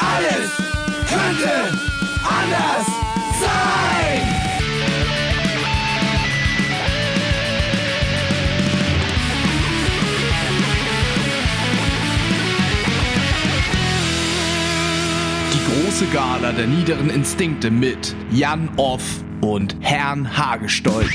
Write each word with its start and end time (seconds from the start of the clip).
Alles 0.00 0.50
könnte 1.08 1.78
anders 2.24 2.86
sein. 3.40 4.36
Die 15.52 15.84
große 15.84 16.06
Gala 16.06 16.52
der 16.52 16.66
niederen 16.66 17.10
Instinkte 17.10 17.70
mit 17.70 18.14
Jan 18.30 18.68
Off 18.76 19.02
und 19.40 19.76
Herrn 19.80 20.36
Hagestolz. 20.36 21.10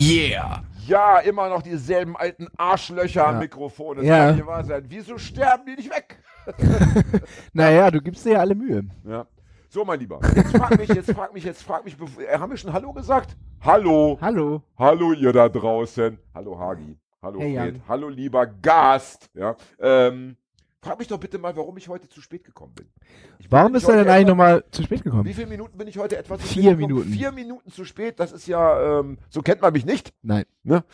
Yeah! 0.00 0.62
Ja, 0.86 1.18
immer 1.20 1.48
noch 1.48 1.62
dieselben 1.62 2.14
alten 2.16 2.46
Arschlöcher 2.58 3.26
am 3.26 3.38
Mikrofon. 3.38 3.96
Das 3.98 4.06
Ja. 4.06 4.26
kann 4.26 4.36
nicht 4.36 4.46
wahr 4.46 4.64
sein. 4.64 4.84
Wieso 4.88 5.16
sterben 5.16 5.64
die 5.66 5.76
nicht 5.76 5.90
weg? 5.90 6.18
Naja, 7.52 7.90
du 7.90 8.00
gibst 8.00 8.24
dir 8.24 8.32
ja 8.32 8.38
alle 8.40 8.54
Mühe. 8.54 8.84
Ja. 9.04 9.26
So, 9.68 9.84
mein 9.84 9.98
Lieber. 9.98 10.20
Jetzt 10.34 10.56
frag 10.56 10.78
mich, 10.78 10.88
jetzt 10.88 11.10
frag 11.12 11.34
mich, 11.34 11.44
jetzt 11.44 11.62
frag 11.62 11.84
mich. 11.84 11.96
äh, 12.18 12.38
Haben 12.38 12.50
wir 12.50 12.56
schon 12.56 12.72
Hallo 12.72 12.92
gesagt? 12.92 13.36
Hallo. 13.60 14.18
Hallo. 14.20 14.62
Hallo, 14.78 15.12
ihr 15.12 15.32
da 15.32 15.48
draußen. 15.48 16.18
Hallo, 16.34 16.58
Hagi. 16.58 16.96
Hallo, 17.22 17.40
Hey, 17.40 17.56
Fred. 17.56 17.74
Jan. 17.74 17.82
Hallo, 17.88 18.08
lieber 18.08 18.46
Gast. 18.46 19.30
Ja. 19.34 19.56
Ähm, 19.80 20.36
frag 20.84 20.98
mich 20.98 21.08
doch 21.08 21.18
bitte 21.18 21.38
mal, 21.38 21.56
warum 21.56 21.76
ich 21.78 21.88
heute 21.88 22.08
zu 22.08 22.20
spät 22.20 22.44
gekommen 22.44 22.74
bin. 22.74 22.86
Ich 23.38 23.50
Warum 23.50 23.72
bist 23.72 23.88
du 23.88 23.92
denn 23.92 24.08
eigentlich 24.08 24.26
nochmal 24.26 24.64
zu 24.70 24.82
spät 24.82 25.02
gekommen? 25.02 25.24
Wie 25.24 25.32
viele 25.32 25.46
Minuten 25.46 25.78
bin 25.78 25.88
ich 25.88 25.98
heute 25.98 26.18
etwa 26.18 26.38
zu 26.38 26.46
Vier 26.46 26.50
spät 26.50 26.78
gekommen? 26.78 26.86
Minuten. 26.86 27.10
Vier 27.10 27.32
Minuten 27.32 27.70
zu 27.72 27.84
spät, 27.84 28.20
das 28.20 28.32
ist 28.32 28.46
ja, 28.46 29.00
ähm, 29.00 29.18
so 29.30 29.40
kennt 29.40 29.62
man 29.62 29.72
mich 29.72 29.86
nicht. 29.86 30.12
Nein. 30.22 30.44
Ne? 30.62 30.84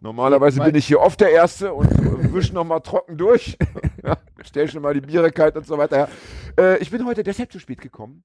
Normalerweise 0.00 0.60
Weil- 0.60 0.72
bin 0.72 0.78
ich 0.78 0.86
hier 0.86 1.00
oft 1.00 1.20
der 1.20 1.30
Erste 1.30 1.74
und 1.74 1.92
äh, 1.92 2.32
wisch 2.32 2.52
noch 2.52 2.64
mal 2.64 2.80
trocken 2.80 3.18
durch. 3.18 3.58
ja, 4.02 4.16
stell 4.42 4.68
schon 4.68 4.82
mal 4.82 4.94
die 4.94 5.02
Biere 5.02 5.30
kalt 5.30 5.56
und 5.56 5.66
so 5.66 5.76
weiter. 5.76 6.08
Ja. 6.56 6.64
Äh, 6.64 6.78
ich 6.78 6.90
bin 6.90 7.04
heute 7.04 7.22
deshalb 7.22 7.52
zu 7.52 7.58
spät 7.58 7.80
gekommen, 7.82 8.24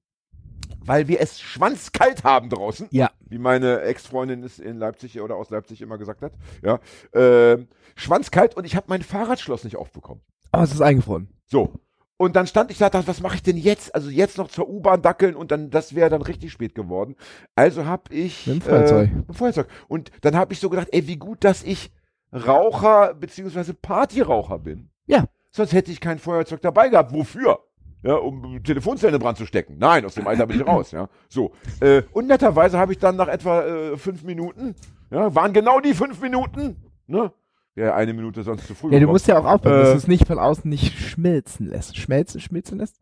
weil 0.84 1.06
wir 1.06 1.20
es 1.20 1.38
schwanzkalt 1.38 2.24
haben 2.24 2.48
draußen. 2.48 2.88
Ja. 2.90 3.10
Wie 3.28 3.38
meine 3.38 3.82
Ex-Freundin 3.82 4.42
es 4.42 4.58
in 4.58 4.78
Leipzig 4.78 5.20
oder 5.20 5.36
aus 5.36 5.50
Leipzig 5.50 5.82
immer 5.82 5.98
gesagt 5.98 6.22
hat. 6.22 6.32
Ja. 6.62 6.80
Ähm, 7.12 7.68
schwanzkalt 7.94 8.56
und 8.56 8.64
ich 8.64 8.74
habe 8.74 8.86
mein 8.88 9.02
Fahrradschloss 9.02 9.64
nicht 9.64 9.76
aufbekommen. 9.76 10.22
Aber 10.52 10.64
es 10.64 10.72
ist 10.72 10.80
eingefroren. 10.80 11.28
So. 11.46 11.80
Und 12.16 12.36
dann 12.36 12.46
stand 12.46 12.70
ich 12.70 12.76
da, 12.76 12.90
dachte, 12.90 13.08
was 13.08 13.22
mache 13.22 13.36
ich 13.36 13.42
denn 13.42 13.56
jetzt? 13.56 13.94
Also 13.94 14.10
jetzt 14.10 14.36
noch 14.36 14.48
zur 14.48 14.68
U-Bahn 14.68 15.00
dackeln 15.00 15.34
und 15.34 15.50
dann, 15.50 15.70
das 15.70 15.94
wäre 15.94 16.10
dann 16.10 16.20
richtig 16.20 16.52
spät 16.52 16.74
geworden. 16.74 17.16
Also 17.54 17.86
habe 17.86 18.12
ich. 18.12 18.46
Mit 18.46 18.56
dem 18.56 18.60
Feuerzeug. 18.62 19.10
Äh, 19.10 19.14
mit 19.14 19.28
dem 19.28 19.34
Feuerzeug. 19.34 19.68
Und 19.88 20.10
dann 20.20 20.36
habe 20.36 20.52
ich 20.52 20.60
so 20.60 20.68
gedacht, 20.68 20.88
ey, 20.92 21.06
wie 21.06 21.16
gut, 21.16 21.44
dass 21.44 21.62
ich 21.62 21.90
Raucher 22.32 23.14
bzw. 23.14 23.72
Partyraucher 23.72 24.58
bin. 24.58 24.90
Ja. 25.06 25.24
Sonst 25.50 25.72
hätte 25.72 25.90
ich 25.90 26.00
kein 26.00 26.18
Feuerzeug 26.18 26.60
dabei 26.60 26.90
gehabt. 26.90 27.12
Wofür? 27.12 27.58
Ja, 28.02 28.14
um 28.14 28.62
Telefonzellen 28.62 29.14
in 29.14 29.20
Brand 29.20 29.36
zu 29.36 29.46
stecken. 29.46 29.76
Nein, 29.78 30.04
aus 30.04 30.14
dem 30.14 30.26
Alter 30.26 30.46
bin 30.46 30.60
ich 30.60 30.66
raus, 30.66 30.90
ja. 30.90 31.08
So. 31.28 31.52
Äh, 31.80 32.02
und 32.12 32.28
netterweise 32.28 32.78
habe 32.78 32.92
ich 32.92 32.98
dann 32.98 33.16
nach 33.16 33.28
etwa 33.28 33.62
äh, 33.62 33.96
fünf 33.96 34.22
Minuten, 34.24 34.74
ja, 35.10 35.34
waren 35.34 35.52
genau 35.52 35.80
die 35.80 35.94
fünf 35.94 36.20
Minuten, 36.20 36.76
ne? 37.06 37.32
Wäre 37.74 37.94
eine 37.94 38.12
Minute 38.12 38.42
sonst 38.42 38.66
zu 38.66 38.74
früh. 38.74 38.92
Ja, 38.92 39.00
du 39.00 39.06
musst 39.06 39.26
ja 39.28 39.38
auch 39.38 39.44
aufpassen, 39.44 39.76
Äh, 39.76 39.80
dass 39.82 39.90
du 39.92 39.96
es 39.98 40.08
nicht 40.08 40.26
von 40.26 40.38
außen 40.38 40.68
nicht 40.68 40.98
schmelzen 40.98 41.68
lässt. 41.68 41.96
Schmelzen, 41.96 42.40
schmilzen 42.40 42.78
lässt? 42.78 42.98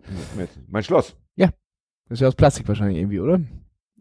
Mein 0.69 0.83
Schloss. 0.84 1.16
Das 2.11 2.16
ist 2.16 2.20
ja 2.22 2.28
aus 2.28 2.36
Plastik 2.36 2.66
wahrscheinlich 2.66 2.96
irgendwie, 2.96 3.20
oder? 3.20 3.39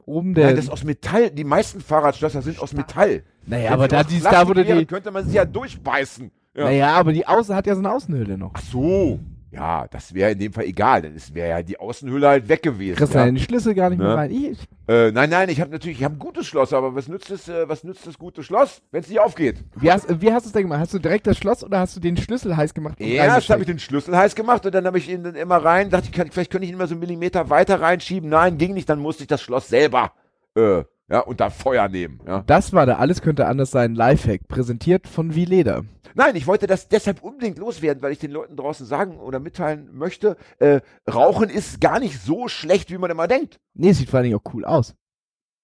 Oben 0.06 0.34
der. 0.34 0.46
Nein, 0.46 0.56
das 0.56 0.66
ist 0.66 0.72
aus 0.72 0.86
Metall. 0.86 1.30
Die 1.30 1.44
meisten 1.44 1.82
Fahrradschlösser 1.82 2.42
sind 2.42 2.58
aus 2.62 2.72
Metall. 2.72 3.24
naja, 3.46 3.66
Wenn 3.66 3.74
aber 3.74 3.88
da, 3.90 4.00
aus 4.00 4.08
die, 4.08 4.20
Plastik 4.20 4.32
da 4.42 4.48
wurde 4.48 4.64
die. 4.64 4.86
könnte 4.86 5.12
man 5.12 5.28
sie 5.28 5.36
ja 5.36 5.44
durchbeißen. 5.44 6.32
Ja. 6.56 6.64
Naja, 6.64 6.94
aber 6.96 7.12
die 7.12 7.28
Außen 7.28 7.54
hat 7.54 7.68
ja 7.68 7.76
so 7.76 7.80
eine 7.82 7.92
Außenhülle 7.92 8.38
noch. 8.38 8.54
Ach 8.56 8.62
so. 8.62 9.20
Ja, 9.50 9.88
das 9.88 10.14
wäre 10.14 10.32
in 10.32 10.40
dem 10.40 10.52
Fall 10.52 10.66
egal. 10.66 11.02
Dann 11.02 11.16
wäre 11.34 11.50
ja 11.50 11.64
die 11.64 11.80
Außenhülle 11.80 12.28
halt 12.28 12.50
weg 12.50 12.62
gewesen. 12.64 12.98
Kriegst 12.98 13.14
du 13.14 13.18
ja. 13.18 13.32
die 13.32 13.40
Schlüssel 13.40 13.74
gar 13.74 13.90
nicht 13.90 14.00
Ne? 14.00 14.06
mehr 14.06 14.16
rein. 14.16 14.32
Ich, 14.32 14.60
äh, 14.88 15.12
nein, 15.12 15.30
nein, 15.30 15.48
ich 15.50 15.62
habe 15.62 15.72
natürlich, 15.72 16.00
ich 16.00 16.04
habe 16.04 16.16
ein 16.16 16.20
gutes 16.20 16.46
Schloss, 16.48 16.74
aber 16.74 16.94
was 16.96 17.08
nützt 17.08 17.32
es, 17.32 17.48
äh, 17.48 17.68
was 17.68 17.84
nützt 17.84 18.06
das 18.06 18.18
gute 18.18 18.44
Schloss, 18.44 18.82
wenn 18.92 19.02
es 19.02 19.10
nicht 19.10 19.20
aufgeht? 19.20 19.64
wie 19.78 19.92
hast, 19.92 20.22
wie 20.22 20.34
hast 20.34 20.44
du 20.44 20.48
es 20.50 20.54
denn 20.54 20.64
gemacht? 20.64 20.82
Hast 20.82 20.94
du 20.94 21.00
direkt 21.00 21.28
das 21.28 21.38
Schloss 21.38 21.64
oder 21.64 21.80
hast 21.80 21.96
du 21.96 22.02
den 22.02 22.18
Schlüssel 22.18 22.58
heiß 22.58 22.74
gemacht? 22.74 23.00
Erst 23.00 23.50
habe 23.50 23.62
ich 23.62 23.68
den 23.68 23.80
Schlüssel 23.80 24.16
heiß 24.18 24.36
gemacht 24.36 24.66
und 24.66 24.76
dann 24.76 24.86
habe 24.86 24.98
ich 24.98 25.10
ihn 25.10 25.24
dann 25.24 25.36
immer 25.36 25.58
rein, 25.58 25.90
dachte 25.90 26.08
ich, 26.08 26.12
kann, 26.12 26.30
vielleicht 26.30 26.52
könnte 26.52 26.66
ich 26.66 26.72
ihn 26.72 26.76
immer 26.76 26.88
so 26.88 26.94
einen 26.96 27.00
Millimeter 27.00 27.50
weiter 27.50 27.80
reinschieben. 27.80 28.30
Nein, 28.30 28.58
ging 28.58 28.74
nicht, 28.74 28.90
dann 28.90 29.00
musste 29.00 29.24
ich 29.24 29.28
das 29.28 29.42
Schloss 29.42 29.70
selber 29.70 30.12
äh, 30.56 30.84
ja, 31.10 31.20
unter 31.20 31.50
Feuer 31.52 31.88
nehmen. 31.88 32.20
Ja. 32.28 32.44
Das 32.48 32.74
war 32.74 32.86
der 32.86 33.00
Alles 33.00 33.22
könnte 33.22 33.48
anders 33.48 33.72
sein 33.72 33.96
Lifehack, 33.96 34.48
präsentiert 34.48 35.08
von 35.08 35.36
Vileda. 35.36 35.84
Nein, 36.16 36.36
ich 36.36 36.48
wollte 36.48 36.68
das 36.68 36.88
deshalb 36.88 37.22
unbedingt 37.22 37.60
loswerden, 37.60 38.02
weil 38.02 38.12
ich 38.12 38.20
den 38.20 38.32
Leuten 38.32 38.56
draußen 38.56 38.86
sagen 38.86 39.18
oder 39.20 39.40
mitteilen 39.40 39.90
möchte, 39.94 40.36
äh, 40.60 40.82
Rauchen 41.10 41.50
ist 41.50 41.80
gar 41.80 42.00
nicht 42.00 42.20
so 42.22 42.48
schlecht, 42.48 42.90
wie 42.92 42.98
man 42.98 43.12
immer 43.12 43.28
denkt. 43.28 43.60
Nee, 43.74 43.94
sieht 43.94 44.10
vor 44.10 44.18
allen 44.18 44.26
Dingen 44.30 44.40
auch 44.40 44.54
cool 44.54 44.66
aus. 44.66 44.96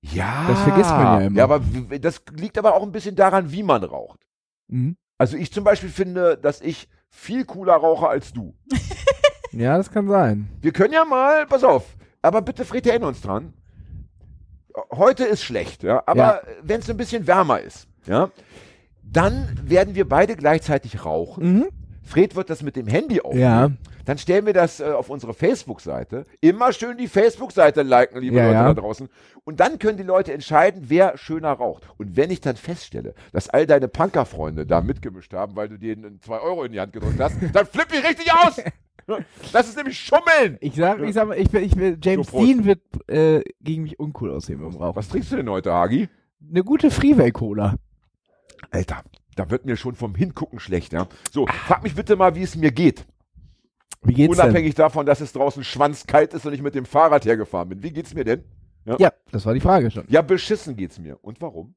Ja. 0.01 0.45
Das 0.47 0.61
vergisst 0.61 0.91
man 0.91 1.01
ja 1.01 1.27
immer. 1.27 1.37
Ja, 1.37 1.43
aber 1.45 1.61
das 1.99 2.21
liegt 2.35 2.57
aber 2.57 2.75
auch 2.75 2.83
ein 2.83 2.91
bisschen 2.91 3.15
daran, 3.15 3.51
wie 3.51 3.63
man 3.63 3.83
raucht. 3.83 4.19
Mhm. 4.67 4.95
Also 5.17 5.37
ich 5.37 5.51
zum 5.51 5.63
Beispiel 5.63 5.89
finde, 5.89 6.37
dass 6.37 6.61
ich 6.61 6.87
viel 7.09 7.45
cooler 7.45 7.75
rauche 7.75 8.07
als 8.07 8.33
du. 8.33 8.55
Ja, 9.55 9.77
das 9.77 9.91
kann 9.91 10.07
sein. 10.07 10.49
Wir 10.61 10.71
können 10.71 10.93
ja 10.95 11.05
mal, 11.05 11.45
pass 11.45 11.63
auf, 11.63 11.85
aber 12.23 12.41
bitte 12.41 12.65
Fred, 12.65 12.87
erinnere 12.87 13.09
uns 13.09 13.21
dran. 13.21 13.53
Heute 14.91 15.23
ist 15.25 15.43
schlecht, 15.43 15.83
ja, 15.83 16.03
aber 16.05 16.17
Ja. 16.19 16.41
wenn 16.61 16.79
es 16.79 16.89
ein 16.89 16.97
bisschen 16.97 17.27
wärmer 17.27 17.59
ist, 17.61 17.87
ja, 18.05 18.29
dann 19.03 19.59
werden 19.63 19.95
wir 19.95 20.07
beide 20.07 20.35
gleichzeitig 20.35 21.05
rauchen. 21.05 21.53
Mhm. 21.57 21.65
Fred 22.05 22.35
wird 22.35 22.49
das 22.49 22.61
mit 22.63 22.75
dem 22.75 22.87
Handy 22.87 23.21
aufnehmen. 23.21 23.41
Ja. 23.41 23.71
Dann 24.05 24.17
stellen 24.17 24.45
wir 24.45 24.51
das 24.51 24.81
äh, 24.81 24.83
auf 24.91 25.09
unsere 25.09 25.33
Facebook-Seite. 25.33 26.25
Immer 26.41 26.73
schön 26.73 26.97
die 26.97 27.07
Facebook-Seite 27.07 27.81
liken, 27.83 28.19
liebe 28.19 28.35
Ja, 28.35 28.43
Leute 28.43 28.55
ja. 28.55 28.73
da 28.73 28.81
draußen. 28.81 29.07
Und 29.45 29.61
dann 29.61 29.79
können 29.79 29.97
die 29.97 30.03
Leute 30.03 30.33
entscheiden, 30.33 30.83
wer 30.87 31.17
schöner 31.17 31.53
raucht. 31.53 31.83
Und 31.97 32.17
wenn 32.17 32.29
ich 32.29 32.41
dann 32.41 32.57
feststelle, 32.57 33.13
dass 33.31 33.47
all 33.49 33.65
deine 33.65 33.87
Punker-Freunde 33.87 34.65
da 34.65 34.81
mitgemischt 34.81 35.31
haben, 35.33 35.55
weil 35.55 35.69
du 35.69 35.77
denen 35.77 36.19
2 36.19 36.39
Euro 36.39 36.65
in 36.65 36.73
die 36.73 36.81
Hand 36.81 36.91
gedrückt 36.91 37.19
hast, 37.21 37.37
dann 37.53 37.65
flippe 37.65 37.95
ich 37.95 38.03
richtig 38.03 38.33
aus. 38.33 38.57
Das 39.51 39.67
ist 39.67 39.77
nämlich 39.77 39.99
Schummeln. 39.99 40.57
Ich 40.61 40.75
sag, 40.75 41.01
ich 41.01 41.13
sag 41.13 41.27
mal, 41.27 41.37
ich 41.37 41.51
will, 41.51 41.63
ich 41.63 41.73
James 42.03 42.27
So. 42.29 42.43
Dean 42.43 42.65
wird 42.65 42.81
äh, 43.07 43.41
gegen 43.61 43.83
mich 43.83 43.99
uncool 43.99 44.31
aussehen 44.31 44.59
beim 44.59 44.75
Rauchen. 44.75 44.95
Was 44.95 45.09
trinkst 45.09 45.31
du 45.31 45.35
denn 45.37 45.49
heute, 45.49 45.73
Hagi? 45.73 46.09
Eine 46.49 46.63
gute 46.63 46.91
Freeway-Cola. 46.91 47.75
Alter, 48.71 49.03
da 49.35 49.49
wird 49.49 49.65
mir 49.65 49.77
schon 49.77 49.95
vom 49.95 50.15
Hingucken 50.15 50.59
schlecht, 50.59 50.93
ja. 50.93 51.07
So, 51.31 51.47
frag 51.47 51.83
mich 51.83 51.95
bitte 51.95 52.15
mal, 52.15 52.35
wie 52.35 52.43
es 52.43 52.55
mir 52.55 52.71
geht. 52.71 53.05
Wie 54.03 54.13
geht's 54.13 54.35
denn? 54.35 54.45
Unabhängig 54.45 54.75
davon, 54.75 55.05
dass 55.05 55.21
es 55.21 55.33
draußen 55.33 55.63
schwanzkalt 55.63 56.33
ist 56.33 56.45
und 56.45 56.53
ich 56.53 56.61
mit 56.61 56.75
dem 56.75 56.85
Fahrrad 56.85 57.25
hergefahren 57.25 57.69
bin. 57.69 57.83
Wie 57.83 57.91
geht's 57.91 58.13
mir 58.13 58.23
denn? 58.23 58.43
Ja, 58.99 59.13
das 59.31 59.45
war 59.45 59.53
die 59.53 59.61
Frage 59.61 59.89
schon. 59.91 60.03
Ja, 60.09 60.21
beschissen 60.21 60.75
geht's 60.75 60.99
mir. 60.99 61.17
Und 61.21 61.41
warum? 61.41 61.75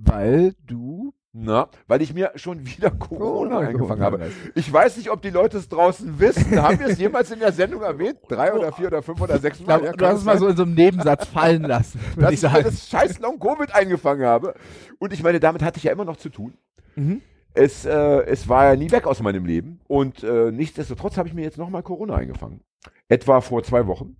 Weil 0.00 0.54
du 0.64 1.12
Na, 1.32 1.68
weil 1.88 2.02
ich 2.02 2.14
mir 2.14 2.30
schon 2.36 2.64
wieder 2.64 2.90
Corona 2.90 3.58
eingefangen 3.58 4.02
habe. 4.02 4.30
Ich 4.54 4.72
weiß 4.72 4.96
nicht, 4.96 5.10
ob 5.10 5.22
die 5.22 5.30
Leute 5.30 5.58
es 5.58 5.68
draußen 5.68 6.20
wissen. 6.20 6.60
Haben 6.62 6.78
wir 6.78 6.86
es 6.86 6.98
jemals 7.00 7.32
in 7.32 7.40
der 7.40 7.52
Sendung 7.52 7.82
erwähnt? 7.82 8.18
Drei 8.28 8.52
oder 8.54 8.72
vier 8.72 8.86
oder 8.86 9.02
fünf 9.02 9.20
oder 9.20 9.38
sechs 9.38 9.60
Mal? 9.60 9.84
Ja, 9.84 9.92
du 9.92 10.06
hast 10.06 10.18
es 10.20 10.24
mal 10.24 10.38
so 10.38 10.46
in 10.46 10.56
so 10.56 10.62
einem 10.62 10.74
Nebensatz 10.74 11.26
fallen 11.26 11.62
lassen, 11.62 12.00
dass 12.16 12.32
ich 12.32 12.44
ich 12.44 12.52
mir 12.52 12.62
das 12.62 12.88
scheiß 12.88 13.18
Long-Covid 13.18 13.74
eingefangen 13.74 14.24
habe. 14.24 14.54
Und 14.98 15.12
ich 15.12 15.22
meine, 15.22 15.40
damit 15.40 15.62
hatte 15.62 15.78
ich 15.78 15.84
ja 15.84 15.92
immer 15.92 16.04
noch 16.04 16.16
zu 16.16 16.28
tun. 16.28 16.54
Mhm. 16.94 17.22
Es, 17.54 17.84
äh, 17.84 17.90
es 17.90 18.48
war 18.48 18.66
ja 18.66 18.76
nie 18.76 18.90
weg 18.92 19.06
aus 19.08 19.20
meinem 19.20 19.44
Leben. 19.44 19.80
Und 19.88 20.22
äh, 20.22 20.52
nichtsdestotrotz 20.52 21.16
habe 21.16 21.26
ich 21.26 21.34
mir 21.34 21.42
jetzt 21.42 21.58
nochmal 21.58 21.82
Corona 21.82 22.14
eingefangen. 22.14 22.60
Etwa 23.08 23.40
vor 23.40 23.64
zwei 23.64 23.88
Wochen. 23.88 24.16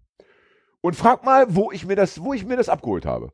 Und 0.81 0.97
frag 0.97 1.25
mal, 1.25 1.55
wo 1.55 1.71
ich 1.71 1.87
mir 1.87 1.95
das, 1.95 2.21
wo 2.23 2.35
ich 2.35 2.45
mir 2.45 2.57
das 2.57 2.69
abgeholt 2.69 3.07
habe. 3.07 3.33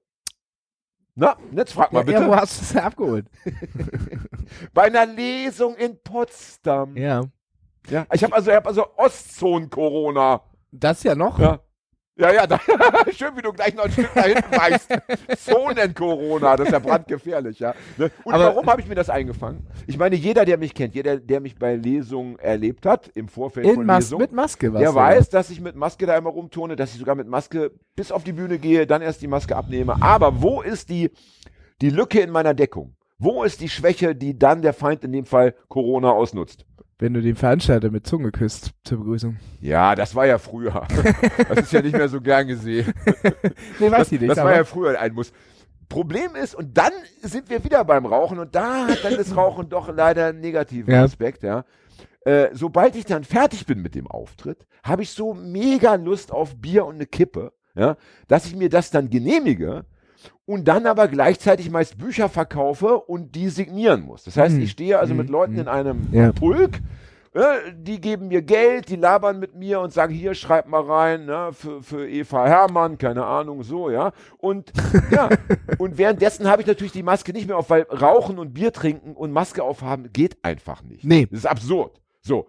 Na, 1.17 1.37
jetzt 1.53 1.73
frag 1.73 1.93
mal 1.93 2.01
Ja, 2.01 2.05
bitte. 2.05 2.21
ja, 2.23 2.29
wo 2.29 2.35
hast 2.37 2.59
du 2.59 2.63
es 2.65 2.73
denn 2.73 2.83
abgeholt? 2.83 3.27
Bei 4.75 4.83
einer 4.85 5.07
Lesung 5.07 5.77
in 5.77 5.97
Potsdam. 6.03 6.97
Ja. 6.97 7.23
Ja, 7.89 8.07
ich 8.13 8.25
habe 8.25 8.35
also, 8.35 8.51
ich 8.51 8.57
hab 8.57 8.67
also 8.67 8.87
Ostzone-Corona. 8.97 10.41
Das 10.73 11.03
ja 11.03 11.15
noch. 11.15 11.39
Ja. 11.39 11.61
Ja, 12.17 12.33
ja, 12.33 12.47
da, 12.47 12.61
schön, 13.13 13.37
wie 13.37 13.43
du 13.43 13.53
gleich 13.53 13.75
noch 13.75 13.85
ein 13.87 13.91
Stück 13.91 14.09
da 14.15 14.23
hinten 14.23 14.53
weißt. 14.57 14.89
Zonen-Corona, 15.37 16.57
das 16.57 16.69
ist 16.69 16.73
ja 16.73 16.79
brandgefährlich, 16.79 17.59
ja. 17.59 17.75
Ne? 17.97 18.11
Und 18.23 18.35
Aber- 18.35 18.45
warum 18.47 18.67
habe 18.67 18.81
ich 18.81 18.87
mir 18.87 18.95
das 18.95 19.11
eingefangen? 19.11 19.67
Ich 19.89 19.99
meine, 19.99 20.15
jeder, 20.15 20.45
der 20.45 20.57
mich 20.57 20.75
kennt, 20.75 20.95
jeder, 20.95 21.17
der 21.19 21.41
mich 21.41 21.57
bei 21.59 21.75
Lesungen 21.75 22.39
erlebt 22.39 22.87
hat, 22.87 23.09
im 23.15 23.27
Vorfeld 23.27 23.67
In 23.67 23.75
von 23.75 23.87
Mas 23.87 24.05
Lesungen, 24.05 24.23
mit 24.23 24.33
Maske 24.33 24.73
was? 24.73 24.81
der 24.81 24.95
weiß, 24.95 25.29
dass 25.31 25.51
ich 25.51 25.61
mit 25.61 25.75
Maske 25.75 26.07
da 26.07 26.17
immer 26.17 26.31
rumturne, 26.31 26.77
dass 26.77 26.93
ich 26.93 27.01
sogar 27.01 27.17
mit 27.17 27.27
Maske 27.27 27.73
bis 27.97 28.13
auf 28.13 28.23
die 28.23 28.33
Bühne 28.33 28.59
gehe, 28.61 28.87
dann 28.87 29.03
erst 29.03 29.21
die 29.21 29.27
Maske 29.29 29.57
abnehme. 29.57 29.97
Aber 30.01 30.41
wo 30.41 30.63
ist 30.63 30.91
die, 30.91 31.11
die 31.81 31.91
Lücke 31.91 32.21
in 32.21 32.31
meiner 32.31 32.55
Deckung? 32.55 32.95
Wo 33.19 33.43
ist 33.43 33.61
die 33.61 33.69
Schwäche, 33.69 34.15
die 34.15 34.39
dann 34.39 34.63
der 34.63 34.73
Feind 34.73 35.03
in 35.03 35.11
dem 35.13 35.25
Fall 35.27 35.55
Corona 35.69 36.11
ausnutzt? 36.13 36.65
Wenn 36.99 37.13
du 37.13 37.21
den 37.21 37.35
Veranstalter 37.37 37.91
mit 37.91 38.07
Zunge 38.07 38.31
küsst 38.31 38.71
zur 38.85 38.99
Begrüßung. 38.99 39.37
Ja, 39.61 39.95
das 39.97 40.15
war 40.15 40.27
ja 40.27 40.39
früher. 40.39 40.87
Das 41.49 41.59
ist 41.59 41.73
ja 41.73 41.83
nicht 41.83 41.97
mehr 41.97 42.09
so 42.09 42.21
gern 42.21 42.47
gesehen. 42.47 42.93
Nee, 43.81 43.91
weiß 43.91 43.99
Das, 43.99 44.13
ich 44.13 44.21
nicht. 44.21 44.31
das 44.31 44.39
war 44.39 44.55
ja 44.55 44.65
früher 44.65 44.99
ein 45.01 45.13
Muss. 45.13 45.33
Problem 45.89 46.35
ist, 46.41 46.55
und 46.55 46.77
dann 46.79 46.93
sind 47.23 47.51
wir 47.51 47.63
wieder 47.65 47.85
beim 47.85 48.07
Rauchen 48.07 48.39
und 48.39 48.55
da 48.55 48.87
hat 48.87 49.05
dann 49.05 49.17
das 49.17 49.37
Rauchen 49.37 49.69
doch 49.69 49.95
leider 49.95 50.27
einen 50.27 50.41
negativen 50.41 50.93
Ja. 50.93 51.03
Aspekt, 51.05 51.43
ja. 51.43 51.65
Äh, 52.25 52.49
sobald 52.53 52.97
ich 52.97 53.05
dann 53.05 53.23
fertig 53.25 53.67
bin 53.67 53.83
mit 53.83 53.95
dem 53.95 54.07
Auftritt, 54.07 54.67
habe 54.83 55.03
ich 55.03 55.11
so 55.11 55.35
mega 55.35 55.97
Lust 55.97 56.33
auf 56.33 56.57
Bier 56.57 56.87
und 56.87 56.95
eine 56.95 57.07
Kippe, 57.07 57.53
ja, 57.75 57.97
dass 58.29 58.47
ich 58.47 58.57
mir 58.57 58.71
das 58.71 58.91
dann 58.91 59.11
genehmige 59.11 59.85
und 60.47 60.69
dann 60.69 60.87
aber 60.87 61.09
gleichzeitig 61.09 61.71
meist 61.71 61.99
Bücher 61.99 62.29
verkaufe 62.29 62.99
und 62.99 63.35
die 63.35 63.49
signieren 63.49 64.03
muss. 64.03 64.25
Das 64.25 64.37
heißt, 64.37 64.57
Hm. 64.57 64.63
ich 64.63 64.71
stehe 64.73 64.99
also 64.99 65.11
Hm, 65.13 65.19
mit 65.19 65.31
Leuten 65.31 65.55
hm. 65.55 65.61
in 65.61 65.69
einem 65.69 66.09
Ja. 66.13 66.33
Pulk, 66.33 66.81
äh, 67.35 67.73
die 67.77 68.01
geben 68.01 68.29
mir 68.29 68.43
Geld, 68.43 68.89
die 68.89 68.97
labern 68.97 69.41
mit 69.41 69.57
mir 69.57 69.81
und 69.81 69.93
sagen, 69.93 70.15
hier, 70.15 70.35
schreib 70.35 70.69
mal 70.69 70.83
rein, 70.83 71.27
ne, 71.27 71.49
für, 71.53 71.83
für 71.83 72.09
Eva 72.09 72.47
Hermann, 72.47 72.97
keine 72.97 73.25
Ahnung, 73.27 73.63
so, 73.65 73.91
ja. 73.91 74.13
Und 74.39 74.73
ja, 75.11 75.29
und 75.79 75.99
währenddessen 75.99 76.49
habe 76.49 76.63
ich 76.63 76.69
natürlich 76.69 76.93
die 76.93 77.03
Maske 77.03 77.33
nicht 77.33 77.49
mehr 77.49 77.57
auf, 77.57 77.71
weil 77.71 77.83
Rauchen 77.91 78.39
und 78.39 78.55
Bier 78.55 78.73
trinken 78.73 79.15
und 79.15 79.33
Maske 79.33 79.65
aufhaben 79.65 80.13
geht 80.13 80.37
einfach 80.45 80.83
nicht. 80.85 81.05
Nee. 81.05 81.27
Das 81.31 81.41
ist 81.41 81.47
absurd. 81.47 82.01
So. 82.21 82.47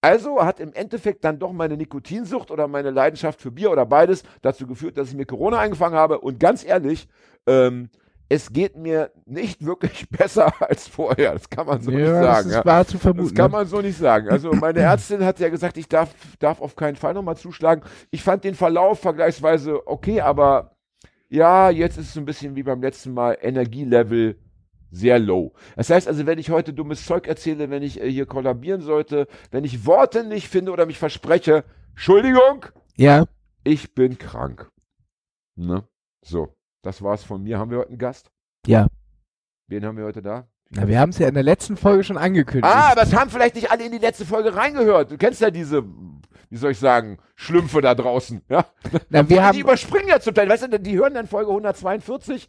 Also 0.00 0.44
hat 0.44 0.60
im 0.60 0.72
Endeffekt 0.72 1.24
dann 1.24 1.38
doch 1.38 1.52
meine 1.52 1.76
Nikotinsucht 1.76 2.50
oder 2.50 2.68
meine 2.68 2.90
Leidenschaft 2.90 3.40
für 3.40 3.50
Bier 3.50 3.70
oder 3.70 3.86
beides 3.86 4.22
dazu 4.42 4.66
geführt, 4.66 4.96
dass 4.98 5.08
ich 5.08 5.14
mir 5.14 5.26
Corona 5.26 5.58
eingefangen 5.58 5.98
habe. 5.98 6.20
Und 6.20 6.38
ganz 6.38 6.64
ehrlich, 6.64 7.08
ähm, 7.46 7.88
es 8.28 8.52
geht 8.52 8.76
mir 8.76 9.10
nicht 9.24 9.64
wirklich 9.64 10.08
besser 10.10 10.52
als 10.60 10.88
vorher. 10.88 11.32
Das 11.32 11.48
kann 11.48 11.66
man 11.66 11.80
so 11.80 11.90
nicht 11.90 12.00
ja, 12.00 12.22
sagen. 12.22 12.48
das 12.48 12.52
ja. 12.52 12.58
ist, 12.60 12.66
war 12.66 12.86
zu 12.86 12.92
Das 12.94 13.02
vermuten. 13.02 13.34
kann 13.34 13.50
ne? 13.50 13.56
man 13.56 13.66
so 13.66 13.80
nicht 13.80 13.98
sagen. 13.98 14.28
Also 14.28 14.52
meine 14.52 14.80
Ärztin 14.80 15.24
hat 15.24 15.38
ja 15.38 15.48
gesagt, 15.48 15.76
ich 15.76 15.88
darf, 15.88 16.14
darf 16.38 16.60
auf 16.60 16.76
keinen 16.76 16.96
Fall 16.96 17.14
nochmal 17.14 17.36
zuschlagen. 17.36 17.82
Ich 18.10 18.22
fand 18.22 18.44
den 18.44 18.54
Verlauf 18.54 19.00
vergleichsweise 19.00 19.86
okay, 19.86 20.20
aber 20.20 20.76
ja, 21.28 21.70
jetzt 21.70 21.98
ist 21.98 22.08
es 22.08 22.14
so 22.14 22.20
ein 22.20 22.26
bisschen 22.26 22.54
wie 22.54 22.62
beim 22.62 22.80
letzten 22.80 23.12
Mal 23.12 23.36
Energielevel 23.40 24.38
sehr 24.90 25.18
low. 25.18 25.52
Das 25.76 25.90
heißt 25.90 26.08
also, 26.08 26.26
wenn 26.26 26.38
ich 26.38 26.50
heute 26.50 26.72
dummes 26.72 27.04
Zeug 27.06 27.26
erzähle, 27.26 27.70
wenn 27.70 27.82
ich 27.82 28.00
äh, 28.00 28.10
hier 28.10 28.26
kollabieren 28.26 28.80
sollte, 28.80 29.26
wenn 29.50 29.64
ich 29.64 29.86
Worte 29.86 30.24
nicht 30.24 30.48
finde 30.48 30.72
oder 30.72 30.86
mich 30.86 30.98
verspreche, 30.98 31.64
Entschuldigung, 31.90 32.66
Ja, 32.96 33.24
ich 33.64 33.94
bin 33.94 34.18
krank. 34.18 34.70
Ne? 35.56 35.84
So, 36.24 36.54
das 36.82 37.02
war's 37.02 37.24
von 37.24 37.42
mir. 37.42 37.58
Haben 37.58 37.70
wir 37.70 37.78
heute 37.78 37.90
einen 37.90 37.98
Gast? 37.98 38.30
ja. 38.66 38.86
Wen 39.68 39.84
haben 39.84 39.96
wir 39.96 40.04
heute 40.04 40.22
da? 40.22 40.46
Na, 40.70 40.86
wir 40.86 41.00
haben 41.00 41.10
es 41.10 41.18
ja 41.18 41.26
in 41.26 41.34
der 41.34 41.42
letzten 41.42 41.76
Folge 41.76 42.04
schon 42.04 42.16
angekündigt. 42.16 42.72
Ah, 42.72 42.92
aber 42.92 43.02
es 43.02 43.12
haben 43.12 43.30
vielleicht 43.30 43.56
nicht 43.56 43.72
alle 43.72 43.84
in 43.84 43.90
die 43.90 43.98
letzte 43.98 44.24
Folge 44.24 44.54
reingehört. 44.54 45.10
Du 45.10 45.16
kennst 45.16 45.40
ja 45.40 45.50
diese, 45.50 45.82
wie 46.50 46.56
soll 46.56 46.70
ich 46.70 46.78
sagen, 46.78 47.18
Schlümpfe 47.34 47.80
da 47.80 47.96
draußen. 47.96 48.42
Ja? 48.48 48.66
Na, 49.08 49.28
wir 49.28 49.36
die 49.38 49.42
haben, 49.42 49.58
überspringen 49.58 50.06
ja 50.08 50.20
zum 50.20 50.34
Teil. 50.34 50.48
Weißt 50.48 50.72
du, 50.72 50.78
die 50.78 50.96
hören 50.96 51.14
dann 51.14 51.26
Folge 51.26 51.50
142. 51.50 52.48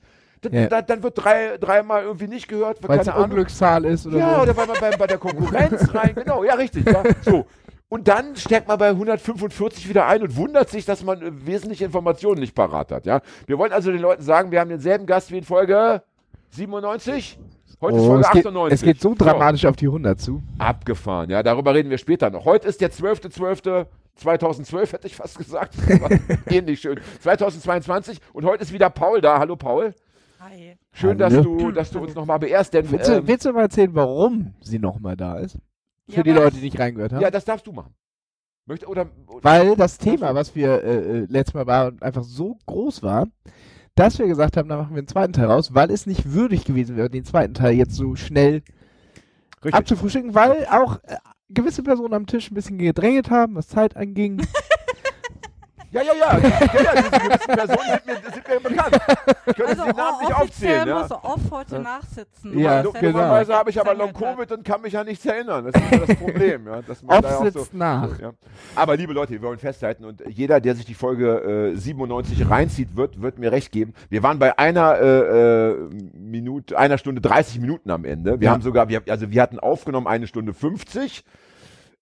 Ja. 0.52 0.68
da, 0.68 0.82
dann 0.82 1.04
wird 1.04 1.24
drei, 1.24 1.58
dreimal 1.58 2.04
irgendwie 2.04 2.28
nicht 2.28 2.48
gehört. 2.48 2.80
weil 2.88 3.00
es 3.00 3.08
eine 3.08 3.16
Ahnung. 3.16 3.32
Unglückszahl 3.32 3.86
ist 3.86 4.06
oder 4.08 4.18
Ja, 4.18 4.36
so. 4.36 4.42
oder 4.44 4.58
weil 4.58 4.68
man 4.68 4.78
bei, 4.80 4.92
bei 4.98 5.08
der 5.08 5.18
Konkurrenz 5.18 5.88
rein. 5.94 6.14
Genau, 6.16 6.44
ja, 6.44 6.56
richtig. 6.56 6.86
Ja. 6.86 7.04
So. 7.22 7.46
Und 7.90 8.08
dann 8.10 8.36
steckt 8.36 8.68
man 8.68 8.78
bei 8.78 8.90
145 8.90 9.88
wieder 9.88 10.08
ein 10.08 10.22
und 10.22 10.36
wundert 10.36 10.70
sich, 10.70 10.84
dass 10.86 11.04
man 11.04 11.22
äh, 11.22 11.32
wesentliche 11.46 11.86
Informationen 11.86 12.42
nicht 12.42 12.54
parat 12.54 12.92
hat. 12.92 13.06
Ja. 13.06 13.22
Wir 13.46 13.58
wollen 13.58 13.72
also 13.72 13.92
den 13.92 14.02
Leuten 14.02 14.24
sagen, 14.24 14.52
wir 14.52 14.60
haben 14.60 14.70
denselben 14.70 15.06
Gast 15.06 15.32
wie 15.32 15.38
in 15.38 15.44
Folge 15.46 16.02
97. 16.50 17.40
Heute 17.80 17.98
ist 17.98 18.02
Oh, 18.04 18.08
Folge 18.08 18.24
es, 18.26 18.32
geht, 18.32 18.46
98. 18.48 18.74
es 18.74 18.82
geht 18.84 19.02
so 19.02 19.14
dramatisch 19.16 19.66
auf 19.66 19.76
die 19.76 19.86
100 19.88 20.20
zu. 20.20 20.42
Abgefahren, 20.58 21.30
ja, 21.30 21.44
darüber 21.44 21.74
reden 21.76 21.90
wir 21.92 21.98
später 22.00 22.30
noch. 22.30 22.44
Heute 22.46 22.68
ist 22.68 22.82
der 22.82 22.92
12.12.2012, 22.92 24.92
hätte 24.94 25.08
ich 25.08 25.16
fast 25.16 25.38
gesagt. 25.38 25.76
Ähnlich 26.50 26.82
schön. 26.82 27.00
2022 27.22 28.20
und 28.34 28.46
heute 28.46 28.64
ist 28.64 28.74
wieder 28.74 28.90
Paul 28.90 29.22
da. 29.22 29.38
Hallo 29.40 29.56
Paul. 29.56 29.94
Hi. 30.50 30.78
Schön, 30.94 31.18
dass 31.18 31.34
Hallo. 31.34 31.58
du, 31.58 31.72
dass 31.72 31.92
du 31.92 32.00
uns 32.00 32.16
nochmal 32.16 32.40
beehrst, 32.40 32.74
denn 32.74 32.90
Willst, 32.90 33.10
du, 33.10 33.14
ähm, 33.16 33.28
willst 33.28 33.46
du 33.46 33.52
mal 33.52 33.64
erzählen, 33.64 33.94
warum 33.94 34.54
sie 34.62 34.80
nochmal 34.80 35.18
da 35.18 35.40
ist? 35.40 35.58
Für 36.08 36.18
Ja, 36.18 36.24
die 36.24 36.32
Leute, 36.32 36.56
die 36.56 36.62
nicht 36.62 36.80
reingehört 36.80 37.12
haben? 37.12 37.22
ja, 37.22 37.30
das 37.30 37.44
darfst 37.44 37.68
du 37.68 37.74
machen. 37.74 37.94
Möchte, 38.66 38.88
oder, 38.88 39.10
oder 39.28 39.44
Weil 39.44 39.76
das 39.76 39.98
Thema, 39.98 40.36
was 40.36 40.56
wir 40.56 40.84
äh, 40.84 40.96
äh, 40.96 41.26
letztes 41.28 41.54
Mal 41.54 41.68
war, 41.68 41.92
einfach 42.00 42.24
so 42.24 42.58
groß 42.66 43.04
war, 43.04 43.28
dass 43.96 44.20
wir 44.20 44.28
gesagt 44.28 44.56
haben, 44.56 44.70
da 44.70 44.78
machen 44.78 44.92
wir 44.92 45.00
einen 45.00 45.08
zweiten 45.08 45.34
Teil 45.34 45.48
raus, 45.48 45.74
weil 45.74 45.92
es 45.92 46.06
nicht 46.06 46.32
würdig 46.32 46.64
gewesen 46.64 46.96
wäre, 46.96 47.10
den 47.10 47.26
zweiten 47.26 47.54
Teil 47.54 47.74
jetzt 47.74 47.96
so 47.96 48.16
schnell 48.16 48.62
Richtig. 49.58 49.74
abzufrühstücken, 49.74 50.34
weil 50.34 50.66
auch 50.68 51.04
äh, 51.04 51.18
gewisse 51.50 51.84
Personen 51.84 52.14
am 52.14 52.26
Tisch 52.26 52.52
ein 52.52 52.56
bisschen 52.56 52.78
gedrängelt 52.78 53.30
haben, 53.30 53.56
was 53.56 53.68
Zeit 53.68 53.98
anging. 53.98 54.42
Ja, 55.92 56.02
ja, 56.02 56.14
ja. 56.14 56.38
ja, 56.38 56.82
ja 56.84 57.02
diese 57.02 57.48
Personen 57.48 57.80
sind 57.88 58.06
mir, 58.06 58.32
sind 58.34 58.48
mir 58.48 58.60
bekannt. 58.60 58.98
Ich 59.46 59.56
könnte 59.56 59.68
Also 59.70 59.84
sie 59.84 59.94
namentlich 59.94 60.36
offiziell 60.36 60.82
aufzählen. 60.82 60.88
Ja. 60.88 61.00
muss 61.02 61.12
Off 61.12 61.52
heute 61.52 61.80
nachsitzen. 61.80 62.60
Ja, 62.60 62.82
genau. 62.82 63.00
Dummerweise 63.00 63.54
habe 63.54 63.70
ich 63.70 63.80
aber 63.80 63.94
Long 63.94 64.12
Vergangenheit. 64.12 64.50
Covid 64.50 64.58
und 64.60 64.66
kann 64.66 64.82
mich 64.82 64.98
an 64.98 65.06
nichts 65.06 65.26
erinnern. 65.26 65.66
Das 65.72 65.82
ist 65.82 65.92
ja 65.92 65.98
das 66.06 66.16
Problem. 66.18 66.68
Ja, 66.68 66.82
dass 66.82 67.02
man 67.04 67.22
da 67.22 67.30
ja 67.30 67.36
Oft 67.36 67.42
auch 67.42 67.52
so, 67.54 67.60
sitzt 67.60 67.74
nach. 67.74 68.20
Ja. 68.20 68.34
Aber 68.76 68.98
liebe 68.98 69.14
Leute, 69.14 69.32
wir 69.32 69.42
wollen 69.42 69.60
festhalten 69.60 70.04
und 70.04 70.24
jeder, 70.28 70.60
der 70.60 70.76
sich 70.76 70.86
die 70.86 70.94
Folge 70.94 71.72
äh, 71.74 71.78
97 71.78 72.50
reinzieht, 72.50 72.96
wird, 72.98 73.22
wird 73.22 73.40
mir 73.40 73.52
recht 73.52 73.72
geben. 73.72 73.94
Wir 74.10 74.24
waren 74.24 74.40
bei 74.40 74.58
einer 74.60 74.98
äh, 75.00 75.70
äh, 75.72 75.90
Minute, 76.14 76.78
einer 76.78 76.98
Stunde 76.98 77.22
30 77.22 77.60
Minuten 77.62 77.92
am 77.92 78.04
Ende. 78.04 78.40
Wir 78.40 78.48
Ja. 78.48 78.52
haben 78.52 78.62
sogar, 78.62 78.90
wir, 78.90 79.02
also 79.10 79.32
wir 79.32 79.42
hatten 79.42 79.60
aufgenommen 79.60 80.08
eine 80.08 80.28
Stunde 80.28 80.54
50. 80.54 81.24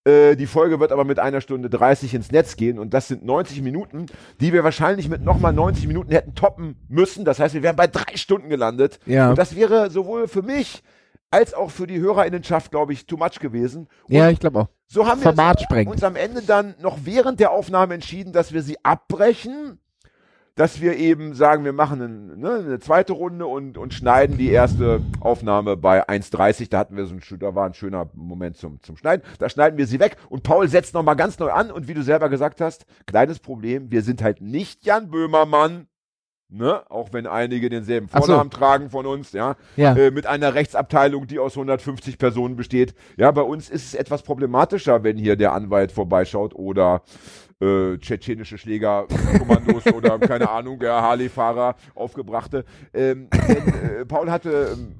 Äh, 0.07 0.35
die 0.35 0.45
Folge 0.45 0.79
wird 0.79 0.91
aber 0.91 1.03
mit 1.03 1.17
einer 1.19 1.41
Stunde 1.41 1.69
30 1.69 2.13
ins 2.13 2.31
Netz 2.31 2.55
gehen 2.55 2.77
und 2.77 2.93
das 2.93 3.07
sind 3.07 3.25
90 3.25 3.61
Minuten, 3.63 4.05
die 4.39 4.53
wir 4.53 4.63
wahrscheinlich 4.63 5.09
mit 5.09 5.23
nochmal 5.23 5.51
90 5.51 5.87
Minuten 5.87 6.11
hätten 6.11 6.35
toppen 6.35 6.75
müssen. 6.87 7.25
Das 7.25 7.39
heißt, 7.39 7.55
wir 7.55 7.63
wären 7.63 7.75
bei 7.75 7.87
drei 7.87 8.15
Stunden 8.15 8.49
gelandet. 8.49 8.99
Ja. 9.07 9.31
Und 9.31 9.37
das 9.37 9.55
wäre 9.55 9.89
sowohl 9.89 10.27
für 10.27 10.43
mich 10.43 10.83
als 11.31 11.53
auch 11.55 11.71
für 11.71 11.87
die 11.87 11.99
Hörerinnenschaft, 11.99 12.69
glaube 12.71 12.93
ich, 12.93 13.07
too 13.07 13.17
much 13.17 13.39
gewesen. 13.39 13.87
Und 14.07 14.13
Ja, 14.15 14.29
ich 14.29 14.39
glaube 14.39 14.59
auch. 14.61 14.67
so 14.87 15.07
haben 15.07 15.19
wir 15.21 15.33
Format 15.33 15.57
uns, 15.57 15.63
sprengend. 15.63 15.91
uns 15.93 16.03
am 16.03 16.15
Ende 16.15 16.43
dann 16.43 16.75
noch 16.79 16.99
während 17.03 17.39
der 17.39 17.51
Aufnahme 17.51 17.95
entschieden, 17.95 18.31
dass 18.31 18.53
wir 18.53 18.61
sie 18.61 18.77
abbrechen, 18.85 19.79
dass 20.55 20.79
wir 20.79 20.95
eben 20.95 21.33
sagen, 21.33 21.65
wir 21.65 21.73
machen 21.73 22.01
ein, 22.01 22.39
ne, 22.39 22.53
eine 22.65 22.79
zweite 22.79 23.13
Runde 23.13 23.45
und, 23.45 23.77
und 23.77 23.93
schneiden 23.93 24.37
die 24.37 24.49
erste 24.49 25.01
Aufnahme 25.19 25.75
bei 25.75 26.07
1,30. 26.07 26.69
Da 26.69 26.79
hatten 26.79 26.95
wir 26.95 27.05
so 27.05 27.15
ein, 27.15 27.39
da 27.39 27.55
war 27.55 27.65
ein 27.65 27.73
schöner 27.73 28.09
Moment 28.13 28.55
zum, 28.55 28.81
zum 28.81 28.95
Schneiden. 28.95 29.25
Da 29.37 29.49
schneiden 29.49 29.77
wir 29.77 29.85
sie 29.85 29.99
weg 29.99 30.15
und 30.29 30.43
Paul 30.43 30.69
setzt 30.69 30.93
nochmal 30.93 31.17
ganz 31.17 31.37
neu 31.39 31.51
an 31.51 31.71
und 31.71 31.89
wie 31.89 31.93
du 31.93 32.03
selber 32.03 32.29
gesagt 32.29 32.61
hast, 32.61 32.85
kleines 33.05 33.39
Problem, 33.39 33.91
wir 33.91 34.01
sind 34.01 34.23
halt 34.23 34.39
nicht 34.39 34.85
Jan 34.85 35.11
Böhmermann. 35.11 35.87
Ne? 36.55 36.81
Auch 36.89 37.11
wenn 37.11 37.27
einige 37.27 37.69
denselben 37.69 38.07
Ach 38.11 38.21
so. 38.21 38.27
Vornamen 38.27 38.49
tragen 38.49 38.89
von 38.89 39.05
uns, 39.05 39.33
ja 39.33 39.55
Ja. 39.75 39.93
äh, 39.95 40.11
mit 40.11 40.25
einer 40.25 40.53
Rechtsabteilung, 40.53 41.27
die 41.27 41.39
aus 41.39 41.55
150 41.55 42.17
Personen 42.17 42.55
besteht. 42.55 42.95
Ja, 43.17 43.31
bei 43.31 43.41
uns 43.41 43.69
ist 43.69 43.85
es 43.87 43.93
etwas 43.93 44.23
problematischer, 44.23 45.03
wenn 45.03 45.17
hier 45.17 45.35
der 45.35 45.53
Anwalt 45.53 45.91
vorbeischaut 45.91 46.55
oder 46.55 47.01
äh, 47.61 47.97
tschetschenische 47.97 48.57
Schlägerkommandos 48.57 49.85
oder 49.87 50.19
keine 50.19 50.49
Ahnung, 50.49 50.79
ja, 50.81 51.01
Harley-Fahrer, 51.01 51.75
Aufgebrachte. 51.93 52.65
Ähm, 52.93 53.29
denn, 53.47 53.57
äh, 54.01 54.05
Paul 54.05 54.29
hatte 54.29 54.69
ähm, 54.73 54.95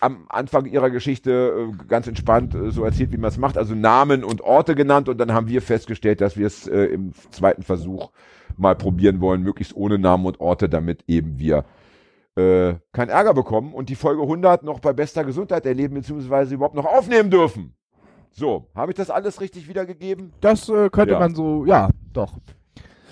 am 0.00 0.24
Anfang 0.28 0.66
ihrer 0.66 0.90
Geschichte 0.90 1.70
äh, 1.80 1.84
ganz 1.88 2.06
entspannt 2.06 2.54
äh, 2.54 2.70
so 2.70 2.84
erzählt, 2.84 3.12
wie 3.12 3.18
man 3.18 3.28
es 3.28 3.38
macht, 3.38 3.58
also 3.58 3.74
Namen 3.74 4.24
und 4.24 4.40
Orte 4.40 4.74
genannt 4.74 5.08
und 5.08 5.18
dann 5.18 5.32
haben 5.32 5.48
wir 5.48 5.62
festgestellt, 5.62 6.20
dass 6.20 6.36
wir 6.36 6.46
es 6.46 6.66
äh, 6.66 6.84
im 6.84 7.12
zweiten 7.30 7.62
Versuch 7.62 8.10
mal 8.58 8.74
probieren 8.74 9.20
wollen, 9.20 9.42
möglichst 9.42 9.74
ohne 9.76 9.98
Namen 9.98 10.26
und 10.26 10.40
Orte, 10.40 10.68
damit 10.68 11.04
eben 11.06 11.38
wir 11.38 11.64
äh, 12.36 12.74
keinen 12.92 13.10
Ärger 13.10 13.34
bekommen 13.34 13.74
und 13.74 13.88
die 13.88 13.94
Folge 13.94 14.22
100 14.22 14.62
noch 14.62 14.80
bei 14.80 14.92
bester 14.92 15.24
Gesundheit 15.24 15.66
erleben, 15.66 15.94
beziehungsweise 15.94 16.54
überhaupt 16.54 16.74
noch 16.74 16.86
aufnehmen 16.86 17.30
dürfen. 17.30 17.74
So, 18.30 18.68
habe 18.74 18.92
ich 18.92 18.96
das 18.96 19.10
alles 19.10 19.40
richtig 19.42 19.68
wiedergegeben? 19.68 20.32
Das 20.40 20.68
äh, 20.70 20.88
könnte 20.88 21.12
Ja. 21.14 21.18
man 21.18 21.34
so, 21.34 21.66
ja, 21.66 21.90
doch. 22.14 22.38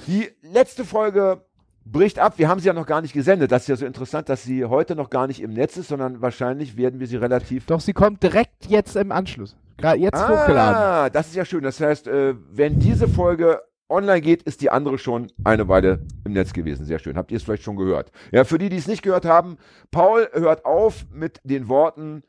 Die 0.07 0.29
letzte 0.41 0.85
Folge 0.87 1.43
bricht 1.85 2.19
ab. 2.19 2.35
Wir 2.39 2.49
haben 2.49 2.61
sie 2.61 2.69
ja 2.69 2.73
noch 2.73 2.87
gar 2.87 3.03
nicht 3.03 3.13
gesendet. 3.13 3.53
Das 3.53 3.63
ist 3.63 3.69
ja 3.69 3.77
so 3.77 3.85
interessant, 3.85 4.31
dass 4.31 4.43
sie 4.45 4.65
heute 4.65 4.95
noch 4.97 5.11
gar 5.11 5.27
nicht 5.27 5.43
im 5.43 5.51
Netz 5.53 5.77
ist, 5.77 5.89
sondern 5.89 6.23
wahrscheinlich 6.23 6.77
werden 6.79 7.01
wir 7.01 7.07
sie 7.07 7.17
relativ. 7.17 7.67
Doch, 7.67 7.81
sie 7.81 7.93
kommt 7.93 8.23
direkt 8.23 8.67
jetzt 8.69 8.97
im 8.97 9.13
Anschluss. 9.13 9.57
Gerade 9.77 9.99
jetzt 10.01 10.17
hochgeladen. 10.23 10.77
Ah, 10.77 11.11
das 11.11 11.29
ist 11.29 11.35
ja 11.37 11.45
schön. 11.45 11.63
Das 11.63 11.81
heißt, 11.81 12.07
äh, 12.07 12.35
wenn 12.53 12.79
diese 12.79 13.09
Folge 13.09 13.61
online 13.91 14.21
geht, 14.21 14.43
ist 14.43 14.61
die 14.61 14.71
andere 14.71 14.99
schon 14.99 15.31
eine 15.45 15.69
Weile 15.69 16.07
im 16.25 16.33
Netz 16.33 16.53
gewesen. 16.53 16.85
Sehr 16.85 16.99
schön. 16.99 17.17
Habt 17.17 17.31
ihr 17.31 17.37
es 17.37 17.43
vielleicht 17.43 17.63
schon 17.63 17.77
gehört? 17.77 18.11
Ja, 18.33 18.45
für 18.45 18.59
die, 18.59 18.69
die 18.69 18.77
es 18.77 18.87
nicht 18.87 19.03
gehört 19.03 19.25
haben, 19.25 19.57
Paul 19.91 20.29
hört 20.33 20.65
auf 20.65 21.07
mit 21.13 21.41
den 21.45 21.69
Worten, 21.69 22.23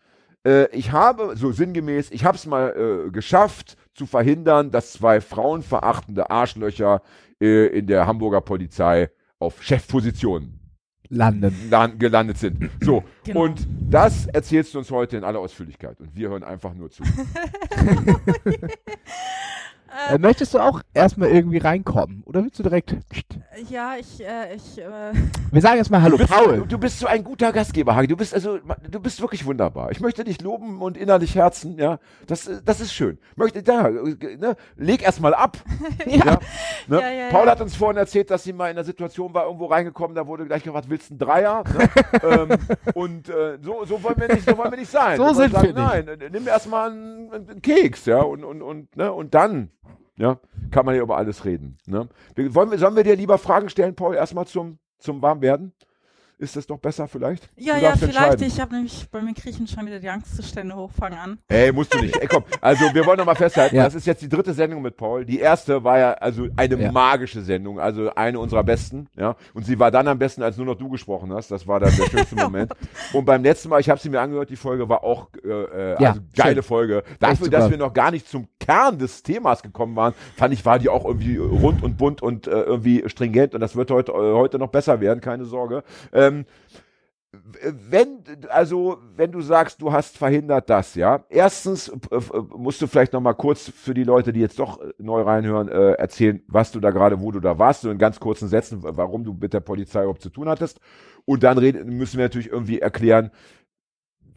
äh, 0.45 0.67
ich 0.75 0.91
habe, 0.91 1.35
so 1.35 1.51
sinngemäß, 1.51 2.09
ich 2.11 2.25
habe 2.25 2.35
es 2.37 2.45
mal 2.45 3.05
äh, 3.07 3.11
geschafft 3.11 3.77
zu 3.93 4.05
verhindern, 4.05 4.71
dass 4.71 4.93
zwei 4.93 5.21
frauenverachtende 5.21 6.29
Arschlöcher 6.31 7.01
äh, 7.41 7.67
in 7.67 7.85
der 7.87 8.07
Hamburger 8.07 8.41
Polizei 8.41 9.09
auf 9.39 9.61
Chefpositionen 9.61 10.57
Landen. 11.09 11.53
lan- 11.69 11.99
gelandet 11.99 12.37
sind. 12.37 12.69
So, 12.81 13.03
Genau. 13.25 13.41
und 13.43 13.67
das 13.89 14.27
erzählst 14.27 14.73
du 14.73 14.79
uns 14.79 14.89
heute 14.91 15.17
in 15.17 15.23
aller 15.25 15.39
Ausführlichkeit 15.39 15.99
und 15.99 16.15
wir 16.15 16.29
hören 16.29 16.43
einfach 16.43 16.73
nur 16.73 16.89
zu. 16.89 17.03
Äh, 20.09 20.17
möchtest 20.17 20.53
du 20.53 20.59
auch 20.59 20.81
erstmal 20.93 21.29
irgendwie 21.29 21.57
reinkommen? 21.57 22.23
Oder 22.25 22.43
willst 22.43 22.57
du 22.59 22.63
direkt. 22.63 22.95
Ja, 23.69 23.95
ich, 23.99 24.21
äh, 24.21 24.55
ich, 24.55 24.77
äh, 24.79 25.13
Wir 25.51 25.61
sagen 25.61 25.77
jetzt 25.77 25.89
mal 25.89 26.01
Hallo, 26.01 26.17
Du 26.17 26.23
bist, 26.23 26.33
Paul. 26.33 26.65
du 26.67 26.77
bist 26.77 26.99
so 26.99 27.07
ein 27.07 27.23
guter 27.23 27.51
Gastgeber, 27.51 27.95
Hagi. 27.95 28.07
Du 28.07 28.15
bist 28.15 28.33
also, 28.33 28.59
du 28.89 28.99
bist 28.99 29.19
wirklich 29.21 29.45
wunderbar. 29.45 29.91
Ich 29.91 29.99
möchte 29.99 30.23
dich 30.23 30.41
loben 30.41 30.81
und 30.81 30.97
innerlich 30.97 31.35
herzen, 31.35 31.77
ja. 31.77 31.99
Das, 32.27 32.49
das 32.63 32.79
ist 32.79 32.93
schön. 32.93 33.17
Möchte, 33.35 33.63
da, 33.63 33.89
ne, 33.89 34.55
leg 34.77 35.03
erstmal 35.03 35.33
ab. 35.33 35.57
ja. 36.05 36.39
Ne? 36.87 37.01
Ja, 37.01 37.11
ja, 37.11 37.29
Paul 37.29 37.45
ja. 37.45 37.51
hat 37.51 37.61
uns 37.61 37.75
vorhin 37.75 37.97
erzählt, 37.97 38.31
dass 38.31 38.43
sie 38.43 38.53
mal 38.53 38.67
in 38.67 38.77
einer 38.77 38.85
Situation 38.85 39.33
war, 39.33 39.45
irgendwo 39.45 39.65
reingekommen, 39.65 40.15
da 40.15 40.25
wurde 40.25 40.45
gleich 40.45 40.63
gefragt, 40.63 40.89
willst 40.89 41.09
du 41.09 41.13
einen 41.13 41.19
Dreier? 41.19 41.63
Ne? 41.63 41.89
ähm, 42.23 42.57
und 42.93 43.29
äh, 43.29 43.57
so, 43.61 43.85
so 43.85 44.01
wollen 44.03 44.15
wir 44.17 44.33
nicht, 44.33 44.47
so 44.47 44.57
wollen 44.57 44.71
wir 44.71 44.79
nicht 44.79 44.91
sein. 44.91 45.17
So 45.17 45.23
wollen 45.23 45.35
sind 45.35 45.51
sagen, 45.51 45.67
wir 45.67 45.73
nicht. 45.73 46.07
Nein, 46.07 46.21
äh, 46.21 46.29
nimm 46.29 46.47
erstmal 46.47 46.91
einen, 46.91 47.31
einen 47.33 47.61
Keks, 47.61 48.05
ja, 48.05 48.21
und, 48.21 48.43
und, 48.43 48.61
und, 48.61 48.95
ne, 48.95 49.11
und 49.11 49.33
dann. 49.33 49.69
Ja, 50.17 50.39
kann 50.71 50.85
man 50.85 50.95
ja 50.95 51.01
über 51.01 51.17
alles 51.17 51.45
reden. 51.45 51.77
Ne? 51.85 52.07
Wollen 52.35 52.71
wir, 52.71 52.77
sollen 52.77 52.95
wir 52.95 53.03
dir 53.03 53.15
lieber 53.15 53.37
Fragen 53.37 53.69
stellen, 53.69 53.95
Paul, 53.95 54.15
erstmal 54.15 54.45
zum, 54.45 54.77
zum 54.99 55.21
Warmwerden? 55.21 55.73
Ist 56.41 56.55
das 56.55 56.65
doch 56.65 56.79
besser 56.79 57.07
vielleicht? 57.07 57.47
ja, 57.55 57.77
ja, 57.77 57.95
vielleicht. 57.95 58.41
Ich 58.41 58.59
habe 58.59 58.73
nämlich 58.73 59.07
bei 59.11 59.21
mir 59.21 59.35
kriechen 59.35 59.67
schon 59.67 59.85
wieder 59.85 59.99
die 59.99 60.09
Angstzustände 60.09 60.75
hochfangen 60.75 61.19
an. 61.19 61.37
Ey, 61.47 61.71
musst 61.71 61.93
du 61.93 61.99
nicht. 61.99 62.17
Ey, 62.17 62.27
komm. 62.27 62.43
Also, 62.59 62.83
wir 62.95 63.05
wollen 63.05 63.19
nochmal 63.19 63.35
festhalten, 63.35 63.75
Ja. 63.75 63.83
das 63.83 63.93
ist 63.93 64.07
jetzt 64.07 64.23
die 64.23 64.27
dritte 64.29 64.51
Sendung 64.53 64.81
mit 64.81 64.97
Paul. 64.97 65.23
Die 65.23 65.39
erste 65.39 65.83
war 65.83 65.99
ja 65.99 66.13
also 66.13 66.47
eine 66.57 66.81
Ja. 66.81 66.91
magische 66.91 67.43
Sendung, 67.43 67.79
also 67.79 68.11
eine 68.15 68.39
unserer 68.39 68.63
besten, 68.63 69.07
ja. 69.15 69.35
Und 69.53 69.67
sie 69.67 69.77
war 69.77 69.91
dann 69.91 70.07
am 70.07 70.17
besten, 70.17 70.41
als 70.41 70.57
nur 70.57 70.65
noch 70.65 70.73
du 70.75 70.89
gesprochen 70.89 71.31
hast. 71.31 71.51
Das 71.51 71.67
war 71.67 71.79
dann 71.79 71.95
der 71.95 72.05
schönste 72.09 72.35
Moment. 72.43 72.73
Und 73.13 73.25
beim 73.25 73.43
letzten 73.43 73.69
Mal, 73.69 73.79
ich 73.79 73.89
habe 73.91 73.99
sie 73.99 74.09
mir 74.09 74.19
angehört, 74.19 74.49
die 74.49 74.55
Folge 74.55 74.89
war 74.89 75.03
auch 75.03 75.27
äh, 75.45 75.47
äh, 75.47 76.01
Ja, 76.01 76.09
also 76.09 76.21
geile 76.35 76.53
schön. 76.55 76.63
Folge. 76.63 77.03
Dafür, 77.19 77.49
dass 77.51 77.69
wir 77.69 77.77
noch 77.77 77.93
gar 77.93 78.09
nicht 78.09 78.27
zum 78.27 78.47
Kern 78.59 78.97
des 78.97 79.21
Themas 79.21 79.61
gekommen 79.61 79.95
waren, 79.95 80.15
fand 80.37 80.55
ich, 80.55 80.65
war 80.65 80.79
die 80.79 80.89
auch 80.89 81.05
irgendwie 81.05 81.37
rund 81.37 81.83
und 81.83 81.97
bunt 81.97 82.23
und 82.23 82.47
äh, 82.47 82.61
irgendwie 82.61 83.03
stringent. 83.07 83.53
Und 83.53 83.61
das 83.61 83.75
wird 83.75 83.91
heute, 83.91 84.11
äh, 84.11 84.15
heute 84.33 84.57
noch 84.57 84.69
besser 84.69 84.99
werden, 85.01 85.21
keine 85.21 85.45
Sorge. 85.45 85.83
Ähm, 86.11 86.30
wenn, 87.33 88.23
also, 88.49 88.97
wenn 89.15 89.31
du 89.31 89.41
sagst, 89.41 89.81
du 89.81 89.91
hast 89.91 90.17
verhindert 90.17 90.69
das, 90.69 90.95
ja. 90.95 91.23
Erstens 91.29 91.87
äh, 91.87 92.15
äh, 92.15 92.41
musst 92.57 92.81
du 92.81 92.87
vielleicht 92.87 93.13
noch 93.13 93.21
mal 93.21 93.33
kurz 93.33 93.69
für 93.69 93.93
die 93.93 94.03
Leute, 94.03 94.33
die 94.33 94.41
jetzt 94.41 94.59
doch 94.59 94.81
äh, 94.81 94.91
neu 94.97 95.21
reinhören, 95.21 95.69
äh, 95.69 95.93
erzählen, 95.93 96.43
was 96.47 96.71
du 96.71 96.81
da 96.81 96.91
gerade, 96.91 97.21
wo 97.21 97.31
du 97.31 97.39
da 97.39 97.57
warst, 97.57 97.81
so 97.81 97.89
in 97.89 97.97
ganz 97.97 98.19
kurzen 98.19 98.49
Sätzen, 98.49 98.79
warum 98.81 99.23
du 99.23 99.33
mit 99.33 99.53
der 99.53 99.61
Polizei 99.61 100.01
überhaupt 100.01 100.21
zu 100.21 100.29
tun 100.29 100.49
hattest. 100.49 100.81
Und 101.23 101.43
dann 101.43 101.57
reden, 101.57 101.97
müssen 101.97 102.17
wir 102.17 102.25
natürlich 102.25 102.51
irgendwie 102.51 102.79
erklären, 102.79 103.31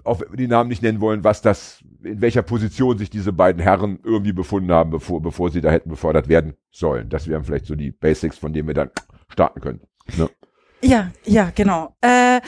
auch 0.05 0.21
wenn 0.21 0.31
wir 0.31 0.37
die 0.37 0.47
Namen 0.47 0.69
nicht 0.69 0.83
nennen 0.83 1.01
wollen, 1.01 1.25
was 1.25 1.43
das, 1.43 1.83
in 2.03 2.21
welcher 2.21 2.43
Position 2.43 2.99
sich 2.99 3.11
diese 3.11 3.33
beiden 3.33 3.61
Herren 3.61 3.99
irgendwie 4.05 4.35
befunden 4.35 4.71
haben, 4.71 4.91
bevor, 4.91 5.21
bevor 5.21 5.51
sie 5.51 5.63
da 5.63 5.71
hätten 5.71 5.89
befördert 5.89 6.29
werden 6.29 6.55
sollen. 6.71 7.09
Das 7.09 7.27
wären 7.27 7.43
vielleicht 7.43 7.67
so 7.67 7.75
die 7.75 7.91
Basics, 7.91 8.39
von 8.39 8.53
denen 8.53 8.69
wir 8.69 8.75
dann 8.75 8.91
starten 9.29 9.61
können. 9.61 9.81
Ne? 10.17 10.29
Ja, 10.85 11.11
ja, 11.25 11.51
genau. 11.55 11.95
Äh, 12.03 12.41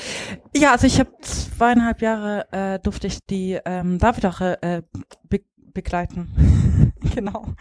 ja, 0.55 0.73
also 0.73 0.87
ich 0.87 0.99
habe 1.01 1.11
zweieinhalb 1.23 2.03
Jahre 2.03 2.47
äh, 2.53 2.79
durfte 2.81 3.07
ich 3.07 3.19
die 3.27 3.59
ähm, 3.65 3.99
Davidache 3.99 4.63
äh, 4.63 4.83
be 5.29 5.41
begleiten. 5.73 6.93
genau. 7.15 7.55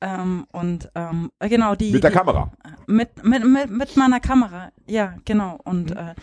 Ähm, 0.00 0.46
und 0.52 0.90
ähm, 0.94 1.30
äh, 1.38 1.48
genau 1.48 1.74
die 1.74 1.92
Mit 1.92 2.02
der 2.04 2.10
die, 2.10 2.16
Kamera. 2.16 2.50
mit, 2.86 3.24
mit, 3.24 3.44
mit, 3.44 3.70
mit 3.70 3.96
meiner 3.96 4.20
Kamera, 4.20 4.70
ja, 4.86 5.14
genau. 5.24 5.58
Und 5.64 5.90
Mhm. 5.90 5.96
äh, 5.96 6.14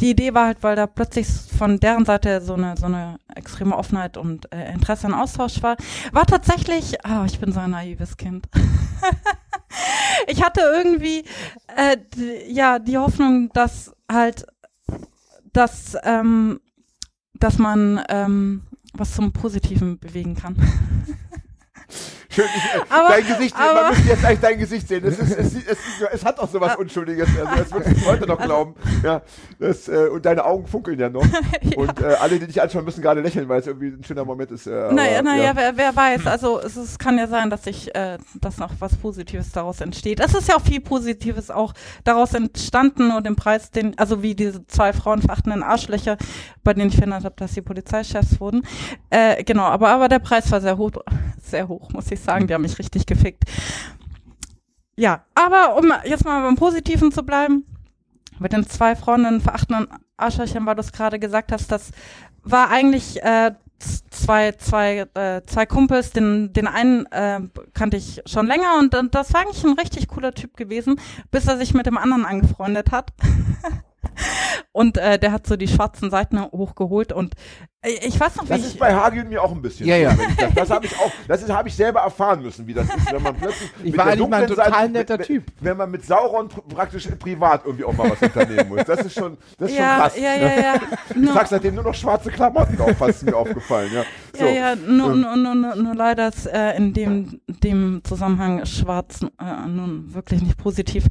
die 0.00 0.10
Idee 0.10 0.32
war 0.34 0.46
halt, 0.46 0.62
weil 0.62 0.76
da 0.76 0.86
plötzlich 0.86 1.26
von 1.28 1.78
deren 1.78 2.06
Seite 2.06 2.40
so 2.40 2.54
eine, 2.54 2.74
so 2.76 2.86
eine 2.86 3.18
extreme 3.34 3.76
Offenheit 3.76 4.16
und 4.16 4.50
äh, 4.52 4.72
Interesse 4.72 5.06
an 5.06 5.14
Austausch 5.14 5.62
war, 5.62 5.76
war 6.12 6.24
tatsächlich, 6.26 7.04
ah, 7.04 7.24
ich 7.26 7.38
bin 7.38 7.52
so 7.52 7.60
ein 7.60 7.70
naives 7.72 8.16
Kind. 8.16 8.48
ich 10.26 10.42
hatte 10.42 10.60
irgendwie, 10.60 11.24
äh, 11.76 11.96
ja, 12.48 12.78
die 12.78 12.98
Hoffnung, 12.98 13.50
dass 13.52 13.94
halt, 14.10 14.46
dass, 15.52 15.96
ähm, 16.04 16.60
dass 17.34 17.58
man 17.58 18.02
ähm, 18.08 18.62
was 18.92 19.14
zum 19.14 19.32
Positiven 19.32 19.98
bewegen 19.98 20.34
kann. 20.34 20.56
Schön, 22.32 22.44
ich, 22.56 22.62
äh, 22.80 22.84
Aber- 22.88 23.08
dein 23.08 23.26
Gesicht, 23.26 23.58
man 23.58 23.68
aber- 23.76 23.88
müsste 23.90 24.08
jetzt 24.08 24.24
eigentlich 24.24 24.40
dein 24.40 24.58
Gesicht 24.58 24.86
sehen. 24.88 25.04
Es, 25.04 25.18
ist, 25.18 25.36
es, 25.36 25.54
es, 25.66 25.78
es 26.12 26.24
hat 26.24 26.38
auch 26.38 26.48
so 26.48 26.60
was 26.60 26.76
Unschuldiges. 26.76 27.28
Also 27.38 27.56
das 27.56 27.72
würdest 27.72 27.96
du 28.00 28.06
heute 28.06 28.26
noch 28.26 28.38
glauben. 28.40 28.74
Ja, 29.02 29.22
das, 29.58 29.88
äh, 29.88 30.08
und 30.08 30.24
deine 30.24 30.44
Augen 30.44 30.66
funkeln 30.66 30.98
ja 31.00 31.08
noch. 31.08 31.24
Und 31.76 32.00
äh, 32.00 32.04
alle, 32.20 32.38
die 32.38 32.46
dich 32.46 32.60
anschauen, 32.62 32.84
müssen 32.84 33.00
gerade 33.02 33.20
lächeln, 33.20 33.48
weil 33.48 33.60
es 33.60 33.66
irgendwie 33.66 33.88
ein 33.88 34.04
schöner 34.04 34.24
Moment 34.24 34.50
ist. 34.50 34.66
Äh, 34.66 34.70
aber, 34.74 34.92
Naja, 34.92 35.22
naja, 35.22 35.42
ja. 35.44 35.56
wer, 35.56 35.76
wer 35.76 35.96
weiß. 35.96 36.26
Also 36.26 36.60
es, 36.60 36.76
ist, 36.76 36.98
kann 36.98 37.16
ja 37.18 37.26
sein, 37.26 37.50
dass 37.50 37.64
sich, 37.64 37.94
äh, 37.94 38.18
dass 38.40 38.58
noch 38.58 38.72
was 38.78 38.94
Positives 38.96 39.50
daraus 39.52 39.80
entsteht. 39.80 40.20
Es 40.20 40.34
ist 40.34 40.48
ja 40.48 40.56
auch 40.56 40.60
viel 40.62 40.80
Positives 40.80 41.50
auch 41.50 41.72
daraus 42.04 42.34
entstanden 42.34 43.10
und 43.12 43.26
im 43.26 43.36
Preis, 43.36 43.70
den, 43.70 43.98
also 43.98 44.22
wie 44.22 44.34
diese 44.34 44.66
zwei 44.66 44.92
frauenverachtenden 44.92 45.62
Arschlöcher, 45.62 46.16
bei 46.62 46.74
denen 46.74 46.88
ich 46.90 46.94
verhindert 46.96 47.24
habe, 47.24 47.34
dass 47.36 47.54
sie 47.54 47.62
Polizeichefs 47.62 48.40
wurden. 48.40 48.62
Äh, 49.10 49.42
genau, 49.44 49.64
aber, 49.64 49.88
aber 49.88 50.08
der 50.08 50.18
Preis 50.18 50.50
war 50.52 50.60
sehr 50.60 50.76
hoch, 50.76 50.92
sehr 51.42 51.66
hoch, 51.68 51.90
muss 51.92 52.10
ich 52.10 52.19
sagen. 52.22 52.46
Die 52.46 52.54
haben 52.54 52.62
mich 52.62 52.78
richtig 52.78 53.06
gefickt. 53.06 53.44
Ja, 54.96 55.24
aber 55.34 55.76
um 55.76 55.92
jetzt 56.04 56.24
mal 56.24 56.42
beim 56.42 56.56
Positiven 56.56 57.12
zu 57.12 57.22
bleiben, 57.22 57.64
mit 58.38 58.52
den 58.52 58.66
zwei 58.66 58.96
Freunden 58.96 59.40
verachtenden 59.40 59.88
Arschlöchern, 60.16 60.66
weil 60.66 60.74
du 60.74 60.80
es 60.80 60.92
gerade 60.92 61.18
gesagt 61.18 61.52
hast, 61.52 61.70
das 61.72 61.90
war 62.42 62.70
eigentlich 62.70 63.22
äh, 63.22 63.52
zwei, 64.10 64.52
zwei, 64.52 65.06
äh, 65.14 65.42
zwei 65.46 65.66
Kumpels, 65.66 66.10
den, 66.10 66.52
den 66.52 66.66
einen 66.66 67.06
äh, 67.06 67.40
kannte 67.74 67.96
ich 67.96 68.20
schon 68.26 68.46
länger 68.46 68.78
und, 68.78 68.94
und 68.94 69.14
das 69.14 69.32
war 69.32 69.42
eigentlich 69.42 69.64
ein 69.64 69.78
richtig 69.78 70.08
cooler 70.08 70.32
Typ 70.32 70.56
gewesen, 70.56 71.00
bis 71.30 71.46
er 71.46 71.56
sich 71.56 71.74
mit 71.74 71.86
dem 71.86 71.96
anderen 71.96 72.24
angefreundet 72.24 72.92
hat. 72.92 73.12
und 74.72 74.98
äh, 74.98 75.18
der 75.18 75.32
hat 75.32 75.46
so 75.46 75.56
die 75.56 75.68
schwarzen 75.68 76.10
Seiten 76.10 76.40
hochgeholt 76.40 77.12
und 77.12 77.34
ich 77.82 78.20
weiß 78.20 78.36
noch, 78.36 78.44
wie 78.44 78.48
Das 78.48 78.58
ich, 78.60 78.66
ist 78.66 78.78
bei 78.78 78.94
Hagi 78.94 79.20
und 79.20 79.30
mir 79.30 79.42
auch 79.42 79.52
ein 79.52 79.62
bisschen. 79.62 79.86
Ja, 79.86 79.96
ja. 79.96 80.10
wenn 80.18 80.28
ich 80.28 80.36
Das, 80.36 80.54
das 80.54 80.70
habe 80.70 80.84
ich 80.84 80.94
auch, 80.98 81.10
das 81.26 81.48
habe 81.48 81.68
ich 81.68 81.74
selber 81.74 82.00
erfahren 82.00 82.42
müssen, 82.42 82.66
wie 82.66 82.74
das 82.74 82.86
ist, 82.94 83.10
wenn 83.10 83.22
man 83.22 83.34
plötzlich. 83.36 83.70
Ich 83.78 83.84
mit 83.92 83.96
war 83.96 84.04
der 84.04 84.12
eigentlich 84.14 84.28
mal 84.28 84.42
ein 84.42 84.48
total 84.48 84.70
Seite- 84.70 84.92
netter 84.92 85.16
mit, 85.18 85.26
Typ. 85.26 85.44
Wenn 85.60 85.76
man 85.78 85.90
mit 85.90 86.04
Sauron 86.04 86.48
pr 86.48 86.60
praktisch 86.68 87.08
privat 87.18 87.64
irgendwie 87.64 87.84
auch 87.84 87.94
mal 87.94 88.10
was 88.10 88.20
unternehmen 88.20 88.68
muss. 88.68 88.84
Das 88.84 89.00
ist 89.00 89.14
schon, 89.14 89.38
das 89.58 89.70
ist 89.70 89.78
ja, 89.78 89.92
schon 89.92 90.00
krass. 90.02 90.16
ja, 90.18 90.34
ja, 90.34 90.60
ja, 90.60 90.74
Ich 91.10 91.16
nur, 91.16 91.32
trage 91.32 91.48
seitdem 91.48 91.74
nur 91.74 91.84
noch 91.84 91.94
schwarze 91.94 92.30
Klamotten 92.30 92.78
auf, 92.80 92.98
fast 92.98 93.22
ist 93.22 93.24
mir 93.24 93.36
aufgefallen. 93.36 93.90
Ja, 93.94 94.02
so. 94.36 94.44
Ja, 94.44 94.50
ja, 94.50 94.76
nur, 94.76 95.12
Ähm. 95.12 95.20
nur, 95.22 95.36
nur, 95.36 95.54
nur, 95.54 95.76
nur 95.76 95.94
leider 95.94 96.28
ist 96.28 96.46
äh, 96.46 96.76
in 96.76 96.92
dem, 96.92 97.40
dem 97.48 98.02
Zusammenhang 98.04 98.66
schwarz 98.66 99.20
äh, 99.22 99.66
nun 99.68 100.12
wirklich 100.12 100.42
nicht 100.42 100.58
positiv. 100.58 101.06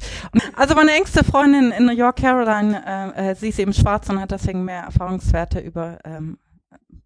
Also 0.54 0.76
meine 0.76 0.92
engste 0.92 1.24
Freundin 1.24 1.72
in 1.72 1.86
New 1.86 1.92
York, 1.96 2.16
Caroline, 2.16 2.80
äh, 3.16 3.30
äh, 3.30 3.34
sie 3.34 3.48
ist 3.48 3.58
eben 3.58 3.72
schwarz 3.72 4.08
und 4.08 4.20
hat 4.20 4.30
deswegen 4.30 4.64
mehr 4.64 4.82
Erfahrungswerte 4.84 5.58
über 5.58 5.98
ähm, 6.04 6.38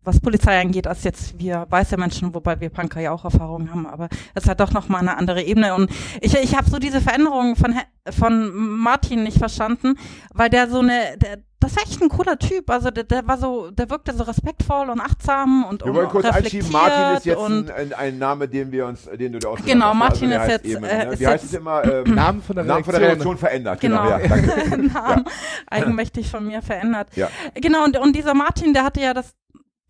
was 0.04 0.20
Polizei 0.20 0.60
angeht, 0.60 0.86
als 0.86 1.02
jetzt 1.04 1.38
wir 1.38 1.66
weiße 1.70 1.96
Menschen, 1.96 2.34
wobei 2.34 2.60
wir 2.60 2.70
Punker 2.70 3.00
ja 3.00 3.10
auch 3.12 3.24
Erfahrungen 3.24 3.70
haben, 3.70 3.86
aber 3.86 4.08
es 4.34 4.48
hat 4.48 4.60
doch 4.60 4.72
noch 4.72 4.88
mal 4.88 4.98
eine 4.98 5.16
andere 5.16 5.42
Ebene. 5.42 5.74
Und 5.74 5.90
ich, 6.20 6.34
ich 6.34 6.56
habe 6.56 6.68
so 6.70 6.78
diese 6.78 7.00
Veränderung 7.00 7.56
von, 7.56 7.74
von 8.10 8.54
Martin 8.54 9.22
nicht 9.22 9.38
verstanden, 9.38 9.94
weil 10.32 10.50
der 10.50 10.68
so 10.68 10.80
eine, 10.80 11.16
der, 11.18 11.38
das 11.60 11.72
ist 11.72 11.82
echt 11.82 12.02
ein 12.02 12.10
cooler 12.10 12.38
Typ. 12.38 12.68
Also 12.68 12.90
der, 12.90 13.04
der 13.04 13.26
war 13.26 13.38
so, 13.38 13.70
der 13.70 13.88
wirkte 13.88 14.12
so 14.14 14.24
respektvoll 14.24 14.90
und 14.90 15.00
achtsam 15.00 15.64
und 15.64 15.80
Wir 15.80 15.86
und 15.86 15.94
wollen 15.96 16.08
kurz 16.10 16.26
reflektiert 16.26 16.64
einschieben, 16.64 16.72
Martin 16.72 17.16
ist 17.16 17.24
jetzt 17.24 17.38
und 17.38 17.70
ein, 17.70 17.76
ein, 17.76 17.92
ein 17.94 18.18
Name, 18.18 18.46
den 18.48 18.70
wir 18.70 18.84
uns, 18.86 19.04
den 19.04 19.32
du 19.32 19.38
dir 19.38 19.48
ausgedacht 19.48 19.72
Genau, 19.72 19.86
hast. 19.86 19.96
Martin 19.96 20.28
der 20.28 20.42
ist 20.44 20.52
heißt 20.52 20.64
jetzt, 20.66 20.74
Eamon, 20.76 20.90
äh, 20.90 21.04
ne? 21.06 21.12
ist 21.14 21.20
Wie 21.20 21.26
heißt 21.26 21.44
jetzt- 21.44 21.52
es 21.54 21.58
immer? 21.58 21.84
Ähm, 21.84 22.14
Namen 22.14 22.42
von 22.42 22.56
der 22.56 22.64
Namen 22.66 22.84
von 22.84 22.92
der 22.92 23.02
Redaktion 23.02 23.38
verändert. 23.38 23.80
Genau, 23.80 24.02
Genau. 24.02 24.18
ja, 24.18 24.28
danke. 24.28 24.78
Namen 24.92 25.24
eigenmächtig 25.70 26.30
von 26.30 26.46
mir 26.46 26.60
verändert. 26.60 27.08
Ja. 27.16 27.28
Genau, 27.54 27.84
und, 27.84 27.96
und 27.98 28.14
dieser 28.14 28.34
Martin, 28.34 28.74
der 28.74 28.84
hatte 28.84 29.00
ja 29.00 29.14
das 29.14 29.32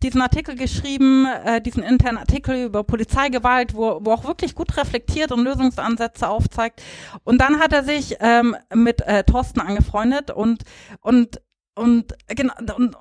diesen 0.03 0.21
Artikel 0.21 0.55
geschrieben, 0.55 1.25
äh, 1.25 1.61
diesen 1.61 1.83
internen 1.83 2.17
Artikel 2.17 2.65
über 2.65 2.83
Polizeigewalt, 2.83 3.73
wo, 3.73 3.99
wo 4.03 4.11
auch 4.11 4.25
wirklich 4.25 4.55
gut 4.55 4.77
reflektiert 4.77 5.31
und 5.31 5.43
Lösungsansätze 5.43 6.27
aufzeigt. 6.27 6.81
Und 7.23 7.39
dann 7.39 7.59
hat 7.59 7.73
er 7.73 7.83
sich 7.83 8.17
ähm, 8.19 8.55
mit 8.73 9.01
äh, 9.01 9.23
Thorsten 9.23 9.61
angefreundet 9.61 10.31
und 10.31 10.63
und 11.01 11.41
und 11.75 12.13
genau 12.27 12.53
und 12.75 12.95
äh, 12.95 12.97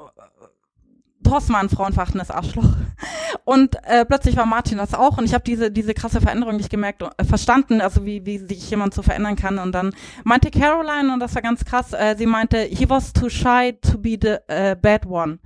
Thorsten 1.25 1.55
war 1.55 1.61
ein 1.61 1.69
frauenverachtendes 1.69 2.31
Arschloch. 2.31 2.65
Und 3.45 3.77
äh, 3.85 4.05
plötzlich 4.05 4.37
war 4.37 4.47
Martin 4.47 4.79
das 4.79 4.95
auch. 4.95 5.19
Und 5.19 5.25
ich 5.25 5.35
habe 5.35 5.45
diese, 5.45 5.71
diese 5.71 5.95
krasse 5.95 6.21
Veränderung 6.21 6.57
nicht 6.57 6.71
gemerkt, 6.71 7.03
äh, 7.03 7.25
verstanden, 7.25 7.81
also 7.81 8.05
wie, 8.07 8.25
wie 8.25 8.39
sich 8.39 8.71
jemand 8.71 8.95
so 8.95 9.03
verändern 9.03 9.37
kann. 9.37 9.59
Und 9.59 9.73
dann 9.73 9.95
meinte 10.23 10.51
Caroline, 10.51 11.13
und 11.13 11.21
das 11.21 11.35
war 11.35 11.43
ganz 11.43 11.65
krass, 11.65 11.93
äh, 11.93 12.15
sie 12.17 12.27
meinte, 12.27 12.59
he 12.59 12.89
was 12.89 13.13
too 13.13 13.29
shy 13.29 13.73
to 13.81 13.99
be 13.99 14.19
the 14.21 14.37
äh, 14.47 14.77
bad 14.81 15.07
one. 15.07 15.39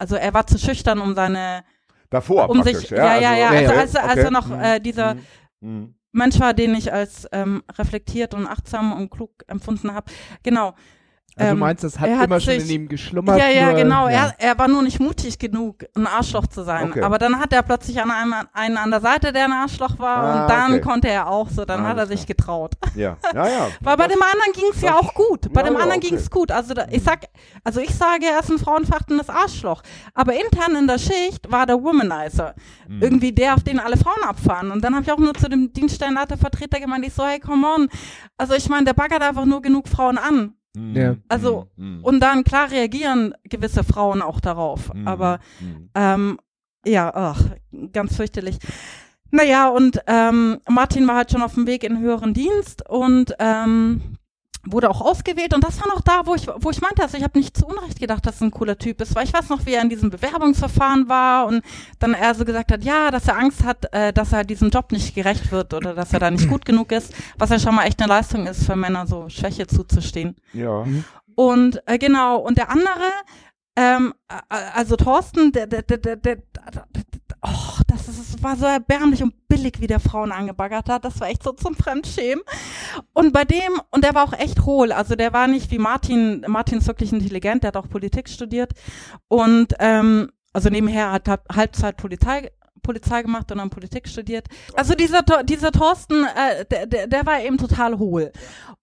Also 0.00 0.16
er 0.16 0.32
war 0.32 0.46
zu 0.46 0.58
schüchtern, 0.58 0.98
um 1.00 1.14
seine, 1.14 1.62
Davor 2.08 2.48
um 2.48 2.62
sich, 2.62 2.88
ja, 2.90 3.20
ja, 3.20 3.36
ja, 3.36 3.36
ja, 3.36 3.48
also 3.50 3.72
ja, 3.74 3.80
als, 3.80 3.96
als 3.96 4.12
okay. 4.12 4.20
er 4.22 4.30
noch 4.30 4.48
Mhm. 4.48 4.60
äh, 4.60 4.80
dieser 4.80 5.14
Mhm. 5.14 5.20
Mhm. 5.60 5.94
Mensch 6.12 6.40
war, 6.40 6.54
den 6.54 6.74
ich 6.74 6.92
als 6.92 7.28
ähm, 7.32 7.62
reflektiert 7.78 8.34
und 8.34 8.46
achtsam 8.46 8.92
und 8.94 9.10
klug 9.10 9.30
empfunden 9.46 9.94
habe. 9.94 10.10
Genau. 10.42 10.74
Also 11.40 11.52
ähm, 11.52 11.56
du 11.56 11.60
meinst, 11.60 11.84
das 11.84 11.98
hat 11.98 12.10
hat 12.10 12.24
immer 12.26 12.38
schon 12.40 12.60
sich- 12.60 12.68
in 12.70 12.82
ihm 12.82 12.88
geschlummert? 12.88 13.38
Ja, 13.38 13.48
ja, 13.48 13.66
nur, 13.70 13.74
genau. 13.76 14.08
Ja. 14.08 14.32
Er, 14.38 14.48
er 14.50 14.58
war 14.58 14.68
nur 14.68 14.82
nicht 14.82 15.00
mutig 15.00 15.38
genug, 15.38 15.84
ein 15.96 16.06
Arschloch 16.06 16.46
zu 16.46 16.62
sein. 16.64 16.90
Okay. 16.90 17.02
Aber 17.02 17.18
dann 17.18 17.38
hat 17.38 17.52
er 17.52 17.62
plötzlich 17.62 18.00
an 18.00 18.10
einem, 18.10 18.34
einen 18.52 18.76
an 18.76 18.90
der 18.90 19.00
Seite, 19.00 19.32
der 19.32 19.46
ein 19.46 19.52
Arschloch 19.52 19.98
war. 19.98 20.16
Ah, 20.18 20.42
und 20.42 20.50
dann 20.50 20.72
okay. 20.72 20.80
konnte 20.82 21.08
er 21.08 21.28
auch 21.28 21.48
so. 21.48 21.64
Dann 21.64 21.86
hat 21.86 21.96
er 21.96 22.06
sich 22.06 22.26
getraut. 22.26 22.74
Ja, 22.94 23.16
ja, 23.34 23.48
ja. 23.48 23.68
Weil 23.80 23.96
bei 23.96 24.06
dem 24.08 24.20
anderen 24.22 24.52
ging 24.52 24.70
es 24.74 24.82
ja 24.82 24.94
auch 24.96 25.14
gut. 25.14 25.52
Bei 25.52 25.60
Ja, 25.62 25.68
dem 25.68 25.74
ja, 25.74 25.80
anderen 25.80 26.00
okay. 26.00 26.08
ging 26.10 26.18
es 26.18 26.30
gut. 26.30 26.50
Also 26.52 26.74
da, 26.74 26.86
ich 26.90 27.02
sag, 27.02 27.20
also 27.64 27.80
ich 27.80 27.94
sage, 27.94 28.26
er 28.26 28.40
ist 28.40 28.50
ein 28.50 28.58
frauenverachtendes 28.58 29.30
Arschloch. 29.30 29.82
Aber 30.14 30.34
intern 30.34 30.76
in 30.76 30.86
der 30.86 30.98
Schicht 30.98 31.50
war 31.50 31.64
der 31.66 31.82
Womanizer. 31.82 32.54
Mhm. 32.86 33.02
Irgendwie 33.02 33.32
der, 33.32 33.54
auf 33.54 33.62
den 33.64 33.80
alle 33.80 33.96
Frauen 33.96 34.22
abfahren. 34.24 34.70
Und 34.70 34.84
dann 34.84 34.94
habe 34.94 35.04
ich 35.04 35.12
auch 35.12 35.18
nur 35.18 35.34
zu 35.34 35.48
dem 35.48 35.72
Dienststellenleitervertreter 35.72 36.80
gemeint, 36.80 37.06
ich 37.06 37.14
so, 37.14 37.24
hey, 37.24 37.40
come 37.40 37.66
on. 37.66 37.88
Also 38.36 38.54
ich 38.54 38.68
meine, 38.68 38.84
der 38.84 38.94
baggert 38.94 39.22
einfach 39.22 39.44
nur 39.46 39.62
genug 39.62 39.88
Frauen 39.88 40.18
an. 40.18 40.54
Mhm. 40.76 40.96
Ja. 40.96 41.16
Also, 41.28 41.68
Mhm. 41.76 42.04
Und 42.04 42.20
dann, 42.20 42.44
klar, 42.44 42.70
reagieren 42.70 43.34
gewisse 43.44 43.84
Frauen 43.84 44.22
auch 44.22 44.40
darauf. 44.40 44.92
Mhm. 44.94 45.08
Aber 45.08 45.40
Mhm. 45.60 45.90
ähm, 45.94 46.38
ja, 46.86 47.12
ach, 47.14 47.42
ganz 47.92 48.16
fürchterlich. 48.16 48.58
Naja, 49.30 49.68
und 49.68 50.00
ähm, 50.06 50.58
Martin 50.68 51.06
war 51.06 51.16
halt 51.16 51.30
schon 51.30 51.42
auf 51.42 51.54
dem 51.54 51.66
Weg 51.66 51.84
in 51.84 51.94
den 51.94 52.02
höheren 52.02 52.34
Dienst 52.34 52.88
und 52.88 53.34
ähm, 53.38 54.16
wurde 54.66 54.90
auch 54.90 55.00
ausgewählt. 55.00 55.54
Und 55.54 55.64
das 55.64 55.80
war 55.80 55.88
noch 55.88 56.02
da, 56.02 56.22
wo 56.24 56.34
ich, 56.34 56.46
wo 56.46 56.70
ich 56.70 56.80
meinte, 56.80 57.02
also 57.02 57.16
ich 57.16 57.24
habe 57.24 57.38
nicht 57.38 57.56
zu 57.56 57.66
Unrecht 57.66 57.98
gedacht, 57.98 58.26
dass 58.26 58.40
er 58.40 58.48
ein 58.48 58.50
cooler 58.50 58.76
Typ 58.76 59.00
ist, 59.00 59.14
weil 59.14 59.24
ich 59.24 59.32
weiß 59.32 59.48
noch, 59.48 59.64
wie 59.66 59.72
er 59.72 59.82
in 59.82 59.88
diesem 59.88 60.10
Bewerbungsverfahren 60.10 61.08
war 61.08 61.46
und 61.46 61.62
dann 61.98 62.14
er 62.14 62.34
so 62.34 62.44
gesagt 62.44 62.72
hat, 62.72 62.84
ja, 62.84 63.10
dass 63.10 63.28
er 63.28 63.38
Angst 63.38 63.64
hat, 63.64 63.92
äh, 63.92 64.12
dass 64.12 64.32
er 64.32 64.44
diesem 64.44 64.70
Job 64.70 64.92
nicht 64.92 65.14
gerecht 65.14 65.50
wird 65.50 65.72
oder 65.72 65.94
dass 65.94 66.12
er 66.12 66.20
da 66.20 66.30
nicht 66.30 66.48
gut 66.48 66.64
genug 66.64 66.92
ist, 66.92 67.14
was 67.38 67.50
ja 67.50 67.58
schon 67.58 67.74
mal 67.74 67.84
echt 67.84 68.00
eine 68.00 68.08
Leistung 68.08 68.46
ist 68.46 68.64
für 68.64 68.76
Männer, 68.76 69.06
so 69.06 69.28
Schwäche 69.28 69.66
zuzustehen. 69.66 70.36
Ja. 70.52 70.84
Und 71.34 71.80
äh, 71.86 71.98
genau, 71.98 72.38
und 72.38 72.58
der 72.58 72.70
andere, 72.70 73.08
ähm, 73.76 74.12
äh, 74.28 74.54
also 74.74 74.96
Thorsten, 74.96 75.52
der, 75.52 75.66
der, 75.66 75.82
der, 75.82 75.98
der, 75.98 76.16
der 76.16 76.38
oh, 77.42 77.80
das, 77.86 78.08
ist, 78.08 78.34
das 78.34 78.42
war 78.42 78.56
so 78.56 78.66
erbärmlich 78.66 79.22
und 79.22 79.48
billig, 79.48 79.80
wie 79.80 79.86
der 79.86 80.00
Frauen 80.00 80.32
angebaggert 80.32 80.88
hat. 80.88 81.04
Das 81.04 81.20
war 81.20 81.28
echt 81.28 81.42
so 81.42 81.52
zum 81.52 81.74
Fremdschämen. 81.74 82.44
Und 83.12 83.32
bei 83.32 83.44
dem, 83.44 83.80
und 83.90 84.04
der 84.04 84.14
war 84.14 84.24
auch 84.24 84.32
echt 84.32 84.64
hohl, 84.64 84.92
also 84.92 85.14
der 85.14 85.32
war 85.32 85.46
nicht 85.46 85.70
wie 85.70 85.78
Martin, 85.78 86.44
Martin 86.46 86.78
ist 86.78 86.86
wirklich 86.86 87.12
intelligent, 87.12 87.62
der 87.62 87.68
hat 87.68 87.76
auch 87.76 87.88
Politik 87.88 88.28
studiert. 88.28 88.72
Und 89.28 89.74
ähm, 89.78 90.30
also 90.52 90.68
nebenher 90.68 91.12
hat 91.12 91.28
er 91.28 91.40
Halbzeit 91.54 91.96
Polizei 91.96 92.50
Polizei 92.82 93.22
gemacht 93.22 93.50
und 93.52 93.58
dann 93.58 93.70
Politik 93.70 94.08
studiert. 94.08 94.46
Also 94.74 94.94
dieser, 94.94 95.22
dieser 95.44 95.72
Thorsten, 95.72 96.24
äh, 96.24 96.64
der, 96.66 96.86
der, 96.86 97.06
der 97.06 97.26
war 97.26 97.40
eben 97.40 97.58
total 97.58 97.98
hohl. 97.98 98.32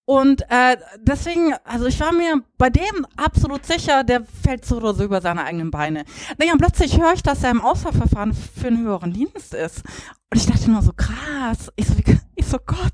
Und 0.06 0.44
äh, 0.50 0.77
deswegen, 1.01 1.54
also 1.66 1.86
ich 1.86 2.00
war 2.00 2.13
mir 2.13 2.42
bei 2.58 2.70
dem 2.70 3.06
absolut 3.18 3.66
sicher, 3.66 4.06
der 4.06 4.24
fällt 4.24 4.63
so 4.63 4.77
oder 4.77 4.94
so 4.94 5.04
über 5.04 5.20
seine 5.20 5.44
eigenen 5.44 5.70
Beine. 5.70 6.06
Naja, 6.38 6.54
und 6.54 6.60
plötzlich 6.60 6.98
höre 6.98 7.12
ich, 7.12 7.24
dass 7.24 7.44
er 7.44 7.51
im 7.51 7.60
Auswahlverfahren 7.60 8.34
für 8.34 8.68
einen 8.68 8.82
höheren 8.84 9.12
Dienst 9.12 9.54
ist. 9.54 9.84
Und 10.32 10.39
ich 10.39 10.46
dachte 10.46 10.72
nur 10.72 10.82
so, 10.82 10.94
krass. 10.94 11.74
Ich 11.75 11.88
so, 11.88 11.94
ich 12.36 12.46
so 12.46 12.58
Gott. 12.66 12.94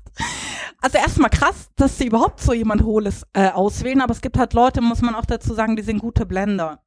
Also 0.80 0.98
erstmal 0.98 1.30
krass, 1.30 1.70
dass 1.76 1.98
sie 1.98 2.08
überhaupt 2.08 2.40
so 2.40 2.52
jemand 2.52 2.82
Hohles 2.82 3.24
äh, 3.32 3.48
auswählen, 3.48 4.00
aber 4.00 4.12
es 4.12 4.20
gibt 4.20 4.36
halt 4.36 4.52
Leute, 4.52 4.80
muss 4.80 5.00
man 5.00 5.14
auch 5.14 5.24
dazu 5.24 5.54
sagen, 5.54 5.76
die 5.76 5.82
sind 5.82 5.98
gute 5.98 6.26
Blender. 6.26 6.82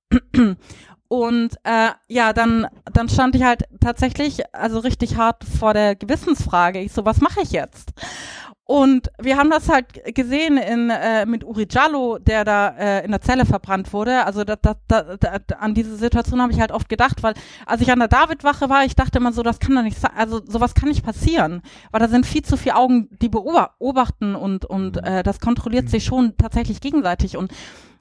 Und 1.08 1.56
äh, 1.64 1.90
ja, 2.08 2.34
dann, 2.34 2.68
dann 2.92 3.08
stand 3.08 3.36
ich 3.36 3.44
halt 3.44 3.64
tatsächlich, 3.80 4.44
also 4.54 4.80
richtig 4.80 5.18
hart 5.18 5.44
vor 5.44 5.74
der 5.74 5.96
Gewissensfrage. 5.96 6.80
Ich 6.80 6.92
so, 6.92 7.06
was 7.06 7.22
mache 7.22 7.42
ich 7.42 7.52
jetzt? 7.52 7.94
Und 8.68 9.10
wir 9.18 9.38
haben 9.38 9.50
das 9.50 9.70
halt 9.70 10.14
gesehen 10.14 10.58
in, 10.58 10.90
äh, 10.90 11.26
mit 11.26 11.46
Uri 11.46 11.68
Jallo, 11.70 12.18
der 12.18 12.44
da 12.44 12.68
äh, 12.78 13.06
in 13.06 13.12
der 13.12 13.22
Zelle 13.22 13.46
verbrannt 13.46 13.94
wurde. 13.94 14.26
Also 14.26 14.44
da, 14.44 14.58
da, 14.58 14.76
da, 14.90 15.16
da, 15.16 15.40
an 15.58 15.74
diese 15.74 15.96
Situation 15.96 16.42
habe 16.42 16.52
ich 16.52 16.60
halt 16.60 16.74
oft 16.74 16.90
gedacht, 16.90 17.24
weil 17.24 17.34
als 17.66 17.80
ich 17.80 17.90
an 17.90 18.00
der 18.00 18.10
Davidwache 18.10 18.70
war, 18.70 18.84
ich 18.84 18.94
dachte 18.94 19.20
immer 19.20 19.32
so, 19.32 19.42
das 19.42 19.60
kann 19.60 19.74
doch 19.74 19.84
nicht 19.84 19.98
sein, 19.98 20.12
also 20.18 20.42
sowas 20.46 20.76
kann 20.76 20.90
nicht 20.90 21.06
passieren, 21.06 21.62
weil 21.92 22.02
da 22.02 22.10
sind 22.10 22.26
viel 22.26 22.44
zu 22.44 22.58
viele 22.58 22.76
Augen, 22.76 23.08
die 23.22 23.30
beobachten 23.30 24.36
und, 24.36 24.66
und 24.66 24.98
äh, 24.98 25.24
das 25.24 25.40
kontrolliert 25.40 25.90
sich 25.90 26.04
schon 26.04 26.36
tatsächlich 26.36 26.82
gegenseitig. 26.82 27.38
Und 27.38 27.54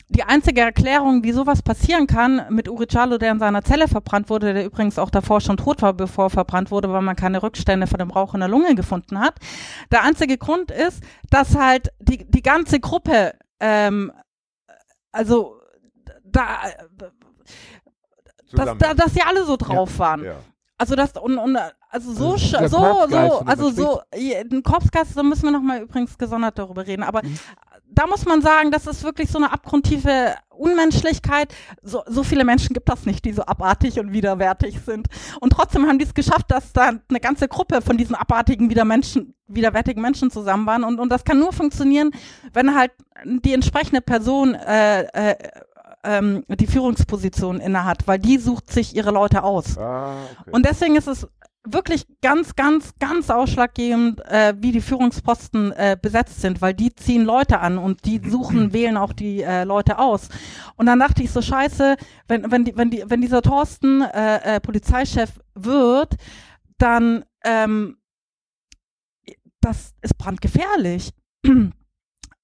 die 0.09 0.23
einzige 0.23 0.61
Erklärung, 0.61 1.25
wie 1.25 1.33
sowas 1.33 1.63
passieren 1.63 2.07
kann, 2.07 2.47
mit 2.51 2.69
Uri 2.69 2.87
Jallo, 2.89 3.19
der 3.19 3.33
in 3.33 3.39
seiner 3.41 3.63
Zelle 3.63 3.89
verbrannt 3.89 4.31
wurde, 4.31 4.55
der 4.55 4.65
übrigens 4.65 4.99
auch 4.99 5.11
davor 5.11 5.41
schon 5.41 5.57
tot 5.57 5.83
war, 5.83 5.95
bevor 5.95 6.27
er 6.27 6.31
verbrannt 6.31 6.71
wurde, 6.71 6.93
weil 6.93 7.03
man 7.03 7.17
keine 7.17 7.43
Rückstände 7.43 7.87
von 7.87 7.99
dem 7.99 8.11
Rauch 8.11 8.35
in 8.35 8.41
der 8.41 8.49
Lunge 8.49 8.75
gefunden 8.77 9.19
hat. 9.19 9.35
Der 9.91 10.05
einzige 10.05 10.39
Grund 10.39 10.71
ist, 10.71 11.03
dass 11.31 11.57
halt 11.57 11.89
die, 11.99 12.25
die 12.31 12.43
ganze 12.43 12.79
Gruppe, 12.79 13.35
ähm, 13.59 14.13
also 15.11 15.57
da, 16.25 16.47
dass, 18.53 18.79
da, 18.79 18.95
dass 18.95 19.13
sie 19.13 19.23
alle 19.23 19.45
so 19.45 19.57
drauf 19.57 19.99
waren. 19.99 20.25
Ja. 20.25 20.37
Also 20.79 20.95
das 20.95 21.13
und, 21.17 21.39
und 21.39 21.59
also 21.89 22.13
so 22.13 22.33
Also 22.33 22.77
so 22.77 23.07
so 23.09 23.39
also 23.47 23.71
so 23.71 24.01
ja, 24.15 24.41
ein 24.41 24.63
Korpsgeist, 24.63 25.17
da 25.17 25.23
müssen 25.23 25.45
wir 25.45 25.53
noch 25.53 25.63
mal 25.63 25.81
übrigens 25.81 26.19
gesondert 26.19 26.59
darüber 26.59 26.87
reden, 26.87 27.03
aber 27.03 27.23
da 27.97 28.07
muss 28.07 28.27
man 28.27 28.43
sagen, 28.43 28.71
das 28.71 28.87
ist 28.87 29.03
wirklich 29.03 29.31
so 29.31 29.39
eine 29.39 29.53
abgrundtiefe 29.53 30.35
Unmenschlichkeit. 30.51 31.55
So, 31.83 32.03
so 32.07 32.23
viele 32.23 32.45
Menschen 32.45 32.75
gibt 32.75 32.89
das 32.91 33.07
nicht, 33.07 33.25
die 33.25 33.33
so 33.33 33.43
abartig 33.43 33.99
und 33.99 34.13
widerwärtig 34.13 34.81
sind. 34.85 35.09
Und 35.41 35.51
trotzdem 35.51 35.87
haben 35.87 35.99
die 35.99 36.05
es 36.05 36.13
geschafft, 36.13 36.51
dass 36.51 36.75
da 36.75 36.93
eine 37.09 37.21
ganze 37.21 37.49
Gruppe 37.49 37.81
von 37.81 37.97
diesen 37.97 38.15
abartigen, 38.15 38.69
wieder 38.69 38.85
Menschen, 38.85 39.35
widerwärtigen 39.49 40.03
Menschen 40.03 40.31
zusammen 40.31 40.67
waren. 40.67 40.85
Und, 40.85 41.01
und 41.01 41.09
das 41.11 41.25
kann 41.25 41.39
nur 41.39 41.55
funktionieren, 41.55 42.11
wenn 42.53 42.75
halt 42.75 42.93
die 43.25 43.55
entsprechende 43.55 44.03
Person 44.03 44.55
äh, 44.55 45.03
äh, 45.05 45.37
ähm, 46.05 46.45
die 46.49 46.67
Führungsposition 46.67 47.61
innehat, 47.61 48.07
weil 48.07 48.19
die 48.19 48.37
sucht 48.37 48.71
sich 48.71 48.95
ihre 48.95 49.11
Leute 49.11 49.43
aus. 49.43 49.79
Ah, 49.79 50.17
okay. 50.41 50.51
Und 50.53 50.67
deswegen 50.67 50.97
ist 50.97 51.09
es 51.09 51.27
wirklich 51.67 52.07
ganz, 52.23 52.55
ganz, 52.55 52.95
ganz 52.99 53.31
ausschlaggebend, 53.31 54.21
äh, 54.27 54.55
wie 54.59 54.73
die 54.73 54.81
Führungsposten 54.81 55.73
äh, 55.73 55.97
besetzt 56.01 56.41
sind, 56.41 56.61
weil 56.61 56.75
die 56.75 56.95
ziehen 56.95 57.25
Leute 57.25 57.61
an 57.61 57.79
und 57.79 58.05
die 58.05 58.21
suchen, 58.27 58.73
wählen 58.73 58.97
auch 58.97 59.13
die 59.13 59.43
äh, 59.43 59.65
Leute 59.65 59.99
aus. 59.99 60.29
Und 60.77 60.87
dann 60.87 60.99
dachte 60.99 61.23
ich 61.23 61.31
so, 61.31 61.43
scheiße, 61.43 61.97
wenn, 62.29 62.51
wenn, 62.51 62.65
die, 62.65 62.77
wenn, 62.77 62.91
die, 62.91 63.05
wenn 63.07 63.21
dieser 63.21 63.43
Thorsten 63.43 64.03
äh, 64.03 64.57
äh, 64.57 64.61
Polizeichef 64.61 65.41
wird, 65.55 66.17
dann 66.79 67.25
ähm, 67.45 67.97
das 69.67 69.95
ist 70.01 70.17
brandgefährlich. 70.17 71.13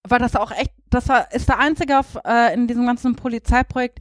Weil 0.09 0.19
das 0.19 0.35
auch 0.35 0.51
echt, 0.51 0.73
das 0.91 1.09
war, 1.09 1.33
ist 1.33 1.49
der 1.49 1.61
einzige 1.61 1.99
auf, 1.99 2.19
äh, 2.25 2.53
in 2.55 2.67
diesem 2.67 2.85
ganzen 2.87 3.15
Polizeiprojekt, 3.15 4.01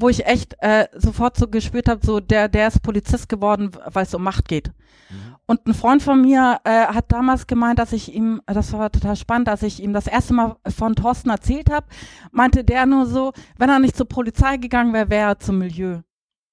wo 0.00 0.08
ich 0.08 0.26
echt 0.26 0.56
äh, 0.60 0.88
sofort 0.94 1.36
so 1.36 1.46
gespürt 1.46 1.88
habe, 1.88 2.04
so 2.04 2.20
der, 2.20 2.48
der 2.48 2.68
ist 2.68 2.82
Polizist 2.82 3.28
geworden, 3.28 3.70
weil 3.86 4.04
es 4.04 4.14
um 4.14 4.22
Macht 4.22 4.48
geht. 4.48 4.68
Mhm. 5.10 5.36
Und 5.46 5.66
ein 5.66 5.74
Freund 5.74 6.02
von 6.02 6.22
mir 6.22 6.60
äh, 6.64 6.86
hat 6.86 7.12
damals 7.12 7.46
gemeint, 7.46 7.78
dass 7.78 7.92
ich 7.92 8.14
ihm, 8.14 8.40
das 8.46 8.72
war 8.72 8.90
total 8.90 9.16
spannend, 9.16 9.48
dass 9.48 9.62
ich 9.62 9.82
ihm 9.82 9.92
das 9.92 10.06
erste 10.06 10.34
Mal 10.34 10.56
von 10.68 10.94
Thorsten 10.94 11.30
erzählt 11.30 11.70
habe, 11.70 11.86
meinte 12.30 12.64
der 12.64 12.86
nur 12.86 13.06
so, 13.06 13.32
wenn 13.58 13.68
er 13.68 13.78
nicht 13.78 13.96
zur 13.96 14.08
Polizei 14.08 14.56
gegangen 14.56 14.92
wäre, 14.92 15.10
wäre 15.10 15.30
er 15.30 15.38
zum 15.38 15.58
Milieu. 15.58 16.00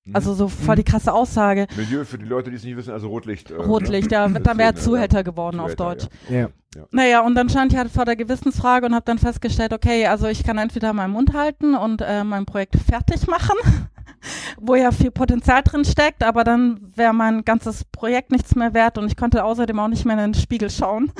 Mhm. 0.07 0.15
Also 0.15 0.33
so 0.33 0.47
voll 0.47 0.77
die 0.77 0.83
krasse 0.83 1.13
Aussage. 1.13 1.67
Milieu 1.75 2.05
für 2.05 2.17
die 2.17 2.25
Leute, 2.25 2.49
die 2.49 2.55
es 2.55 2.63
nicht 2.63 2.77
wissen, 2.77 2.91
also 2.93 3.09
Rotlicht. 3.09 3.51
Äh, 3.51 3.55
Rotlicht, 3.55 4.11
ja, 4.11 4.27
ne? 4.27 4.39
dann 4.39 4.57
wäre 4.57 4.69
er 4.69 4.75
Zuhälter 4.75 5.17
ja. 5.17 5.23
geworden 5.23 5.59
auf 5.59 5.75
Zuhälter, 5.75 6.07
Deutsch. 6.07 6.07
Ja. 6.29 6.49
Naja, 6.91 7.21
und 7.21 7.35
dann 7.35 7.49
stand 7.49 7.73
ich 7.73 7.77
halt 7.77 7.91
vor 7.91 8.05
der 8.05 8.15
Gewissensfrage 8.15 8.85
und 8.85 8.95
habe 8.95 9.05
dann 9.05 9.17
festgestellt, 9.17 9.73
okay, 9.73 10.05
also 10.05 10.27
ich 10.27 10.43
kann 10.43 10.57
entweder 10.57 10.93
meinen 10.93 11.11
Mund 11.11 11.33
halten 11.33 11.75
und 11.75 12.01
äh, 12.01 12.23
mein 12.23 12.45
Projekt 12.45 12.75
fertig 12.75 13.27
machen, 13.27 13.55
wo 14.59 14.75
ja 14.75 14.91
viel 14.91 15.11
Potenzial 15.11 15.63
drin 15.63 15.85
steckt, 15.85 16.23
aber 16.23 16.43
dann 16.43 16.79
wäre 16.95 17.13
mein 17.13 17.45
ganzes 17.45 17.85
Projekt 17.85 18.31
nichts 18.31 18.55
mehr 18.55 18.73
wert 18.73 18.97
und 18.97 19.07
ich 19.07 19.17
konnte 19.17 19.43
außerdem 19.43 19.79
auch 19.79 19.87
nicht 19.87 20.05
mehr 20.05 20.15
in 20.15 20.31
den 20.31 20.41
Spiegel 20.41 20.69
schauen. 20.69 21.11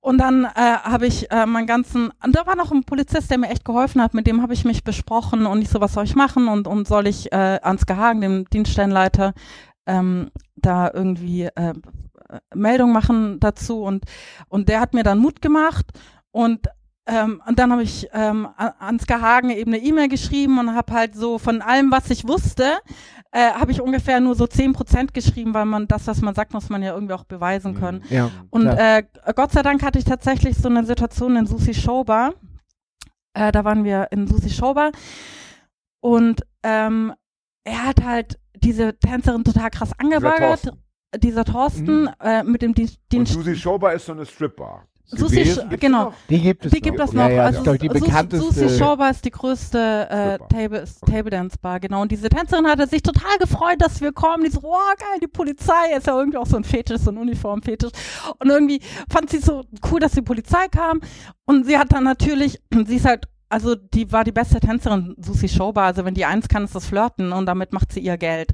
Und 0.00 0.18
dann 0.18 0.44
äh, 0.44 0.48
habe 0.54 1.06
ich 1.06 1.30
äh, 1.32 1.46
meinen 1.46 1.66
ganzen, 1.66 2.10
und 2.24 2.36
da 2.36 2.46
war 2.46 2.54
noch 2.54 2.70
ein 2.70 2.84
Polizist, 2.84 3.30
der 3.30 3.38
mir 3.38 3.50
echt 3.50 3.64
geholfen 3.64 4.00
hat, 4.00 4.14
mit 4.14 4.26
dem 4.26 4.40
habe 4.40 4.54
ich 4.54 4.64
mich 4.64 4.84
besprochen 4.84 5.46
und 5.46 5.62
ich 5.62 5.68
so, 5.68 5.80
was 5.80 5.94
soll 5.94 6.04
ich 6.04 6.14
machen 6.14 6.48
und, 6.48 6.68
und 6.68 6.86
soll 6.86 7.08
ich 7.08 7.32
äh, 7.32 7.58
Ansgar 7.62 7.96
Hagen, 7.96 8.20
dem 8.20 8.44
Dienststellenleiter, 8.50 9.34
ähm, 9.86 10.30
da 10.54 10.90
irgendwie 10.92 11.44
äh, 11.44 11.74
Meldung 12.54 12.92
machen 12.92 13.38
dazu 13.40 13.82
und 13.82 14.04
und 14.48 14.68
der 14.68 14.80
hat 14.80 14.94
mir 14.94 15.04
dann 15.04 15.18
Mut 15.18 15.40
gemacht 15.40 15.86
und 16.32 16.66
ähm, 17.06 17.40
und 17.46 17.58
dann 17.58 17.70
habe 17.72 17.82
ich 17.82 18.08
ähm, 18.12 18.48
an- 18.56 18.72
Ansgar 18.78 19.20
Hagen 19.20 19.50
eben 19.50 19.72
eine 19.72 19.82
E-Mail 19.82 20.08
geschrieben 20.08 20.58
und 20.58 20.74
habe 20.74 20.92
halt 20.92 21.14
so 21.14 21.38
von 21.38 21.62
allem, 21.62 21.90
was 21.90 22.10
ich 22.10 22.26
wusste, 22.26 22.74
äh, 23.32 23.52
habe 23.52 23.70
ich 23.72 23.80
ungefähr 23.80 24.20
nur 24.20 24.34
so 24.34 24.46
10 24.46 24.72
Prozent 24.72 25.14
geschrieben, 25.14 25.54
weil 25.54 25.66
man 25.66 25.86
das, 25.88 26.06
was 26.06 26.20
man 26.22 26.34
sagt, 26.34 26.52
muss 26.52 26.68
man 26.68 26.82
ja 26.82 26.94
irgendwie 26.94 27.14
auch 27.14 27.24
beweisen 27.24 27.72
Mhm. 27.74 27.78
können. 27.80 28.04
Ja. 28.10 28.30
Und 28.50 28.66
äh, 28.66 29.02
Gott 29.34 29.52
sei 29.52 29.62
Dank 29.62 29.82
hatte 29.82 29.98
ich 29.98 30.04
tatsächlich 30.04 30.56
so 30.56 30.68
eine 30.68 30.84
Situation 30.84 31.36
in 31.36 31.46
Susi 31.46 31.74
Showbar. 31.74 32.34
Äh, 33.34 33.52
da 33.52 33.64
waren 33.64 33.84
wir 33.84 34.08
in 34.12 34.26
Susi 34.26 34.50
Showbar 34.50 34.90
und 36.00 36.42
ähm, 36.62 37.12
er 37.64 37.84
hat 37.86 38.02
halt 38.04 38.38
diese 38.56 38.98
Tänzerin 38.98 39.44
total 39.44 39.70
krass 39.70 39.90
angebaggert. 39.98 40.72
Dieser 41.16 41.44
Thorsten 41.44 42.02
Mhm. 42.02 42.10
äh, 42.20 42.42
mit 42.42 42.62
dem 42.62 42.74
Di 42.74 42.82
Und 42.84 42.98
Dienst. 43.12 43.32
Susi 43.32 43.54
Schober 43.56 43.92
ist 43.92 44.06
so 44.06 44.12
eine 44.12 44.26
Stripbar. 44.26 44.86
Susi, 45.08 45.56
genau. 45.78 46.12
Die 46.28 46.40
gibt 46.40 46.66
es 46.66 46.72
Die 46.72 46.78
noch. 46.78 46.82
gibt 46.82 47.00
es 47.00 47.12
ja, 47.12 47.22
noch. 47.22 47.28
Ja, 47.30 47.50
das 47.50 47.58
also 47.58 47.74
die 47.74 47.88
Susi- 47.88 48.00
bekannteste. 48.00 48.52
Susi 48.52 48.78
Showbar 48.78 49.10
ist 49.10 49.24
die 49.24 49.30
größte 49.30 50.08
äh. 50.10 50.38
Table, 50.52 50.84
Table 51.06 51.30
Dance 51.30 51.56
Bar, 51.60 51.78
genau. 51.80 52.02
Und 52.02 52.10
diese 52.10 52.28
Tänzerin 52.28 52.66
hatte 52.66 52.86
sich 52.88 53.02
total 53.02 53.38
gefreut, 53.38 53.76
dass 53.78 54.00
wir 54.00 54.12
kommen. 54.12 54.44
Die 54.44 54.50
so, 54.50 54.60
oh 54.64 54.72
geil, 54.98 55.20
die 55.22 55.28
Polizei 55.28 55.94
ist 55.96 56.06
ja 56.08 56.18
irgendwie 56.18 56.38
auch 56.38 56.46
so 56.46 56.56
ein 56.56 56.64
Fetisch, 56.64 56.98
so 57.02 57.10
ein 57.10 57.18
Uniformfetisch. 57.18 57.92
Und 58.38 58.50
irgendwie 58.50 58.80
fand 59.08 59.30
sie 59.30 59.38
so 59.38 59.62
cool, 59.90 60.00
dass 60.00 60.12
die 60.12 60.22
Polizei 60.22 60.66
kam. 60.68 61.00
Und 61.44 61.66
sie 61.66 61.78
hat 61.78 61.92
dann 61.92 62.04
natürlich, 62.04 62.60
sie 62.86 62.96
ist 62.96 63.04
halt, 63.06 63.28
also 63.48 63.76
die 63.76 64.10
war 64.10 64.24
die 64.24 64.32
beste 64.32 64.58
Tänzerin, 64.58 65.14
Susi 65.18 65.48
Showbar. 65.48 65.84
Also 65.86 66.04
wenn 66.04 66.14
die 66.14 66.24
eins 66.24 66.48
kann, 66.48 66.64
ist 66.64 66.74
das 66.74 66.86
Flirten 66.86 67.32
und 67.32 67.46
damit 67.46 67.72
macht 67.72 67.92
sie 67.92 68.00
ihr 68.00 68.16
Geld. 68.18 68.50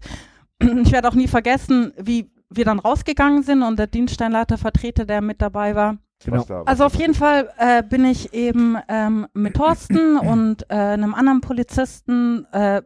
Ich 0.60 0.92
werde 0.92 1.08
auch 1.08 1.14
nie 1.14 1.28
vergessen, 1.28 1.92
wie 1.98 2.30
wir 2.50 2.66
dann 2.66 2.78
rausgegangen 2.78 3.42
sind 3.42 3.62
und 3.62 3.78
der 3.78 3.86
Dienststeinleiter-Vertreter, 3.86 5.06
der 5.06 5.22
mit 5.22 5.40
dabei 5.40 5.74
war, 5.74 5.96
Genau. 6.24 6.44
Also 6.64 6.84
auf 6.84 6.94
jeden 6.94 7.14
Fall 7.14 7.50
äh, 7.58 7.82
bin 7.82 8.04
ich 8.04 8.32
eben 8.32 8.76
ähm, 8.88 9.26
mit 9.34 9.54
Thorsten 9.54 10.18
und 10.18 10.64
äh, 10.70 10.74
einem 10.74 11.14
anderen 11.14 11.40
Polizisten 11.40 12.46
äh, 12.52 12.82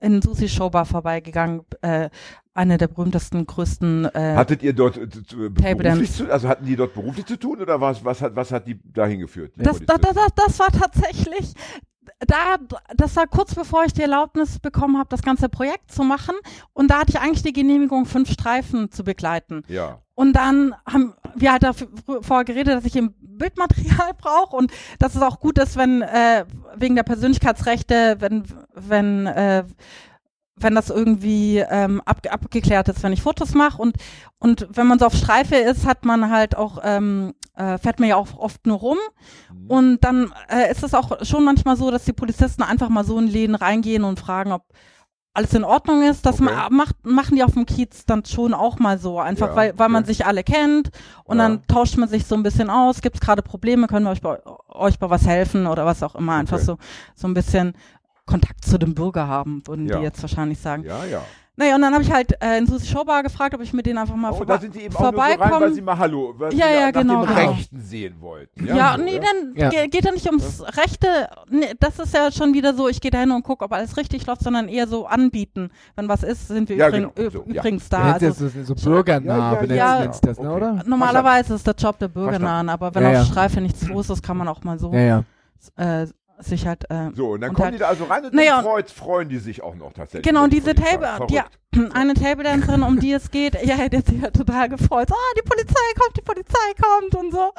in 0.00 0.20
Susi 0.20 0.48
Showbar 0.48 0.84
vorbeigegangen. 0.84 1.62
Äh, 1.80 2.10
eine 2.54 2.76
der 2.76 2.88
berühmtesten, 2.88 3.46
größten. 3.46 4.06
Äh, 4.14 4.34
Hattet 4.36 4.62
ihr 4.62 4.72
dort 4.72 4.96
äh, 4.98 5.06
Table 5.08 5.84
beruflich 5.84 6.12
zu, 6.12 6.30
also 6.30 6.48
hatten 6.48 6.66
die 6.66 6.76
dort 6.76 6.94
beruflich 6.94 7.24
zu 7.26 7.38
tun 7.38 7.60
oder 7.60 7.80
was, 7.80 8.04
was 8.04 8.20
hat, 8.20 8.36
was 8.36 8.52
hat 8.52 8.66
die 8.66 8.78
dahin 8.92 9.20
geführt? 9.20 9.54
die 9.56 9.62
das, 9.62 9.80
das, 9.80 10.00
das, 10.00 10.28
das 10.34 10.58
war 10.58 10.68
tatsächlich. 10.68 11.54
Da, 12.26 12.56
das 12.94 13.16
war 13.16 13.26
kurz 13.26 13.54
bevor 13.54 13.84
ich 13.84 13.94
die 13.94 14.02
Erlaubnis 14.02 14.58
bekommen 14.58 14.98
habe, 14.98 15.08
das 15.08 15.22
ganze 15.22 15.48
Projekt 15.48 15.90
zu 15.90 16.02
machen. 16.04 16.34
Und 16.72 16.90
da 16.90 17.00
hatte 17.00 17.10
ich 17.10 17.20
eigentlich 17.20 17.42
die 17.42 17.52
Genehmigung, 17.52 18.06
fünf 18.06 18.30
Streifen 18.30 18.90
zu 18.90 19.02
begleiten. 19.02 19.62
ja. 19.68 19.98
Und 20.22 20.34
dann 20.34 20.72
haben 20.86 21.14
wir 21.34 21.50
halt 21.50 21.64
davor 21.64 22.44
geredet, 22.44 22.76
dass 22.76 22.84
ich 22.84 22.94
eben 22.94 23.12
Bildmaterial 23.18 24.12
brauche. 24.18 24.54
Und 24.54 24.70
dass 25.00 25.16
es 25.16 25.22
auch 25.22 25.40
gut 25.40 25.58
ist, 25.58 25.76
wenn 25.76 26.00
äh, 26.00 26.44
wegen 26.76 26.94
der 26.94 27.02
Persönlichkeitsrechte, 27.02 28.18
wenn 28.20 28.44
wenn 28.72 29.26
äh, 29.26 29.64
wenn 30.54 30.76
das 30.76 30.90
irgendwie 30.90 31.58
ähm, 31.58 32.00
ab, 32.04 32.20
abgeklärt 32.30 32.88
ist, 32.88 33.02
wenn 33.02 33.12
ich 33.12 33.20
Fotos 33.20 33.54
mache. 33.54 33.82
Und 33.82 33.96
und 34.38 34.68
wenn 34.70 34.86
man 34.86 35.00
so 35.00 35.06
auf 35.06 35.14
Streife 35.16 35.56
ist, 35.56 35.86
hat 35.86 36.04
man 36.04 36.30
halt 36.30 36.56
auch 36.56 36.78
ähm, 36.84 37.34
äh, 37.56 37.78
fährt 37.78 37.98
man 37.98 38.08
ja 38.08 38.14
auch 38.14 38.38
oft 38.38 38.64
nur 38.64 38.78
rum. 38.78 38.98
Mhm. 39.52 39.70
und 39.70 40.04
dann 40.04 40.32
äh, 40.48 40.70
ist 40.70 40.84
es 40.84 40.94
auch 40.94 41.24
schon 41.24 41.42
manchmal 41.42 41.76
so, 41.76 41.90
dass 41.90 42.04
die 42.04 42.12
Polizisten 42.12 42.62
einfach 42.62 42.90
mal 42.90 43.02
so 43.02 43.18
in 43.18 43.26
Läden 43.26 43.56
reingehen 43.56 44.04
und 44.04 44.20
fragen, 44.20 44.52
ob 44.52 44.62
alles 45.34 45.54
in 45.54 45.64
Ordnung 45.64 46.02
ist. 46.02 46.26
Das 46.26 46.40
Okay. 46.40 46.44
ma 46.54 46.68
macht, 46.70 46.94
machen 47.06 47.36
die 47.36 47.42
auf 47.44 47.54
dem 47.54 47.64
Kiez 47.66 48.04
dann 48.06 48.24
schon 48.24 48.52
auch 48.54 48.78
mal 48.78 48.98
so. 48.98 49.18
Einfach 49.18 49.48
Ja, 49.48 49.56
weil, 49.56 49.78
weil 49.78 49.88
man 49.88 50.02
okay. 50.02 50.12
sich 50.12 50.26
alle 50.26 50.44
kennt 50.44 50.90
und 51.24 51.38
Ja. 51.38 51.48
dann 51.48 51.66
tauscht 51.66 51.96
man 51.96 52.08
sich 52.08 52.26
so 52.26 52.34
ein 52.34 52.42
bisschen 52.42 52.68
aus. 52.70 53.00
Gibt 53.00 53.16
es 53.16 53.20
gerade 53.20 53.42
Probleme? 53.42 53.86
Können 53.86 54.04
wir 54.06 54.10
euch 54.10 54.20
bei, 54.20 54.38
euch 54.68 54.98
bei 54.98 55.08
was 55.10 55.26
helfen 55.26 55.66
oder 55.66 55.86
was 55.86 56.02
auch 56.02 56.14
immer? 56.14 56.34
Einfach 56.34 56.56
Okay. 56.58 56.66
so, 56.66 56.78
so 57.14 57.26
ein 57.28 57.34
bisschen 57.34 57.74
Kontakt 58.26 58.64
zu 58.64 58.78
dem 58.78 58.94
Bürger 58.94 59.26
haben, 59.26 59.62
würden 59.66 59.86
Ja. 59.88 59.96
die 59.98 60.02
jetzt 60.04 60.20
wahrscheinlich 60.22 60.58
sagen. 60.60 60.84
Ja, 60.84 61.04
ja. 61.04 61.22
Naja, 61.54 61.74
und 61.74 61.82
dann 61.82 61.92
habe 61.92 62.02
ich 62.02 62.10
halt 62.10 62.32
äh, 62.42 62.56
in 62.56 62.66
Susi 62.66 62.86
Showbar 62.86 63.22
gefragt, 63.22 63.54
ob 63.54 63.60
ich 63.60 63.74
mit 63.74 63.84
denen 63.84 63.98
einfach 63.98 64.14
mal 64.16 64.30
Oh, 64.30 64.36
vorbe 64.36 64.54
da 64.54 64.58
sind 64.58 64.74
die 64.74 64.80
eben 64.80 64.96
auch 64.96 65.00
nur 65.02 65.12
so 65.12 65.18
rein, 65.18 65.28
weil 65.38 65.48
vorbeikommen. 65.50 65.74
sie 65.74 65.82
mal 65.82 65.98
Hallo, 65.98 66.34
weil 66.38 66.54
Ja, 66.54 66.66
sie 66.66 66.72
ja, 66.74 66.86
nach 66.86 66.92
genau, 66.92 67.26
dem 67.26 67.34
genau. 67.36 67.50
Rechten 67.52 67.80
sehen 67.82 68.14
wollten. 68.20 68.66
Ja, 68.66 68.94
so, 68.96 69.02
nee, 69.04 69.18
dann 69.20 69.54
Ja. 69.54 69.68
ge- 69.68 69.88
geht 69.88 70.02
ja 70.06 70.12
nicht 70.12 70.26
ums 70.26 70.62
Rechte. 70.78 71.06
Nee, 71.50 71.74
das 71.78 71.98
ist 71.98 72.14
ja 72.14 72.32
schon 72.32 72.54
wieder 72.54 72.72
so, 72.72 72.88
ich 72.88 73.02
gehe 73.02 73.10
da 73.10 73.18
hin 73.18 73.30
und 73.32 73.42
gucke, 73.42 73.66
ob 73.66 73.72
alles 73.74 73.98
richtig 73.98 74.26
läuft, 74.26 74.42
sondern 74.42 74.66
eher 74.68 74.86
so 74.86 75.06
anbieten. 75.06 75.70
Wenn 75.94 76.08
was 76.08 76.22
ist, 76.22 76.48
sind 76.48 76.70
wir 76.70 76.76
Ja, 76.76 76.88
übrig, 76.88 77.14
genau, 77.14 77.30
so, 77.30 77.44
ja. 77.46 77.60
übrigens 77.60 77.86
Ja, 77.90 77.98
da. 77.98 78.18
das 78.18 78.42
Also, 78.42 78.46
ist 78.46 78.66
so 78.68 78.74
bürgernah, 78.74 79.52
Ja, 79.52 79.62
ja, 79.64 79.74
ja, 79.74 80.00
nennt's 80.00 80.22
das, 80.22 80.38
ne, 80.38 80.48
okay. 80.48 80.56
oder? 80.56 80.82
normalerweise 80.86 81.52
ist 81.54 81.66
der 81.66 81.74
Job 81.74 81.98
der 81.98 82.08
Bürgernahen, 82.08 82.70
aber 82.70 82.94
wenn 82.94 83.02
Ja, 83.02 83.08
auf 83.10 83.14
ja. 83.16 83.24
Streife 83.26 83.60
nichts 83.60 83.86
los 83.88 84.08
ist, 84.08 84.22
kann 84.22 84.38
man 84.38 84.48
auch 84.48 84.64
mal 84.64 84.78
so 84.78 84.90
Ja, 84.94 85.00
ja. 85.00 85.24
äh, 85.76 86.06
sich 86.48 86.66
halt. 86.66 86.84
Äh, 86.90 87.10
So, 87.14 87.30
und 87.30 87.40
dann 87.40 87.50
Und 87.50 87.56
kommen 87.56 87.64
halt- 87.66 87.74
die 87.74 87.78
da 87.78 87.88
also 87.88 88.04
rein 88.04 88.24
und 88.24 88.34
Naja, 88.34 88.56
dann 88.56 88.64
freut, 88.64 88.90
freuen 88.90 89.28
die 89.28 89.38
sich 89.38 89.62
auch 89.62 89.74
noch 89.74 89.92
tatsächlich. 89.92 90.22
Genau, 90.26 90.44
und 90.44 90.52
die 90.52 90.60
diese. 90.60 90.74
Table, 90.74 91.26
die, 91.28 91.40
eine 91.94 92.14
Table 92.14 92.44
Dancerin, 92.44 92.82
um 92.82 92.98
die 93.00 93.12
es 93.12 93.30
geht, 93.30 93.54
ja, 93.64 93.88
die 93.88 93.96
hat 93.98 94.06
sich 94.06 94.20
ja 94.20 94.30
total 94.30 94.68
gefreut. 94.68 95.08
Ah, 95.10 95.34
die 95.36 95.42
Polizei 95.42 95.74
kommt, 95.98 96.16
die 96.16 96.22
Polizei 96.22 96.72
kommt 96.80 97.14
und 97.14 97.32
so. 97.32 97.52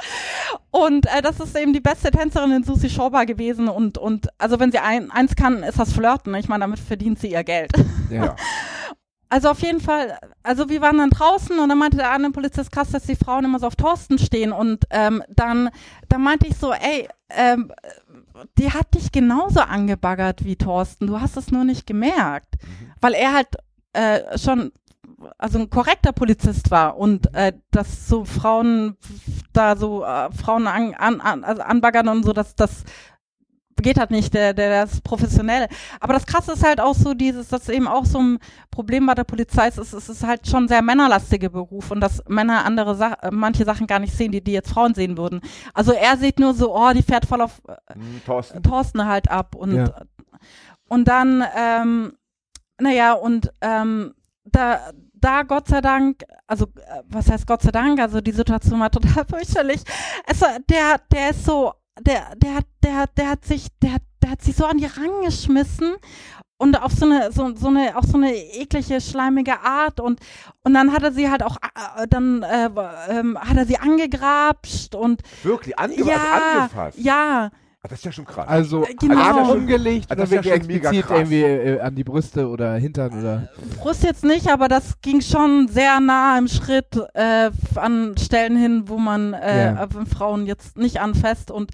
Und 0.72 1.06
äh, 1.08 1.22
das 1.22 1.40
ist 1.40 1.58
eben 1.58 1.74
die 1.74 1.80
beste 1.80 2.12
Tänzerin 2.12 2.52
in 2.52 2.64
Susi 2.64 2.90
Showbar 2.90 3.26
gewesen 3.26 3.68
und 3.68 3.98
und 3.98 4.28
also 4.38 4.60
wenn 4.60 4.72
sie 4.72 4.80
ein, 4.80 5.10
eins 5.12 5.36
kann, 5.36 5.64
ist 5.64 5.80
das 5.80 5.94
Flirten. 5.94 6.34
Ich 6.36 6.48
meine, 6.48 6.62
damit 6.62 6.80
verdient 6.80 7.20
sie 7.20 7.32
ihr 7.32 7.44
Geld. 7.44 7.72
ja. 8.10 8.26
Ja. 8.26 8.36
Also 9.30 9.50
auf 9.50 9.62
jeden 9.64 9.80
Fall, 9.80 10.16
also 10.44 10.70
wir 10.70 10.80
waren 10.82 11.00
dann 11.00 11.10
draußen 11.10 11.58
und 11.58 11.68
dann 11.68 11.80
meinte 11.80 11.98
der 11.98 12.12
andere 12.12 12.32
Polizist 12.32 12.72
krass, 12.72 12.92
dass 12.92 13.02
die 13.08 13.16
Frauen 13.16 13.44
immer 13.46 13.58
so 13.58 13.66
auf 13.66 13.76
Thorsten 13.76 14.20
stehen 14.20 14.52
und 14.52 14.84
ähm, 14.92 15.24
dann, 15.28 15.72
dann 16.08 16.22
meinte 16.22 16.46
ich 16.46 16.56
so, 16.56 16.72
ey, 16.72 17.08
ähm, 17.32 17.72
die 18.58 18.72
hat 18.72 18.94
dich 18.94 19.12
genauso 19.12 19.62
angebaggert 19.62 20.44
wie 20.44 20.56
Thorsten, 20.56 21.08
du 21.08 21.20
hast 21.20 21.38
es 21.38 21.52
nur 21.52 21.64
nicht 21.64 21.86
gemerkt, 21.86 22.56
weil 23.02 23.14
er 23.14 23.34
halt 23.34 23.48
äh, 23.94 24.38
schon 24.38 24.72
also 25.38 25.60
ein 25.60 25.70
korrekter 25.70 26.12
Polizist 26.12 26.72
war 26.72 26.98
und 26.98 27.34
äh, 27.34 27.54
dass 27.72 28.08
so 28.08 28.26
Frauen 28.26 28.98
da 29.54 29.76
so 29.76 30.04
äh, 30.04 30.32
Frauen 30.32 30.68
an, 30.68 30.94
an, 30.96 31.22
an, 31.22 31.44
also 31.44 31.62
anbaggern 31.62 32.10
und 32.10 32.24
so, 32.24 32.34
dass 32.34 32.56
das 32.56 32.84
geht 33.84 34.00
halt 34.00 34.10
nicht, 34.10 34.34
der, 34.34 34.54
der, 34.56 34.70
der 34.70 34.84
ist 34.86 35.04
professionell. 35.04 35.68
Aber 36.00 36.14
das 36.14 36.26
Krasse 36.26 36.54
ist 36.54 36.64
halt 36.66 36.82
auch 36.82 36.96
so 36.96 37.14
dieses, 37.14 37.50
dass 37.50 37.70
eben 37.70 37.88
auch 37.88 38.06
so 38.06 38.20
ein 38.20 38.40
Problem 38.72 39.06
bei 39.06 39.14
der 39.14 39.24
Polizei 39.26 39.68
ist, 39.68 39.78
es 39.78 39.94
ist, 39.94 40.10
es 40.10 40.18
ist 40.18 40.28
halt 40.28 40.48
schon 40.48 40.64
ein 40.66 40.68
sehr 40.68 40.82
männerlastiger 40.82 41.50
Beruf 41.50 41.92
und 41.92 42.02
dass 42.02 42.24
Männer 42.28 42.66
andere 42.66 42.96
Sa 42.96 43.14
äh, 43.22 43.30
manche 43.32 43.66
Sachen 43.66 43.86
gar 43.86 44.00
nicht 44.00 44.16
sehen, 44.18 44.32
die 44.32 44.44
die 44.44 44.54
jetzt 44.54 44.72
Frauen 44.72 44.96
sehen 44.96 45.18
würden. 45.18 45.42
Also 45.76 45.92
er 45.94 46.18
sieht 46.18 46.40
nur 46.40 46.54
so, 46.56 46.76
oh, 46.76 46.92
die 46.94 47.04
fährt 47.04 47.26
voll 47.28 47.42
auf 47.42 47.62
äh, 47.68 47.94
Hm, 47.94 48.22
Thorsten. 48.26 48.64
Thorsten 48.64 49.06
halt 49.06 49.30
ab 49.30 49.54
und 49.56 49.76
Ja. 49.76 49.94
und 50.90 51.08
dann 51.08 51.44
ähm, 51.56 52.14
naja 52.80 53.14
und 53.14 53.52
ähm, 53.62 54.14
da 54.46 54.92
da 55.14 55.44
Gott 55.44 55.68
sei 55.70 55.80
Dank 55.82 56.24
also 56.48 56.66
äh, 56.66 57.02
was 57.08 57.30
heißt 57.30 57.48
Gott 57.48 57.62
sei 57.62 57.72
Dank 57.72 58.00
also 58.00 58.20
die 58.22 58.32
Situation 58.32 58.80
war 58.80 58.92
total 58.92 59.26
fürchterlich 59.26 59.82
also 60.28 60.46
der 60.70 61.00
der 61.12 61.30
ist 61.30 61.46
so 61.46 61.74
der 62.02 62.36
der 62.36 62.56
hat 62.56 62.66
der 62.84 62.96
hat 62.98 63.18
der 63.18 63.30
hat 63.30 63.46
sich 63.46 63.68
der 63.82 63.94
hat 63.94 64.02
der 64.22 64.32
hat 64.32 64.42
sich 64.42 64.56
so 64.56 64.66
an 64.66 64.78
die 64.78 64.86
rangeschmissen 64.86 65.94
und 66.58 66.82
auf 66.82 66.92
so 66.94 67.06
eine 67.06 67.32
so, 67.32 67.56
so 67.56 67.68
eine 67.68 67.98
auch 67.98 68.04
so 68.04 68.18
eine 68.18 68.34
eklige 68.36 69.02
schleimige 69.02 69.60
Art 69.62 70.00
und 70.00 70.20
und 70.64 70.74
dann 70.74 70.92
hat 70.94 71.04
er 71.04 71.12
sie 71.12 71.30
halt 71.30 71.44
auch 71.44 71.58
äh, 71.98 72.08
dann 72.08 72.44
äh, 72.44 72.70
ähm, 73.10 73.38
hat 73.40 73.58
er 73.58 73.66
sie 73.66 73.78
angegrapscht 73.78 74.96
und 74.96 75.22
Wirklich, 75.44 75.78
ange 75.78 75.96
ja 76.04 76.16
also 76.16 76.60
angefasst. 76.60 76.98
ja 77.00 77.52
Ah, 77.86 77.90
das 77.90 78.00
ist 78.00 78.06
ja 78.06 78.12
schon 78.14 78.24
krass. 78.24 78.48
Also 78.48 78.86
Äh, 78.86 78.94
genau. 78.96 79.20
Arme 79.20 79.42
Also 79.42 79.54
umgelegt 79.56 80.06
schon- 80.08 80.18
oder 80.18 80.26
das 80.26 80.32
ist 80.32 80.46
ja 80.46 80.54
explizit 80.54 81.06
krass. 81.06 81.18
irgendwie 81.18 81.42
äh, 81.42 81.80
an 81.82 81.94
die 81.96 82.06
Brüste 82.06 82.48
oder 82.48 82.76
Hintern 82.76 83.20
oder. 83.20 83.50
Brust 83.78 84.04
jetzt 84.04 84.24
nicht, 84.24 84.48
aber 84.50 84.70
das 84.70 85.02
ging 85.02 85.20
schon 85.20 85.68
sehr 85.68 86.00
nah 86.00 86.38
im 86.38 86.48
Schritt 86.48 86.96
äh, 87.14 87.52
an 87.76 88.16
Stellen 88.18 88.56
hin, 88.56 88.84
wo 88.88 88.98
man 88.98 89.34
äh, 89.34 89.74
äh, 89.74 89.88
Frauen 90.06 90.46
jetzt 90.46 90.78
nicht 90.78 91.02
anfasst 91.02 91.52
und 91.52 91.72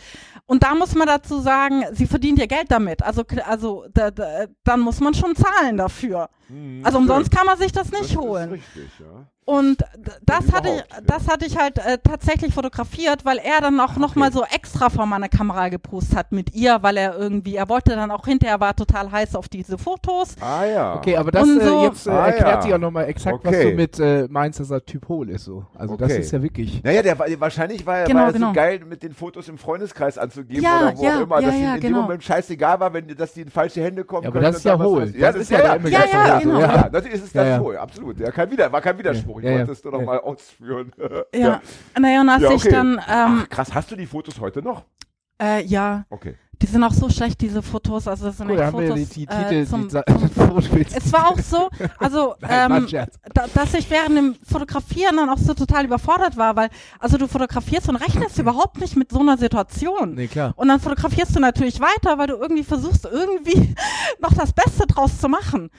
und 0.47 0.63
da 0.63 0.73
muss 0.73 0.95
man 0.95 1.05
dazu 1.05 1.41
sagen, 1.41 1.83
sie 1.93 2.07
verdient 2.07 2.39
ihr 2.39 2.47
Geld 2.47 2.71
damit. 2.71 3.03
Also 3.03 3.23
also 3.45 3.85
da, 3.93 4.09
da, 4.09 4.45
dann 4.63 4.79
muss 4.79 4.99
man 4.99 5.13
schon 5.13 5.35
zahlen 5.35 5.77
dafür. 5.77 6.29
Hm, 6.49 6.81
Also 6.83 6.97
umsonst 6.97 7.31
kann 7.31 7.45
man 7.45 7.57
sich 7.57 7.71
das 7.71 7.89
Das 7.89 7.99
nicht 8.01 8.11
ist 8.11 8.17
holen. 8.17 8.49
richtig, 8.51 8.89
ja. 8.99 9.25
Und 9.45 9.77
das 10.23 10.45
Wenn 10.47 10.53
hatte 10.53 10.69
ich, 10.69 10.75
ja. 10.75 11.01
das 11.07 11.27
hatte 11.27 11.43
ich 11.47 11.57
halt 11.57 11.79
äh, 11.79 11.97
tatsächlich 12.03 12.53
fotografiert, 12.53 13.25
weil 13.25 13.39
er 13.39 13.61
dann 13.61 13.79
auch 13.79 13.95
noch 13.95 14.11
okay. 14.11 14.19
mal 14.19 14.31
so 14.31 14.43
extra 14.43 14.91
vor 14.91 15.07
meiner 15.07 15.27
Kamera 15.27 15.69
gepustet 15.69 16.15
hat 16.15 16.31
mit 16.31 16.53
ihr, 16.53 16.77
weil 16.83 16.97
er 16.97 17.17
irgendwie, 17.17 17.55
er 17.55 17.67
wollte 17.67 17.95
dann 17.95 18.11
auch 18.11 18.25
hinterher 18.25 18.59
war 18.59 18.75
total 18.75 19.11
heiß 19.11 19.35
auf 19.35 19.49
diese 19.49 19.79
Fotos. 19.79 20.35
Ah 20.39 20.65
ja. 20.65 20.95
Okay, 20.97 21.17
aber 21.17 21.31
das 21.31 21.47
äh, 21.49 21.65
so- 21.65 21.81
jetzt 21.83 22.05
äh, 22.05 22.11
Ah, 22.11 22.27
erklärt 22.27 22.55
ja. 22.57 22.61
sich 22.61 22.73
auch 22.75 22.77
nochmal 22.77 23.05
exakt, 23.05 23.39
was 23.43 23.55
Okay. 23.55 23.71
du 23.71 23.75
mit 23.75 23.99
äh, 23.99 24.27
meinst, 24.29 24.59
dass 24.59 24.69
er 24.69 24.85
Typ 24.85 25.07
Hohl 25.09 25.29
ist 25.31 25.45
so. 25.45 25.65
Also 25.75 25.97
das 25.97 26.11
Okay. 26.11 26.21
ist 26.21 26.31
ja 26.31 26.43
wirklich. 26.43 26.83
Naja, 26.83 27.01
der, 27.01 27.17
war- 27.17 27.25
wahrscheinlich 27.39 27.83
war, 27.87 27.97
er- 27.99 28.05
Genau, 28.05 28.19
war 28.19 28.27
er 28.27 28.33
genau. 28.33 28.47
so 28.49 28.53
geil, 28.53 28.81
mit 28.87 29.01
den 29.01 29.13
Fotos 29.13 29.47
im 29.49 29.57
Freundeskreis 29.57 30.19
anzugeben 30.19 30.61
Ja, 30.63 30.77
oder 30.89 30.95
wo 30.97 31.03
ja, 31.03 31.17
auch 31.17 31.21
immer, 31.21 31.39
ja, 31.39 31.47
dass 31.47 31.55
ja, 31.55 31.59
ihnen 31.61 31.75
in 31.75 31.81
dem 31.81 31.89
genau. 31.93 32.01
Moment 32.03 32.23
scheißegal 32.23 32.79
war, 32.79 32.93
wenn 32.93 33.07
die- 33.07 33.15
dass 33.15 33.33
die 33.33 33.41
in 33.41 33.49
falsche 33.49 33.81
Hände 33.81 34.03
kommen 34.03 34.25
Ja, 34.25 34.29
aber 34.29 34.41
können 34.41 34.51
das 34.51 34.57
ist 34.57 34.65
ja 34.65 34.77
was 34.77 34.85
Hohl. 34.85 35.11
Ja, 35.17 35.31
Das 35.31 35.33
das, 35.33 35.41
ist 35.41 35.49
ja 35.49 35.57
der 35.61 35.75
immer 35.77 35.89
Ja, 35.89 35.99
ganz 36.01 36.11
ja, 36.39 36.45
genau. 36.45 36.59
Ja, 36.59 36.75
ja, 36.75 36.89
natürlich 36.91 37.17
ist 37.17 37.23
es 37.25 37.33
Ja, 37.33 37.43
das 37.43 37.51
ja. 37.51 37.59
Hohl, 37.59 37.77
absolut. 37.77 38.19
Ja, 38.19 38.31
kein 38.31 38.49
Wider, 38.51 38.71
war 38.71 38.81
kein 38.81 38.97
Widerspruch. 38.97 39.39
Ich 39.41 39.45
wollte 39.49 39.71
es 39.71 39.83
nur 39.83 39.93
noch 39.93 39.99
Ja. 39.99 40.05
mal 40.05 40.19
ausführen. 40.19 40.91
Ja. 41.35 41.61
Naja, 41.99 42.21
und 42.21 42.29
als 42.29 42.41
Ja, 42.43 42.49
ich 42.51 42.55
okay. 42.65 42.71
dann, 42.71 42.93
ähm, 42.93 43.41
Ach, 43.43 43.49
krass, 43.49 43.73
hast 43.73 43.91
du 43.91 43.95
die 43.95 44.05
Fotos 44.05 44.39
heute 44.39 44.61
noch? 44.61 44.83
äh, 45.41 45.63
ja, 45.63 46.03
Okay. 46.09 46.35
die 46.61 46.65
sind 46.67 46.83
auch 46.83 46.91
so 46.91 47.09
schlecht, 47.09 47.39
diese 47.39 47.61
Fotos. 47.61 48.09
Also 48.09 48.25
das 48.25 48.35
sind 48.37 48.47
Cool, 48.49 48.57
echt 48.59 48.65
haben 48.65 48.79
wir 48.79 48.87
Fotos 48.89 49.09
die, 49.09 49.25
die 49.25 49.31
äh, 49.31 49.43
Titel, 49.47 49.65
zum, 49.67 49.83
die 49.83 49.89
Sa- 49.91 50.03
Fotobilds. 50.35 50.93
Es 50.97 51.13
war 51.13 51.29
auch 51.29 51.39
so, 51.39 51.69
also 51.97 52.35
ähm, 52.49 52.85
da, 53.33 53.45
dass 53.53 53.73
ich 53.73 53.89
während 53.89 54.17
dem 54.17 54.35
Fotografieren 54.43 55.15
dann 55.15 55.29
auch 55.29 55.37
so 55.37 55.53
total 55.53 55.85
überfordert 55.85 56.35
war, 56.35 56.57
weil 56.57 56.67
also 56.99 57.17
du 57.17 57.27
fotografierst 57.29 57.87
und 57.87 57.95
rechnest 57.95 58.37
überhaupt 58.39 58.81
nicht 58.81 58.97
mit 58.97 59.11
so 59.13 59.19
einer 59.21 59.37
Situation. 59.37 60.15
Nee, 60.15 60.27
klar. 60.27 60.51
Und 60.57 60.67
dann 60.67 60.81
fotografierst 60.81 61.33
du 61.33 61.39
natürlich 61.39 61.79
weiter, 61.79 62.17
weil 62.17 62.27
du 62.27 62.35
irgendwie 62.35 62.63
versuchst, 62.65 63.05
irgendwie 63.09 63.73
noch 64.19 64.33
das 64.33 64.51
Beste 64.51 64.85
draus 64.87 65.17
zu 65.21 65.29
machen. 65.29 65.69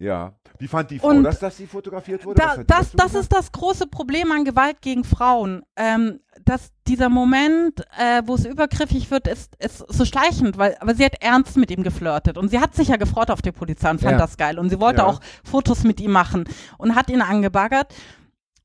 Ja. 0.00 0.32
Wie 0.58 0.66
fand 0.66 0.90
die 0.90 0.98
Frau 0.98 1.08
Und 1.08 1.22
das, 1.24 1.38
dass 1.38 1.58
sie 1.58 1.66
fotografiert 1.66 2.24
wurde? 2.24 2.40
Da, 2.40 2.56
das, 2.66 2.92
das 2.92 3.14
ist 3.14 3.32
das 3.32 3.52
große 3.52 3.86
Problem 3.86 4.32
an 4.32 4.44
Gewalt 4.46 4.80
gegen 4.80 5.04
Frauen. 5.04 5.62
Ähm, 5.76 6.20
dass 6.44 6.70
dieser 6.88 7.10
Moment, 7.10 7.80
äh, 7.98 8.22
wo 8.24 8.34
es 8.34 8.46
übergriffig 8.46 9.10
wird, 9.10 9.28
ist, 9.28 9.54
ist 9.56 9.84
so 9.88 10.04
schleichend, 10.06 10.56
weil 10.56 10.74
aber 10.80 10.94
sie 10.94 11.04
hat 11.04 11.16
ernst 11.20 11.58
mit 11.58 11.70
ihm 11.70 11.82
geflirtet 11.82 12.38
und 12.38 12.48
sie 12.48 12.60
hat 12.60 12.74
sich 12.74 12.88
ja 12.88 12.96
gefreut 12.96 13.30
auf 13.30 13.42
die 13.42 13.52
Polizei 13.52 13.90
und 13.90 14.00
fand 14.00 14.12
Ja. 14.12 14.18
das 14.18 14.38
geil 14.38 14.58
und 14.58 14.70
sie 14.70 14.80
wollte 14.80 15.00
Ja. 15.02 15.06
auch 15.06 15.20
Fotos 15.44 15.84
mit 15.84 16.00
ihm 16.00 16.12
machen 16.12 16.44
und 16.78 16.94
hat 16.96 17.10
ihn 17.10 17.20
angebaggert 17.20 17.94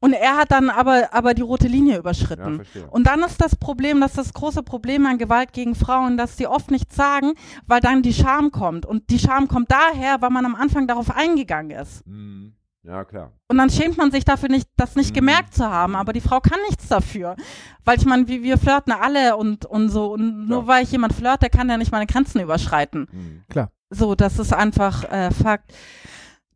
und 0.06 0.14
er 0.14 0.38
hat 0.38 0.52
dann 0.52 0.70
aber 0.70 1.10
aber 1.14 1.34
die 1.34 1.42
rote 1.42 1.68
Linie 1.68 1.94
Ja, 1.94 2.00
überschritten. 2.00 2.56
verstehe. 2.58 2.88
Und 2.90 3.08
dann 3.08 3.22
ist 3.24 3.42
das 3.42 3.56
Problem, 3.56 4.00
das 4.02 4.12
ist 4.12 4.18
das 4.20 4.34
große 4.34 4.64
Problem 4.64 5.06
an 5.06 5.18
Gewalt 5.18 5.52
gegen 5.54 5.76
Frauen, 5.76 6.16
dass 6.18 6.38
sie 6.38 6.48
oft 6.48 6.70
nichts 6.72 6.96
sagen, 6.96 7.34
weil 7.68 7.82
dann 7.82 8.02
die 8.02 8.14
Scham 8.14 8.52
kommt. 8.52 8.86
Und 8.86 9.10
die 9.10 9.20
Scham 9.20 9.48
kommt 9.48 9.72
daher, 9.72 10.22
weil 10.22 10.30
man 10.30 10.46
am 10.46 10.56
Anfang 10.56 10.88
darauf 10.88 11.10
eingegangen 11.16 11.72
ist. 11.78 12.06
Mhm. 12.08 12.54
Ja, 12.84 13.04
klar. 13.04 13.32
Und 13.48 13.58
dann 13.58 13.72
schämt 13.72 13.98
man 13.98 14.12
sich 14.12 14.26
dafür 14.26 14.48
nicht, 14.48 14.70
das 14.78 14.96
nicht 14.96 15.10
Mhm. 15.10 15.16
gemerkt 15.16 15.56
zu 15.56 15.66
haben. 15.68 15.96
Aber 15.96 16.14
die 16.14 16.22
Frau 16.22 16.40
kann 16.40 16.60
nichts 16.70 16.88
dafür. 16.88 17.36
Weil 17.84 17.98
ich 17.98 18.06
meine, 18.06 18.28
wie 18.28 18.44
wir 18.44 18.60
flirten 18.60 18.94
alle 18.94 19.38
und, 19.38 19.66
und 19.66 19.90
so. 19.90 20.14
Und 20.14 20.48
nur 20.48 20.62
Ja. 20.62 20.68
weil 20.68 20.84
ich 20.84 20.92
jemand 20.92 21.14
flirte, 21.14 21.50
kann 21.50 21.68
der 21.68 21.78
nicht 21.78 21.92
meine 21.92 22.06
Grenzen 22.06 22.42
überschreiten. 22.42 23.08
Mhm. 23.12 23.44
So, 23.90 24.14
das 24.14 24.38
ist 24.38 24.54
einfach 24.54 25.04
äh, 25.12 25.32
Fakt. 25.32 25.74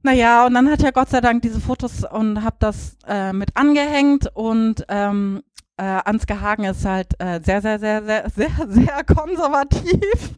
Naja, 0.01 0.45
und 0.45 0.53
dann 0.53 0.69
hat 0.69 0.81
ja 0.81 0.91
Gott 0.91 1.09
sei 1.09 1.19
Dank 1.19 1.41
diese 1.41 1.59
Fotos 1.59 2.05
und 2.05 2.43
hab 2.43 2.59
das 2.59 2.97
äh, 3.07 3.33
mit 3.33 3.55
angehängt 3.55 4.29
und 4.33 4.85
ähm, 4.87 5.43
äh, 5.79 6.01
Ansgar 6.03 6.41
Hagen 6.41 6.65
ist 6.65 6.85
halt 6.85 7.13
äh, 7.19 7.39
sehr, 7.41 7.61
sehr, 7.61 7.79
sehr, 7.79 8.03
sehr, 8.03 8.29
sehr, 8.35 8.49
sehr 8.67 9.03
konservativ. 9.05 10.35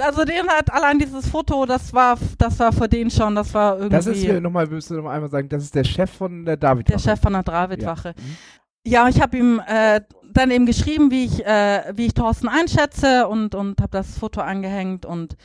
Also 0.00 0.24
den 0.24 0.48
hat 0.48 0.72
allein 0.72 0.98
dieses 0.98 1.28
Foto, 1.28 1.64
das 1.64 1.92
war, 1.94 2.18
das 2.38 2.58
war 2.58 2.72
für 2.72 2.88
den 2.88 3.10
schon, 3.10 3.36
das 3.36 3.54
war 3.54 3.76
irgendwie 3.76 3.96
Das 3.96 4.06
ist 4.06 4.18
hier 4.18 4.40
nochmal, 4.40 4.66
müsst 4.66 4.90
ihr 4.90 4.96
noch 4.96 5.10
einmal 5.10 5.30
sagen, 5.30 5.48
das 5.48 5.62
ist 5.62 5.74
der 5.74 5.84
Chef 5.84 6.10
von 6.10 6.44
der 6.44 6.56
David. 6.56 6.88
der 6.88 6.98
Chef 6.98 7.20
von 7.20 7.32
der 7.34 7.44
Davidwache. 7.44 8.14
Mhm. 8.16 8.36
Ja, 8.84 9.08
ich 9.08 9.20
habe 9.20 9.36
ihm 9.36 9.60
äh, 9.66 10.00
dann 10.32 10.50
eben 10.50 10.66
geschrieben, 10.66 11.10
wie 11.10 11.24
ich, 11.24 11.44
äh, 11.44 11.92
wie 11.94 12.06
ich 12.06 12.14
Thorsten 12.14 12.48
einschätze 12.48 13.28
und, 13.28 13.54
und 13.54 13.80
habe 13.80 13.90
das 13.90 14.18
Foto 14.18 14.40
angehängt 14.40 15.06
und 15.06 15.36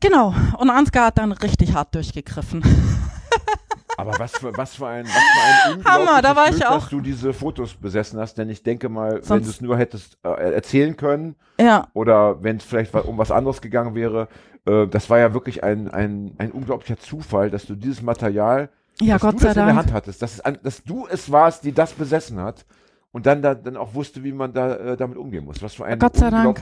genau. 0.00 0.34
Und 0.58 0.70
Ansgar 0.70 1.06
hat 1.06 1.18
dann 1.18 1.32
richtig 1.32 1.74
hart 1.74 1.94
durchgegriffen. 1.94 2.62
Aber 3.98 4.18
was 4.18 4.32
für, 4.32 4.54
was 4.56 4.74
für 4.74 4.86
ein, 4.88 5.06
was 5.06 5.12
für 5.14 5.72
ein 5.80 5.84
Hammer, 5.86 6.20
da 6.20 6.36
war 6.36 6.48
ich 6.50 6.56
Glück, 6.56 6.66
auch- 6.66 6.80
dass 6.80 6.88
du 6.90 7.00
diese 7.00 7.32
Fotos 7.32 7.72
besessen 7.74 8.20
hast, 8.20 8.36
denn 8.36 8.50
ich 8.50 8.62
denke 8.62 8.90
mal, 8.90 9.14
wenn 9.14 9.22
Sonst- 9.22 9.46
du 9.46 9.50
es 9.52 9.60
nur 9.62 9.78
hättest 9.78 10.18
äh, 10.22 10.52
erzählen 10.52 10.96
können 10.98 11.34
ja, 11.58 11.88
oder 11.94 12.42
wenn 12.42 12.58
es 12.58 12.64
vielleicht 12.64 12.94
um 12.94 13.16
was 13.16 13.30
anderes 13.30 13.62
gegangen 13.62 13.94
wäre, 13.94 14.28
äh, 14.66 14.86
das 14.86 15.08
war 15.08 15.18
ja 15.18 15.32
wirklich 15.32 15.64
ein, 15.64 15.90
ein, 15.90 16.34
ein 16.36 16.50
unglaublicher 16.52 16.98
Zufall, 16.98 17.48
dass 17.50 17.64
du 17.64 17.74
dieses 17.74 18.02
Material, 18.02 18.68
ja, 19.00 19.14
dass 19.14 19.22
Gott 19.22 19.34
du 19.36 19.38
sei 19.38 19.46
das 19.48 19.56
in 19.56 19.60
der 19.60 19.66
Dank. 19.74 19.78
Hand 19.78 19.92
hattest, 19.94 20.20
dass, 20.20 20.40
es 20.40 20.42
dass 20.62 20.82
du 20.84 21.06
es 21.10 21.32
warst, 21.32 21.64
die 21.64 21.72
das 21.72 21.94
besessen 21.94 22.38
hat 22.38 22.66
und 23.12 23.24
dann, 23.24 23.40
da, 23.40 23.54
dann 23.54 23.78
auch 23.78 23.94
wusste, 23.94 24.22
wie 24.22 24.32
man 24.32 24.52
da 24.52 24.74
äh, 24.76 24.96
damit 24.98 25.16
umgehen 25.16 25.46
muss. 25.46 25.62
Was 25.62 25.72
für 25.72 25.86
ein 25.86 25.98
sei 26.12 26.28
Dank. 26.28 26.60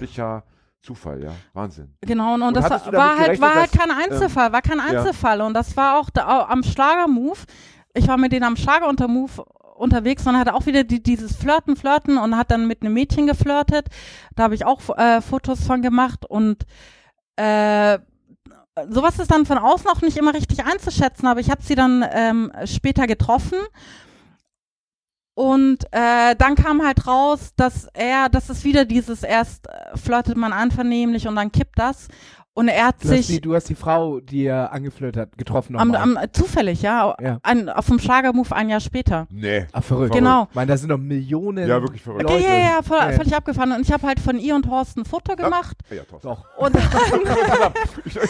Zufall, 0.85 1.23
ja. 1.23 1.33
Wahnsinn. 1.55 1.95
Genau, 2.03 2.35
und, 2.35 2.43
und 2.43 2.55
das 2.55 2.69
war 2.69 3.19
halt, 3.19 3.41
war 3.41 3.55
halt 3.55 3.73
kein 3.73 3.89
dass, 3.89 4.05
Einzelfall, 4.05 4.53
war 4.53 4.61
kein 4.61 4.79
ja. 4.79 4.85
Einzelfall. 4.85 5.41
Und 5.41 5.55
das 5.55 5.77
war 5.79 5.99
auch 5.99 6.11
da, 6.11 6.47
am 6.47 6.63
Schlager-Move. 6.63 7.39
Ich 7.95 8.07
war 8.07 8.19
mit 8.19 8.33
denen 8.33 8.45
am 8.45 8.57
Schlager-Move 8.57 9.45
unterwegs 9.77 10.27
und 10.27 10.39
hatte 10.39 10.53
auch 10.53 10.67
wieder 10.67 10.85
die, 10.85 11.03
dieses 11.03 11.37
Flirten, 11.37 11.77
Flirten 11.77 12.19
und 12.19 12.37
hat 12.37 12.51
dann 12.51 12.67
mit 12.67 12.83
einem 12.83 12.93
Mädchen 12.93 13.27
geflirtet. 13.27 13.87
Da 14.37 14.45
habe 14.45 14.55
ich 14.55 14.67
auch 14.67 14.81
äh, 14.99 15.23
Fotos 15.23 15.65
von 15.65 15.81
gemacht 15.81 16.27
und 16.27 16.67
äh, 17.37 17.99
sowas 18.89 19.19
ist 19.19 19.31
dann 19.31 19.47
von 19.47 19.59
außen 19.59 19.89
auch 19.89 20.03
nicht 20.03 20.17
immer 20.19 20.35
richtig 20.35 20.65
einzuschätzen, 20.65 21.27
aber 21.27 21.41
ich 21.41 21.51
habe 21.51 21.63
sie 21.63 21.75
dann 21.75 22.05
ähm, 22.13 22.53
später 22.67 23.07
getroffen. 23.07 23.59
Und 25.35 25.85
äh, 25.91 26.37
dann 26.37 26.55
kam 26.55 26.85
halt 26.85 27.07
raus, 27.09 27.53
dass 27.57 27.89
er, 27.93 28.29
das 28.29 28.51
ist 28.51 28.65
wieder 28.65 28.85
dieses 28.85 29.25
erst 29.25 29.67
äh, 29.67 29.97
flirtet 29.97 30.37
man 30.37 30.53
einvernehmlich 30.53 31.27
und 31.27 31.35
dann 31.35 31.51
kippt 31.51 31.79
das. 31.79 32.09
Und 32.57 32.69
er 32.69 32.87
hat 32.87 33.03
Du 33.03 33.09
hast, 33.09 33.17
die, 33.17 33.23
sich 33.23 33.41
du 33.41 33.53
hast 33.57 33.69
die 33.69 33.75
Frau, 33.75 34.21
die 34.21 34.45
er 34.45 34.73
angeflirtet 34.73 35.21
hat, 35.21 35.37
getroffen 35.39 35.77
am, 35.77 35.93
am, 35.97 36.17
zufällig, 36.33 36.83
ja, 36.83 37.13
Ja. 37.21 37.39
Ein, 37.43 37.69
auf 37.69 37.87
dem 37.87 37.99
Schlagermove 37.99 38.53
ein 38.55 38.69
Jahr 38.69 38.79
später. 38.79 39.27
Nee. 39.29 39.67
Ach, 39.73 39.83
verrückt. 39.83 40.15
Genau. 40.15 40.47
Ich 40.51 40.55
meine, 40.55 40.71
da 40.71 40.77
sind 40.77 40.89
doch 40.91 40.97
Millionen 40.99 41.67
Ja, 41.69 41.83
wirklich 41.83 42.03
verrückt. 42.03 42.23
Leute. 42.31 42.45
Ja, 42.45 42.51
ja, 42.55 42.59
ja, 42.77 42.83
voll, 42.83 42.99
Ja, 42.99 43.11
ja. 43.11 43.17
völlig 43.17 43.35
abgefahren. 43.35 43.73
Und 43.73 43.81
ich 43.81 43.93
habe 43.93 44.07
halt 44.07 44.21
von 44.21 44.39
ihr 44.39 44.55
und 44.55 44.69
Horst 44.71 44.97
ein 44.97 45.05
Foto 45.05 45.35
gemacht. 45.35 45.77
Ja, 45.91 46.05
Thorsten. 46.05 46.29
Doch. 46.29 46.45
Und 46.57 46.77
Ich, 48.05 48.17
ich, 48.17 48.23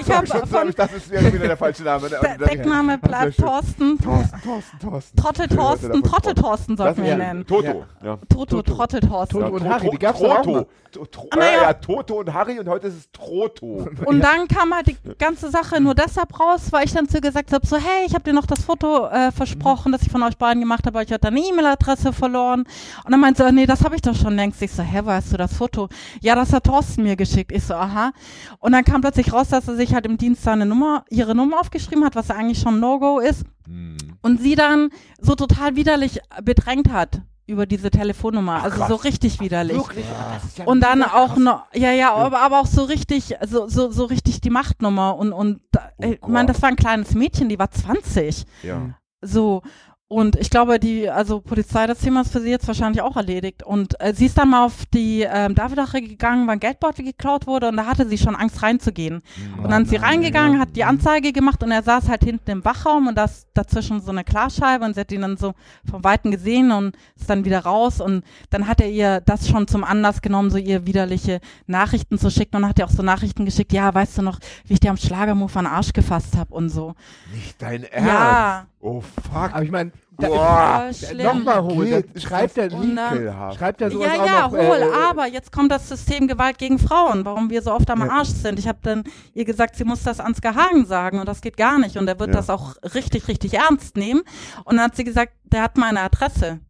ich 0.00 0.10
habe 0.12 0.26
schon 0.26 0.46
von 0.46 0.68
ich 0.68 0.74
dachte, 0.74 0.94
das 0.96 1.04
ist 1.06 1.12
ja 1.12 1.32
wieder 1.32 1.46
der 1.46 1.56
falsche 1.56 1.82
Name. 1.82 2.10
ne? 2.10 2.16
De 2.38 2.48
Deckname 2.48 2.98
bleibt. 2.98 3.38
Thorsten. 3.38 3.96
Thorsten, 3.98 4.40
Thorsten, 4.42 4.78
Thorsten. 4.80 5.16
Trottel 5.16 5.48
Thorsten, 5.48 6.02
Trottel. 6.02 6.34
Thorsten 6.34 6.76
sollten 6.76 7.02
wir 7.02 7.12
ihn 7.14 7.18
ja 7.20 7.26
nennen. 7.26 7.46
Toto. 7.46 7.84
Ja. 8.02 8.18
Toto, 8.28 8.60
Trottel 8.60 9.00
Thorsten. 9.00 9.40
Toto 9.40 9.54
und 9.54 9.64
Ja, 9.64 9.70
Harry, 9.70 9.88
die 9.90 9.98
gab's 9.98 10.20
doch 10.20 10.28
auch 10.30 10.34
Trotto. 10.42 10.50
noch. 10.58 10.66
To- 10.92 11.04
Tro- 11.06 11.28
Ah, 11.30 11.36
na 11.38 11.46
äh, 11.48 11.54
ja. 11.54 11.62
ja, 11.62 11.72
Toto 11.72 12.20
und 12.20 12.34
Harry 12.34 12.58
und 12.58 12.68
heute 12.68 12.88
ist 12.88 12.96
es 12.98 13.10
Trotto. 13.12 13.61
Und 14.06 14.20
dann 14.20 14.48
kam 14.48 14.74
halt 14.74 14.88
die 14.88 14.96
ganze 15.18 15.48
Sache 15.50 15.80
nur 15.80 15.94
deshalb 15.94 16.38
raus, 16.38 16.72
weil 16.72 16.84
ich 16.84 16.92
dann 16.92 17.08
zu 17.08 17.18
ihr 17.18 17.20
gesagt 17.20 17.52
habe, 17.52 17.64
so 17.64 17.76
hey, 17.76 18.04
ich 18.06 18.14
habe 18.14 18.24
dir 18.24 18.32
noch 18.32 18.46
das 18.46 18.64
Foto 18.64 19.06
äh, 19.06 19.30
versprochen, 19.30 19.92
das 19.92 20.02
ich 20.02 20.10
von 20.10 20.22
euch 20.24 20.36
beiden 20.36 20.60
gemacht 20.60 20.84
habe, 20.84 20.98
aber 20.98 21.06
ich 21.06 21.12
hatte 21.12 21.28
eine 21.28 21.40
E-Mail-Adresse 21.40 22.12
verloren. 22.12 22.64
Und 23.04 23.12
dann 23.12 23.20
meinte 23.20 23.46
sie, 23.46 23.52
nee, 23.52 23.66
das 23.66 23.84
habe 23.84 23.94
ich 23.94 24.02
doch 24.02 24.16
schon 24.16 24.34
längst. 24.34 24.60
Ich 24.62 24.72
so, 24.72 24.82
hä, 24.82 25.00
weißt 25.04 25.32
du 25.32 25.36
das 25.36 25.56
Foto? 25.56 25.88
Ja, 26.20 26.34
das 26.34 26.52
hat 26.52 26.64
Thorsten 26.64 27.04
mir 27.04 27.14
geschickt. 27.14 27.52
Ich 27.52 27.62
so, 27.62 27.74
aha. 27.74 28.12
Und 28.58 28.72
dann 28.72 28.84
kam 28.84 29.00
plötzlich 29.00 29.32
raus, 29.32 29.48
dass 29.48 29.68
er 29.68 29.76
sich 29.76 29.94
halt 29.94 30.06
im 30.06 30.18
Dienst 30.18 30.42
seine 30.42 30.66
Nummer, 30.66 31.04
ihre 31.08 31.36
Nummer 31.36 31.60
aufgeschrieben 31.60 32.04
hat, 32.04 32.16
was 32.16 32.28
ja 32.28 32.34
eigentlich 32.34 32.58
schon 32.58 32.80
No-Go 32.80 33.20
ist. 33.20 33.44
Hm. 33.66 33.96
Und 34.22 34.40
sie 34.40 34.56
dann 34.56 34.90
so 35.20 35.36
total 35.36 35.76
widerlich 35.76 36.20
bedrängt 36.42 36.92
hat 36.92 37.22
über 37.52 37.66
diese 37.66 37.90
Telefonnummer. 37.90 38.64
also 38.64 38.76
krass. 38.78 38.88
so 38.88 38.94
richtig 38.96 39.40
widerlich. 39.40 39.76
Wirklich? 39.76 40.06
Das 40.34 40.44
ist 40.44 40.58
ja 40.58 40.64
Und 40.64 40.80
dann 40.80 41.02
auch 41.02 41.36
noch, 41.36 41.66
ja, 41.74 41.92
ja, 41.92 42.14
aber, 42.14 42.40
aber 42.40 42.60
auch 42.60 42.66
so 42.66 42.82
richtig, 42.84 43.36
so, 43.46 43.68
so, 43.68 43.90
so 43.90 44.04
richtig 44.04 44.40
die 44.40 44.50
Machtnummer 44.50 45.16
und, 45.16 45.32
und, 45.32 45.60
Oh 45.74 46.10
ich 46.10 46.20
meine, 46.26 46.46
Gott. 46.46 46.56
das 46.56 46.62
war 46.62 46.68
ein 46.68 46.76
kleines 46.76 47.14
Mädchen, 47.14 47.48
die 47.48 47.58
war 47.58 47.70
20. 47.70 48.44
Ja. 48.62 48.94
So. 49.20 49.62
Und 50.08 50.36
ich 50.36 50.50
glaube, 50.50 50.78
die, 50.78 51.08
also 51.08 51.40
Polizei, 51.40 51.86
das 51.86 52.00
Thema 52.00 52.20
ist 52.20 52.32
für 52.32 52.40
sie 52.40 52.50
jetzt 52.50 52.66
wahrscheinlich 52.68 53.00
auch 53.00 53.16
erledigt. 53.16 53.62
Und 53.62 53.98
äh, 53.98 54.12
sie 54.12 54.26
ist 54.26 54.36
dann 54.36 54.50
mal 54.50 54.66
auf 54.66 54.84
die 54.92 55.22
ähm, 55.26 55.54
Davidache 55.54 56.02
gegangen, 56.02 56.46
weil 56.46 56.56
ein 56.56 56.60
Geldbeutel 56.60 57.02
geklaut 57.02 57.46
wurde 57.46 57.68
und 57.68 57.78
da 57.78 57.86
hatte 57.86 58.06
sie 58.06 58.18
schon 58.18 58.36
Angst 58.36 58.62
reinzugehen. 58.62 59.22
Hm. 59.36 59.64
Und 59.64 59.70
dann 59.70 59.84
ist 59.84 59.88
sie 59.88 59.96
nein, 59.96 60.10
reingegangen, 60.10 60.54
ja. 60.56 60.60
hat 60.60 60.76
die 60.76 60.84
Anzeige 60.84 61.32
gemacht 61.32 61.62
und 61.62 61.70
er 61.70 61.82
saß 61.82 62.10
halt 62.10 62.24
hinten 62.24 62.50
im 62.50 62.62
Wachraum 62.62 63.06
und 63.06 63.16
das 63.16 63.46
dazwischen 63.54 64.00
so 64.00 64.10
eine 64.10 64.24
Klarscheibe 64.24 64.84
und 64.84 64.94
sie 64.94 65.00
hat 65.00 65.12
ihn 65.12 65.22
dann 65.22 65.36
so 65.36 65.54
vom 65.88 66.02
Weiten 66.04 66.30
gesehen 66.30 66.72
und 66.72 66.96
ist 67.16 67.28
dann 67.28 67.44
wieder 67.44 67.60
raus 67.60 68.00
und 68.00 68.24
dann 68.50 68.66
hat 68.66 68.80
er 68.80 68.88
ihr 68.88 69.20
das 69.20 69.48
schon 69.48 69.68
zum 69.68 69.84
Anlass 69.84 70.22
genommen, 70.22 70.50
so 70.50 70.58
ihr 70.58 70.86
widerliche 70.86 71.40
Nachrichten 71.66 72.18
zu 72.18 72.30
schicken 72.30 72.56
und 72.56 72.62
dann 72.62 72.70
hat 72.70 72.78
er 72.78 72.86
auch 72.86 72.90
so 72.90 73.02
Nachrichten 73.02 73.44
geschickt, 73.44 73.72
ja, 73.72 73.92
weißt 73.92 74.18
du 74.18 74.22
noch, 74.22 74.38
wie 74.66 74.74
ich 74.74 74.80
dir 74.80 74.90
am 74.90 74.96
Schlagermove 74.96 75.56
an 75.58 75.64
den 75.64 75.72
Arsch 75.72 75.92
gefasst 75.92 76.36
habe 76.36 76.54
und 76.54 76.70
so. 76.70 76.94
Nicht 77.34 77.60
dein 77.60 77.84
Ernst? 77.84 78.08
Ja. 78.08 78.66
Oh, 78.80 79.00
fuck. 79.00 79.54
Aber 79.54 79.62
ich 79.62 79.70
meine, 79.70 79.92
Boah. 80.16 80.82
Voll 80.90 80.94
schlimm. 80.94 81.26
nochmal 81.26 81.62
holen. 81.62 82.04
Ist 82.14 82.22
schreibt 82.24 82.58
er, 82.58 82.70
schreibt 82.70 83.80
er 83.80 83.90
sowas 83.90 84.06
Ja, 84.14 84.24
ja, 84.24 84.42
noch. 84.42 84.52
hol, 84.52 84.60
äh, 84.76 84.92
aber 85.08 85.26
jetzt 85.26 85.50
kommt 85.52 85.72
das 85.72 85.88
System 85.88 86.28
Gewalt 86.28 86.58
gegen 86.58 86.78
Frauen, 86.78 87.24
warum 87.24 87.50
wir 87.50 87.62
so 87.62 87.72
oft 87.72 87.90
am 87.90 88.00
Ja. 88.00 88.10
Arsch 88.10 88.28
sind. 88.28 88.58
Ich 88.58 88.68
habe 88.68 88.78
dann 88.82 89.04
ihr 89.34 89.44
gesagt, 89.44 89.76
sie 89.76 89.84
muss 89.84 90.02
das 90.02 90.20
Ansgar 90.20 90.54
Hagen 90.54 90.84
sagen 90.86 91.18
und 91.18 91.26
das 91.28 91.40
geht 91.40 91.56
gar 91.56 91.78
nicht 91.78 91.96
und 91.96 92.06
er 92.08 92.18
wird 92.20 92.30
Ja. 92.30 92.36
das 92.36 92.50
auch 92.50 92.74
richtig, 92.94 93.28
richtig 93.28 93.54
ernst 93.54 93.96
nehmen. 93.96 94.22
Und 94.64 94.76
dann 94.76 94.84
hat 94.86 94.96
sie 94.96 95.04
gesagt, 95.04 95.32
der 95.44 95.62
hat 95.62 95.76
meine 95.76 96.00
Adresse. 96.00 96.60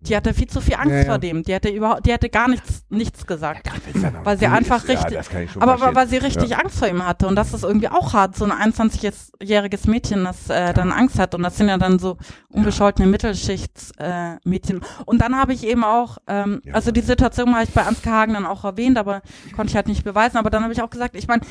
Die 0.00 0.14
hatte 0.16 0.32
viel 0.32 0.46
zu 0.46 0.60
viel 0.60 0.74
Angst 0.74 0.90
Ja, 0.92 0.98
ja. 0.98 1.04
vor 1.06 1.18
dem. 1.18 1.42
Die 1.42 1.52
hatte 1.52 1.68
überhaupt, 1.70 2.06
die 2.06 2.12
hatte 2.12 2.28
gar 2.30 2.48
nichts, 2.48 2.84
nichts 2.88 3.26
gesagt. 3.26 3.66
Noch 3.96 4.24
Weil 4.24 4.38
sie 4.38 4.46
einfach 4.46 4.84
ist, 4.84 4.88
richtig- 4.90 5.12
Ja, 5.32 5.40
Aber 5.60 5.76
verstehen. 5.76 5.96
weil 5.96 6.06
sie 6.08 6.16
richtig 6.18 6.56
Angst 6.56 6.78
vor 6.78 6.86
ihm 6.86 7.04
hatte 7.04 7.26
und 7.26 7.34
das 7.34 7.52
ist 7.52 7.64
irgendwie 7.64 7.88
auch 7.88 8.12
hart, 8.12 8.36
so 8.36 8.44
ein 8.44 8.52
21-jähriges 8.52 9.90
Mädchen, 9.90 10.22
das 10.22 10.48
äh, 10.50 10.72
dann 10.72 10.92
Angst 10.92 11.18
hat 11.18 11.34
und 11.34 11.42
das 11.42 11.56
sind 11.56 11.68
ja 11.68 11.78
dann 11.78 11.98
so 11.98 12.16
unbescholtene 12.48 13.08
Mittelschichtsmädchen. 13.08 14.38
Äh, 14.38 14.48
Mädchen. 14.48 14.80
und 15.04 15.20
dann 15.20 15.36
habe 15.36 15.52
ich 15.52 15.66
eben 15.66 15.82
auch, 15.82 16.18
ähm, 16.28 16.62
Ja. 16.64 16.74
also 16.74 16.92
die 16.92 17.00
Situation 17.00 17.52
habe 17.52 17.64
ich 17.64 17.70
bei 17.70 17.82
Ansgar 17.82 18.20
Hagen 18.20 18.34
dann 18.34 18.46
auch 18.46 18.64
erwähnt, 18.64 18.98
aber 18.98 19.20
konnte 19.56 19.70
ich 19.70 19.76
halt 19.76 19.88
nicht 19.88 20.04
beweisen, 20.04 20.36
aber 20.36 20.50
dann 20.50 20.62
habe 20.62 20.72
ich 20.72 20.80
auch 20.80 20.90
gesagt, 20.90 21.16
ich 21.16 21.26
meine, 21.26 21.42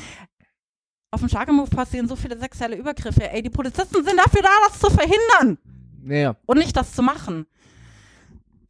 auf 1.10 1.20
dem 1.20 1.28
Schlagermove 1.28 1.68
passieren 1.68 2.08
so 2.08 2.16
viele 2.16 2.38
sexuelle 2.38 2.76
Übergriffe. 2.76 3.30
Ey, 3.30 3.42
die 3.42 3.50
Polizisten 3.50 4.02
sind 4.04 4.16
dafür 4.18 4.40
da, 4.42 4.48
das 4.68 4.78
zu 4.78 4.88
verhindern 4.90 5.58
Naja. 6.02 6.36
und 6.46 6.56
nicht 6.58 6.74
das 6.76 6.92
zu 6.92 7.02
machen. 7.02 7.46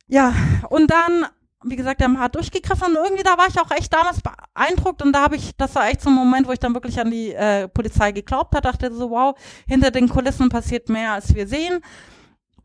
Ja, 0.09 0.35
und 0.71 0.90
dann, 0.90 1.27
wie 1.64 1.77
gesagt, 1.77 2.01
der 2.01 2.11
hart 2.18 2.35
durchgegriffen 2.35 2.88
und 2.88 2.97
irgendwie 2.97 3.23
da 3.23 3.37
war 3.37 3.47
ich 3.49 3.61
auch 3.61 3.71
echt 3.71 3.92
damals 3.92 4.21
beeindruckt 4.23 5.03
und 5.03 5.12
da 5.12 5.23
habe 5.23 5.37
ich, 5.37 5.55
das 5.57 5.75
war 5.75 5.88
echt 5.88 6.01
so 6.01 6.09
ein 6.09 6.16
Moment, 6.16 6.49
wo 6.49 6.53
ich 6.53 6.59
dann 6.59 6.75
wirklich 6.75 6.99
an 6.99 7.11
die 7.11 7.33
äh, 7.33 7.68
Polizei 7.68 8.12
geglaubt 8.12 8.55
hat, 8.55 8.64
dachte 8.64 8.92
so, 8.92 9.11
wow, 9.11 9.38
hinter 9.66 9.90
den 9.90 10.09
Kulissen 10.09 10.49
passiert 10.49 10.88
mehr, 10.88 11.12
als 11.12 11.35
wir 11.35 11.47
sehen. 11.47 11.81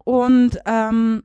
Und 0.06 0.58
ähm, 0.66 1.24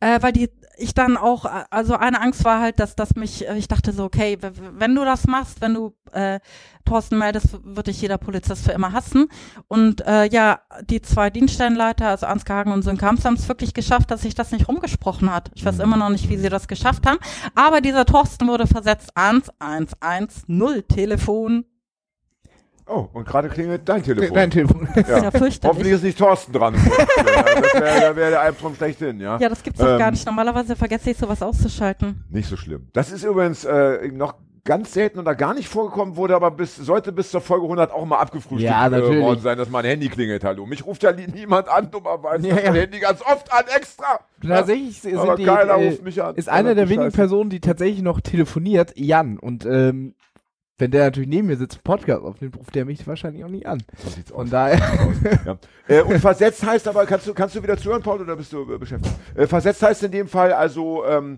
äh, 0.00 0.20
weil 0.22 0.32
die 0.32 0.50
ich 0.80 0.94
dann 0.94 1.16
auch, 1.16 1.44
äh, 1.44 1.64
also 1.70 1.94
eine 1.94 2.20
Angst 2.20 2.44
war 2.44 2.60
halt, 2.60 2.80
dass, 2.80 2.96
dass 2.96 3.14
mich, 3.14 3.46
äh, 3.46 3.56
ich 3.56 3.68
dachte 3.68 3.92
so, 3.92 4.04
okay, 4.04 4.38
wenn 4.40 4.94
du 4.94 5.04
das 5.04 5.26
machst, 5.26 5.60
wenn 5.60 5.74
du 5.74 5.94
äh, 6.12 6.40
Thorsten 6.84 7.18
meldest, 7.18 7.58
wird 7.62 7.86
dich 7.86 8.00
jeder 8.00 8.18
Polizist 8.18 8.64
für 8.64 8.72
immer 8.72 8.92
hassen. 8.92 9.28
Und 9.68 10.06
äh, 10.06 10.26
ja, 10.26 10.60
die 10.88 11.02
zwei 11.02 11.30
Dienststellenleiter, 11.30 12.08
also 12.08 12.26
Ansgar 12.26 12.58
Hagen 12.58 12.72
und 12.72 12.82
Sönke 12.82 13.06
Hamst, 13.06 13.24
haben 13.24 13.34
es 13.34 13.48
wirklich 13.48 13.74
geschafft, 13.74 14.10
dass 14.10 14.22
sich 14.22 14.34
das 14.34 14.50
nicht 14.50 14.68
rumgesprochen 14.68 15.32
hat. 15.32 15.50
Ich 15.54 15.64
weiß 15.64 15.78
immer 15.78 15.96
noch 15.96 16.10
nicht, 16.10 16.28
wie 16.28 16.36
sie 16.36 16.48
das 16.48 16.68
geschafft 16.68 17.06
haben. 17.06 17.18
Aber 17.54 17.80
dieser 17.80 18.06
Thorsten 18.06 18.48
wurde 18.48 18.66
versetzt 18.66 19.16
ans 19.16 19.50
110 19.60 20.88
Telefon. 20.88 21.64
Oh, 22.92 23.08
und 23.12 23.24
gerade 23.24 23.48
klingelt 23.48 23.88
dein 23.88 24.02
Telefon. 24.02 24.34
Dein 24.34 24.50
Telefon. 24.50 24.88
Das 24.94 25.08
ist 25.08 25.08
ja 25.08 25.68
Hoffentlich 25.68 25.92
ist 25.92 26.02
nicht 26.02 26.18
Thorsten 26.18 26.52
dran. 26.52 26.74
ja, 27.16 27.44
das 27.60 27.74
wäre 27.74 28.16
wär 28.16 28.30
der 28.30 28.40
Albtraum 28.40 28.74
schlechthin, 28.74 29.20
ja. 29.20 29.38
Ja, 29.38 29.48
das 29.48 29.62
gibt's 29.62 29.78
doch 29.78 29.96
gar 29.98 30.08
Ähm, 30.08 30.14
nicht. 30.14 30.26
Normalerweise 30.26 30.74
vergesse 30.74 31.10
ich 31.10 31.16
sowas 31.16 31.40
auszuschalten. 31.40 32.24
Nicht 32.30 32.48
so 32.48 32.56
schlimm. 32.56 32.88
Das 32.92 33.12
ist 33.12 33.22
übrigens 33.22 33.64
äh, 33.64 34.08
noch 34.08 34.34
ganz 34.64 34.92
selten 34.92 35.20
oder 35.20 35.34
gar 35.36 35.54
nicht 35.54 35.68
vorgekommen, 35.68 36.16
wurde 36.16 36.34
aber 36.34 36.50
bis, 36.50 36.76
sollte 36.76 37.12
bis 37.12 37.30
zur 37.30 37.40
Folge 37.40 37.64
100 37.64 37.92
auch 37.92 38.04
mal 38.04 38.18
abgefrühstückt 38.18 38.62
Ja, 38.70 38.88
äh, 38.88 39.20
worden 39.20 39.40
sein, 39.40 39.56
dass 39.56 39.70
mein 39.70 39.84
Handy 39.84 40.08
klingelt. 40.08 40.42
Hallo. 40.44 40.66
Mich 40.66 40.84
ruft 40.84 41.02
ja 41.04 41.12
nie- 41.12 41.28
niemand 41.28 41.68
an, 41.68 41.90
dummerweise. 41.90 42.48
Ja, 42.48 42.56
Ja, 42.56 42.60
ja. 42.64 42.70
Mein 42.72 42.80
Handy 42.80 42.98
ganz 42.98 43.20
oft 43.22 43.52
an, 43.52 43.64
extra. 43.74 44.18
Tatsächlich 44.46 45.00
sind 45.00 45.16
Aber 45.16 45.36
die, 45.36 45.44
keiner 45.44 45.74
äh, 45.74 45.86
ruft 45.86 46.02
mich 46.02 46.20
an. 46.22 46.34
ist 46.34 46.48
eine 46.48 46.74
der 46.74 46.88
wenigen. 46.88 47.12
Personen, 47.12 47.50
die 47.50 47.60
tatsächlich 47.60 48.02
noch 48.02 48.20
telefoniert, 48.20 48.92
Jan. 48.96 49.38
Und 49.38 49.64
ähm, 49.64 50.14
wenn 50.80 50.90
der 50.90 51.04
natürlich 51.04 51.28
neben 51.28 51.48
mir 51.48 51.56
sitzt, 51.56 51.76
einen 51.76 51.84
Podcast 51.84 52.22
aufnimmt, 52.22 52.56
ruft 52.56 52.74
der 52.74 52.84
mich 52.84 53.06
wahrscheinlich 53.06 53.44
auch 53.44 53.48
nicht 53.48 53.66
an. 53.66 53.82
So 54.02 54.10
sieht's 54.10 54.32
aus. 54.32 54.48
Daher, 54.50 54.78
Ja. 55.44 55.58
Äh, 55.88 56.02
und 56.02 56.20
versetzt 56.20 56.64
heißt 56.64 56.86
aber, 56.86 57.04
kannst 57.04 57.26
du, 57.26 57.34
kannst 57.34 57.56
du 57.56 57.62
wieder 57.64 57.76
zuhören, 57.76 58.00
Paul, 58.00 58.20
oder 58.20 58.36
bist 58.36 58.52
du 58.52 58.62
äh, 58.72 58.78
beschäftigt? 58.78 59.12
Äh, 59.34 59.48
versetzt 59.48 59.82
heißt 59.82 60.04
in 60.04 60.12
dem 60.12 60.28
Fall 60.28 60.52
also, 60.52 61.04
ähm, 61.04 61.34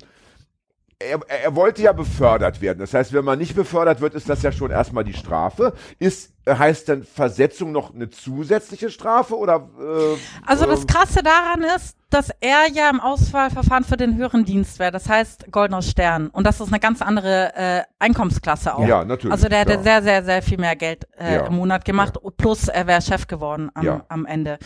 er, 1.10 1.20
er 1.44 1.54
wollte 1.56 1.82
ja 1.82 1.92
befördert 1.92 2.60
werden. 2.60 2.78
Das 2.78 2.94
heißt, 2.94 3.12
wenn 3.12 3.24
man 3.24 3.38
nicht 3.38 3.54
befördert 3.54 4.00
wird, 4.00 4.14
ist 4.14 4.28
das 4.28 4.42
ja 4.42 4.52
schon 4.52 4.70
erstmal 4.70 5.04
die 5.04 5.14
Strafe. 5.14 5.72
Ist, 5.98 6.32
äh, 6.44 6.54
heißt 6.54 6.88
dann 6.88 7.02
Versetzung 7.04 7.72
noch 7.72 7.94
eine 7.94 8.10
zusätzliche 8.10 8.90
Strafe 8.90 9.36
oder? 9.36 9.68
Äh, 9.80 10.16
Also 10.46 10.66
das 10.66 10.80
ähm, 10.80 10.86
Krasse 10.86 11.22
daran 11.22 11.62
ist, 11.76 11.96
dass 12.10 12.30
er 12.40 12.66
ja 12.72 12.90
im 12.90 13.00
Auswahlverfahren 13.00 13.84
für 13.84 13.96
den 13.96 14.16
höheren 14.16 14.44
Dienst 14.44 14.78
wäre. 14.78 14.92
Das 14.92 15.08
heißt 15.08 15.50
Goldener 15.50 15.82
Stern. 15.82 16.28
Und 16.28 16.46
das 16.46 16.60
ist 16.60 16.68
eine 16.68 16.80
ganz 16.80 17.00
andere 17.02 17.54
äh, 17.54 17.82
Einkommensklasse 17.98 18.74
auch. 18.74 18.86
Ja, 18.86 19.04
natürlich, 19.04 19.32
Also 19.32 19.48
der 19.48 19.60
hätte 19.60 19.72
klar. 19.72 19.82
sehr, 19.84 20.02
sehr, 20.02 20.24
sehr 20.24 20.42
viel 20.42 20.58
mehr 20.58 20.76
Geld 20.76 21.06
äh, 21.18 21.34
Ja, 21.34 21.46
im 21.46 21.54
Monat 21.56 21.84
gemacht. 21.84 22.14
Plus 22.36 22.68
er 22.68 22.86
wäre 22.86 23.00
Chef 23.02 23.26
geworden 23.26 23.70
am, 23.74 23.84
Ja. 23.84 24.04
am 24.08 24.26
Ende. 24.26 24.58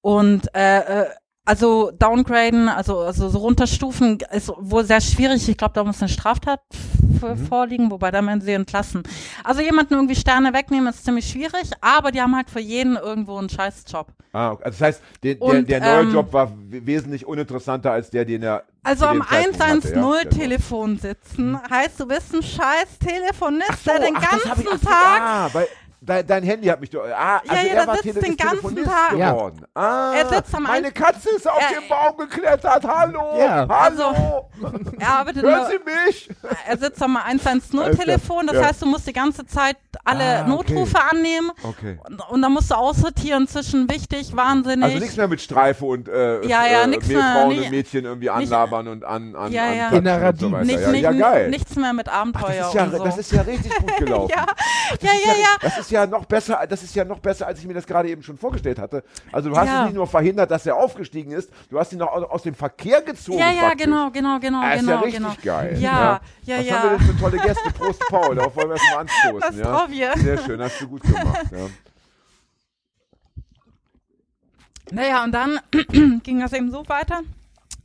Und 0.00 0.54
äh, 0.54 1.02
äh, 1.02 1.06
also 1.46 1.90
downgraden, 1.98 2.68
also, 2.68 2.98
also 3.00 3.28
so 3.30 3.38
runterstufen, 3.38 4.18
ist 4.32 4.52
wohl 4.58 4.84
sehr 4.84 5.00
schwierig. 5.00 5.48
Ich 5.48 5.56
glaube, 5.56 5.72
da 5.74 5.84
muss 5.84 6.00
eine 6.02 6.08
Straftat 6.08 6.60
Mhm. 7.22 7.46
vorliegen, 7.46 7.90
wobei 7.90 8.10
da 8.10 8.24
werden 8.24 8.40
sie 8.42 8.52
entlassen. 8.52 9.02
Also 9.42 9.62
jemanden 9.62 9.94
irgendwie 9.94 10.14
Sterne 10.16 10.52
wegnehmen, 10.52 10.88
ist 10.92 11.04
ziemlich 11.04 11.26
schwierig, 11.30 11.70
aber 11.80 12.10
die 12.12 12.20
haben 12.20 12.36
halt 12.36 12.50
für 12.50 12.60
jeden 12.60 12.96
irgendwo 12.96 13.38
einen 13.38 13.48
Scheißjob. 13.48 14.08
Ah, 14.34 14.50
okay. 14.50 14.64
also 14.64 14.78
das 14.78 14.86
heißt, 14.86 15.02
der, 15.22 15.34
der, 15.36 15.42
Und, 15.42 15.68
der 15.70 15.80
neue 15.80 16.00
ähm, 16.02 16.12
Job 16.12 16.32
war 16.34 16.52
wesentlich 16.68 17.26
uninteressanter 17.26 17.92
als 17.92 18.10
der, 18.10 18.26
den 18.26 18.42
er. 18.42 18.64
Also 18.82 19.06
am 19.06 19.20
dem 19.20 19.26
Zeitpunkt 19.26 19.60
hatte, 19.62 19.88
ja? 19.88 19.94
Der 19.94 20.02
war- 20.02 20.12
110-Telefon 20.16 20.98
sitzen, 20.98 21.58
heißt, 21.70 22.00
du 22.00 22.06
bist 22.06 22.34
ein 22.34 22.42
scheiß 22.42 22.98
Telefonist, 22.98 23.84
So, 23.84 23.90
der 23.92 24.00
den 24.00 24.14
ganzen 24.14 24.50
ach, 24.50 24.80
Tag. 24.84 25.20
Ah, 25.22 25.48
weil 25.54 25.68
dein, 26.06 26.26
dein 26.26 26.42
Handy 26.44 26.68
hat 26.68 26.80
mich 26.80 26.90
doch. 26.90 27.02
Ah, 27.04 27.38
also 27.46 27.54
ja, 27.54 27.62
er 27.70 27.74
der 27.74 27.86
war 27.86 27.94
sitzt 27.96 28.04
Tele 28.04 28.20
den 28.20 28.32
ist 28.32 28.38
ganzen 28.38 28.84
Tag. 28.84 29.16
Ja. 29.18 29.30
geworden. 29.32 29.64
Ah, 29.74 30.12
Er 30.16 30.28
sitzt 30.28 30.54
am 30.54 30.62
meine 30.62 30.86
ein- 30.88 30.94
Katze 30.94 31.30
ist 31.30 31.48
auf 31.48 31.60
Er- 31.60 31.80
den 31.80 31.88
Baum 31.88 32.16
geklettert. 32.16 32.84
Hallo, 32.86 33.38
Ja. 33.38 33.66
hallo. 33.68 34.48
Er 34.98 35.08
arbeitet 35.08 35.42
Hören 35.42 35.66
Sie 35.70 36.08
mich? 36.08 36.30
er 36.66 36.78
sitzt 36.78 37.02
am 37.02 37.16
Alles 37.16 37.42
110-Telefon, 37.44 38.46
das. 38.46 38.56
Ja. 38.56 38.64
heißt, 38.66 38.82
du 38.82 38.86
musst 38.86 39.06
die 39.06 39.12
ganze 39.12 39.44
Zeit 39.46 39.76
alle 40.04 40.24
Ah, 40.24 40.40
okay. 40.42 40.50
Notrufe 40.74 40.98
annehmen 41.10 41.50
Okay. 41.62 41.98
und, 42.08 42.20
und 42.30 42.42
dann 42.42 42.52
musst 42.52 42.70
du 42.70 42.74
aussortieren 42.76 43.48
zwischen 43.48 43.90
wichtig, 43.90 44.34
wahnsinnig. 44.36 44.84
Also 44.84 44.98
nichts 44.98 45.16
mehr 45.16 45.28
mit 45.28 45.40
Streife 45.40 45.84
und 45.84 46.08
äh, 46.08 46.44
Ja, 46.46 46.64
ja, 46.66 46.82
äh, 46.82 46.86
nix 46.86 47.06
mehr, 47.08 47.18
Mehlfrauen 47.18 47.48
nee. 47.48 47.60
und 47.64 47.70
Mädchen 47.70 48.04
irgendwie 48.04 48.26
Nicht- 48.28 48.52
anlabern 48.52 48.88
und 48.88 49.04
an, 49.04 49.34
an, 49.34 49.52
Ja, 49.52 49.64
an 49.66 49.76
ja. 49.76 49.88
Innerer 49.90 50.28
und 50.28 50.38
so 50.40 50.48
nicht, 50.48 50.80
ja, 50.80 50.90
nicht, 50.90 51.02
ja, 51.02 51.12
geil. 51.12 51.48
nichts 51.50 51.74
mehr 51.76 51.92
mit 51.92 52.08
Ach, 52.08 52.20
Abenteuer 52.20 52.48
das, 52.58 52.68
ist 52.68 52.74
ja, 52.74 52.84
und 52.84 52.96
so. 52.96 53.04
das 53.04 53.18
ist 53.18 53.32
ja 53.32 53.42
richtig 53.42 53.74
gut 53.78 53.96
gelaufen. 53.98 54.32
ja, 54.36 54.46
Das 54.90 55.02
ja, 55.02 55.10
ist 55.12 55.26
ja, 55.26 55.32
ja. 55.32 55.95
Das 55.96 56.02
ist 56.04 56.10
ja 56.12 56.18
noch 56.18 56.26
besser, 56.26 56.66
das 56.68 56.82
ist 56.82 56.94
ja 56.94 57.04
noch 57.06 57.20
besser, 57.20 57.46
als 57.46 57.58
ich 57.58 57.66
mir 57.66 57.72
das 57.72 57.86
gerade 57.86 58.08
eben 58.10 58.22
schon 58.22 58.36
vorgestellt 58.36 58.78
hatte. 58.78 59.02
Also 59.32 59.48
du 59.48 59.56
hast 59.56 59.68
Ja. 59.68 59.80
es 59.80 59.86
nicht 59.86 59.94
nur 59.94 60.06
verhindert, 60.06 60.50
dass 60.50 60.66
er 60.66 60.76
aufgestiegen 60.76 61.30
ist, 61.32 61.50
du 61.70 61.78
hast 61.78 61.92
ihn 61.92 61.98
noch 62.00 62.08
aus, 62.08 62.42
dem 62.42 62.54
Verkehr 62.54 63.00
gezogen. 63.00 63.38
Ja, 63.38 63.50
ja, 63.50 63.60
praktisch. 63.68 63.84
genau, 63.86 64.10
genau, 64.10 64.38
genau, 64.38 64.60
Ah, 64.60 64.72
ist 64.74 64.80
genau, 64.80 64.92
ja 64.92 64.98
richtig 65.00 65.20
genau. 65.22 65.34
geil. 65.42 65.76
Ja, 65.78 66.20
ja, 66.42 66.58
Was 66.58 66.66
ja. 66.66 66.74
haben 66.82 66.90
wir 66.90 66.98
denn 66.98 67.06
für 67.06 67.16
tolle 67.18 67.38
Gäste? 67.38 67.70
Prost, 67.70 68.02
Paul. 68.08 68.34
Darauf 68.34 68.54
wollen 68.56 68.68
wir 68.68 68.74
erstmal 68.76 68.98
anstoßen. 69.00 69.40
Das 69.40 69.56
ja? 69.56 69.64
drauf 69.64 69.88
hier. 69.90 70.12
Sehr 70.16 70.38
schön, 70.38 70.60
hast 70.60 70.80
du 70.80 70.88
gut 70.88 71.02
gemacht. 71.02 71.46
Ja. 71.50 71.66
Naja, 74.90 75.24
und 75.24 75.32
dann 75.32 75.58
ging 76.22 76.40
das 76.40 76.52
eben 76.52 76.70
so 76.70 76.88
weiter, 76.88 77.22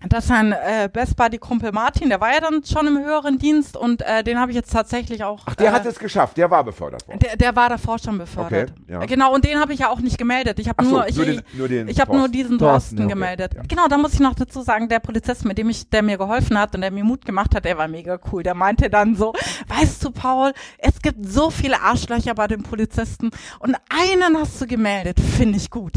dass 0.09 0.27
sein 0.27 0.51
äh, 0.51 0.89
Best 0.91 1.15
Buddy 1.15 1.37
Kumpel 1.37 1.71
Martin, 1.71 2.09
der 2.09 2.19
war 2.19 2.33
ja 2.33 2.39
dann 2.39 2.63
schon 2.65 2.87
im 2.87 2.97
höheren 2.97 3.37
Dienst 3.37 3.77
und 3.77 4.01
äh, 4.01 4.23
den 4.23 4.39
habe 4.39 4.51
ich 4.51 4.55
jetzt 4.57 4.71
tatsächlich 4.73 5.23
auch. 5.23 5.41
Ach, 5.45 5.55
der 5.55 5.67
äh, 5.67 5.71
hat 5.71 5.85
es 5.85 5.99
geschafft, 5.99 6.37
der 6.37 6.49
war 6.49 6.63
befördert 6.63 7.07
worden. 7.07 7.19
der, 7.19 7.35
der 7.37 7.55
war 7.55 7.69
davor 7.69 7.99
schon 7.99 8.17
befördert. 8.17 8.71
Okay, 8.71 8.91
ja. 8.93 9.05
Genau, 9.05 9.33
und 9.33 9.45
den 9.45 9.59
habe 9.59 9.73
ich 9.73 9.79
ja 9.81 9.89
auch 9.89 9.99
nicht 9.99 10.17
gemeldet. 10.17 10.57
Ich 10.59 10.67
habe 10.69 10.83
so, 10.83 10.89
nur, 10.91 11.07
ich, 11.07 11.15
nur 11.15 11.25
den- 11.25 11.41
nur 11.53 11.67
den 11.67 11.87
ich 11.87 11.99
habe 11.99 12.11
nur 12.11 12.21
Thorsten. 12.21 12.31
diesen 12.33 12.57
Thorsten, 12.59 12.99
okay, 12.99 13.07
gemeldet. 13.09 13.53
ja. 13.55 13.61
Genau, 13.67 13.87
da 13.87 13.97
muss 13.97 14.13
ich 14.13 14.19
noch 14.19 14.33
dazu 14.35 14.61
sagen, 14.61 14.89
der 14.89 14.99
Polizist, 14.99 15.45
mit 15.45 15.57
dem 15.57 15.69
ich, 15.69 15.89
der 15.89 16.01
mir 16.01 16.17
geholfen 16.17 16.57
hat 16.57 16.73
und 16.75 16.81
der 16.81 16.91
mir 16.91 17.03
Mut 17.03 17.23
gemacht 17.25 17.53
hat, 17.55 17.65
der 17.65 17.77
war 17.77 17.87
mega 17.87 18.17
cool. 18.31 18.41
Der 18.43 18.55
meinte 18.55 18.89
dann 18.89 19.15
so, 19.15 19.33
weißt 19.67 20.03
du, 20.03 20.11
Paul, 20.11 20.51
es 20.79 20.99
gibt 21.01 21.25
so 21.29 21.49
viele 21.51 21.79
Arschlöcher 21.79 22.33
bei 22.33 22.47
den 22.47 22.63
Polizisten 22.63 23.29
und 23.59 23.75
einen 23.89 24.37
hast 24.39 24.59
du 24.59 24.65
gemeldet, 24.67 25.19
finde 25.19 25.57
ich 25.57 25.69
gut. 25.69 25.93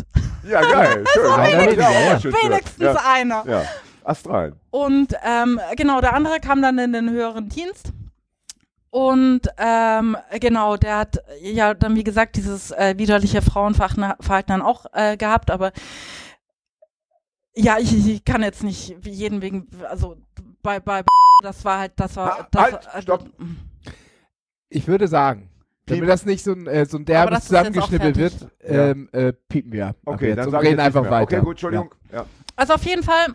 Ja, 0.49 0.61
geil, 0.61 1.05
schön. 1.15 1.25
Also 1.25 1.59
wenigstens- 1.59 2.25
ja. 2.25 2.43
Wenigstens 2.43 2.85
ja. 2.85 2.97
einer. 3.15 3.45
Ja, 4.05 4.11
Ast 4.11 4.29
rein. 4.29 4.55
Und 4.71 5.15
ähm, 5.25 5.61
genau, 5.77 6.01
der 6.01 6.15
andere 6.15 6.41
kam 6.41 6.63
dann 6.63 6.79
in 6.79 6.93
den 6.93 7.11
höheren 7.11 7.49
Dienst. 7.49 7.93
Und 8.91 9.43
ähm, 9.59 10.17
genau, 10.39 10.77
der 10.77 10.99
hat 10.99 11.19
ja 11.43 11.75
dann, 11.75 11.97
wie 11.97 12.05
gesagt, 12.05 12.37
dieses 12.37 12.71
äh, 12.71 12.95
widerliche 12.97 13.43
Frauenverhalten 13.43 14.15
dann 14.47 14.63
auch 14.63 14.87
äh, 14.93 15.17
gehabt, 15.17 15.51
aber 15.51 15.73
ja, 17.57 17.79
ich, 17.81 18.07
ich 18.07 18.25
kann 18.25 18.43
jetzt 18.43 18.63
nicht 18.63 18.95
jeden 19.05 19.43
wegen, 19.43 19.67
also 19.89 20.17
bei, 20.63 20.79
bei 20.79 21.03
das 21.43 21.65
war 21.65 21.81
halt, 21.81 21.93
das 21.97 22.15
war, 22.17 22.47
das, 22.53 22.63
halt, 22.63 22.89
äh, 22.95 23.03
stopp. 23.03 23.25
ich 24.69 24.87
würde 24.87 25.09
sagen, 25.09 25.51
damit 25.87 26.03
Piepen. 26.03 26.09
das 26.09 26.25
nicht 26.25 26.45
so 26.45 26.53
ein, 26.53 26.69
äh, 26.69 26.87
so 26.87 26.99
ein 26.99 27.05
derbes 27.05 27.47
zusammengeschnippelt 27.47 28.17
wird, 28.17 28.49
ähm, 28.63 29.09
äh, 29.11 29.33
piepen 29.33 29.73
wir. 29.73 29.97
Okay, 30.05 30.29
jetzt 30.29 30.39
dann 30.39 30.55
ich 30.55 30.69
reden 30.69 30.81
einfach 30.81 31.05
weiter. 31.11 31.23
Okay, 31.23 31.41
gut, 31.41 31.51
Entschuldigung. 31.51 31.93
Ja. 32.13 32.27
Also 32.57 32.75
auf 32.75 32.85
jeden 32.85 33.03
Fall 33.03 33.35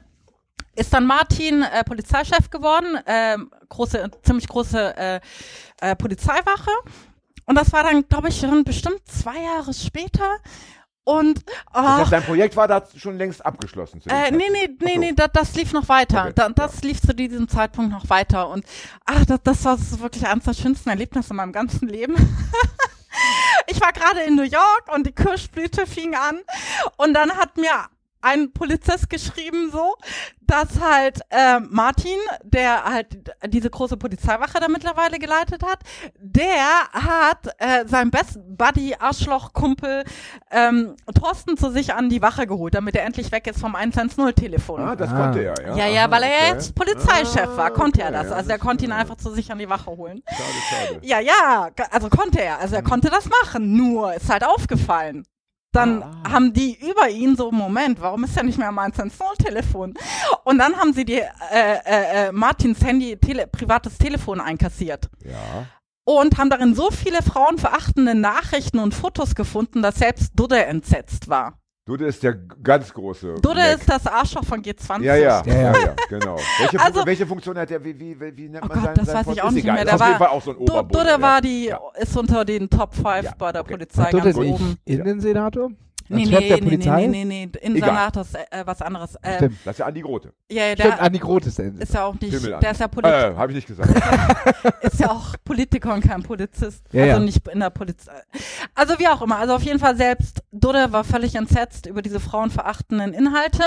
ist 0.79 0.93
dann 0.93 1.05
Martin 1.05 1.61
äh, 1.63 1.83
Polizeichef 1.83 2.49
geworden, 2.49 2.97
ähm, 3.05 3.51
große, 3.67 4.09
ziemlich 4.23 4.47
große 4.47 4.97
äh, 4.97 5.19
äh, 5.81 5.95
Polizeiwache. 5.95 6.71
Und 7.45 7.55
das 7.55 7.73
war 7.73 7.83
dann, 7.83 8.07
glaube 8.07 8.29
ich, 8.29 8.39
schon 8.39 8.63
bestimmt 8.63 9.01
zwei 9.07 9.41
Jahre 9.41 9.73
später. 9.73 10.37
Und 11.03 11.43
Das 11.47 11.55
ach, 11.73 11.97
heißt, 12.01 12.11
dein 12.11 12.23
Projekt 12.23 12.55
war 12.55 12.67
da 12.67 12.83
schon 12.95 13.17
längst 13.17 13.43
abgeschlossen. 13.43 13.99
zu 13.99 14.09
äh, 14.09 14.29
nee, 14.29 14.43
nee, 14.51 14.69
nee, 14.79 14.93
so. 14.93 14.99
nee, 14.99 15.13
das, 15.15 15.29
das 15.33 15.55
lief 15.55 15.73
noch 15.73 15.89
weiter. 15.89 16.25
Okay, 16.25 16.33
Da, 16.35 16.49
das 16.49 16.83
lief 16.83 17.01
zu 17.01 17.15
diesem 17.15 17.47
Zeitpunkt 17.47 17.91
noch 17.91 18.09
weiter. 18.09 18.49
Und 18.49 18.63
ach, 19.05 19.25
das, 19.25 19.39
das 19.43 19.65
war 19.65 19.79
wirklich 20.01 20.27
eines 20.27 20.43
der 20.45 20.53
schönsten 20.53 20.89
Erlebnisse 20.89 21.31
in 21.31 21.37
meinem 21.37 21.51
ganzen 21.51 21.87
Leben. 21.87 22.15
ich 23.67 23.81
war 23.81 23.91
gerade 23.91 24.21
in 24.21 24.35
New 24.35 24.43
York 24.43 24.83
und 24.93 25.07
die 25.07 25.11
Kirschblüte 25.11 25.87
fing 25.87 26.13
an. 26.13 26.39
Und 26.97 27.15
dann 27.15 27.31
hat 27.31 27.57
mir 27.57 27.87
ein 28.21 28.51
Polizist 28.51 29.09
geschrieben 29.09 29.69
so, 29.71 29.95
dass 30.41 30.79
halt 30.81 31.19
äh, 31.29 31.59
Martin, 31.59 32.17
der 32.43 32.83
halt 32.83 33.07
diese 33.47 33.69
große 33.69 33.97
Polizeiwache 33.97 34.59
da 34.59 34.67
mittlerweile 34.67 35.19
geleitet 35.19 35.61
hat, 35.63 35.79
der 36.17 36.89
hat 36.91 37.47
äh, 37.59 37.85
sein 37.87 38.09
Best 38.11 38.39
Buddy 38.57 38.95
Arschloch-Kumpel 38.99 40.03
ähm, 40.51 40.95
Thorsten 41.13 41.55
zu 41.55 41.69
sich 41.71 41.93
an 41.93 42.09
die 42.09 42.21
Wache 42.21 42.47
geholt, 42.47 42.73
damit 42.73 42.95
er 42.95 43.05
endlich 43.05 43.31
weg 43.31 43.47
ist 43.47 43.59
vom 43.59 43.75
110-Telefon. 43.75 44.81
Ah, 44.81 44.95
das 44.95 45.11
Ah. 45.11 45.17
konnte 45.23 45.39
er, 45.43 45.55
ja. 45.67 45.75
ja, 45.75 45.87
ja, 45.87 46.01
Aha, 46.03 46.11
weil 46.11 46.23
er 46.23 46.29
ja 46.29 46.35
okay. 46.45 46.53
jetzt 46.53 46.75
Polizeichef 46.75 47.55
war, 47.57 47.65
Ah, 47.67 47.69
konnte 47.69 48.01
er 48.01 48.07
okay, 48.09 48.17
das. 48.17 48.29
ja, 48.29 48.35
Also 48.35 48.49
er 48.49 48.59
konnte 48.59 48.85
ihn 48.85 48.91
ja. 48.91 48.97
einfach 48.97 49.15
zu 49.17 49.31
sich 49.31 49.51
an 49.51 49.59
die 49.59 49.69
Wache 49.69 49.91
holen. 49.91 50.23
Schade, 50.27 50.87
schade. 50.87 50.99
Ja, 51.03 51.19
ja, 51.19 51.69
also 51.91 52.09
konnte 52.09 52.41
er. 52.41 52.59
Also 52.59 52.75
er 52.75 52.83
konnte 52.83 53.09
das 53.09 53.29
machen, 53.43 53.77
nur 53.77 54.13
ist 54.13 54.29
halt 54.29 54.43
aufgefallen. 54.43 55.25
Dann 55.71 56.01
Ah. 56.01 56.31
haben 56.31 56.51
die 56.53 56.77
über 56.79 57.09
ihn 57.09 57.35
so, 57.35 57.51
Moment, 57.51 58.01
warum 58.01 58.23
ist 58.23 58.35
er 58.35 58.43
nicht 58.43 58.57
mehr 58.57 58.69
am 58.69 58.79
110-Telefon? 58.79 59.93
Und 60.43 60.57
dann 60.57 60.75
haben 60.77 60.93
sie 60.93 61.05
die, 61.05 61.19
äh, 61.19 61.27
äh, 61.51 62.27
äh, 62.27 62.31
Martins 62.31 62.83
Handy, 62.83 63.17
tele, 63.17 63.45
privates 63.45 63.97
Telefon 63.99 64.41
einkassiert. 64.41 65.09
Ja. 65.23 65.67
Und 66.05 66.39
haben 66.39 66.49
darin 66.49 66.73
so 66.73 66.89
viele 66.89 67.21
frauenverachtende 67.21 68.15
Nachrichten 68.15 68.79
und 68.79 68.95
Fotos 68.95 69.35
gefunden, 69.35 69.83
dass 69.83 69.95
selbst 69.99 70.31
Dudde 70.35 70.65
entsetzt 70.65 71.29
war. 71.29 71.58
Dudde 71.89 72.05
ist 72.05 72.21
der 72.21 72.35
ganz 72.63 72.93
große. 72.93 73.35
Dudde 73.41 73.55
Mac. 73.61 73.79
ist 73.79 73.89
das 73.89 74.05
Arschloch 74.05 74.43
von 74.45 74.61
G20. 74.61 75.01
Ja, 75.01 75.15
ja, 75.15 75.41
Ja, 75.43 75.53
ja, 75.53 75.71
ja. 75.73 75.95
genau. 76.07 76.35
Welche, 76.59 76.79
Also- 76.79 76.99
Fun- 76.99 77.07
welche 77.07 77.25
Funktion 77.25 77.57
hat 77.57 77.69
der, 77.71 77.83
wie, 77.83 77.99
wie, 77.99 78.19
wie, 78.21 78.37
wie 78.37 78.47
nennt 78.49 78.63
Oh 78.63 78.67
man 78.67 78.77
Gott, 78.77 78.83
seinen, 78.85 78.95
das 78.95 79.05
seinen 79.07 79.25
weiß 79.25 79.33
ich 79.35 79.41
auch 79.41 79.47
Ist 79.47 79.53
nicht 79.55 79.63
egal. 79.63 79.73
mehr. 79.73 79.83
Ist 79.85 79.89
Der 79.89 79.95
auf 79.95 80.01
jeden 80.07 80.19
war- 80.19 80.27
Fall 80.27 80.37
auch 80.37 80.41
so 80.43 80.51
ein 80.51 80.57
Oberboden. 80.57 80.89
Dudde 80.91 81.09
ja. 81.09 81.21
war 81.21 81.41
die, 81.41 81.73
ist 81.99 82.15
unter 82.15 82.45
den 82.45 82.69
Top 82.69 82.93
5 82.93 83.23
Ja, 83.23 83.33
bei 83.37 83.51
der 83.51 83.61
okay. 83.61 83.73
Polizei 83.73 84.03
Hat 84.03 84.11
ganz 84.11 84.25
nicht 84.37 84.37
oben. 84.53 84.77
Innensenator? 84.85 85.71
Nee, 86.09 86.25
Chef 86.25 86.39
nee, 86.39 86.47
der 86.47 86.57
nee, 86.57 86.63
Polizei? 86.63 87.07
nee, 87.07 87.25
nee, 87.25 87.45
nee, 87.45 87.59
in 87.61 87.75
Egal. 87.75 87.89
Senat 87.89 88.17
ist 88.17 88.35
äh, 88.35 88.63
was 88.65 88.81
anderes. 88.81 89.15
Äh, 89.21 89.35
Stimmt. 89.35 89.57
Das 89.63 89.73
ist 89.73 89.79
ja 89.79 89.85
Andi 89.85 90.01
Grote. 90.01 90.33
ja, 90.51 90.65
ja, 90.65 90.73
Stimmt, 90.73 90.93
der 90.93 91.01
Andi 91.01 91.19
Groth 91.19 91.45
ist 91.45 91.59
der 91.59 91.73
ist 91.79 91.93
ja 91.93 92.05
auch 92.05 92.19
nicht, 92.19 92.33
Himmel 92.33 92.59
der 92.59 92.71
ist 92.71 92.79
ja, 92.79 92.87
Polit 92.87 93.11
Äh, 93.11 93.35
habe 93.35 93.51
ich 93.51 93.55
nicht 93.57 93.67
gesagt. 93.67 93.89
ist 94.81 94.99
ja 94.99 95.11
auch 95.11 95.35
Politiker 95.45 95.93
und 95.93 96.01
kein 96.01 96.23
Polizist. 96.23 96.83
Ja, 96.91 97.03
also 97.03 97.17
ja. 97.17 97.19
nicht 97.19 97.47
in 97.47 97.59
der 97.59 97.69
Polizei. 97.69 98.21
Also 98.75 98.97
wie 98.97 99.07
auch 99.07 99.21
immer. 99.21 99.37
Also 99.37 99.53
auf 99.55 99.63
jeden 99.63 99.79
Fall 99.79 99.95
selbst 99.95 100.43
Dudde 100.51 100.91
war 100.91 101.03
völlig 101.03 101.35
entsetzt 101.35 101.85
über 101.85 102.01
diese 102.01 102.19
frauenverachtenden 102.19 103.13
Inhalte. 103.13 103.63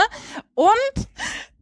Und 0.54 1.08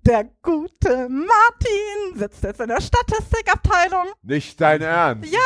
der 0.06 0.24
gute 0.42 1.08
Martin 1.08 2.16
sitzt 2.18 2.42
jetzt 2.42 2.60
in 2.60 2.68
der 2.68 2.80
Statistikabteilung. 2.80 4.06
nicht 4.22 4.60
dein 4.60 4.80
Ernst. 4.80 5.30
Ja. 5.30 5.38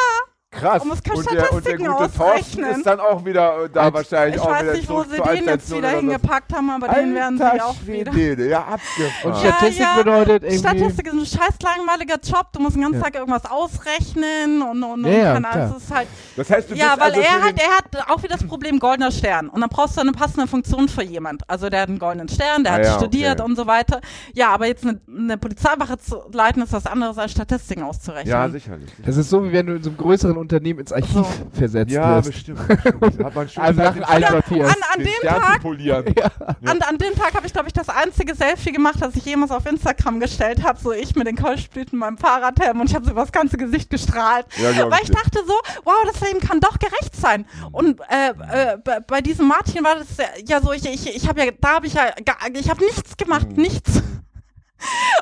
Krass. 0.55 0.83
Und 0.83 0.91
und, 0.93 1.05
der, 1.07 1.13
und 1.15 1.31
der 1.33 1.45
Statistiken 1.47 1.87
gute 1.87 2.13
Thorsten 2.13 2.65
ist 2.65 2.87
dann 2.87 3.01
auch 3.01 3.25
wieder 3.25 3.65
äh, 3.65 3.69
da 3.71 3.83
Als- 3.83 3.95
wahrscheinlich 3.95 4.37
Ich 4.37 4.41
auch 4.43 4.51
weiß 4.51 4.63
wieder 4.63 4.73
nicht, 4.75 4.89
wo 4.89 5.03
sie 5.03 5.09
den 5.11 5.17
jetzt 5.19 5.73
110 5.73 5.79
wieder 5.79 5.89
hingepackt 5.91 6.53
haben, 6.55 6.71
aber 6.71 6.89
den 6.89 7.15
werden 7.15 7.39
sie 7.39 7.45
Alter 7.45 7.67
auch 7.67 7.77
wieder. 7.87 8.13
Schwede, 8.13 8.49
ja, 8.49 8.59
Und 8.61 8.73
abgefahren. 8.75 9.35
Ja, 9.45 9.53
Statistik 9.53 9.81
ja. 9.81 9.97
bedeutet 9.97 10.43
irgendwie. 10.45 10.59
Statistik 10.59 11.07
ist 11.07 11.13
ein 11.13 11.27
scheiß 11.27 11.55
langweiliger 11.63 12.15
Job. 12.23 12.47
Du 12.53 12.61
musst 12.61 12.77
den 12.77 12.83
ganzen 12.83 12.99
Ja. 12.99 13.05
Tag 13.05 13.15
irgendwas 13.17 13.45
ausrechnen 13.51 14.63
und, 14.63 14.83
und, 14.83 15.05
und 15.05 15.13
Ja, 15.13 15.19
ja, 15.19 15.33
keine 15.35 15.49
Ahnung. 15.51 15.67
klar. 15.69 15.77
Es 15.77 15.85
ist 15.85 15.95
halt, 15.95 16.09
Das 16.37 16.51
heißt, 16.51 16.71
du 16.71 16.75
ja, 16.75 16.89
bist 16.95 17.01
weil 17.01 17.11
also 17.13 17.21
er 17.21 17.43
hat, 17.43 17.61
er 17.61 18.01
hat 18.01 18.11
auch 18.11 18.23
wieder 18.23 18.37
das 18.37 18.47
Problem 18.47 18.79
goldener 18.79 19.11
Stern. 19.11 19.49
Und 19.49 19.61
dann 19.61 19.71
brauchst 19.71 19.97
du 19.97 20.01
eine 20.01 20.13
passende 20.13 20.47
Funktion 20.47 20.89
für 20.89 21.03
jemand. 21.03 21.49
Also 21.49 21.69
der 21.69 21.83
hat 21.83 21.89
einen 21.89 21.99
goldenen 21.99 22.29
Stern, 22.29 22.65
der 22.65 22.73
Ah 22.73 22.77
hat 22.77 22.85
ja, 22.85 22.97
studiert 22.99 23.41
okay. 23.41 23.51
und 23.51 23.57
so 23.57 23.67
weiter. 23.67 24.01
Ja, 24.35 24.51
aber 24.51 24.67
jetzt 24.67 24.85
eine, 24.85 25.01
eine 25.09 25.39
Polizeiwache 25.39 25.99
zu 25.99 26.23
leiten, 26.33 26.63
ist 26.63 26.73
was 26.73 26.87
anderes 26.87 27.19
als 27.19 27.33
Statistiken 27.33 27.83
auszurechnen. 27.83 28.31
Ja, 28.31 28.49
sicherlich. 28.49 28.91
Das 29.05 29.17
ist 29.17 29.31
so, 29.31 29.45
wie 29.45 29.53
wenn 29.53 29.67
du 29.67 29.75
in 29.75 29.83
so 29.83 29.91
einem 29.91 29.97
größeren 29.99 30.37
Unternehmen 30.45 30.81
ins 30.81 30.93
Archiv 30.93 31.11
So. 31.13 31.27
versetzt 31.53 31.93
Ja, 31.93 32.17
wirst. 32.17 32.31
bestimmt. 32.31 32.69
bestimmt. 32.69 33.25
Hat 33.25 33.35
man 33.35 33.49
schon 33.49 33.63
Also 33.63 33.81
einsortiert. 33.83 34.67
An, 34.67 34.75
an 34.93 34.99
den 34.99 35.07
dem 35.07 35.29
Tag 35.29 35.61
polieren. 35.63 36.05
An, 36.67 36.81
an 36.83 36.99
dem 36.99 37.15
Tag 37.15 37.35
habe 37.35 37.47
ich, 37.47 37.53
glaube 37.53 37.69
ich, 37.69 37.73
das 37.73 37.89
einzige 37.89 38.35
Selfie 38.35 38.73
gemacht, 38.73 38.97
das 39.01 39.15
ich 39.17 39.25
jemals 39.25 39.51
auf 39.51 39.67
Instagram 39.67 40.21
gestellt 40.21 40.63
habe. 40.63 40.79
So 40.81 40.93
ich 40.93 41.15
mit 41.17 41.27
den 41.27 41.37
Kolchblüten, 41.37 41.99
meinem 41.99 42.19
Fahrradhelm 42.19 42.81
und 42.81 42.89
ich 42.89 42.95
habe 42.95 43.05
so 43.05 43.11
über 43.11 43.23
das 43.23 43.33
ganze 43.33 43.57
Gesicht 43.57 43.91
gestrahlt. 43.91 44.47
Ja, 44.57 44.91
Weil 44.91 45.01
ich 45.03 45.11
dir. 45.11 45.15
dachte 45.17 45.41
so, 45.47 45.55
wow, 45.85 45.95
das 46.11 46.21
Leben 46.21 46.41
kann 46.41 46.61
doch 46.61 46.79
gerecht 46.79 47.15
sein. 47.17 47.47
Und 47.73 48.01
äh, 48.11 48.31
äh, 48.73 48.79
bei- 49.07 49.21
diesem 49.21 49.49
Martin 49.49 49.83
war 49.85 49.97
das 49.97 50.17
ja- 50.19 50.25
ja 50.57 50.61
so, 50.61 50.73
ich, 50.73 50.85
ich, 50.87 51.17
ich 51.17 51.29
habe 51.29 51.45
ja, 51.45 51.51
da 51.61 51.75
habe 51.77 51.87
ich 51.87 51.95
ja, 51.95 52.11
gar, 52.25 52.37
ich 52.53 52.69
habe 52.71 52.85
nichts 52.85 53.17
gemacht, 53.17 53.49
Mhm. 53.51 53.63
nichts. 53.63 54.03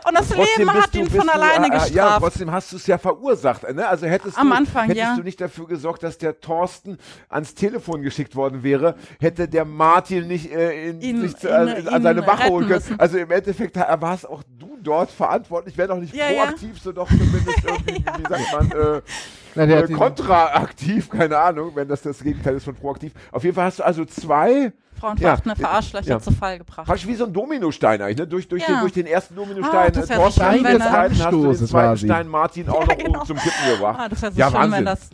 Und 0.09 0.19
das 0.19 0.29
Trotzdem 0.29 0.67
Leben 0.67 0.75
hat 0.75 0.95
du- 0.95 0.99
ihn 0.99 1.05
bist 1.05 1.17
von 1.17 1.27
du, 1.27 1.33
alleine 1.33 1.67
äh, 1.67 1.69
äh, 1.69 1.73
Ja, 1.73 1.85
gestraft. 1.85 2.21
trotzdem 2.23 2.51
hast 2.51 2.73
du 2.73 2.77
es 2.77 2.87
ja 2.87 2.99
verursacht. 2.99 3.63
Ne? 3.73 3.87
Also 3.87 4.07
hättest, 4.07 4.37
Am 4.39 4.49
du, 4.51 4.55
Anfang, 4.57 4.83
hättest 4.89 4.99
ja. 4.99 5.17
du 5.17 5.23
nicht 5.23 5.41
dafür 5.41 5.67
gesorgt, 5.69 6.03
dass 6.03 6.19
der 6.19 6.41
Thorsten 6.41 6.99
ans 7.29 7.55
Telefon 7.55 8.03
geschickt 8.03 8.35
worden 8.35 8.63
wäre, 8.63 8.97
hätte 9.21 9.47
der 9.49 9.65
Martin 9.65 10.27
nicht 10.27 10.51
äh, 10.53 10.89
in, 10.91 11.01
Ihn- 11.01 11.21
sich 11.21 11.37
zu, 11.37 11.49
ihn- 11.49 11.87
äh, 11.87 11.89
an 11.89 12.03
seine 12.03 12.27
Wache 12.27 12.49
holen 12.49 12.67
können. 12.69 12.81
müssen. 12.81 12.99
Also 13.01 13.19
im 13.19 13.31
Endeffekt 13.31 13.77
warst 13.77 14.29
auch 14.29 14.43
du 14.59 14.77
dort 14.83 15.11
verantwortlich, 15.11 15.79
wenn 15.79 15.91
auch 15.91 15.99
nicht 15.99 16.15
Ja, 16.15 16.31
ja. 16.31 16.43
proaktiv, 16.45 16.81
so 16.81 16.91
doch 16.93 17.09
zumindest 17.09 17.47
irgendwie, 17.65 18.05
wie 18.05 18.29
sagt 18.29 18.53
man, 18.53 18.71
äh, 18.73 19.67
der 19.67 19.85
äh, 19.85 19.93
kontraaktiv, 19.93 21.09
keine 21.11 21.39
Ahnung, 21.39 21.73
wenn 21.75 21.87
das 21.89 22.03
das 22.03 22.23
Gegenteil 22.23 22.57
ist 22.57 22.65
von 22.65 22.75
proaktiv. 22.75 23.13
Auf 23.31 23.45
jeden 23.45 23.55
Fall 23.55 23.67
hast 23.67 23.79
du 23.79 23.85
also 23.85 24.05
zwei, 24.05 24.73
Frauenverachtende 25.03 25.61
Ja, 25.61 25.69
Verarschlöcher 25.69 26.09
ja. 26.09 26.21
zu 26.21 26.31
Fall 26.33 26.59
gebracht. 26.59 26.87
praktisch 26.87 27.07
wie 27.09 27.15
so 27.17 27.25
ein 27.27 27.33
Dominostein 27.33 28.01
eigentlich, 28.01 28.19
ne? 28.19 28.27
Durch, 28.27 28.47
durch, 28.49 28.63
Ja. 28.63 28.69
den, 28.75 28.81
durch 28.81 28.93
den 28.93 29.07
ersten 29.07 29.35
Dominostein, 29.35 29.89
Ah, 29.89 29.91
das 29.91 30.09
wär 30.09 30.17
so 30.17 30.23
Thorsten 30.23 30.41
schön, 30.53 30.65
wenn 30.65 30.81
er- 30.81 30.93
hast 30.93 31.33
du 31.33 31.53
den 31.53 31.67
zweiten. 31.67 31.97
Stein 31.99 32.29
Martin 32.29 32.69
auch 32.69 32.81
Ja, 32.81 32.87
noch 32.87 32.99
genau. 32.99 33.25
zum 33.25 33.37
Kippen 33.37 33.71
gebracht. 33.75 33.99
Ah, 34.01 34.09
das 34.09 34.23
wäre 34.23 34.33
so 34.33 34.39
ja, 34.39 34.47
schön, 34.47 34.55
Wahnsinn. 34.55 34.73
wenn 34.79 34.85
das 34.85 35.11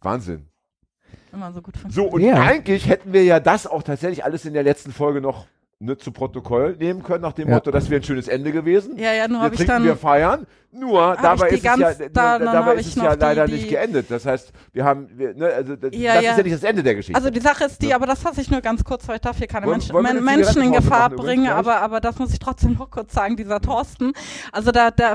Wahnsinn. 0.00 0.46
immer 1.32 1.52
so 1.52 1.60
gut 1.62 1.74
So, 1.76 1.80
funktioniert. 1.80 2.12
und 2.14 2.22
Ja. 2.22 2.34
eigentlich 2.50 2.86
hätten 2.88 3.12
wir 3.12 3.24
ja 3.24 3.40
das 3.40 3.66
auch 3.66 3.82
tatsächlich 3.82 4.24
alles 4.24 4.44
in 4.44 4.54
der 4.54 4.62
letzten 4.62 4.92
Folge 4.92 5.20
noch 5.20 5.46
ne, 5.82 5.96
zu 5.98 6.12
Protokoll 6.12 6.76
nehmen 6.78 7.02
können, 7.02 7.22
nach 7.22 7.32
dem 7.32 7.48
Ja. 7.48 7.54
Motto, 7.54 7.70
das 7.70 7.90
wäre 7.90 8.00
ein 8.00 8.04
schönes 8.04 8.28
Ende 8.28 8.52
gewesen. 8.52 8.96
Ja, 8.98 9.12
ja, 9.12 9.28
nur 9.28 9.38
wir 9.40 9.44
habe 9.44 9.54
ich 9.54 9.64
dann 9.66 9.84
wir 9.84 9.96
feiern. 9.96 10.46
Nur 10.74 11.18
dabei 11.20 11.48
ist 11.50 11.58
es 11.58 11.62
ja, 11.64 11.76
nur, 11.76 11.90
da- 11.92 12.38
dann 12.38 12.44
dabei 12.46 12.74
ist 12.76 12.86
es 12.86 12.94
ja 12.94 13.12
leider 13.12 13.44
die- 13.46 13.52
nicht 13.52 13.68
geendet. 13.68 14.10
Das 14.10 14.24
heißt, 14.24 14.52
wir 14.72 14.84
haben, 14.84 15.06
wir, 15.18 15.34
ne, 15.34 15.46
also 15.52 15.76
das, 15.76 15.90
Ja, 15.94 16.14
das 16.14 16.24
ja. 16.24 16.30
ist 16.30 16.36
ja 16.38 16.42
nicht 16.44 16.54
das 16.54 16.62
Ende 16.62 16.82
der 16.82 16.94
Geschichte. 16.94 17.14
Also 17.18 17.28
die 17.28 17.40
Sache 17.40 17.64
ist 17.64 17.82
die, 17.82 17.88
Ja. 17.88 17.96
aber 17.96 18.06
das 18.06 18.20
fasse 18.20 18.40
ich 18.40 18.50
nur 18.50 18.62
ganz 18.62 18.82
kurz, 18.82 19.06
weil 19.06 19.16
ich 19.16 19.20
darf 19.20 19.36
hier 19.36 19.48
keine 19.48 19.66
Wollen- 19.66 19.78
Menschen, 19.80 19.92
wollen 19.94 20.24
Menschen 20.24 20.62
in 20.62 20.72
Gefahr 20.72 21.10
bringen, 21.10 21.48
aber, 21.48 21.82
aber 21.82 22.00
das 22.00 22.18
muss 22.18 22.32
ich 22.32 22.38
trotzdem 22.38 22.72
noch 22.74 22.90
kurz 22.90 23.12
sagen, 23.12 23.36
dieser 23.36 23.60
Thorsten. 23.60 24.12
Also 24.50 24.70
da, 24.70 24.90
da 24.90 25.14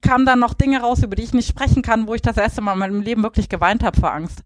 kamen 0.00 0.24
dann 0.24 0.38
noch 0.38 0.54
Dinge 0.54 0.80
raus, 0.80 1.02
über 1.02 1.14
die 1.14 1.24
ich 1.24 1.34
nicht 1.34 1.48
sprechen 1.48 1.82
kann, 1.82 2.06
wo 2.06 2.14
ich 2.14 2.22
das 2.22 2.38
erste 2.38 2.62
Mal 2.62 2.72
in 2.72 2.78
meinem 2.78 3.02
Leben 3.02 3.22
wirklich 3.22 3.50
geweint 3.50 3.82
habe 3.84 4.00
vor 4.00 4.12
Angst. 4.14 4.40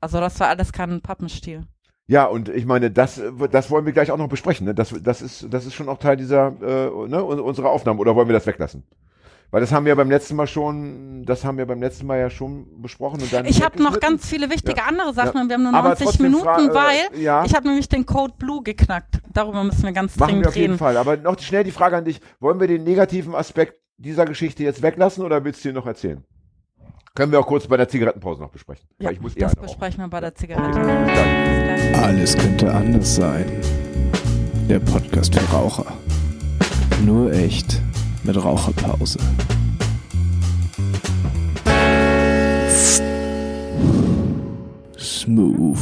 Also 0.00 0.20
das 0.20 0.38
war 0.38 0.48
alles 0.48 0.72
kein 0.72 1.00
Pappenstiel. 1.00 1.62
Ja, 2.08 2.24
und 2.26 2.48
ich 2.48 2.66
meine, 2.66 2.90
das, 2.90 3.18
äh, 3.18 3.30
das 3.50 3.70
wollen 3.70 3.84
wir 3.84 3.92
gleich 3.92 4.10
auch 4.12 4.16
noch 4.18 4.28
besprechen. 4.28 4.66
Ne? 4.66 4.74
Das, 4.74 4.94
das, 5.02 5.22
ist, 5.22 5.46
das 5.52 5.66
ist 5.66 5.74
schon 5.74 5.88
auch 5.88 5.98
Teil 5.98 6.16
dieser, 6.16 6.48
äh, 6.62 7.08
ne, 7.08 7.24
un- 7.24 7.40
unserer 7.40 7.70
Aufnahmen. 7.70 7.98
Oder 7.98 8.14
wollen 8.14 8.28
wir 8.28 8.32
das 8.34 8.46
weglassen? 8.46 8.84
Weil 9.52 9.60
das 9.60 9.70
haben 9.72 9.86
wir 9.86 9.94
beim 9.94 10.10
letzten 10.10 10.34
Mal 10.36 10.46
schon, 10.48 11.24
das 11.24 11.44
haben 11.44 11.56
wir 11.58 11.66
beim 11.66 11.80
letzten 11.80 12.06
Mal 12.06 12.18
ja 12.18 12.30
schon 12.30 12.80
besprochen. 12.82 13.22
Und 13.22 13.32
dann 13.32 13.44
Ich 13.46 13.62
habe 13.62 13.80
noch 13.82 13.98
ganz 14.00 14.26
viele 14.28 14.50
wichtige 14.50 14.78
Ja. 14.78 14.86
andere 14.86 15.14
Sachen 15.14 15.36
Ja. 15.36 15.42
und 15.42 15.48
wir 15.48 15.54
haben 15.54 15.62
nur 15.62 15.74
Aber 15.74 15.88
90 15.90 16.04
trotzdem 16.06 16.26
Minuten, 16.26 16.70
äh, 16.70 16.74
weil 16.74 17.20
ja. 17.22 17.44
ich 17.44 17.54
habe 17.54 17.66
nämlich 17.68 17.88
den 17.88 18.06
Code 18.06 18.34
Blue 18.38 18.62
geknackt. 18.62 19.20
Darüber 19.32 19.62
müssen 19.64 19.84
wir 19.84 19.92
ganz 19.92 20.16
Machen 20.16 20.28
dringend 20.30 20.44
wir 20.46 20.48
auf 20.48 20.56
jeden 20.56 20.72
reden. 20.74 20.78
Fall. 20.78 20.96
Aber 20.96 21.16
noch 21.16 21.38
schnell 21.38 21.62
die 21.64 21.70
Frage 21.70 21.96
an 21.96 22.04
dich. 22.04 22.20
Wollen 22.40 22.58
wir 22.60 22.66
den 22.68 22.82
negativen 22.84 23.34
Aspekt 23.36 23.80
dieser 23.98 24.24
Geschichte 24.26 24.62
jetzt 24.64 24.82
weglassen 24.82 25.24
oder 25.24 25.44
willst 25.44 25.64
du 25.64 25.68
ihn 25.70 25.74
noch 25.76 25.86
erzählen? 25.86 26.22
Können 27.16 27.32
wir 27.32 27.40
auch 27.40 27.46
kurz 27.46 27.66
bei 27.66 27.78
der 27.78 27.88
Zigarettenpause 27.88 28.42
noch 28.42 28.50
besprechen. 28.50 28.86
Ja, 28.98 29.10
ich 29.10 29.18
muss 29.22 29.34
eh 29.34 29.40
das 29.40 29.52
rauchen. 29.56 29.62
besprechen 29.62 30.00
wir 30.00 30.08
bei 30.08 30.20
der 30.20 30.34
Zigarette. 30.34 30.78
Okay. 30.78 31.94
Alles 31.94 32.36
könnte 32.36 32.70
anders 32.70 33.16
sein. 33.16 33.50
Der 34.68 34.80
Podcast 34.80 35.34
für 35.34 35.50
Raucher. 35.50 35.86
Nur 37.06 37.32
echt 37.32 37.80
mit 38.22 38.36
Raucherpause. 38.36 39.18
Smooth. 44.98 45.78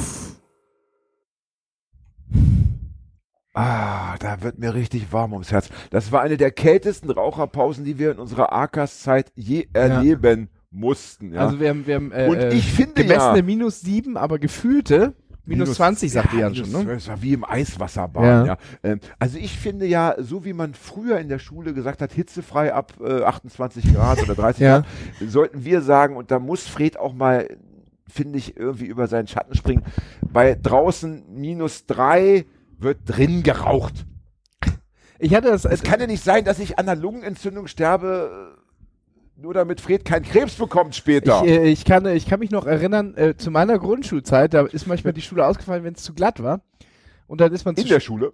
Ah, 3.54 4.16
da 4.20 4.40
wird 4.40 4.60
mir 4.60 4.72
richtig 4.72 5.12
warm 5.12 5.32
ums 5.32 5.50
Herz. 5.50 5.68
Das 5.90 6.12
war 6.12 6.20
eine 6.20 6.36
der 6.36 6.52
kältesten 6.52 7.10
Raucherpausen, 7.10 7.84
die 7.84 7.98
wir 7.98 8.12
in 8.12 8.20
unserer 8.20 8.52
AKAS-Zeit 8.52 9.32
je 9.34 9.66
erleben 9.72 10.48
mussten. 10.74 11.32
Ja. 11.32 11.40
Also 11.46 11.60
wir 11.60 11.68
haben, 11.70 11.86
wir 11.86 11.94
haben 11.94 12.12
äh, 12.12 12.26
Und 12.28 12.52
ich 12.52 12.72
finde 12.72 12.94
gemessene 12.94 13.36
ja- 13.38 13.42
minus 13.42 13.80
7, 13.80 14.16
aber 14.16 14.38
gefühlte 14.38 15.14
minus, 15.46 15.74
20, 15.74 16.10
sagt 16.12 16.32
ja, 16.32 16.40
Jan 16.40 16.54
schon, 16.54 16.66
minus 16.66 16.80
ne? 16.80 16.84
12, 16.86 16.98
Das 16.98 17.08
war 17.08 17.22
wie 17.22 17.32
im 17.34 17.44
Eiswasserbad. 17.44 18.24
Ja. 18.24 18.44
Ja. 18.46 18.56
Ähm, 18.82 19.00
also 19.18 19.38
ich 19.38 19.58
finde 19.58 19.86
ja, 19.86 20.14
so 20.18 20.44
wie 20.44 20.52
man 20.52 20.74
früher 20.74 21.18
in 21.18 21.28
der 21.28 21.38
Schule 21.38 21.74
gesagt 21.74 22.02
hat, 22.02 22.12
hitzefrei 22.12 22.72
ab 22.74 22.94
äh, 23.00 23.22
28 23.22 23.94
Grad 23.94 24.22
oder 24.22 24.34
30 24.34 24.60
Ja. 24.62 24.78
Grad, 24.80 24.86
sollten 25.28 25.64
wir 25.64 25.80
sagen, 25.82 26.16
und 26.16 26.30
da 26.30 26.38
muss 26.38 26.66
Fred 26.66 26.98
auch 26.98 27.12
mal, 27.14 27.46
finde 28.08 28.38
ich, 28.38 28.56
irgendwie 28.56 28.86
über 28.86 29.06
seinen 29.06 29.28
Schatten 29.28 29.54
springen, 29.54 29.82
bei 30.22 30.54
draußen 30.60 31.24
minus 31.28 31.86
drei 31.86 32.46
wird 32.78 32.98
drin 33.04 33.42
geraucht. 33.42 34.06
Ich 35.20 35.34
hatte 35.34 35.48
das, 35.48 35.64
Es 35.64 35.82
kann 35.82 36.00
ja 36.00 36.06
nicht 36.06 36.24
sein, 36.24 36.44
dass 36.44 36.58
ich 36.58 36.78
an 36.78 36.88
einer 36.88 37.00
Lungenentzündung 37.00 37.66
sterbe, 37.68 38.52
äh, 38.58 38.60
nur 39.36 39.54
damit 39.54 39.80
Fred 39.80 40.04
keinen 40.04 40.24
Krebs 40.24 40.54
bekommt 40.54 40.94
später. 40.94 41.42
Ich, 41.44 41.50
äh, 41.50 41.66
ich, 41.68 41.84
kann, 41.84 42.06
ich 42.06 42.26
kann 42.26 42.40
mich 42.40 42.50
noch 42.50 42.66
erinnern, 42.66 43.14
äh, 43.16 43.36
zu 43.36 43.50
meiner 43.50 43.78
Grundschulzeit, 43.78 44.54
da 44.54 44.62
ist 44.66 44.86
manchmal 44.86 45.12
die 45.12 45.22
Schule 45.22 45.46
ausgefallen, 45.46 45.84
wenn 45.84 45.94
es 45.94 46.02
zu 46.02 46.14
glatt 46.14 46.42
war. 46.42 46.60
Und 47.26 47.40
dann 47.40 47.52
ist 47.52 47.64
man 47.64 47.74
in 47.74 47.82
zu 47.82 47.88
der 47.88 48.00
Schule. 48.00 48.32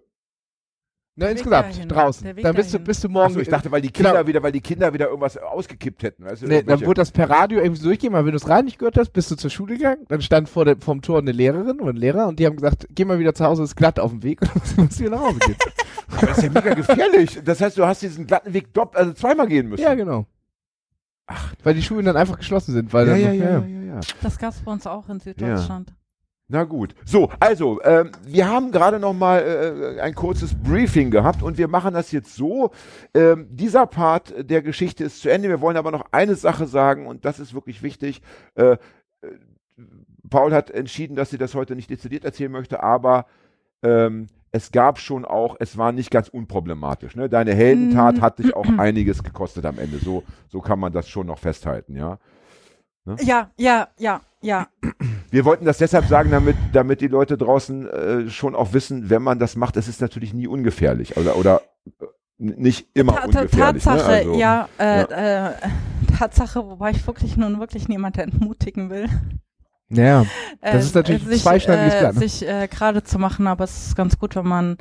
Na, 1.16 1.26
Der 1.26 1.32
insgesamt, 1.32 1.74
dahin. 1.74 1.88
draußen. 1.88 2.36
Dann 2.42 2.54
bist 2.54 2.72
du, 2.72 2.78
bist 2.78 3.02
du 3.04 3.08
morgen. 3.08 3.26
Achso, 3.26 3.40
ich 3.40 3.48
dachte, 3.48 3.70
weil 3.70 3.82
die 3.82 3.90
Kinder 3.90 4.12
Genau. 4.12 4.26
wieder, 4.26 4.42
weil 4.42 4.52
die 4.52 4.60
Kinder 4.60 4.92
wieder 4.94 5.06
irgendwas 5.08 5.36
ausgekippt 5.36 6.02
hätten. 6.02 6.24
Weißt 6.24 6.42
du, 6.42 6.46
Nee, 6.46 6.62
dann 6.62 6.80
wurde 6.86 7.00
das 7.00 7.10
per 7.10 7.28
Radio 7.28 7.58
irgendwie 7.60 7.80
so 7.80 7.88
durchgehen, 7.88 8.12
weil 8.12 8.24
wenn 8.24 8.30
du 8.32 8.36
es 8.36 8.48
rein 8.48 8.64
nicht 8.64 8.78
gehört 8.78 8.96
hast, 8.96 9.10
bist 9.12 9.30
du 9.30 9.34
zur 9.36 9.50
Schule 9.50 9.76
gegangen, 9.76 10.06
dann 10.08 10.22
stand 10.22 10.48
vor 10.48 10.64
dem 10.64 10.80
vom 10.80 11.02
Tor 11.02 11.18
eine 11.18 11.32
Lehrerin 11.32 11.80
oder 11.80 11.92
ein 11.92 11.96
Lehrer 11.96 12.26
und 12.28 12.38
die 12.38 12.46
haben 12.46 12.56
gesagt, 12.56 12.86
geh 12.90 13.04
mal 13.04 13.18
wieder 13.18 13.34
zu 13.34 13.44
Hause, 13.44 13.64
es 13.64 13.70
ist 13.70 13.76
glatt 13.76 13.98
auf 13.98 14.12
dem 14.12 14.22
Weg 14.22 14.40
und 14.54 14.62
dann 14.76 14.84
musst 14.86 14.98
du 15.00 15.04
wieder 15.04 15.16
nach 15.16 15.22
Hause 15.22 15.38
gehen. 15.40 15.56
Aber 16.16 16.26
das 16.28 16.38
ist 16.38 16.44
ja 16.44 16.50
mega 16.50 16.74
gefährlich. 16.74 17.40
Das 17.44 17.60
heißt, 17.60 17.76
du 17.76 17.84
hast 17.86 18.02
diesen 18.02 18.26
glatten 18.26 18.54
Weg 18.54 18.72
dopp, 18.72 18.96
also 18.96 19.12
zweimal 19.12 19.46
gehen 19.48 19.68
müssen. 19.68 19.82
ja, 19.82 19.94
genau. 19.94 20.26
Ach. 21.32 21.54
Weil 21.62 21.74
die 21.74 21.82
Schulen 21.82 22.04
dann 22.04 22.16
einfach 22.16 22.36
geschlossen 22.36 22.72
sind. 22.72 22.92
Weil 22.92 23.06
ja, 23.06 23.12
dann, 23.12 23.22
ja, 23.22 23.32
ja, 23.32 23.44
ja, 23.44 23.66
ja, 23.66 23.82
ja. 23.94 24.00
Das 24.20 24.36
gab 24.38 24.52
es 24.52 24.60
bei 24.60 24.72
uns 24.72 24.86
auch 24.86 25.08
in 25.08 25.20
Süddeutschland. 25.20 25.94
Na 26.48 26.64
gut. 26.64 26.96
So, 27.04 27.30
also, 27.38 27.80
ähm, 27.84 28.10
wir 28.26 28.48
haben 28.48 28.72
gerade 28.72 28.98
noch 28.98 29.12
mal 29.12 29.38
äh, 29.38 30.00
ein 30.00 30.16
kurzes 30.16 30.52
Briefing 30.52 31.12
gehabt 31.12 31.44
und 31.44 31.56
wir 31.58 31.68
machen 31.68 31.94
das 31.94 32.10
jetzt 32.10 32.34
so. 32.34 32.72
Ähm, 33.14 33.46
dieser 33.52 33.86
Part 33.86 34.34
der 34.36 34.60
Geschichte 34.60 35.04
ist 35.04 35.22
zu 35.22 35.30
Ende. 35.30 35.48
Wir 35.48 35.60
wollen 35.60 35.76
aber 35.76 35.92
noch 35.92 36.06
eine 36.10 36.34
Sache 36.34 36.66
sagen 36.66 37.06
und 37.06 37.24
das 37.24 37.38
ist 37.38 37.54
wirklich 37.54 37.84
wichtig. 37.84 38.20
Äh, 38.56 38.72
äh, 38.72 38.78
Paul 40.28 40.52
hat 40.52 40.72
entschieden, 40.72 41.14
dass 41.14 41.30
sie 41.30 41.38
das 41.38 41.54
heute 41.54 41.76
nicht 41.76 41.90
dezidiert 41.90 42.24
erzählen 42.24 42.50
möchte, 42.50 42.82
aber 42.82 43.26
ähm, 43.84 44.26
es 44.52 44.72
gab 44.72 44.98
schon 44.98 45.24
auch, 45.24 45.56
es 45.60 45.76
war 45.78 45.92
nicht 45.92 46.10
ganz 46.10 46.28
unproblematisch. 46.28 47.14
Ne? 47.16 47.28
Deine 47.28 47.54
Heldentat 47.54 48.16
Mm. 48.18 48.20
hat 48.20 48.38
dich 48.38 48.54
auch 48.56 48.66
einiges 48.78 49.22
gekostet 49.22 49.64
am 49.66 49.78
Ende. 49.78 49.98
So, 49.98 50.24
so 50.48 50.60
kann 50.60 50.78
man 50.80 50.92
das 50.92 51.08
schon 51.08 51.26
noch 51.28 51.38
festhalten, 51.38 51.96
ja. 51.96 52.18
Ja, 53.22 53.50
ja, 53.56 53.88
ja, 53.98 54.20
ja. 54.42 54.66
Wir 55.30 55.44
wollten 55.44 55.64
das 55.64 55.78
deshalb 55.78 56.04
sagen, 56.06 56.30
damit, 56.30 56.56
damit 56.72 57.00
die 57.00 57.08
Leute 57.08 57.36
draußen 57.38 57.88
äh, 57.88 58.28
schon 58.28 58.54
auch 58.54 58.72
wissen, 58.72 59.08
wenn 59.08 59.22
man 59.22 59.38
das 59.38 59.56
macht, 59.56 59.76
es 59.76 59.88
ist 59.88 60.00
natürlich 60.00 60.34
nie 60.34 60.46
ungefährlich 60.46 61.16
oder, 61.16 61.36
oder 61.36 61.62
äh, 62.00 62.04
nicht 62.38 62.88
immer 62.94 63.14
Ta- 63.16 63.24
ungefährlich. 63.24 63.82
Tatsache, 63.82 64.08
ne? 64.10 64.16
also, 64.16 64.34
ja, 64.38 64.68
äh, 64.78 65.48
Äh, 65.48 65.52
Tatsache, 66.18 66.66
wobei 66.68 66.90
ich 66.90 67.06
wirklich 67.06 67.36
nun 67.36 67.58
wirklich 67.58 67.88
niemanden 67.88 68.20
entmutigen 68.20 68.90
will. 68.90 69.08
Ja, 69.90 70.22
Äh, 70.60 70.72
Das 70.72 70.84
ist 70.86 70.94
natürlich 70.94 71.22
ein 71.22 71.28
sich, 71.28 71.42
zweischneidiges 71.42 71.94
äh, 71.94 71.98
Blatt, 72.00 72.14
ne? 72.14 72.20
Sich 72.20 72.46
äh, 72.48 72.68
gerade 72.68 73.02
zu 73.02 73.18
machen, 73.18 73.46
aber 73.46 73.64
es 73.64 73.88
ist 73.88 73.96
ganz 73.96 74.18
gut, 74.18 74.36
wenn 74.36 74.46
man 74.46 74.76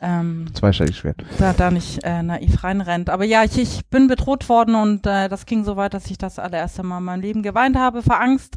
ähm, 0.00 0.46
zweistellig 0.54 0.96
schwer. 0.96 1.14
da, 1.38 1.52
da 1.52 1.70
nicht 1.70 2.02
äh, 2.02 2.22
naiv 2.22 2.64
reinrennt. 2.64 3.10
Aber 3.10 3.24
ja, 3.24 3.44
ich, 3.44 3.56
ich 3.56 3.86
bin 3.86 4.08
bedroht 4.08 4.48
worden 4.48 4.74
und 4.74 5.06
äh, 5.06 5.28
das 5.28 5.46
ging 5.46 5.64
so 5.64 5.76
weit, 5.76 5.94
dass 5.94 6.10
ich 6.10 6.18
das 6.18 6.40
allererste 6.40 6.82
Mal 6.82 6.98
in 6.98 7.04
meinem 7.04 7.20
Leben 7.20 7.42
geweint 7.42 7.76
habe, 7.76 8.02
vor 8.02 8.20
Angst. 8.20 8.56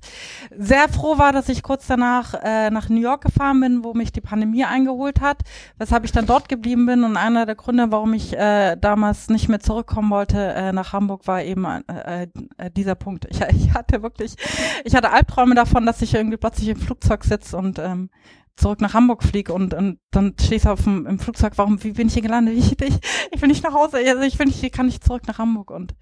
Sehr 0.57 0.89
froh 0.89 1.19
war, 1.19 1.33
dass 1.33 1.47
ich 1.47 1.61
kurz 1.61 1.85
danach 1.85 2.33
äh, 2.43 2.71
nach 2.71 2.89
New 2.89 2.99
York 2.99 3.23
gefahren 3.23 3.59
bin, 3.59 3.83
wo 3.83 3.93
mich 3.93 4.11
die 4.11 4.21
Pandemie 4.21 4.65
eingeholt 4.65 5.21
hat, 5.21 5.37
weshalb 5.77 6.05
ich 6.05 6.11
dann 6.11 6.25
dort 6.25 6.49
geblieben 6.49 6.87
bin. 6.87 7.03
Und 7.03 7.17
einer 7.17 7.45
der 7.45 7.55
Gründe, 7.55 7.91
warum 7.91 8.13
ich 8.13 8.35
äh, 8.35 8.75
damals 8.75 9.29
nicht 9.29 9.47
mehr 9.47 9.59
zurückkommen 9.59 10.09
wollte 10.09 10.39
äh, 10.39 10.71
nach 10.73 10.91
Hamburg, 10.91 11.27
war 11.27 11.43
eben 11.43 11.65
äh, 11.65 12.27
äh, 12.57 12.71
dieser 12.71 12.95
Punkt. 12.95 13.27
Ich, 13.29 13.39
ich 13.51 13.73
hatte 13.75 14.01
wirklich, 14.01 14.35
ich 14.83 14.95
hatte 14.95 15.11
Albträume 15.11 15.53
davon, 15.53 15.85
dass 15.85 16.01
ich 16.01 16.15
irgendwie 16.15 16.37
plötzlich 16.37 16.69
im 16.69 16.77
Flugzeug 16.77 17.23
sitze 17.23 17.57
und 17.57 17.77
ähm, 17.77 18.09
zurück 18.57 18.81
nach 18.81 18.93
Hamburg 18.93 19.23
fliege 19.23 19.53
und, 19.53 19.73
und 19.73 19.99
dann 20.11 20.33
stehst 20.39 20.65
du 20.65 20.71
auf 20.71 20.83
dem, 20.83 21.05
im 21.05 21.19
Flugzeug, 21.19 21.53
warum, 21.55 21.81
wie 21.83 21.91
bin 21.91 22.07
ich 22.07 22.13
hier 22.13 22.21
gelandet? 22.23 22.55
Ich, 22.57 22.81
ich, 22.81 22.99
ich 23.31 23.41
will 23.41 23.47
nicht 23.47 23.63
nach 23.63 23.73
Hause, 23.73 23.97
also 23.97 24.21
ich 24.23 24.37
will 24.37 24.47
nicht, 24.47 24.61
ich 24.61 24.71
kann 24.71 24.87
nicht 24.87 25.03
zurück 25.03 25.23
nach 25.27 25.37
Hamburg 25.37 25.71
und 25.71 25.95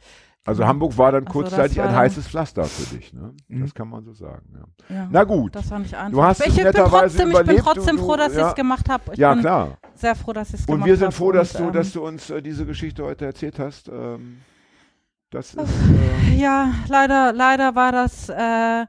also 0.47 0.63
Hamburg 0.67 0.95
war 0.99 1.11
dann 1.11 1.25
Also 1.25 1.39
kurzzeitig 1.39 1.77
das 1.77 1.87
ein 1.87 1.93
war- 1.93 2.01
heißes 2.01 2.27
Pflaster 2.27 2.65
für 2.65 2.95
dich. 2.95 3.11
Ne? 3.13 3.33
Mhm. 3.47 3.61
Das 3.61 3.73
kann 3.73 3.89
man 3.89 4.03
so 4.05 4.13
sagen. 4.13 4.45
Ja. 4.89 4.95
ja. 4.95 5.07
Na 5.11 5.23
gut. 5.23 5.55
Das 5.55 5.71
war 5.71 5.79
nicht 5.79 5.95
einfach. 5.95 6.11
Du 6.11 6.21
hast 6.23 6.39
es 6.39 6.45
ich, 6.49 6.55
bin 6.55 6.63
netterweise 6.65 7.17
trotzdem, 7.17 7.27
ich 7.29 7.33
bin 7.33 7.41
überlebt, 7.43 7.63
trotzdem 7.65 7.97
du- 7.97 8.03
froh, 8.03 8.15
dass 8.15 8.27
du- 8.27 8.33
ich 8.33 8.37
ja. 8.41 8.49
es 8.49 8.55
gemacht 8.55 8.87
habe. 8.87 9.03
Ich 9.13 9.17
Ja, 9.17 9.33
bin 9.33 9.41
klar. 9.41 9.77
sehr 9.95 10.13
froh, 10.13 10.33
dass 10.33 10.49
ich 10.49 10.59
es 10.59 10.65
gemacht 10.67 10.81
Und 10.81 10.85
wir 10.85 10.97
sind 10.97 11.13
froh, 11.15 11.31
dass 11.31 11.55
und, 11.55 11.61
du, 11.61 11.67
ähm, 11.69 11.73
dass 11.73 11.91
du 11.93 12.05
uns 12.05 12.29
äh, 12.29 12.43
diese 12.43 12.65
Geschichte 12.67 13.03
heute 13.03 13.25
erzählt 13.25 13.57
hast. 13.57 13.87
Ähm, 13.89 14.41
das 15.31 15.55
ist, 15.55 15.57
äh, 15.57 16.35
Ja, 16.35 16.71
leider, 16.89 17.33
leider 17.33 17.73
war 17.73 17.91
das 17.91 18.29
äh, 18.29 18.85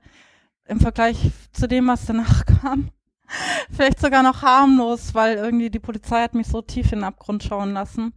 im 0.68 0.78
Vergleich 0.80 1.30
zu 1.52 1.66
dem, 1.66 1.86
was 1.88 2.04
danach 2.04 2.44
kam, 2.60 2.90
vielleicht 3.70 4.00
sogar 4.00 4.22
noch 4.22 4.42
harmlos, 4.42 5.14
weil 5.14 5.36
irgendwie 5.36 5.70
die 5.70 5.78
Polizei 5.78 6.22
hat 6.22 6.34
mich 6.34 6.46
so 6.46 6.62
tief 6.62 6.92
in 6.92 7.00
den 7.00 7.04
Abgrund 7.04 7.42
schauen 7.42 7.72
lassen. 7.72 8.12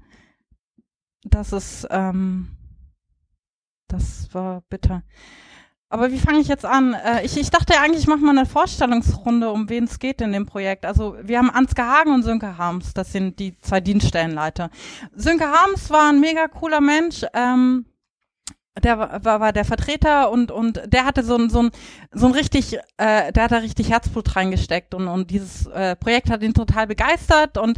Das 1.23 1.51
ist, 1.51 1.87
ähm, 1.91 2.57
das 3.87 4.33
war 4.33 4.61
bitter. 4.69 5.03
Aber 5.91 6.11
wie 6.11 6.19
fange 6.19 6.39
ich 6.39 6.47
jetzt 6.47 6.65
an? 6.65 6.93
Äh, 6.93 7.25
ich, 7.25 7.35
ich 7.35 7.49
dachte 7.49 7.73
ja 7.73 7.81
eigentlich, 7.81 8.01
ich 8.01 8.07
mache 8.07 8.19
mal 8.19 8.37
eine 8.37 8.45
Vorstellungsrunde, 8.45 9.49
um 9.49 9.69
wen 9.69 9.85
es 9.85 9.97
geht 9.97 10.21
in 10.21 10.31
dem 10.31 10.45
Projekt. 10.45 10.85
Also 10.85 11.17
wir 11.23 11.39
haben 11.39 11.49
Ansgar 11.49 11.99
Hagen 11.99 12.13
und 12.13 12.23
Sönke 12.23 12.57
Harms, 12.59 12.93
das 12.93 13.11
sind 13.11 13.39
die 13.39 13.57
zwei 13.57 13.81
Dienststellenleiter. 13.81 14.69
Sönke 15.15 15.45
Harms 15.45 15.89
war 15.89 16.09
ein 16.09 16.19
mega 16.19 16.47
cooler 16.47 16.79
Mensch. 16.79 17.25
Ähm, 17.33 17.85
der 18.79 18.97
war, 18.99 19.39
war, 19.39 19.53
der 19.53 19.65
Vertreter 19.65 20.31
und 20.31 20.51
und 20.51 20.81
der 20.85 21.05
hatte 21.05 21.23
so 21.23 21.35
ein 21.35 21.49
so 21.49 21.63
ein 21.63 21.71
so 22.11 22.27
ein 22.27 22.33
richtig 22.33 22.77
äh, 22.97 23.31
der 23.31 23.43
hat 23.43 23.51
da 23.51 23.57
richtig 23.57 23.89
Herzblut 23.89 24.35
reingesteckt 24.35 24.93
und 24.93 25.07
und 25.07 25.31
dieses 25.31 25.67
äh, 25.67 25.95
Projekt 25.95 26.29
hat 26.29 26.43
ihn 26.43 26.53
total 26.53 26.87
begeistert 26.87 27.57
und 27.57 27.77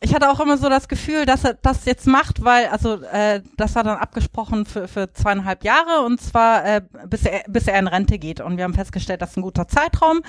ich 0.00 0.14
hatte 0.14 0.30
auch 0.30 0.40
immer 0.40 0.58
so 0.58 0.68
das 0.68 0.88
Gefühl, 0.88 1.24
dass 1.24 1.44
er 1.44 1.54
das 1.54 1.86
jetzt 1.86 2.06
macht, 2.06 2.44
weil 2.44 2.66
also 2.66 3.02
äh, 3.02 3.42
das 3.56 3.74
war 3.74 3.82
dann 3.82 3.96
abgesprochen 3.96 4.66
für 4.66 4.88
für 4.88 5.12
zweieinhalb 5.12 5.64
Jahre 5.64 6.04
und 6.04 6.20
zwar 6.20 6.64
äh, 6.64 6.82
bis 7.06 7.24
er 7.24 7.44
bis 7.48 7.66
er 7.66 7.78
in 7.78 7.86
Rente 7.86 8.18
geht 8.18 8.40
und 8.40 8.56
wir 8.56 8.64
haben 8.64 8.74
festgestellt, 8.74 9.22
das 9.22 9.30
ist 9.30 9.36
ein 9.38 9.42
guter 9.42 9.68
Zeitraum 9.68 10.20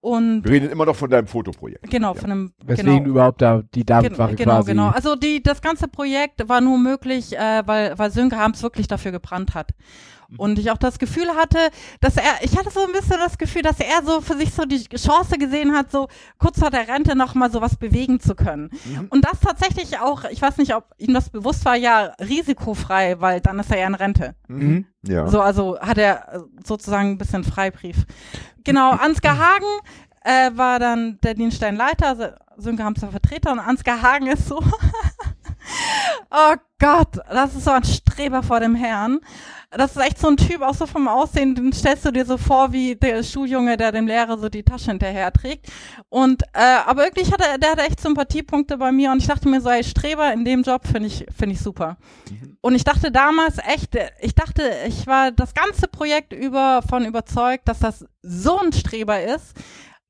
und 0.00 0.44
wir 0.44 0.52
reden 0.52 0.70
immer 0.70 0.86
noch 0.86 0.94
von 0.94 1.10
deinem 1.10 1.26
Fotoprojekt. 1.26 1.90
genau 1.90 2.14
Ja. 2.14 2.20
von 2.20 2.30
einem 2.30 2.52
Weswegen 2.64 2.98
genau, 2.98 3.08
überhaupt 3.10 3.42
da 3.42 3.62
die 3.74 3.84
David-Wache 3.84 4.36
genau, 4.36 4.56
quasi. 4.56 4.70
Genau, 4.70 4.88
Also 4.88 5.16
die, 5.16 5.42
das 5.42 5.60
ganze 5.60 5.88
Projekt 5.88 6.48
war 6.48 6.60
nur 6.60 6.78
möglich, 6.78 7.36
äh, 7.36 7.62
weil, 7.66 7.98
weil 7.98 8.10
Sönke 8.10 8.36
Harms 8.36 8.62
wirklich 8.62 8.86
dafür 8.86 9.10
gebrannt 9.10 9.54
hat. 9.54 9.72
Mhm. 10.28 10.38
Und 10.38 10.58
ich 10.58 10.70
auch 10.70 10.78
das 10.78 10.98
Gefühl 10.98 11.28
hatte, 11.34 11.58
dass 12.00 12.16
er, 12.16 12.42
ich 12.42 12.56
hatte 12.56 12.70
so 12.70 12.80
ein 12.84 12.92
bisschen 12.92 13.18
das 13.18 13.38
Gefühl, 13.38 13.62
dass 13.62 13.80
er 13.80 14.02
so 14.04 14.20
für 14.20 14.36
sich 14.36 14.52
so 14.52 14.64
die 14.64 14.84
Chance 14.84 15.38
gesehen 15.38 15.74
hat, 15.74 15.90
so 15.90 16.08
kurz 16.38 16.58
vor 16.58 16.70
der 16.70 16.86
Rente 16.88 17.16
noch 17.16 17.34
mal 17.34 17.50
so 17.50 17.60
was 17.60 17.76
bewegen 17.76 18.20
zu 18.20 18.34
können. 18.34 18.70
Mhm. 18.84 19.06
Und 19.10 19.24
das 19.24 19.40
tatsächlich 19.40 19.98
auch, 19.98 20.24
ich 20.24 20.42
weiß 20.42 20.58
nicht, 20.58 20.74
ob 20.74 20.94
ihm 20.98 21.14
das 21.14 21.30
bewusst 21.30 21.64
war, 21.64 21.76
ja 21.76 22.12
risikofrei, 22.20 23.20
weil 23.20 23.40
dann 23.40 23.58
ist 23.58 23.70
er 23.70 23.78
ja 23.78 23.86
in 23.86 23.94
Rente. 23.94 24.34
Mhm. 24.48 24.86
Ja. 25.02 25.26
So, 25.28 25.40
also 25.40 25.78
hat 25.80 25.98
er 25.98 26.34
äh, 26.34 26.38
sozusagen 26.64 27.12
ein 27.12 27.18
bisschen 27.18 27.44
Freibrief. 27.44 28.04
Genau, 28.64 28.90
Ansgar 29.00 29.38
Hagen 29.38 29.80
äh, 30.24 30.56
war 30.56 30.78
dann 30.78 31.18
der 31.22 31.34
Dienststellenleiter, 31.34 32.08
also 32.08 32.26
Sönke 32.58 32.84
Harms 32.84 33.00
der 33.00 33.10
Vertreter 33.10 33.52
und 33.52 33.60
Ansgar 33.60 34.02
Hagen 34.02 34.26
ist 34.26 34.48
so, 34.48 34.60
oh 36.30 36.54
Gott, 36.78 37.18
das 37.30 37.54
ist 37.54 37.64
so 37.64 37.72
ein 37.72 37.84
Streber 37.84 38.42
vor 38.42 38.60
dem 38.60 38.74
Herrn. 38.74 39.20
Das 39.70 39.96
ist 39.96 40.02
echt 40.02 40.18
so 40.18 40.28
ein 40.28 40.38
Typ, 40.38 40.62
auch 40.62 40.74
so 40.74 40.86
vom 40.86 41.08
Aussehen, 41.08 41.54
den 41.54 41.74
stellst 41.74 42.04
du 42.06 42.10
dir 42.10 42.24
so 42.24 42.38
vor 42.38 42.72
wie 42.72 42.96
der 42.96 43.22
Schuljunge, 43.22 43.76
der 43.76 43.92
dem 43.92 44.06
Lehrer 44.06 44.38
so 44.38 44.48
die 44.48 44.62
Tasche 44.62 44.90
hinterher 44.92 45.30
trägt. 45.30 45.66
Und, 46.08 46.42
äh, 46.54 46.78
aber 46.86 47.02
wirklich 47.02 47.30
hat 47.30 47.42
er, 47.42 47.58
der 47.58 47.72
hatte 47.72 47.82
echt 47.82 48.00
Sympathiepunkte 48.00 48.78
bei 48.78 48.92
mir 48.92 49.10
und 49.12 49.18
ich 49.18 49.26
dachte 49.26 49.46
mir 49.46 49.60
so, 49.60 49.68
ey, 49.68 49.84
Streber 49.84 50.32
in 50.32 50.46
dem 50.46 50.62
Job 50.62 50.86
finde 50.86 51.08
ich, 51.08 51.26
finde 51.36 51.54
ich 51.54 51.60
super. 51.60 51.98
Und 52.62 52.76
ich 52.76 52.84
dachte 52.84 53.12
damals 53.12 53.58
echt, 53.58 53.98
ich 54.20 54.34
dachte, 54.34 54.62
ich 54.86 55.06
war 55.06 55.32
das 55.32 55.52
ganze 55.52 55.86
Projekt 55.86 56.32
über 56.32 56.80
von 56.88 57.04
überzeugt, 57.04 57.68
dass 57.68 57.80
das 57.80 58.06
so 58.22 58.58
ein 58.58 58.72
Streber 58.72 59.22
ist, 59.22 59.54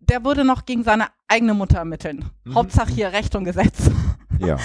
der 0.01 0.24
würde 0.24 0.44
noch 0.44 0.64
gegen 0.64 0.84
seine 0.84 1.07
eigene 1.26 1.55
Mutter 1.55 1.78
ermitteln. 1.78 2.30
Hauptsache 2.55 2.92
hier 2.92 3.12
Recht 3.12 3.34
und 3.34 3.44
Gesetz. 3.44 3.90
ja. 4.38 4.57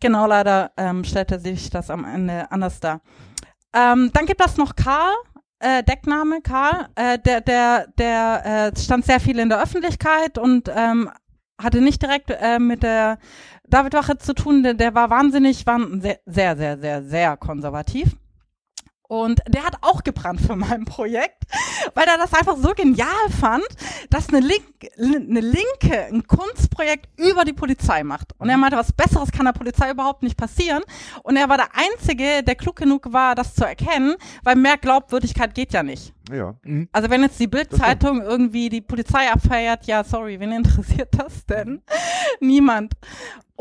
Genau, 0.00 0.26
leider 0.26 0.72
ähm, 0.76 1.04
stellte 1.04 1.38
sich 1.38 1.70
das 1.70 1.90
am 1.90 2.04
Ende 2.04 2.50
anders 2.50 2.80
dar. 2.80 3.00
Ähm, 3.74 4.10
dann 4.12 4.26
gibt 4.26 4.44
es 4.44 4.56
noch 4.56 4.74
Karl, 4.74 5.14
äh, 5.60 5.82
Deckname 5.82 6.40
Karl, 6.42 6.88
äh, 6.94 7.18
der, 7.18 7.40
der, 7.40 7.86
der 7.98 8.72
äh, 8.74 8.78
stand 8.78 9.04
sehr 9.04 9.20
viel 9.20 9.38
in 9.38 9.48
der 9.48 9.62
Öffentlichkeit 9.62 10.38
und 10.38 10.70
ähm, 10.74 11.10
hatte 11.60 11.80
nicht 11.80 12.02
direkt 12.02 12.30
äh, 12.30 12.58
mit 12.58 12.82
der 12.82 13.18
Davidwache 13.68 14.18
zu 14.18 14.34
tun. 14.34 14.62
Der, 14.62 14.74
der 14.74 14.94
war 14.94 15.10
wahnsinnig, 15.10 15.66
war 15.66 15.80
sehr, 16.00 16.18
sehr, 16.26 16.56
sehr, 16.56 16.78
sehr, 16.78 17.02
sehr 17.04 17.36
konservativ. 17.36 18.16
Und 19.12 19.42
der 19.46 19.62
hat 19.64 19.76
auch 19.82 20.04
gebrannt 20.04 20.40
für 20.40 20.56
mein 20.56 20.86
Projekt, 20.86 21.44
weil 21.92 22.06
er 22.06 22.16
das 22.16 22.32
einfach 22.32 22.56
so 22.56 22.72
genial 22.74 23.28
fand, 23.38 23.66
dass 24.08 24.30
eine, 24.30 24.40
Link, 24.40 24.64
eine 24.96 25.40
Linke 25.40 26.06
ein 26.10 26.26
Kunstprojekt 26.26 27.10
über 27.20 27.44
die 27.44 27.52
Polizei 27.52 28.04
macht. 28.04 28.32
Und 28.38 28.48
er 28.48 28.56
meinte, 28.56 28.78
was 28.78 28.90
Besseres 28.90 29.30
kann 29.30 29.44
der 29.44 29.52
Polizei 29.52 29.90
überhaupt 29.90 30.22
nicht 30.22 30.38
passieren. 30.38 30.82
Und 31.24 31.36
er 31.36 31.50
war 31.50 31.58
der 31.58 31.68
Einzige, 31.74 32.42
der 32.42 32.54
klug 32.54 32.76
genug 32.76 33.12
war, 33.12 33.34
das 33.34 33.54
zu 33.54 33.66
erkennen, 33.66 34.14
weil 34.44 34.56
mehr 34.56 34.78
Glaubwürdigkeit 34.78 35.54
geht 35.54 35.74
ja 35.74 35.82
nicht. 35.82 36.14
Ja. 36.32 36.54
Also 36.92 37.10
wenn 37.10 37.20
jetzt 37.20 37.38
die 37.38 37.48
Bild-Zeitung 37.48 38.22
irgendwie 38.22 38.70
die 38.70 38.80
Polizei 38.80 39.30
abfeiert, 39.30 39.84
ja, 39.84 40.04
sorry, 40.04 40.40
wen 40.40 40.52
interessiert 40.52 41.10
das 41.18 41.44
denn? 41.44 41.82
Niemand. 42.40 42.94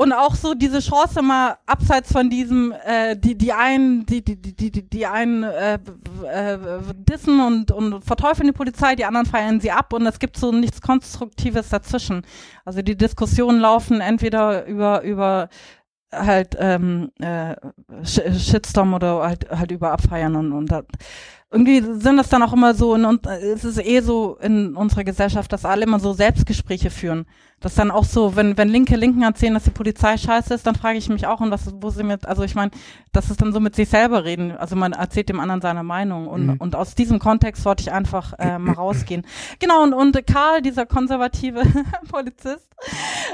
Und 0.01 0.13
auch 0.13 0.33
so 0.35 0.55
diese 0.55 0.79
Chance 0.79 1.21
mal 1.21 1.57
abseits 1.67 2.11
von 2.11 2.27
diesem, 2.29 2.73
äh, 2.85 3.15
die 3.15 3.37
die 3.37 3.53
einen, 3.53 4.03
die 4.05 4.23
die 4.23 4.35
die 4.41 4.55
die 4.71 4.89
die, 4.89 5.05
einen 5.05 5.43
äh, 5.43 5.75
äh, 5.75 6.57
dissen 6.95 7.39
und 7.39 7.71
und 7.71 8.03
verteufeln 8.03 8.47
die 8.47 8.53
Polizei, 8.53 8.95
die 8.95 9.05
anderen 9.05 9.27
feiern 9.27 9.59
sie 9.61 9.69
ab 9.71 9.93
und 9.93 10.07
es 10.07 10.17
gibt 10.17 10.37
so 10.37 10.51
nichts 10.51 10.81
Konstruktives 10.81 11.69
dazwischen. 11.69 12.23
Also 12.65 12.81
die 12.81 12.97
Diskussionen 12.97 13.59
laufen 13.59 14.01
entweder 14.01 14.65
über 14.65 15.03
über 15.03 15.49
halt 16.11 16.57
ähm, 16.59 17.11
äh, 17.19 17.55
Sh- 18.03 18.33
Shitstorm 18.39 18.93
oder 18.95 19.21
halt 19.21 19.49
halt 19.51 19.71
über 19.71 19.91
Abfeiern 19.91 20.35
und 20.35 20.51
und 20.51 20.71
da, 20.71 20.81
irgendwie 21.53 21.81
sind 21.81 22.17
das 22.17 22.29
dann 22.29 22.43
auch 22.43 22.53
immer 22.53 22.73
so 22.73 22.93
und, 22.93 23.05
und 23.05 23.27
es 23.27 23.63
ist 23.65 23.77
eh 23.77 23.99
so 24.01 24.37
in 24.41 24.75
unserer 24.75 25.03
Gesellschaft, 25.03 25.51
dass 25.53 25.65
alle 25.65 25.83
immer 25.83 25.99
so 25.99 26.13
Selbstgespräche 26.13 26.89
führen. 26.89 27.25
Das 27.61 27.75
dann 27.75 27.91
auch 27.91 28.03
so, 28.03 28.35
wenn 28.35 28.57
wenn 28.57 28.69
Linke 28.69 28.95
Linken 28.95 29.21
erzählen, 29.21 29.53
dass 29.53 29.63
die 29.63 29.69
Polizei 29.71 30.17
scheiße 30.17 30.53
ist, 30.53 30.65
dann 30.65 30.75
frage 30.75 30.97
ich 30.97 31.09
mich 31.09 31.27
auch 31.27 31.39
und 31.41 31.51
was 31.51 31.71
wo 31.79 31.91
sie 31.91 32.03
mit 32.03 32.25
also 32.25 32.41
ich 32.43 32.55
meine, 32.55 32.71
das 33.11 33.29
ist 33.29 33.41
dann 33.41 33.53
so 33.53 33.59
mit 33.59 33.75
sich 33.75 33.87
selber 33.87 34.25
reden. 34.25 34.51
Also 34.57 34.75
man 34.75 34.93
erzählt 34.93 35.29
dem 35.29 35.39
anderen 35.39 35.61
seine 35.61 35.83
Meinung 35.83 36.27
und 36.27 36.47
Mhm. 36.47 36.55
und 36.57 36.75
aus 36.75 36.95
diesem 36.95 37.19
Kontext 37.19 37.63
wollte 37.63 37.81
ich 37.83 37.91
einfach 37.91 38.33
äh, 38.39 38.57
mal 38.57 38.73
rausgehen. 38.73 39.25
Genau 39.59 39.83
und 39.83 39.93
und 39.93 40.25
Karl, 40.25 40.61
dieser 40.61 40.85
konservative 40.87 41.61
Polizist, 42.11 42.67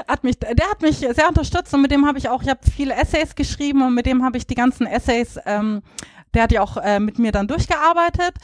hat 0.06 0.24
mich, 0.24 0.38
der 0.38 0.50
hat 0.70 0.82
mich 0.82 0.98
sehr 0.98 1.28
unterstützt 1.28 1.72
und 1.72 1.80
mit 1.80 1.90
dem 1.90 2.06
habe 2.06 2.18
ich 2.18 2.28
auch, 2.28 2.42
ich 2.42 2.50
habe 2.50 2.60
viele 2.70 2.94
Essays 2.94 3.34
geschrieben 3.34 3.80
und 3.82 3.94
mit 3.94 4.04
dem 4.04 4.22
habe 4.22 4.36
ich 4.36 4.46
die 4.46 4.54
ganzen 4.54 4.86
Essays, 4.86 5.38
ähm, 5.46 5.82
der 6.34 6.42
hat 6.42 6.52
ja 6.52 6.60
auch 6.60 6.76
äh, 6.76 7.00
mit 7.00 7.18
mir 7.18 7.32
dann 7.32 7.48
durchgearbeitet 7.48 8.34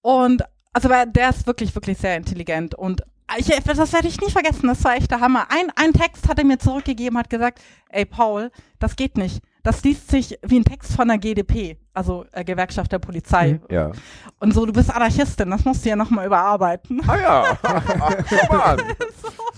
und 0.00 0.44
also 0.72 0.88
der 0.88 1.30
ist 1.30 1.46
wirklich, 1.46 1.74
wirklich 1.74 1.98
sehr 1.98 2.16
intelligent 2.16 2.74
und 2.74 3.02
ich, 3.38 3.46
das 3.46 3.92
werde 3.92 4.08
ich 4.08 4.20
nie 4.20 4.30
vergessen, 4.30 4.68
das 4.68 4.84
war 4.84 4.96
echt 4.96 5.10
der 5.10 5.20
Hammer. 5.20 5.46
Ein, 5.50 5.72
ein 5.76 5.92
Text 5.92 6.28
hat 6.28 6.38
er 6.38 6.44
mir 6.44 6.58
zurückgegeben, 6.58 7.18
hat 7.18 7.30
gesagt, 7.30 7.60
ey 7.88 8.04
Paul, 8.04 8.50
das 8.78 8.96
geht 8.96 9.16
nicht. 9.16 9.42
Das 9.62 9.82
liest 9.82 10.10
sich 10.10 10.38
wie 10.42 10.60
ein 10.60 10.64
Text 10.64 10.94
von 10.94 11.08
der 11.08 11.16
GDP, 11.16 11.78
also 11.94 12.26
äh, 12.32 12.44
Gewerkschaft 12.44 12.92
der 12.92 12.98
Polizei. 12.98 13.60
Ja. 13.70 13.92
Und 14.38 14.52
so, 14.52 14.66
du 14.66 14.74
bist 14.74 14.94
Anarchistin, 14.94 15.50
das 15.50 15.64
musst 15.64 15.84
du 15.84 15.88
ja 15.88 15.96
nochmal 15.96 16.26
überarbeiten. 16.26 17.00
Ah 17.08 17.16
ja. 17.16 17.58
Ach, 17.62 18.66
an. 18.66 18.82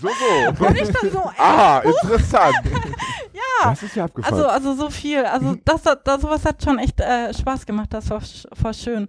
So, 0.00 0.08
so. 0.08 0.64
Und 0.64 0.76
ich 0.80 0.88
dann 0.88 1.10
so, 1.10 1.18
ey, 1.18 1.34
Ah, 1.38 1.80
interessant. 1.80 2.54
ja. 3.32 3.70
Das 3.70 3.82
ist 3.82 3.96
ja 3.96 4.04
abgefahren. 4.04 4.34
Also, 4.34 4.48
also 4.48 4.74
so 4.74 4.90
viel. 4.90 5.24
Also 5.24 5.56
das, 5.64 5.82
das 5.82 6.20
sowas 6.20 6.44
hat 6.44 6.62
schon 6.62 6.78
echt 6.78 7.00
äh, 7.00 7.34
Spaß 7.34 7.66
gemacht. 7.66 7.92
Das 7.92 8.08
war, 8.08 8.22
war 8.62 8.74
schön. 8.74 9.08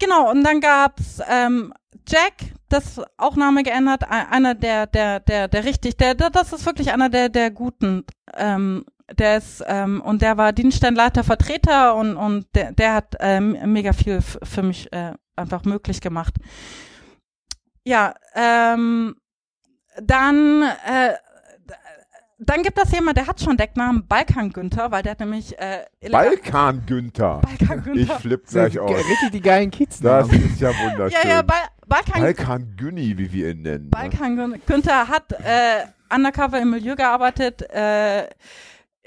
Genau, 0.00 0.30
und 0.30 0.42
dann 0.42 0.60
gab's 0.60 1.20
ähm, 1.28 1.72
Jack, 2.10 2.52
das 2.68 3.00
auch 3.16 3.36
Name 3.36 3.62
geändert, 3.62 4.04
einer 4.08 4.54
der, 4.54 4.86
der, 4.86 5.20
der, 5.20 5.48
der 5.48 5.64
richtig, 5.64 5.96
der, 5.96 6.14
der, 6.14 6.30
das 6.30 6.52
ist 6.52 6.66
wirklich 6.66 6.92
einer 6.92 7.08
der, 7.08 7.28
der 7.28 7.50
guten. 7.50 8.04
Ähm, 8.36 8.84
der 9.18 9.38
ist, 9.38 9.62
ähm, 9.66 10.00
und 10.00 10.22
der 10.22 10.36
war 10.36 10.52
Dienststellenleiter 10.52 11.24
Vertreter 11.24 11.96
und, 11.96 12.16
und 12.16 12.46
der, 12.54 12.72
der 12.72 12.94
hat 12.94 13.16
ähm, 13.18 13.56
mega 13.72 13.92
viel 13.92 14.20
für 14.22 14.62
mich 14.62 14.92
äh, 14.92 15.12
einfach 15.36 15.64
möglich 15.64 16.00
gemacht. 16.00 16.34
Ja, 17.84 18.14
ähm, 18.34 19.16
dann, 20.00 20.62
äh, 20.62 21.14
dann 22.42 22.62
gibt 22.62 22.78
es 22.82 22.90
jemand, 22.92 23.16
der 23.18 23.26
hat 23.26 23.40
schon 23.40 23.56
Decknamen 23.56 24.06
Balkan 24.06 24.50
Günther, 24.52 24.90
weil 24.90 25.02
der 25.02 25.12
hat 25.12 25.20
nämlich 25.20 25.58
äh, 25.58 25.84
illegal- 26.00 26.26
Balkan 26.30 26.82
Günther. 26.86 27.40
Balkan 27.42 27.96
Ich 27.96 28.10
flipp 28.12 28.46
gleich 28.46 28.78
aus. 28.78 28.90
Richtig 28.96 29.30
die 29.32 29.40
geilen 29.42 29.70
Kids. 29.70 30.00
Das 30.00 30.26
ist 30.32 30.60
ja 30.60 30.70
wunderschön. 30.70 31.18
Ja, 31.22 31.28
ja, 31.36 31.42
Bal 31.42 31.58
Balkan, 31.86 32.22
Balkan 32.22 32.74
Günni, 32.76 33.18
wie 33.18 33.32
wir 33.32 33.50
ihn 33.50 33.62
nennen. 33.62 33.84
ne? 33.84 33.90
Balkan 33.90 34.36
Gün- 34.36 34.60
Günther 34.66 35.08
hat 35.08 35.32
äh, 35.32 35.84
undercover 36.14 36.60
im 36.60 36.70
Milieu 36.70 36.94
gearbeitet 36.96 37.62
äh, 37.70 38.26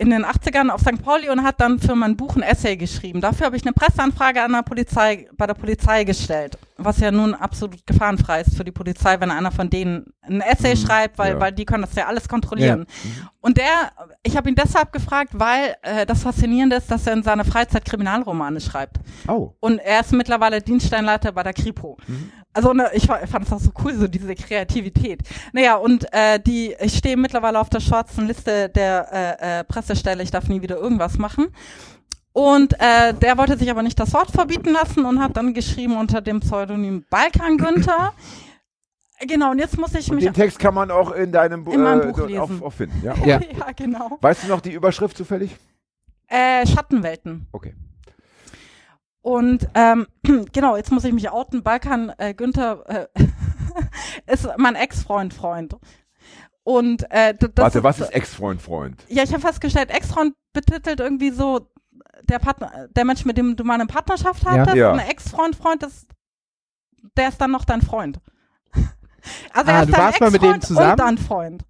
in 0.04 0.10
den 0.10 0.26
80ern 0.26 0.70
auf 0.70 0.82
St. 0.82 1.02
Pauli 1.02 1.30
und 1.30 1.44
hat 1.44 1.62
dann 1.62 1.80
für 1.80 1.96
mein 1.96 2.18
Buch 2.18 2.36
ein 2.36 2.44
Essay 2.44 2.76
geschrieben. 2.76 3.22
Dafür 3.22 3.46
habe 3.46 3.56
ich 3.56 3.64
eine 3.64 3.72
Presseanfrage 3.72 4.44
an 4.44 4.52
der 4.52 4.62
Polizei, 4.62 5.30
bei 5.38 5.48
der 5.48 5.54
Polizei 5.54 6.04
gestellt, 6.04 6.58
was 6.78 7.00
ja 7.00 7.10
nun 7.10 7.34
absolut 7.34 7.88
gefahrenfrei 7.88 8.42
ist 8.42 8.58
für 8.58 8.66
die 8.66 8.72
Polizei, 8.72 9.20
wenn 9.22 9.32
einer 9.32 9.52
von 9.52 9.70
denen 9.70 10.14
ein 10.22 10.42
Essay 10.42 10.76
schreibt, 10.76 11.18
weil, 11.18 11.34
ja. 11.34 11.40
weil 11.40 11.54
die 11.54 11.64
können 11.64 11.84
das 11.84 11.96
ja 11.96 12.08
alles 12.08 12.28
kontrollieren. 12.28 12.86
Und 13.40 13.58
der, 13.58 13.92
ich 14.24 14.36
habe 14.36 14.50
ihn 14.50 14.56
deshalb 14.56 14.92
gefragt, 14.92 15.32
weil 15.34 15.76
äh, 15.82 16.06
das 16.06 16.24
Faszinierende 16.24 16.76
ist, 16.76 16.92
dass 16.92 17.08
er 17.08 17.14
in 17.14 17.24
seiner 17.24 17.46
Freizeit 17.46 17.86
Kriminalromane 17.86 18.60
schreibt. 18.60 18.98
Oh. 19.28 19.54
Und 19.62 19.80
er 19.80 20.02
ist 20.02 20.12
mittlerweile 20.12 20.62
Dienststellenleiter 20.62 21.32
bei 21.32 21.44
der 21.44 21.54
Kripo. 21.54 21.98
Also 22.54 22.72
ne, 22.74 22.90
ich, 22.94 23.08
fa- 23.08 23.20
ich 23.24 23.30
fand 23.30 23.46
es 23.48 23.52
auch 23.54 23.60
so 23.60 23.72
cool, 23.84 23.94
so 23.96 24.08
diese 24.08 24.36
Kreativität. 24.36 25.22
Naja, 25.54 25.76
und 25.76 26.06
äh, 26.14 26.40
die, 26.40 26.76
ich 26.80 26.96
stehe 26.98 27.18
mittlerweile 27.18 27.60
auf 27.60 27.70
der 27.70 27.80
schwarzen 27.80 28.28
Liste 28.28 28.70
der 28.70 29.08
äh, 29.42 29.60
äh, 29.60 29.64
Pressestelle, 29.64 30.22
ich 30.22 30.30
darf 30.32 30.48
nie 30.48 30.62
wieder 30.62 30.78
irgendwas 30.78 31.18
machen. 31.18 31.48
Und 32.32 32.74
äh, 32.80 33.14
der 33.14 33.38
wollte 33.38 33.58
sich 33.58 33.70
aber 33.70 33.84
nicht 33.84 34.00
das 34.00 34.14
Wort 34.14 34.32
verbieten 34.32 34.72
lassen 34.72 35.06
und 35.06 35.20
hat 35.22 35.38
dann 35.38 35.54
geschrieben 35.54 35.98
unter 35.98 36.22
dem 36.22 36.40
Pseudonym 36.40 37.06
Balkan 37.10 37.58
Günther. 37.58 38.14
Genau, 39.28 39.52
und 39.52 39.60
jetzt 39.60 39.78
muss 39.78 39.94
ich 39.94 40.10
Und 40.10 40.16
mich. 40.18 40.26
den 40.26 40.34
Text 40.34 40.60
kann 40.60 40.74
man 40.74 40.92
auch 40.92 41.12
in 41.12 41.32
deinem 41.32 41.66
In 41.68 41.86
äh, 41.86 42.06
Buch 42.08 42.28
lesen. 42.28 42.40
Auf, 42.40 42.62
auf 42.62 42.74
finden. 42.74 43.02
Ja? 43.04 43.14
Ja. 43.26 43.40
ja, 43.40 43.72
genau. 43.76 44.18
Weißt 44.20 44.44
du 44.44 44.48
noch 44.48 44.62
die 44.62 44.74
Überschrift 44.74 45.16
zufällig? 45.16 45.56
Äh, 46.28 46.66
Schattenwelten. 46.68 47.48
Okay. 47.52 47.76
Und 49.24 49.70
ähm, 49.74 50.06
genau, 50.52 50.76
jetzt 50.76 50.92
muss 50.92 51.06
ich 51.06 51.14
mich 51.14 51.32
outen. 51.32 51.64
Balkan 51.64 52.12
äh, 52.18 52.34
Günther 52.34 52.84
äh, 52.88 53.08
ist 54.32 54.48
mein 54.58 54.76
Ex-Freund, 54.76 55.34
Freund. 55.34 55.78
Und 56.64 57.10
äh, 57.10 57.34
das 57.34 57.52
Warte, 57.56 57.84
was 57.84 58.00
ist 58.00 58.10
Ex-Freund, 58.10 58.62
Freund? 58.62 59.04
Ja, 59.08 59.24
ich 59.24 59.32
habe 59.32 59.42
festgestellt, 59.42 59.92
Ex-Freund 59.92 60.36
betitelt 60.52 61.00
irgendwie 61.00 61.32
so 61.32 61.72
der 62.24 62.40
Partner, 62.40 62.88
der 62.90 63.06
Mensch, 63.06 63.26
mit 63.26 63.38
dem 63.38 63.56
du 63.56 63.64
mal 63.64 63.76
eine 63.76 63.86
Partnerschaft 63.86 64.46
hattest. 64.46 64.76
Ja. 64.76 64.92
Und 64.92 65.00
ein 65.00 65.10
Ex-Freund, 65.10 65.56
Freund, 65.56 65.84
das, 65.84 66.06
der 67.18 67.30
ist 67.30 67.40
dann 67.40 67.52
noch 67.52 67.66
dein 67.66 67.82
Freund. 67.82 68.20
Also 69.54 69.72
Ah, 69.72 69.76
er 69.76 69.84
ist 69.84 69.88
du 69.88 69.92
dein 69.94 70.02
warst 70.02 70.20
mal 70.20 70.32
mit 70.32 70.42
dem 70.42 70.50
Ex-Freund 70.50 70.66
zusammen? 70.66 70.92
Und 70.92 71.00
dann 71.00 71.18
Freund. 71.18 71.66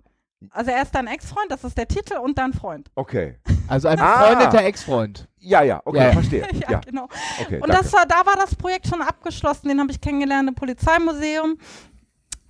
Also 0.52 0.72
er 0.72 0.82
ist 0.82 0.94
dein 0.96 1.08
Ex-Freund, 1.08 1.48
das 1.50 1.64
ist 1.64 1.78
der 1.78 1.88
Titel 1.88 2.16
und 2.18 2.38
dann 2.38 2.54
Freund. 2.54 2.90
Okay. 2.96 3.36
Also 3.70 3.88
ein 3.88 3.98
Ah. 4.00 4.30
befreundeter 4.30 4.66
Ex-Freund. 4.66 5.28
Ja, 5.40 5.64
ja, 5.64 5.82
okay, 5.86 5.98
Ja, 5.98 6.04
ja. 6.08 6.12
verstehe. 6.12 6.48
Ja, 6.54 6.72
Ja, 6.72 6.80
genau. 6.80 7.08
okay. 7.40 7.56
Und 7.62 7.70
danke. 7.70 7.84
das 7.84 7.94
war, 7.94 8.06
da 8.06 8.26
war 8.26 8.36
das 8.36 8.54
Projekt 8.56 8.88
schon 8.88 9.02
abgeschlossen, 9.02 9.70
den 9.70 9.80
habe 9.80 9.90
ich 9.92 10.02
kennengelernt 10.02 10.50
im 10.50 10.56
Polizeimuseum. 10.56 11.58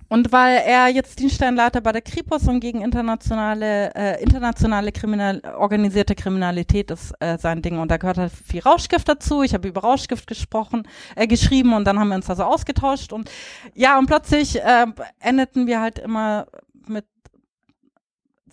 Und 0.08 0.32
weil 0.32 0.58
er 0.66 0.88
jetzt 0.88 1.18
Dienststellenleiter 1.18 1.80
bei 1.80 1.90
der 1.92 2.02
Kripos 2.02 2.46
und 2.46 2.60
gegen 2.60 2.82
internationale, 2.82 3.92
äh, 3.94 4.22
internationale 4.22 4.92
Kriminal 4.92 5.40
organisierte 5.56 6.14
Kriminalität 6.14 6.90
ist 6.90 7.12
äh, 7.20 7.38
sein 7.38 7.62
Ding. 7.62 7.78
Und 7.78 7.90
da 7.90 7.96
gehört 7.96 8.18
halt 8.18 8.32
viel 8.32 8.60
Rauschgift 8.60 9.08
dazu. 9.08 9.42
Ich 9.42 9.54
habe 9.54 9.66
über 9.68 9.80
Rauschgift 9.80 10.26
gesprochen, 10.26 10.86
äh, 11.16 11.26
geschrieben 11.26 11.72
und 11.72 11.84
dann 11.86 11.98
haben 11.98 12.08
wir 12.08 12.16
uns 12.16 12.28
also 12.28 12.44
ausgetauscht. 12.44 13.12
Und 13.12 13.30
ja, 13.74 13.98
und 13.98 14.06
plötzlich 14.06 14.60
äh, 14.62 14.86
endeten 15.20 15.66
wir 15.66 15.80
halt 15.80 15.98
immer 16.00 16.46
mit 16.86 17.06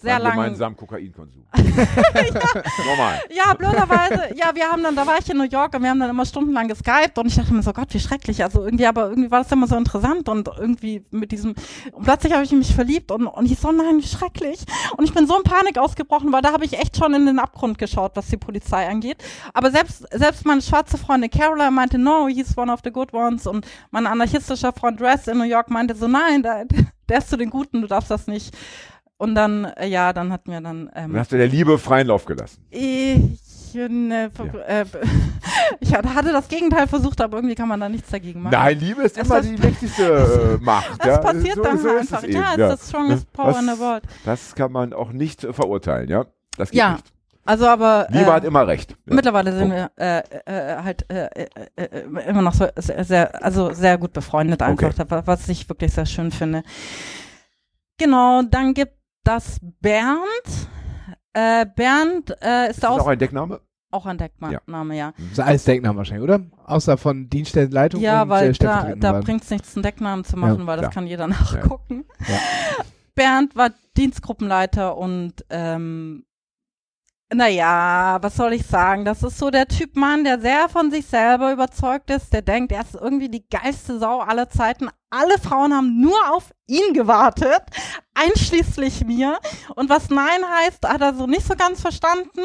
sehr 0.01 0.19
langen 0.19 0.35
gemeinsamen 0.35 0.75
Kokainkonsum. 0.75 1.43
Normal. 1.53 3.21
ja, 3.29 3.53
blöderweise, 3.53 4.35
ja, 4.35 4.51
wir 4.53 4.65
haben 4.69 4.83
dann, 4.83 4.95
da 4.95 5.05
war 5.05 5.19
ich 5.19 5.29
in 5.29 5.37
New 5.37 5.43
York 5.43 5.75
und 5.75 5.83
wir 5.83 5.89
haben 5.89 5.99
dann 5.99 6.09
immer 6.09 6.25
stundenlang 6.25 6.67
geskypt 6.67 7.17
und 7.17 7.27
ich 7.27 7.35
dachte 7.35 7.53
mir 7.53 7.61
so, 7.61 7.71
Gott, 7.71 7.93
wie 7.93 7.99
schrecklich. 7.99 8.43
Also 8.43 8.63
irgendwie, 8.63 8.87
aber 8.87 9.09
irgendwie 9.09 9.29
war 9.29 9.43
das 9.43 9.51
immer 9.51 9.67
so 9.67 9.75
interessant 9.75 10.27
und 10.27 10.49
irgendwie 10.57 11.03
mit 11.11 11.31
diesem, 11.31 11.53
und 11.91 12.03
plötzlich 12.03 12.33
habe 12.33 12.43
ich 12.43 12.51
mich 12.51 12.73
verliebt 12.73 13.11
und, 13.11 13.27
und 13.27 13.45
ich 13.51 13.59
so, 13.59 13.71
nein, 13.71 13.97
wie 13.97 14.07
schrecklich. 14.07 14.63
Und 14.97 15.05
ich 15.05 15.13
bin 15.13 15.27
so 15.27 15.37
in 15.37 15.43
Panik 15.43 15.77
ausgebrochen, 15.77 16.31
weil 16.31 16.41
da 16.41 16.51
habe 16.51 16.65
ich 16.65 16.73
echt 16.73 16.97
schon 16.97 17.13
in 17.13 17.25
den 17.25 17.39
Abgrund 17.39 17.77
geschaut, 17.77 18.13
was 18.15 18.27
die 18.27 18.37
Polizei 18.37 18.87
angeht. 18.87 19.17
Aber 19.53 19.71
selbst, 19.71 20.05
selbst 20.11 20.45
meine 20.45 20.61
schwarze 20.61 20.97
Freundin 20.97 21.29
Caroline 21.29 21.71
meinte, 21.71 21.97
no, 21.97 22.27
he's 22.27 22.57
one 22.57 22.71
of 22.71 22.79
the 22.83 22.91
good 22.91 23.13
ones 23.13 23.45
und 23.45 23.65
mein 23.91 24.07
anarchistischer 24.07 24.73
Freund 24.73 24.99
Dress 24.99 25.27
in 25.27 25.37
New 25.37 25.43
York 25.43 25.69
meinte 25.69 25.95
so, 25.95 26.07
nein, 26.07 26.43
der, 26.43 26.65
der 27.09 27.17
ist 27.17 27.29
zu 27.29 27.37
den 27.37 27.49
Guten, 27.49 27.81
du 27.81 27.87
darfst 27.87 28.09
das 28.09 28.27
nicht. 28.27 28.55
Und 29.21 29.35
dann, 29.35 29.65
äh, 29.65 29.87
ja, 29.87 30.13
dann 30.13 30.31
hatten 30.31 30.51
wir 30.51 30.61
dann, 30.61 30.89
ähm, 30.95 31.11
Dann 31.11 31.19
hast 31.19 31.31
du 31.31 31.37
der 31.37 31.47
Liebe 31.47 31.77
freien 31.77 32.07
Lauf 32.07 32.25
gelassen. 32.25 32.65
ich, 32.71 33.19
ne, 33.75 34.31
ver- 34.33 34.67
äh, 34.67 34.83
ich 35.79 35.93
hatte 35.93 36.31
das 36.33 36.47
Gegenteil 36.47 36.87
versucht, 36.87 37.21
aber 37.21 37.37
irgendwie 37.37 37.53
kann 37.53 37.67
man 37.67 37.79
da 37.79 37.87
nichts 37.87 38.09
dagegen 38.09 38.41
machen. 38.41 38.53
Nein, 38.53 38.79
Liebe 38.79 39.03
ist 39.03 39.17
Es 39.19 39.27
immer 39.27 39.37
ist- 39.37 39.49
die 39.51 39.57
mächtigste 39.61 40.57
äh, 40.59 40.63
Macht. 40.63 40.97
das 40.99 41.05
ja? 41.07 41.17
passiert 41.19 41.55
so, 41.55 41.61
dann 41.61 41.77
so 41.77 41.89
ist 41.89 42.11
einfach. 42.13 42.23
es 42.27 42.33
ja, 42.33 42.53
eben, 42.55 42.71
it's 42.71 42.81
the 42.83 42.89
strongest 42.89 43.31
power 43.33 43.59
in 43.59 43.67
das, 43.67 43.75
the 43.77 43.81
world. 43.83 44.03
Das 44.25 44.55
kann 44.55 44.71
man 44.71 44.91
auch 44.93 45.11
nicht 45.11 45.43
äh, 45.43 45.53
verurteilen, 45.53 46.09
ja? 46.09 46.25
Das 46.57 46.71
geht 46.71 46.79
Ja, 46.79 46.93
nicht. 46.93 47.05
Also 47.45 47.67
aber 47.67 48.07
Liebe 48.09 48.25
äh, 48.29 48.33
hat 48.33 48.43
immer 48.43 48.67
recht. 48.67 48.95
Ja. 49.05 49.13
mittlerweile 49.15 49.51
sind 49.55 49.69
Punkt. 49.69 49.91
wir 49.97 50.23
äh, 50.45 50.77
äh, 50.79 50.83
halt 50.83 51.05
äh, 51.11 51.25
äh, 51.43 51.47
äh, 51.75 51.99
immer 52.27 52.41
noch 52.41 52.53
so 52.55 52.65
sehr, 52.75 53.43
also 53.43 53.71
sehr 53.73 53.99
gut 53.99 54.13
befreundet 54.13 54.61
einfach, 54.63 54.93
wa- 55.09 55.21
was 55.25 55.47
ich 55.49 55.69
wirklich 55.69 55.93
sehr 55.93 56.05
schön 56.07 56.31
finde. 56.31 56.63
Genau, 57.97 58.41
dann 58.43 58.73
gibt 58.73 58.93
das 59.23 59.59
Bernd. 59.81 60.67
Äh, 61.33 61.65
Bernd 61.75 62.31
äh, 62.41 62.65
ist, 62.65 62.77
Ist 62.77 62.83
das 62.83 62.89
auch 62.91 63.07
ein 63.07 63.19
Deckname? 63.19 63.61
auch 63.91 64.05
ein 64.05 64.17
Deckname, 64.17 64.97
ja. 64.97 65.13
Das 65.17 65.31
ist 65.31 65.39
alles 65.39 65.63
Decknamen 65.65 65.97
wahrscheinlich, 65.97 66.23
oder? 66.23 66.41
Außer 66.65 66.97
von 66.97 67.29
Dienststellenleitung 67.29 68.01
Ja, 68.01 68.23
und 68.23 68.29
weil 68.29 68.49
äh, 68.51 68.53
da, 68.53 68.95
da 68.95 69.19
bringt 69.19 69.43
es 69.43 69.49
nichts, 69.49 69.75
einen 69.75 69.83
Decknamen 69.83 70.23
zu 70.23 70.37
machen, 70.37 70.65
weil 70.65 70.77
das 70.77 70.83
klar. 70.83 70.93
kann 70.93 71.07
jeder 71.07 71.27
nachgucken. 71.27 72.05
Ja. 72.19 72.39
Bernd 73.15 73.55
war 73.55 73.71
Dienstgruppenleiter 73.97 74.97
und 74.97 75.45
ähm, 75.49 76.23
naja, 77.33 78.17
was 78.21 78.35
soll 78.35 78.53
ich 78.53 78.65
sagen? 78.65 79.05
Das 79.05 79.23
ist 79.23 79.37
so 79.37 79.49
der 79.49 79.67
Typ 79.67 79.95
Mann, 79.95 80.23
der 80.23 80.39
sehr 80.39 80.67
von 80.69 80.91
sich 80.91 81.05
selber 81.05 81.53
überzeugt 81.53 82.09
ist, 82.09 82.33
der 82.33 82.41
denkt, 82.41 82.71
er 82.71 82.81
ist 82.81 82.95
irgendwie 82.95 83.29
die 83.29 83.45
geilste 83.49 83.99
Sau 83.99 84.19
aller 84.19 84.49
Zeiten. 84.49 84.89
Alle 85.09 85.37
Frauen 85.39 85.73
haben 85.73 85.99
nur 86.01 86.17
auf 86.33 86.51
ihn 86.67 86.93
gewartet, 86.93 87.61
einschließlich 88.13 89.05
mir. 89.05 89.39
Und 89.75 89.89
was 89.89 90.09
Nein 90.09 90.41
heißt, 90.61 90.87
hat 90.87 91.01
er 91.01 91.13
so 91.13 91.27
nicht 91.27 91.45
so 91.45 91.55
ganz 91.55 91.81
verstanden. 91.81 92.41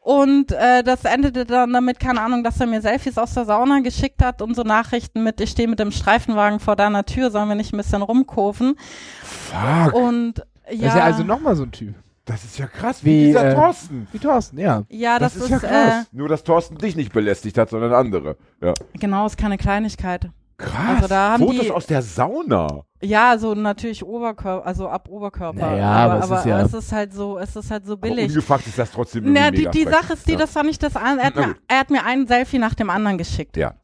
Und 0.00 0.52
äh, 0.52 0.84
das 0.84 1.04
endete 1.04 1.44
dann 1.44 1.72
damit, 1.72 1.98
keine 1.98 2.20
Ahnung, 2.20 2.44
dass 2.44 2.60
er 2.60 2.66
mir 2.66 2.80
Selfies 2.80 3.18
aus 3.18 3.34
der 3.34 3.44
Sauna 3.44 3.80
geschickt 3.80 4.22
hat 4.22 4.40
und 4.40 4.54
so 4.54 4.62
Nachrichten 4.62 5.24
mit, 5.24 5.40
ich 5.40 5.50
stehe 5.50 5.66
mit 5.66 5.80
dem 5.80 5.90
Streifenwagen 5.90 6.60
vor 6.60 6.76
deiner 6.76 7.04
Tür, 7.04 7.32
sollen 7.32 7.48
wir 7.48 7.56
nicht 7.56 7.72
ein 7.72 7.76
bisschen 7.76 8.02
rumkurven? 8.02 8.76
Fuck. 9.24 9.94
Und 9.94 10.38
ja, 10.70 10.84
Das 10.84 10.94
ist 10.94 10.98
ja 10.98 11.04
also 11.04 11.24
nochmal 11.24 11.56
so 11.56 11.64
ein 11.64 11.72
Typ. 11.72 11.96
Das 12.26 12.44
ist 12.44 12.58
ja 12.58 12.66
krass, 12.66 13.02
Wie, 13.04 13.08
wie, 13.10 13.24
dieser 13.28 13.50
äh, 13.50 13.54
Thorsten. 13.54 14.08
Wie 14.12 14.18
Thorsten, 14.18 14.58
ja. 14.58 14.82
ja, 14.88 15.18
das, 15.18 15.34
Das, 15.34 15.44
ist 15.44 15.50
ja 15.50 15.56
äh, 15.56 15.60
krass. 15.60 16.06
Nur, 16.12 16.28
dass 16.28 16.42
Thorsten 16.44 16.76
dich 16.76 16.96
nicht 16.96 17.12
belästigt 17.12 17.56
hat, 17.56 17.70
sondern 17.70 17.94
andere. 17.94 18.36
Ja. 18.60 18.74
genau, 18.94 19.26
ist 19.26 19.38
keine 19.38 19.56
Kleinigkeit. 19.56 20.28
Krass. 20.58 20.96
Also 20.96 21.08
da 21.08 21.32
haben 21.32 21.44
Fotos 21.44 21.60
die- 21.66 21.70
aus 21.70 21.86
der 21.86 22.02
Sauna. 22.02 22.82
Ja, 23.02 23.36
so 23.38 23.54
natürlich 23.54 24.04
Oberkörper, 24.04 24.66
also 24.66 24.88
ab 24.88 25.08
Oberkörper. 25.08 25.70
Naja, 25.70 25.88
aber, 25.88 26.12
aber 26.14 26.18
es 26.24 26.30
aber 26.30 26.38
ist 26.40 26.46
ja- 26.46 26.60
es 26.62 26.74
ist 26.74 26.92
halt 26.92 27.12
so, 27.14 27.38
es 27.38 27.54
ist 27.54 27.70
halt 27.70 27.86
so 27.86 27.92
Aber 27.92 28.08
billig. 28.08 28.28
ungefragt 28.28 28.66
ist 28.66 28.78
das 28.78 28.90
trotzdem 28.90 29.32
Na, 29.32 29.50
die, 29.50 29.68
die. 29.68 29.84
Sache 29.84 30.14
ist 30.14 30.26
die, 30.26 30.32
ja. 30.32 30.38
das 30.38 30.54
war 30.54 30.62
nicht 30.64 30.82
das 30.82 30.96
an. 30.96 31.18
Er 31.18 31.26
hat, 31.26 31.36
mir, 31.36 31.54
er 31.68 31.78
hat 31.78 31.90
mir 31.90 32.04
ein 32.04 32.26
Selfie 32.26 32.58
nach 32.58 32.74
dem 32.74 32.90
anderen 32.90 33.18
geschickt. 33.18 33.56
Ja. 33.56 33.74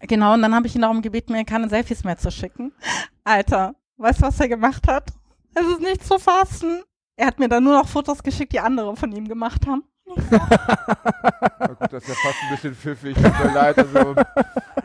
Genau, 0.00 0.34
und 0.34 0.42
dann 0.42 0.54
habe 0.54 0.66
ich 0.66 0.74
ihn 0.74 0.82
darum 0.82 1.00
gebeten, 1.02 1.32
mir 1.32 1.44
keine 1.44 1.68
Selfies 1.68 2.04
mehr 2.04 2.18
zu 2.18 2.30
schicken. 2.30 2.72
Alter, 3.24 3.74
Weißt 3.96 4.20
du, 4.20 4.26
was 4.26 4.38
er 4.38 4.48
gemacht 4.48 4.86
hat? 4.86 5.08
Es 5.54 5.66
ist 5.66 5.80
nicht 5.80 6.06
zu 6.06 6.18
fassen. 6.20 6.82
Er 7.18 7.26
hat 7.26 7.38
mir 7.40 7.48
dann 7.48 7.64
nur 7.64 7.74
noch 7.74 7.88
Fotos 7.88 8.22
geschickt, 8.22 8.52
die 8.52 8.60
andere 8.60 8.94
von 8.96 9.10
ihm 9.12 9.26
gemacht 9.26 9.66
haben. 9.66 9.82
Na 10.30 11.66
gut, 11.66 11.92
das 11.92 12.02
ist 12.04 12.08
ja 12.08 12.14
fast 12.14 12.36
ein 12.42 12.50
bisschen 12.54 12.74
pfiffig, 12.74 13.14
tut 13.16 13.24
mir 13.44 13.52
leid. 13.54 13.76
Also, 13.76 14.14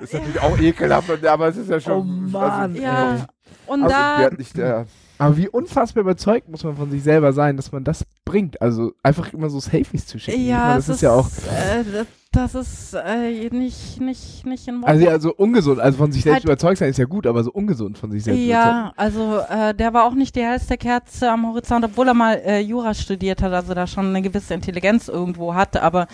ist 0.01 0.13
natürlich 0.13 0.39
auch 0.41 0.57
ekelhaft, 0.59 1.09
und- 1.09 1.25
aber 1.25 1.47
es 1.47 1.57
ist 1.57 1.69
ja 1.69 1.79
schon. 1.79 1.93
Oh 1.99 2.03
Mann, 2.03 2.71
also, 2.71 2.81
Ja. 2.81 3.25
Und 3.67 3.83
Also, 3.83 3.95
da, 3.95 4.29
nicht 4.35 4.57
der. 4.57 4.87
Aber 5.19 5.37
wie 5.37 5.47
unfassbar 5.47 6.01
überzeugt 6.01 6.49
muss 6.49 6.63
man 6.63 6.75
von 6.75 6.89
sich 6.91 7.03
selber 7.03 7.31
sein, 7.33 7.55
dass 7.55 7.71
man 7.71 7.83
das 7.83 8.03
bringt. 8.25 8.61
Also 8.61 8.93
einfach 9.03 9.31
immer 9.31 9.49
so 9.49 9.59
Selfies 9.59 10.07
zu 10.07 10.19
schicken. 10.19 10.45
Ja, 10.45 10.57
meine, 10.57 10.75
das 10.77 10.89
es 10.89 10.95
ist 10.95 11.01
ja 11.01 11.11
auch. 11.11 11.29
äh, 11.29 12.05
das- 12.33 12.55
ist 12.55 12.93
äh, 12.93 13.49
nicht, 13.49 14.01
nicht, 14.01 14.45
nicht 14.45 14.67
in 14.67 14.75
Ordnung. 14.75 14.89
Also, 14.89 15.05
ja, 15.05 15.19
so 15.19 15.33
ungesund. 15.33 15.79
Also 15.79 15.97
von 15.97 16.11
sich 16.11 16.23
selbst 16.23 16.35
Halt- 16.35 16.43
überzeugt 16.45 16.77
sein 16.79 16.89
ist 16.89 16.97
ja 16.97 17.05
gut, 17.05 17.25
aber 17.27 17.43
so 17.43 17.51
ungesund 17.51 17.97
von 17.97 18.11
sich 18.11 18.23
selbst 18.23 18.41
Ja, 18.41 18.91
also 18.97 19.39
äh, 19.49 19.73
der 19.73 19.93
war 19.93 20.03
auch 20.05 20.13
nicht 20.13 20.35
die 20.35 20.41
hellste 20.43 20.77
Kerze 20.77 21.31
am 21.31 21.47
Horizont, 21.47 21.85
obwohl 21.85 22.07
er 22.07 22.13
mal 22.13 22.35
äh, 22.45 22.59
Jura 22.59 22.93
studiert 22.93 23.41
hat, 23.41 23.53
also 23.53 23.73
da 23.73 23.87
schon 23.87 24.07
eine 24.07 24.21
gewisse 24.21 24.53
Intelligenz 24.53 25.07
irgendwo 25.07 25.53
hatte, 25.55 25.81
aber 25.81 26.07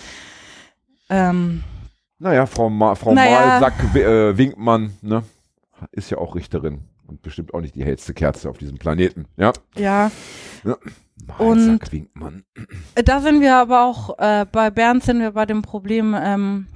ähm, 1.09 1.63
Naja, 2.20 2.45
Frau, 2.45 2.70
Ma 2.70 2.95
Frau 2.95 3.13
Naja. 3.13 3.59
Malsack 3.59 3.95
äh, 3.95 4.38
Winkmann, 4.38 4.91
ne? 5.01 5.24
Ist 5.91 6.09
ja 6.09 6.17
auch 6.17 6.36
Richterin. 6.36 6.82
Und 7.07 7.22
bestimmt 7.24 7.53
auch 7.53 7.61
nicht 7.61 7.74
die 7.76 7.84
hellste 7.84 8.13
Kerze 8.13 8.49
auf 8.49 8.57
diesem 8.59 8.78
Planeten. 8.78 9.26
Ja. 9.38 9.51
ja, 9.76 10.11
Malsack 10.63 10.78
Und-. 11.38 11.80
Äh, 12.95 13.03
Da 13.03 13.22
sind 13.22 13.41
wir 13.41 13.55
aber 13.55 13.86
auch, 13.86 14.17
äh, 14.20 14.45
bei 14.51 14.70
Bernd 14.70 15.03
sind 15.03 15.20
wir 15.20 15.32
bei 15.32 15.45
dem 15.45 15.61
Problem, 15.61 16.15
ähm, 16.20 16.67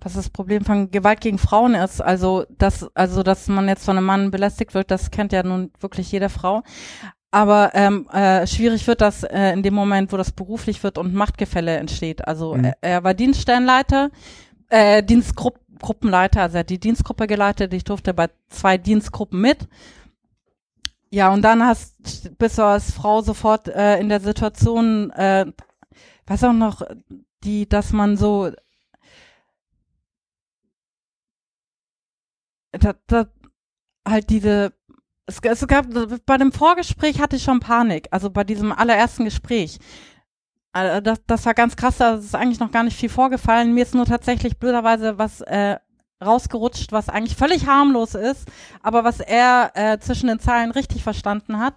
was 0.00 0.14
das 0.14 0.30
Problem 0.30 0.64
von 0.64 0.90
Gewalt 0.90 1.20
gegen 1.20 1.38
Frauen 1.38 1.74
ist. 1.74 2.00
Also, 2.00 2.44
dass, 2.58 2.88
also, 2.94 3.22
dass 3.22 3.48
man 3.48 3.68
jetzt 3.68 3.84
von 3.84 3.96
einem 3.96 4.06
Mann 4.06 4.30
belästigt 4.30 4.74
wird, 4.74 4.90
das 4.90 5.10
kennt 5.10 5.32
ja 5.32 5.42
nun 5.42 5.70
wirklich 5.80 6.10
jede 6.10 6.28
Frau. 6.28 6.62
Aber 7.30 7.70
ähm, 7.74 8.08
äh, 8.12 8.46
schwierig 8.46 8.86
wird 8.86 9.00
das 9.00 9.22
äh, 9.22 9.52
in 9.52 9.62
dem 9.62 9.72
Moment, 9.74 10.12
wo 10.12 10.18
das 10.18 10.32
beruflich 10.32 10.82
wird 10.82 10.98
und 10.98 11.14
Machtgefälle 11.14 11.76
entsteht. 11.78 12.26
Also 12.28 12.54
Mhm. 12.54 12.64
er, 12.64 12.76
er 12.82 13.04
war 13.04 13.14
Dienststellenleiter, 13.14 14.10
äh, 14.68 15.02
Dienstgruppenleiter, 15.02 16.42
also 16.42 16.56
er 16.56 16.60
hat 16.60 16.70
die 16.70 16.78
Dienstgruppe 16.80 17.26
geleitet. 17.26 17.72
Ich 17.72 17.84
durfte 17.84 18.12
bei 18.12 18.28
zwei 18.48 18.76
Dienstgruppen 18.76 19.40
mit. 19.40 19.66
Ja, 21.12 21.30
und 21.32 21.42
dann 21.42 21.62
hast, 21.62 22.38
bist 22.38 22.56
du 22.58 22.62
als 22.62 22.90
Frau 22.92 23.20
sofort 23.20 23.68
äh, 23.68 23.98
in 23.98 24.08
der 24.08 24.20
Situation, 24.20 25.10
äh, 25.10 25.44
weiß 26.26 26.44
auch 26.44 26.52
noch, 26.54 26.82
die, 27.44 27.68
dass 27.68 27.92
man 27.92 28.16
so, 28.16 28.50
da, 32.72 32.94
da, 33.06 33.26
halt 34.08 34.30
diese, 34.30 34.72
es, 35.26 35.40
es 35.42 35.66
gab, 35.68 35.86
bei 36.26 36.38
dem 36.38 36.52
Vorgespräch 36.52 37.20
hatte 37.20 37.36
ich 37.36 37.42
schon 37.44 37.60
Panik, 37.60 38.08
also 38.10 38.30
bei 38.30 38.44
diesem 38.44 38.72
allerersten 38.72 39.24
Gespräch. 39.24 39.78
Äh, 40.74 41.02
Das, 41.02 41.20
das 41.26 41.46
war 41.46 41.54
ganz 41.54 41.76
krass, 41.76 41.98
da 41.98 42.14
ist 42.16 42.34
eigentlich 42.34 42.60
noch 42.60 42.72
gar 42.72 42.84
nicht 42.84 42.96
viel 42.98 43.08
vorgefallen. 43.10 43.74
Mir 43.74 43.82
ist 43.84 43.94
nur 43.94 44.06
tatsächlich 44.06 44.58
blöderweise 44.58 45.18
was 45.18 45.40
äh, 45.42 45.78
rausgerutscht, 46.22 46.92
was 46.92 47.08
eigentlich 47.08 47.36
völlig 47.36 47.66
harmlos 47.66 48.14
ist, 48.14 48.48
aber 48.82 49.04
was 49.04 49.20
er 49.20 49.72
äh, 49.74 49.98
zwischen 49.98 50.28
den 50.28 50.38
Zeilen 50.38 50.70
richtig 50.70 51.02
verstanden 51.02 51.58
hat. 51.58 51.74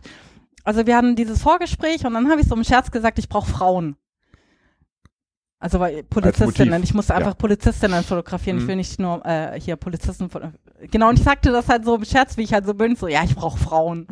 Also 0.63 0.85
wir 0.87 0.95
hatten 0.97 1.15
dieses 1.15 1.41
Vorgespräch 1.41 2.05
und 2.05 2.13
dann 2.13 2.29
habe 2.29 2.41
ich 2.41 2.47
so 2.47 2.55
im 2.55 2.63
Scherz 2.63 2.89
gesagt, 2.91 3.19
ich 3.19 3.29
brauche 3.29 3.49
Frauen. 3.51 3.97
Also 5.59 5.79
weil 5.79 6.03
Polizistinnen, 6.03 6.83
ich 6.83 6.93
musste 6.93 7.15
einfach 7.15 7.31
Ja. 7.31 7.35
Polizistinnen 7.35 8.03
fotografieren, 8.03 8.57
ich 8.57 8.63
Mhm. 8.63 8.67
will 8.67 8.75
nicht 8.75 8.99
nur 8.99 9.25
äh, 9.25 9.59
hier 9.59 9.75
Polizisten 9.77 10.29
foto- 10.29 10.51
Genau, 10.91 11.09
und 11.09 11.17
ich 11.17 11.23
sagte 11.23 11.51
das 11.51 11.69
halt 11.69 11.85
so 11.85 11.95
im 11.95 12.05
Scherz, 12.05 12.37
wie 12.37 12.43
ich 12.43 12.53
halt 12.53 12.65
so 12.65 12.73
bin, 12.73 12.95
so 12.95 13.07
ja, 13.07 13.23
ich 13.23 13.35
brauche 13.35 13.57
Frauen. 13.57 14.07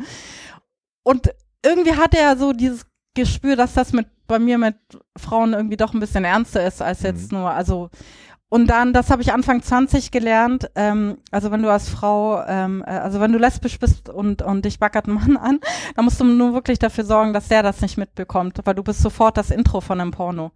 Und 1.02 1.30
irgendwie 1.64 1.94
hatte 1.94 2.18
er 2.18 2.36
so 2.36 2.52
dieses 2.52 2.86
Gespür, 3.14 3.56
dass 3.56 3.74
das 3.74 3.92
mit 3.92 4.06
bei 4.26 4.38
mir 4.38 4.56
mit 4.56 4.76
Frauen 5.18 5.52
irgendwie 5.52 5.76
doch 5.76 5.92
ein 5.92 6.00
bisschen 6.00 6.24
ernster 6.24 6.66
ist 6.66 6.80
als 6.80 7.02
jetzt 7.02 7.30
nur, 7.30 7.50
also 7.50 7.90
und 8.54 8.68
dann, 8.68 8.92
das 8.92 9.10
habe 9.10 9.20
ich 9.20 9.32
Anfang 9.32 9.62
20 9.62 10.12
gelernt, 10.12 10.70
ähm, 10.76 11.18
also 11.32 11.50
wenn 11.50 11.60
du 11.62 11.70
als 11.70 11.88
Frau, 11.88 12.40
ähm, 12.46 12.84
äh, 12.86 12.90
also 12.90 13.18
wenn 13.20 13.32
du 13.32 13.38
lesbisch 13.38 13.80
bist 13.80 14.08
und, 14.08 14.42
und 14.42 14.64
dich 14.64 14.78
backert 14.78 15.08
ein 15.08 15.14
Mann 15.14 15.36
an, 15.36 15.58
dann 15.96 16.04
musst 16.04 16.20
du 16.20 16.24
nur 16.24 16.54
wirklich 16.54 16.78
dafür 16.78 17.04
sorgen, 17.04 17.32
dass 17.32 17.48
der 17.48 17.64
das 17.64 17.80
nicht 17.80 17.98
mitbekommt, 17.98 18.58
weil 18.64 18.74
du 18.76 18.84
bist 18.84 19.00
sofort 19.02 19.36
das 19.36 19.50
Intro 19.50 19.80
von 19.80 20.00
einem 20.00 20.12
Porno. 20.12 20.52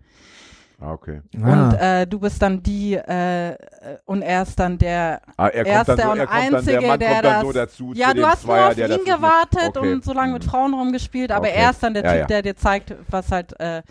Ah, 0.80 0.92
okay. 0.92 1.22
Und 1.34 1.42
Ah. 1.44 2.02
äh, 2.02 2.06
du 2.06 2.20
bist 2.20 2.40
dann 2.40 2.62
die, 2.62 2.94
äh, 2.94 3.56
und 4.04 4.22
er 4.22 4.42
ist 4.42 4.56
dann 4.60 4.78
der 4.78 5.20
Ah, 5.36 5.48
er 5.48 5.66
Er 5.66 5.84
kommt 5.84 5.88
dann 5.88 5.96
ist 5.96 5.98
der 5.98 6.06
so, 6.06 6.12
und 6.12 6.18
er 6.20 6.26
dann, 6.26 6.36
Einzige, 6.36 6.78
der 6.78 6.88
Mann 6.88 6.98
der 7.00 7.10
dann 7.22 7.32
das- 7.32 7.42
so 7.42 7.52
dazu 7.52 7.92
Ja, 7.96 8.14
du 8.14 8.24
hast 8.24 8.44
nur 8.46 8.54
Zweier, 8.54 8.68
auf 8.68 8.74
der 8.76 8.90
ihn 8.96 9.04
gewartet 9.04 9.76
Okay. 9.76 9.92
und 9.92 10.04
so 10.04 10.12
lange 10.12 10.34
mit 10.34 10.44
Mhm. 10.46 10.50
Frauen 10.50 10.74
rumgespielt, 10.74 11.32
aber 11.32 11.48
Okay. 11.48 11.56
er 11.56 11.70
ist 11.70 11.82
dann 11.82 11.94
der 11.94 12.04
Ja, 12.04 12.10
Typ, 12.12 12.20
ja. 12.20 12.26
der 12.28 12.42
dir 12.42 12.54
zeigt, 12.56 12.94
was 13.10 13.32
halt, 13.32 13.58
äh, 13.58 13.82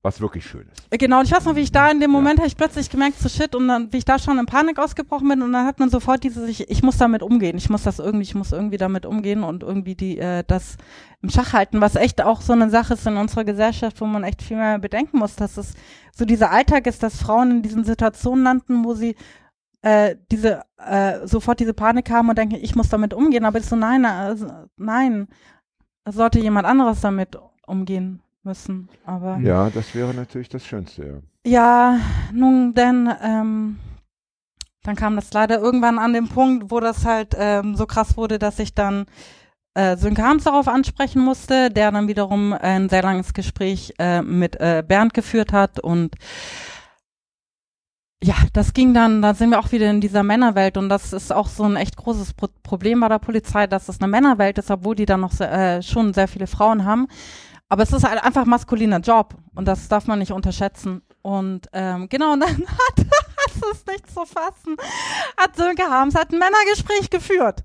Was 0.00 0.20
wirklich 0.20 0.46
schön 0.46 0.68
ist. 0.72 1.00
Genau, 1.00 1.18
und 1.18 1.26
ich 1.26 1.32
weiß 1.32 1.44
noch, 1.44 1.56
wie 1.56 1.60
ich 1.60 1.72
da 1.72 1.90
in 1.90 1.98
dem 1.98 2.12
Moment 2.12 2.38
habe 2.38 2.46
ich 2.46 2.56
plötzlich 2.56 2.88
gemerkt, 2.88 3.18
so 3.18 3.28
shit, 3.28 3.52
und 3.56 3.66
dann, 3.66 3.92
wie 3.92 3.96
ich 3.96 4.04
da 4.04 4.20
schon 4.20 4.38
in 4.38 4.46
Panik 4.46 4.78
ausgebrochen 4.78 5.28
bin, 5.28 5.42
und 5.42 5.52
dann 5.52 5.66
hat 5.66 5.80
man 5.80 5.90
sofort 5.90 6.22
dieses, 6.22 6.48
ich, 6.48 6.70
ich 6.70 6.84
muss 6.84 6.98
damit 6.98 7.20
umgehen, 7.20 7.56
ich 7.56 7.68
muss 7.68 7.82
das 7.82 7.98
irgendwie, 7.98 8.22
ich 8.22 8.36
muss 8.36 8.52
irgendwie 8.52 8.76
damit 8.76 9.06
umgehen 9.06 9.42
und 9.42 9.64
irgendwie 9.64 9.96
die, 9.96 10.18
äh, 10.18 10.44
das 10.46 10.76
im 11.20 11.30
Schach 11.30 11.52
halten, 11.52 11.80
was 11.80 11.96
echt 11.96 12.22
auch 12.22 12.42
so 12.42 12.52
eine 12.52 12.70
Sache 12.70 12.94
ist 12.94 13.08
in 13.08 13.16
unserer 13.16 13.42
Gesellschaft, 13.42 14.00
wo 14.00 14.06
man 14.06 14.22
echt 14.22 14.40
viel 14.40 14.56
mehr 14.56 14.78
bedenken 14.78 15.18
muss, 15.18 15.34
dass 15.34 15.56
es 15.56 15.74
so 16.12 16.24
dieser 16.24 16.52
Alltag 16.52 16.86
ist, 16.86 17.02
dass 17.02 17.20
Frauen 17.20 17.50
in 17.50 17.62
diesen 17.62 17.82
Situationen 17.82 18.44
landen, 18.44 18.84
wo 18.84 18.94
sie 18.94 19.16
äh, 19.82 20.14
diese, 20.30 20.62
äh, 20.76 21.26
sofort 21.26 21.58
diese 21.58 21.74
Panik 21.74 22.08
haben 22.10 22.28
und 22.28 22.38
denken, 22.38 22.54
ich 22.54 22.76
muss 22.76 22.88
damit 22.88 23.14
umgehen, 23.14 23.44
aber 23.44 23.58
ich 23.58 23.66
so, 23.66 23.74
nein, 23.74 24.04
also, 24.04 24.46
nein, 24.76 25.26
sollte 26.06 26.38
jemand 26.38 26.68
anderes 26.68 27.00
damit 27.00 27.36
umgehen 27.66 28.22
müssen, 28.48 28.88
aber. 29.04 29.38
Ja, 29.38 29.70
das 29.70 29.94
wäre 29.94 30.12
natürlich 30.14 30.48
das 30.48 30.66
Schönste, 30.66 31.06
ja. 31.06 31.50
Ja, 31.50 32.00
nun 32.32 32.74
denn, 32.74 33.08
ähm, 33.22 33.78
dann 34.82 34.96
kam 34.96 35.16
das 35.16 35.32
leider 35.32 35.60
irgendwann 35.60 35.98
an 35.98 36.12
den 36.12 36.28
Punkt, 36.28 36.70
wo 36.70 36.80
das 36.80 37.04
halt 37.04 37.34
ähm, 37.38 37.76
so 37.76 37.86
krass 37.86 38.16
wurde, 38.16 38.38
dass 38.38 38.58
ich 38.58 38.74
dann 38.74 39.06
äh, 39.74 39.96
Sönke 39.96 40.22
Harms 40.22 40.44
darauf 40.44 40.66
ansprechen 40.66 41.22
musste, 41.22 41.70
der 41.70 41.92
dann 41.92 42.08
wiederum 42.08 42.52
ein 42.52 42.88
sehr 42.88 43.02
langes 43.02 43.34
Gespräch 43.34 43.94
äh, 43.98 44.22
mit 44.22 44.56
äh, 44.60 44.82
Bernd 44.86 45.14
geführt 45.14 45.52
hat 45.52 45.78
und 45.78 46.16
ja, 48.22 48.34
das 48.52 48.72
ging 48.72 48.94
dann, 48.94 49.22
da 49.22 49.32
sind 49.32 49.50
wir 49.50 49.60
auch 49.60 49.70
wieder 49.70 49.88
in 49.88 50.00
dieser 50.00 50.24
Männerwelt 50.24 50.76
und 50.76 50.88
das 50.88 51.12
ist 51.12 51.32
auch 51.32 51.46
so 51.46 51.62
ein 51.64 51.76
echt 51.76 51.96
großes 51.96 52.34
Pro 52.34 52.48
Problem 52.64 53.00
bei 53.00 53.08
der 53.08 53.20
Polizei, 53.20 53.66
dass 53.66 53.88
es 53.88 54.00
eine 54.00 54.10
Männerwelt 54.10 54.58
ist, 54.58 54.70
obwohl 54.70 54.96
die 54.96 55.06
dann 55.06 55.20
noch 55.20 55.32
sehr, 55.32 55.52
äh, 55.52 55.82
schon 55.82 56.12
sehr 56.12 56.26
viele 56.28 56.48
Frauen 56.48 56.84
haben. 56.84 57.06
Aber 57.68 57.82
es 57.82 57.92
ist 57.92 58.04
halt 58.04 58.22
einfach 58.22 58.46
maskuliner 58.46 59.00
Job 59.00 59.34
und 59.54 59.66
das 59.66 59.88
darf 59.88 60.06
man 60.06 60.18
nicht 60.18 60.32
unterschätzen. 60.32 61.02
Und 61.22 61.68
ähm, 61.72 62.08
genau, 62.08 62.32
und 62.32 62.40
dann 62.40 62.50
hat, 62.66 63.06
das 63.44 63.70
ist 63.72 63.86
nicht 63.86 64.06
zu 64.06 64.24
fassen, 64.24 64.76
hat 65.36 65.56
Sönke 65.56 65.82
Harms 65.82 66.14
hat 66.14 66.32
ein 66.32 66.38
Männergespräch 66.38 67.10
geführt. 67.10 67.64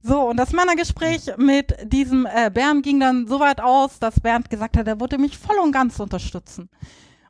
So, 0.00 0.28
und 0.28 0.36
das 0.36 0.52
Männergespräch 0.52 1.36
mit 1.36 1.74
diesem 1.82 2.26
äh, 2.26 2.50
Bernd 2.50 2.84
ging 2.84 3.00
dann 3.00 3.26
so 3.26 3.40
weit 3.40 3.60
aus, 3.60 3.98
dass 3.98 4.20
Bernd 4.20 4.48
gesagt 4.48 4.76
hat, 4.76 4.86
er 4.86 5.00
würde 5.00 5.18
mich 5.18 5.36
voll 5.36 5.58
und 5.58 5.72
ganz 5.72 5.98
unterstützen. 5.98 6.70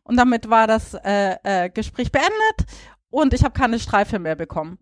Und 0.02 0.16
damit 0.16 0.48
war 0.48 0.66
das 0.66 0.94
äh, 0.94 1.36
äh, 1.42 1.70
Gespräch 1.70 2.12
beendet 2.12 2.66
und 3.10 3.32
ich 3.34 3.42
habe 3.42 3.58
keine 3.58 3.78
Streife 3.78 4.18
mehr 4.18 4.36
bekommen. 4.36 4.78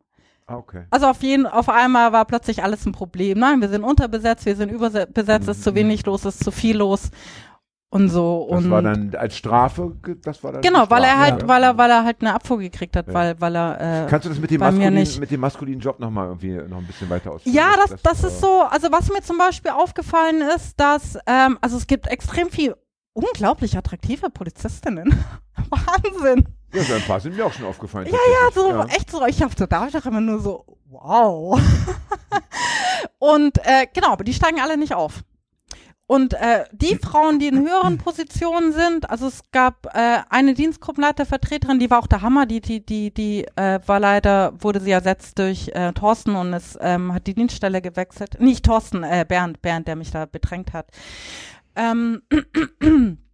Ah, 0.47 0.57
okay. 0.57 0.85
Also 0.91 1.07
auf 1.07 1.23
jeden, 1.23 1.47
auf 1.47 1.69
einmal 1.69 2.13
war 2.13 2.25
plötzlich 2.25 2.63
alles 2.63 2.87
ein 2.87 2.93
Problem. 2.93 3.39
Nein, 3.39 3.61
wir 3.61 3.69
sind 3.69 3.83
unterbesetzt, 3.83 4.47
wir 4.47 4.55
sind 4.55 4.71
überbesetzt, 4.71 5.49
es 5.49 5.59
ist 5.59 5.65
zu 5.65 5.75
wenig 5.75 6.07
los, 6.07 6.25
es 6.25 6.37
ist 6.37 6.45
zu 6.45 6.53
viel 6.53 6.77
los 6.77 7.11
und 7.91 8.09
so. 8.09 8.47
Das 8.51 8.65
und 8.65 8.71
war 8.71 8.83
dann 8.83 9.15
als 9.17 9.37
Strafe, 9.37 9.97
das 10.23 10.43
war 10.45 10.53
dann 10.53 10.63
genau, 10.63 10.89
weil 10.89 11.03
er 11.05 11.19
halt, 11.19 11.43
ja. 11.43 11.49
weil 11.49 11.63
er, 11.63 11.77
weil 11.79 11.91
er 11.91 12.05
halt 12.05 12.21
eine 12.21 12.35
Abfuhr 12.35 12.59
gekriegt 12.59 12.97
hat, 12.97 13.09
Ja. 13.09 13.15
weil, 13.15 13.41
weil 13.41 13.57
er. 13.57 14.05
Äh, 14.05 14.07
Kannst 14.09 14.27
du 14.27 14.29
das 14.29 14.39
mit 14.39 14.51
dem, 14.51 14.61
maskulinen, 14.61 15.21
mit 15.21 15.31
dem 15.31 15.41
maskulinen 15.41 15.81
Job 15.81 15.99
nochmal 15.99 16.27
irgendwie 16.29 16.53
noch 16.69 16.79
ein 16.79 16.87
bisschen 16.87 17.11
weiter 17.11 17.33
ausführen? 17.33 17.55
Ja, 17.55 17.75
das, 17.77 18.01
das 18.03 18.23
äh, 18.23 18.29
ist 18.29 18.41
so, 18.41 18.63
also 18.63 18.93
was 18.93 19.11
mir 19.11 19.23
zum 19.23 19.39
Beispiel 19.39 19.73
aufgefallen 19.73 20.43
ist, 20.55 20.79
dass, 20.79 21.19
ähm, 21.27 21.59
also 21.61 21.77
es 21.77 21.87
gibt 21.87 22.07
extrem 22.07 22.51
viel 22.51 22.77
unglaublich 23.15 23.77
attraktive 23.77 24.31
Polizistinnen. 24.31 25.13
Wahnsinn. 25.71 26.47
Ja, 26.73 26.83
so 26.83 26.95
ein 26.95 27.03
paar 27.03 27.21
sind 27.21 27.37
mir 27.37 27.47
auch 27.47 27.53
schon 27.53 27.67
aufgefallen. 27.67 28.07
Ja, 28.07 28.13
ja, 28.13 28.53
so 28.53 28.71
tatsächlich. 28.71 28.97
echt 28.97 29.11
so, 29.11 29.27
ich 29.27 29.43
hab 29.43 29.59
so, 29.59 29.67
da 29.67 29.89
ich 29.89 29.95
immer 30.05 30.21
nur 30.21 30.41
so, 30.41 30.65
wow. 30.91 31.61
Und 33.19 33.59
äh, 33.59 33.87
genau, 33.93 34.13
aber 34.13 34.25
die 34.25 34.35
steigen 34.35 34.61
alle 34.61 34.77
nicht 34.77 34.95
auf. 34.95 35.23
Und 36.09 36.35
äh, 36.35 36.65
die 36.71 36.97
Frauen, 36.97 37.41
die 37.41 37.49
in 37.49 37.59
höheren 37.59 37.99
Positionen 38.05 38.73
sind, 38.73 39.11
also 39.11 39.27
es 39.27 39.43
gab 39.51 39.87
äh, 39.93 40.19
eine 40.31 40.55
Dienstgruppenleitervertreterin, 40.55 41.81
die 41.81 41.91
war 41.91 41.99
auch 41.99 42.07
der 42.07 42.23
Hammer, 42.23 42.47
die, 42.47 42.61
die, 42.61 42.85
die, 42.85 43.13
die 43.13 43.45
äh, 43.57 43.81
war 43.87 43.99
leider, 43.99 44.53
wurde 44.59 44.81
sie 44.81 44.93
ersetzt 44.93 45.39
durch 45.39 45.69
äh, 45.75 45.93
Thorsten 45.93 46.37
und 46.37 46.53
es 46.53 46.79
ähm, 46.81 47.13
hat 47.13 47.27
die 47.27 47.35
Dienststelle 47.35 47.83
gewechselt. 47.83 48.41
Nicht 48.41 48.65
Thorsten, 48.65 49.03
äh, 49.03 49.25
Bernd, 49.27 49.63
Bernd, 49.63 49.89
der 49.89 49.97
mich 49.97 50.13
da 50.13 50.27
bedrängt 50.27 50.73
hat. 50.73 50.91
Ähm, 51.75 52.23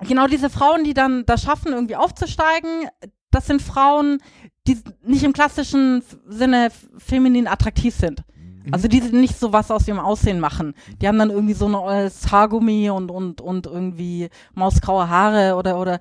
genau 0.00 0.26
diese 0.26 0.50
Frauen, 0.50 0.84
die 0.84 0.94
dann 0.94 1.24
das 1.26 1.42
schaffen, 1.42 1.72
irgendwie 1.72 1.96
aufzusteigen, 1.96 2.88
das 3.30 3.46
sind 3.46 3.62
Frauen, 3.62 4.22
die 4.66 4.78
nicht 5.02 5.24
im 5.24 5.32
klassischen 5.32 6.02
Sinne 6.26 6.70
feminin 6.98 7.46
attraktiv 7.46 7.94
sind. 7.94 8.22
Also 8.70 8.88
die 8.88 9.00
nicht 9.00 9.38
so 9.38 9.52
was 9.52 9.70
aus 9.70 9.88
ihrem 9.88 9.98
Aussehen 9.98 10.40
machen. 10.40 10.74
Die 11.00 11.08
haben 11.08 11.18
dann 11.18 11.30
irgendwie 11.30 11.54
so 11.54 11.66
ein 11.66 11.72
neues 11.72 12.30
Haargummi 12.30 12.90
und, 12.90 13.10
und, 13.10 13.40
und 13.40 13.66
irgendwie 13.66 14.28
mausgraue 14.54 15.08
Haare 15.08 15.56
oder, 15.56 15.78
oder 15.78 16.00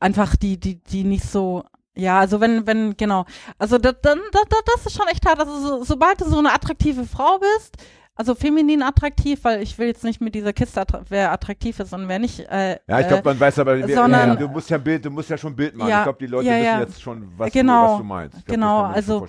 einfach 0.00 0.36
die, 0.36 0.58
die, 0.58 0.82
die 0.82 1.04
nicht 1.04 1.24
so, 1.24 1.64
ja, 1.94 2.18
also 2.18 2.40
wenn, 2.40 2.66
wenn, 2.66 2.96
genau. 2.96 3.24
Also 3.58 3.78
das, 3.78 3.96
dann, 4.02 4.20
das, 4.32 4.44
das 4.74 4.86
ist 4.86 4.96
schon 4.96 5.08
echt 5.08 5.26
hart. 5.26 5.40
Also 5.40 5.60
so, 5.60 5.84
sobald 5.84 6.20
du 6.20 6.28
so 6.28 6.38
eine 6.38 6.52
attraktive 6.52 7.04
Frau 7.04 7.38
bist, 7.38 7.76
also 8.18 8.34
feminin 8.34 8.82
attraktiv, 8.82 9.38
weil 9.44 9.62
ich 9.62 9.78
will 9.78 9.86
jetzt 9.86 10.02
nicht 10.04 10.20
mit 10.20 10.34
dieser 10.34 10.52
Kiste, 10.52 10.80
attra 10.80 11.02
wer 11.08 11.30
attraktiv 11.32 11.78
ist 11.78 11.92
und 11.94 12.08
wer 12.08 12.18
nicht. 12.18 12.40
Äh, 12.40 12.78
Ja, 12.88 13.00
ich 13.00 13.08
glaube, 13.08 13.22
man 13.24 13.38
weiß 13.38 13.60
aber, 13.60 13.78
wer, 13.78 13.94
sondern- 13.94 14.28
ja, 14.30 14.34
du 14.34 14.48
musst 14.48 14.68
ja 14.68 14.76
Bild, 14.78 15.04
du 15.04 15.10
musst 15.10 15.30
ja 15.30 15.38
schon 15.38 15.54
Bild 15.54 15.76
machen. 15.76 15.88
Ja, 15.88 15.98
ich 15.98 16.02
glaube, 16.04 16.18
die 16.18 16.26
Leute 16.26 16.46
ja, 16.48 16.54
wissen 16.54 16.64
ja. 16.64 16.80
jetzt 16.80 17.00
schon, 17.00 17.28
was, 17.36 17.52
Genau, 17.52 17.84
du, 17.86 17.92
was 17.92 17.98
du 17.98 18.04
meinst. 18.04 18.32
Glaub, 18.44 18.46
genau, 18.46 18.82
also-. 18.82 19.26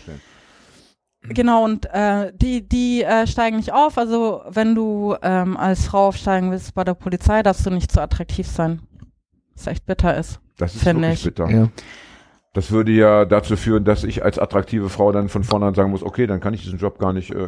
Genau, 1.21 1.65
und 1.65 1.85
äh, 1.93 2.31
die, 2.33 2.67
die 2.67 3.03
äh, 3.03 3.27
steigen 3.27 3.57
nicht 3.57 3.73
auf. 3.73 3.97
Also 3.97 4.41
wenn 4.49 4.73
du 4.73 5.15
ähm, 5.21 5.57
als 5.57 5.85
Frau 5.85 6.07
aufsteigen 6.07 6.49
willst 6.49 6.73
bei 6.73 6.83
der 6.83 6.93
Polizei, 6.93 7.43
darfst 7.43 7.65
du 7.65 7.69
nicht 7.69 7.91
zu 7.91 8.01
attraktiv 8.01 8.47
sein. 8.47 8.81
Was 9.55 9.67
echt 9.67 9.85
bitter 9.85 10.17
ist. 10.17 10.39
Das 10.57 10.73
ist 10.75 10.83
Finde 10.83 11.01
wirklich 11.03 11.19
ich. 11.19 11.25
bitter. 11.25 11.49
Ja. 11.49 11.67
Das 12.54 12.72
würde 12.72 12.91
ja 12.91 13.26
dazu 13.26 13.56
führen, 13.56 13.84
dass 13.86 14.04
ich 14.04 14.24
als 14.24 14.39
attraktive 14.39 14.89
Frau 14.89 15.12
dann 15.12 15.30
von 15.30 15.43
vornherein 15.43 15.76
sagen 15.76 15.91
muss, 15.91 16.02
okay, 16.02 16.26
dann 16.26 16.39
kann 16.39 16.56
ich 16.56 16.64
diesen 16.64 16.80
Job 16.80 16.97
gar 16.97 17.14
nicht. 17.14 17.30
Äh, 17.32 17.47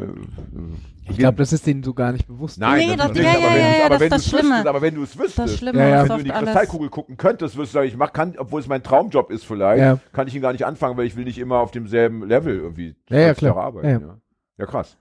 Ich 1.10 1.18
glaube, 1.18 1.38
das 1.38 1.52
ist 1.54 1.66
denen 1.66 1.82
so 1.82 1.96
gar 1.96 2.12
nicht 2.12 2.28
bewusst. 2.28 2.60
Nein, 2.60 2.90
Nee, 2.90 2.96
das, 2.96 3.08
das- 3.08 3.18
ist 3.18 3.24
ja, 3.24 3.32
nicht, 3.34 3.42
ja, 3.42 3.48
aber 3.48 3.50
wenn 3.56 3.60
ja, 3.64 3.70
du's- 3.72 3.78
ja, 3.80 3.86
aber 3.86 3.90
das 3.90 4.00
wenn 4.00 4.12
ist 4.14 4.32
du 4.32 4.32
das 4.38 4.44
wüsstest, 4.46 4.68
aber 4.68 4.82
wenn 4.84 4.96
du 4.96 5.04
es 5.04 5.12
Das 5.14 5.20
wüsstest, 5.24 5.58
Schlimme 5.58 5.90
Ja, 5.90 6.02
wenn 6.04 6.08
du 6.10 6.16
in 6.18 6.24
die 6.26 6.32
alles. 6.32 6.44
Kristallkugel 6.46 6.90
gucken 6.90 7.18
könntest, 7.18 7.56
würdest 7.56 7.74
du 7.74 7.78
sagen, 7.80 7.88
ich 7.88 7.98
mach, 7.98 8.14
kann, 8.14 8.36
obwohl 8.38 8.60
es 8.62 8.68
mein 8.68 8.84
Traumjob 8.84 9.32
ist 9.32 9.44
vielleicht, 9.44 9.80
Ja. 9.82 9.98
kann 10.14 10.28
ich 10.28 10.36
ihn 10.36 10.42
gar 10.44 10.52
nicht 10.52 10.66
anfangen, 10.68 10.96
weil 10.98 11.08
ich 11.08 11.16
will 11.16 11.24
nicht 11.26 11.40
immer 11.40 11.58
auf 11.58 11.72
demselben 11.72 12.28
Level 12.28 12.56
irgendwie 12.56 12.96
Ja, 13.10 13.18
ja, 13.18 13.26
20 13.34 13.38
klar. 13.40 13.58
Arbeiten. 13.58 13.88
Ja. 14.06 14.18
ja. 14.60 14.66
krass. 14.68 14.98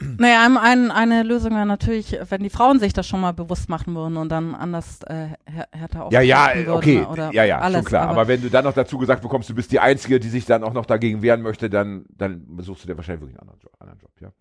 Naja, 0.00 0.44
ein, 0.46 0.56
ein, 0.56 0.90
eine 0.92 1.22
Lösung 1.24 1.52
wäre 1.52 1.66
natürlich, 1.66 2.16
wenn 2.28 2.42
die 2.42 2.50
Frauen 2.50 2.78
sich 2.78 2.92
das 2.92 3.06
schon 3.06 3.20
mal 3.20 3.32
bewusst 3.32 3.68
machen 3.68 3.94
würden 3.96 4.16
und 4.16 4.28
dann 4.28 4.54
anders 4.54 5.02
äh, 5.02 5.28
här- 5.44 5.68
härter 5.72 6.08
Ja, 6.12 6.20
ja, 6.20 6.50
würden 6.54 6.70
okay, 6.70 7.02
Oder 7.02 7.32
ja, 7.32 7.42
ja, 7.44 7.58
alles, 7.58 7.78
schon 7.78 7.84
klar. 7.86 8.02
Aber, 8.04 8.12
Aber, 8.12 8.28
wenn 8.28 8.40
du 8.40 8.48
dann 8.48 8.64
noch 8.64 8.74
dazu 8.74 8.96
gesagt 8.98 9.22
bekommst, 9.22 9.50
du 9.50 9.54
bist 9.54 9.72
die 9.72 9.80
Einzige, 9.80 10.20
die 10.20 10.28
sich 10.28 10.44
dann 10.44 10.62
auch 10.62 10.72
noch 10.72 10.86
dagegen 10.86 11.20
wehren 11.22 11.42
möchte, 11.42 11.68
dann, 11.68 12.04
dann 12.16 12.46
suchst 12.58 12.84
du 12.84 12.88
dir 12.88 12.96
wahrscheinlich 12.96 13.22
wirklich 13.22 13.40
einen 13.40 13.48
anderen 13.48 13.60
Job. 13.60 13.72
Anderen 13.80 13.98
Job 13.98 14.10
ja. 14.20 14.32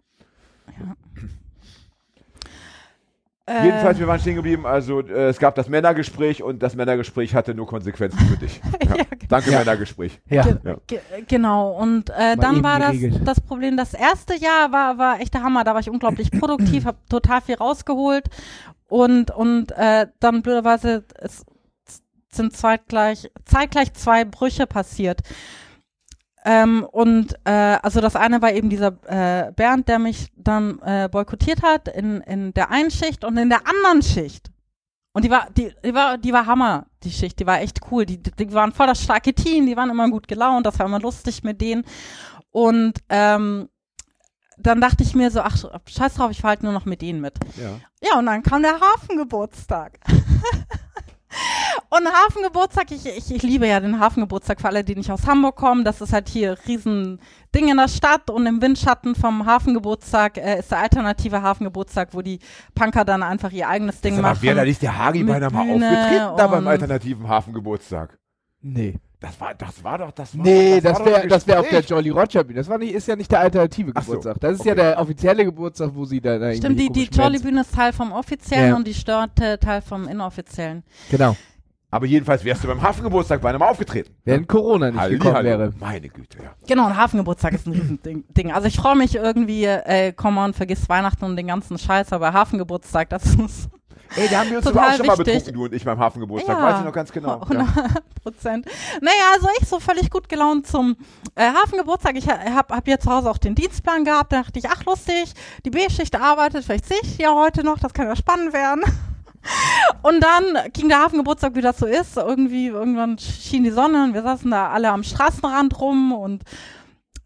Äh, 3.48 3.66
Jedenfalls, 3.66 3.98
wir 3.98 4.08
waren 4.08 4.20
stehen 4.20 4.36
geblieben, 4.36 4.66
also 4.66 5.00
äh, 5.00 5.30
es 5.30 5.40
gab 5.40 5.56
das 5.56 5.70
Männergespräch 5.70 6.44
und 6.44 6.62
das 6.62 6.76
Männergespräch 6.76 7.34
hatte 7.34 7.56
nur 7.56 7.66
Konsequenzen 7.66 8.20
für 8.20 8.38
dich. 8.38 8.60
Ja. 8.88 8.96
Ja, 8.98 9.06
Danke, 9.30 9.52
Ja. 9.52 9.60
Männergespräch. 9.60 10.20
Ja. 10.30 10.46
Ge 10.86 11.00
genau, 11.28 11.72
und 11.72 12.10
äh, 12.10 12.36
dann 12.38 12.64
war 12.64 12.80
das, 12.80 12.92
geregelt. 12.92 13.22
das 13.26 13.42
Problem, 13.42 13.78
das 13.78 13.94
erste 13.94 14.36
Jahr 14.36 14.72
war, 14.72 14.98
war 14.98 15.20
echt 15.22 15.34
der 15.34 15.44
Hammer, 15.44 15.64
da 15.64 15.74
war 15.74 15.80
ich 15.80 15.90
unglaublich 15.90 16.32
produktiv, 16.32 16.86
habe 16.86 16.98
total 17.10 17.42
viel 17.42 17.56
rausgeholt 17.56 18.26
und, 18.88 19.32
und 19.32 19.72
äh, 19.72 20.08
dann 20.20 20.42
blöderweise 20.42 21.06
es 21.16 21.46
sind 22.30 22.56
zeitgleich, 22.56 23.32
zeitgleich 23.46 23.94
zwei 23.94 24.26
Brüche 24.26 24.68
passiert. 24.68 25.22
Ähm, 26.50 26.88
und 26.90 27.34
äh, 27.44 27.78
also 27.82 28.00
das 28.00 28.16
eine 28.16 28.42
war 28.42 28.54
eben 28.54 28.70
dieser 28.70 28.94
äh, 29.06 29.52
Bernd, 29.52 29.90
der 29.90 30.00
mich 30.00 30.32
dann 30.38 30.80
äh, 30.80 31.10
boykottiert 31.12 31.62
hat 31.62 31.90
in, 31.90 32.22
in 32.22 32.54
der 32.54 32.72
einen 32.72 32.90
Schicht 32.90 33.26
und 33.26 33.36
in 33.36 33.50
der 33.50 33.68
anderen 33.68 34.02
Schicht. 34.02 34.50
Und 35.12 35.26
die 35.26 35.30
war, 35.30 35.50
die, 35.58 35.74
die 35.84 35.94
war, 35.94 36.18
die 36.18 36.32
war 36.32 36.46
Hammer, 36.46 36.86
die 37.04 37.12
Schicht, 37.12 37.42
die 37.42 37.46
war 37.46 37.60
echt 37.60 37.82
cool. 37.92 38.06
Die, 38.06 38.24
die 38.24 38.54
waren 38.54 38.72
voll 38.72 38.88
das 38.88 39.04
starke 39.04 39.34
Team, 39.34 39.66
die 39.66 39.76
waren 39.76 39.90
immer 39.90 40.10
gut 40.10 40.30
gelaunt, 40.30 40.66
das 40.66 40.80
war 40.80 40.86
immer 40.86 41.02
lustig 41.02 41.44
mit 41.44 41.60
denen. 41.60 41.84
Und 42.52 42.94
ähm, 43.10 43.68
dann 44.58 44.80
dachte 44.80 45.04
ich 45.04 45.16
mir 45.16 45.30
so, 45.30 45.42
ach, 45.42 45.58
scheiß 45.86 46.14
drauf, 46.14 46.32
ich 46.32 46.40
fahr 46.40 46.52
halt 46.52 46.64
nur 46.64 46.72
noch 46.72 46.86
mit 46.86 47.02
denen 47.02 47.20
mit. 47.20 47.34
Ja. 47.58 47.82
Ja, 48.02 48.20
und 48.20 48.26
dann 48.26 48.42
kam 48.42 48.62
der 48.62 48.80
Hafengeburtstag. 48.80 50.00
und 51.90 52.08
Hafengeburtstag, 52.08 52.92
ich, 52.92 53.06
ich, 53.06 53.34
ich 53.34 53.44
liebe 53.44 53.68
ja 53.68 53.80
den 53.80 54.00
Hafengeburtstag 54.00 54.60
für 54.62 54.68
alle, 54.68 54.84
die 54.84 54.96
nicht 54.96 55.12
aus 55.12 55.26
Hamburg 55.26 55.56
kommen. 55.56 55.84
Das 55.84 56.02
ist 56.02 56.14
halt 56.14 56.30
hier 56.30 56.58
riesen 56.68 57.20
Ding 57.56 57.70
in 57.70 57.78
der 57.78 57.88
Stadt 57.88 58.30
und 58.30 58.46
im 58.46 58.62
Windschatten 58.62 59.16
vom 59.16 59.46
Hafengeburtstag 59.46 60.38
äh, 60.38 60.60
ist 60.60 60.72
der 60.72 60.80
alternative 60.80 61.42
Hafengeburtstag, 61.42 62.10
wo 62.14 62.22
die 62.22 62.40
Punker 62.76 63.06
dann 63.06 63.24
einfach 63.24 63.52
ihr 63.52 63.68
eigenes 63.68 64.02
Ding 64.02 64.20
machen. 64.20 64.40
wer 64.42 64.56
da 64.56 64.64
nicht 64.64 64.82
der 64.82 64.98
Hagi 64.98 65.24
beinahe 65.24 65.50
mal 65.50 65.64
Bühne 65.64 65.88
aufgetreten 65.88 66.38
da 66.38 66.48
beim 66.48 66.68
alternativen 66.68 67.28
Hafengeburtstag? 67.28 68.18
Nee. 68.62 69.00
Das 69.20 69.42
war, 69.42 69.56
das 69.56 69.84
war 69.84 69.98
doch, 69.98 70.12
das 70.12 70.38
war 70.38 70.46
Nee, 70.46 70.80
das, 70.80 71.00
das 71.00 71.06
wäre 71.06 71.28
das 71.28 71.48
wär 71.48 71.60
auf 71.60 71.70
der. 71.70 71.82
Jolly 71.82 72.12
Roger 72.12 72.44
Bühne. 72.44 72.60
Das 72.60 72.70
war 72.70 72.78
nicht, 72.78 72.94
ist 72.94 73.08
ja 73.08 73.16
nicht 73.16 73.32
der 73.32 73.40
alternative 73.40 73.92
Ach 73.96 74.04
so, 74.04 74.12
Geburtstag. 74.12 74.40
Das 74.42 74.60
ist 74.60 74.66
ja 74.66 74.74
okay. 74.74 74.82
der 74.82 75.00
offizielle 75.00 75.44
Geburtstag, 75.46 75.90
wo 75.94 76.06
sie 76.06 76.22
da, 76.22 76.38
da 76.38 76.54
Stimmt, 76.54 76.80
die, 76.80 76.92
die 76.92 77.06
Jolly 77.06 77.40
Bühne 77.40 77.62
ist 77.62 77.74
Teil 77.74 77.94
vom 77.94 78.12
offiziellen 78.12 78.70
Ja. 78.70 78.76
und 78.76 78.86
die 78.86 78.94
Störte 78.94 79.58
Teil 79.60 79.82
vom 79.82 80.08
inoffiziellen. 80.08 80.84
Genau. 81.10 81.36
Aber 81.90 82.06
jedenfalls 82.06 82.44
wärst 82.44 82.64
du 82.64 82.68
beim 82.68 82.82
Hafengeburtstag 82.82 83.42
beinahe 83.42 83.60
mal 83.60 83.70
aufgetreten. 83.70 84.14
Wenn 84.26 84.46
Corona 84.46 84.92
nicht 84.92 85.00
Halli, 85.00 85.18
gekommen 85.18 85.36
hallo. 85.36 85.50
wäre. 85.50 85.74
Meine 85.80 86.10
Güte, 86.10 86.38
ja. 86.44 86.52
Genau, 86.68 86.86
ein 86.86 86.98
Hafengeburtstag 86.98 87.54
ist 87.54 87.66
ein 87.66 87.74
Riesending. 87.74 88.26
Ding. 88.38 88.52
Also 88.52 88.68
ich 88.68 88.76
freue 88.76 88.98
mich 88.98 89.16
irgendwie, 89.16 89.64
äh, 89.64 90.12
komm 90.14 90.38
on, 90.38 90.54
vergiss 90.54 90.90
Weihnachten 90.90 91.24
und 91.24 91.38
den 91.38 91.48
ganzen 91.48 91.78
Scheiß, 91.78 92.12
aber 92.12 92.34
Hafengeburtstag, 92.34 93.10
das 93.10 93.24
ist 93.36 93.70
Ey, 94.16 94.28
da 94.30 94.40
haben 94.40 94.50
wir 94.50 94.58
uns 94.58 94.66
Total 94.66 94.92
auch 94.92 94.98
schon 94.98 95.06
mal 95.06 95.18
wichtig. 95.18 95.34
betrunken, 95.34 95.54
du 95.54 95.66
und 95.66 95.74
ich 95.74 95.84
beim 95.86 96.00
Hafengeburtstag. 96.00 96.58
Ja. 96.58 96.64
Weiß 96.64 96.80
ich 96.80 96.86
noch 96.86 96.94
ganz 96.94 97.12
genau. 97.12 97.42
Ja. 97.52 97.60
100 97.60 98.24
Prozent. 98.24 98.66
Naja, 99.02 99.14
also 99.34 99.48
ich 99.60 99.68
so 99.68 99.80
völlig 99.80 100.10
gut 100.10 100.30
gelaunt 100.30 100.68
zum 100.68 100.96
äh, 101.36 101.50
Hafengeburtstag. 101.52 102.16
Ich 102.16 102.28
ha- 102.28 102.40
hab, 102.56 102.72
hab 102.72 102.86
hier 102.86 103.00
zu 103.00 103.12
Hause 103.12 103.30
auch 103.30 103.38
den 103.38 103.56
Dienstplan 103.56 104.04
gehabt. 104.06 104.32
Da 104.32 104.42
dachte 104.44 104.60
ich, 104.60 104.70
ach 104.70 104.84
lustig, 104.86 105.34
die 105.66 105.70
B-Schicht 105.70 106.16
arbeitet, 106.20 106.64
vielleicht 106.66 106.86
sehe 106.88 107.00
ich 107.04 107.18
ja 107.18 107.34
heute 107.34 107.64
noch, 107.64 107.80
das 107.80 107.94
kann 107.94 108.08
ja 108.08 108.16
spannend 108.16 108.54
werden. 108.54 108.84
Und 110.02 110.22
dann 110.22 110.72
ging 110.74 110.90
der 110.90 111.00
Hafengeburtstag, 111.00 111.56
wie 111.56 111.62
das 111.62 111.78
so 111.78 111.86
ist. 111.86 112.18
Irgendwie, 112.18 112.68
irgendwann 112.68 113.18
schien 113.18 113.64
die 113.64 113.72
Sonne 113.72 114.04
und 114.04 114.14
wir 114.14 114.22
saßen 114.22 114.52
da 114.52 114.70
alle 114.72 114.90
am 114.90 115.04
Straßenrand 115.04 115.80
rum 115.80 116.12
und, 116.12 116.44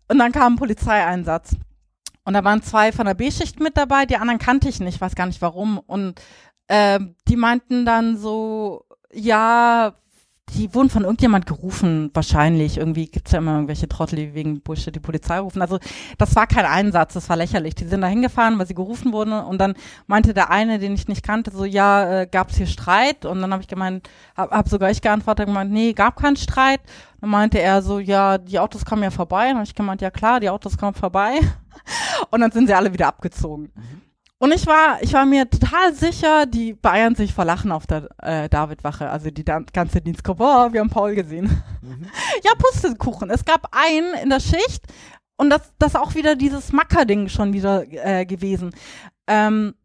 und 0.08 0.20
dann 0.20 0.32
kam 0.32 0.54
ein 0.54 0.58
Polizeieinsatz. 0.58 1.56
Und 2.24 2.34
da 2.34 2.44
waren 2.44 2.62
zwei 2.62 2.92
von 2.92 3.08
der 3.08 3.16
B-Schicht 3.16 3.60
mit 3.60 3.76
dabei, 3.76 4.06
die 4.06 4.18
anderen 4.18 4.38
kannte 4.40 4.70
ich 4.70 4.80
nicht, 4.80 5.02
weiß 5.02 5.16
gar 5.16 5.26
nicht 5.26 5.42
warum. 5.42 5.80
Und 5.80 6.22
ähm, 6.74 7.16
die 7.28 7.36
meinten 7.36 7.86
dann 7.86 8.18
so, 8.18 8.86
ja, 9.12 9.94
die 10.54 10.74
wurden 10.74 10.90
von 10.90 11.04
irgendjemand 11.04 11.46
gerufen, 11.46 12.12
wahrscheinlich. 12.14 12.78
Irgendwie 12.78 13.08
gibt's 13.08 13.34
ja 13.34 13.40
immer 13.40 13.56
irgendwelche 13.56 13.90
Trottel, 13.90 14.16
die 14.16 14.34
wegen 14.34 14.62
Bullshit 14.62 14.96
die 14.96 15.02
Polizei 15.02 15.40
rufen. 15.40 15.62
Also 15.62 15.80
das 16.18 16.34
war 16.38 16.48
kein 16.48 16.66
Einsatz, 16.66 17.14
das 17.14 17.28
war 17.28 17.36
lächerlich. 17.36 17.76
Die 17.76 17.86
sind 17.86 18.00
da 18.00 18.08
hingefahren, 18.08 18.58
weil 18.58 18.68
sie 18.68 18.74
gerufen 18.74 19.12
wurden 19.12 19.34
und 19.34 19.58
dann 19.58 19.76
meinte 20.08 20.34
der 20.34 20.50
eine, 20.50 20.80
den 20.80 20.94
ich 20.94 21.10
nicht 21.10 21.24
kannte, 21.24 21.52
so, 21.52 21.66
ja, 21.66 22.22
äh, 22.22 22.28
gab's 22.28 22.56
hier 22.56 22.68
Streit? 22.68 23.26
Und 23.26 23.42
dann 23.42 23.52
habe 23.52 23.62
ich 23.62 23.68
gemeint, 23.68 24.10
hab, 24.38 24.52
hab 24.52 24.70
sogar 24.70 24.92
ich 24.92 25.02
geantwortet, 25.02 25.48
gemeint, 25.48 25.72
nee, 25.72 25.92
gab 25.92 26.16
keinen 26.16 26.38
Streit. 26.38 26.80
Dann 27.20 27.30
meinte 27.32 27.60
er 27.60 27.82
so, 27.82 28.00
ja, 28.00 28.38
die 28.38 28.60
Autos 28.60 28.86
kommen 28.86 29.04
ja 29.04 29.12
vorbei. 29.12 29.44
Und 29.44 29.50
dann 29.50 29.58
habe 29.58 29.68
ich 29.68 29.76
gemeint, 29.76 30.02
ja 30.02 30.10
klar, 30.10 30.40
die 30.40 30.50
Autos 30.50 30.78
kommen 30.78 30.94
vorbei. 30.94 31.40
Und 32.32 32.40
dann 32.40 32.52
sind 32.52 32.68
sie 32.68 32.74
alle 32.74 32.94
wieder 32.94 33.08
abgezogen. 33.08 33.72
Und 34.42 34.52
ich 34.54 34.66
war, 34.66 34.98
ich 35.04 35.14
war 35.14 35.24
mir 35.28 35.48
total 35.48 35.94
sicher, 35.94 36.48
die 36.48 36.74
Bayern 36.74 37.14
sich 37.14 37.32
vor 37.32 37.46
Lachen 37.46 37.72
auf 37.72 37.86
der 37.86 38.10
äh, 38.24 38.50
Davidwache, 38.50 39.08
also 39.08 39.30
die 39.30 39.46
dan- 39.46 39.68
ganze 39.72 40.02
Dienstgruppe, 40.02 40.44
oh, 40.44 40.74
wir 40.74 40.80
haben 40.80 40.90
Paul 40.90 41.14
gesehen. 41.14 41.62
Ja, 42.44 42.52
Pustekuchen. 42.58 43.30
Es 43.30 43.46
gab 43.46 43.68
einen 43.72 44.16
in 44.16 44.30
der 44.32 44.40
Schicht 44.40 44.84
und 45.38 45.52
das, 45.52 45.72
das 45.78 45.96
auch 45.96 46.16
wieder 46.16 46.36
dieses 46.36 46.72
Macker-Ding 46.72 47.30
schon 47.30 47.54
wieder 47.54 47.84
äh, 47.88 48.26
gewesen. 48.26 48.72
Ähm, 49.28 49.76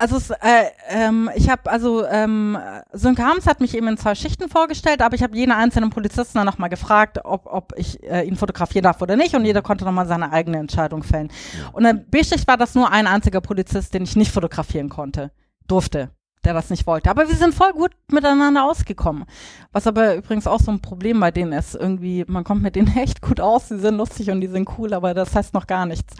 also 0.00 0.16
es, 0.16 0.30
äh, 0.30 0.70
ähm, 0.88 1.30
ich 1.34 1.50
habe 1.50 1.70
also 1.70 2.06
ähm, 2.06 2.56
Sönke 2.92 3.22
Hams 3.22 3.46
hat 3.46 3.60
mich 3.60 3.76
eben 3.76 3.86
in 3.86 3.98
zwei 3.98 4.14
Schichten 4.14 4.48
vorgestellt, 4.48 5.02
aber 5.02 5.14
ich 5.14 5.22
habe 5.22 5.36
jeden 5.36 5.52
einzelnen 5.52 5.90
Polizisten 5.90 6.38
dann 6.38 6.46
nochmal 6.46 6.70
gefragt, 6.70 7.18
ob, 7.22 7.44
ob 7.44 7.74
ich 7.76 8.02
äh, 8.02 8.22
ihn 8.22 8.36
fotografieren 8.36 8.84
darf 8.84 9.02
oder 9.02 9.16
nicht 9.16 9.34
und 9.34 9.44
jeder 9.44 9.60
konnte 9.60 9.84
nochmal 9.84 10.06
seine 10.06 10.32
eigene 10.32 10.56
Entscheidung 10.56 11.02
fällen. 11.02 11.30
Und 11.72 11.84
in 11.84 12.06
B-Schicht 12.06 12.48
war 12.48 12.56
das 12.56 12.74
nur 12.74 12.90
ein 12.90 13.06
einziger 13.06 13.42
Polizist, 13.42 13.92
den 13.92 14.04
ich 14.04 14.16
nicht 14.16 14.32
fotografieren 14.32 14.88
konnte, 14.88 15.32
durfte, 15.68 16.08
der 16.46 16.54
das 16.54 16.70
nicht 16.70 16.86
wollte. 16.86 17.10
Aber 17.10 17.28
wir 17.28 17.36
sind 17.36 17.54
voll 17.54 17.72
gut 17.74 17.90
miteinander 18.10 18.64
ausgekommen. 18.64 19.26
Was 19.70 19.86
aber 19.86 20.16
übrigens 20.16 20.46
auch 20.46 20.60
so 20.60 20.70
ein 20.70 20.80
Problem 20.80 21.20
bei 21.20 21.30
denen 21.30 21.52
ist. 21.52 21.74
Irgendwie, 21.74 22.24
man 22.26 22.44
kommt 22.44 22.62
mit 22.62 22.74
denen 22.74 22.96
echt 22.96 23.20
gut 23.20 23.38
aus, 23.38 23.68
die 23.68 23.78
sind 23.78 23.98
lustig 23.98 24.30
und 24.30 24.40
die 24.40 24.48
sind 24.48 24.66
cool, 24.78 24.94
aber 24.94 25.12
das 25.12 25.34
heißt 25.34 25.52
noch 25.52 25.66
gar 25.66 25.84
nichts. 25.84 26.14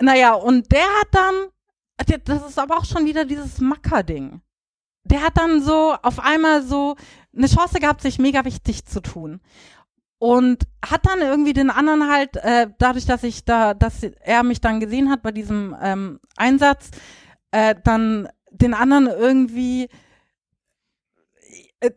Naja, 0.00 0.34
und 0.34 0.70
der 0.70 0.84
hat 0.84 1.08
dann, 1.10 1.34
das 2.24 2.48
ist 2.48 2.58
aber 2.58 2.78
auch 2.78 2.84
schon 2.84 3.06
wieder 3.06 3.24
dieses 3.24 3.60
Macker-Ding. 3.60 4.40
Der 5.04 5.22
hat 5.22 5.36
dann 5.36 5.62
so 5.62 5.94
auf 6.02 6.18
einmal 6.20 6.62
so 6.62 6.96
eine 7.34 7.46
Chance 7.46 7.78
gehabt, 7.78 8.02
sich 8.02 8.18
mega 8.18 8.44
wichtig 8.44 8.84
zu 8.86 9.00
tun. 9.00 9.40
Und 10.18 10.64
hat 10.84 11.06
dann 11.06 11.20
irgendwie 11.20 11.52
den 11.52 11.70
anderen 11.70 12.10
halt, 12.10 12.36
äh, 12.36 12.68
dadurch, 12.78 13.04
dass 13.04 13.22
ich 13.22 13.44
da, 13.44 13.74
dass 13.74 14.02
er 14.02 14.42
mich 14.42 14.60
dann 14.60 14.80
gesehen 14.80 15.10
hat 15.10 15.22
bei 15.22 15.30
diesem 15.30 15.76
ähm, 15.80 16.20
Einsatz, 16.36 16.90
äh, 17.50 17.74
dann 17.84 18.28
den 18.50 18.72
anderen 18.72 19.06
irgendwie 19.08 19.88
äh, 21.80 21.90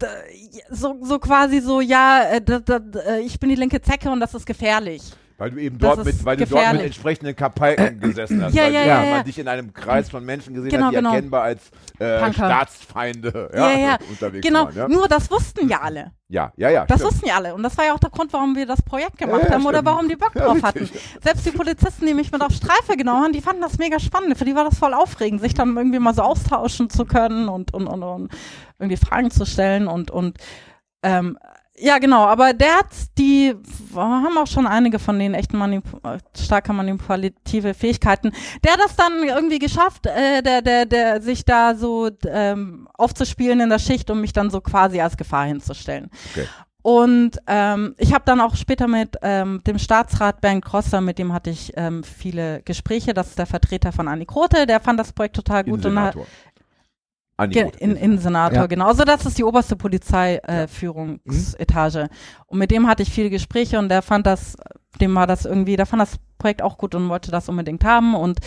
so, 0.70 0.98
so 1.02 1.20
quasi 1.20 1.62
so, 1.62 1.82
ja, 1.82 2.24
äh, 2.24 2.42
da, 2.42 2.60
da, 2.60 2.78
äh, 3.00 3.22
ich 3.22 3.40
bin 3.40 3.50
die 3.50 3.56
linke 3.56 3.82
Zecke 3.82 4.12
und 4.12 4.20
das 4.20 4.34
ist 4.34 4.46
gefährlich. 4.46 5.02
Weil 5.40 5.52
du 5.52 5.58
eben 5.58 5.80
Das 5.80 5.96
dort 5.96 6.06
mit, 6.06 6.24
weil 6.26 6.38
du 6.38 6.46
dort 6.46 6.74
mit 6.74 6.82
entsprechenden 6.84 7.36
Kapalken 7.36 8.00
gesessen 8.02 8.44
hast. 8.44 8.54
Ja, 8.54 8.66
weil 8.66 8.74
ja, 8.74 8.82
du- 8.84 8.88
ja, 8.90 8.96
man 8.98 9.10
ja. 9.10 9.24
dich 9.24 9.40
in 9.40 9.48
einem 9.48 9.74
Kreis 9.74 10.10
von 10.10 10.24
Menschen 10.24 10.54
gesehen 10.54 10.70
Genau, 10.70 10.86
hat, 10.88 10.92
die 10.92 10.96
genau. 10.98 11.14
erkennbar 11.14 11.42
als 11.44 11.72
äh. 11.98 12.32
Staatsfeinde 12.34 13.50
Ja, 13.56 13.72
ja, 13.72 13.98
unterwegs 14.10 14.46
genau. 14.46 14.66
waren. 14.66 14.76
Ja, 14.76 14.88
Nur 14.88 15.08
das 15.08 15.32
wussten 15.32 15.68
ja 15.70 15.80
alle. 15.82 16.12
ja, 16.28 16.52
ja. 16.58 16.70
ja 16.70 16.86
Das 16.86 17.00
stimmt. 17.00 17.14
wussten 17.14 17.28
ja 17.30 17.36
alle. 17.38 17.56
Und 17.56 17.64
das 17.64 17.78
war 17.78 17.86
ja 17.86 17.94
auch 17.94 18.00
der 18.00 18.10
Grund, 18.10 18.32
warum 18.34 18.56
wir 18.56 18.66
das 18.66 18.82
Projekt 18.82 19.18
gemacht 19.18 19.44
Ja, 19.44 19.48
ja, 19.50 19.54
haben 19.56 19.66
oder 19.66 19.78
stimmt. 19.80 19.88
warum 19.88 20.10
die 20.10 20.16
Bock 20.16 20.32
Ja, 20.36 20.46
drauf 20.46 20.62
hatten. 20.62 20.90
Selbst 21.24 21.46
die 21.46 21.52
Polizisten, 21.52 22.06
die 22.06 22.14
mich 22.14 22.32
mit 22.32 22.42
auf 22.42 22.52
Streife 22.54 22.98
genommen 22.98 23.24
haben, 23.24 23.34
die 23.34 23.42
fanden 23.42 23.62
das 23.62 23.78
mega 23.78 24.00
spannend. 24.00 24.38
Für 24.38 24.46
die 24.46 24.56
war 24.56 24.66
das 24.66 24.78
voll 24.78 24.94
aufregend, 24.94 25.42
sich 25.42 25.54
dann 25.54 25.76
irgendwie 25.76 26.00
mal 26.00 26.14
so 26.14 26.22
austauschen 26.22 26.90
zu 26.90 27.06
können 27.06 27.48
und, 27.50 27.74
und, 27.74 27.88
und, 27.88 28.04
und 28.04 28.32
irgendwie 28.78 28.98
Fragen 28.98 29.32
zu 29.32 29.46
stellen 29.46 29.88
und, 29.88 30.12
und 30.12 30.38
ähm, 31.02 31.38
ja, 31.80 31.98
genau, 31.98 32.26
aber 32.26 32.54
der 32.54 32.80
hat 32.80 32.88
die, 33.18 33.56
haben 33.96 34.38
auch 34.38 34.48
schon 34.48 34.68
einige 34.68 35.00
von 35.00 35.18
denen 35.18 35.34
echt 35.34 35.54
manip 35.54 35.84
starke 36.38 36.74
manipulative 36.74 37.74
Fähigkeiten. 37.74 38.32
Der 38.64 38.74
hat 38.74 38.80
das 38.80 38.96
dann 38.96 39.24
irgendwie 39.24 39.60
geschafft, 39.60 40.06
äh, 40.06 40.42
der, 40.42 40.62
der, 40.62 40.86
der 40.86 41.22
sich 41.22 41.46
da 41.46 41.76
so 41.76 42.10
ähm, 42.28 42.88
aufzuspielen 42.94 43.62
in 43.62 43.70
der 43.70 43.80
Schicht, 43.80 44.10
um 44.10 44.22
mich 44.22 44.34
dann 44.34 44.50
so 44.50 44.62
quasi 44.62 45.00
als 45.00 45.18
Gefahr 45.18 45.46
hinzustellen. 45.46 46.10
Okay. 46.32 46.48
Und 46.82 47.38
ähm, 47.48 47.94
ich 47.98 48.14
habe 48.14 48.24
dann 48.26 48.40
auch 48.40 48.56
später 48.56 48.88
mit 48.88 49.18
ähm, 49.22 49.62
dem 49.68 49.78
Staatsrat 49.78 50.40
Bernd 50.40 50.64
Grosser, 50.64 51.02
mit 51.02 51.20
dem 51.20 51.34
hatte 51.34 51.50
ich 51.50 51.74
ähm, 51.76 52.04
viele 52.04 52.62
Gespräche. 52.64 53.14
Das 53.14 53.28
ist 53.28 53.38
der 53.38 53.48
Vertreter 53.48 53.92
von 53.92 54.08
Annie 54.08 54.26
Krote, 54.26 54.66
der 54.66 54.80
fand 54.80 54.98
das 54.98 55.12
Projekt 55.12 55.36
total 55.36 55.66
gut. 55.66 55.86
Und 55.86 56.00
hat, 56.00 56.16
Ge- 57.48 57.64
Roth. 57.64 57.76
in, 57.78 57.96
Innensenator, 57.96 58.58
Ja. 58.60 58.66
genau. 58.68 58.88
Also 58.88 59.04
das 59.04 59.26
ist 59.26 59.38
die 59.38 59.44
oberste 59.44 59.76
Polizeiführungsetage. 59.76 60.64
Äh, 60.64 60.68
Führungsetage. 60.68 62.10
Und 62.48 62.60
mit 62.60 62.72
dem 62.72 62.88
hatte 62.88 63.04
ich 63.04 63.10
viele 63.12 63.30
Gespräche 63.30 63.80
und 63.80 63.90
der 63.90 64.02
fand 64.02 64.26
das, 64.26 64.56
dem 65.00 65.16
war 65.16 65.28
das 65.28 65.46
irgendwie, 65.46 65.76
der 65.76 65.86
fand 65.86 66.02
das 66.02 66.16
Projekt 66.40 66.64
auch 66.64 66.78
gut 66.80 66.96
und 66.96 67.10
wollte 67.10 67.30
das 67.30 67.48
unbedingt 67.50 67.86
haben. 67.86 68.16
Und 68.16 68.40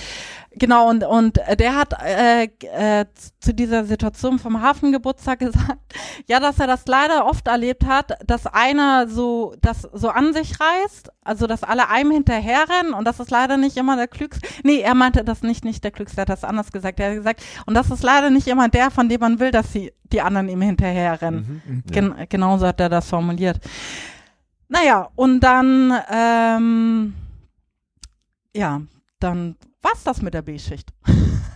genau, 0.51 0.90
und, 0.90 1.05
und 1.05 1.38
der 1.59 1.76
hat 1.76 1.95
äh, 2.03 2.45
äh, 2.45 3.05
zu 3.38 3.55
dieser 3.55 3.84
Situation 3.84 4.40
vom 4.40 4.61
Hafengeburtstag 4.61 5.38
gesagt, 5.38 5.78
ja, 6.26 6.40
dass 6.40 6.59
er 6.59 6.66
das 6.66 6.86
leider 6.86 7.26
oft 7.26 7.47
erlebt 7.47 7.86
hat, 7.86 8.18
dass 8.26 8.47
einer 8.47 9.07
so 9.07 9.55
das 9.61 9.82
so 9.93 10.09
an 10.09 10.32
sich 10.32 10.55
reißt, 10.59 11.12
also 11.22 11.47
dass 11.47 11.62
alle 11.62 11.88
einem 11.88 12.11
hinterherrennen 12.11 12.95
und 12.95 13.07
das 13.07 13.20
ist 13.20 13.30
leider 13.30 13.57
nicht 13.57 13.76
immer 13.76 13.97
der 13.97 14.09
Klügste. 14.09 14.49
Nee, 14.64 14.80
er 14.80 14.95
meinte 14.95 15.22
das 15.22 15.43
nicht, 15.43 15.64
nicht 15.64 15.84
der 15.84 15.93
Klügste, 15.93 16.18
er 16.18 16.22
hat 16.22 16.28
das 16.30 16.45
anders 16.45 16.72
gesagt. 16.72 16.99
Er 16.99 17.11
hat 17.11 17.16
gesagt, 17.16 17.43
und 17.66 17.74
das 17.74 17.90
ist 17.90 18.03
leider 18.03 18.30
nicht 18.30 18.49
immer 18.49 18.68
der, 18.68 18.90
von 18.90 19.09
dem 19.09 19.20
man 19.20 19.38
will, 19.38 19.53
dass 19.53 19.72
sie 19.72 19.93
die 20.12 20.20
anderen 20.20 20.49
ihm 20.49 20.62
hinterherrennen. 20.62 21.62
Mhm. 21.64 21.82
Gen 21.90 22.14
genauso 22.28 22.66
hat 22.66 22.80
er 22.80 22.88
das 22.88 23.09
formuliert. 23.09 23.61
Naja, 24.72 25.11
und 25.16 25.40
dann, 25.40 25.93
ähm, 26.11 27.12
ja, 28.55 28.81
dann 29.21 29.57
war's 29.83 30.03
das 30.05 30.23
mit 30.23 30.35
der 30.35 30.43
B-Schicht. 30.43 30.89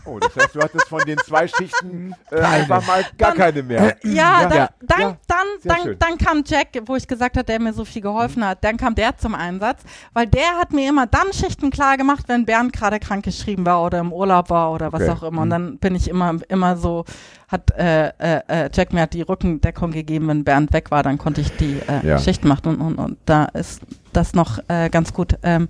Oh, 0.05 0.21
das 0.21 0.37
heißt, 0.37 0.55
du 0.55 0.61
hattest 0.61 0.87
von 0.89 1.01
den 1.05 1.19
zwei 1.19 1.49
Schichten 1.49 2.15
äh, 2.31 2.37
einfach 2.41 2.87
mal 2.87 3.05
gar 3.19 3.31
Dann- 3.31 3.39
keine 3.39 3.63
mehr. 3.65 3.97
Ja, 4.05 4.11
Ja, 4.13 4.43
dann, 4.49 4.59
ja, 4.59 4.69
dann, 4.83 5.01
ja, 5.01 5.17
dann, 5.27 5.47
dann, 5.65 5.99
dann 5.99 6.19
kam 6.19 6.45
Jack, 6.47 6.69
wo 6.87 6.95
ich 6.95 7.09
gesagt 7.09 7.37
habe, 7.37 7.45
der 7.45 7.59
mir 7.61 7.73
so 7.73 7.85
viel 7.85 8.03
geholfen 8.03 8.45
hat. 8.47 8.63
Dann 8.63 8.77
kam 8.77 8.95
der 8.95 9.17
zum 9.17 9.35
Einsatz, 9.35 9.83
weil 10.13 10.29
der 10.29 10.59
hat 10.61 10.73
mir 10.73 10.89
immer 10.89 11.09
dann 11.09 11.33
Schichten 11.33 11.71
klar 11.71 11.97
gemacht, 11.97 12.25
wenn 12.29 12.45
Bernd 12.47 12.73
gerade 12.73 13.01
krank 13.01 13.25
geschrieben 13.25 13.67
war 13.67 13.83
oder 13.83 13.99
im 13.99 14.13
Urlaub 14.13 14.49
war 14.49 14.71
oder 14.73 14.93
was 14.93 15.03
Okay. 15.03 15.11
auch 15.11 15.23
immer. 15.25 15.43
Und 15.43 15.51
dann 15.51 15.79
bin 15.79 15.97
ich 15.97 16.07
immer, 16.09 16.37
immer 16.49 16.77
so, 16.77 17.05
hat 17.49 17.73
äh, 17.73 18.09
äh, 18.19 18.43
äh, 18.47 18.71
Jack 18.73 18.93
mir 18.93 19.01
hat 19.03 19.13
die 19.13 19.23
Rückendeckung 19.23 19.91
gegeben, 19.91 20.29
wenn 20.29 20.45
Bernd 20.45 20.73
weg 20.73 20.93
war, 20.93 21.03
dann 21.03 21.19
konnte 21.19 21.41
ich 21.41 21.51
die 21.57 21.81
äh, 21.89 22.07
Ja. 22.07 22.19
Schichten 22.21 22.47
machen 22.47 22.77
und, 22.77 22.81
und, 22.81 22.99
und 22.99 23.19
da 23.27 23.47
ist 23.47 23.81
das 24.13 24.35
noch 24.35 24.61
äh, 24.69 24.89
ganz 24.89 25.13
gut. 25.13 25.37
Ähm, 25.43 25.69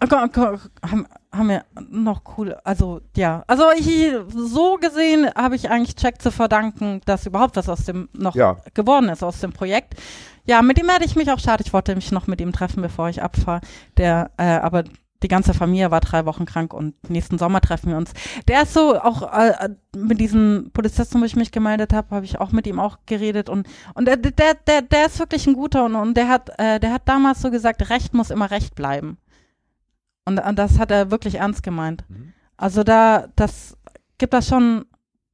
haben, 0.00 1.06
haben 1.32 1.48
wir 1.48 1.64
noch 1.90 2.22
cool, 2.36 2.56
also 2.64 3.00
ja, 3.16 3.44
also 3.46 3.64
ich, 3.76 4.12
so 4.28 4.76
gesehen 4.76 5.28
habe 5.34 5.56
ich 5.56 5.70
eigentlich 5.70 6.00
Jack 6.00 6.20
zu 6.22 6.30
verdanken, 6.30 7.00
dass 7.04 7.26
überhaupt 7.26 7.56
was 7.56 7.68
aus 7.68 7.84
dem 7.84 8.08
noch 8.12 8.34
Ja. 8.34 8.56
geworden 8.74 9.08
ist 9.08 9.22
aus 9.22 9.40
dem 9.40 9.52
Projekt. 9.52 9.94
Ja, 10.46 10.62
mit 10.62 10.78
dem 10.78 10.88
hätte 10.88 11.04
ich 11.04 11.16
mich 11.16 11.30
auch 11.30 11.38
schade, 11.38 11.62
ich 11.64 11.72
wollte 11.72 11.94
mich 11.94 12.10
noch 12.12 12.26
mit 12.26 12.40
ihm 12.40 12.52
treffen, 12.52 12.82
bevor 12.82 13.08
ich 13.08 13.22
abfahre. 13.22 13.60
Der, 13.98 14.30
äh, 14.38 14.44
aber 14.44 14.84
die 15.22 15.28
ganze 15.28 15.52
Familie 15.52 15.90
war 15.90 16.00
drei 16.00 16.24
Wochen 16.24 16.46
krank 16.46 16.72
und 16.72 16.94
nächsten 17.10 17.36
Sommer 17.38 17.60
treffen 17.60 17.90
wir 17.90 17.98
uns. 17.98 18.12
Der 18.48 18.62
ist 18.62 18.72
so 18.72 18.98
auch 18.98 19.30
äh, 19.34 19.68
mit 19.94 20.18
diesen 20.18 20.70
Polizisten, 20.72 21.20
wo 21.20 21.24
ich 21.26 21.36
mich 21.36 21.52
gemeldet 21.52 21.92
habe, 21.92 22.16
habe 22.16 22.24
ich 22.24 22.40
auch 22.40 22.52
mit 22.52 22.66
ihm 22.66 22.80
auch 22.80 22.96
geredet 23.04 23.50
und 23.50 23.68
und 23.94 24.06
der 24.06 24.16
der 24.16 24.54
der, 24.66 24.80
der 24.82 25.06
ist 25.06 25.18
wirklich 25.18 25.46
ein 25.46 25.52
guter 25.52 25.84
und, 25.84 25.94
und 25.94 26.16
der 26.16 26.28
hat 26.28 26.50
äh, 26.58 26.80
der 26.80 26.94
hat 26.94 27.02
damals 27.04 27.42
so 27.42 27.50
gesagt, 27.50 27.90
Recht 27.90 28.14
muss 28.14 28.30
immer 28.30 28.50
Recht 28.50 28.74
bleiben. 28.74 29.18
Und, 30.30 30.38
und 30.38 30.58
das 30.58 30.78
hat 30.78 30.90
er 30.90 31.10
wirklich 31.10 31.36
ernst 31.36 31.62
gemeint. 31.62 32.04
Mhm. 32.08 32.32
Also 32.56 32.84
da 32.84 33.28
das 33.36 33.76
gibt 34.18 34.32
das 34.32 34.46
schon 34.46 34.86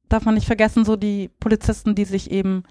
darf 0.09 0.25
man 0.25 0.35
nicht 0.35 0.47
vergessen 0.47 0.85
so 0.85 0.95
die 0.95 1.29
Polizisten, 1.39 1.93
die 1.93 2.05
sich 2.05 2.31
eben 2.31 2.63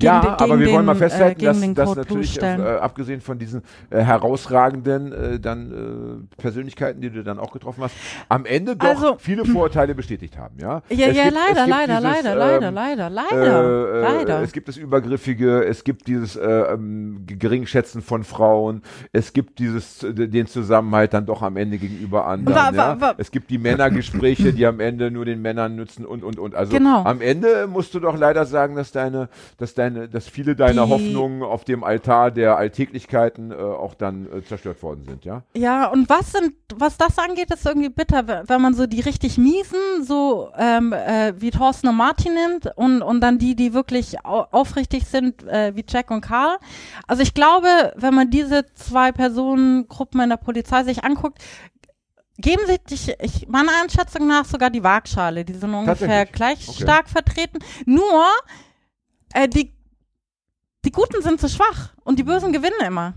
ja, 0.00 0.20
den, 0.20 0.30
aber 0.30 0.58
wir 0.58 0.66
den, 0.66 0.74
wollen 0.74 0.86
mal 0.86 0.92
äh, 0.96 0.98
festhalten, 0.98 1.44
dass, 1.44 1.74
dass 1.74 1.96
natürlich, 1.96 2.30
äh, 2.30 2.34
stellen. 2.36 2.60
abgesehen 2.60 3.20
von 3.20 3.38
diesen 3.38 3.62
äh, 3.90 4.00
herausragenden 4.02 5.12
äh, 5.12 5.40
dann 5.40 6.26
äh, 6.30 6.36
Persönlichkeiten, 6.40 7.00
die 7.00 7.10
du 7.10 7.22
dann 7.24 7.38
auch 7.38 7.52
getroffen 7.52 7.82
hast, 7.84 7.94
am 8.28 8.46
Ende 8.46 8.76
doch 8.76 8.88
Also- 8.88 9.16
viele 9.18 9.44
Vorurteile 9.44 9.94
bestätigt 9.94 10.38
haben, 10.38 10.56
ja? 10.60 10.82
Ja, 10.90 11.08
ja, 11.08 11.24
gibt- 11.24 11.34
leider, 11.34 11.66
leider, 11.66 12.00
dieses, 12.00 12.02
leider, 12.24 12.32
ähm, 12.32 12.38
leider, 12.38 12.70
leider, 12.70 13.10
leider, 13.10 13.94
äh, 13.94 13.98
äh, 13.98 14.02
leider. 14.18 14.42
Es 14.42 14.52
gibt 14.52 14.68
das 14.68 14.76
Übergriffige, 14.76 15.64
es 15.64 15.84
gibt 15.84 16.06
dieses 16.06 16.36
äh, 16.36 16.48
ähm, 16.48 17.24
Geringschätzen 17.26 18.02
von 18.02 18.24
Frauen, 18.24 18.82
es 19.12 19.32
gibt 19.32 19.58
dieses 19.58 20.02
äh, 20.02 20.12
den 20.14 20.46
Zusammenhalt 20.46 21.14
dann 21.14 21.26
doch 21.26 21.42
am 21.42 21.56
Ende 21.56 21.78
gegenüber 21.78 22.26
anderen. 22.26 22.56
Wa- 22.56 22.76
wa- 22.76 22.88
ja? 22.94 23.00
wa- 23.00 23.14
Es 23.18 23.30
gibt 23.30 23.50
die 23.50 23.58
Männergespräche, 23.58 24.52
die 24.52 24.66
am 24.66 24.80
Ende 24.80 25.10
nur 25.10 25.24
den 25.24 25.42
Männern 25.42 25.76
nützen 25.76 26.04
und 26.04 26.22
und 26.24 26.38
und. 26.38 26.54
Also 26.54 26.72
Genau. 26.72 27.02
am 27.04 27.20
Ende 27.20 27.66
musst 27.66 27.94
du 27.94 28.00
doch 28.00 28.16
leider 28.16 28.44
sagen, 28.46 28.76
dass 28.76 28.92
deine, 28.92 29.28
dass 29.58 29.74
deine, 29.80 30.08
dass 30.08 30.28
viele 30.28 30.54
deiner 30.54 30.84
Die- 30.86 30.92
Hoffnungen 30.92 31.42
auf 31.42 31.64
dem 31.64 31.82
Altar 31.82 32.30
der 32.30 32.56
Alltäglichkeiten 32.56 33.50
äh, 33.50 33.54
auch 33.54 33.94
dann 33.94 34.26
äh, 34.32 34.42
zerstört 34.44 34.82
worden 34.82 35.04
sind, 35.04 35.24
ja? 35.24 35.42
Ja, 35.56 35.86
und 35.88 36.08
was 36.08 36.32
sind, 36.32 36.54
was 36.76 36.96
das 36.98 37.18
angeht, 37.18 37.50
ist 37.52 37.66
irgendwie 37.66 37.88
bitter, 37.88 38.28
we- 38.28 38.42
wenn 38.46 38.60
man 38.60 38.74
so 38.74 38.86
die 38.86 39.00
richtig 39.00 39.38
miesen, 39.38 39.78
so 40.02 40.50
ähm, 40.56 40.92
äh, 40.92 41.32
wie 41.40 41.50
Thorsten 41.50 41.88
und 41.88 41.96
Martin 41.96 42.34
nimmt 42.34 42.70
und, 42.76 43.02
und 43.02 43.20
dann 43.20 43.38
die, 43.38 43.56
die 43.56 43.74
wirklich 43.74 44.24
au 44.24 44.46
aufrichtig 44.52 45.06
sind, 45.06 45.42
äh, 45.48 45.74
wie 45.74 45.84
Jack 45.88 46.10
und 46.10 46.20
Karl. 46.20 46.56
Also 47.08 47.22
ich 47.22 47.34
glaube, 47.34 47.68
wenn 47.96 48.14
man 48.14 48.30
diese 48.30 48.66
zwei 48.74 49.10
Personengruppen 49.12 50.20
in 50.20 50.28
der 50.28 50.36
Polizei 50.36 50.84
sich 50.84 51.02
anguckt, 51.04 51.38
geben 52.38 52.62
sie 52.66 52.78
sich, 52.86 53.14
ich, 53.20 53.48
meiner 53.48 53.72
Einschätzung 53.82 54.26
nach 54.26 54.44
sogar 54.44 54.70
die 54.70 54.82
Waagschale. 54.82 55.44
Die 55.44 55.52
sind 55.54 55.74
ungefähr 55.74 56.24
gleich 56.26 56.68
Okay. 56.68 56.82
stark 56.82 57.08
vertreten. 57.08 57.58
Nur, 57.86 58.24
äh, 59.34 59.48
die, 59.48 59.72
die 60.84 60.92
Guten 60.92 61.22
sind 61.22 61.40
zu 61.40 61.48
schwach 61.48 61.94
und 62.04 62.18
die 62.18 62.24
Bösen 62.24 62.52
gewinnen 62.52 62.80
immer. 62.86 63.14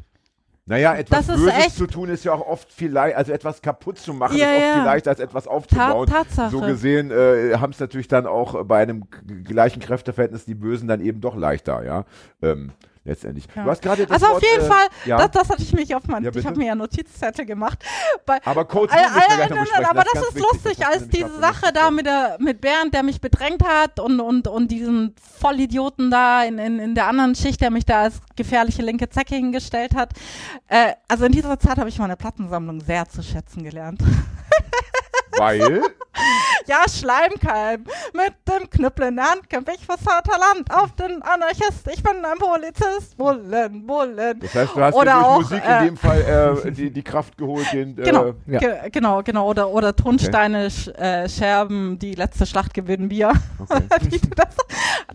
Naja, 0.66 0.96
etwas 0.96 1.28
Das 1.28 1.38
Böses 1.38 1.76
zu 1.76 1.88
tun 1.88 2.10
ist 2.10 2.24
ja 2.24 2.32
auch 2.34 2.48
oft 2.48 2.72
viel 2.72 2.90
leichter, 2.90 3.18
also 3.18 3.34
etwas 3.34 3.62
kaputt 3.62 4.00
zu 4.00 4.14
machen 4.14 4.38
Ja, 4.38 4.50
ist 4.50 4.56
oft 4.56 4.62
ja. 4.66 4.74
viel 4.76 4.84
leichter 4.84 5.10
als 5.10 5.20
etwas 5.20 5.44
Ta 5.44 5.50
aufzubauen. 5.50 6.08
Tatsache. 6.08 6.52
So 6.52 6.62
gesehen 6.62 7.12
äh, 7.12 7.56
haben 7.58 7.72
es 7.72 7.80
natürlich 7.82 8.08
dann 8.08 8.26
auch 8.26 8.64
bei 8.64 8.82
einem 8.82 9.04
gleichen 9.44 9.82
Kräfteverhältnis 9.82 10.46
die 10.46 10.56
Bösen 10.56 10.88
dann 10.88 11.02
eben 11.02 11.20
doch 11.20 11.36
leichter, 11.36 11.84
ja. 11.84 12.06
Ähm, 12.42 12.72
letztendlich. 13.06 13.46
Ja. 13.56 13.64
Du 13.64 13.70
hast 13.70 13.82
gerade 13.82 14.06
das 14.06 14.12
Also 14.12 14.26
auf 14.28 14.34
Wort, 14.34 14.44
jeden 14.44 14.66
äh, 14.66 14.68
Fall, 14.68 14.88
ja. 15.06 15.18
das, 15.18 15.32
das 15.32 15.50
hatte 15.50 15.62
ich 15.62 15.74
mich 15.74 15.94
auf 15.96 16.04
mein, 16.08 16.24
Ja, 16.24 16.32
ich 16.34 16.46
habe 16.46 16.58
mir 16.58 16.68
ja 16.68 16.76
Notizzettel 16.76 17.46
gemacht. 17.46 17.84
Bei, 18.26 18.40
aber 18.46 18.66
Code 18.66 18.94
Äh, 18.94 18.98
äh, 18.98 19.86
aber 19.86 20.04
das 20.04 20.24
ist 20.24 20.36
wichtig, 20.36 20.52
lustig, 20.52 20.78
du 20.78 20.88
als 20.88 21.08
diese 21.10 21.40
Sache 21.40 21.74
da 21.74 21.92
mit, 21.92 22.06
der, 22.06 22.38
mit 22.40 22.62
Bernd, 22.62 22.94
der 22.94 23.04
mich 23.04 23.20
bedrängt 23.20 23.64
hat 23.64 24.00
und, 24.00 24.20
und, 24.20 24.48
und 24.48 24.72
diesen 24.72 25.16
Vollidioten 25.40 26.12
da 26.12 26.44
in, 26.44 26.58
in, 26.58 26.80
in 26.80 26.96
der 26.96 27.08
anderen 27.08 27.36
Schicht, 27.36 27.62
der 27.62 27.72
mich 27.72 27.86
da 27.86 28.02
als 28.04 28.22
gefährliche 28.36 28.82
linke 28.82 29.10
Zecke 29.10 29.36
hingestellt 29.36 29.96
hat. 29.96 30.14
Äh, 30.68 30.94
also 31.08 31.26
in 31.26 31.32
dieser 31.32 31.60
Zeit 31.60 31.78
habe 31.78 31.90
ich 31.90 32.00
meine 32.00 32.16
Plattensammlung 32.16 32.82
sehr 32.82 33.08
zu 33.10 33.22
schätzen 33.22 33.64
gelernt. 33.64 34.02
Weil, 35.38 35.82
Ja, 36.66 36.86
Schleimkeim. 36.88 37.84
Mit 38.14 38.34
dem 38.48 38.70
Knüppel 38.70 39.08
in 39.08 39.16
der 39.18 39.32
Hand 39.32 39.50
kämpfe 39.50 39.74
ich 39.76 39.86
fürs 39.86 40.02
Vaterland 40.02 40.72
auf 40.74 40.94
den 40.96 41.22
Anarchist. 41.22 41.88
Ich 41.94 42.02
bin 42.02 42.24
ein 42.24 42.38
Polizist. 42.38 43.18
Bullen, 43.18 43.86
Bullen. 43.86 44.40
das 44.40 44.56
heißt, 44.56 44.76
du 44.76 44.82
hast 44.82 44.96
Oder 44.96 45.14
durch 45.14 45.26
auch, 45.26 45.42
Musik 45.42 45.64
äh, 45.66 45.80
in 45.80 45.86
dem 45.86 45.98
Fall 45.98 46.62
äh, 46.66 46.72
die, 46.72 46.92
die 46.92 47.04
Kraft 47.04 47.38
geholt, 47.38 47.72
den, 47.74 47.96
Genau, 47.96 48.28
äh, 48.28 48.34
Ja. 48.48 48.60
ge 48.60 48.90
genau, 48.92 49.22
genau. 49.24 49.50
Oder, 49.50 49.70
oder 49.70 49.96
Tonsteine, 49.96 50.70
sch 50.70 50.88
äh, 50.90 51.28
Scherben, 51.28 52.00
die 52.00 52.14
letzte 52.14 52.46
Schlacht 52.46 52.74
gewinnen 52.74 53.10
wir. 53.10 53.34
okay. 53.60 54.20
das, 54.36 54.56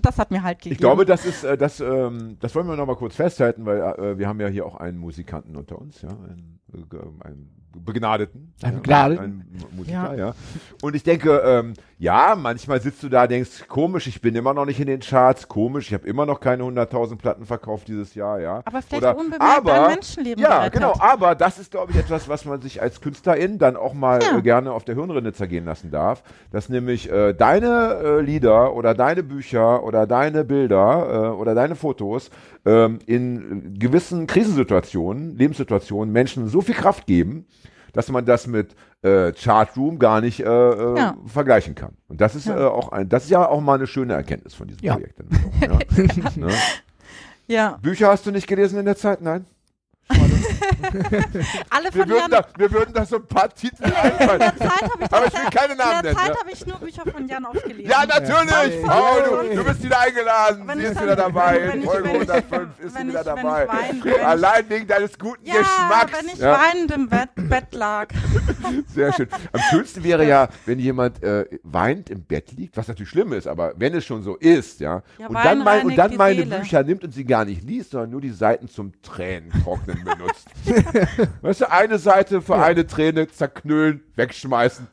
das 0.02 0.18
hat 0.18 0.30
mir 0.30 0.42
halt 0.42 0.58
gegeben. 0.58 0.74
Ich 0.74 0.78
glaube, 0.78 1.04
das 1.06 1.24
ist, 1.24 1.44
äh, 1.44 1.56
das, 1.56 1.80
ähm, 1.80 2.36
das 2.40 2.54
wollen 2.54 2.66
wir 2.66 2.76
noch 2.76 2.86
mal 2.86 2.96
kurz 2.96 3.14
festhalten, 3.16 3.64
weil 3.64 3.80
äh, 3.80 4.18
wir 4.18 4.28
haben 4.28 4.40
ja 4.40 4.48
hier 4.48 4.66
auch 4.66 4.76
einen 4.76 4.98
Musikanten 4.98 5.56
unter 5.56 5.78
uns, 5.78 6.02
ja, 6.02 6.10
einen, 6.10 6.60
äh, 6.72 7.26
einen 7.26 7.58
Begnadeten. 7.84 8.54
Ja, 8.62 8.70
Begnadeten? 8.70 9.24
Einen 9.24 9.66
Musiker, 9.76 10.14
ja. 10.16 10.34
Und 10.82 10.87
Und 10.88 10.94
ich 10.94 11.02
denke, 11.02 11.42
ähm, 11.44 11.74
ja, 11.98 12.34
manchmal 12.34 12.80
sitzt 12.80 13.02
du 13.02 13.10
da, 13.10 13.26
denkst, 13.26 13.68
komisch, 13.68 14.06
ich 14.06 14.22
bin 14.22 14.34
immer 14.34 14.54
noch 14.54 14.64
nicht 14.64 14.80
in 14.80 14.86
den 14.86 15.00
Charts, 15.00 15.46
komisch, 15.46 15.88
ich 15.88 15.92
habe 15.92 16.06
immer 16.06 16.24
noch 16.24 16.40
keine 16.40 16.62
100.000 16.62 17.16
Platten 17.18 17.44
verkauft 17.44 17.88
dieses 17.88 18.14
Jahr, 18.14 18.40
ja. 18.40 18.62
Aber 18.64 18.80
vielleicht 18.80 19.02
Oder, 19.02 19.18
unbemerkt 19.18 19.68
ein 19.68 19.86
Menschenleben 19.90 20.42
Ja, 20.42 20.68
genau, 20.70 20.94
aber 20.98 21.34
das 21.34 21.58
ist, 21.58 21.72
glaube 21.72 21.92
ich, 21.92 21.98
etwas, 21.98 22.26
was 22.30 22.46
man 22.46 22.62
sich 22.62 22.80
als 22.80 23.02
Künstlerin 23.02 23.58
dann 23.58 23.76
auch 23.76 23.92
mal 23.92 24.22
Ja. 24.22 24.38
äh, 24.38 24.40
gerne 24.40 24.72
auf 24.72 24.84
der 24.86 24.94
Hirnrinde 24.94 25.34
zergehen 25.34 25.66
lassen 25.66 25.90
darf, 25.90 26.22
dass 26.52 26.70
nämlich 26.70 27.12
äh, 27.12 27.34
deine 27.34 27.98
äh, 28.02 28.20
Lieder 28.22 28.72
oder 28.74 28.94
deine 28.94 29.22
Bücher 29.22 29.82
oder 29.84 30.06
deine 30.06 30.42
Bilder 30.44 31.34
äh, 31.34 31.36
oder 31.36 31.54
deine 31.54 31.76
Fotos 31.76 32.30
ähm, 32.64 32.98
in 33.04 33.78
gewissen 33.78 34.26
Krisensituationen, 34.26 35.36
Lebenssituationen 35.36 36.10
Menschen 36.14 36.48
so 36.48 36.62
viel 36.62 36.76
Kraft 36.76 37.06
geben, 37.06 37.44
dass 37.92 38.10
man 38.10 38.24
das 38.24 38.46
mit 38.46 38.74
äh, 39.02 39.32
Chartroom 39.32 39.98
gar 39.98 40.20
nicht 40.20 40.40
äh, 40.40 40.44
äh, 40.44 40.96
Ja. 40.98 41.16
vergleichen 41.26 41.74
kann. 41.74 41.96
Und 42.08 42.20
das 42.20 42.34
ist 42.34 42.46
Ja. 42.46 42.58
äh, 42.58 42.64
auch 42.66 42.90
ein, 42.90 43.08
das 43.08 43.24
ist 43.24 43.30
ja 43.30 43.46
auch 43.48 43.60
mal 43.60 43.74
eine 43.74 43.86
schöne 43.86 44.14
Erkenntnis 44.14 44.54
von 44.54 44.66
diesem 44.68 44.84
Ja. 44.84 44.94
Projekt. 44.94 45.18
dann 45.18 45.70
auch, 45.72 45.80
ja. 46.40 46.46
ne? 46.46 46.52
Ja, 47.46 47.78
Bücher 47.80 48.08
hast 48.08 48.26
du 48.26 48.30
nicht 48.30 48.46
gelesen 48.46 48.78
in 48.78 48.84
der 48.84 48.96
Zeit? 48.96 49.22
Nein? 49.22 49.46
alle 51.70 51.84
Wir 51.92 51.92
von 51.92 52.08
würden, 52.08 52.18
Jan. 52.20 52.30
da, 52.30 52.44
wir 52.56 52.72
würden 52.72 52.94
da 52.94 53.04
so 53.04 53.16
ein 53.16 53.26
paar 53.26 53.52
Titel 53.54 53.84
einfallen. 53.84 54.32
In 54.32 54.38
der 54.38 54.56
Zeit 54.56 54.82
habe 54.82 55.04
ich, 55.04 55.12
Aber 55.12 55.26
ich 55.26 55.32
will 55.34 55.50
keine 55.52 55.76
Namen 55.76 55.96
in 55.98 56.02
der 56.02 56.02
nennen, 56.02 56.16
Zeit 56.16 56.28
ja. 56.28 56.40
habe 56.40 56.50
ich 56.50 56.66
nur 56.66 56.78
Bücher 56.78 57.02
von 57.10 57.28
Jan 57.28 57.44
aufgelesen. 57.44 57.90
Ja, 57.90 58.06
natürlich! 58.06 58.82
Ja. 58.84 59.00
Oh, 59.00 59.42
du, 59.50 59.56
du 59.56 59.64
bist 59.64 59.82
wieder 59.82 60.00
eingeladen. 60.00 60.62
Wenn 60.66 60.78
Sie 60.78 60.84
ist 60.86 60.94
dann- 60.96 61.02
wieder 61.04 61.16
dabei. 61.16 61.58
ich- 61.78 61.84
Folge 61.84 62.04
wenn 62.04 62.22
ich- 62.22 62.30
105 62.30 62.68
ist 62.80 62.96
sie 62.96 63.08
wieder 63.08 63.20
ich- 63.20 63.24
dabei. 63.26 63.68
ich- 64.04 64.24
Allein 64.26 64.68
wegen 64.70 64.86
deines 64.86 65.18
guten 65.18 65.46
Ja, 65.46 65.54
Geschmacks. 65.58 66.12
wenn 66.18 66.28
ich 66.28 66.38
Ja. 66.38 66.60
weinend 66.60 66.90
im 66.92 67.08
Bett, 67.08 67.28
Bett 67.36 67.74
lag. 67.74 68.08
Sehr 68.94 69.12
schön. 69.12 69.28
Am 69.52 69.60
schönsten 69.70 70.02
wäre 70.04 70.26
ja, 70.26 70.48
wenn 70.66 70.78
jemand 70.78 71.22
äh, 71.22 71.44
weint 71.62 72.10
im 72.10 72.24
Bett 72.24 72.52
liegt, 72.52 72.76
was 72.76 72.88
natürlich 72.88 73.10
schlimm 73.10 73.32
ist, 73.32 73.46
aber 73.46 73.72
wenn 73.76 73.94
es 73.94 74.04
schon 74.04 74.22
so 74.22 74.36
ist, 74.36 74.80
ja, 74.80 75.02
Ja, 75.18 75.26
und 75.26 75.34
Wein 75.34 75.44
dann, 75.44 75.64
mein, 75.64 75.86
und 75.86 75.96
dann 75.96 76.16
meine 76.16 76.42
Seele. 76.44 76.58
Bücher 76.60 76.82
nimmt 76.82 77.04
und 77.04 77.12
sie 77.12 77.24
gar 77.24 77.44
nicht 77.44 77.62
liest, 77.62 77.90
sondern 77.90 78.10
nur 78.10 78.20
die 78.20 78.30
Seiten 78.30 78.68
zum 78.68 78.92
Tränentrocknen 80.04 80.18
benutzt. 80.64 81.38
weißt 81.42 81.60
du, 81.62 81.70
eine 81.70 81.98
Seite 81.98 82.42
für 82.42 82.56
eine 82.56 82.86
Träne 82.86 83.28
zerknüllen, 83.28 84.02
wegschmeißen. 84.16 84.86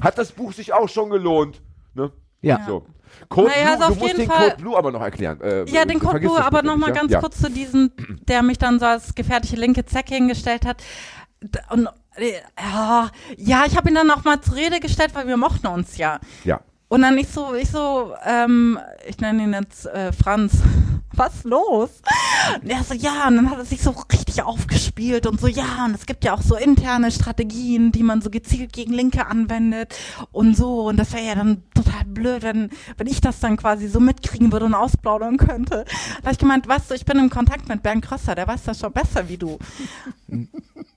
Hat 0.00 0.18
das 0.18 0.32
Buch 0.32 0.52
sich 0.52 0.72
auch 0.72 0.88
schon 0.88 1.10
gelohnt? 1.10 1.60
Ne? 1.94 2.12
Ja. 2.42 2.60
So. 2.66 2.86
Code 3.28 3.48
Naja, 3.48 3.62
Blue, 3.62 3.72
also 3.72 3.84
auf 3.84 3.88
du 3.94 3.94
musst 4.00 4.06
jeden 4.08 4.18
den 4.18 4.30
Fall- 4.30 4.50
Code 4.50 4.62
Blue 4.62 4.76
aber 4.76 4.92
noch 4.92 5.00
erklären. 5.00 5.40
Äh, 5.40 5.64
Ja, 5.70 5.84
den 5.84 5.98
Code 6.00 6.20
Blue, 6.20 6.42
aber 6.44 6.62
nochmal 6.62 6.90
nicht, 6.90 7.00
ganz 7.00 7.12
ja? 7.12 7.20
kurz 7.20 7.38
zu 7.40 7.50
diesem, 7.50 7.90
der 8.28 8.42
mich 8.42 8.58
dann 8.58 8.78
so 8.78 8.86
als 8.86 9.14
gefährliche 9.14 9.56
linke 9.56 9.84
Zecke 9.86 10.14
hingestellt 10.14 10.66
hat. 10.66 10.82
Und 11.70 11.88
äh, 12.16 12.32
ja, 12.58 13.10
ja, 13.36 13.64
ich 13.66 13.76
habe 13.76 13.88
ihn 13.88 13.94
dann 13.94 14.10
auch 14.10 14.24
mal 14.24 14.40
zur 14.40 14.56
Rede 14.56 14.80
gestellt, 14.80 15.14
weil 15.14 15.26
wir 15.28 15.36
mochten 15.36 15.66
uns 15.66 15.96
ja. 15.96 16.18
Ja. 16.44 16.60
Und 16.88 17.02
dann 17.02 17.18
ich 17.18 17.28
so, 17.28 17.54
ich 17.54 17.70
so, 17.70 18.14
ähm, 18.24 18.78
ich 19.08 19.18
nenne 19.18 19.42
ihn 19.42 19.52
jetzt 19.52 19.86
äh, 19.86 20.12
Franz. 20.12 20.52
Was 21.12 21.44
los? 21.44 21.88
Und 22.62 22.68
er 22.68 22.84
so, 22.84 22.92
ja, 22.92 23.26
und 23.26 23.36
dann 23.36 23.50
hat 23.50 23.56
er 23.56 23.64
sich 23.64 23.80
so 23.80 23.94
richtig 24.12 24.42
aufgespielt 24.42 25.26
und 25.26 25.40
so, 25.40 25.46
ja, 25.46 25.86
und 25.86 25.94
es 25.94 26.04
gibt 26.04 26.24
ja 26.24 26.34
auch 26.34 26.42
so 26.42 26.56
interne 26.56 27.10
Strategien, 27.10 27.90
die 27.90 28.02
man 28.02 28.20
so 28.20 28.28
gezielt 28.28 28.74
gegen 28.74 28.92
Linke 28.92 29.26
anwendet 29.26 29.96
und 30.30 30.54
so. 30.54 30.88
Und 30.88 30.98
das 30.98 31.14
wäre 31.14 31.24
ja 31.24 31.34
dann 31.34 31.62
total 31.74 32.04
blöd, 32.04 32.42
wenn, 32.42 32.68
wenn 32.98 33.06
ich 33.06 33.22
das 33.22 33.40
dann 33.40 33.56
quasi 33.56 33.88
so 33.88 33.98
mitkriegen 33.98 34.52
würde 34.52 34.66
und 34.66 34.74
ausplaudern 34.74 35.38
könnte. 35.38 35.86
Da 36.18 36.24
habe 36.24 36.32
ich 36.32 36.38
gemeint, 36.38 36.68
weißt 36.68 36.90
du, 36.90 36.94
ich 36.94 37.06
bin 37.06 37.18
im 37.18 37.30
Kontakt 37.30 37.66
mit 37.66 37.82
Bernd 37.82 38.04
Krösser, 38.04 38.34
der 38.34 38.46
weiß 38.46 38.64
das 38.64 38.78
schon 38.78 38.92
besser 38.92 39.26
wie 39.30 39.38
du. 39.38 39.58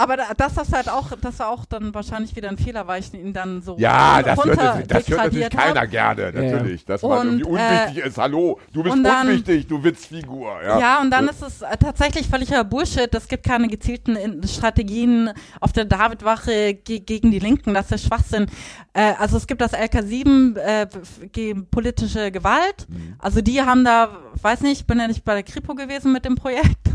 Aber 0.00 0.16
da, 0.16 0.24
das 0.34 0.56
ist 0.56 0.72
halt 0.72 0.88
auch, 0.88 1.08
das 1.20 1.38
war 1.40 1.50
auch 1.50 1.66
dann 1.66 1.92
wahrscheinlich 1.92 2.34
wieder 2.34 2.48
ein 2.48 2.56
Fehler, 2.56 2.86
weil 2.86 3.00
ich 3.00 3.12
ihn 3.12 3.32
dann 3.34 3.60
so 3.60 3.76
Ja, 3.78 4.22
das 4.22 4.38
hört, 4.38 4.46
runter 4.48 4.64
natürlich- 4.64 4.88
das 4.88 5.08
hört 5.08 5.18
natürlich 5.18 5.44
degradiert 5.48 5.54
hab. 5.56 5.74
keiner 5.74 5.86
gerne, 5.86 6.32
natürlich. 6.32 6.84
Dass 6.86 7.02
man 7.02 7.10
Und, 7.20 7.26
irgendwie 7.40 7.44
unwichtig 7.50 8.04
ist. 8.06 8.16
Hallo, 8.18 8.58
du 8.72 8.82
bist 8.82 8.96
dann- 9.04 9.26
unwichtig, 9.28 9.66
du 9.66 9.84
Witzfigur. 9.84 10.52
Ja, 10.64 10.78
Ja, 10.80 11.00
und 11.02 11.10
dann 11.10 11.28
ist 11.28 11.42
es 11.42 11.60
äh, 11.60 11.76
tatsächlich 11.76 12.26
völliger 12.28 12.64
Bullshit. 12.64 13.14
Es 13.14 13.28
gibt 13.28 13.44
keine 13.44 13.68
gezielten 13.68 14.16
in- 14.16 14.42
Strategien 14.48 15.30
auf 15.60 15.72
der 15.72 15.84
Davidwache 15.84 16.74
ge 16.74 17.00
gegen 17.00 17.30
die 17.30 17.38
Linken. 17.38 17.74
Das 17.74 17.90
ist 17.92 18.06
Schwachsinn. 18.06 18.46
Äh, 18.92 19.14
also 19.18 19.36
es 19.36 19.46
gibt 19.46 19.60
das 19.60 19.72
LK7 19.72 20.56
äh, 20.56 20.86
gegen 21.32 21.66
politische 21.66 22.30
Gewalt. 22.32 22.86
Mhm. 22.88 23.14
Also 23.18 23.40
die 23.40 23.62
haben 23.62 23.84
da, 23.84 24.08
weiß 24.42 24.62
nicht, 24.62 24.80
ich 24.80 24.86
bin 24.86 24.98
ja 24.98 25.06
nicht 25.06 25.24
bei 25.24 25.34
der 25.34 25.42
Kripo 25.44 25.74
gewesen 25.74 26.12
mit 26.12 26.24
dem 26.24 26.34
Projekt. 26.34 26.76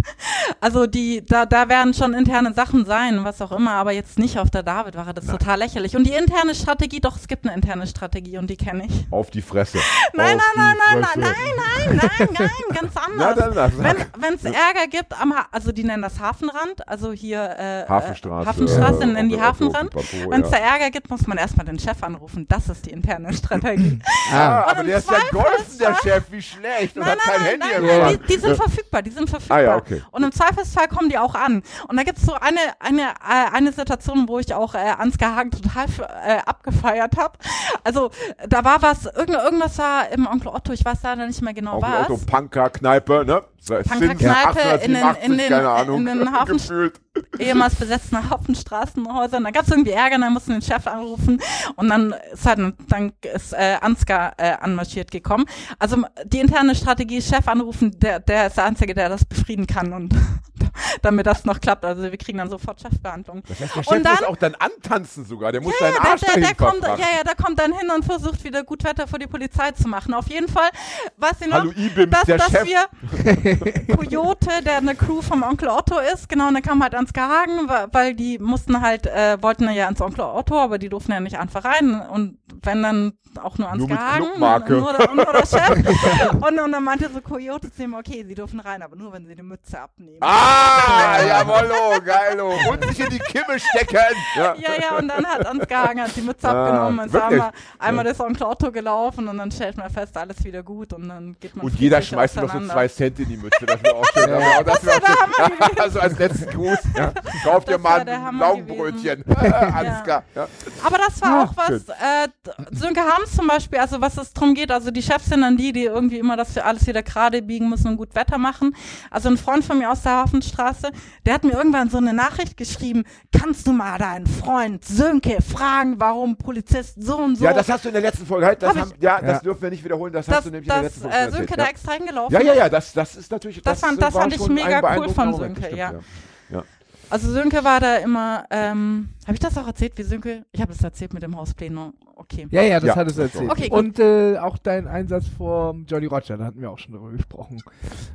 Also 0.62 0.86
die, 0.86 1.26
da, 1.26 1.48
da 1.48 1.68
werden 1.68 1.94
schon 1.96 2.14
interne 2.14 2.54
Sachen 2.54 2.86
sein, 2.86 3.24
was 3.24 3.42
auch 3.42 3.52
immer, 3.52 3.72
aber 3.72 3.92
jetzt 3.92 4.20
nicht 4.20 4.38
auf 4.38 4.52
der 4.52 4.62
Davidwache. 4.62 5.14
Das 5.16 5.26
ist 5.26 5.32
total 5.32 5.58
lächerlich. 5.60 5.96
Und 5.96 6.06
die 6.06 6.12
interne 6.14 6.54
Strategie, 6.54 7.00
doch, 7.02 7.18
es 7.18 7.28
gibt 7.28 7.46
eine 7.46 7.56
interne 7.56 7.88
Strategie 7.88 8.38
und 8.38 8.48
die 8.50 8.56
kenne 8.56 8.86
ich. 8.86 9.08
Auf 9.12 9.32
die 9.32 9.42
Fresse. 9.42 9.80
Nein, 10.14 10.38
Auf 10.38 10.44
nein, 10.56 10.76
nein, 10.78 11.00
nein, 11.02 11.04
Fresse. 11.04 11.20
nein, 11.20 11.36
nein, 11.58 12.00
nein, 12.18 12.30
nein, 12.38 12.80
ganz 12.80 12.94
anders. 13.06 13.36
Na, 13.78 13.94
dann, 13.94 14.06
wenn 14.20 14.34
es 14.36 14.44
Ärger 14.44 14.88
gibt, 14.90 15.20
am 15.20 15.34
ha 15.36 15.48
also 15.52 15.72
die 15.72 15.84
nennen 15.84 16.04
das 16.04 16.20
Hafenrand, 16.20 16.88
also 16.88 17.12
hier 17.12 17.42
äh, 17.58 17.86
Hafenstraße. 17.90 18.44
äh, 18.44 18.48
Hafenstraße 18.50 19.04
äh, 19.04 19.08
nennen 19.08 19.30
die 19.30 19.42
Hafenrand. 19.42 19.94
Wenn 20.30 20.42
es 20.44 20.52
da. 20.52 20.58
Ärger 20.58 20.92
gibt, 20.92 21.10
muss 21.10 21.26
man 21.26 21.38
erstmal 21.40 21.66
den 21.66 21.80
Chef 21.86 22.04
anrufen. 22.04 22.46
Das 22.50 22.70
ist 22.70 22.86
die 22.86 22.92
interne 22.92 23.34
Strategie. 23.34 24.00
Ah, 24.32 24.62
Und 24.62 24.72
aber 24.72 24.84
der 24.84 24.98
ist 24.98 25.10
ja 25.10 25.18
golfen, 25.32 25.78
der 25.80 25.96
Chef, 26.02 26.24
wie 26.32 26.42
schlecht. 26.42 26.98
Und 26.98 27.04
Nein, 27.06 27.12
hat 27.12 27.20
kein 27.20 27.42
nein, 27.42 27.50
Handy 27.62 27.88
nein, 27.88 28.00
nein, 28.00 28.20
die, 28.28 28.34
die 28.34 28.40
sind 28.40 28.56
verfügbar, 28.56 29.02
die 29.04 29.12
sind 29.12 29.30
verfügbar. 29.30 29.58
Ah, 29.58 29.62
ja, 29.62 29.76
okay. 29.78 30.02
Und 30.12 30.24
im 30.24 30.32
Zweifelsfall 30.32 30.88
kommen 30.88 31.10
die 31.10 31.18
auch 31.20 31.36
an. 31.36 31.62
Und 31.88 31.96
da 31.98 32.04
gibt 32.04 32.18
es 32.18 32.26
so 32.26 32.34
eine, 32.34 32.60
eine, 32.80 33.04
äh, 33.04 33.54
eine 33.56 33.72
Situation, 33.72 34.28
wo 34.28 34.40
ich 34.40 34.52
auch 34.54 34.74
äh, 34.74 34.78
Ansgar 34.80 35.36
Hagen 35.36 35.52
total 35.52 35.86
äh, 36.26 36.38
abgefeiert 36.46 37.18
habe. 37.18 37.38
Also 37.84 38.10
da 38.48 38.64
war 38.64 38.82
was, 38.82 39.06
irgend, 39.06 39.36
irgendwas 39.36 39.78
war 39.78 40.10
im 40.10 40.26
Onkel 40.26 40.48
Otto, 40.48 40.74
ich 40.74 40.84
weiß 40.84 41.04
leider 41.04 41.28
nicht 41.28 41.42
mehr 41.42 41.54
genau 41.54 41.74
Auf 41.74 41.84
was. 41.84 42.10
Auto 42.10 42.18
Punker 42.26 42.70
Kneipe, 42.72 43.26
ne? 43.26 43.44
Punker-Kneipe 43.66 44.84
in 44.86 44.94
den- 44.94 45.16
in 45.24 45.38
den- 45.38 45.50
keine 45.50 45.70
Ahnung. 45.70 46.08
in 46.08 46.20
den 46.20 46.32
Hafen- 46.32 46.58
Gefühlt. 46.58 47.00
ehemals 47.40 47.76
besetzten 47.76 48.30
Hafenstraßenhäusern. 48.30 49.44
Da 49.44 49.52
gab 49.52 49.64
es 49.64 49.72
irgendwie 49.72 49.92
Ärger, 49.92 50.18
dann 50.20 50.34
mussten 50.34 50.52
den 50.52 50.62
Chef 50.62 50.86
anrufen 50.88 51.42
und 51.76 51.90
dann 51.90 52.14
ist 52.34 52.46
halt, 52.46 52.74
dann 52.90 53.14
ist 53.34 53.54
äh, 53.54 53.78
Ansgar 53.82 54.34
äh, 54.38 54.52
anmarschiert 54.60 55.12
gekommen. 55.12 55.46
Also 55.80 56.04
die 56.26 56.40
interne 56.40 56.76
Strategie, 56.76 57.22
Chef 57.22 57.48
anrufen, 57.48 57.98
der, 58.00 58.20
der 58.20 58.48
ist 58.48 58.58
der 58.58 58.66
Einzige, 58.66 58.94
der 58.94 59.10
das 59.10 59.24
befrieden 59.26 59.66
kann 59.66 59.94
und 59.94 60.14
damit 61.02 61.26
das 61.26 61.46
noch 61.46 61.60
klappt. 61.62 61.86
Also 61.86 62.04
wir 62.04 62.18
kriegen 62.18 62.38
dann 62.38 62.50
sofort 62.50 62.82
Chefbehandlung. 62.82 63.44
Das 63.48 63.60
heißt, 63.62 63.76
der 63.76 63.84
Chef 63.84 63.92
Und 63.94 64.04
dann- 64.06 64.12
muss 64.16 64.24
auch 64.24 64.36
dann 64.38 64.56
antanzen 64.56 65.26
sogar. 65.26 65.52
Der 65.54 65.62
muss 65.62 65.74
Ja, 65.80 65.88
seinen 65.88 65.94
der, 66.02 66.12
Arsch 66.12 66.22
der, 66.22 66.34
der 66.34 66.42
dahin 66.42 66.58
kommt, 66.58 66.84
ja, 66.84 66.98
ja, 66.98 67.24
der 67.26 67.36
kommt 67.36 67.60
dann 67.60 67.74
hin 67.74 67.90
und 67.96 68.04
versucht 68.06 68.44
wieder 68.44 68.64
gut 68.64 68.84
Wetter 68.84 69.08
vor 69.08 69.20
die 69.20 69.28
Polizei 69.28 69.72
zu 69.72 69.88
machen. 69.88 70.14
Auf 70.14 70.28
jeden 70.28 70.50
Fall, 70.50 70.70
weiß 71.18 71.34
ich 71.42 71.48
noch, 71.48 71.60
Hallo 71.60 71.72
Ibims, 71.72 72.10
dass, 72.12 72.24
der 72.24 72.38
dass 72.38 72.52
Chef. 72.52 72.66
wir 72.66 73.55
Coyote, 73.96 74.50
der 74.66 74.78
eine 74.78 74.96
Crew 74.96 75.22
vom 75.22 75.44
Onkel 75.44 75.70
Otto 75.70 75.96
ist, 76.14 76.28
genau, 76.30 76.48
und 76.48 76.54
der 76.54 76.62
kam 76.64 76.82
halt 76.84 76.96
ans 76.96 77.14
Gehagen, 77.14 77.70
weil 77.92 78.14
die 78.16 78.40
mussten 78.40 78.82
halt, 78.82 79.08
äh, 79.08 79.38
wollten 79.42 79.70
ja 79.72 79.86
ans 79.86 80.02
Onkel 80.02 80.22
Otto, 80.22 80.60
aber 80.60 80.78
die 80.78 80.90
durften 80.90 81.12
ja 81.12 81.20
nicht 81.20 81.38
einfach 81.38 81.64
rein 81.66 82.02
und 82.02 82.38
wenn 82.64 82.82
dann 82.84 83.14
auch 83.44 83.58
nur 83.58 83.68
ans 83.68 83.80
Nur 83.80 83.88
Gehagen, 83.90 84.26
nur, 84.40 84.94
der- 84.94 85.14
nur 85.14 85.26
der 85.26 85.46
Chef. 85.46 85.70
und, 86.34 86.60
und 86.60 86.72
dann 86.72 86.84
meinte 86.84 87.10
so 87.14 87.20
Coyote 87.20 87.72
zu 87.72 87.84
ihm, 87.84 87.94
okay, 87.94 88.24
sie 88.26 88.34
dürfen 88.34 88.62
rein, 88.62 88.82
aber 88.82 88.96
nur, 88.96 89.12
wenn 89.12 89.26
sie 89.28 89.36
die 89.36 89.44
Mütze 89.44 89.80
abnehmen. 89.80 90.20
Ah, 90.22 91.18
jawollo, 91.22 92.00
geilo. 92.04 92.54
Und 92.72 92.84
sich 92.86 93.00
in 93.02 93.10
die 93.10 93.20
Kimme 93.20 93.60
stecken. 93.60 93.98
Ja. 94.38 94.56
Ja, 94.56 94.70
ja, 94.82 94.98
und 94.98 95.10
dann 95.10 95.26
hat 95.26 95.46
ans 95.46 95.68
Gehangen, 95.68 96.02
hat 96.06 96.16
die 96.16 96.22
Mütze 96.22 96.48
Ah, 96.48 96.64
abgenommen 96.66 97.00
und 97.00 97.06
ist 97.08 97.14
wirklich? 97.14 97.32
einmal, 97.34 97.52
einmal 97.80 98.06
das 98.06 98.20
Onkel 98.22 98.44
Otto 98.44 98.72
gelaufen 98.72 99.28
und 99.28 99.38
dann 99.38 99.52
stellt 99.52 99.76
man 99.78 99.90
fest, 99.90 100.16
alles 100.18 100.42
wieder 100.46 100.64
gut 100.64 100.94
und 100.94 101.10
dann 101.10 101.36
geht 101.40 101.56
man 101.58 101.66
Und 101.66 101.76
jeder 101.78 102.02
schmeißt 102.02 102.38
noch 102.38 102.52
so 102.54 102.60
zwei 102.68 102.88
Cent 102.88 103.20
in 103.20 103.28
die 103.28 103.36
Mütze. 103.38 103.45
Das 103.50 103.84
wäre 103.84 103.96
auch 103.96 104.06
schön. 104.14 104.30
Das 104.66 104.66
das 104.66 104.86
wär 104.86 104.94
auch 104.96 105.48
schön. 105.48 105.58
Ja, 105.78 105.84
also 105.84 106.00
als 106.00 106.20
letzten 106.20 106.50
Gruß. 106.52 106.80
Ja. 106.96 107.12
Kauft 107.44 107.68
dir 107.68 107.74
Das 107.74 107.82
mal 107.82 108.08
ein 108.08 108.38
Laugenbrötchen. 108.38 109.24
Alles 109.36 110.04
klar. 110.04 110.24
Ja. 110.34 110.48
Aber 110.84 110.98
das 110.98 111.22
war 111.22 111.30
Ja, 111.30 111.44
auch 111.44 111.58
was, 111.58 111.90
äh, 111.90 112.28
Sönke 112.72 113.02
Harms 113.02 113.36
zum 113.36 113.48
Beispiel, 113.48 113.80
also 113.80 114.00
was 114.00 114.18
es 114.18 114.32
drum 114.34 114.54
geht, 114.54 114.72
also 114.72 114.92
die 114.92 115.02
Chefs 115.02 115.26
sind 115.26 115.42
dann 115.42 115.58
die, 115.58 115.74
die 115.74 115.84
irgendwie 115.84 116.20
immer 116.20 116.38
das 116.38 116.54
für 116.54 116.64
alles 116.64 116.88
wieder 116.88 117.04
gerade 117.04 117.42
biegen 117.42 117.70
müssen 117.70 117.90
und 117.90 117.98
gut 117.98 118.16
Wetter 118.16 118.38
machen. 118.38 118.76
Also 119.12 119.30
ein 119.30 119.38
Freund 119.38 119.66
von 119.66 119.78
mir 119.78 119.92
aus 119.92 120.04
der 120.04 120.14
Hafenstraße, 120.14 120.90
der 121.26 121.34
hat 121.34 121.44
mir 121.44 121.52
irgendwann 121.54 121.90
so 121.90 121.98
eine 121.98 122.14
Nachricht 122.14 122.56
geschrieben, 122.56 123.04
kannst 123.38 123.68
du 123.68 123.74
mal 123.74 123.98
deinen 123.98 124.26
Freund 124.28 124.86
Sönke 124.86 125.42
fragen, 125.42 125.96
warum 126.00 126.38
Polizist 126.38 127.02
so 127.04 127.18
und 127.18 127.36
so. 127.38 127.44
ja, 127.44 127.54
das 127.54 127.68
hast 127.68 127.84
du 127.84 127.90
in 127.90 127.94
der 127.94 128.04
letzten 128.04 128.26
Folge. 128.26 128.46
Halt, 128.46 128.62
das 128.64 128.70
Hab 128.70 128.78
haben, 128.78 128.94
ja, 129.02 129.20
das 129.20 129.30
Ja. 129.32 129.40
dürfen 129.40 129.62
wir 129.64 129.70
nicht 129.70 129.84
wiederholen. 129.84 130.14
Das, 130.14 130.26
dass, 130.28 130.38
hast 130.38 130.46
du 130.46 130.52
nämlich 130.52 130.70
in 130.70 130.74
der 130.74 130.84
letzten 130.84 131.02
Folge 131.02 131.16
äh, 131.16 131.20
erzählt. 131.20 131.36
Sönke 131.38 131.58
da 131.58 131.64
ja. 131.64 131.70
extra 131.70 131.92
hingelaufen 131.94 132.34
ja, 132.34 132.42
ja, 132.42 132.54
ja, 132.54 132.70
das, 132.70 132.94
das 132.94 133.16
ist 133.16 133.25
natürlich. 133.32 133.62
Das 133.62 133.80
fand- 133.80 134.02
das 134.02 134.14
fand 134.14 134.34
ich 134.34 134.48
mega 134.48 134.98
cool 134.98 135.10
von 135.10 135.36
Sönke, 135.36 135.62
das 135.62 135.72
ja. 135.78 135.88
stimmt, 135.90 136.04
ja. 136.50 136.64
Also 137.10 137.32
Sönke 137.32 137.64
war 137.64 137.80
da 137.80 137.98
immer, 137.98 138.46
ähm, 138.50 139.10
Habe 139.26 139.34
ich 139.34 139.40
das 139.40 139.58
auch 139.58 139.66
erzählt, 139.66 139.98
wie 139.98 140.04
Sönke? 140.04 140.46
Ich 140.52 140.62
habe 140.62 140.72
das 140.72 140.84
erzählt 140.84 141.14
mit 141.14 141.24
dem 141.24 141.36
Hauspläne. 141.36 141.94
Okay. 142.16 142.48
Ja, 142.52 142.62
ja, 142.62 142.80
das 142.80 142.90
Ja, 142.90 142.96
hattest 142.96 143.18
du 143.18 143.24
das 143.24 143.34
erzählt. 143.34 143.52
Okay, 143.52 143.70
gut. 143.70 143.80
Und 143.80 144.00
äh, 144.00 144.38
auch 144.38 144.58
dein 144.60 144.88
Einsatz 144.88 145.28
vor 145.28 145.76
Jolly 145.88 146.06
Roger, 146.06 146.38
da 146.38 146.46
hatten 146.46 146.62
wir 146.62 146.70
auch 146.70 146.78
schon 146.78 146.94
drüber 146.94 147.12
gesprochen. 147.12 147.62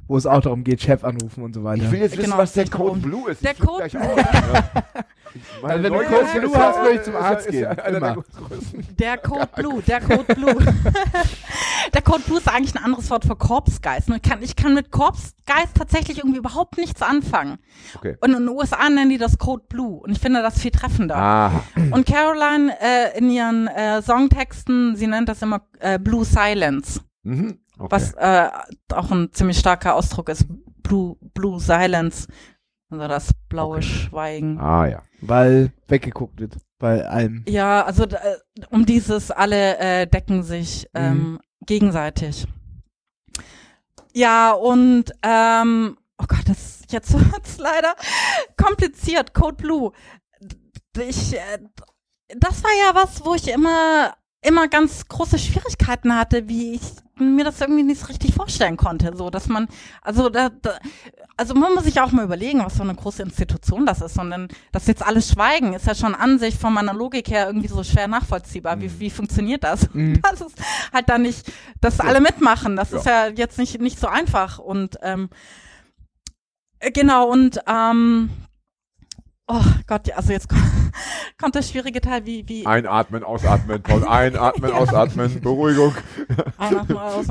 Wo 0.06 0.16
es 0.16 0.24
auch 0.24 0.40
darum 0.40 0.62
geht, 0.62 0.80
Chef 0.80 1.02
anrufen 1.02 1.42
und 1.42 1.54
so 1.54 1.64
weiter. 1.64 1.82
Ich 1.82 1.90
will 1.90 2.00
jetzt 2.00 2.12
wissen, 2.16 2.30
Genau, 2.30 2.38
was 2.38 2.52
der 2.52 2.68
Code 2.68 3.00
drum. 3.00 3.02
Blue 3.02 3.30
ist. 3.30 3.44
Der 3.44 3.54
Code. 3.54 3.88
Meine 3.92 4.94
Also 5.62 5.82
wenn 5.84 5.92
du 5.92 5.98
Code 5.98 6.40
Blue 6.40 6.56
hast, 6.56 6.78
würde 6.80 6.94
ich 6.94 7.02
zum 7.02 7.16
Arzt 7.16 7.48
gehen. 7.48 7.70
Immer. 7.70 8.24
Der 8.98 9.18
Code 9.18 9.48
Blue, 9.56 9.82
der 9.82 10.00
Code 10.00 10.34
Blue. 10.34 10.56
der 11.94 12.02
Code 12.02 12.22
Blue 12.26 12.38
ist 12.38 12.48
eigentlich 12.48 12.74
ein 12.74 12.84
anderes 12.84 13.10
Wort 13.10 13.24
für 13.24 13.36
Korpsgeist. 13.36 14.08
Ich 14.08 14.22
kann, 14.22 14.42
ich 14.42 14.56
kann 14.56 14.74
mit 14.74 14.90
Korpsgeist 14.90 15.76
tatsächlich 15.76 16.18
irgendwie 16.18 16.38
überhaupt 16.38 16.78
nichts 16.78 17.02
anfangen. 17.02 17.58
Okay. 17.94 18.16
Und 18.20 18.30
in 18.30 18.46
den 18.46 18.48
USA 18.48 18.88
nennen 18.88 19.10
die 19.10 19.18
das 19.18 19.38
Code 19.38 19.64
Blue. 19.68 20.00
Und 20.00 20.12
ich 20.12 20.18
finde 20.18 20.42
das 20.42 20.58
viel 20.58 20.70
treffender. 20.70 20.99
Aha. 21.08 21.62
Und 21.92 22.06
Caroline 22.06 22.74
äh, 22.80 23.16
in 23.18 23.30
ihren 23.30 23.68
äh, 23.68 24.02
Songtexten, 24.02 24.96
sie 24.96 25.06
nennt 25.06 25.28
das 25.28 25.42
immer 25.42 25.62
äh, 25.78 25.98
Blue 25.98 26.24
Silence. 26.24 27.00
Mhm. 27.22 27.58
Okay. 27.78 27.88
Was 27.90 28.12
äh, 28.14 28.48
auch 28.92 29.10
ein 29.10 29.32
ziemlich 29.32 29.58
starker 29.58 29.94
Ausdruck 29.94 30.28
ist. 30.28 30.46
Blue, 30.82 31.16
Blue 31.34 31.60
Silence. 31.60 32.26
Also 32.90 33.06
das 33.08 33.30
blaue 33.48 33.76
Okay. 33.76 33.82
Schweigen. 33.86 34.58
Ah 34.58 34.86
ja. 34.86 35.02
Weil 35.20 35.72
weggeguckt 35.88 36.40
wird 36.40 36.56
bei 36.78 37.06
allem. 37.06 37.44
Ja, 37.48 37.84
also 37.84 38.04
äh, 38.04 38.16
um 38.70 38.84
dieses 38.84 39.30
alle 39.30 39.78
äh, 39.78 40.06
decken 40.06 40.42
sich 40.42 40.88
ähm, 40.94 41.32
Mhm. 41.32 41.38
gegenseitig. 41.66 42.46
Ja, 44.12 44.52
und 44.52 45.04
ähm, 45.22 45.96
oh 46.18 46.24
Gott, 46.26 46.42
das 46.48 46.82
jetzt 46.90 47.12
wird's 47.32 47.58
leider 47.58 47.94
kompliziert. 48.56 49.34
Code 49.34 49.56
Blue. 49.56 49.92
Ich, 51.00 51.34
äh, 51.34 51.58
das 52.36 52.62
war 52.62 52.70
ja 52.86 52.94
was, 52.94 53.24
wo 53.24 53.34
ich 53.34 53.48
immer 53.48 54.14
immer 54.42 54.68
ganz 54.68 55.06
große 55.06 55.38
Schwierigkeiten 55.38 56.16
hatte, 56.16 56.48
wie 56.48 56.72
ich 56.74 56.80
mir 57.16 57.44
das 57.44 57.60
irgendwie 57.60 57.82
nicht 57.82 58.00
so 58.00 58.06
richtig 58.06 58.34
vorstellen 58.34 58.78
konnte, 58.78 59.14
so 59.14 59.28
dass 59.28 59.48
man 59.48 59.68
also 60.00 60.30
da, 60.30 60.48
da 60.48 60.78
also 61.36 61.54
man 61.54 61.74
muss 61.74 61.84
sich 61.84 62.00
auch 62.00 62.10
mal 62.12 62.24
überlegen, 62.24 62.64
was 62.64 62.76
für 62.76 62.82
eine 62.82 62.94
große 62.94 63.22
Institution 63.22 63.84
das 63.84 64.00
ist, 64.00 64.14
sondern 64.14 64.48
das 64.72 64.86
jetzt 64.86 65.04
alles 65.06 65.28
Schweigen 65.30 65.74
ist 65.74 65.86
ja 65.86 65.94
schon 65.94 66.14
an 66.14 66.38
sich 66.38 66.56
von 66.56 66.72
meiner 66.72 66.94
Logik 66.94 67.30
her 67.30 67.46
irgendwie 67.46 67.68
so 67.68 67.84
schwer 67.84 68.08
nachvollziehbar. 68.08 68.80
Wie, 68.80 68.98
wie 68.98 69.10
funktioniert 69.10 69.64
das? 69.64 69.88
Mhm. 69.94 70.22
Das 70.22 70.40
ist 70.40 70.56
halt 70.92 71.08
dann 71.10 71.22
nicht, 71.22 71.50
dass 71.80 72.00
alle 72.00 72.20
mitmachen. 72.20 72.76
Das 72.76 72.92
Ja. 72.92 72.98
ist 72.98 73.06
ja 73.06 73.26
jetzt 73.28 73.58
nicht 73.58 73.80
nicht 73.80 73.98
so 73.98 74.06
einfach 74.06 74.58
und 74.58 74.96
ähm, 75.02 75.28
äh, 76.78 76.90
genau 76.92 77.28
und 77.28 77.60
ähm, 77.66 78.30
oh 79.50 79.64
Gott, 79.86 80.06
ja, 80.06 80.16
also 80.16 80.32
jetzt 80.32 80.48
kommt 81.40 81.54
der 81.54 81.62
schwierige 81.62 82.00
Teil, 82.00 82.24
wie 82.24 82.48
wie 82.48 82.64
Einatmen, 82.66 83.24
ausatmen, 83.24 83.82
toll. 83.82 84.04
Einatmen, 84.08 84.72
ausatmen, 84.72 85.40
Beruhigung. 85.40 85.94
Einer 86.56 86.84
mal 86.84 87.12
aus. 87.12 87.26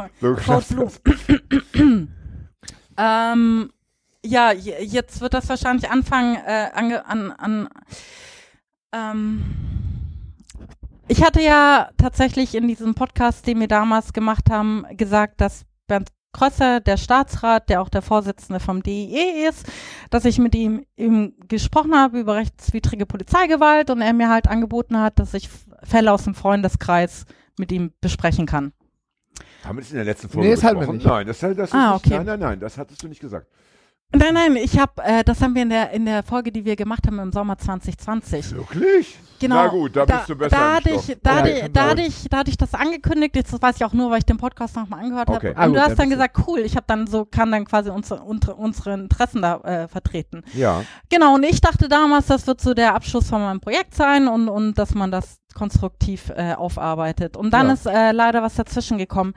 So 0.67 0.91
ähm, 2.97 3.71
ja, 4.25 4.51
je- 4.51 4.83
jetzt 4.83 5.21
wird 5.21 5.33
das 5.33 5.47
wahrscheinlich 5.47 5.89
anfangen 5.89 6.35
äh, 6.45 6.69
ange, 6.73 7.05
an, 7.07 7.31
an 7.31 7.69
ähm, 8.91 9.45
ich 11.07 11.23
hatte 11.23 11.41
ja 11.41 11.89
tatsächlich 11.97 12.53
in 12.53 12.67
diesem 12.67 12.93
Podcast, 12.95 13.47
den 13.47 13.59
wir 13.59 13.67
damals 13.67 14.13
gemacht 14.13 14.49
haben, 14.51 14.85
gesagt, 14.95 15.41
dass 15.41 15.65
Bernd 15.87 16.09
Krösser, 16.31 16.80
der 16.80 16.97
Staatsrat, 16.97 17.69
der 17.69 17.81
auch 17.81 17.89
der 17.89 18.01
Vorsitzende 18.01 18.60
vom 18.60 18.84
DIE 18.84 19.47
ist, 19.49 19.65
dass 20.11 20.26
ich 20.26 20.38
mit 20.38 20.53
ihm, 20.56 20.85
ihm 20.95 21.34
gesprochen 21.47 21.95
habe 21.95 22.19
über 22.19 22.35
rechtswidrige 22.35 23.06
Polizeigewalt 23.06 23.89
und 23.89 24.01
er 24.01 24.14
mir 24.14 24.30
halt 24.30 24.47
angeboten 24.47 24.99
hat, 24.99 25.18
dass 25.19 25.34
ich 25.34 25.49
Fälle 25.84 26.11
aus 26.11 26.26
dem 26.26 26.35
Freundeskreis 26.35 27.26
mit 27.57 27.72
ihm 27.72 27.91
besprechen 28.01 28.45
kann. 28.45 28.73
Haben 29.64 29.77
wir 29.77 29.81
das 29.81 29.89
in 29.91 29.95
der 29.97 30.06
letzten 30.06 30.30
Folge 30.30 30.47
Nee, 30.49 30.56
das 30.56 30.64
hatten 30.64 30.76
wir 30.76 30.88
besprochen? 30.88 30.97
nicht. 30.97 31.07
Nein, 31.07 31.27
das, 31.27 31.39
das 31.39 31.51
ist 31.51 31.73
Ah, 31.73 31.93
nicht, 31.93 32.06
okay. 32.06 32.15
nein, 32.18 32.26
nein, 32.26 32.39
nein, 32.39 32.60
das 32.60 32.77
hattest 32.77 33.01
du 33.03 33.07
nicht 33.07 33.22
gesagt. 33.22 33.47
Nein, 34.11 34.34
nein, 34.34 34.56
ich 34.56 34.80
habe, 34.80 35.03
äh, 35.03 35.23
das 35.23 35.40
haben 35.40 35.53
wir 35.53 35.61
in 35.61 35.69
der 35.69 35.91
in 35.91 36.03
der 36.06 36.23
Folge, 36.23 36.52
die 36.52 36.65
wir 36.65 36.76
gemacht 36.76 37.06
haben 37.06 37.19
im 37.19 37.31
Sommer 37.31 37.60
2020. 37.60 38.56
Wirklich? 38.56 39.19
Genau. 39.40 39.56
Na 39.56 39.68
gut, 39.68 39.95
da, 39.95 40.03
bist 40.06 40.27
du 40.30 40.36
besser 40.36 40.57
Da 40.57 40.76
hatte 40.77 40.90
ich, 40.90 41.18
da, 41.22 41.31
Ja, 41.31 41.38
hatte, 41.38 41.61
kann 41.61 41.73
da, 41.73 41.94
ich, 42.03 42.26
da 42.27 42.38
hatte 42.40 42.49
ich 42.49 42.57
das 42.57 42.73
angekündigt. 42.73 43.36
Jetzt 43.36 43.53
das 43.53 43.61
weiß 43.61 43.76
ich 43.76 43.86
auch 43.86 43.94
nur, 43.94 44.10
weil 44.10 44.18
ich 44.18 44.26
den 44.26 44.38
Podcast 44.38 44.76
nochmal 44.76 45.02
angehört 45.03 45.30
Okay. 45.30 45.49
habe. 45.49 45.57
Ah, 45.57 45.65
Und 45.65 45.69
gut, 45.69 45.77
du 45.77 45.81
hast 45.81 45.90
dann 45.90 45.95
bist 45.98 46.06
du- 46.07 46.10
gesagt, 46.27 46.48
cool. 46.48 46.60
Ich 46.61 46.76
habe 46.76 46.86
dann 46.88 47.06
so 47.06 47.23
kann 47.26 47.52
dann 47.52 47.65
quasi 47.65 47.91
unsere 47.91 48.23
unsere, 48.23 48.56
unsere 48.56 48.94
Interessen 48.95 49.44
da 49.44 49.57
äh, 49.60 49.88
vertreten. 49.88 50.44
Ja. 50.56 50.84
Genau. 51.10 51.36
Und 51.36 51.44
ich 51.44 51.61
dachte 51.61 51.88
damals, 51.88 52.26
das 52.26 52.48
wird 52.48 52.61
so 52.61 52.73
der 52.73 52.95
Abschluss 52.95 53.30
von 53.30 53.41
meinem 53.41 53.60
Projekt 53.61 53.94
sein 53.94 54.27
und 54.27 54.49
und 54.49 54.73
dass 54.80 54.95
man 54.95 55.11
das 55.11 55.38
konstruktiv 55.53 56.31
äh, 56.36 56.53
aufarbeitet. 56.56 57.38
Und 57.38 57.52
dann 57.52 57.68
Ja. 57.68 57.73
ist 57.73 57.86
äh, 57.86 58.11
leider 58.11 58.41
was 58.41 58.56
dazwischen 58.56 58.98
gekommen. 58.98 59.34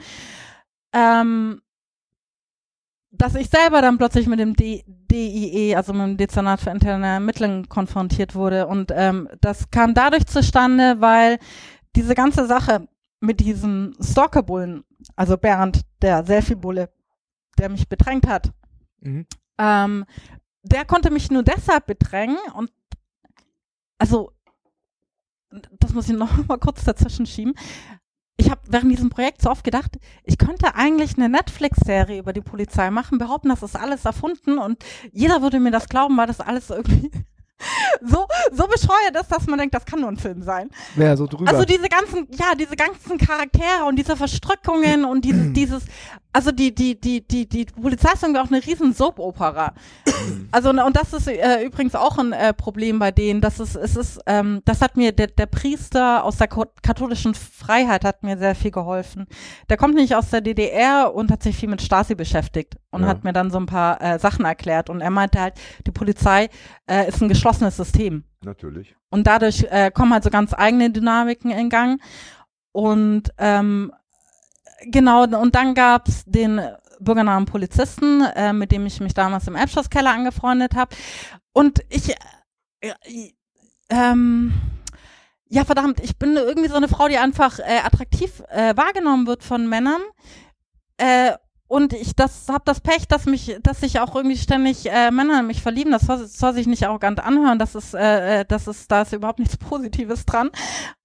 Ähm, 0.95 1.61
dass 3.13 3.35
ich 3.35 3.49
selber 3.51 3.83
dann 3.83 3.99
plötzlich 3.99 4.27
mit 4.27 4.41
dem 4.41 4.55
D 4.57 4.85
DIE, 4.87 5.77
also 5.77 5.93
mit 5.93 6.03
dem 6.03 6.17
Dezernat 6.17 6.61
für 6.61 6.71
interne 6.71 7.07
Ermittlungen 7.07 7.69
konfrontiert 7.69 8.35
wurde. 8.35 8.67
Und 8.67 8.91
ähm, 8.95 9.29
das 9.43 9.71
kam 9.71 9.93
dadurch 9.95 10.27
zustande, 10.27 11.01
weil 11.01 11.39
diese 11.95 12.15
ganze 12.15 12.47
Sache 12.47 12.89
mit 13.21 13.41
diesem 13.41 13.95
Stalkerbullen, 14.01 14.85
also 15.15 15.37
Bernd, 15.37 15.83
der 16.01 16.25
Selfie-Bulle, 16.25 16.91
der 17.59 17.69
mich 17.69 17.89
bedrängt 17.89 18.27
hat, 18.27 18.51
Mhm. 19.05 19.27
ähm, 19.59 20.05
der 20.63 20.85
konnte 20.85 21.11
mich 21.11 21.29
nur 21.31 21.43
deshalb 21.43 21.87
bedrängen 21.87 22.39
und 22.55 22.71
also 23.99 24.31
das 25.81 25.93
muss 25.93 26.09
ich 26.09 26.17
noch 26.17 26.31
mal 26.49 26.59
kurz 26.59 26.85
dazwischen 26.85 27.27
schieben. 27.27 27.55
Ich 28.37 28.51
habe 28.51 28.61
während 28.69 28.91
diesem 28.91 29.11
Projekt 29.11 29.43
so 29.43 29.51
oft 29.51 29.65
gedacht, 29.65 29.99
ich 30.25 30.39
könnte 30.39 30.75
eigentlich 30.75 31.17
eine 31.17 31.29
Netflix-Serie 31.29 32.19
über 32.19 32.33
die 32.33 32.41
Polizei 32.41 32.91
machen, 32.91 33.19
behaupten, 33.19 33.51
das 33.51 33.63
ist 33.63 33.77
alles 33.77 34.05
erfunden 34.05 34.59
und 34.59 34.83
jeder 35.13 35.43
würde 35.43 35.61
mir 35.61 35.71
das 35.71 35.89
glauben, 35.89 36.17
weil 36.17 36.27
das 36.27 36.41
alles 36.41 36.71
irgendwie 36.71 37.11
so, 38.03 38.27
so 38.53 38.67
bescheuert 38.67 39.17
ist, 39.21 39.31
dass 39.31 39.47
man 39.47 39.59
denkt, 39.59 39.75
das 39.75 39.85
kann 39.85 40.01
nur 40.01 40.09
ein 40.09 40.17
Film 40.17 40.43
sein. 40.43 40.71
Wäre 40.95 41.17
so 41.17 41.27
drüber. 41.27 41.51
Also 41.51 41.65
diese 41.65 41.89
ganzen, 41.89 42.27
ja, 42.31 42.55
diese 42.59 42.77
ganzen 42.77 43.19
Charaktere 43.19 43.85
und 43.87 43.97
diese 43.97 44.17
Verstrickungen 44.17 45.05
und 45.05 45.25
dieses, 45.25 45.53
dieses, 45.53 45.85
also 46.33 46.51
die, 46.51 46.75
die, 46.75 46.99
die, 46.99 47.27
die, 47.27 47.47
die 47.49 47.65
Polizei 47.67 48.13
ist 48.13 48.23
irgendwie 48.23 48.41
auch 48.41 48.51
eine 48.51 48.65
riesen 48.65 48.93
Soap-Opera. 48.93 49.75
Also 50.53 50.71
und 50.71 50.97
das 50.97 51.13
ist 51.13 51.27
äh, 51.27 51.65
übrigens 51.65 51.95
auch 51.97 52.17
ein 52.19 52.33
äh, 52.33 52.53
Problem 52.53 52.99
bei 52.99 53.11
denen. 53.11 53.41
Das 53.41 53.59
ist, 53.59 53.75
es 53.75 53.97
ist, 53.97 54.21
ähm, 54.27 54.61
das 54.65 54.81
hat 54.81 54.97
mir 54.97 55.11
der, 55.11 55.27
der 55.27 55.47
Priester 55.47 56.23
aus 56.25 56.37
der 56.37 56.47
katholischen 56.47 57.35
Freiheit 57.35 58.05
hat 58.05 58.23
mir 58.23 58.39
sehr 58.39 58.55
viel 58.55 58.71
geholfen. 58.71 59.27
Der 59.69 59.77
kommt 59.77 59.95
nicht 59.95 60.15
aus 60.15 60.31
der 60.31 60.41
DDR 60.43 61.13
und 61.15 61.33
hat 61.33 61.43
sich 61.43 61.57
viel 61.57 61.69
mit 61.69 61.83
Stasi 61.83 62.15
beschäftigt 62.15 62.77
und 62.91 63.03
Ja. 63.03 63.09
hat 63.09 63.25
mir 63.25 63.33
dann 63.33 63.51
so 63.51 63.59
ein 63.59 63.67
paar 63.67 64.01
äh, 64.01 64.19
Sachen 64.19 64.45
erklärt. 64.45 64.91
Und 64.91 65.01
er 65.01 65.11
meinte 65.11 65.41
halt, 65.41 65.55
die 65.87 65.91
Polizei 65.91 66.49
äh, 66.87 67.09
ist 67.09 67.21
ein 67.23 67.29
geschlossenes 67.29 67.77
System. 67.77 68.25
Natürlich. 68.45 68.95
Und 69.11 69.27
dadurch 69.27 69.67
äh, 69.71 69.91
kommen 69.91 70.13
halt 70.13 70.23
so 70.23 70.31
ganz 70.31 70.55
eigene 70.55 70.91
Dynamiken 70.91 71.51
in 71.51 71.69
Gang. 71.71 72.01
Und 72.73 73.33
ähm, 73.39 73.93
genau, 74.85 75.25
und 75.25 75.55
dann 75.55 75.75
gab's 75.75 76.25
den 76.27 76.61
bürgernahen 77.01 77.47
Polizisten, 77.47 78.23
äh, 78.23 78.53
mit 78.53 78.73
dem 78.73 78.87
ich 78.87 79.01
mich 79.01 79.15
damals 79.15 79.49
im 79.49 79.57
Elbschlosskeller 79.57 80.11
angefreundet 80.11 80.75
habe. 80.75 80.95
Und 81.53 81.81
ich, 81.89 82.11
äh, 82.11 82.15
äh, 82.81 83.33
ähm, 83.91 84.53
ja 85.49 85.65
verdammt, 85.65 86.01
ich 86.01 86.17
bin 86.19 86.37
irgendwie 86.37 86.69
so 86.69 86.77
eine 86.77 86.89
Frau, 86.89 87.09
die 87.09 87.19
einfach 87.19 87.59
äh, 87.59 87.81
attraktiv 87.85 88.43
äh, 88.49 88.77
wahrgenommen 88.77 89.27
wird 89.27 89.43
von 89.43 89.69
Männern. 89.69 90.01
Äh, 90.97 91.33
und 91.73 91.95
ich 91.95 92.15
das 92.15 92.49
habe 92.51 92.63
das 92.67 92.81
Pech, 92.81 93.09
dass 93.09 93.25
mich, 93.25 93.57
dass 93.63 93.81
sich 93.81 93.99
auch 93.99 94.15
irgendwie 94.15 94.37
ständig 94.37 94.91
äh, 94.91 95.11
Männer 95.11 95.41
in 95.41 95.47
mich 95.47 95.63
verlieben. 95.63 95.91
Das 95.91 96.03
soll, 96.03 96.27
soll 96.27 96.53
sich 96.53 96.67
nicht 96.67 96.87
arrogant 96.87 97.19
anhören. 97.25 97.59
Das 97.59 97.75
ist, 97.75 97.95
äh, 97.95 98.41
äh, 98.41 98.45
das 98.47 98.69
ist, 98.69 98.91
da 98.93 99.03
ist 99.03 99.15
überhaupt 99.15 99.39
nichts 99.39 99.57
Positives 99.57 100.27
dran. 100.27 100.51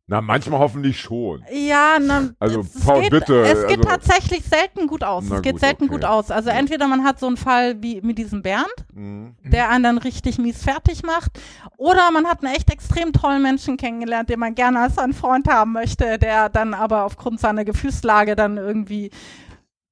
Na, 0.10 0.19
manchmal 0.22 0.60
hoffentlich 0.60 0.99
schon. 0.99 1.44
Ja, 1.53 1.98
na, 2.02 2.30
Also, 2.39 2.61
es, 2.61 2.80
Paul, 2.81 3.02
geht, 3.02 3.11
bitte, 3.11 3.41
es 3.44 3.68
geht 3.68 3.77
also- 3.80 3.89
tatsächlich 3.89 4.44
selten 4.44 4.88
gut 4.88 5.03
aus. 5.06 5.23
Es 5.30 5.41
geht 5.41 5.53
gut, 5.53 5.61
selten 5.61 5.84
okay. 5.85 5.94
gut 5.94 6.03
aus. 6.06 6.31
Also 6.31 6.49
entweder 6.49 6.88
man 6.88 7.03
hat 7.06 7.19
so 7.19 7.27
einen 7.27 7.38
Fall 7.38 7.81
wie 7.81 8.02
mit 8.02 8.18
diesem 8.18 8.41
Bernd, 8.41 8.68
Mhm. 8.94 9.35
der 9.45 9.69
einen 9.69 9.84
dann 9.84 9.98
richtig 9.98 10.38
mies 10.38 10.61
fertig 10.64 11.03
macht, 11.03 11.31
oder 11.77 12.11
man 12.11 12.26
hat 12.27 12.44
einen 12.44 12.53
echt 12.56 12.72
extrem 12.72 13.14
tollen 13.14 13.41
Menschen 13.41 13.77
kennengelernt, 13.77 14.30
den 14.30 14.39
man 14.39 14.53
gerne 14.56 14.80
als 14.81 14.95
seinen 14.95 15.14
Freund 15.14 15.48
haben 15.48 15.72
möchte, 15.73 16.18
der 16.18 16.49
dann 16.49 16.73
aber 16.73 17.03
aufgrund 17.03 17.39
seiner 17.39 17.64
Gefühlslage 17.65 18.35
dann 18.35 18.56
irgendwie 18.57 19.11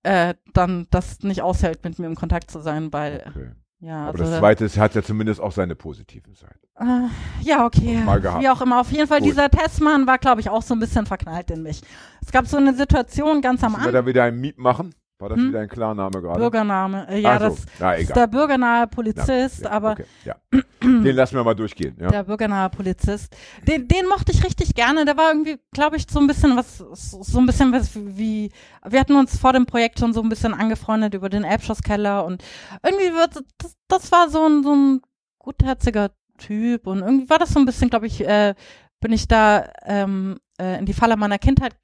äh, 0.06 0.36
dann 0.54 0.88
das 0.92 1.20
nicht 1.24 1.42
aushält, 1.42 1.84
mit 1.84 2.00
mir 2.00 2.08
im 2.08 2.16
Kontakt 2.16 2.50
zu 2.52 2.60
sein, 2.62 2.94
weil 2.94 3.24
Okay. 3.28 3.52
ja, 3.80 4.08
Aber 4.08 4.20
also, 4.20 4.32
das 4.32 4.40
zweite 4.40 4.66
ist, 4.66 4.78
hat 4.78 4.96
ja 4.96 5.04
zumindest 5.04 5.42
auch 5.42 5.52
seine 5.52 5.76
positiven 5.76 6.34
Seiten. 6.36 6.60
äh, 6.80 7.08
ja, 7.42 7.66
okay. 7.66 8.04
Wie 8.40 8.50
auch 8.50 8.62
immer. 8.62 8.82
Auf 8.82 8.92
jeden 8.92 9.08
Fall, 9.08 9.20
Gut. 9.20 9.30
dieser 9.30 9.50
Testmann 9.50 10.08
war, 10.08 10.18
glaube 10.18 10.42
ich, 10.42 10.50
auch 10.50 10.62
so 10.62 10.74
ein 10.76 10.80
bisschen 10.80 11.06
verknallt 11.06 11.52
in 11.52 11.62
mich. 11.64 11.82
Es 12.22 12.32
gab 12.32 12.48
so 12.48 12.58
eine 12.58 12.74
Situation 12.74 13.42
ganz 13.42 13.64
am 13.64 13.72
Müssen 13.74 13.84
wir 13.84 13.88
Anfang. 13.90 14.02
da 14.04 14.06
wieder 14.06 14.24
ein 14.24 14.40
Miep 14.40 14.58
machen? 14.58 14.94
War 15.26 15.30
das 15.30 15.40
Hm? 15.40 15.50
wieder 15.50 15.62
ein 15.62 15.68
Klarname 15.70 16.22
gerade? 16.22 16.40
Bürgername. 16.40 17.08
Äh, 17.10 17.20
ja, 17.22 17.40
so. 17.40 17.46
das 17.50 17.66
Na, 17.80 17.94
ist 17.94 18.16
der 18.16 18.28
bürgernahe 18.28 18.86
Polizist, 18.86 19.64
Ja, 19.64 19.72
aber 19.72 19.94
okay, 19.94 20.06
ja. 20.24 20.36
Den 20.84 21.16
lassen 21.16 21.36
wir 21.36 21.44
mal 21.44 21.56
durchgehen. 21.56 21.98
Ja. 22.00 22.10
der 22.12 22.24
bürgernahe 22.26 22.70
Polizist, 22.70 23.36
den, 23.68 23.88
den 23.88 24.08
mochte 24.08 24.32
ich 24.32 24.44
richtig 24.46 24.76
gerne. 24.76 25.04
Der 25.04 25.18
war 25.18 25.30
irgendwie, 25.32 25.58
glaube 25.74 25.96
ich, 25.98 26.06
so 26.08 26.20
ein 26.20 26.28
bisschen 26.28 26.56
was, 26.56 26.78
so 26.78 27.40
ein 27.40 27.48
bisschen 27.48 27.74
was 27.74 27.96
wie, 27.96 28.52
wir 28.88 29.00
hatten 29.00 29.16
uns 29.16 29.36
vor 29.40 29.52
dem 29.52 29.66
Projekt 29.66 29.98
schon 29.98 30.14
so 30.14 30.22
ein 30.22 30.30
bisschen 30.30 30.54
angefreundet 30.54 31.16
über 31.16 31.30
den 31.30 31.44
Elbschlosskeller 31.44 32.24
und 32.24 32.44
irgendwie 32.84 33.12
wird, 33.16 33.44
das, 33.58 33.76
das 33.88 34.12
war 34.12 34.30
so 34.30 34.46
ein, 34.48 34.62
so 34.62 34.76
ein 34.76 35.02
gutherziger 35.40 36.12
Typ 36.38 36.86
und 36.86 37.00
irgendwie 37.00 37.32
war 37.32 37.40
das 37.40 37.50
so 37.50 37.60
ein 37.60 37.66
bisschen, 37.66 37.90
glaube 37.90 38.06
ich, 38.06 38.24
äh, 38.24 38.54
bin 39.02 39.12
ich 39.12 39.28
da 39.28 39.70
ähm, 39.86 40.38
äh, 40.62 40.78
in 40.78 40.86
die 40.86 40.94
Falle 40.94 41.18
meiner 41.18 41.40
Kindheit 41.40 41.76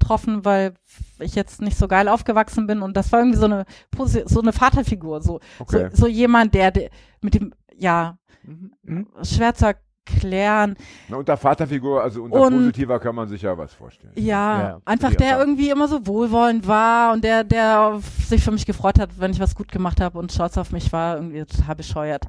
getroffen, 0.00 0.44
weil 0.44 0.74
ich 1.20 1.34
jetzt 1.34 1.60
nicht 1.62 1.76
so 1.78 1.86
geil 1.86 2.08
aufgewachsen 2.08 2.66
bin 2.66 2.82
und 2.82 2.96
das 2.96 3.12
war 3.12 3.20
irgendwie 3.20 3.38
so 3.38 3.44
eine 3.44 3.64
Posi- 3.94 4.26
so 4.28 4.40
eine 4.40 4.52
Vaterfigur, 4.52 5.20
so 5.22 5.40
Okay. 5.58 5.88
so, 5.92 6.02
so 6.02 6.06
jemand, 6.08 6.54
der, 6.54 6.70
der 6.72 6.90
mit 7.20 7.34
dem 7.34 7.52
ja 7.76 8.16
Mhm. 8.42 9.06
schwer 9.22 9.54
zu 9.54 9.66
erklären. 9.66 10.74
Na, 11.08 11.18
unter 11.18 11.36
Vaterfigur, 11.36 12.02
also 12.02 12.22
unter 12.22 12.40
Und- 12.40 12.54
positiver 12.54 12.98
kann 12.98 13.14
man 13.14 13.28
sich 13.28 13.42
ja 13.42 13.56
was 13.56 13.74
vorstellen. 13.74 14.14
Ja, 14.16 14.62
Ja, 14.62 14.80
einfach 14.86 15.14
der 15.14 15.38
irgendwie 15.38 15.68
immer 15.68 15.86
so 15.88 16.06
wohlwollend 16.06 16.66
war 16.66 17.12
und 17.12 17.22
der, 17.22 17.44
der 17.44 18.00
sich 18.26 18.42
für 18.42 18.50
mich 18.50 18.64
gefreut 18.64 18.98
hat, 18.98 19.10
wenn 19.18 19.30
ich 19.32 19.40
was 19.40 19.54
gut 19.54 19.70
gemacht 19.70 20.00
habe 20.00 20.18
und 20.18 20.32
stolz 20.32 20.56
auf 20.56 20.72
mich 20.72 20.90
war, 20.92 21.16
irgendwie 21.16 21.44
total 21.44 21.76
bescheuert. 21.76 22.24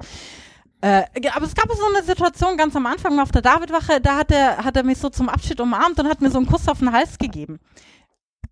Äh, 0.82 1.04
aber 1.32 1.46
es 1.46 1.54
gab 1.54 1.70
so 1.70 1.86
eine 1.94 2.04
Situation 2.04 2.56
ganz 2.56 2.74
am 2.74 2.86
Anfang 2.86 3.18
auf 3.20 3.30
der 3.30 3.40
Davidwache, 3.40 4.00
da 4.00 4.16
hat 4.16 4.32
er, 4.32 4.58
hat 4.58 4.76
er 4.76 4.82
mich 4.82 4.98
so 4.98 5.08
zum 5.08 5.28
Abschied 5.28 5.60
umarmt 5.60 5.98
und 6.00 6.08
hat 6.08 6.20
mir 6.20 6.30
so 6.30 6.38
einen 6.38 6.46
Kuss 6.48 6.68
auf 6.68 6.80
den 6.80 6.92
Hals 6.92 7.18
gegeben. 7.18 7.60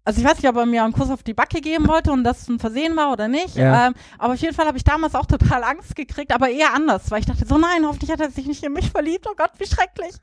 Also 0.05 0.20
ich 0.20 0.27
weiß 0.27 0.36
nicht, 0.39 0.48
ob 0.48 0.57
er 0.57 0.65
mir 0.65 0.82
einen 0.82 0.93
Kuss 0.93 1.11
auf 1.11 1.24
die 1.24 1.35
Backe 1.35 1.61
geben 1.61 1.86
wollte 1.86 2.11
und 2.12 2.24
das 2.24 2.48
ein 2.48 2.59
Versehen 2.59 2.97
war 2.97 3.12
oder 3.12 3.28
nicht. 3.28 3.57
Ja. 3.57 3.89
Ähm, 3.89 3.94
aber 4.16 4.32
auf 4.35 4.39
jeden 4.39 4.55
Fall 4.55 4.66
habe 4.66 4.78
ich 4.78 4.85
damals 4.85 5.15
auch 5.15 5.27
total 5.27 5.62
Angst 5.62 5.94
gekriegt, 5.94 6.32
aber 6.32 6.48
eher 6.48 6.73
anders, 6.73 7.11
weil 7.11 7.20
ich 7.20 7.27
dachte 7.27 7.44
so, 7.47 7.59
nein, 7.59 7.85
hoffentlich 7.85 8.11
hat 8.11 8.20
er 8.20 8.31
sich 8.31 8.47
nicht 8.47 8.65
in 8.65 8.73
mich 8.73 8.90
verliebt. 8.90 9.27
Oh 9.28 9.35
Gott, 9.36 9.51
wie 9.59 9.66
schrecklich. 9.66 10.15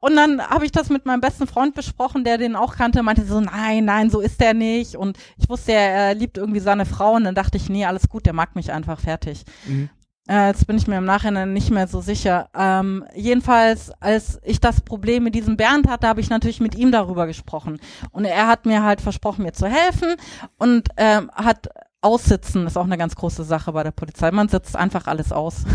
Und 0.00 0.16
dann 0.16 0.40
habe 0.40 0.64
ich 0.64 0.72
das 0.72 0.88
mit 0.90 1.06
meinem 1.06 1.20
besten 1.20 1.46
Freund 1.46 1.74
besprochen, 1.74 2.24
der 2.24 2.38
den 2.38 2.56
auch 2.56 2.76
kannte, 2.76 3.02
meinte 3.02 3.26
so, 3.26 3.40
nein, 3.40 3.84
nein, 3.84 4.10
so 4.10 4.20
ist 4.20 4.40
der 4.40 4.54
nicht. 4.54 4.96
Und 4.96 5.18
ich 5.36 5.48
wusste, 5.48 5.72
er 5.72 6.14
liebt 6.14 6.38
irgendwie 6.38 6.60
seine 6.60 6.86
Frau 6.86 7.14
und 7.14 7.24
dann 7.24 7.34
dachte 7.34 7.58
ich, 7.58 7.68
nee, 7.68 7.84
alles 7.84 8.08
gut, 8.08 8.26
der 8.26 8.32
mag 8.32 8.54
mich 8.54 8.72
einfach 8.72 8.98
fertig. 8.98 9.44
Mhm. 9.66 9.90
Äh, 10.32 10.46
jetzt 10.46 10.66
bin 10.66 10.78
ich 10.78 10.86
mir 10.86 10.96
im 10.96 11.04
Nachhinein 11.04 11.52
nicht 11.52 11.70
mehr 11.70 11.86
so 11.86 12.00
sicher. 12.00 12.48
Ähm, 12.56 13.04
jedenfalls, 13.14 13.92
als 14.00 14.40
ich 14.42 14.60
das 14.60 14.80
Problem 14.80 15.24
mit 15.24 15.34
diesem 15.34 15.58
Bernd 15.58 15.86
hatte, 15.86 16.08
habe 16.08 16.22
ich 16.22 16.30
natürlich 16.30 16.58
mit 16.58 16.74
ihm 16.74 16.90
darüber 16.90 17.26
gesprochen. 17.26 17.78
Und 18.12 18.24
er 18.24 18.46
hat 18.46 18.64
mir 18.64 18.82
halt 18.82 19.02
versprochen, 19.02 19.42
mir 19.42 19.52
zu 19.52 19.66
helfen 19.66 20.16
und 20.56 20.88
ähm, 20.96 21.30
hat 21.34 21.68
aussitzen, 22.00 22.66
ist 22.66 22.78
auch 22.78 22.86
eine 22.86 22.96
ganz 22.96 23.14
große 23.14 23.44
Sache 23.44 23.72
bei 23.72 23.82
der 23.82 23.90
Polizei. 23.90 24.30
Man 24.30 24.48
sitzt 24.48 24.74
einfach 24.74 25.06
alles 25.06 25.32
aus. 25.32 25.64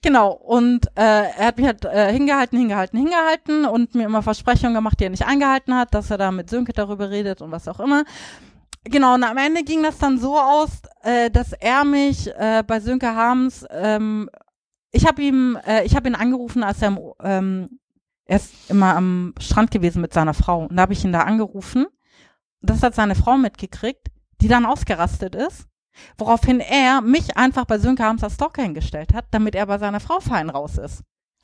Genau, 0.00 0.30
und 0.30 0.86
äh, 0.94 1.24
er 1.36 1.48
hat 1.48 1.58
mich 1.58 1.66
halt 1.66 1.84
äh, 1.84 2.12
hingehalten, 2.12 2.56
hingehalten, 2.56 2.98
hingehalten 2.98 3.64
und 3.64 3.96
mir 3.96 4.06
immer 4.06 4.22
Versprechungen 4.22 4.72
gemacht, 4.72 5.00
die 5.00 5.04
er 5.04 5.10
nicht 5.10 5.26
eingehalten 5.26 5.74
hat, 5.74 5.92
dass 5.92 6.10
er 6.10 6.18
da 6.18 6.30
mit 6.30 6.48
Sönke 6.48 6.72
darüber 6.72 7.10
redet 7.10 7.42
und 7.42 7.50
was 7.50 7.66
auch 7.66 7.80
immer. 7.80 8.04
Genau, 8.90 9.14
und 9.14 9.24
am 9.24 9.36
Ende 9.36 9.64
ging 9.64 9.82
das 9.82 9.98
dann 9.98 10.18
so 10.18 10.38
aus, 10.38 10.70
äh, 11.02 11.30
dass 11.30 11.52
er 11.52 11.84
mich 11.84 12.28
äh, 12.34 12.62
bei 12.66 12.80
Sönke 12.80 13.14
Harms, 13.14 13.66
ähm, 13.70 14.30
ich 14.90 15.06
habe 15.06 15.22
ihm, 15.22 15.58
äh, 15.66 15.84
ich 15.84 15.94
habe 15.94 16.08
ihn 16.08 16.14
angerufen, 16.14 16.62
als 16.62 16.80
er, 16.80 16.96
ähm, 17.22 17.80
er 18.24 18.36
ist 18.36 18.70
immer 18.70 18.96
am 18.96 19.34
Strand 19.38 19.70
gewesen 19.70 20.00
mit 20.00 20.12
seiner 20.12 20.34
Frau 20.34 20.64
und 20.64 20.76
da 20.76 20.82
habe 20.82 20.92
ich 20.92 21.04
ihn 21.04 21.12
da 21.12 21.22
angerufen. 21.22 21.86
Das 22.60 22.82
hat 22.82 22.94
seine 22.94 23.14
Frau 23.14 23.36
mitgekriegt, 23.36 24.08
die 24.40 24.48
dann 24.48 24.66
ausgerastet 24.66 25.34
ist, 25.34 25.66
woraufhin 26.16 26.60
er 26.60 27.00
mich 27.02 27.36
einfach 27.36 27.64
bei 27.66 27.78
Sönke 27.78 28.04
Harms 28.04 28.24
als 28.24 28.34
Stalker 28.34 28.62
hingestellt 28.62 29.14
hat, 29.14 29.26
damit 29.30 29.54
er 29.54 29.66
bei 29.66 29.78
seiner 29.78 30.00
Frau 30.00 30.20
fein 30.20 30.50
raus 30.50 30.78
ist. 30.78 31.02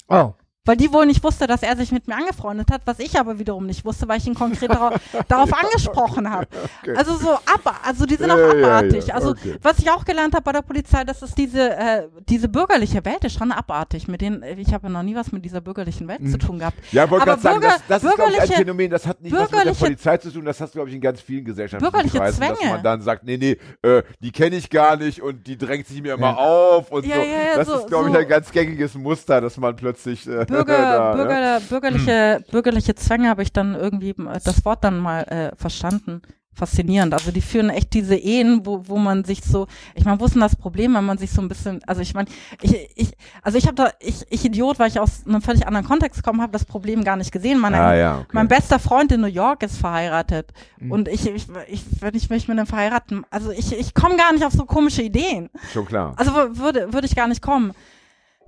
Oh. 0.09 0.33
Weil 0.67 0.79
die 0.79 0.91
wohl 0.95 1.05
nicht 1.05 1.23
wusste, 1.23 1.47
dass 1.47 1.63
er 1.63 1.77
sich 1.77 1.93
mit 1.93 2.09
mir 2.09 2.15
angefreundet 2.17 2.71
hat, 2.73 2.81
was 2.87 2.99
ich 2.99 3.21
aber 3.21 3.39
wiederum 3.39 3.67
nicht 3.67 3.85
wusste, 3.85 4.09
weil 4.09 4.17
ich 4.17 4.27
ihn 4.27 4.35
konkret 4.35 4.71
darauf, 4.71 4.95
darauf 5.29 5.53
angesprochen 5.53 6.31
habe. 6.31 6.47
Okay. 6.83 6.97
Also 6.97 7.17
so 7.19 7.33
ab, 7.35 7.81
also 7.85 8.07
die 8.07 8.15
sind 8.15 8.29
Ja, 8.29 8.35
auch 8.35 8.39
ja, 8.39 8.55
ja, 8.57 8.67
abartig. 8.79 9.13
Also 9.15 9.33
okay. 9.33 9.57
was 9.61 9.79
ich 9.79 9.91
auch 9.91 10.07
gelernt 10.07 10.33
habe 10.35 10.43
bei 10.43 10.53
der 10.53 10.63
Polizei, 10.63 11.05
dass 11.05 11.21
es 11.21 11.35
diese 11.35 11.77
äh, 11.77 12.05
diese 12.31 12.49
bürgerliche 12.49 13.05
Welt 13.05 13.23
ist 13.25 13.35
schon 13.39 13.53
abartig. 13.53 14.09
Mit 14.09 14.23
denen 14.23 14.43
ich 14.43 14.73
habe 14.73 14.87
ja 14.87 14.93
noch 14.95 15.03
nie 15.03 15.15
was 15.15 15.33
mit 15.33 15.45
dieser 15.45 15.61
bürgerlichen 15.61 16.09
Welt 16.09 16.27
zu 16.31 16.39
tun 16.39 16.59
gehabt. 16.61 16.79
Ja, 16.93 17.11
wollte 17.11 17.27
gerade 17.27 17.43
sagen, 17.43 17.61
das, 17.61 17.83
das 17.87 18.03
ist, 18.03 18.15
glaube 18.15 18.33
ich, 18.33 18.41
ein 18.41 18.49
Phänomen, 18.49 18.91
das 18.91 19.07
hat 19.07 19.21
nicht 19.21 19.37
was 19.37 19.51
mit 19.51 19.67
der 19.67 19.73
Polizei 19.73 20.17
zu 20.17 20.31
tun, 20.31 20.47
das 20.47 20.59
hast 20.63 20.71
du, 20.75 20.79
glaube 20.79 20.89
ich, 20.89 20.95
in 20.95 21.03
ganz 21.03 21.21
vielen 21.21 21.45
gesellschaftlichen 21.45 21.93
Bürgerliche 21.93 22.17
Kreisen, 22.17 22.41
dass 22.41 22.59
Zwänge. 22.59 22.73
man 22.73 22.83
dann 22.83 23.03
sagt, 23.03 23.25
nee, 23.25 23.37
nee, 23.37 23.59
äh, 23.87 24.03
die 24.21 24.33
kenne 24.33 24.57
ich 24.57 24.71
gar 24.71 24.97
nicht 24.97 25.21
und 25.21 25.47
die 25.47 25.59
drängt 25.59 25.87
sich 25.89 26.01
mir 26.01 26.15
immer 26.15 26.29
Ja. 26.31 26.37
auf 26.37 26.91
und 26.91 27.05
Ja, 27.05 27.17
so. 27.17 27.21
ja, 27.21 27.27
ja, 27.27 27.57
das 27.57 27.69
so- 27.69 27.75
ist, 27.81 27.87
glaube 27.89 28.09
ich, 28.09 28.15
so- 28.15 28.21
ein 28.21 28.29
ganz 28.29 28.51
gängiges 28.51 28.95
Muster, 28.95 29.43
dass 29.43 29.59
man 29.59 29.77
plötzlich 29.77 30.27
äh, 30.27 30.47
Bürger, 30.55 30.79
da, 30.83 31.13
Bürger, 31.15 31.41
ja. 31.41 31.59
bürgerliche, 31.59 32.45
bürgerliche 32.51 32.95
Zwänge 32.95 33.29
habe 33.29 33.43
ich 33.43 33.53
dann 33.53 33.75
irgendwie 33.75 34.11
äh, 34.11 34.41
das 34.45 34.65
Wort 34.65 34.85
dann 34.85 34.99
mal 34.99 35.23
äh, 35.23 35.57
verstanden. 35.57 36.23
Faszinierend. 36.57 37.13
Also 37.15 37.33
die 37.33 37.41
führen 37.41 37.69
echt 37.69 37.93
diese 37.95 38.15
Ehen, 38.15 38.61
wo, 38.65 38.87
wo 38.87 38.97
man 38.97 39.25
sich 39.25 39.43
so, 39.43 39.67
ich 39.97 40.05
meine, 40.05 40.21
wo 40.21 40.25
ist 40.27 40.35
denn 40.35 40.41
das 40.41 40.55
Problem, 40.55 40.95
wenn 40.95 41.05
man 41.05 41.19
sich 41.19 41.33
so 41.33 41.43
ein 41.43 41.49
bisschen, 41.49 41.81
also 41.85 42.01
ich 42.01 42.15
meine, 42.15 42.29
ich, 42.63 42.77
ich, 42.95 43.11
also 43.43 43.59
ich 43.59 43.65
habe 43.67 43.75
da, 43.75 43.91
ich, 43.99 44.25
ich 44.31 44.45
Idiot, 44.45 44.79
weil 44.79 44.87
ich 44.87 45.01
aus 45.01 45.27
einem 45.27 45.43
völlig 45.43 45.67
anderen 45.67 45.85
Kontext 45.85 46.23
komme, 46.23 46.41
habe 46.41 46.53
das 46.53 46.65
Problem 46.65 47.03
gar 47.03 47.17
nicht 47.17 47.33
gesehen. 47.33 47.59
Meine, 47.59 47.81
Ah, 47.81 47.95
ja, 47.97 48.19
okay. 48.19 48.29
Mein 48.31 48.47
bester 48.47 48.79
Freund 48.79 49.11
in 49.11 49.21
New 49.23 49.27
York 49.27 49.65
ist 49.65 49.79
verheiratet. 49.79 50.53
Mhm. 50.79 50.93
Und 50.93 51.09
ich, 51.09 51.27
ich, 51.29 51.49
ich, 51.67 51.83
wenn 52.01 52.15
ich 52.15 52.31
mich 52.31 52.47
mit 52.47 52.57
einem 52.57 52.69
verheiraten, 52.69 53.27
also 53.31 53.51
ich, 53.51 53.77
ich 53.77 53.93
komme 53.93 54.17
gar 54.17 54.33
nicht 54.33 54.45
auf 54.45 54.53
so 54.53 54.65
komische 54.65 55.03
Ideen. 55.03 55.51
Schon 55.73 55.87
klar. 55.87 56.15
Also 56.17 56.31
wür- 56.31 56.57
würde, 56.59 56.93
würde 56.93 57.09
ich 57.09 57.17
gar 57.17 57.27
nicht 57.27 57.43
kommen. 57.43 57.73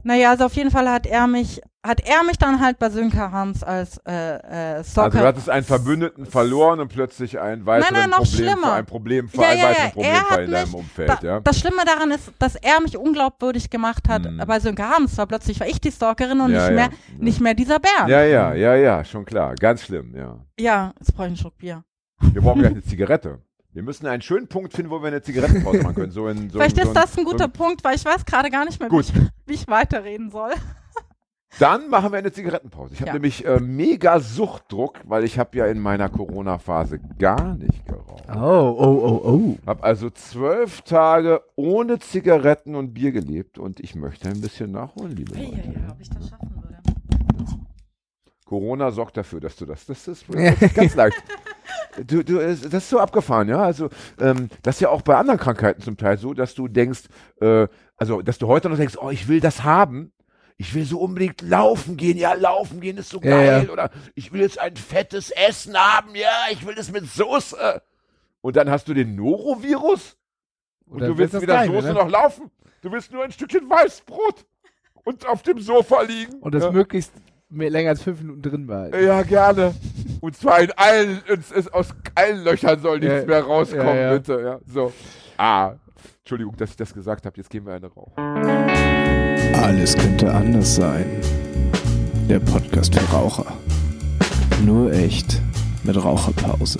Naja, 0.06 0.30
also 0.30 0.44
auf 0.44 0.54
jeden 0.54 0.70
Fall 0.70 0.88
hat 0.88 1.04
er 1.04 1.26
mich, 1.26 1.60
hat 1.84 2.00
er 2.08 2.22
mich 2.22 2.38
dann 2.38 2.60
halt 2.60 2.78
bei 2.78 2.90
Sönke 2.90 3.18
Harms 3.18 3.64
als 3.64 3.98
äh, 4.06 4.36
äh, 4.78 4.84
Stalker. 4.84 5.06
Also 5.06 5.18
du 5.18 5.24
hattest 5.26 5.50
einen 5.50 5.64
Verbündeten 5.64 6.26
verloren 6.26 6.78
und 6.78 6.86
plötzlich 6.88 7.40
einen 7.40 7.66
weiteren 7.66 7.92
nein, 7.92 8.10
noch 8.10 8.18
Problem, 8.18 8.34
schlimmer. 8.50 8.72
ein 8.74 8.86
Problem, 8.86 9.28
Ja, 9.32 9.48
einen 9.48 9.58
ja, 9.58 9.64
weiteren 9.64 9.84
ja, 9.84 9.90
Problemfall 9.90 10.30
hat 10.30 10.44
in 10.44 10.50
deinem 10.52 10.66
mich- 10.70 10.74
Umfeld, 10.76 11.08
da, 11.10 11.18
ja. 11.22 11.40
Das 11.40 11.58
Schlimme 11.58 11.84
daran 11.84 12.12
ist, 12.12 12.30
dass 12.38 12.54
er 12.54 12.80
mich 12.80 12.96
unglaubwürdig 12.96 13.68
gemacht 13.68 14.08
hat 14.08 14.22
Mhm. 14.30 14.42
bei 14.46 14.60
Sönke 14.60 14.84
Harms, 14.88 15.18
weil 15.18 15.26
plötzlich 15.26 15.58
war 15.58 15.66
ich 15.66 15.80
die 15.80 15.90
Stalkerin 15.90 16.40
und 16.40 16.52
Ja, 16.52 16.58
nicht 16.60 16.68
ja. 16.68 16.74
mehr, 16.74 16.90
nicht 17.18 17.40
mehr 17.40 17.54
dieser 17.54 17.80
Bernd. 17.80 18.08
Ja, 18.08 18.22
ja, 18.22 18.54
ja, 18.54 18.76
ja, 18.76 19.04
schon 19.04 19.24
klar. 19.24 19.56
Ganz 19.56 19.82
schlimm, 19.82 20.14
ja. 20.16 20.38
Ja, 20.56 20.92
jetzt 21.00 21.12
brauche 21.14 21.24
ich 21.26 21.30
einen 21.30 21.36
Schluck 21.36 21.58
Bier. 21.58 21.82
Wir 22.32 22.40
brauchen 22.42 22.60
gleich 22.60 22.72
eine 22.72 22.82
Zigarette. 22.84 23.40
Wir 23.76 23.82
müssen 23.82 24.06
einen 24.06 24.22
schönen 24.22 24.48
Punkt 24.48 24.72
finden, 24.72 24.90
wo 24.90 25.02
wir 25.02 25.08
eine 25.08 25.20
Zigarettenpause 25.20 25.82
machen 25.82 25.94
können. 25.94 26.10
So 26.10 26.28
in, 26.28 26.48
so 26.48 26.58
Vielleicht 26.58 26.76
so 26.76 26.82
ist 26.88 26.94
das 26.94 27.18
ein 27.18 27.24
guter 27.24 27.44
so 27.44 27.50
Punkt, 27.50 27.84
weil 27.84 27.94
ich 27.94 28.06
weiß 28.06 28.24
gerade 28.24 28.48
gar 28.48 28.64
nicht 28.64 28.80
mehr, 28.80 28.90
wie 28.90 29.00
ich, 29.00 29.12
wie 29.44 29.52
ich 29.52 29.68
weiterreden 29.68 30.30
soll. 30.30 30.52
Dann 31.58 31.90
machen 31.90 32.10
wir 32.10 32.18
eine 32.18 32.32
Zigarettenpause. 32.32 32.94
Ich 32.94 33.00
habe 33.02 33.08
Ja. 33.08 33.12
nämlich 33.12 33.44
äh, 33.44 33.60
mega 33.60 34.18
Suchtdruck, 34.18 35.00
weil 35.04 35.24
ich 35.24 35.38
habe 35.38 35.58
ja 35.58 35.66
in 35.66 35.78
meiner 35.78 36.08
Corona-Phase 36.08 37.00
gar 37.18 37.54
nicht 37.56 37.84
geraucht. 37.84 38.24
Oh, 38.34 38.74
oh, 38.78 39.00
oh, 39.04 39.28
oh. 39.28 39.56
Habe 39.66 39.84
also 39.84 40.08
zwölf 40.08 40.80
Tage 40.80 41.42
ohne 41.54 41.98
Zigaretten 41.98 42.76
und 42.76 42.94
Bier 42.94 43.12
gelebt 43.12 43.58
und 43.58 43.80
ich 43.80 43.94
möchte 43.94 44.30
ein 44.30 44.40
bisschen 44.40 44.72
nachholen, 44.72 45.14
liebe 45.14 45.34
Leute. 45.34 45.74
ob 45.90 46.00
ich 46.00 46.08
das 46.08 46.30
schaffen 46.30 46.50
würde. 46.54 46.78
Corona 48.46 48.90
sorgt 48.90 49.18
dafür, 49.18 49.40
dass 49.40 49.54
du 49.56 49.66
das. 49.66 49.84
Das 49.84 50.08
ist, 50.08 50.24
das 50.32 50.62
ist 50.62 50.74
ganz 50.74 50.94
leicht. 50.94 51.22
Du, 52.04 52.22
du, 52.24 52.38
es- 52.40 52.62
das 52.62 52.84
ist 52.84 52.90
so 52.90 52.98
abgefahren, 53.00 53.48
ja. 53.48 53.62
Also, 53.62 53.88
ähm, 54.20 54.48
das 54.62 54.76
ist 54.76 54.80
ja 54.80 54.88
auch 54.90 55.02
bei 55.02 55.16
anderen 55.16 55.38
Krankheiten 55.38 55.82
zum 55.82 55.96
Teil 55.96 56.18
so, 56.18 56.34
dass 56.34 56.54
du 56.54 56.68
denkst, 56.68 57.04
äh, 57.40 57.68
also, 57.96 58.22
dass 58.22 58.38
du 58.38 58.46
heute 58.48 58.68
noch 58.68 58.76
denkst, 58.76 58.96
oh, 59.00 59.10
ich 59.10 59.28
will 59.28 59.40
das 59.40 59.64
haben. 59.64 60.12
Ich 60.58 60.74
will 60.74 60.84
so 60.84 61.00
unbedingt 61.00 61.42
laufen 61.42 61.96
gehen. 61.98 62.16
Ja, 62.16 62.32
laufen 62.32 62.80
gehen 62.80 62.96
ist 62.96 63.10
so 63.10 63.20
Ja, 63.22 63.30
geil. 63.30 63.64
ja. 63.66 63.72
Oder 63.72 63.90
ich 64.14 64.32
will 64.32 64.40
jetzt 64.40 64.58
ein 64.58 64.74
fettes 64.76 65.30
Essen 65.30 65.76
haben. 65.76 66.14
Ja, 66.14 66.30
ich 66.50 66.66
will 66.66 66.74
das 66.74 66.90
mit 66.90 67.06
Soße. 67.10 67.82
Und 68.40 68.56
dann 68.56 68.70
hast 68.70 68.88
du 68.88 68.94
den 68.94 69.16
Norovirus 69.16 70.16
und 70.86 71.00
du 71.02 71.18
willst 71.18 71.34
wieder 71.34 71.54
Kleine, 71.54 71.74
Soße 71.74 71.88
ne? 71.88 71.94
noch 71.94 72.08
laufen. 72.08 72.50
Du 72.80 72.90
willst 72.92 73.12
nur 73.12 73.24
ein 73.24 73.32
Stückchen 73.32 73.68
Weißbrot 73.68 74.46
und 75.04 75.26
auf 75.26 75.42
dem 75.42 75.58
Sofa 75.60 76.02
liegen. 76.02 76.34
Und 76.40 76.54
das 76.54 76.64
ja. 76.64 76.70
möglichst 76.70 77.12
mehr, 77.48 77.70
länger 77.70 77.90
als 77.90 78.02
fünf 78.02 78.20
Minuten 78.20 78.42
drin 78.42 78.66
behalten. 78.66 79.04
Ja, 79.04 79.22
gerne. 79.22 79.74
Und 80.20 80.36
zwar 80.36 80.60
in 80.60 80.72
allen, 80.72 81.20
es 81.28 81.50
ist 81.50 81.72
aus 81.72 81.88
allen 82.14 82.42
Löchern 82.44 82.80
soll 82.80 82.98
nichts 82.98 83.20
Ja, 83.20 83.26
mehr 83.26 83.42
rauskommen, 83.42 83.86
ja, 83.86 83.94
ja. 83.94 84.12
bitte. 84.14 84.40
Ja, 84.42 84.58
so. 84.72 84.92
Ah, 85.36 85.74
Entschildung, 86.20 86.56
dass 86.56 86.70
ich 86.70 86.76
das 86.76 86.92
gesagt 86.92 87.26
habe. 87.26 87.36
Jetzt 87.36 87.50
gehen 87.50 87.64
wir 87.66 87.74
eine 87.74 87.86
rauchen. 87.86 88.12
Alles 89.54 89.96
könnte 89.96 90.32
anders 90.32 90.76
sein. 90.76 91.06
Der 92.28 92.40
Podcast 92.40 92.94
für 92.94 93.04
Raucher. 93.14 93.46
Nur 94.64 94.92
echt 94.92 95.40
mit 95.84 96.02
Raucherpause. 96.02 96.78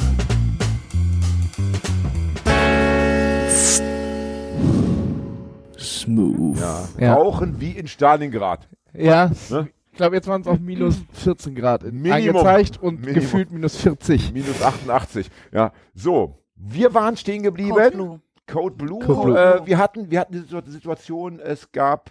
Smooth. 5.79 6.59
Ja. 6.59 6.89
Ja. 6.99 7.15
Rauchen 7.15 7.61
wie 7.61 7.73
in 7.73 7.87
Stalingrad. 7.87 8.69
Ja. 8.95 9.31
Ne? 9.51 9.69
Ich 9.97 9.99
glaube, 9.99 10.17
jetzt 10.17 10.29
waren 10.29 10.43
es 10.43 10.47
auch 10.47 10.59
minus 10.59 11.03
14 11.13 11.55
Grad 11.55 11.83
in- 11.83 12.03
Minimum. 12.03 12.37
angezeigt 12.37 12.83
und 12.83 12.97
Minimum. 13.01 13.15
gefühlt 13.15 13.51
minus 13.51 13.77
40. 13.77 14.31
Minus 14.35 14.61
88. 14.63 15.31
Ja, 15.53 15.73
so. 15.95 16.37
Wir 16.55 16.93
waren 16.93 17.17
stehen 17.17 17.43
geblieben. 17.43 17.71
Code 17.71 17.91
Blue. 17.97 18.21
Code 18.47 18.75
Blue. 18.77 18.99
Code 19.01 19.23
Blue. 19.23 19.39
Äh, 19.39 19.67
wir 19.67 19.79
hatten, 19.79 20.11
wir 20.11 20.21
hatten 20.21 20.35
die 20.35 20.41
Situ- 20.41 20.61
Situation, 20.71 21.41
es 21.41 21.73
gab, 21.73 22.11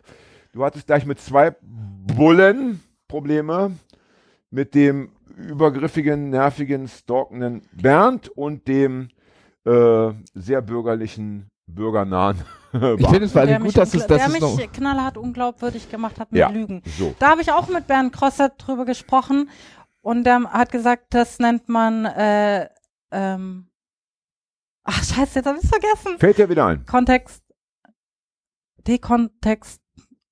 du 0.52 0.66
hattest 0.66 0.88
gleich 0.88 1.06
mit 1.06 1.20
zwei 1.20 1.56
Bullen 1.62 2.82
Probleme 3.08 3.74
mit 4.50 4.74
dem 4.74 5.12
übergriffigen, 5.38 6.32
nervigen, 6.32 6.88
stalkenden 6.88 7.62
Bernd 7.72 8.30
und 8.30 8.68
dem 8.68 9.10
äh, 9.64 10.10
sehr 10.34 10.64
bürgerlichen, 10.64 11.50
bürgernahen 11.68 12.42
Ich 13.00 13.08
finde 13.08 13.26
es 13.26 13.32
vor 13.32 13.42
allem 13.42 13.50
der 13.50 13.58
gut, 13.60 13.66
mich, 13.68 13.74
dass 13.76 13.94
es, 13.94 14.04
ungl- 14.04 14.08
dass 14.08 14.18
der 14.18 14.28
es 14.28 14.32
mich 14.34 14.42
noch. 14.42 14.72
knallhart 14.74 15.18
unglaubwürdig 15.18 15.90
gemacht 15.90 16.20
hat 16.20 16.32
mit 16.32 16.40
Ja. 16.40 16.50
Lügen. 16.50 16.82
So. 16.98 17.16
Da 17.20 17.30
habe 17.32 17.42
ich 17.42 17.52
auch 17.52 17.68
mit 17.70 17.88
Bernd 17.88 18.14
Krosser 18.14 18.50
drüber 18.50 18.86
gesprochen 18.86 19.50
und 20.02 20.24
der 20.24 20.44
hat 20.52 20.72
gesagt, 20.72 21.14
das 21.14 21.40
nennt 21.40 21.70
man 21.70 22.06
äh, 22.06 22.70
ähm, 23.12 23.68
Ach 24.88 25.04
scheiße, 25.04 25.40
jetzt 25.40 25.46
habe 25.48 25.58
ich 25.62 25.68
vergessen. 25.68 26.20
Fällt 26.20 26.38
dir 26.38 26.48
wieder 26.48 26.68
ein. 26.68 26.86
Kontext, 26.86 27.42
Dekontext 28.88 29.82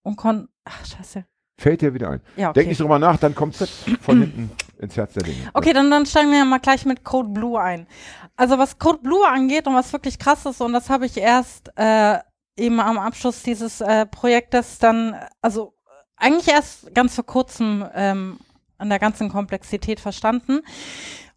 und 0.03 0.15
Kon. 0.15 0.48
Ach 0.65 0.86
scheiße. 0.86 1.26
Fällt 1.60 1.82
dir 1.82 1.94
wieder 1.94 2.10
ein. 2.10 2.22
Ja, 2.36 2.52
Denk 2.53 2.64
okay. 2.65 2.68
nicht 2.70 2.82
drüber 2.82 2.99
nach, 2.99 3.18
dann 3.18 3.36
kommt's 3.36 3.64
von 4.02 4.20
hinten 4.22 4.52
ins 4.80 4.98
Herz 4.98 5.14
der 5.14 5.24
Dinge. 5.24 5.49
Okay, 5.53 5.72
dann, 5.74 5.90
dann 5.90 6.06
steigen 6.06 6.32
wir 6.32 6.44
mal 6.45 6.60
gleich 6.60 6.86
mit 6.86 7.03
Code 7.03 7.30
Blue 7.30 7.60
ein. 7.60 7.88
Also 8.36 8.57
was 8.57 8.78
Code 8.80 8.99
Blue 9.02 9.26
angeht 9.28 9.68
und 9.68 9.76
was 9.76 9.94
wirklich 9.94 10.18
krass 10.20 10.45
ist, 10.45 10.61
und 10.61 10.74
das 10.74 10.90
habe 10.90 11.06
ich 11.06 11.18
erst 11.18 11.72
äh, 11.78 12.20
eben 12.57 12.80
am 12.80 12.97
Abschluss 12.97 13.43
dieses 13.43 13.81
äh, 13.81 14.05
Projektes 14.05 14.80
dann, 14.80 15.15
also 15.41 15.73
eigentlich 16.15 16.47
erst 16.47 16.93
ganz 16.93 17.15
vor 17.15 17.25
kurzem 17.25 17.85
ähm, 17.93 18.39
an 18.77 18.89
der 18.89 18.99
ganzen 18.99 19.30
Komplexität 19.30 19.99
verstanden. 19.99 20.61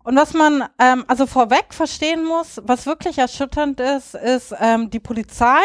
Und 0.05 0.16
was 0.16 0.34
man 0.34 0.68
ähm, 0.78 1.05
also 1.09 1.26
vorweg 1.26 1.74
verstehen 1.74 2.24
muss, 2.24 2.60
was 2.64 2.86
wirklich 2.86 3.18
erschütternd 3.18 3.80
ist, 3.80 4.14
ist, 4.14 4.55
ähm, 4.60 4.90
die 4.90 5.01
Polizei 5.01 5.62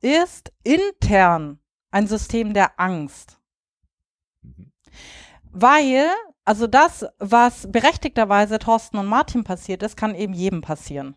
ist 0.00 0.52
intern 0.64 1.60
ein 1.90 2.08
System 2.08 2.54
der 2.54 2.78
Angst. 2.80 3.38
Weil, 5.52 6.10
also 6.44 6.66
das, 6.66 7.06
was 7.20 7.70
berechtigterweise 7.70 8.58
Thorsten 8.58 8.98
und 8.98 9.06
Martin 9.06 9.44
passiert 9.44 9.84
ist, 9.84 9.96
kann 9.96 10.16
eben 10.16 10.34
jedem 10.34 10.60
passieren. 10.60 11.14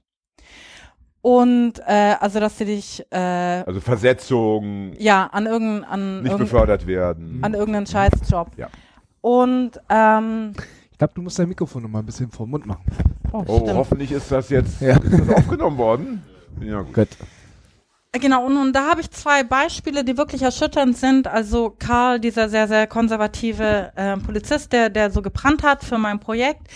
Und 1.28 1.74
äh, 1.86 2.16
also, 2.22 2.40
dass 2.40 2.58
sie 2.58 2.64
dich 2.64 3.06
äh, 3.12 3.18
Also 3.18 3.82
Versetzung, 3.82 4.94
ja 4.98 5.26
an 5.26 5.46
irgendeinen 5.46 5.84
an, 5.84 6.16
nicht 6.22 6.32
irgendein, 6.32 6.38
befördert 6.48 6.88
werden. 6.88 7.40
an 7.42 7.54
irgendeinen 7.54 7.86
Scheißjob. 7.86 8.52
Ja. 8.56 8.70
Und 9.20 9.72
ähm, 9.90 10.54
Ich 10.90 10.98
glaube, 10.98 11.14
du 11.16 11.22
musst 11.22 11.38
dein 11.38 11.50
Mikrofon 11.50 11.84
noch 11.84 11.90
mal 11.90 12.00
ein 12.00 12.06
bisschen 12.06 12.32
vor 12.32 12.46
den 12.46 12.52
Mund 12.52 12.66
machen. 12.66 12.82
oh, 13.34 13.44
Oh, 13.46 13.74
hoffentlich 13.74 14.14
ist 14.14 14.32
das 14.32 14.50
jetzt 14.50 14.80
Ja. 14.80 14.96
ist 14.96 15.20
das 15.20 15.30
aufgenommen 15.36 15.78
worden. 15.78 16.24
Ja, 16.62 16.80
gut. 16.84 16.94
Gut. 16.94 17.10
Genau, 18.20 18.46
und, 18.46 18.58
und 18.58 18.74
da 18.74 18.90
habe 18.90 19.02
ich 19.02 19.12
zwei 19.12 19.44
Beispiele, 19.44 20.04
die 20.04 20.18
wirklich 20.18 20.42
erschütternd 20.42 20.98
sind. 20.98 21.28
Also 21.28 21.76
Karl, 21.78 22.20
dieser 22.20 22.50
sehr, 22.50 22.68
sehr 22.68 22.88
konservative 22.88 23.92
äh, 23.96 24.18
Polizist, 24.18 24.74
der, 24.74 24.90
der 24.90 25.12
so 25.12 25.22
gebrannt 25.22 25.64
hat 25.64 25.84
für 25.84 25.98
mein 25.98 26.20
Projekt, 26.20 26.68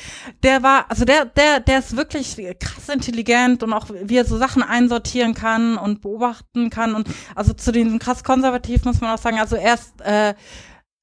der 0.43 0.63
war, 0.63 0.85
also 0.89 1.05
der, 1.05 1.25
der, 1.25 1.59
der 1.59 1.79
ist 1.79 1.95
wirklich 1.95 2.37
krass 2.59 2.89
intelligent 2.89 3.63
und 3.63 3.73
auch 3.73 3.87
wie 3.89 4.17
er 4.17 4.25
so 4.25 4.37
Sachen 4.37 4.63
einsortieren 4.63 5.33
kann 5.33 5.77
und 5.77 6.01
beobachten 6.01 6.69
kann. 6.69 6.95
Und 6.95 7.07
also 7.35 7.53
zu 7.53 7.71
den 7.71 7.99
krass 7.99 8.23
konservativ 8.23 8.85
muss 8.85 9.01
man 9.01 9.11
auch 9.11 9.21
sagen, 9.21 9.39
also 9.39 9.55
er 9.55 9.73
ist 9.73 10.01
äh, 10.01 10.33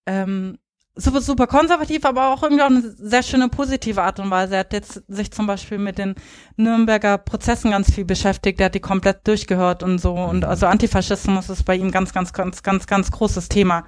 ähm, 0.07 0.59
super, 0.99 1.21
super 1.21 1.47
konservativ, 1.47 2.05
aber 2.05 2.33
auch 2.33 2.43
irgendwie 2.43 2.63
auch 2.63 2.67
eine 2.67 2.83
sehr 2.83 3.23
schöne 3.23 3.49
positive 3.49 4.03
Art 4.03 4.19
und 4.21 4.31
Weise. 4.31 4.55
Er 4.55 4.61
hat 4.61 4.73
jetzt 4.73 5.03
sich 5.09 5.31
zum 5.31 5.47
Beispiel 5.47 5.79
mit 5.79 5.97
den 5.97 6.17
Nürnberger 6.57 7.19
Prozessen 7.19 7.71
ganz 7.71 7.93
viel 7.93 8.05
beschäftigt. 8.05 8.61
Er 8.61 8.67
hat 8.67 8.75
die 8.75 8.81
komplett 8.81 9.27
durchgehört 9.27 9.83
und 9.83 9.99
so. 9.99 10.15
Und 10.15 10.45
also 10.45 10.67
Antifaschismus 10.67 11.49
ist 11.49 11.65
bei 11.65 11.77
ihm 11.77 11.93
ganz, 11.93 12.13
ganz, 12.13 12.33
ganz, 12.33 12.63
ganz, 12.63 12.87
ganz 12.87 13.11
großes 13.11 13.49
Thema. 13.49 13.85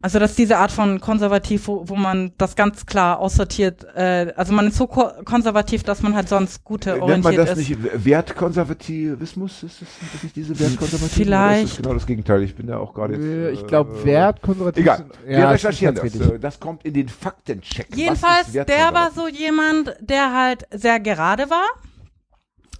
Also 0.00 0.20
das 0.20 0.30
ist 0.30 0.38
diese 0.38 0.58
Art 0.58 0.70
von 0.70 1.00
konservativ, 1.00 1.66
wo, 1.66 1.88
wo 1.88 1.96
man 1.96 2.30
das 2.38 2.54
ganz 2.54 2.86
klar 2.86 3.18
aussortiert. 3.18 3.82
Äh, 3.96 4.32
also 4.36 4.52
man 4.52 4.68
ist 4.68 4.76
so 4.76 4.86
ko 4.86 5.10
konservativ, 5.24 5.82
dass 5.82 6.02
man 6.02 6.14
halt 6.14 6.28
sonst 6.28 6.62
gute 6.62 6.90
Nennt 6.90 7.00
man 7.00 7.08
orientiert 7.10 7.38
das 7.48 7.58
ist. 7.58 7.68
nicht 7.70 8.04
Wertkonservativismus? 8.04 9.64
Ist 9.64 9.82
das, 9.82 9.88
ist 9.88 10.14
das 10.14 10.22
nicht 10.22 10.36
diese 10.36 10.58
Wertkonservatismus? 10.58 11.12
Vielleicht. 11.12 11.64
Das 11.64 11.70
ist 11.72 11.76
genau 11.78 11.94
das 11.94 12.06
Gegenteil. 12.06 12.42
Ich 12.44 12.54
bin 12.54 12.68
da 12.68 12.78
auch 12.78 12.94
gerade 12.94 13.14
jetzt. 13.14 13.24
Äh, 13.24 13.50
Ich 13.50 13.62
äh, 13.62 13.66
glaube, 13.66 14.04
Wert, 14.04 14.40
konservativ. 14.40 14.82
Egal. 14.82 14.96
sind- 14.98 15.12
Wir 15.26 15.38
Ja, 15.40 15.50
recherchieren 15.50 15.96
ist 15.96 16.04
das. 16.04 16.12
richtig. 16.14 16.32
Äh, 16.34 16.38
Das 16.38 16.60
kommt 16.60 16.84
in 16.84 16.94
den 16.94 17.08
Faktencheck. 17.08 17.88
Was 17.90 17.98
Jedenfalls, 17.98 18.48
ist 18.48 18.68
der 18.68 18.94
war 18.94 19.10
so 19.10 19.26
jemand, 19.26 19.96
der 20.00 20.32
halt 20.32 20.66
sehr 20.70 21.00
gerade 21.00 21.46
war. 21.50 21.66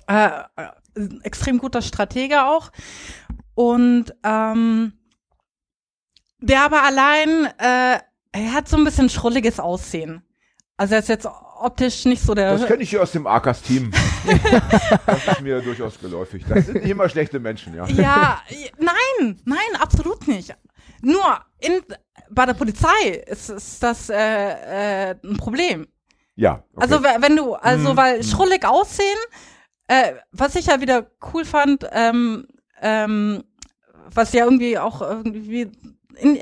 Äh, 0.07 0.63
äh, 0.63 1.09
extrem 1.25 1.59
guter 1.59 1.83
Stratege 1.83 2.45
auch. 2.47 2.71
Und 3.55 4.15
ähm, 4.23 4.93
der 6.41 6.63
aber 6.63 6.83
allein, 6.83 7.47
äh, 7.59 7.99
er 8.33 8.53
hat 8.53 8.69
so 8.69 8.77
ein 8.77 8.85
bisschen 8.85 9.09
schrulliges 9.09 9.59
Aussehen. 9.61 10.23
Also 10.77 10.95
er 10.95 11.01
ist 11.01 11.09
jetzt 11.09 11.27
optisch 11.61 12.05
nicht 12.05 12.23
so 12.23 12.35
der. 12.35 12.53
Das 12.57 12.67
kenne 12.67 12.83
ich 12.85 12.91
hier 12.91 13.03
aus 13.03 13.11
dem 13.13 13.27
Arkas-Team. 13.27 13.91
das 15.07 15.27
ist 15.27 15.41
mir 15.41 15.61
durchaus 15.61 15.99
geläufig. 15.99 16.45
Das 16.49 16.67
sind 16.67 16.83
nicht 16.83 16.91
immer 16.91 17.09
schlechte 17.09 17.41
Menschen, 17.41 17.75
ja. 17.75 17.87
Ja, 17.89 18.41
nein, 18.79 19.41
nein, 19.45 19.59
absolut 19.81 20.29
nicht. 20.29 20.55
Nur 21.03 21.41
in, 21.59 21.81
bei 22.31 22.47
der 22.47 22.55
Polizei 22.55 23.23
ist, 23.27 23.51
ist 23.51 23.83
das 23.83 24.09
äh, 24.11 25.11
äh, 25.11 25.15
ein 25.25 25.37
Problem. 25.37 25.87
Ja. 26.37 26.63
okay. 26.75 26.83
Also 26.83 27.03
we- 27.03 27.17
wenn 27.23 27.37
du, 27.37 27.55
also 27.55 27.93
Mhm. 27.93 27.97
weil 27.97 28.23
schrullig 28.23 28.65
aussehen, 28.65 29.19
äh, 29.89 30.13
was 30.31 30.55
ich 30.55 30.67
ja 30.67 30.81
wieder 30.81 31.11
cool 31.33 31.45
fand, 31.45 31.85
ähm, 31.91 32.47
ähm, 32.81 33.43
was 34.15 34.33
ja 34.33 34.45
irgendwie 34.45 34.79
auch 34.79 35.01
irgendwie 35.03 35.73
in, 36.21 36.39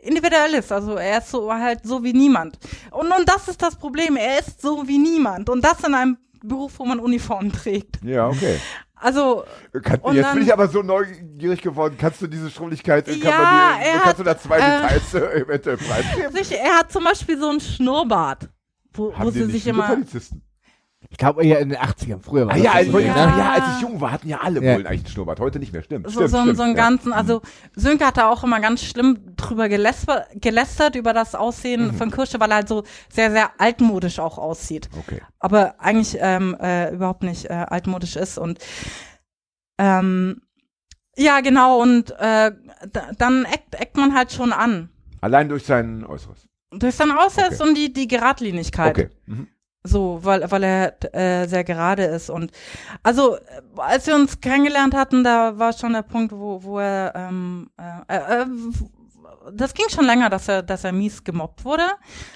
individuell 0.00 0.54
ist. 0.54 0.70
Also 0.72 0.94
er 0.96 1.18
ist 1.18 1.30
so 1.30 1.52
halt 1.52 1.80
so 1.84 2.02
wie 2.02 2.12
niemand. 2.12 2.58
Und, 2.90 3.10
und 3.10 3.28
das 3.28 3.48
ist 3.48 3.60
das 3.62 3.76
Problem. 3.76 4.16
Er 4.16 4.38
ist 4.40 4.60
so 4.60 4.86
wie 4.86 4.98
niemand. 4.98 5.48
Und 5.48 5.64
das 5.64 5.82
in 5.84 5.94
einem 5.94 6.18
Beruf, 6.42 6.72
wo 6.78 6.84
man 6.84 7.00
Uniform 7.00 7.50
trägt. 7.52 8.02
ja, 8.02 8.28
okay. 8.28 8.58
Also 8.96 9.44
Kann, 9.82 10.00
jetzt 10.14 10.24
dann- 10.24 10.34
bin 10.36 10.44
ich 10.46 10.52
aber 10.52 10.66
so 10.68 10.82
neugierig 10.82 11.60
geworden. 11.60 11.96
Kannst 11.98 12.22
du 12.22 12.26
diese 12.26 12.50
Schrulligkeit, 12.50 13.04
kann 13.04 13.18
Ja, 13.20 13.38
man 13.38 13.80
die, 13.80 13.86
er 13.86 13.92
kannst 13.92 14.06
hat, 14.06 14.18
du 14.18 14.22
da 14.22 14.38
zwei 14.38 14.58
äh, 14.58 14.80
Details 14.80 15.14
äh, 15.14 15.40
eventuell 15.42 15.76
preisgeben? 16.32 16.58
er 16.58 16.72
hat 16.78 16.90
zum 16.92 17.04
Beispiel 17.04 17.38
so 17.38 17.50
einen 17.50 17.60
Schnurrbart, 17.60 18.48
wo, 18.94 19.08
wo 19.12 19.18
Haben 19.18 19.32
die 19.32 19.42
sie 19.44 19.50
sich 19.52 19.66
immer 19.66 19.88
Polizisten? 19.88 20.42
Ich 21.10 21.18
glaube, 21.18 21.46
ja, 21.46 21.58
in 21.58 21.68
den 21.68 21.78
80ern, 21.78 22.20
früher 22.20 22.46
war 22.46 22.54
Ah, 22.54 22.56
das 22.56 22.64
ja, 22.64 22.72
so, 22.90 22.96
als, 22.96 23.06
ja. 23.06 23.14
Ja. 23.38 23.52
als 23.52 23.64
ich 23.76 23.82
jung 23.82 24.00
war, 24.00 24.10
hatten 24.10 24.28
ja 24.28 24.38
alle 24.40 24.60
Ja. 24.62 24.74
Bullen 24.74 24.86
eigentlich 24.86 25.04
einen 25.04 25.12
Schnurrbart. 25.12 25.38
Heute 25.38 25.58
nicht 25.60 25.72
mehr, 25.72 25.82
stimmt. 25.82 26.06
so, 26.06 26.12
stimmt, 26.12 26.30
so, 26.30 26.40
stimmt, 26.42 26.56
so 26.56 26.62
einen 26.64 26.76
ja. 26.76 26.82
ganzen, 26.82 27.12
also 27.12 27.40
Sönke 27.76 28.04
hat 28.06 28.16
da 28.16 28.28
auch 28.30 28.42
immer 28.42 28.58
ganz 28.60 28.82
schlimm 28.82 29.18
drüber 29.36 29.68
geläster, 29.68 30.26
gelästert 30.34 30.96
über 30.96 31.12
das 31.12 31.34
Aussehen 31.34 31.88
Mhm. 31.88 31.94
von 31.94 32.10
Kirsche, 32.10 32.40
weil 32.40 32.50
er 32.50 32.56
halt 32.56 32.68
so 32.68 32.82
sehr, 33.08 33.30
sehr 33.30 33.50
altmodisch 33.58 34.18
auch 34.18 34.38
aussieht. 34.38 34.88
Okay. 34.98 35.20
Aber 35.38 35.74
eigentlich 35.78 36.16
ähm, 36.20 36.56
äh, 36.60 36.92
überhaupt 36.92 37.22
nicht 37.22 37.46
äh, 37.48 37.52
altmodisch 37.52 38.16
ist 38.16 38.36
und 38.38 38.58
ähm, 39.78 40.40
ja, 41.16 41.40
genau, 41.40 41.80
und 41.80 42.10
äh, 42.18 42.50
da, 42.92 43.10
dann 43.18 43.44
eckt, 43.44 43.74
eckt 43.76 43.96
man 43.96 44.14
halt 44.14 44.32
schon 44.32 44.52
an. 44.52 44.90
Allein 45.20 45.48
durch 45.48 45.64
sein 45.64 46.04
Äußeres. 46.04 46.48
Durch 46.72 46.94
sein 46.96 47.12
Aussatz 47.12 47.60
Okay. 47.60 47.68
und 47.68 47.74
die, 47.76 47.92
die 47.92 48.08
Geradlinigkeit. 48.08 48.90
Okay. 48.98 49.10
Mhm. 49.26 49.48
So, 49.86 50.18
weil, 50.22 50.50
weil 50.50 50.62
er 50.62 51.14
äh, 51.14 51.46
sehr 51.46 51.62
gerade 51.62 52.04
ist. 52.04 52.30
Und 52.30 52.52
also, 53.02 53.36
äh, 53.36 53.40
als 53.76 54.06
wir 54.06 54.14
uns 54.14 54.40
kennengelernt 54.40 54.94
hatten, 54.94 55.22
da 55.22 55.58
war 55.58 55.74
schon 55.74 55.92
der 55.92 56.02
Punkt, 56.02 56.32
wo, 56.32 56.62
wo 56.62 56.78
er, 56.78 57.12
ähm, 57.14 57.70
äh, 58.08 58.16
äh, 58.16 58.46
das 59.52 59.74
ging 59.74 59.88
schon 59.90 60.06
länger, 60.06 60.30
dass 60.30 60.48
er, 60.48 60.62
dass 60.62 60.84
er 60.84 60.92
mies 60.92 61.22
gemobbt 61.22 61.66
wurde. 61.66 61.84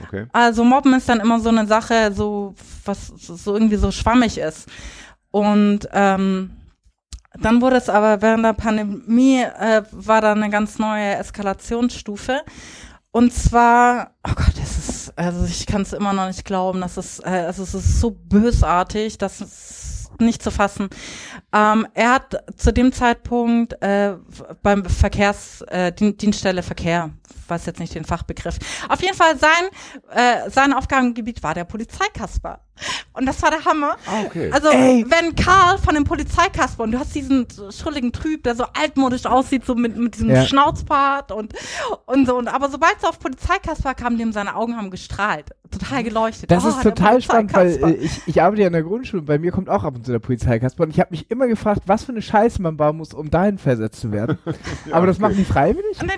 Okay. 0.05 0.27
Also 0.33 0.63
Mobben 0.63 0.93
ist 0.93 1.09
dann 1.09 1.21
immer 1.21 1.41
so 1.41 1.49
eine 1.49 1.67
Sache, 1.67 2.13
so 2.13 2.55
was 2.85 3.07
so 3.07 3.55
irgendwie 3.55 3.77
so 3.77 3.91
schwammig 3.91 4.37
ist. 4.37 4.69
Und 5.31 5.89
ähm, 5.93 6.51
dann 7.41 7.61
wurde 7.61 7.77
es 7.77 7.89
aber 7.89 8.21
während 8.23 8.45
der 8.45 8.53
Pandemie 8.53 9.43
äh, 9.43 9.83
war 9.91 10.21
da 10.21 10.33
eine 10.33 10.51
ganz 10.51 10.79
neue 10.79 11.15
Eskalationsstufe. 11.17 12.41
Und 13.11 13.33
zwar, 13.33 14.13
oh 14.27 14.33
Gott, 14.35 14.53
das 14.57 14.77
ist, 14.79 14.98
also 15.17 15.45
ich 15.45 15.67
kann 15.67 15.83
es 15.83 15.93
immer 15.93 16.13
noch 16.13 16.27
nicht 16.27 16.45
glauben, 16.45 16.81
das 16.81 16.97
ist, 16.97 17.21
äh, 17.25 17.29
also 17.47 17.63
es 17.63 17.75
ist 17.75 18.01
so 18.01 18.11
bösartig, 18.11 19.19
das 19.19 19.41
ist 19.41 20.11
nicht 20.21 20.43
zu 20.43 20.51
fassen. 20.51 20.89
Ähm, 21.53 21.87
er 21.95 22.15
hat 22.15 22.43
zu 22.57 22.73
dem 22.73 22.93
Zeitpunkt 22.93 23.81
äh, 23.83 24.17
beim 24.63 24.85
Verkehrs, 24.85 25.63
äh, 25.69 25.93
Dien- 25.93 26.17
Dienststelle 26.17 26.63
Verkehr, 26.63 27.11
weiß 27.47 27.67
jetzt 27.67 27.79
nicht 27.79 27.95
den 27.95 28.05
Fachbegriff. 28.05 28.59
Auf 28.89 29.01
jeden 29.01 29.17
Fall 29.17 29.39
sein, 29.39 29.51
äh, 30.11 30.51
sein 30.51 30.73
Aufgabengebiet 30.73 31.43
war 31.43 31.55
der 31.55 31.65
Polizeikasper. 31.65 32.61
Und 33.19 33.27
das 33.27 33.43
war 33.43 33.51
der 33.51 33.65
Hammer. 33.65 33.97
Ah, 34.07 34.23
okay. 34.27 34.51
Also, 34.53 34.69
Ey. 34.69 35.05
wenn 35.09 35.35
Karl 35.35 35.77
von 35.79 35.95
dem 35.95 36.05
Polizeikasper, 36.05 36.85
und 36.85 36.93
du 36.93 36.99
hast 36.99 37.15
diesen 37.15 37.47
schrulligen 37.71 38.13
Typ, 38.13 38.45
der 38.45 38.55
so 38.55 38.65
altmodisch 38.81 39.27
aussieht, 39.27 39.67
so 39.67 39.75
mit, 39.75 39.97
mit 39.97 40.15
diesem 40.15 40.31
Ja. 40.31 40.45
Schnauzbart 40.45 41.33
und, 41.33 41.53
und 42.07 42.27
so. 42.27 42.37
Und, 42.37 42.49
aber 42.49 42.69
sobald 42.71 42.97
es 42.99 43.05
auf 43.05 43.19
Polizeikasper 43.19 43.95
kam, 43.95 44.17
dem 44.19 44.33
seine 44.33 44.55
Augen 44.55 44.77
haben 44.77 44.91
gestrahlt. 44.91 45.51
Total 45.71 46.03
geleuchtet. 46.05 46.51
Das 46.51 46.65
Oh, 46.65 46.69
ist 46.69 46.83
total 46.83 47.21
spannend, 47.21 47.53
weil 47.55 47.69
äh, 47.85 47.93
ich, 47.95 48.23
ich 48.27 48.41
arbeite 48.41 48.63
ja 48.63 48.69
in 48.69 48.73
der 48.73 48.83
Grundschule 48.83 49.21
und 49.21 49.27
bei 49.27 49.39
mir 49.39 49.51
kommt 49.53 49.69
auch 49.69 49.85
ab 49.85 49.97
und 49.97 50.07
zu 50.07 50.13
der 50.13 50.19
Polizeikasper 50.19 50.85
und 50.85 50.91
ich 50.91 51.01
habe 51.01 51.11
mich 51.11 51.31
immer 51.31 51.47
gefragt, 51.47 51.83
was 51.87 52.05
für 52.05 52.13
eine 52.13 52.23
Scheiße 52.23 52.63
man 52.63 52.77
bauen 52.79 52.97
muss, 52.97 53.13
um 53.13 53.31
dahin 53.31 53.59
versetzt 53.59 54.01
zu 54.01 54.11
werden. 54.13 54.39
Aber 54.93 55.07
das 55.07 55.19
machen 55.19 55.37
die 55.37 55.45
freiwillig? 55.45 56.01
Und 56.01 56.09
der, 56.09 56.17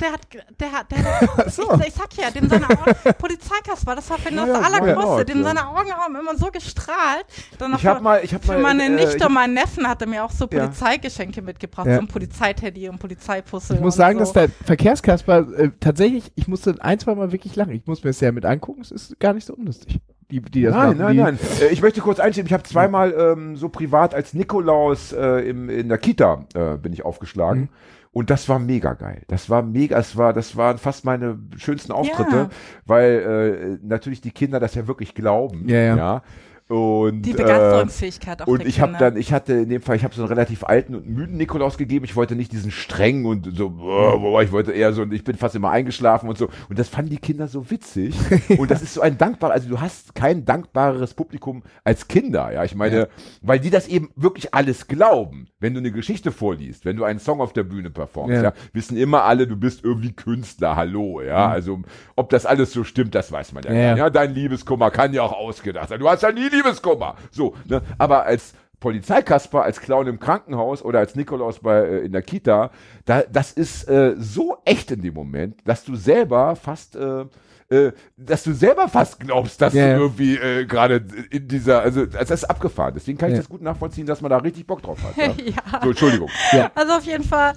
der, 0.00 0.12
hat, 0.12 0.20
der 0.60 0.72
hat, 0.72 0.90
der 0.90 1.20
hat, 1.20 1.52
so. 1.52 1.62
ich, 1.80 1.88
ich 1.88 1.94
sag 1.94 2.08
ja, 2.16 2.30
dem 2.30 2.48
seine 2.48 2.68
Augen, 2.68 2.92
Polizeikasper, 3.18 3.94
das 3.96 4.08
war 4.10 4.18
für 4.18 4.30
ihn 4.30 4.36
das 4.36 4.46
Ja, 4.48 4.54
ja, 4.54 4.60
Allergrößte, 4.60 5.00
why 5.02 5.16
not, 5.18 5.28
dem 5.28 5.38
ja. 5.38 5.44
seine 5.44 5.68
Augen 5.68 5.92
haben 5.92 6.16
immer 6.16 6.36
so 6.36 6.50
gestrahlt. 6.50 7.24
Dann 7.58 7.74
Ich 7.74 7.86
hab 7.86 7.96
für- 7.98 8.02
mal- 8.02 8.20
ich 8.22 8.34
hab 8.34 8.44
für 8.44 8.52
mal, 8.52 8.74
meine 8.74 8.84
äh, 8.84 8.88
Nichte 9.04 9.26
und 9.26 9.32
meinen 9.34 9.54
Neffen 9.54 9.88
hat 9.88 10.00
er 10.02 10.08
mir 10.08 10.24
auch 10.24 10.30
so 10.30 10.46
Ja. 10.50 10.60
Polizeigeschenke 10.66 11.42
mitgebracht, 11.42 11.86
Ja. 11.86 11.94
so 11.96 12.00
ein 12.00 12.08
Polizeiteddy 12.08 12.88
und 12.88 12.98
Polizeipuzzle. 12.98 13.76
Ich 13.76 13.82
muss 13.82 13.94
und 13.94 13.98
sagen, 13.98 14.18
so. 14.18 14.24
dass 14.24 14.32
der 14.32 14.48
Verkehrskasper 14.64 15.46
äh, 15.58 15.70
tatsächlich, 15.80 16.30
ich 16.34 16.48
musste 16.48 16.74
ein, 16.80 16.98
zwei 16.98 17.14
Mal 17.14 17.32
wirklich 17.32 17.56
lachen. 17.56 17.72
Ich 17.72 17.86
muss 17.86 18.04
mir 18.04 18.10
das 18.10 18.20
ja 18.20 18.32
mit 18.32 18.44
angucken, 18.44 18.80
es 18.82 18.90
ist 18.90 19.18
gar 19.18 19.32
nicht 19.32 19.46
so 19.46 19.54
unlustig. 19.54 20.00
Die, 20.28 20.40
die 20.42 20.62
das 20.62 20.74
Nein, 20.74 20.88
machen, 20.88 20.98
nein, 20.98 21.12
die, 21.16 21.22
nein. 21.22 21.38
Äh, 21.60 21.66
ich 21.72 21.80
möchte 21.82 22.00
kurz 22.00 22.18
einschieben, 22.18 22.46
ich 22.48 22.52
habe 22.52 22.64
zweimal 22.64 23.12
ähm, 23.16 23.56
so 23.56 23.68
privat 23.68 24.12
als 24.12 24.34
Nikolaus 24.34 25.12
äh, 25.12 25.48
im, 25.48 25.70
in 25.70 25.88
der 25.88 25.98
Kita 25.98 26.46
äh, 26.54 26.76
bin 26.78 26.92
ich 26.92 27.04
aufgeschlagen. 27.04 27.60
Mhm. 27.62 27.68
Und 28.16 28.30
das 28.30 28.48
war 28.48 28.58
mega 28.58 28.94
geil. 28.94 29.24
Das 29.28 29.50
war 29.50 29.60
mega, 29.62 29.98
es 29.98 30.16
war, 30.16 30.32
das 30.32 30.56
waren 30.56 30.78
fast 30.78 31.04
meine 31.04 31.38
schönsten 31.58 31.92
Auftritte, 31.92 32.34
Ja. 32.34 32.48
weil 32.86 33.78
äh, 33.82 33.86
natürlich 33.86 34.22
die 34.22 34.30
Kinder 34.30 34.58
das 34.58 34.74
ja 34.74 34.86
wirklich 34.88 35.14
glauben. 35.14 35.68
Ja, 35.68 35.94
ja. 35.94 36.22
Und, 36.68 37.22
Die 37.22 37.30
äh, 37.30 37.34
Begeisterungsfähigkeit 37.34 38.42
auch 38.42 38.46
und 38.48 38.66
ich 38.66 38.80
habe 38.80 38.96
dann, 38.98 39.16
ich 39.16 39.32
hatte 39.32 39.52
in 39.52 39.68
dem 39.68 39.82
Fall, 39.82 39.94
ich 39.94 40.02
habe 40.02 40.14
so 40.14 40.22
einen 40.22 40.28
relativ 40.28 40.64
alten 40.64 40.96
und 40.96 41.06
müden 41.08 41.36
Nikolaus 41.36 41.78
gegeben. 41.78 42.04
Ich 42.04 42.16
wollte 42.16 42.34
nicht 42.34 42.50
diesen 42.50 42.72
strengen 42.72 43.24
und 43.24 43.56
so, 43.56 43.70
boah, 43.70 44.18
boah, 44.18 44.42
ich 44.42 44.50
wollte 44.50 44.72
eher 44.72 44.92
so, 44.92 45.04
ich 45.04 45.22
bin 45.22 45.36
fast 45.36 45.54
immer 45.54 45.70
eingeschlafen 45.70 46.28
und 46.28 46.36
so. 46.36 46.48
Und 46.68 46.78
das 46.78 46.88
fanden 46.88 47.10
die 47.10 47.18
Kinder 47.18 47.46
so 47.46 47.70
witzig. 47.70 48.16
und 48.58 48.68
das 48.70 48.82
ist 48.82 48.94
so 48.94 49.00
ein 49.00 49.16
dankbarer, 49.16 49.52
also 49.52 49.68
du 49.68 49.80
hast 49.80 50.16
kein 50.16 50.44
dankbareres 50.44 51.14
Publikum 51.14 51.62
als 51.84 52.08
Kinder, 52.08 52.52
ja. 52.52 52.64
Ich 52.64 52.74
meine, 52.74 52.96
Ja. 52.98 53.06
weil 53.42 53.60
die 53.60 53.70
das 53.70 53.86
eben 53.86 54.10
wirklich 54.16 54.52
alles 54.52 54.88
glauben. 54.88 55.46
Wenn 55.60 55.72
du 55.74 55.78
eine 55.80 55.92
Geschichte 55.92 56.32
vorliest, 56.32 56.84
wenn 56.84 56.96
du 56.96 57.04
einen 57.04 57.20
Song 57.20 57.40
auf 57.40 57.52
der 57.52 57.62
Bühne 57.62 57.90
performst, 57.90 58.34
Ja. 58.36 58.42
ja, 58.42 58.52
wissen 58.72 58.96
immer 58.96 59.22
alle, 59.22 59.46
du 59.46 59.54
bist 59.56 59.84
irgendwie 59.84 60.12
Künstler, 60.12 60.74
hallo, 60.74 61.20
ja. 61.22 61.46
Also, 61.48 61.80
ob 62.16 62.28
das 62.30 62.44
alles 62.44 62.72
so 62.72 62.82
stimmt, 62.82 63.14
das 63.14 63.30
weiß 63.30 63.52
man 63.52 63.62
ja, 63.62 63.70
Ja, 63.72 63.76
gar 63.76 63.90
nicht. 63.90 63.98
ja. 63.98 64.04
Ja, 64.06 64.10
dein 64.10 64.34
Liebeskummer 64.34 64.90
kann 64.90 65.12
ja 65.12 65.22
auch 65.22 65.32
ausgedacht 65.32 65.90
sein. 65.90 66.00
Du 66.00 66.08
hast 66.08 66.22
ja 66.22 66.32
nie 66.32 66.50
Liebeskummer. 66.56 67.16
So, 67.30 67.54
ne? 67.66 67.82
Aber 67.98 68.24
als 68.24 68.54
Polizeikasper, 68.80 69.62
als 69.62 69.80
Clown 69.80 70.06
im 70.06 70.18
Krankenhaus 70.20 70.82
oder 70.82 70.98
als 70.98 71.14
Nikolaus 71.14 71.60
bei, 71.60 71.78
äh, 71.78 71.98
in 72.04 72.12
der 72.12 72.22
Kita, 72.22 72.70
da, 73.04 73.22
das 73.22 73.52
ist 73.52 73.88
äh, 73.88 74.14
so 74.18 74.58
echt 74.64 74.90
in 74.90 75.00
dem 75.02 75.14
Moment, 75.14 75.60
dass 75.64 75.82
du 75.84 75.96
selber 75.96 76.54
fast, 76.56 76.94
äh, 76.94 77.24
äh, 77.70 77.92
dass 78.18 78.44
du 78.44 78.52
selber 78.52 78.86
fast 78.88 79.18
glaubst, 79.18 79.60
dass 79.62 79.72
Ja, 79.72 79.86
ja. 79.88 79.96
du 79.96 80.02
irgendwie 80.02 80.36
äh, 80.36 80.66
gerade 80.66 81.04
in 81.30 81.48
dieser, 81.48 81.80
also 81.80 82.04
das 82.06 82.30
ist 82.30 82.44
abgefahren. 82.44 82.92
Deswegen 82.94 83.16
kann 83.18 83.30
ich 83.30 83.34
Ja. 83.36 83.40
das 83.40 83.48
gut 83.48 83.62
nachvollziehen, 83.62 84.06
dass 84.06 84.20
man 84.20 84.30
da 84.30 84.36
richtig 84.36 84.66
Bock 84.66 84.82
drauf 84.82 84.98
hat. 85.02 85.16
Ja? 85.16 85.32
ja. 85.42 85.80
So, 85.82 85.88
Entschuldigung. 85.90 86.28
Also 86.74 86.92
auf 86.92 87.04
jeden 87.04 87.24
Fall, 87.24 87.54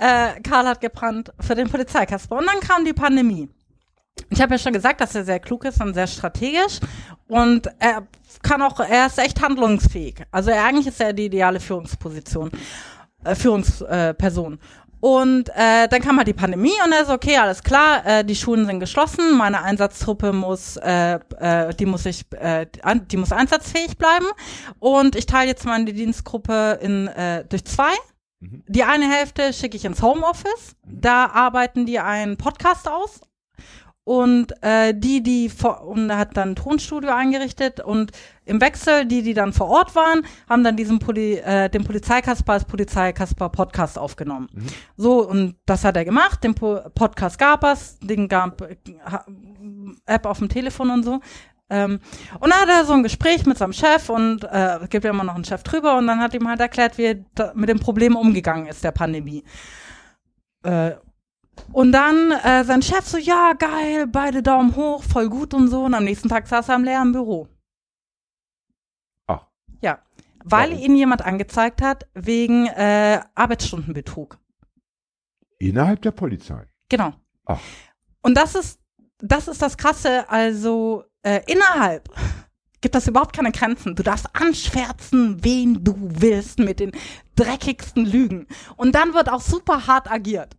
äh, 0.00 0.40
Karl 0.42 0.66
hat 0.66 0.80
gebrannt 0.80 1.32
für 1.38 1.54
den 1.54 1.68
Polizeikasper. 1.68 2.36
Und 2.38 2.46
dann 2.46 2.60
kam 2.60 2.84
die 2.84 2.94
Pandemie. 2.94 3.50
Ich 4.30 4.40
habe 4.40 4.54
ja 4.54 4.58
schon 4.58 4.72
gesagt, 4.72 5.00
dass 5.00 5.14
er 5.14 5.24
sehr 5.24 5.40
klug 5.40 5.64
ist 5.64 5.80
und 5.80 5.94
sehr 5.94 6.06
strategisch. 6.06 6.80
Und 7.28 7.68
er 7.78 8.06
kann 8.42 8.62
auch, 8.62 8.80
er 8.80 9.06
ist 9.06 9.18
echt 9.18 9.42
handlungsfähig. 9.42 10.22
Also 10.30 10.50
er, 10.50 10.64
eigentlich 10.64 10.86
ist 10.86 11.00
er 11.00 11.12
die 11.12 11.26
ideale 11.26 11.60
Führungsposition, 11.60 12.50
äh, 13.24 13.34
Führungsperson. 13.34 14.58
Und 15.00 15.48
äh, 15.56 15.88
dann 15.88 16.00
kam 16.00 16.16
halt 16.16 16.28
die 16.28 16.32
Pandemie 16.32 16.74
und 16.84 16.92
er 16.92 17.04
so, 17.04 17.12
okay, 17.12 17.36
alles 17.36 17.64
klar, 17.64 18.06
äh, 18.06 18.24
die 18.24 18.36
Schulen 18.36 18.66
sind 18.66 18.78
geschlossen, 18.78 19.36
meine 19.36 19.60
Einsatztruppe 19.60 20.32
muss, 20.32 20.76
äh, 20.76 21.18
äh, 21.40 21.74
die 21.74 21.86
muss 21.86 22.06
ich, 22.06 22.24
äh, 22.38 22.66
die 23.10 23.16
muss 23.16 23.32
einsatzfähig 23.32 23.98
bleiben. 23.98 24.26
Und 24.78 25.16
ich 25.16 25.26
teile 25.26 25.48
jetzt 25.48 25.66
meine 25.66 25.92
Dienstgruppe 25.92 26.78
in 26.80 27.08
äh, 27.08 27.44
durch 27.48 27.64
zwei. 27.64 27.90
Die 28.40 28.84
eine 28.84 29.10
Hälfte 29.10 29.52
schicke 29.52 29.76
ich 29.76 29.84
ins 29.84 30.02
Homeoffice. 30.02 30.76
Da 30.86 31.26
arbeiten 31.26 31.84
die 31.84 31.98
einen 31.98 32.36
Podcast 32.36 32.88
aus. 32.88 33.20
Und 34.04 34.52
äh, 34.62 34.94
die, 34.96 35.22
die 35.22 35.48
vor, 35.48 35.86
und 35.86 36.10
er 36.10 36.18
hat 36.18 36.36
dann 36.36 36.50
ein 36.50 36.56
Tonstudio 36.56 37.10
eingerichtet 37.10 37.78
und 37.78 38.10
im 38.44 38.60
Wechsel, 38.60 39.06
die, 39.06 39.22
die 39.22 39.32
dann 39.32 39.52
vor 39.52 39.68
Ort 39.68 39.94
waren, 39.94 40.26
haben 40.48 40.64
dann 40.64 40.76
diesen 40.76 40.98
Poli, 40.98 41.34
äh, 41.34 41.68
den 41.68 41.84
Polizeikasper 41.84 42.54
als 42.54 42.64
Polizeikasper 42.64 43.48
Podcast 43.48 43.98
aufgenommen. 43.98 44.48
So, 44.96 45.28
und 45.28 45.54
das 45.66 45.84
hat 45.84 45.96
er 45.96 46.04
gemacht, 46.04 46.42
den 46.42 46.56
po 46.56 46.80
Podcast 46.96 47.38
gab 47.38 47.62
es, 47.62 48.00
den 48.00 48.26
gab 48.26 48.62
äh, 48.62 48.76
App 50.06 50.26
auf 50.26 50.38
dem 50.38 50.48
Telefon 50.48 50.90
und 50.90 51.04
so. 51.04 51.20
Ähm, 51.70 52.00
und 52.40 52.50
dann 52.50 52.60
hat 52.60 52.68
er 52.68 52.84
so 52.84 52.94
ein 52.94 53.04
Gespräch 53.04 53.46
mit 53.46 53.56
seinem 53.56 53.72
Chef 53.72 54.10
und 54.10 54.42
äh, 54.44 54.80
gibt 54.90 55.04
ja 55.04 55.10
immer 55.10 55.24
noch 55.24 55.36
einen 55.36 55.44
Chef 55.44 55.62
drüber 55.62 55.96
und 55.96 56.08
dann 56.08 56.18
hat 56.18 56.34
ihm 56.34 56.48
halt 56.48 56.60
erklärt, 56.60 56.98
wie 56.98 57.04
er 57.04 57.52
mit 57.54 57.68
dem 57.68 57.78
Problem 57.78 58.16
umgegangen 58.16 58.66
ist, 58.66 58.82
der 58.82 58.90
Pandemie. 58.90 59.44
Äh, 60.64 60.92
und 61.72 61.92
dann 61.92 62.32
äh, 62.32 62.64
sein 62.64 62.82
Chef 62.82 63.06
so, 63.06 63.18
ja, 63.18 63.52
geil, 63.52 64.06
beide 64.06 64.42
Daumen 64.42 64.74
hoch, 64.76 65.02
voll 65.02 65.28
gut 65.28 65.54
und 65.54 65.68
so. 65.68 65.84
Und 65.84 65.94
am 65.94 66.04
nächsten 66.04 66.28
Tag 66.28 66.46
saß 66.48 66.68
er 66.68 66.76
im 66.76 66.84
leeren 66.84 67.12
Büro. 67.12 67.48
Ach. 69.26 69.46
Ja, 69.80 70.00
weil 70.44 70.70
Warum? 70.70 70.82
ihn 70.82 70.96
jemand 70.96 71.22
angezeigt 71.22 71.82
hat 71.82 72.06
wegen 72.14 72.66
äh, 72.66 73.20
Arbeitsstundenbetrug. 73.34 74.38
Innerhalb 75.58 76.02
der 76.02 76.10
Polizei. 76.10 76.66
Genau. 76.88 77.14
Ach. 77.46 77.60
Und 78.22 78.36
das 78.36 78.54
ist, 78.54 78.80
das 79.18 79.48
ist 79.48 79.62
das 79.62 79.76
Krasse, 79.76 80.28
also 80.28 81.04
äh, 81.22 81.40
innerhalb 81.46 82.08
gibt 82.80 82.96
es 82.96 83.08
überhaupt 83.08 83.34
keine 83.34 83.52
Grenzen. 83.52 83.94
Du 83.94 84.02
darfst 84.02 84.26
anschwärzen, 84.34 85.42
wen 85.42 85.82
du 85.82 85.94
willst 85.98 86.58
mit 86.58 86.80
den 86.80 86.92
dreckigsten 87.36 88.04
Lügen. 88.04 88.46
Und 88.76 88.94
dann 88.94 89.14
wird 89.14 89.30
auch 89.30 89.40
super 89.40 89.86
hart 89.86 90.10
agiert. 90.10 90.56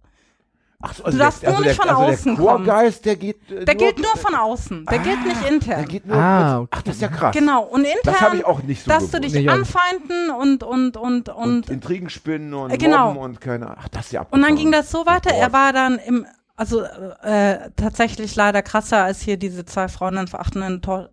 Ach 0.85 0.93
so, 0.93 1.03
Du 1.03 1.18
darfst 1.18 1.43
nur 1.43 1.61
nicht 1.61 1.76
von 1.81 1.89
also 1.89 2.01
außen 2.03 2.35
der 2.35 2.43
Chorgeist, 2.45 3.05
der 3.05 3.15
geht 3.15 3.49
äh, 3.49 3.64
Der 3.64 3.76
gilt 3.76 3.99
nur 3.99 4.18
von 4.18 4.35
außen, 4.35 4.85
der 4.91 4.99
gilt 4.99 5.26
nicht 5.26 5.41
Der 5.41 5.49
intern. 5.51 5.85
geht 5.85 6.05
nur 6.05 6.18
Ah, 6.18 6.60
mit, 6.60 6.69
Ach, 6.72 6.81
das 6.81 6.95
ist 6.95 7.01
ja 7.01 7.07
krass. 7.07 7.34
Genau, 7.34 7.64
und 7.64 7.85
intern, 7.85 7.99
Das 8.03 8.19
habe 8.22 8.35
ich 8.35 8.45
auch 8.45 8.61
nicht 8.64 8.84
so 8.84 8.89
dass 8.91 9.10
du 9.10 9.18
gewusst. 9.18 9.35
dich 9.35 9.43
Nee, 9.45 9.49
anfeinden 9.49 10.30
und, 10.30 10.61
und, 10.64 10.97
und, 10.97 11.30
und, 11.30 11.30
und, 11.30 11.69
Intrigen 11.69 12.10
spinnen 12.10 12.53
und 12.53 12.72
Äh, 12.72 12.77
genau. 12.77 13.14
Mobben 13.14 13.22
und 13.23 13.39
keine 13.41 13.77
Ach, 13.77 13.88
das 13.88 14.07
ist 14.07 14.11
ja 14.11 14.22
und 14.22 14.31
dann 14.34 14.41
abgefahren. 14.41 14.55
ging 14.57 14.72
das 14.73 14.91
so 14.91 15.05
weiter. 15.05 15.30
Oh 15.34 15.39
Er 15.39 15.53
war 15.53 15.72
dann 15.72 15.99
im, 15.99 16.26
also 16.57 16.81
äh, 16.81 17.69
tatsächlich 17.77 18.35
leider 18.35 18.61
krasser 18.61 19.03
als 19.05 19.22
hier 19.22 19.38
diese 19.38 19.64
zwei 19.65 19.88
Freundinnen 19.88 20.27
verachtenden 20.27 20.81
Tor 20.81 21.10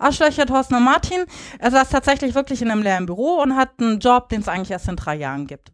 Arschlöcher, 0.00 0.44
Thorsten 0.46 0.74
und 0.74 0.82
Martin. 0.84 1.20
Er 1.60 1.70
saß 1.70 1.88
tatsächlich 1.88 2.34
wirklich 2.34 2.60
in 2.62 2.70
einem 2.70 2.82
leeren 2.82 3.06
Büro 3.06 3.40
und 3.40 3.54
hat 3.56 3.70
einen 3.80 4.00
Job, 4.00 4.28
den 4.28 4.40
es 4.40 4.48
eigentlich 4.48 4.72
erst 4.72 4.88
in 4.88 4.96
drei 4.96 5.14
Jahren 5.14 5.46
gibt. 5.46 5.70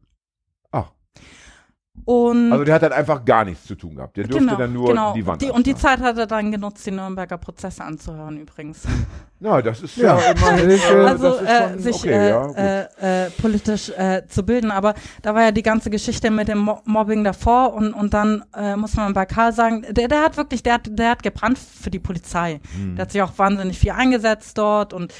Und 2.05 2.53
also 2.53 2.65
der 2.65 2.75
hat 2.75 2.83
dann 2.83 2.93
einfach 2.93 3.25
gar 3.25 3.45
nichts 3.45 3.67
zu 3.67 3.75
tun 3.75 3.97
gehabt. 3.97 4.17
Der 4.17 4.25
durfte 4.25 4.45
genau, 4.45 4.57
dann 4.57 4.73
nur 4.73 4.89
genau. 4.89 5.13
die 5.13 5.27
Wand 5.27 5.43
die, 5.43 5.51
Und 5.51 5.67
die. 5.67 5.75
Zeit 5.75 6.01
hat 6.01 6.17
er 6.17 6.27
dann 6.27 6.51
genutzt, 6.51 6.87
die 6.87 6.91
Nürnberger 6.91 7.37
Prozesse 7.39 7.85
anzuhören 7.85 8.39
übrigens. 8.39 8.83
Ja, 9.43 9.63
das 9.63 9.81
ist 9.81 9.97
ja, 9.97 10.19
Ja. 10.19 10.33
immer 10.33 10.67
Das 10.67 10.75
ist, 10.75 10.91
äh, 10.91 10.95
also 10.97 11.39
äh, 11.39 11.79
sich 11.79 11.97
okay, 11.97 12.11
äh, 12.11 12.29
ja, 12.29 12.51
äh, 12.51 13.25
äh, 13.27 13.31
politisch 13.31 13.89
äh, 13.89 14.27
zu 14.29 14.45
bilden. 14.45 14.71
Aber 14.71 14.93
da 15.23 15.35
war 15.35 15.45
ja 15.45 15.51
die 15.51 15.63
ganze 15.63 15.89
Geschichte 15.89 16.31
mit 16.31 16.49
dem 16.49 16.59
Mo 16.59 16.83
Mobbing 16.85 17.25
davor 17.25 17.73
und, 17.73 17.95
und 17.95 18.13
dann 18.13 18.45
äh, 18.55 18.77
muss 18.77 18.97
man 18.97 19.15
bei 19.15 19.25
Karl 19.25 19.55
sagen, 19.55 19.87
der, 19.89 20.09
der 20.09 20.23
hat 20.23 20.37
wirklich, 20.37 20.63
der 20.63 20.75
hat, 20.75 20.91
der 20.91 21.13
hat 21.13 21.23
gebrannt 21.23 21.59
für 21.59 21.91
die 21.91 21.99
Polizei. 21.99 22.61
Hm. 22.75 22.97
Der 22.97 23.05
hat 23.05 23.13
sich 23.13 23.23
auch 23.23 23.33
wahnsinnig 23.39 23.79
viel 23.79 23.93
eingesetzt 23.93 24.59
dort 24.59 24.93
und 24.93 25.15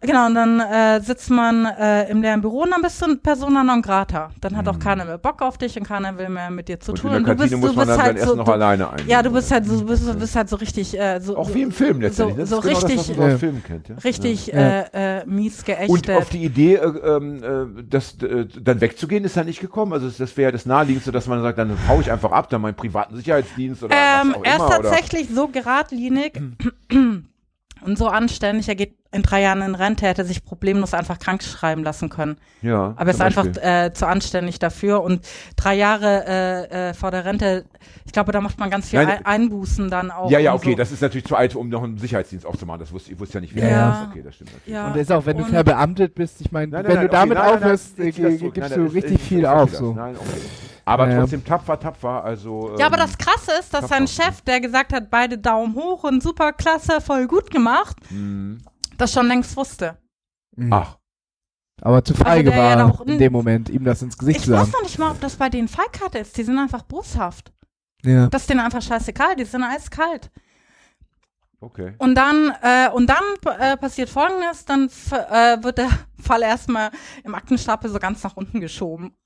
Genau, 0.00 0.26
und 0.26 0.36
dann 0.36 0.60
äh, 0.60 1.00
sitzt 1.00 1.28
man 1.28 1.64
äh, 1.66 2.08
im 2.08 2.22
leeren 2.22 2.40
Büro 2.40 2.62
und 2.62 2.70
dann 2.70 2.82
bist 2.82 3.02
du 3.04 3.16
Persona 3.16 3.64
non 3.64 3.82
grata. 3.82 4.30
Dann 4.40 4.56
hat 4.56 4.68
auch 4.68 4.78
keiner 4.78 5.04
mehr 5.04 5.18
Bock 5.18 5.42
auf 5.42 5.58
dich 5.58 5.76
und 5.76 5.82
keiner 5.88 6.16
will 6.16 6.28
mehr 6.28 6.50
mit 6.50 6.68
dir 6.68 6.78
zu 6.78 6.92
und 6.92 6.98
tun. 7.00 7.10
Und 7.16 7.26
du 7.26 7.34
bist, 7.34 7.52
du 7.52 7.60
bist 7.60 7.76
dann, 7.76 8.00
halt 8.00 8.20
so, 8.20 8.36
noch 8.36 8.44
du, 8.44 8.52
alleine 8.52 8.90
ein. 8.90 9.08
ja, 9.08 9.20
du 9.24 9.30
bist 9.32 9.50
halt, 9.50 9.66
so- 9.66 9.82
bist, 9.84 10.16
bist 10.20 10.36
halt 10.36 10.48
so 10.48 10.54
richtig, 10.54 10.96
äh, 10.96 11.18
so, 11.20 11.36
Auch 11.36 11.52
wie 11.52 11.62
im 11.62 11.72
Film 11.72 12.00
letztendlich. 12.00 12.36
so- 12.36 12.40
das 12.40 12.50
so 12.50 12.56
ist 12.58 12.62
genau 12.62 12.94
richtig- 12.94 13.06
das, 13.08 13.16
so 13.16 13.22
Ja. 13.28 13.38
Filmen 13.38 13.64
kennt. 13.64 13.88
Ja? 13.88 13.96
richtig 14.04 14.46
Ja. 14.46 14.54
Äh, 14.82 15.18
äh, 15.22 15.26
mies 15.26 15.64
geächtet. 15.64 15.90
Und 15.90 16.10
auf 16.16 16.28
die 16.28 16.44
Idee, 16.44 16.76
äh, 16.76 16.86
ähm, 16.86 17.42
äh, 17.78 17.82
das, 17.90 18.14
äh, 18.22 18.46
dann 18.62 18.80
wegzugehen, 18.80 19.24
ist 19.24 19.36
er 19.36 19.42
nicht 19.42 19.58
gekommen. 19.60 19.92
Also 19.92 20.08
das 20.08 20.36
wäre 20.36 20.50
ja 20.50 20.52
das 20.52 20.64
Naheliegendste, 20.64 21.10
dass 21.10 21.26
man 21.26 21.42
sagt, 21.42 21.58
dann 21.58 21.76
hau 21.88 21.98
ich 22.00 22.12
einfach 22.12 22.30
ab, 22.30 22.48
dann 22.50 22.60
meinen 22.60 22.76
privaten 22.76 23.16
Sicherheitsdienst 23.16 23.82
oder 23.82 23.96
Ähm, 23.96 24.28
was 24.28 24.36
auch 24.36 24.44
er 24.44 24.50
ist 24.52 24.56
immer. 24.58 24.66
oder? 24.66 24.82
tatsächlich 24.90 25.28
so 25.34 25.48
geradlinig, 25.48 26.40
und 27.84 27.96
so 27.98 28.06
anständig, 28.06 28.68
er 28.68 28.74
geht 28.76 28.94
in 29.10 29.22
drei 29.22 29.40
Jahren 29.40 29.62
in 29.62 29.74
Rente, 29.74 30.04
er 30.04 30.10
hätte 30.10 30.24
sich 30.24 30.44
problemlos 30.44 30.92
einfach 30.92 31.18
krank 31.18 31.42
schreiben 31.42 31.82
lassen 31.82 32.10
können. 32.10 32.36
Ja. 32.60 32.92
Aber 32.96 33.06
er 33.06 33.10
ist 33.14 33.22
einfach 33.22 33.46
äh, 33.46 33.90
zu 33.94 34.06
anständig 34.06 34.58
dafür 34.58 35.02
und 35.02 35.26
drei 35.56 35.76
Jahre 35.76 36.24
äh, 36.26 36.90
äh, 36.90 36.94
vor 36.94 37.10
der 37.10 37.24
Rente, 37.24 37.64
ich 38.04 38.12
glaube, 38.12 38.32
da 38.32 38.42
macht 38.42 38.58
man 38.58 38.68
ganz 38.68 38.90
viel 38.90 39.02
Nein, 39.02 39.18
Ein 39.24 39.24
Einbußen 39.26 39.88
dann 39.88 40.10
auch. 40.10 40.30
Ja, 40.30 40.38
ja, 40.38 40.52
okay, 40.52 40.72
so. 40.72 40.76
das 40.76 40.92
ist 40.92 41.00
natürlich 41.00 41.24
zu 41.26 41.36
alt, 41.36 41.56
um 41.56 41.70
noch 41.70 41.82
einen 41.84 41.96
Sicherheitsdienst 41.96 42.44
aufzumachen. 42.44 42.80
Das 42.80 42.92
wusste 42.92 43.12
ich 43.12 43.18
wusste 43.18 43.34
ja 43.36 43.40
nicht, 43.40 43.54
wie 43.54 43.60
Ja. 43.60 43.66
er 43.66 43.92
ist. 44.02 44.08
Okay, 44.10 44.22
das 44.22 44.34
stimmt 44.34 44.52
natürlich. 44.52 44.74
Ja. 44.74 44.86
Und 44.88 44.96
das 44.96 45.02
ist 45.02 45.12
auch, 45.12 45.24
wenn 45.24 45.38
du 45.38 45.44
Und- 45.44 45.50
verbeamtet 45.50 46.14
bist, 46.14 46.40
ich 46.42 46.52
meine, 46.52 46.70
wenn 46.72 46.82
nein, 46.84 47.00
du 47.00 47.08
damit 47.08 47.38
okay, 47.38 47.48
aufhörst, 47.54 47.98
äh, 47.98 48.12
das 48.12 48.52
gibst 48.52 48.76
du 48.76 48.82
richtig 48.84 49.04
ich- 49.12 49.20
ich 49.22 49.22
viel 49.22 49.46
auf. 49.46 49.70
das. 49.70 49.78
So. 49.78 49.94
Nein, 49.94 50.16
okay. 50.16 50.40
Aber 50.84 51.08
Ja. 51.08 51.20
trotzdem 51.20 51.44
tapfer, 51.44 51.78
tapfer, 51.80 52.24
also. 52.24 52.74
Ja, 52.78 52.86
aber 52.86 52.96
ähm, 52.98 53.02
das 53.06 53.16
Krasse 53.16 53.52
ist, 53.58 53.72
dass 53.72 53.80
Krass 53.80 53.88
sein? 53.90 54.06
Chef, 54.06 54.40
der 54.42 54.60
gesagt 54.60 54.92
hat, 54.92 55.10
beide 55.10 55.38
Daumen 55.38 55.74
hoch 55.74 56.04
und 56.04 56.22
super 56.22 56.52
klasse, 56.52 57.00
voll 57.00 57.26
gut 57.26 57.50
gemacht, 57.50 57.96
Mhm. 58.10 58.58
Das 58.98 59.12
schon 59.12 59.26
längst 59.28 59.56
wusste. 59.56 59.96
Mhm. 60.56 60.72
Ach, 60.72 60.98
Aber 61.80 62.04
zu 62.04 62.14
feige 62.14 62.50
der 62.50 62.58
ja 62.58 62.76
war 62.78 62.88
doch- 62.90 63.00
in 63.06 63.18
dem 63.18 63.32
Moment, 63.32 63.68
ihm 63.70 63.84
das 63.84 64.02
ins 64.02 64.18
Gesicht 64.18 64.40
Ich 64.40 64.44
zu 64.46 64.52
weiß 64.52 64.60
sagen. 64.60 64.72
noch 64.72 64.82
nicht 64.82 64.98
mal, 64.98 65.10
ob 65.12 65.20
das 65.20 65.36
bei 65.36 65.48
denen 65.48 65.68
Feigheit 65.68 66.14
ist. 66.16 66.36
Die 66.36 66.42
sind 66.44 66.58
einfach 66.58 66.82
boshaft. 66.82 67.52
Ja. 68.04 68.26
Das 68.28 68.42
ist 68.42 68.50
denen 68.50 68.60
einfach 68.60 68.82
scheißegal. 68.82 69.36
Die 69.36 69.44
sind 69.44 69.62
eiskalt. 69.64 70.30
okay. 71.60 71.94
Und 71.98 72.14
dann, 72.14 72.52
äh, 72.62 72.88
und 72.92 73.08
dann 73.08 73.24
äh, 73.58 73.76
passiert 73.76 74.08
Folgendes: 74.08 74.64
Dann 74.64 74.88
äh, 75.10 75.62
wird 75.62 75.78
der 75.78 75.90
Fall 76.20 76.42
erstmal 76.42 76.90
im 77.24 77.34
Aktenstapel 77.34 77.90
so 77.90 77.98
ganz 77.98 78.22
nach 78.22 78.36
unten 78.36 78.60
geschoben. 78.60 79.16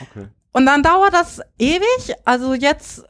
Okay. 0.00 0.28
Und 0.50 0.66
dann 0.66 0.82
dauert 0.82 1.12
das 1.12 1.40
ewig. 1.58 2.14
Also 2.24 2.54
jetzt, 2.54 3.04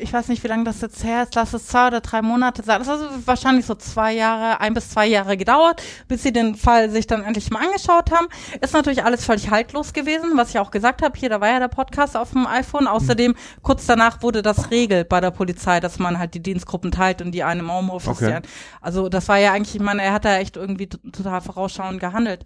ich 0.00 0.12
weiß 0.12 0.28
nicht, 0.28 0.44
wie 0.44 0.48
lange 0.48 0.64
das 0.64 0.80
jetzt 0.80 1.02
her 1.02 1.24
ist, 1.24 1.34
lass 1.34 1.52
es 1.54 1.66
zwei 1.66 1.88
oder 1.88 2.00
drei 2.00 2.20
Monate 2.22 2.62
sein. 2.62 2.78
Das 2.78 2.88
hat 2.88 3.00
also 3.00 3.26
wahrscheinlich 3.26 3.66
so 3.66 3.74
zwei 3.74 4.12
Jahre, 4.12 4.60
ein 4.60 4.74
bis 4.74 4.90
zwei 4.90 5.06
Jahre 5.06 5.36
gedauert, 5.36 5.82
bis 6.06 6.22
sie 6.22 6.32
den 6.32 6.54
Fall 6.54 6.90
sich 6.90 7.06
dann 7.06 7.24
endlich 7.24 7.50
mal 7.50 7.64
angeschaut 7.64 8.12
haben. 8.12 8.28
Ist 8.60 8.74
natürlich 8.74 9.02
alles 9.02 9.24
völlig 9.24 9.50
haltlos 9.50 9.92
gewesen, 9.92 10.36
was 10.36 10.50
ich 10.50 10.58
auch 10.58 10.70
gesagt 10.70 11.02
habe. 11.02 11.18
Hier, 11.18 11.30
da 11.30 11.40
war 11.40 11.48
ja 11.48 11.58
der 11.58 11.68
Podcast 11.68 12.16
auf 12.16 12.30
dem 12.30 12.46
iPhone. 12.46 12.86
Außerdem, 12.86 13.34
kurz 13.62 13.86
danach 13.86 14.22
wurde 14.22 14.42
das 14.42 14.70
Regel 14.70 15.04
bei 15.04 15.20
der 15.20 15.30
Polizei, 15.30 15.80
dass 15.80 15.98
man 15.98 16.18
halt 16.18 16.34
die 16.34 16.42
Dienstgruppen 16.42 16.92
teilt 16.92 17.22
und 17.22 17.32
die 17.32 17.42
eine 17.42 17.60
im 17.60 17.72
Homeoffice. 17.72 18.22
Okay. 18.22 18.40
Also 18.80 19.08
das 19.08 19.26
war 19.28 19.38
ja 19.38 19.52
eigentlich, 19.52 19.74
ich 19.74 19.82
meine, 19.82 20.02
er 20.02 20.12
hat 20.12 20.26
da 20.26 20.36
echt 20.36 20.56
irgendwie 20.56 20.88
total 20.88 21.40
vorausschauend 21.40 21.98
gehandelt. 21.98 22.44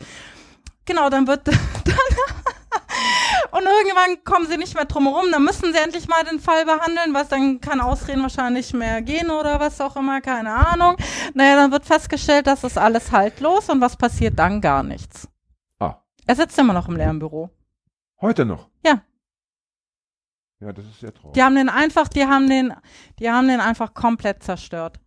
Genau, 0.88 1.08
dann 1.10 1.26
wird 1.26 1.46
dann 1.46 1.54
und 3.50 3.62
irgendwann 3.62 4.24
kommen 4.24 4.46
sie 4.46 4.56
nicht 4.56 4.74
mehr 4.74 4.84
drum 4.84 5.04
herum, 5.04 5.26
dann 5.30 5.44
müssen 5.44 5.72
sie 5.72 5.78
endlich 5.78 6.08
mal 6.08 6.24
den 6.24 6.40
Fall 6.40 6.64
behandeln, 6.64 7.14
was 7.14 7.28
dann 7.28 7.60
kann 7.60 7.80
Ausreden 7.80 8.22
wahrscheinlich 8.22 8.72
mehr 8.74 9.00
gehen 9.02 9.30
oder 9.30 9.60
was 9.60 9.80
auch 9.80 9.96
immer, 9.96 10.20
keine 10.20 10.52
Ahnung. 10.52 10.96
Naja, 11.34 11.56
dann 11.56 11.70
wird 11.70 11.84
festgestellt, 11.86 12.46
das 12.46 12.64
ist 12.64 12.76
alles 12.76 13.12
haltlos 13.12 13.68
und 13.68 13.80
was 13.80 13.96
passiert 13.96 14.38
dann? 14.38 14.60
Gar 14.60 14.82
nichts. 14.82 15.28
Ah, 15.78 15.96
Er 16.26 16.36
sitzt 16.36 16.58
immer 16.58 16.72
noch 16.72 16.88
im 16.88 16.96
leeren 16.96 17.18
Büro. 17.18 17.50
heute 18.20 18.44
noch. 18.44 18.68
Ja. 18.84 19.02
Ja, 20.60 20.72
das 20.72 20.84
ist 20.86 21.00
sehr 21.00 21.14
traurig. 21.14 21.34
Die 21.34 21.42
haben 21.42 21.54
den 21.54 21.68
einfach, 21.68 22.08
die 22.08 22.26
haben 22.26 22.48
den, 22.48 22.74
die 23.20 23.30
haben 23.30 23.46
den 23.48 23.60
einfach 23.60 23.94
komplett 23.94 24.42
zerstört. 24.42 24.98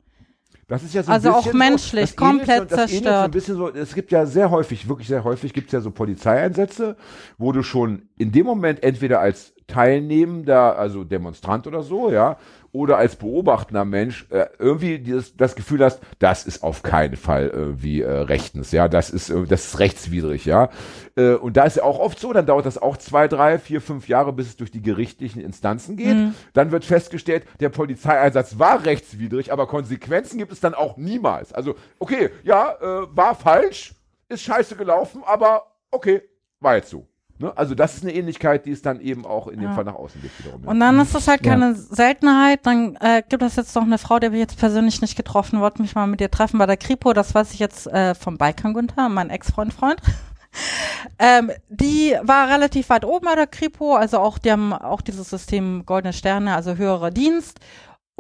Das 0.72 0.84
ist 0.84 0.94
ja 0.94 1.04
so 1.04 1.12
Also 1.12 1.28
ein 1.28 1.36
auch 1.36 1.44
bisschen 1.44 1.60
menschlich, 1.60 2.10
so, 2.12 2.16
komplett 2.16 2.50
ähnelt 2.50 2.70
zerstört. 2.70 3.32
bisschen 3.34 3.58
so, 3.58 3.68
es 3.74 3.94
gibt 3.94 4.10
ja 4.10 4.26
sehr 4.26 4.50
häufig, 4.50 4.88
wirklich 4.88 5.10
sehr 5.10 5.26
häufig, 5.26 5.52
gibt 5.52 5.68
es 5.68 5.74
ja 5.74 5.82
so 5.82 5.92
Polizeieinsätze, 5.92 6.96
wo 7.38 7.52
du 7.52 7.62
schon 7.62 8.04
in 8.18 8.32
dem 8.32 8.46
Moment 8.46 8.82
entweder 8.82 9.20
als 9.20 9.54
Teilnehmender, 9.68 10.80
also 10.80 11.04
Demonstrant 11.04 11.68
oder 11.68 11.84
so, 11.84 12.10
ja, 12.10 12.38
oder 12.72 12.98
als 12.98 13.16
beobachtender 13.16 13.86
Mensch 13.86 14.26
äh, 14.30 14.46
irgendwie 14.58 15.00
dieses, 15.00 15.36
das 15.36 15.56
Gefühl 15.56 15.84
hast, 15.84 16.00
das 16.20 16.46
ist 16.46 16.64
auf 16.64 16.84
keinen 16.84 17.18
Fall 17.18 17.48
irgendwie 17.48 18.02
äh, 18.02 18.10
rechtens, 18.10 18.72
ja, 18.72 18.88
das 18.88 19.10
ist, 19.10 19.30
äh, 19.30 19.44
das 19.44 19.66
ist 19.66 19.80
rechtswidrig, 19.80 20.46
ja. 20.46 20.70
Äh, 21.16 21.34
und 21.34 21.58
da 21.58 21.66
ist 21.66 21.78
ja 21.78 21.84
auch 21.84 22.00
oft 22.00 22.20
so, 22.20 22.32
dann 22.32 22.46
dauert 22.46 22.66
das 22.66 22.78
auch 22.78 22.98
zwei, 22.98 23.28
drei, 23.28 23.60
vier, 23.60 23.82
fünf 23.82 24.08
Jahre, 24.08 24.32
bis 24.32 24.48
es 24.48 24.58
durch 24.58 24.72
die 24.72 24.82
gerichtlichen 24.82 25.42
Instanzen 25.42 25.98
geht. 25.98 26.16
Mhm. 26.16 26.34
Dann 26.54 26.72
wird 26.72 26.86
festgestellt, 26.86 27.46
der 27.60 27.70
Polizeieinsatz 27.70 28.58
war 28.58 28.86
rechtswidrig, 28.86 29.52
aber 29.52 29.68
Konsequenzen 29.68 30.38
gibt 30.38 30.52
es 30.52 30.62
dann 30.62 30.74
auch 30.74 30.98
niemals. 30.98 31.54
Also, 31.54 31.76
okay, 32.00 32.30
ja, 32.44 32.76
äh, 32.82 33.08
war 33.16 33.36
falsch, 33.36 33.96
ist 34.30 34.44
scheiße 34.44 34.76
gelaufen, 34.76 35.24
aber 35.26 35.64
okay, 35.92 36.22
war 36.62 36.76
jetzt 36.76 36.90
so. 36.90 37.11
Ne? 37.42 37.52
Also, 37.58 37.76
das 37.76 37.96
ist 37.96 38.04
eine 38.04 38.14
Ähnlichkeit, 38.14 38.66
die 38.66 38.72
es 38.72 38.82
dann 38.82 39.02
eben 39.02 39.26
auch 39.26 39.48
in 39.48 39.60
dem 39.60 39.70
Ja. 39.70 39.76
Fall 39.76 39.84
nach 39.84 39.96
außen 39.96 40.22
gibt. 40.22 40.40
Wiederum, 40.40 40.64
ja. 40.64 40.70
Und 40.70 40.80
dann 40.80 41.00
ist 41.00 41.14
das 41.14 41.28
halt 41.28 41.46
Ja. 41.46 41.52
keine 41.54 41.76
Seltenheit. 41.76 42.60
Dann 42.66 42.96
äh, 43.02 43.24
gibt 43.28 43.44
es 43.44 43.56
jetzt 43.56 43.76
noch 43.76 43.84
eine 43.84 43.98
Frau, 43.98 44.20
die 44.20 44.28
habe 44.28 44.36
ich 44.36 44.42
jetzt 44.42 44.58
persönlich 44.58 45.02
nicht 45.02 45.16
getroffen, 45.18 45.60
wollte 45.60 45.82
mich 45.82 45.96
mal 45.96 46.08
mit 46.08 46.22
ihr 46.22 46.32
treffen 46.32 46.58
bei 46.58 46.66
der 46.66 46.78
Kripo. 46.78 47.14
Das 47.14 47.34
weiß 47.36 47.54
ich 47.54 47.60
jetzt 47.60 47.88
äh, 47.88 48.16
vom 48.16 48.38
Balkan 48.38 48.74
Günther, 48.74 49.10
mein 49.10 49.30
Ex-Freund, 49.30 49.74
Freund. 49.74 50.00
ähm, 51.20 51.52
die 51.70 52.16
war 52.24 52.50
relativ 52.50 52.90
weit 52.90 53.06
oben 53.06 53.26
bei 53.26 53.36
der 53.36 53.48
Kripo, 53.48 53.96
also 53.96 54.20
auch, 54.20 54.38
die 54.38 54.52
haben 54.52 54.74
auch 54.74 55.02
dieses 55.02 55.30
System 55.30 55.86
Goldene 55.86 56.14
Sterne, 56.14 56.56
also 56.56 56.76
höherer 56.76 57.12
Dienst. 57.12 57.60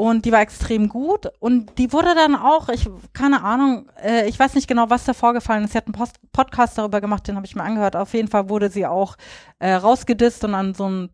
Und 0.02 0.26
die 0.26 0.32
war 0.32 0.41
extrem 0.41 0.90
gut. 0.90 1.28
Und 1.40 1.78
die 1.78 1.94
wurde 1.94 2.15
dann 2.15 2.36
auch, 2.36 2.69
ich, 2.69 2.90
keine 3.14 3.44
Ahnung, 3.44 3.88
äh, 4.03 4.28
ich 4.28 4.40
weiß 4.40 4.56
nicht 4.56 4.68
genau, 4.68 4.90
was 4.90 5.06
da 5.06 5.14
vorgefallen 5.14 5.64
ist. 5.64 5.73
Sie 5.73 5.78
hat 5.78 5.86
einen 5.86 5.94
Post 5.94 6.15
Podcast 6.34 6.80
darüber 6.80 7.02
gemacht, 7.02 7.28
den 7.28 7.36
habe 7.36 7.45
ich 7.45 7.56
mir 7.56 7.61
angehört. 7.61 7.95
Auf 7.95 8.15
jeden 8.15 8.28
Fall 8.28 8.49
wurde 8.49 8.72
sie 8.72 8.88
auch 8.88 9.15
äh, 9.60 9.73
rausgedisst 9.73 10.44
und 10.44 10.56
an 10.56 10.73
so 10.73 10.90
ein 10.90 11.10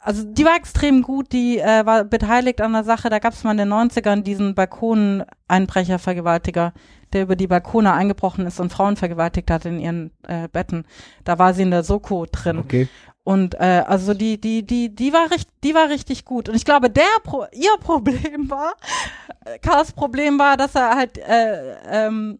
also 0.00 0.24
die 0.24 0.44
war 0.44 0.56
extrem 0.56 1.02
gut, 1.02 1.32
die 1.32 1.58
äh, 1.58 1.84
war 1.84 2.04
beteiligt 2.04 2.62
an 2.62 2.72
der 2.72 2.84
Sache. 2.84 3.10
Da 3.10 3.18
gab 3.18 3.34
es 3.34 3.44
mal 3.44 3.50
in 3.50 3.58
den 3.58 3.72
90ern 3.72 4.22
diesen 4.22 4.54
Balkoneinbrecher, 4.54 5.98
Vergewaltiger, 5.98 6.72
der 7.12 7.24
über 7.24 7.36
die 7.36 7.48
Balkone 7.48 7.92
eingebrochen 7.92 8.46
ist 8.46 8.58
und 8.58 8.72
Frauen 8.72 8.96
vergewaltigt 8.96 9.50
hat 9.50 9.66
in 9.66 9.80
ihren 9.80 10.12
äh, 10.26 10.48
Betten. 10.48 10.86
Da 11.24 11.38
war 11.38 11.52
sie 11.52 11.62
in 11.62 11.72
der 11.72 11.82
Soko 11.82 12.24
drin. 12.30 12.58
Okay. 12.58 12.88
Und 13.28 13.56
äh, 13.60 13.84
also 13.86 14.14
die, 14.14 14.40
die, 14.40 14.66
die, 14.66 14.88
die 14.94 15.12
war 15.12 15.30
richtig, 15.30 15.52
die 15.62 15.74
war 15.74 15.90
richtig 15.90 16.24
gut. 16.24 16.48
Und 16.48 16.54
ich 16.54 16.64
glaube, 16.64 16.88
der 16.88 17.04
Pro 17.22 17.44
ihr 17.52 17.76
Problem 17.80 18.48
war, 18.48 18.72
äh, 19.44 19.58
Karls 19.58 19.92
Problem 19.92 20.38
war, 20.38 20.56
dass 20.56 20.74
er 20.74 20.96
halt 20.96 21.18
äh, 21.18 21.76
ähm, 22.06 22.38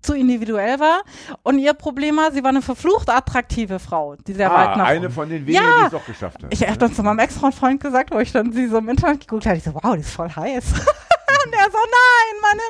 zu 0.00 0.14
individuell 0.14 0.80
war. 0.80 1.02
Und 1.42 1.58
ihr 1.58 1.74
Problem 1.74 2.16
war, 2.16 2.32
sie 2.32 2.42
war 2.42 2.48
eine 2.48 2.62
verflucht 2.62 3.10
attraktive 3.10 3.78
Frau, 3.78 4.16
die 4.16 4.32
sehr 4.32 4.50
weit 4.50 4.68
ah, 4.68 4.76
nach 4.78 4.86
eine 4.86 5.10
von 5.10 5.28
den 5.28 5.46
wenigen, 5.46 5.62
Ja. 5.62 5.80
die 5.80 5.84
es 5.84 5.90
doch 5.90 6.06
geschafft 6.06 6.42
hat. 6.42 6.50
Ich 6.50 6.66
habe 6.66 6.78
dann 6.78 6.94
zu 6.94 7.02
meinem 7.02 7.18
Ex-Freund 7.18 7.82
gesagt, 7.82 8.10
wo 8.14 8.18
ich 8.18 8.32
dann 8.32 8.52
sie 8.52 8.68
so 8.68 8.78
im 8.78 8.88
Internet 8.88 9.20
geguckt 9.20 9.44
habe, 9.44 9.58
ich 9.58 9.64
so, 9.64 9.74
wow, 9.74 9.96
die 9.96 10.00
ist 10.00 10.12
voll 10.14 10.30
heiß. 10.30 10.64
Und 10.72 11.52
er 11.52 11.70
so, 11.70 11.78
nein, 11.78 12.40
meine 12.40 12.62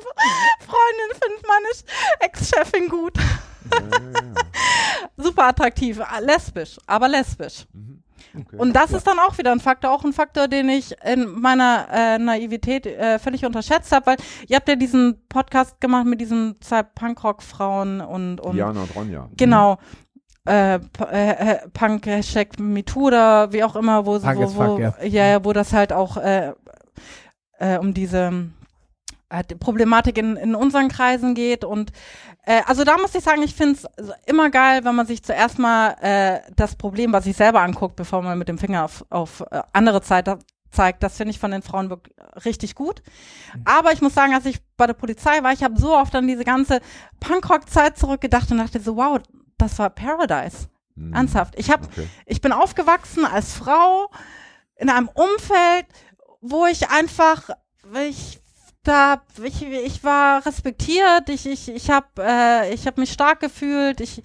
Freundin 0.67 1.21
findet 1.23 1.47
meine 1.47 1.69
Ex-Chefin 2.19 2.89
gut. 2.89 3.15
Super 5.37 5.49
attraktiv, 5.49 6.01
ah, 6.01 6.19
lesbisch, 6.19 6.79
aber 6.87 7.09
lesbisch. 7.09 7.67
Okay. 8.35 8.57
Und 8.57 8.73
das 8.75 8.91
ist 8.93 9.07
dann 9.07 9.19
auch 9.19 9.37
wieder 9.37 9.53
ein 9.53 9.61
Faktor, 9.61 9.93
auch 9.93 10.03
ein 10.03 10.15
Faktor, 10.15 10.49
den 10.49 10.71
ich 10.71 10.95
in 11.05 11.41
meiner 11.41 11.89
äh, 11.93 12.19
Naivität 12.19 12.87
äh, 12.87 13.19
völlig 13.19 13.45
unterschätzt 13.45 13.93
habe, 13.93 14.07
weil 14.07 14.17
ihr 14.49 14.57
habt 14.57 14.67
ja 14.67 14.77
diesen 14.77 15.27
Podcast 15.29 15.79
gemacht 15.79 16.07
mit 16.07 16.23
diesen 16.23 16.59
zwei 16.63 16.83
Punkrock-Frauen 16.83 18.01
und, 18.01 18.41
und 18.41 18.55
Diana 18.55 18.81
und 18.81 18.97
Ronja. 18.97 19.29
Genau. 19.37 19.77
Äh, 20.47 20.79
P- 20.79 21.05
äh, 21.05 21.31
äh, 21.33 21.69
Punk 21.69 22.07
Hashtag 22.07 22.59
MeToo 22.59 23.09
oder 23.09 23.53
wie 23.53 23.63
auch 23.63 23.77
immer, 23.77 24.07
wo, 24.07 24.19
Punk 24.19 24.39
wo, 24.39 24.43
wo 24.43 24.49
fuck, 24.49 24.79
ja. 24.81 24.95
ja, 25.03 25.27
ja, 25.27 25.45
wo 25.45 25.53
das 25.53 25.75
halt 25.75 25.93
auch 25.93 26.17
äh, 26.17 26.53
äh, 27.59 27.77
um 27.77 27.93
diese 27.93 28.49
äh, 29.29 29.45
die 29.45 29.55
Problematik 29.57 30.17
in, 30.17 30.37
in 30.37 30.55
unseren 30.55 30.89
Kreisen 30.89 31.35
geht 31.35 31.63
und 31.63 31.93
äh, 32.47 32.63
also 32.67 32.85
da 32.85 32.97
muss 32.97 33.15
ich 33.15 33.23
sagen, 33.23 33.43
ich 33.43 33.55
finde 33.55 33.79
es 33.97 34.11
immer 34.27 34.51
geil, 34.51 34.85
wenn 34.85 34.95
man 34.95 35.07
sich 35.07 35.23
zuerst 35.23 35.59
mal 35.59 35.91
äh, 36.01 36.41
das 36.57 36.75
Problem, 36.77 37.13
was 37.13 37.25
sich 37.25 37.37
selber 37.37 37.61
anguckt, 37.61 37.97
bevor 37.97 38.23
man 38.23 38.39
mit 38.39 38.49
dem 38.49 38.57
Finger 38.59 38.85
auf, 38.85 39.05
auf 39.11 39.43
äh, 39.51 39.61
andere 39.73 40.01
Zeit 40.01 40.29
zeigt. 40.71 41.03
Das 41.03 41.17
finde 41.17 41.31
ich 41.33 41.39
von 41.39 41.51
den 41.51 41.63
Frauen 41.63 41.91
wirklich 41.91 42.15
richtig 42.45 42.75
gut. 42.75 43.03
Aber 43.65 43.93
ich 43.93 44.01
muss 44.03 44.15
sagen, 44.15 44.35
als 44.35 44.47
ich 44.47 44.59
bei 44.77 44.87
der 44.87 44.95
Polizei 44.95 45.43
war, 45.43 45.53
ich 45.53 45.63
habe 45.63 45.79
so 45.79 45.97
oft 45.97 46.15
an 46.15 46.27
diese 46.27 46.45
ganze 46.45 46.81
Punkrock-Zeit 47.21 47.99
zurückgedacht 47.99 48.51
und 48.51 48.59
dachte 48.59 48.81
so, 48.81 48.97
wow, 48.97 49.19
das 49.59 49.79
war 49.79 49.91
Paradise. 49.91 50.69
Hm. 50.97 51.13
Ernsthaft. 51.13 51.55
Ich 51.59 51.71
habe, 51.71 51.87
Okay. 51.87 52.09
ich 52.27 52.41
bin 52.41 52.53
aufgewachsen 52.53 53.25
als 53.25 53.55
Frau 53.55 54.11
in 54.77 54.91
einem 54.91 55.09
Umfeld, 55.09 55.87
wo 56.41 56.67
ich 56.67 56.91
einfach, 56.91 57.51
ich 58.09 58.41
da, 58.87 59.23
ich, 59.43 59.63
ich 59.63 60.05
war 60.05 60.45
respektiert, 60.45 61.29
ich, 61.29 61.47
ich, 61.47 61.69
ich 61.69 61.91
habe, 61.91 62.07
äh, 62.19 62.73
ich 62.75 62.87
habe 62.87 63.01
mich 63.01 63.13
stark 63.13 63.41
gefühlt, 63.41 64.01
ich 64.01 64.23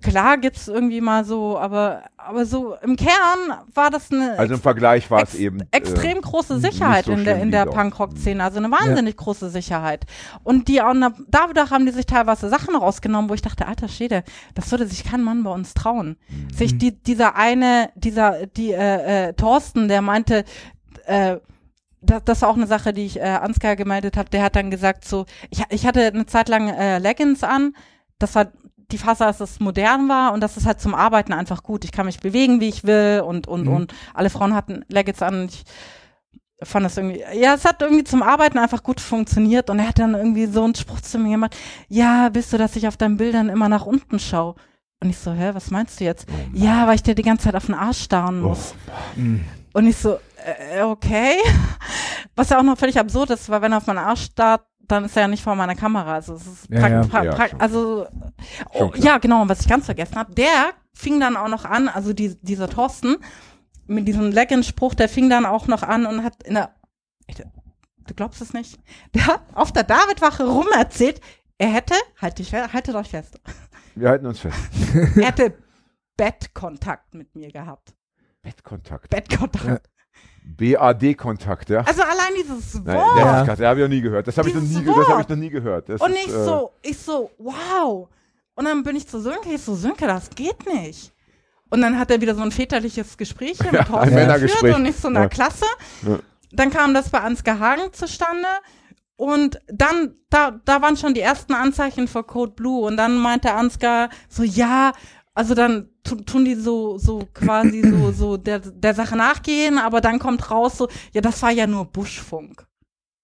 klar 0.00 0.38
gibt's 0.38 0.68
irgendwie 0.68 1.00
mal 1.00 1.24
so, 1.24 1.58
aber 1.58 2.04
aber 2.16 2.46
so 2.46 2.76
im 2.82 2.94
Kern 2.94 3.58
war 3.74 3.90
das 3.90 4.12
eine 4.12 4.38
Also 4.38 4.54
im 4.54 4.60
Vergleich 4.60 5.10
war 5.10 5.22
es 5.22 5.34
ex- 5.34 5.40
eben. 5.40 5.58
extrem 5.72 6.18
äh, 6.18 6.20
große 6.20 6.60
Sicherheit 6.60 7.06
so 7.06 7.12
in 7.12 7.24
der 7.24 7.42
in 7.42 7.50
der 7.50 7.66
Punkrock-Szene, 7.66 8.44
also 8.44 8.58
eine 8.58 8.70
wahnsinnig 8.70 9.16
große 9.16 9.50
Sicherheit. 9.50 10.06
Und 10.44 10.68
die 10.68 10.80
auch 10.80 10.94
dadurch 11.28 11.70
haben 11.70 11.84
die 11.84 11.92
sich 11.92 12.06
teilweise 12.06 12.48
Sachen 12.48 12.76
rausgenommen, 12.76 13.28
wo 13.28 13.34
ich 13.34 13.42
dachte, 13.42 13.66
alter 13.66 13.88
Schwede, 13.88 14.22
das 14.54 14.70
würde 14.70 14.86
sich 14.86 15.04
kein 15.04 15.22
Mann 15.22 15.42
bei 15.42 15.50
uns 15.50 15.74
trauen. 15.74 16.16
Mhm. 16.28 16.54
Sich 16.54 16.78
die, 16.78 16.92
dieser 16.92 17.34
eine, 17.34 17.90
dieser, 17.96 18.46
die, 18.46 18.70
äh, 18.72 19.30
äh, 19.30 19.32
Thorsten, 19.32 19.88
der 19.88 20.00
meinte, 20.00 20.44
äh, 21.06 21.38
das, 22.02 22.22
das 22.24 22.42
war 22.42 22.48
auch 22.50 22.56
eine 22.56 22.66
Sache, 22.66 22.92
die 22.92 23.06
ich 23.06 23.18
äh, 23.18 23.22
Ansgar 23.22 23.76
gemeldet 23.76 24.16
habe. 24.16 24.28
Der 24.30 24.42
hat 24.42 24.56
dann 24.56 24.70
gesagt 24.70 25.04
so, 25.06 25.24
ich, 25.50 25.62
ich 25.70 25.86
hatte 25.86 26.06
eine 26.06 26.26
Zeit 26.26 26.48
lang 26.48 26.68
äh, 26.68 26.98
Leggings 26.98 27.42
an. 27.44 27.74
Das 28.18 28.34
war 28.34 28.48
die 28.90 28.98
Phase, 28.98 29.24
als 29.24 29.40
es 29.40 29.58
modern 29.60 30.08
war 30.08 30.32
und 30.34 30.40
das 30.42 30.56
ist 30.58 30.66
halt 30.66 30.80
zum 30.80 30.94
Arbeiten 30.94 31.32
einfach 31.32 31.62
gut. 31.62 31.84
Ich 31.84 31.92
kann 31.92 32.04
mich 32.06 32.20
bewegen, 32.20 32.60
wie 32.60 32.68
ich 32.68 32.84
will 32.84 33.22
und 33.26 33.46
und 33.48 33.62
Mhm. 33.66 33.72
und 33.74 33.94
alle 34.12 34.28
Frauen 34.30 34.54
hatten 34.54 34.84
Leggings 34.88 35.22
an. 35.22 35.42
Und 35.42 35.52
ich 35.54 35.64
fand 36.68 36.84
das 36.84 36.96
irgendwie, 36.98 37.22
ja, 37.34 37.54
es 37.54 37.64
hat 37.64 37.80
irgendwie 37.80 38.04
zum 38.04 38.22
Arbeiten 38.22 38.58
einfach 38.58 38.82
gut 38.82 39.00
funktioniert 39.00 39.70
und 39.70 39.78
er 39.78 39.88
hat 39.88 39.98
dann 39.98 40.14
irgendwie 40.14 40.46
so 40.46 40.62
einen 40.62 40.74
Spruch 40.74 41.00
zu 41.00 41.18
mir 41.18 41.30
gemacht. 41.30 41.56
Ja, 41.88 42.28
bist 42.28 42.52
du, 42.52 42.58
dass 42.58 42.76
ich 42.76 42.86
auf 42.86 42.96
deinen 42.96 43.16
Bildern 43.16 43.48
immer 43.48 43.68
nach 43.68 43.86
unten 43.86 44.18
schaue? 44.18 44.54
Und 45.02 45.10
ich 45.10 45.18
so, 45.18 45.32
hä, 45.32 45.50
was 45.54 45.70
meinst 45.72 45.98
du 45.98 46.04
jetzt? 46.04 46.26
ja, 46.52 46.86
weil 46.86 46.94
ich 46.94 47.02
dir 47.02 47.14
die 47.16 47.22
ganze 47.22 47.44
Zeit 47.44 47.56
auf 47.56 47.66
den 47.66 47.74
Arsch 47.74 48.02
starren 48.02 48.40
muss. 48.40 48.74
Mhm. 49.16 49.44
Und 49.74 49.86
ich 49.86 49.96
so, 49.96 50.18
äh, 50.44 50.82
okay. 50.82 51.36
Was 52.36 52.50
ja 52.50 52.58
auch 52.58 52.62
noch 52.62 52.78
völlig 52.78 52.98
absurd 52.98 53.30
ist, 53.30 53.48
weil 53.48 53.60
wenn 53.62 53.72
er 53.72 53.78
auf 53.78 53.86
meinen 53.86 53.98
Arsch 53.98 54.24
starrt, 54.26 54.66
dann 54.80 55.04
ist 55.04 55.16
er 55.16 55.22
ja 55.22 55.28
nicht 55.28 55.42
vor 55.42 55.54
meiner 55.54 55.74
Kamera. 55.74 56.14
Also 56.14 56.34
es 56.34 56.46
ist 56.46 56.66
Ja, 56.70 56.88
ja. 56.88 57.00
pra- 57.02 57.24
Ja, 57.24 57.34
pra- 57.34 57.58
also 57.58 58.06
oh, 58.72 58.90
ja, 58.96 59.18
genau, 59.18 59.42
und 59.42 59.48
was 59.48 59.60
ich 59.60 59.68
ganz 59.68 59.84
vergessen 59.86 60.16
habe, 60.16 60.34
der 60.34 60.70
fing 60.94 61.20
dann 61.20 61.36
auch 61.36 61.48
noch 61.48 61.64
an, 61.64 61.88
also 61.88 62.12
die, 62.12 62.36
dieser 62.42 62.68
Thorsten, 62.68 63.16
mit 63.86 64.06
diesem 64.08 64.30
Leggings-Spruch, 64.30 64.94
der 64.94 65.08
fing 65.08 65.28
dann 65.30 65.46
auch 65.46 65.66
noch 65.66 65.82
an 65.82 66.06
und 66.06 66.22
hat 66.24 66.42
in 66.44 66.54
der, 66.54 66.74
ich, 67.26 67.36
du 67.36 68.14
glaubst 68.14 68.40
es 68.42 68.52
nicht, 68.52 68.78
der 69.14 69.26
hat 69.26 69.42
auf 69.54 69.72
der 69.72 69.84
Davidwache 69.84 70.44
rum 70.46 70.66
erzählt, 70.74 71.20
er 71.58 71.68
hätte, 71.68 71.94
halt 72.20 72.38
dich, 72.38 72.52
haltet 72.52 72.94
euch 72.94 73.08
fest, 73.10 73.38
Wir 73.94 74.08
halten 74.10 74.26
uns 74.26 74.40
fest. 74.40 74.58
er 75.16 75.26
hätte 75.26 75.54
Bettkontakt 76.16 77.14
mit 77.14 77.34
mir 77.34 77.50
gehabt. 77.50 77.94
Bettkontakt. 78.42 79.10
Bettkontakt. 79.10 79.88
BAD-Kontakt, 80.44 81.70
ja. 81.70 81.80
Also 81.82 82.02
allein 82.02 82.32
dieses 82.36 82.74
Wort. 82.74 82.86
Nein, 82.86 82.96
Ja. 82.96 83.24
das, 83.24 83.40
ist 83.42 83.46
krass, 83.46 83.58
das 83.58 83.66
habe 83.68 83.80
ich 83.80 83.84
noch 83.84 83.88
nie 83.94 84.00
gehört. 84.00 84.26
Das 84.26 84.38
habe 84.38 84.48
ich, 84.48 84.54
noch 84.54 84.62
nie 84.62 84.84
das 84.84 85.08
hab 85.08 85.20
ich 85.20 85.28
noch 85.28 85.36
nie 85.36 85.50
gehört. 85.50 85.88
Das 85.88 86.00
Und 86.00 86.10
ist, 86.10 86.26
ich 86.26 86.28
äh, 86.28 86.44
so, 86.44 86.72
ich 86.82 86.98
so, 86.98 87.30
wow. 87.38 88.08
Und 88.54 88.64
dann 88.64 88.82
bin 88.82 88.96
ich 88.96 89.06
zu 89.08 89.20
Sönke, 89.20 89.50
ich 89.54 89.62
so, 89.62 89.74
Sönke, 89.74 90.06
das 90.06 90.28
geht 90.30 90.66
nicht. 90.66 91.12
Und 91.70 91.80
dann 91.80 91.98
hat 91.98 92.10
er 92.10 92.20
wieder 92.20 92.34
so 92.34 92.42
ein 92.42 92.50
väterliches 92.52 93.16
Gespräch 93.16 93.58
hier 93.62 93.72
Ja, 93.88 94.04
mit 94.04 94.12
Männergespräch. 94.14 94.60
geführt 94.60 94.76
und 94.76 94.86
ich 94.86 94.96
so, 94.96 95.08
na 95.08 95.22
Ja. 95.22 95.28
klasse. 95.28 95.64
Ja. 96.02 96.18
Dann 96.50 96.70
kam 96.70 96.92
das 96.92 97.08
bei 97.08 97.20
Ansgar 97.20 97.58
Hagen 97.60 97.92
zustande. 97.92 98.48
Und 99.16 99.60
dann, 99.68 100.16
da, 100.28 100.60
da 100.64 100.82
waren 100.82 100.96
schon 100.96 101.14
die 101.14 101.20
ersten 101.20 101.54
Anzeichen 101.54 102.08
für 102.08 102.24
Code 102.24 102.52
Blue. 102.52 102.84
Und 102.84 102.96
dann 102.96 103.16
meinte 103.16 103.52
Ansgar 103.54 104.10
so, 104.28 104.42
ja, 104.42 104.92
also 105.34 105.54
dann 105.54 105.88
tu- 106.04 106.16
tun 106.22 106.44
die 106.44 106.54
so, 106.54 106.98
so 106.98 107.26
quasi 107.32 107.82
so, 107.82 108.12
so 108.12 108.36
der, 108.36 108.58
der 108.58 108.94
Sache 108.94 109.16
nachgehen, 109.16 109.78
aber 109.78 110.00
dann 110.00 110.18
kommt 110.18 110.50
raus 110.50 110.78
so, 110.78 110.88
ja, 111.12 111.20
das 111.20 111.40
war 111.42 111.50
ja 111.50 111.66
nur 111.66 111.86
Buschfunk. 111.86 112.66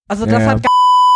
Also 0.09 0.25
Ja, 0.25 0.33
das 0.33 0.43
ja. 0.43 0.49
hat 0.51 0.67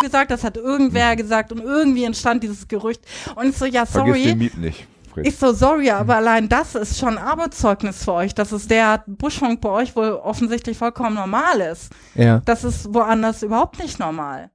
gesagt, 0.02 0.31
das 0.31 0.44
hat 0.44 0.56
irgendwer 0.56 1.16
gesagt 1.16 1.52
und 1.52 1.60
irgendwie 1.60 2.05
entstand 2.05 2.43
dieses 2.43 2.69
Gerücht. 2.69 3.05
Und 3.36 3.51
ich 3.51 3.56
so, 3.56 3.64
ja, 3.64 3.86
Vergiss 3.86 4.14
den 4.14 4.23
sorry. 4.24 4.35
Miet 4.35 4.59
nicht, 4.59 4.86
Fred. 5.12 5.27
Ich 5.27 5.36
so, 5.36 5.52
sorry, 5.52 5.90
aber 5.90 6.16
allein 6.16 6.48
das 6.48 6.74
ist 6.74 6.98
schon 6.98 7.16
Arbeitszeugnis 7.16 8.05
für 8.05 8.12
euch, 8.12 8.35
dass 8.35 8.52
es 8.52 8.66
der 8.69 9.05
Buschfunk 9.06 9.60
bei 9.60 9.70
euch 9.70 9.97
wohl 9.97 10.10
offensichtlich 10.12 10.77
vollkommen 10.77 11.14
normal 11.14 11.60
ist. 11.60 11.93
Ja. 12.14 12.40
Das 12.44 12.64
ist 12.64 12.93
woanders 12.93 13.43
überhaupt 13.43 13.78
nicht 13.78 13.98
normal. 13.98 14.51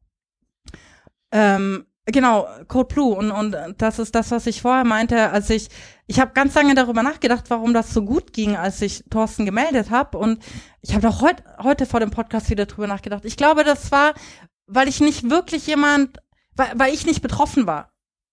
Ähm, 1.32 1.86
genau, 2.06 2.48
Code 2.68 2.94
Blue 2.94 3.16
und, 3.16 3.32
und 3.32 3.56
das 3.78 4.00
ist 4.00 4.16
das, 4.16 4.32
was 4.32 4.48
ich 4.48 4.62
vorher 4.62 4.84
meinte, 4.86 5.30
als 5.30 5.50
ich, 5.50 5.70
ich 6.08 6.20
habe 6.22 6.32
ganz 6.34 6.56
lange 6.56 6.74
darüber 6.74 7.04
nachgedacht, 7.04 7.46
warum 7.50 7.74
das 7.74 7.94
so 7.94 8.04
gut 8.04 8.32
ging, 8.32 8.56
als 8.56 8.82
ich 8.82 9.04
Thorsten 9.10 9.46
gemeldet 9.46 9.92
habe 9.92 10.18
und 10.18 10.42
ich 10.82 10.94
habe 10.94 11.02
doch 11.02 11.22
heut, 11.22 11.44
heute 11.62 11.86
vor 11.86 12.00
dem 12.00 12.12
Podcast 12.12 12.50
wieder 12.50 12.66
drüber 12.66 12.88
nachgedacht. 12.88 13.26
Ich 13.26 13.36
glaube, 13.36 13.66
das 13.66 13.92
war, 13.92 14.14
weil 14.68 14.88
ich 14.88 15.02
nicht 15.02 15.30
wirklich 15.30 15.68
jemand, 15.68 16.18
weil, 16.56 16.72
weil 16.76 16.94
ich 16.94 17.06
nicht 17.06 17.22
betroffen 17.22 17.68
war. 17.68 17.92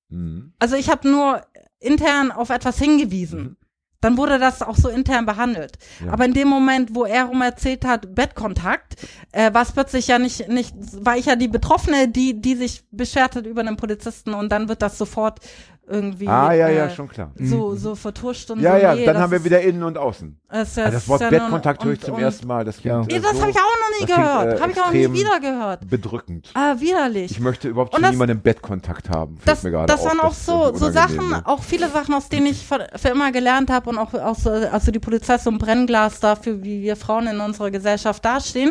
Mhm. 0.09 0.55
Also 0.61 0.77
ich 0.77 0.89
habe 0.89 1.09
nur 1.09 1.43
intern 1.81 2.31
auf 2.31 2.51
etwas 2.51 2.79
hingewiesen. 2.79 3.43
Mhm. 3.43 3.57
Dann 4.01 4.19
wurde 4.19 4.39
das 4.39 4.61
auch 4.61 4.77
so 4.77 4.91
intern 4.91 5.25
behandelt. 5.25 5.79
Ja. 6.05 6.13
Aber 6.13 6.27
in 6.27 6.35
dem 6.35 6.47
Moment, 6.47 6.95
wo 6.95 7.07
er 7.07 7.25
rum 7.25 7.41
erzählt 7.41 7.87
hat, 7.87 8.15
Bettkontakt, 8.15 8.97
äh, 9.33 9.55
war 9.55 9.63
es 9.63 9.73
plötzlich 9.73 10.09
ja 10.09 10.19
nicht, 10.19 10.47
nicht, 10.47 10.75
war 11.03 11.17
ich 11.17 11.25
ja 11.25 11.37
die 11.37 11.49
Betroffene, 11.49 12.09
die, 12.09 12.39
die 12.39 12.55
sich 12.55 12.85
beschwert 12.91 13.35
hat 13.35 13.47
über 13.47 13.63
einen 13.63 13.79
Polizisten 13.79 14.35
und 14.35 14.53
dann 14.53 14.69
wird 14.69 14.83
das 14.83 14.99
sofort 14.99 15.41
irgendwie 15.87 16.27
Ah, 16.29 16.53
ja, 16.53 16.69
ja, 16.69 16.87
äh, 16.87 16.91
schon 16.91 17.09
klar. 17.09 17.31
so, 17.39 17.75
so 17.75 17.95
vertuscht 17.95 18.51
und 18.51 18.61
Ja, 18.61 18.77
so. 18.77 18.83
ja, 18.83 18.95
nee, 18.95 19.05
dann 19.05 19.15
das 19.15 19.23
haben 19.23 19.33
wir 19.33 19.45
wieder 19.45 19.61
innen 19.61 19.83
und 19.83 19.99
außen. 19.99 20.39
Das, 20.49 20.69
ist- 20.71 20.79
Ah, 20.79 20.91
das 20.91 21.09
Wort 21.09 21.21
ja 21.21 21.31
Bettkontakt 21.31 21.85
höre 21.85 21.93
ich 21.95 22.01
zum 22.01 22.15
und- 22.15 22.23
ersten 22.23 22.47
Mal. 22.47 22.65
Das 22.65 22.83
Ja. 22.83 23.03
klingt, 23.03 23.09
Nee, 23.09 23.17
äh, 23.17 23.21
das 23.21 23.33
so 23.33 23.41
habe 23.43 23.51
ich 23.51 23.57
auch 23.57 23.61
noch 23.63 24.01
nie 24.01 24.07
das 24.07 24.17
gehört. 24.17 24.59
äh, 24.59 24.63
habe 24.63 24.73
ich 24.73 24.81
auch 24.81 24.91
nie 24.93 24.99
extrem 25.05 25.15
wieder 25.15 25.41
gehört. 25.41 25.91
bedrückend. 25.91 26.51
Ah, 26.55 26.75
widerlich. 26.79 27.31
Ich 27.33 27.41
möchte 27.41 27.69
überhaupt 27.69 27.95
das- 27.95 28.11
niemandem 28.11 28.41
Bettkontakt 28.41 29.11
haben. 29.11 29.39
das, 29.45 29.63
mir 29.63 29.71
gerade 29.73 29.87
das 29.93 30.05
waren 30.05 30.21
auch 30.21 30.33
ist 30.33 30.47
so, 30.47 30.75
so 30.75 30.91
Sachen, 30.91 31.31
ne? 31.31 31.43
auch 31.45 31.63
viele 31.63 31.89
Sachen, 31.91 32.15
aus 32.15 32.29
denen 32.29 32.47
ich 32.47 32.65
für, 32.67 32.87
für 32.97 33.09
immer 33.09 33.33
gelernt 33.33 33.71
habe 33.71 33.91
und 33.91 33.99
auch 33.99 34.15
aus, 34.15 34.47
äh, 34.47 34.69
also 34.73 34.91
die 34.91 35.01
Polizei 35.01 35.35
ist 35.35 35.45
so 35.45 35.51
ein 35.51 35.59
Brennglas 35.59 36.21
dafür, 36.21 36.63
wie 36.63 36.83
wir 36.83 36.97
Frauen 36.97 37.27
in 37.27 37.41
unserer 37.41 37.71
Gesellschaft 37.71 38.25
dastehen. 38.25 38.71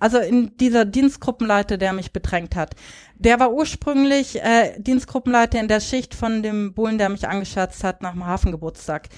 Also 0.00 0.18
in 0.18 0.56
dieser 0.56 0.84
Dienstgruppenleiter, 0.84 1.76
der 1.78 1.92
mich 1.92 2.12
bedrängt 2.12 2.56
hat. 2.56 2.74
Der 3.20 3.40
war 3.40 3.52
ursprünglich 3.52 4.40
äh, 4.40 4.78
Dienstgruppenleiter 4.78 5.58
in 5.58 5.66
der 5.66 5.80
Schicht 5.80 6.14
von 6.14 6.40
dem 6.48 6.74
Bullen, 6.74 6.98
der 6.98 7.08
mich 7.08 7.26
angescherzt 7.28 7.84
hat 7.84 8.02
nach 8.02 8.12
dem 8.12 8.26
Hafengeburtstag. 8.26 9.08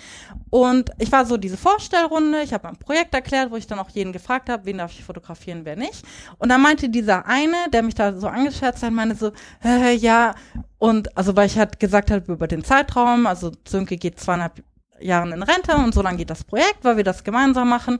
Und 0.50 0.90
ich 0.98 1.10
war 1.12 1.26
so 1.26 1.36
diese 1.36 1.56
Vorstellrunde, 1.56 2.42
ich 2.42 2.52
habe 2.52 2.68
ein 2.68 2.76
Projekt 2.76 3.14
erklärt, 3.14 3.50
wo 3.50 3.56
ich 3.56 3.66
dann 3.66 3.78
auch 3.78 3.90
jeden 3.90 4.12
gefragt 4.12 4.48
habe, 4.48 4.64
wen 4.66 4.78
darf 4.78 4.92
ich 4.92 5.04
fotografieren, 5.04 5.64
wer 5.64 5.76
nicht. 5.76 6.04
Und 6.38 6.48
dann 6.48 6.60
meinte 6.62 6.88
dieser 6.88 7.26
eine, 7.26 7.56
der 7.72 7.82
mich 7.82 7.94
da 7.94 8.12
so 8.18 8.28
angescherzt 8.28 8.82
hat, 8.82 8.92
meinte 8.92 9.16
so, 9.16 9.32
äh, 9.64 9.94
ja, 9.94 10.34
und 10.78 11.16
also 11.16 11.36
weil 11.36 11.46
ich 11.46 11.58
halt 11.58 11.78
gesagt 11.80 12.10
habe 12.10 12.32
über 12.32 12.46
den 12.46 12.64
Zeitraum, 12.64 13.26
also 13.26 13.52
Sönke 13.66 13.96
geht 13.96 14.18
zweieinhalb 14.18 14.62
Jahren 15.00 15.32
in 15.32 15.42
Rente 15.42 15.74
und 15.76 15.94
so 15.94 16.02
lange 16.02 16.18
geht 16.18 16.30
das 16.30 16.44
Projekt, 16.44 16.78
weil 16.82 16.96
wir 16.96 17.04
das 17.04 17.24
gemeinsam 17.24 17.68
machen. 17.68 17.98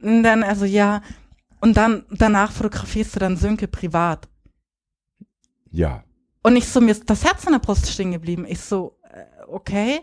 Und 0.00 0.22
dann 0.22 0.42
also 0.42 0.64
ja, 0.64 1.02
und 1.60 1.76
dann 1.76 2.04
danach 2.10 2.52
fotografierst 2.52 3.14
du 3.14 3.20
dann 3.20 3.36
Sönke 3.36 3.68
privat. 3.68 4.28
Ja. 5.70 6.04
Und 6.42 6.56
ich 6.56 6.68
so, 6.68 6.80
mir 6.80 6.90
ist 6.90 7.08
das 7.08 7.24
Herz 7.24 7.44
in 7.44 7.52
der 7.52 7.60
Brust 7.60 7.90
stehen 7.90 8.12
geblieben. 8.12 8.44
Ich 8.48 8.60
so, 8.60 8.98
äh, 9.04 9.24
okay. 9.48 10.00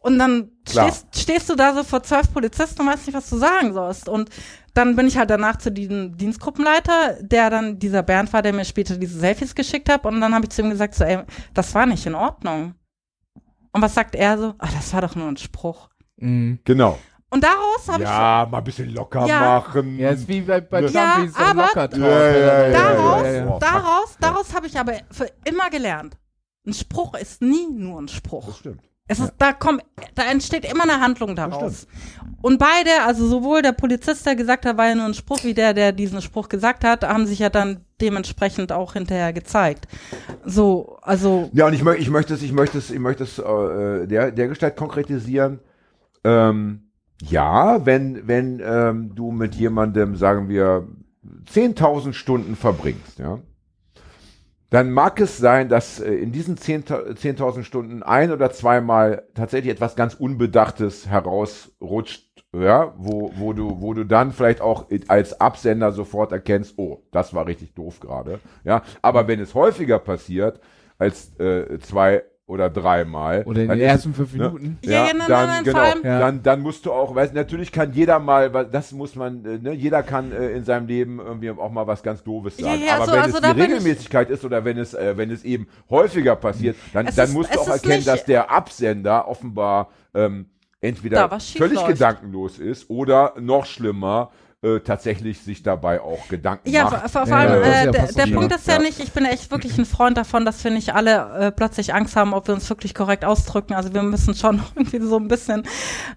Und 0.00 0.18
dann 0.18 0.50
stehst, 0.66 1.06
stehst 1.14 1.50
du 1.50 1.54
da 1.54 1.74
so 1.74 1.84
vor 1.84 2.02
zwölf 2.02 2.32
Polizisten 2.32 2.80
und 2.80 2.88
weißt 2.88 3.06
nicht, 3.06 3.16
was 3.16 3.28
du 3.28 3.36
sagen 3.36 3.74
sollst. 3.74 4.08
Und 4.08 4.30
dann 4.72 4.96
bin 4.96 5.06
ich 5.06 5.18
halt 5.18 5.28
danach 5.28 5.56
zu 5.56 5.70
diesem 5.70 6.16
Dienstgruppenleiter, 6.16 7.18
der 7.20 7.50
dann 7.50 7.78
dieser 7.78 8.02
Bernd 8.02 8.32
war, 8.32 8.40
der 8.40 8.54
mir 8.54 8.64
später 8.64 8.96
diese 8.96 9.18
Selfies 9.18 9.54
geschickt 9.54 9.90
hat. 9.90 10.06
Und 10.06 10.22
dann 10.22 10.34
habe 10.34 10.46
ich 10.46 10.50
zu 10.50 10.62
ihm 10.62 10.70
gesagt, 10.70 10.94
so, 10.94 11.04
ey, 11.04 11.18
das 11.52 11.74
war 11.74 11.84
nicht 11.84 12.06
in 12.06 12.14
Ordnung. 12.14 12.74
Und 13.72 13.82
was 13.82 13.94
sagt 13.94 14.14
er 14.14 14.38
so? 14.38 14.54
Ah, 14.58 14.68
das 14.74 14.92
war 14.94 15.02
doch 15.02 15.14
nur 15.14 15.28
ein 15.28 15.36
Spruch. 15.36 15.90
Mhm. 16.16 16.60
Genau. 16.64 16.98
Und 17.30 17.44
daraus 17.44 17.88
habe 17.88 18.02
Ja, 18.02 18.46
mal 18.50 18.58
ein 18.58 18.64
bisschen 18.64 18.92
locker 18.92 19.24
Ja. 19.26 19.40
machen. 19.40 19.98
Ja, 19.98 20.10
ist 20.10 20.26
wie 20.26 20.40
bei, 20.40 20.60
bei 20.60 20.82
Ja, 20.82 21.14
Trump, 21.16 21.30
so 21.30 21.38
aber- 21.42 21.62
locker 21.62 21.88
Ja, 21.96 22.08
ja, 22.08 22.36
ja, 22.36 22.66
ich, 22.68 22.72
ja, 22.74 22.82
daraus, 22.94 23.22
ja, 23.24 23.32
ja. 23.32 23.58
daraus, 23.60 24.16
daraus 24.20 24.54
habe 24.54 24.66
ich 24.66 24.78
aber 24.78 24.94
für 25.10 25.26
immer 25.44 25.70
gelernt. 25.70 26.16
Ein 26.66 26.74
Spruch 26.74 27.14
ist 27.14 27.40
nie 27.40 27.68
nur 27.70 28.00
ein 28.02 28.08
Spruch. 28.08 28.46
Das 28.46 28.58
stimmt. 28.58 28.82
Es 29.06 29.18
ist, 29.18 29.32
da 29.38 29.52
kommt, 29.52 29.82
da 30.14 30.22
entsteht 30.30 30.64
immer 30.70 30.84
eine 30.84 31.00
Handlung 31.00 31.34
daraus. 31.34 31.88
Und 32.42 32.58
beide, 32.58 32.90
also 33.04 33.26
sowohl 33.26 33.60
der 33.60 33.72
Polizist, 33.72 34.24
der 34.24 34.36
gesagt 34.36 34.64
hat, 34.66 34.76
war 34.76 34.86
ja 34.88 34.94
nur 34.94 35.06
ein 35.06 35.14
Spruch, 35.14 35.42
wie 35.42 35.52
der, 35.52 35.74
der 35.74 35.90
diesen 35.90 36.22
Spruch 36.22 36.48
gesagt 36.48 36.84
hat, 36.84 37.02
haben 37.02 37.26
sich 37.26 37.40
ja 37.40 37.48
dann 37.50 37.84
dementsprechend 38.00 38.70
auch 38.70 38.92
hinterher 38.92 39.32
gezeigt. 39.32 39.88
So, 40.44 40.96
also, 41.02 41.50
Ja, 41.52 41.66
und 41.66 41.72
ich, 41.72 41.82
mö 41.82 41.94
ich 41.96 42.08
möchte 42.08 42.34
es, 42.34 42.42
ich 42.42 42.52
möchte 42.52 42.78
es, 42.78 42.90
ich 42.90 43.00
möchte 43.00 43.24
es 43.24 43.38
äh, 43.40 44.06
der, 44.06 44.30
der 44.30 44.46
Gestalt 44.48 44.76
konkretisieren. 44.76 45.58
Ähm, 46.22 46.89
ja, 47.22 47.84
wenn, 47.84 48.26
wenn 48.26 48.60
ähm, 48.64 49.14
du 49.14 49.30
mit 49.30 49.54
jemandem, 49.54 50.16
sagen 50.16 50.48
wir, 50.48 50.88
10.000 51.52 52.12
Stunden 52.12 52.56
verbringst, 52.56 53.18
ja, 53.18 53.38
dann 54.70 54.92
mag 54.92 55.20
es 55.20 55.36
sein, 55.36 55.68
dass 55.68 56.00
äh, 56.00 56.14
in 56.14 56.32
diesen 56.32 56.56
10.000 56.56 57.18
10.000 57.18 57.64
Stunden 57.64 58.02
ein 58.02 58.30
oder 58.30 58.50
zweimal 58.50 59.24
tatsächlich 59.34 59.72
etwas 59.72 59.96
ganz 59.96 60.14
Unbedachtes 60.14 61.08
herausrutscht, 61.08 62.44
ja, 62.52 62.94
wo, 62.96 63.32
wo 63.36 63.52
du, 63.52 63.80
wo 63.80 63.94
du 63.94 64.04
dann 64.04 64.32
vielleicht 64.32 64.60
auch 64.60 64.86
als 65.08 65.40
Absender 65.40 65.92
sofort 65.92 66.32
erkennst, 66.32 66.74
oh, 66.78 67.02
das 67.10 67.34
war 67.34 67.46
richtig 67.46 67.74
doof 67.74 68.00
gerade, 68.00 68.40
ja. 68.64 68.82
Aber 69.02 69.28
wenn 69.28 69.40
es 69.40 69.54
häufiger 69.54 69.98
passiert 69.98 70.60
als 70.98 71.38
äh, 71.38 71.78
zwei 71.80 72.22
oder 72.50 72.68
dreimal, 72.68 73.44
Oder 73.44 73.62
in 73.62 73.68
dann 73.68 73.78
den 73.78 73.86
ersten 73.88 74.12
fünf 74.12 74.34
ne? 74.34 74.44
Minuten. 74.50 74.78
Ja, 74.84 74.90
ja, 75.06 75.12
nein, 75.14 75.18
dann, 75.28 75.28
nein, 75.28 75.46
nein, 75.48 75.64
genau, 75.64 76.08
Ja. 76.08 76.18
dann, 76.18 76.42
dann 76.42 76.60
musst 76.60 76.84
du 76.84 76.92
auch, 76.92 77.14
weißt, 77.14 77.32
natürlich 77.34 77.70
kann 77.70 77.92
jeder 77.92 78.18
mal, 78.18 78.52
weil 78.52 78.66
das 78.66 78.90
muss 78.92 79.14
man, 79.14 79.44
äh, 79.44 79.58
ne, 79.58 79.72
jeder 79.72 80.02
kann 80.02 80.32
äh, 80.32 80.50
in 80.50 80.64
seinem 80.64 80.86
Leben 80.88 81.20
irgendwie 81.20 81.50
auch 81.50 81.70
mal 81.70 81.86
was 81.86 82.02
ganz 82.02 82.22
Doofes 82.24 82.58
Ja, 82.58 82.66
sagen. 82.66 82.82
ja, 82.84 82.96
Aber 82.96 83.06
so- 83.06 83.12
wenn 83.12 83.20
also 83.20 83.38
es 83.38 83.54
die 83.54 83.60
Regelmäßigkeit 83.60 84.30
ist 84.30 84.44
oder 84.44 84.64
wenn 84.64 84.78
es, 84.78 84.94
äh, 84.94 85.16
wenn 85.16 85.30
es 85.30 85.44
eben 85.44 85.68
häufiger 85.88 86.34
passiert, 86.36 86.76
dann, 86.92 87.06
Es 87.06 87.14
dann 87.14 87.28
ist- 87.28 87.34
musst 87.34 87.54
du 87.54 87.60
auch 87.60 87.68
erkennen, 87.68 87.94
nicht- 87.96 88.08
dass 88.08 88.24
der 88.24 88.50
Absender 88.50 89.28
offenbar 89.28 89.88
ähm, 90.14 90.46
entweder 90.80 91.28
völlig 91.38 91.76
läuft. 91.76 91.88
gedankenlos 91.88 92.58
ist 92.58 92.90
oder 92.90 93.34
noch 93.38 93.64
schlimmer, 93.66 94.30
äh, 94.62 94.80
tatsächlich 94.80 95.40
sich 95.40 95.62
dabei 95.62 96.02
auch 96.02 96.28
Gedanken 96.28 96.68
Ja, 96.70 96.84
macht. 96.84 97.10
vor, 97.10 97.26
vor 97.26 97.36
allem, 97.36 97.62
äh, 97.62 97.84
ja 97.86 97.90
der, 97.90 98.12
der 98.12 98.26
Punkt 98.26 98.54
ist 98.54 98.66
ja, 98.66 98.74
Ja. 98.74 98.78
nicht, 98.80 99.00
ich 99.00 99.10
bin 99.12 99.24
echt 99.24 99.50
wirklich 99.50 99.78
ein 99.78 99.86
Freund 99.86 100.18
davon, 100.18 100.44
dass 100.44 100.62
wir 100.62 100.70
nicht 100.70 100.94
alle 100.94 101.46
äh, 101.46 101.50
plötzlich 101.50 101.94
Angst 101.94 102.14
haben, 102.14 102.34
ob 102.34 102.46
wir 102.46 102.54
uns 102.54 102.68
wirklich 102.68 102.94
korrekt 102.94 103.24
ausdrücken. 103.24 103.72
Also 103.72 103.94
wir 103.94 104.02
müssen 104.02 104.34
schon 104.34 104.62
irgendwie 104.76 105.00
so 105.00 105.16
ein 105.16 105.28
bisschen 105.28 105.62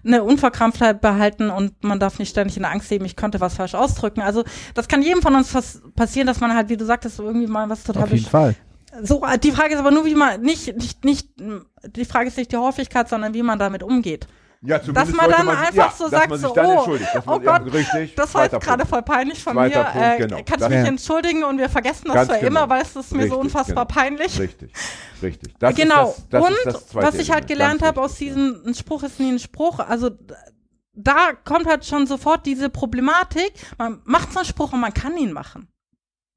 eine 0.04 0.22
Unverkrampftheit 0.24 1.00
behalten 1.00 1.48
und 1.48 1.82
man 1.82 1.98
darf 1.98 2.18
nicht 2.18 2.28
ständig 2.28 2.56
in 2.58 2.64
der 2.64 2.72
Angst 2.72 2.90
leben, 2.90 3.06
ich 3.06 3.16
könnte 3.16 3.40
was 3.40 3.54
falsch 3.54 3.74
ausdrücken. 3.74 4.20
Also 4.20 4.44
das 4.74 4.88
kann 4.88 5.00
jedem 5.00 5.22
von 5.22 5.34
uns 5.34 5.54
was 5.54 5.80
passieren, 5.96 6.26
dass 6.26 6.40
man 6.40 6.54
halt, 6.54 6.68
wie 6.68 6.76
du 6.76 6.84
sagtest, 6.84 7.18
irgendwie 7.20 7.46
mal 7.46 7.70
was 7.70 7.82
total 7.82 8.02
Auf 8.02 8.10
jeden 8.10 8.26
Fall. 8.26 8.54
so, 9.02 9.22
die 9.42 9.52
Frage 9.52 9.72
ist 9.72 9.80
aber 9.80 9.90
nur, 9.90 10.04
wie 10.04 10.14
man, 10.14 10.42
nicht, 10.42 10.76
nicht, 10.76 11.02
nicht, 11.04 11.28
die 11.86 12.04
Frage 12.04 12.28
ist 12.28 12.36
nicht 12.36 12.52
die 12.52 12.58
Häufigkeit, 12.58 13.08
sondern 13.08 13.32
wie 13.32 13.42
man 13.42 13.58
damit 13.58 13.82
umgeht. 13.82 14.28
Ja, 14.66 14.78
Dass 14.78 15.08
man 15.12 15.30
dann 15.30 15.46
sich- 15.46 15.58
einfach 15.58 15.74
ja, 15.74 15.92
so 15.94 16.08
sagt, 16.08 16.30
man 16.30 16.38
so, 16.38 16.52
oh, 16.52 16.56
man, 16.56 17.22
oh 17.26 17.38
Gott, 17.40 17.72
richtig, 17.72 18.14
Das 18.14 18.32
war 18.34 18.44
jetzt 18.44 18.58
gerade 18.60 18.86
voll 18.86 19.02
peinlich 19.02 19.42
von 19.42 19.52
Zweiter 19.52 19.78
mir. 19.80 19.90
Punkt, 19.90 20.06
äh, 20.06 20.16
genau. 20.18 20.36
Kannst 20.36 20.50
du 20.52 20.56
Das- 20.56 20.68
mich 20.70 20.78
Ja. 20.78 20.84
entschuldigen 20.86 21.44
und 21.44 21.58
wir 21.58 21.68
vergessen 21.68 22.04
das 22.06 22.14
Ganz 22.14 22.28
zwar 22.28 22.38
genau. 22.38 22.60
immer, 22.62 22.68
weil 22.70 22.82
es 22.82 22.96
ist 22.96 23.12
mir 23.12 23.28
so 23.28 23.34
Richtig, 23.34 23.38
unfassbar 23.38 23.86
genau. 23.86 24.00
peinlich. 24.00 24.40
Richtig, 24.40 24.72
richtig. 25.22 25.54
Das 25.58 25.74
genau. 25.74 26.14
Das, 26.30 26.42
das 26.64 26.82
und 26.82 26.94
was 27.02 27.14
ich 27.16 27.30
halt 27.30 27.46
gelernt 27.46 27.82
habe 27.82 28.00
aus 28.00 28.14
diesem, 28.16 28.62
ein 28.66 28.74
Spruch 28.74 29.02
ist 29.02 29.20
nie 29.20 29.32
ein 29.32 29.38
Spruch, 29.38 29.80
also 29.80 30.10
da 30.94 31.32
kommt 31.44 31.66
halt 31.66 31.84
schon 31.84 32.06
sofort 32.06 32.46
diese 32.46 32.70
Problematik, 32.70 33.52
man 33.78 34.00
macht 34.04 34.32
so 34.32 34.38
einen 34.38 34.46
Spruch 34.46 34.72
und 34.72 34.80
man 34.80 34.94
kann 34.94 35.16
ihn 35.18 35.32
machen. 35.32 35.68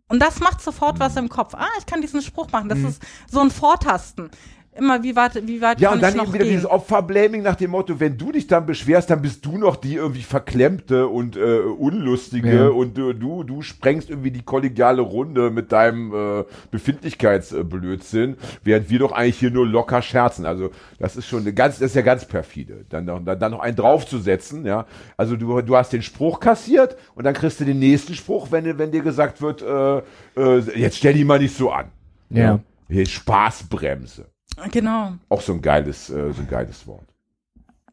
Und 0.09 0.21
das 0.21 0.39
macht 0.39 0.61
sofort 0.61 0.99
was 0.99 1.15
im 1.17 1.27
Kopf. 1.29 1.53
Ah, 1.53 1.67
ich 1.79 1.85
kann 1.85 2.01
diesen 2.01 2.21
Spruch 2.21 2.49
machen. 2.51 2.69
Das 2.69 2.77
Mhm. 2.79 2.87
ist 2.87 3.01
so 3.29 3.41
ein 3.41 3.51
Vortasten. 3.51 4.31
Immer, 4.77 5.01
wie 5.03 5.15
weit, 5.15 5.47
wie 5.47 5.61
weit 5.61 5.79
Ja, 5.79 5.89
kann 5.89 5.97
und 5.97 6.01
dann 6.03 6.11
ich 6.11 6.17
noch 6.17 6.23
eben 6.25 6.33
wieder 6.33 6.43
gehen? 6.45 6.53
dieses 6.53 6.69
Opferblaming 6.69 7.41
nach 7.41 7.55
dem 7.55 7.71
Motto, 7.71 7.99
wenn 7.99 8.17
du 8.17 8.31
dich 8.31 8.47
dann 8.47 8.65
beschwerst, 8.65 9.09
dann 9.09 9.21
bist 9.21 9.45
du 9.45 9.57
noch 9.57 9.75
die 9.75 9.95
irgendwie 9.95 10.21
verklemmte 10.21 11.07
und 11.07 11.35
äh, 11.37 11.59
unlustige 11.59 12.55
Ja. 12.55 12.67
und 12.69 12.97
äh, 12.97 13.13
du, 13.13 13.43
du 13.43 13.61
sprengst 13.61 14.09
irgendwie 14.09 14.31
die 14.31 14.43
kollegiale 14.43 15.01
Runde 15.01 15.49
mit 15.49 15.71
deinem 15.71 16.13
äh, 16.13 16.43
Befindlichkeitsblödsinn, 16.71 18.37
während 18.63 18.89
wir 18.89 18.99
doch 18.99 19.11
eigentlich 19.11 19.39
hier 19.39 19.51
nur 19.51 19.65
locker 19.67 20.01
scherzen. 20.01 20.45
Also 20.45 20.71
das 20.99 21.15
ist 21.15 21.27
schon 21.27 21.41
eine 21.41 21.53
ganz, 21.53 21.79
das 21.79 21.89
ist 21.91 21.95
ja 21.95 22.01
ganz 22.01 22.25
perfide. 22.25 22.85
Dann 22.89 23.05
noch, 23.05 23.23
dann, 23.23 23.39
dann 23.39 23.51
noch 23.51 23.59
einen 23.59 23.75
draufzusetzen, 23.75 24.65
ja. 24.65 24.85
Also 25.17 25.35
du, 25.35 25.61
du 25.61 25.75
hast 25.75 25.93
den 25.93 26.01
Spruch 26.01 26.39
kassiert 26.39 26.97
und 27.15 27.23
dann 27.25 27.33
kriegst 27.33 27.59
du 27.59 27.65
den 27.65 27.79
nächsten 27.79 28.13
Spruch, 28.13 28.47
wenn, 28.51 28.77
wenn 28.77 28.91
dir 28.91 29.01
gesagt 29.01 29.41
wird, 29.41 29.61
äh, 29.61 29.97
äh, 30.39 30.59
jetzt 30.75 30.97
stell 30.97 31.13
dich 31.13 31.25
mal 31.25 31.39
nicht 31.39 31.55
so 31.55 31.71
an. 31.71 31.87
Ja. 32.29 32.59
Hier 32.89 33.05
Spaßbremse. 33.05 34.25
Genau. 34.71 35.13
Auch 35.29 35.41
so 35.41 35.53
ein 35.53 35.61
geiles, 35.61 36.09
äh, 36.09 36.31
so 36.33 36.41
ein 36.41 36.47
geiles 36.49 36.85
Wort. 36.87 37.07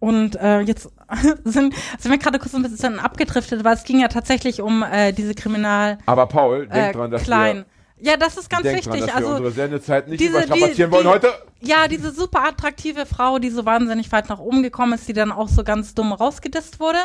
Und 0.01 0.37
äh, 0.37 0.61
jetzt 0.61 0.91
sind, 1.45 1.75
sind 1.99 2.11
wir 2.11 2.19
gerade 2.19 2.39
kurz 2.39 2.55
ein 2.55 2.63
bisschen 2.63 2.99
abgedriftet, 2.99 3.65
weil 3.65 3.75
es 3.75 3.85
ging 3.85 4.01
ja 4.01 4.09
tatsächlich 4.09 4.61
um 4.61 4.83
äh, 4.83 5.13
diese 5.13 5.35
Kriminal 5.35 5.99
Aber 6.07 6.27
Paul, 6.27 6.67
denk 6.67 6.91
äh, 6.91 6.93
dran, 6.93 7.11
dass 7.11 7.23
klein. 7.23 7.65
Ja, 8.01 8.17
das 8.19 8.37
ist 8.37 8.51
wir, 8.51 8.57
ganz 8.57 8.63
denk 8.65 8.77
wichtig. 8.79 8.93
dran, 8.93 9.07
dass 9.07 9.15
also 9.17 9.29
wir 9.29 9.37
unsere 9.37 9.53
Sendezeit 9.53 10.09
nicht 10.09 10.21
diese- 10.21 10.33
überstrapazieren 10.33 10.91
die- 10.91 10.97
wollen 10.97 11.05
die- 11.05 11.09
heute. 11.09 11.29
Ja, 11.61 11.89
diese 11.89 12.11
super 12.11 12.45
attraktive 12.45 13.07
Frau, 13.07 13.39
die 13.39 13.49
so 13.49 13.65
wahnsinnig 13.65 14.13
weit 14.13 14.29
nach 14.29 14.41
oben 14.41 14.63
gekommen 14.63 14.93
ist, 14.93 15.09
die 15.09 15.15
dann 15.15 15.33
auch 15.33 15.49
so 15.49 15.65
ganz 15.65 15.95
dumm 15.95 16.13
rausgedisst 16.13 16.81
wurde. 16.81 16.99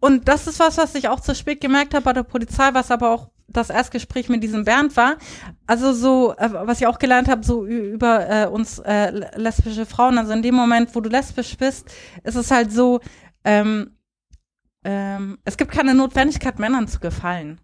Und 0.00 0.28
das 0.28 0.46
ist 0.46 0.58
was, 0.60 0.78
was 0.78 0.94
ich 0.94 1.08
auch 1.08 1.20
zu 1.20 1.34
spät 1.34 1.60
gemerkt 1.60 1.92
habe 1.92 2.04
bei 2.04 2.12
der 2.14 2.22
Polizei, 2.22 2.70
was 2.72 2.90
aber 2.90 3.10
auch 3.10 3.28
das 3.52 3.70
Erstgespräch 3.70 4.28
mit 4.28 4.42
diesem 4.42 4.64
Bernd 4.64 4.96
war. 4.96 5.16
Also 5.66 5.92
so, 5.92 6.34
äh, 6.36 6.50
was 6.52 6.80
ich 6.80 6.86
auch 6.86 6.98
gelernt 6.98 7.28
habe, 7.28 7.44
so 7.44 7.64
über 7.66 8.28
äh, 8.28 8.46
uns 8.46 8.78
äh, 8.80 9.10
le- 9.10 9.30
lesbische 9.36 9.86
Frauen, 9.86 10.18
also 10.18 10.32
in 10.32 10.42
dem 10.42 10.54
Moment, 10.54 10.94
wo 10.94 11.00
du 11.00 11.08
lesbisch 11.08 11.56
bist, 11.56 11.90
ist 12.24 12.36
es 12.36 12.50
halt 12.50 12.72
so, 12.72 13.00
ähm, 13.44 13.96
ähm, 14.84 15.38
es 15.44 15.56
gibt 15.56 15.72
keine 15.72 15.94
Notwendigkeit, 15.94 16.58
Männern 16.58 16.88
zu 16.88 17.00
gefallen. 17.00 17.60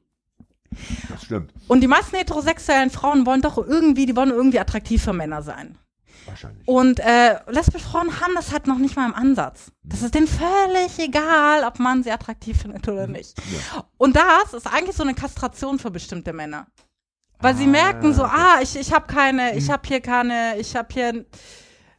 Das 1.08 1.24
stimmt. 1.24 1.52
Und 1.66 1.80
die 1.80 1.88
meisten 1.88 2.16
heterosexuellen 2.16 2.90
Frauen 2.90 3.24
wollen 3.26 3.40
doch 3.42 3.56
irgendwie, 3.58 4.06
die 4.06 4.14
wollen 4.14 4.30
irgendwie 4.30 4.60
attraktiv 4.60 5.02
für 5.02 5.14
Männer 5.14 5.42
sein. 5.42 5.78
Wahrscheinlich. 6.26 6.66
Und 6.66 7.00
äh, 7.00 7.38
lesbische 7.50 7.84
Frauen 7.84 8.20
haben 8.20 8.34
das 8.34 8.52
halt 8.52 8.66
noch 8.66 8.78
nicht 8.78 8.96
mal 8.96 9.06
im 9.06 9.14
Ansatz. 9.14 9.72
Das 9.82 10.02
ist 10.02 10.14
denen 10.14 10.28
völlig 10.28 10.98
egal, 10.98 11.64
ob 11.64 11.78
man 11.78 12.02
sie 12.02 12.10
attraktiv 12.10 12.60
findet 12.60 12.86
oder 12.88 13.06
nicht. 13.06 13.34
Und 13.96 14.16
das 14.16 14.54
ist 14.54 14.66
eigentlich 14.66 14.96
so 14.96 15.02
eine 15.02 15.14
Kastration 15.14 15.78
für 15.78 15.90
bestimmte 15.90 16.32
Männer. 16.32 16.66
Weil 17.40 17.56
sie 17.56 17.66
merken 17.66 18.12
so, 18.14 18.24
ah, 18.24 18.58
ich, 18.60 18.76
ich 18.76 18.92
habe 18.92 19.06
keine, 19.06 19.56
ich 19.56 19.70
habe 19.70 19.86
hier 19.86 20.00
keine, 20.00 20.58
ich 20.58 20.74
habe 20.74 20.88
hier, 20.92 21.24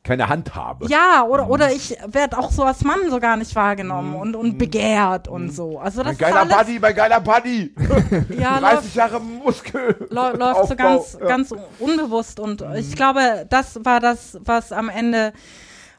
Keine 0.10 0.28
Handhabe. 0.28 0.88
ja, 0.90 1.24
oder, 1.24 1.48
oder 1.50 1.72
ich 1.72 1.96
werde 2.08 2.38
auch 2.40 2.50
so 2.52 2.64
als 2.64 2.84
Mann 2.84 2.98
so 3.12 3.20
gar 3.20 3.38
nicht 3.38 3.56
wahrgenommen 3.56 4.16
und, 4.16 4.36
und 4.36 4.58
begehrt 4.58 5.28
und 5.28 5.54
so. 5.54 5.78
Also 5.78 6.02
das 6.02 6.20
Mein 6.20 6.32
geiler 6.32 6.46
ist 6.48 6.54
alles, 6.54 6.66
Buddy, 6.66 6.80
mein 6.80 6.96
geiler 6.96 7.20
Buddy. 7.22 7.76
ja, 8.40 8.60
30 8.60 8.74
läuft, 8.86 8.96
Jahre 8.96 9.20
Muskel. 9.20 10.08
Läu- 10.10 10.36
läuft 10.36 10.56
so 10.56 10.62
Aufbau. 10.62 10.76
ganz, 10.76 11.18
Ja. 11.22 11.28
ganz 11.28 11.54
unbewusst 11.78 12.40
und 12.40 12.64
ich 12.76 12.96
glaube, 12.96 13.46
das 13.52 13.80
war 13.86 14.00
das, 14.00 14.40
was 14.44 14.72
am 14.72 14.90
Ende 14.90 15.32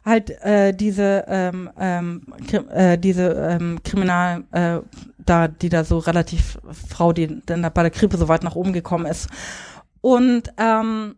halt 0.05 0.31
äh, 0.43 0.73
diese 0.73 1.25
ähm, 1.29 1.71
ähm, 1.79 2.23
äh, 2.73 2.99
diese 2.99 3.31
ähm, 3.33 3.79
Kriminal 3.85 4.43
äh, 4.51 4.81
da 5.19 5.47
die 5.47 5.69
da 5.69 5.85
so 5.85 5.99
relativ 5.99 6.59
Frau 6.89 7.13
die 7.13 7.41
dann 7.47 7.63
da 7.63 7.69
bei 7.69 7.83
der 7.83 7.91
Krippe 7.93 8.17
so 8.17 8.27
weit 8.27 8.43
nach 8.43 8.57
oben 8.57 8.73
gekommen 8.73 9.05
ist 9.07 9.29
und 10.01 10.45
ähm, 10.59 11.17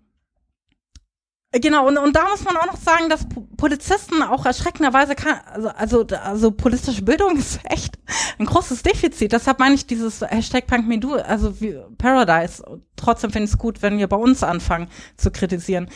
Genau, 1.54 1.86
und, 1.86 1.98
und 1.98 2.16
da 2.16 2.28
muss 2.30 2.44
man 2.44 2.56
auch 2.56 2.64
noch 2.64 2.78
sagen, 2.78 3.10
dass 3.10 3.28
Po- 3.28 3.46
Polizisten 3.58 4.22
auch 4.22 4.46
erschreckenderweise 4.46 5.14
kann, 5.14 5.38
also, 5.52 5.68
also, 5.68 6.06
also 6.24 6.50
politische 6.50 7.02
Bildung 7.02 7.36
ist 7.38 7.60
echt 7.64 7.98
ein 8.38 8.46
großes 8.46 8.82
Defizit. 8.82 9.32
Deshalb 9.32 9.58
meine 9.58 9.74
ich 9.74 9.86
dieses 9.86 10.22
Hashtag 10.22 10.66
Punk 10.66 10.88
Me 10.88 10.98
Do, 10.98 11.12
also 11.14 11.60
wie 11.60 11.78
Paradise. 11.98 12.64
Trotzdem 12.96 13.30
finde 13.32 13.44
ich 13.44 13.50
es 13.52 13.58
gut, 13.58 13.82
wenn 13.82 13.98
wir 13.98 14.08
bei 14.08 14.16
uns 14.16 14.42
anfangen 14.42 14.88
zu 15.18 15.30
kritisieren. 15.30 15.90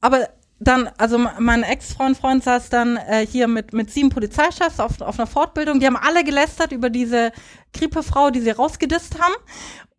Aber 0.00 0.28
dann, 0.60 0.90
also 0.98 1.18
mein 1.38 1.62
Ex-Freund, 1.62 2.16
Freund 2.16 2.42
saß 2.42 2.68
dann 2.68 2.96
äh, 2.96 3.24
hier 3.24 3.46
mit, 3.46 3.72
mit 3.72 3.92
sieben 3.92 4.08
Polizeichefs 4.08 4.80
auf, 4.80 5.00
auf 5.00 5.16
einer 5.20 5.28
Fortbildung. 5.28 5.78
Die 5.78 5.86
haben 5.86 5.96
alle 5.96 6.24
gelästert 6.24 6.72
über 6.72 6.90
diese 6.90 7.30
Grippefrau, 7.72 8.30
die 8.30 8.40
sie 8.40 8.50
rausgedisst 8.50 9.20
haben. 9.20 9.34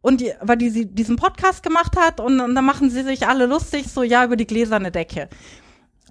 Und 0.01 0.21
die, 0.21 0.31
weil 0.41 0.57
die 0.57 0.69
sie 0.69 0.85
diesen 0.85 1.17
Podcast 1.17 1.61
gemacht 1.63 1.97
hat 1.97 2.19
und, 2.19 2.39
und 2.39 2.55
dann 2.55 2.65
machen 2.65 2.89
sie 2.89 3.03
sich 3.03 3.27
alle 3.27 3.45
lustig, 3.45 3.88
so 3.91 4.01
ja, 4.03 4.23
über 4.23 4.38
die 4.38 4.47
gläserne 4.47 4.91
Decke. 4.91 5.27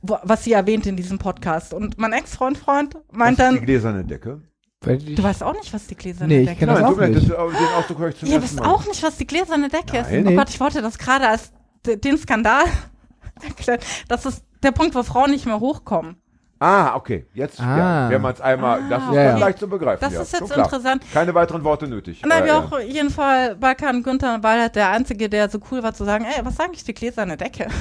Wo, 0.03 0.19
was 0.23 0.45
sie 0.45 0.53
erwähnt 0.53 0.87
in 0.87 0.97
diesem 0.97 1.19
Podcast. 1.19 1.73
Und 1.73 1.99
mein 1.99 2.13
Ex-Freund, 2.13 2.59
Freund 2.59 2.95
Was 2.95 3.03
meint 3.11 3.39
ist 3.39 3.49
die 3.51 3.55
dann, 3.57 3.65
gläserne 3.65 4.05
Decke? 4.05 4.43
Du 4.81 5.23
weißt 5.23 5.43
auch 5.43 5.55
nicht, 5.55 5.73
was 5.73 5.87
die 5.89 5.97
gläserne 5.97 6.33
Nee, 6.33 6.41
ich 6.43 6.47
Decke 6.49 6.59
kenn 6.61 6.69
das 6.69 6.81
Nein, 6.81 6.85
auch 6.93 6.97
nicht. 7.01 7.31
das, 7.31 8.19
den 8.19 8.29
Ihr 8.29 8.43
wisst 8.43 8.63
auch 8.63 8.87
nicht, 8.87 9.03
was 9.03 9.17
die 9.17 9.27
gläserne 9.27 9.69
Decke 9.69 9.99
ist. 9.99 10.11
Nein. 10.11 10.27
Oh 10.27 10.31
Nee. 10.31 10.37
Gott, 10.37 10.51
ich 10.51 10.61
wollte 10.61 10.83
das 10.83 10.99
gerade 10.99 11.27
als 11.29 11.51
den 11.85 12.17
Skandal 12.19 12.65
erklären. 13.43 13.81
Das 14.07 14.25
ist 14.27 14.45
der 14.63 14.71
Punkt, 14.73 14.95
wo 14.95 15.03
Frauen 15.03 15.31
nicht 15.33 15.47
mehr 15.47 15.59
hochkommen. 15.61 16.17
Ah, 16.61 16.97
okay. 16.97 17.27
Jetzt, 17.35 17.59
ja, 17.61 18.07
Ah. 18.07 18.11
wenn 18.11 18.21
man 18.21 18.35
es 18.35 18.41
einmal, 18.41 18.81
das 18.89 19.03
ist 19.03 19.09
Ah, 19.09 19.15
dann 19.15 19.31
okay. 19.35 19.41
leicht 19.41 19.59
zu 19.59 19.69
begreifen. 19.69 20.01
Das 20.01 20.13
ja, 20.15 20.23
ist 20.23 20.33
jetzt 20.33 20.51
interessant. 20.57 21.05
Keine 21.13 21.35
weiteren 21.35 21.63
Worte 21.65 21.87
nötig. 21.87 22.23
Und 22.25 22.31
dann 22.31 22.43
Äh, 22.43 22.47
wir 22.47 22.53
ja. 22.53 22.59
auch 22.59 22.79
jeden 22.81 23.11
Fall 23.11 23.55
Balkan 23.57 24.03
Günther 24.03 24.43
war 24.43 24.59
halt 24.61 24.75
der 24.77 24.91
Einzige, 24.91 25.29
der 25.29 25.49
so 25.49 25.61
cool 25.71 25.83
war 25.83 25.95
zu 25.95 26.05
sagen, 26.05 26.25
ey, 26.25 26.45
was 26.45 26.55
ist 26.55 26.61
eigentlich 26.61 26.85
die 26.85 26.95
gläserne 26.95 27.37
Decke? 27.37 27.69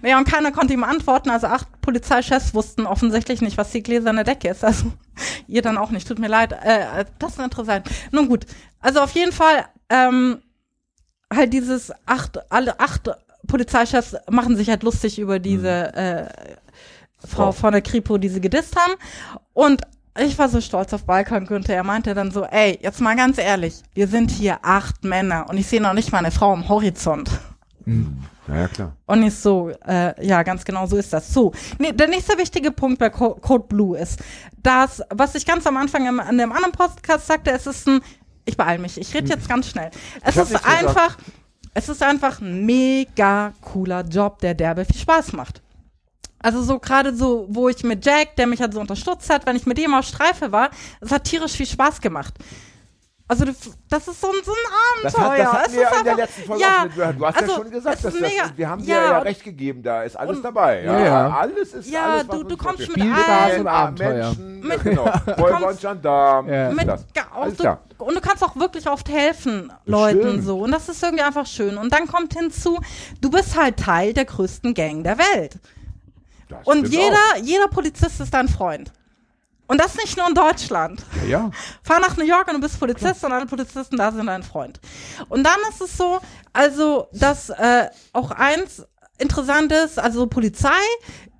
Naja, 0.00 0.16
und 0.16 0.26
keiner 0.26 0.52
konnte 0.52 0.72
ihm 0.72 0.84
antworten. 0.84 1.28
Also 1.28 1.48
acht 1.48 1.66
Polizeichefs 1.82 2.54
wussten 2.54 2.86
offensichtlich 2.86 3.42
nicht, 3.42 3.58
was 3.58 3.72
die 3.72 3.82
gläserne 3.82 4.24
Decke 4.24 4.48
ist. 4.48 4.64
Also 4.64 4.92
ihr 5.48 5.60
dann 5.60 5.76
auch 5.76 5.90
nicht. 5.90 6.08
Tut 6.08 6.18
mir 6.18 6.28
leid. 6.28 6.52
Äh, 6.52 7.04
das 7.18 7.32
ist 7.32 7.40
interessant. 7.40 7.86
Nun 8.10 8.28
gut. 8.28 8.46
Also 8.80 9.00
auf 9.00 9.10
jeden 9.10 9.32
Fall 9.32 9.66
ähm, 9.90 10.38
halt 11.34 11.52
dieses 11.52 11.92
acht, 12.06 12.50
alle 12.50 12.80
acht 12.80 13.10
Polizeichefs 13.48 14.16
machen 14.30 14.56
sich 14.56 14.70
halt 14.70 14.82
lustig 14.82 15.18
über 15.18 15.40
diese 15.40 15.94
äh, 15.94 16.26
Frau 17.26 17.52
von 17.52 17.72
der 17.72 17.82
Kripo, 17.82 18.18
die 18.18 18.28
sie 18.28 18.40
gedisst 18.40 18.76
haben. 18.76 18.94
Und 19.52 19.82
ich 20.18 20.38
war 20.38 20.48
so 20.48 20.60
stolz 20.60 20.92
auf 20.92 21.04
Balkan 21.04 21.46
Günther. 21.46 21.74
Er 21.74 21.84
meinte 21.84 22.14
dann 22.14 22.30
so, 22.30 22.44
ey, 22.44 22.78
jetzt 22.82 23.00
mal 23.00 23.16
ganz 23.16 23.38
ehrlich, 23.38 23.82
wir 23.94 24.08
sind 24.08 24.30
hier 24.30 24.58
acht 24.62 25.04
Männer 25.04 25.46
und 25.48 25.58
ich 25.58 25.66
sehe 25.66 25.80
noch 25.80 25.92
nicht 25.92 26.12
mal 26.12 26.18
eine 26.18 26.30
Frau 26.30 26.52
am 26.52 26.68
Horizont. 26.68 27.30
Na 28.48 28.60
ja, 28.60 28.68
klar. 28.68 28.96
Und 29.06 29.20
nicht 29.20 29.36
so, 29.36 29.70
äh, 29.86 30.26
ja, 30.26 30.42
ganz 30.42 30.64
genau 30.64 30.86
so 30.86 30.96
ist 30.96 31.12
das. 31.12 31.32
So, 31.32 31.52
nee, 31.78 31.92
der 31.92 32.08
nächste 32.08 32.36
wichtige 32.38 32.70
Punkt 32.72 32.98
bei 32.98 33.10
Co 33.10 33.34
Code 33.34 33.66
Blue 33.68 33.98
ist, 33.98 34.20
dass, 34.62 35.02
was 35.10 35.34
ich 35.34 35.46
ganz 35.46 35.66
am 35.66 35.76
Anfang 35.76 36.06
im, 36.06 36.18
an 36.20 36.38
dem 36.38 36.52
anderen 36.52 36.72
Podcast 36.72 37.26
sagte, 37.26 37.50
es 37.50 37.66
ist 37.66 37.86
ein, 37.86 38.00
ich 38.44 38.56
beeile 38.56 38.80
mich, 38.80 38.98
ich 38.98 39.14
rede 39.14 39.28
jetzt 39.28 39.48
ganz 39.48 39.68
schnell. 39.68 39.90
Es 40.22 40.36
ist 40.36 40.50
nichts 40.50 40.64
gesagt. 40.64 40.88
einfach, 40.88 41.18
es 41.74 41.88
ist 41.88 42.02
einfach 42.02 42.40
ein 42.40 42.64
mega 42.64 43.52
cooler 43.60 44.02
Job, 44.02 44.38
der 44.40 44.54
derbe 44.54 44.84
viel 44.84 44.96
Spaß 44.96 45.32
macht. 45.32 45.62
Also 46.38 46.62
so 46.62 46.78
gerade 46.78 47.14
so, 47.14 47.46
wo 47.48 47.68
ich 47.68 47.82
mit 47.82 48.04
Jack, 48.04 48.36
der 48.36 48.46
mich 48.46 48.60
halt 48.60 48.74
so 48.74 48.80
unterstützt 48.80 49.30
hat, 49.30 49.46
wenn 49.46 49.56
ich 49.56 49.66
mit 49.66 49.78
dem 49.78 49.94
auf 49.94 50.04
Streife 50.04 50.52
war, 50.52 50.70
es 51.00 51.10
hat 51.10 51.24
tierisch 51.24 51.52
viel 51.52 51.66
Spaß 51.66 52.00
gemacht. 52.00 52.34
Also 53.28 53.44
du- 53.44 53.52
das 53.88 54.06
ist 54.06 54.20
so 54.20 54.28
ein, 54.28 54.34
so 54.44 54.52
ein 54.52 55.02
Das, 55.02 55.14
Abenteuer. 55.16 55.32
hat, 55.32 55.38
das 55.40 55.52
hatten 55.52 55.66
Es 55.70 55.72
wir 55.74 55.82
ja 55.82 55.88
ist 55.88 55.96
in 55.98 56.04
der 56.04 56.12
einfach- 56.12 56.24
letzten 56.26 56.42
Folge 56.44 56.62
ja, 56.62 56.68
auch 56.78 56.84
mit, 56.84 57.18
Du 57.20 57.26
hast 57.26 57.36
also, 57.36 57.50
ja 57.50 57.56
schon 57.58 57.70
gesagt, 57.72 57.96
es 57.96 58.02
dass 58.02 58.14
ist 58.14 58.22
das, 58.22 58.30
mega- 58.32 58.50
wir 58.54 58.68
haben 58.70 58.82
dir 58.84 58.88
ja, 58.94 59.02
ja, 59.04 59.18
und- 59.18 59.24
recht 59.24 59.42
gegeben, 59.44 59.82
da 59.82 60.02
ist 60.04 60.16
alles 60.16 60.36
und- 60.36 60.42
dabei. 60.44 60.84
Ja, 60.84 60.92
Ja, 61.00 61.04
ja. 61.04 61.30
Alles 61.36 61.74
ist 61.74 61.90
Ja, 61.90 62.04
alles, 62.04 62.26
du- 62.28 62.44
du 62.44 62.56
kommst 62.56 62.88
mit 62.88 63.00
allen- 63.00 63.60
und 63.62 63.66
Abenteuer. 63.66 64.34
Menschen, 64.36 64.68
ja, 64.70 64.76
genau. 64.76 65.04
Kommst- 65.58 65.80
Gendarm. 65.80 66.48
Ja. 66.48 66.70
mit 66.70 66.86
das. 66.86 67.04
auch 67.34 67.48
du, 67.48 68.04
und 68.04 68.14
du 68.14 68.20
kannst 68.20 68.44
auch 68.44 68.54
wirklich 68.54 68.88
oft 68.88 69.08
helfen 69.08 69.72
Leuten 69.86 70.20
Bestimmt. 70.20 70.44
so 70.44 70.58
und 70.60 70.70
das 70.70 70.88
ist 70.88 71.02
irgendwie 71.02 71.24
einfach 71.24 71.46
schön 71.46 71.78
und 71.78 71.92
dann 71.92 72.06
kommt 72.06 72.32
hinzu 72.34 72.78
du 73.20 73.28
bist 73.30 73.58
halt 73.60 73.76
Teil 73.78 74.12
der 74.14 74.26
größten 74.26 74.72
Gang 74.74 75.02
der 75.02 75.18
Welt 75.18 75.58
Das 76.48 76.66
und 76.66 76.88
jeder 76.88 77.36
jeder 77.42 77.68
Polizist 77.68 78.20
ist 78.20 78.32
dein 78.32 78.48
Freund 78.48 78.92
und 79.66 79.80
das 79.80 79.96
nicht 79.96 80.16
nur 80.16 80.28
in 80.28 80.34
Deutschland 80.34 81.04
auch. 81.22 81.26
Ja, 81.26 81.50
fahr 81.82 82.00
nach 82.00 82.16
New 82.16 82.24
York 82.24 82.48
und 82.48 82.54
du 82.54 82.60
bist 82.60 82.78
Polizist 82.78 83.24
und 83.24 83.32
alle 83.32 83.46
Polizisten 83.46 83.96
da 83.96 84.12
sind 84.12 84.26
dein 84.26 84.42
Freund. 84.42 84.80
Und 85.28 85.44
dann 85.44 85.58
ist 85.70 85.80
es 85.80 85.96
so, 85.96 86.20
also, 86.52 87.08
dass 87.12 87.50
äh, 87.50 87.88
auch 88.12 88.30
eins 88.30 88.86
interessant 89.18 89.72
ist, 89.72 89.98
also 89.98 90.26
Polizei 90.26 90.68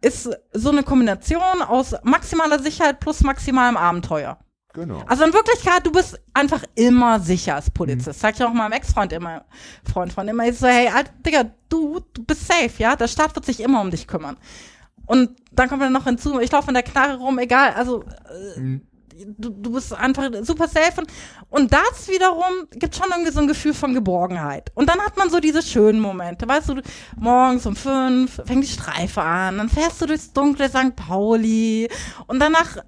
ist 0.00 0.28
so 0.52 0.70
eine 0.70 0.82
Kombination 0.82 1.62
aus 1.66 1.94
maximaler 2.02 2.58
Sicherheit 2.58 3.00
plus 3.00 3.22
maximalem 3.22 3.76
Abenteuer. 3.76 4.38
genau. 4.72 5.02
Also 5.06 5.24
in 5.24 5.32
Wirklichkeit, 5.32 5.84
du 5.84 5.92
bist 5.92 6.20
einfach 6.34 6.62
immer 6.74 7.20
sicher 7.20 7.56
als 7.56 7.70
Polizist. 7.70 8.20
Sag 8.20 8.34
ich 8.34 8.44
auch 8.44 8.52
meinem 8.52 8.72
Ex-Freund 8.72 9.12
immer, 9.12 9.44
Freund 9.90 10.12
von 10.12 10.28
immer, 10.28 10.46
ich 10.46 10.58
so, 10.58 10.66
hey, 10.66 10.88
Alter, 10.88 11.12
Digga, 11.24 11.44
du, 11.68 12.00
du 12.12 12.24
bist 12.24 12.46
safe, 12.46 12.72
ja? 12.78 12.96
Der 12.96 13.08
Staat 13.08 13.34
wird 13.34 13.46
sich 13.46 13.60
immer 13.60 13.80
um 13.80 13.90
dich 13.90 14.06
kümmern. 14.06 14.36
Und 15.06 15.30
dann 15.52 15.68
kommt 15.68 15.82
dann 15.82 15.92
noch 15.92 16.04
hinzu, 16.04 16.40
ich 16.40 16.52
laufe 16.52 16.68
in 16.68 16.74
der 16.74 16.82
Knarre 16.82 17.16
rum, 17.16 17.38
egal, 17.38 17.72
also 17.74 18.02
äh, 18.02 18.80
du, 19.38 19.50
du 19.50 19.72
bist 19.72 19.92
einfach 19.92 20.30
super 20.42 20.68
safe. 20.68 21.00
Und, 21.00 21.12
und 21.48 21.72
das 21.72 22.08
wiederum 22.08 22.68
gibt 22.72 22.96
schon 22.96 23.06
irgendwie 23.10 23.32
so 23.32 23.40
ein 23.40 23.48
Gefühl 23.48 23.74
von 23.74 23.94
Geborgenheit. 23.94 24.70
Und 24.74 24.88
dann 24.88 25.00
hat 25.00 25.16
man 25.16 25.30
so 25.30 25.40
diese 25.40 25.62
schönen 25.62 26.00
Momente, 26.00 26.46
weißt 26.48 26.68
du, 26.68 26.74
du 26.74 26.82
morgens 27.16 27.66
um 27.66 27.76
fünf 27.76 28.40
fängt 28.44 28.64
die 28.64 28.68
Streife 28.68 29.22
an, 29.22 29.58
dann 29.58 29.68
fährst 29.68 30.00
du 30.02 30.06
durchs 30.06 30.32
dunkle 30.32 30.68
St. 30.68 30.96
Pauli. 30.96 31.88
Und 32.26 32.40
danach 32.40 32.78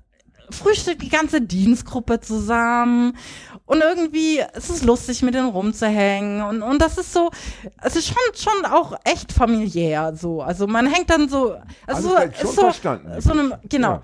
frühstückt 0.50 1.02
die 1.02 1.10
ganze 1.10 1.40
Dienstgruppe 1.40 2.20
zusammen 2.20 3.16
und 3.68 3.80
irgendwie 3.80 4.40
es 4.54 4.68
ist 4.70 4.84
lustig 4.84 5.22
mit 5.22 5.34
denen 5.34 5.48
rumzuhängen 5.50 6.42
und 6.42 6.62
und 6.62 6.82
das 6.82 6.98
ist 6.98 7.12
so 7.12 7.30
es 7.82 7.94
ist 7.96 8.08
schon 8.08 8.16
schon 8.34 8.64
auch 8.66 8.92
echt 9.04 9.32
familiär 9.32 10.14
so 10.16 10.42
also 10.42 10.66
man 10.66 10.86
hängt 10.86 11.08
dann 11.10 11.28
so 11.28 11.54
also 11.86 12.16
Alles 12.16 12.36
so, 12.38 12.40
schon 12.40 12.48
ist 12.50 12.54
so, 12.56 12.60
verstanden. 12.62 13.20
so 13.20 13.30
einem 13.32 13.54
genau 13.68 13.92
Ja. 13.92 14.02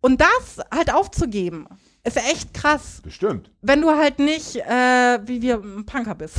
und 0.00 0.20
das 0.20 0.58
halt 0.74 0.92
aufzugeben 0.92 1.66
ist 2.04 2.16
echt 2.16 2.52
krass 2.54 3.00
Das 3.04 3.12
stimmt. 3.14 3.50
wenn 3.62 3.80
du 3.82 3.90
halt 3.90 4.18
nicht 4.18 4.56
äh, 4.56 5.18
wie 5.24 5.40
wir 5.42 5.56
ein 5.62 5.84
Punker 5.86 6.14
bist 6.14 6.36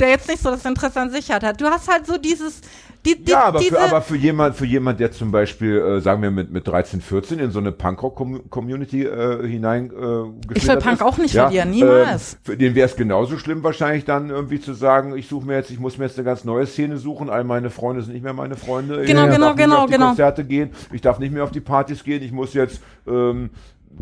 der 0.00 0.10
jetzt 0.10 0.28
nicht 0.28 0.42
so 0.42 0.50
das 0.50 0.64
Interesse 0.64 1.00
an 1.00 1.10
Sicherheit 1.10 1.42
hat 1.42 1.60
du 1.60 1.66
hast 1.66 1.88
halt 1.88 2.06
so 2.06 2.16
dieses 2.18 2.60
die, 3.06 3.22
die, 3.22 3.30
Ja, 3.30 3.44
aber 3.44 3.60
für, 3.60 3.80
aber 3.80 4.02
für 4.02 4.16
jemand, 4.16 4.56
für 4.56 4.66
jemand, 4.66 4.98
der 4.98 5.12
zum 5.12 5.30
Beispiel, 5.30 5.78
äh, 5.78 6.00
sagen 6.00 6.22
wir 6.22 6.30
mit, 6.32 6.50
mit 6.50 6.66
13, 6.66 7.00
14 7.00 7.38
in 7.38 7.50
so 7.52 7.60
eine 7.60 7.70
Punkrock-Community 7.70 9.04
äh, 9.04 9.46
hinein 9.46 9.90
äh, 9.90 10.54
Ich 10.54 10.66
will 10.66 10.76
Punk 10.78 11.02
auch 11.02 11.16
nicht 11.16 11.34
verlieren, 11.34 11.70
niemals. 11.70 12.34
ähm, 12.34 12.38
für 12.42 12.56
den 12.56 12.74
wäre 12.74 12.86
es 12.86 12.96
genauso 12.96 13.38
schlimm 13.38 13.62
wahrscheinlich 13.62 14.04
dann 14.04 14.30
irgendwie 14.30 14.60
zu 14.60 14.74
sagen, 14.74 15.16
ich 15.16 15.28
suche 15.28 15.46
mir 15.46 15.54
jetzt, 15.54 15.70
ich 15.70 15.78
muss 15.78 15.98
mir 15.98 16.06
jetzt 16.06 16.18
eine 16.18 16.24
ganz 16.24 16.44
neue 16.44 16.66
Szene 16.66 16.96
suchen, 16.98 17.30
all 17.30 17.44
meine 17.44 17.70
Freunde 17.70 18.02
sind 18.02 18.14
nicht 18.14 18.24
mehr 18.24 18.32
meine 18.32 18.56
Freunde. 18.56 19.04
Genau, 19.04 19.26
ich 19.26 19.32
genau, 19.32 19.46
darf 19.46 19.56
nicht 19.56 19.56
mehr 19.56 19.66
genau, 19.66 19.78
auf 19.78 19.86
die 19.86 19.92
genau. 19.92 20.06
Konzerte 20.08 20.44
gehen, 20.44 20.70
ich 20.92 21.00
darf 21.00 21.18
nicht 21.20 21.32
mehr 21.32 21.44
auf 21.44 21.52
die 21.52 21.60
Partys 21.60 22.02
gehen, 22.02 22.22
ich 22.22 22.32
muss 22.32 22.54
jetzt 22.54 22.80
ähm, 23.06 23.50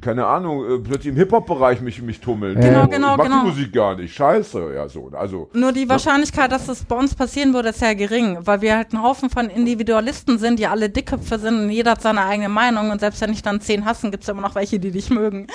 keine 0.00 0.26
Ahnung, 0.26 0.64
äh, 0.64 0.78
plötzlich 0.78 1.08
im 1.12 1.16
Hip-Hop-Bereich 1.16 1.80
mich, 1.80 2.02
mich 2.02 2.20
tummeln. 2.20 2.60
Genau, 2.60 2.82
So, 2.82 2.88
genau, 2.88 3.12
ich 3.12 3.16
mag 3.18 3.26
genau. 3.26 3.42
die 3.42 3.48
Musik 3.48 3.72
gar 3.72 3.94
nicht. 3.96 4.14
Scheiße, 4.14 4.74
ja 4.74 4.88
so. 4.88 5.10
Also, 5.14 5.48
Nur 5.52 5.72
die 5.72 5.88
Wahrscheinlichkeit, 5.88 6.50
dass 6.52 6.68
es 6.68 6.84
bei 6.84 6.96
uns 6.96 7.14
passieren 7.14 7.54
würde, 7.54 7.70
ist 7.70 7.78
sehr 7.78 7.94
gering, 7.94 8.38
weil 8.40 8.60
wir 8.60 8.76
halt 8.76 8.92
ein 8.92 9.02
Haufen 9.02 9.30
von 9.30 9.48
Individualisten 9.48 10.38
sind, 10.38 10.58
die 10.58 10.66
alle 10.66 10.90
Dickköpfe 10.90 11.38
sind 11.38 11.58
und 11.64 11.70
jeder 11.70 11.92
hat 11.92 12.02
seine 12.02 12.24
eigene 12.24 12.48
Meinung 12.48 12.90
und 12.90 13.00
selbst 13.00 13.20
wenn 13.20 13.32
ich 13.32 13.42
dann 13.42 13.60
zehn 13.60 13.84
hassen, 13.84 14.10
gibt 14.10 14.22
es 14.24 14.28
immer 14.28 14.42
noch 14.42 14.54
welche, 14.54 14.78
die 14.78 14.90
dich 14.90 15.10
mögen. 15.10 15.46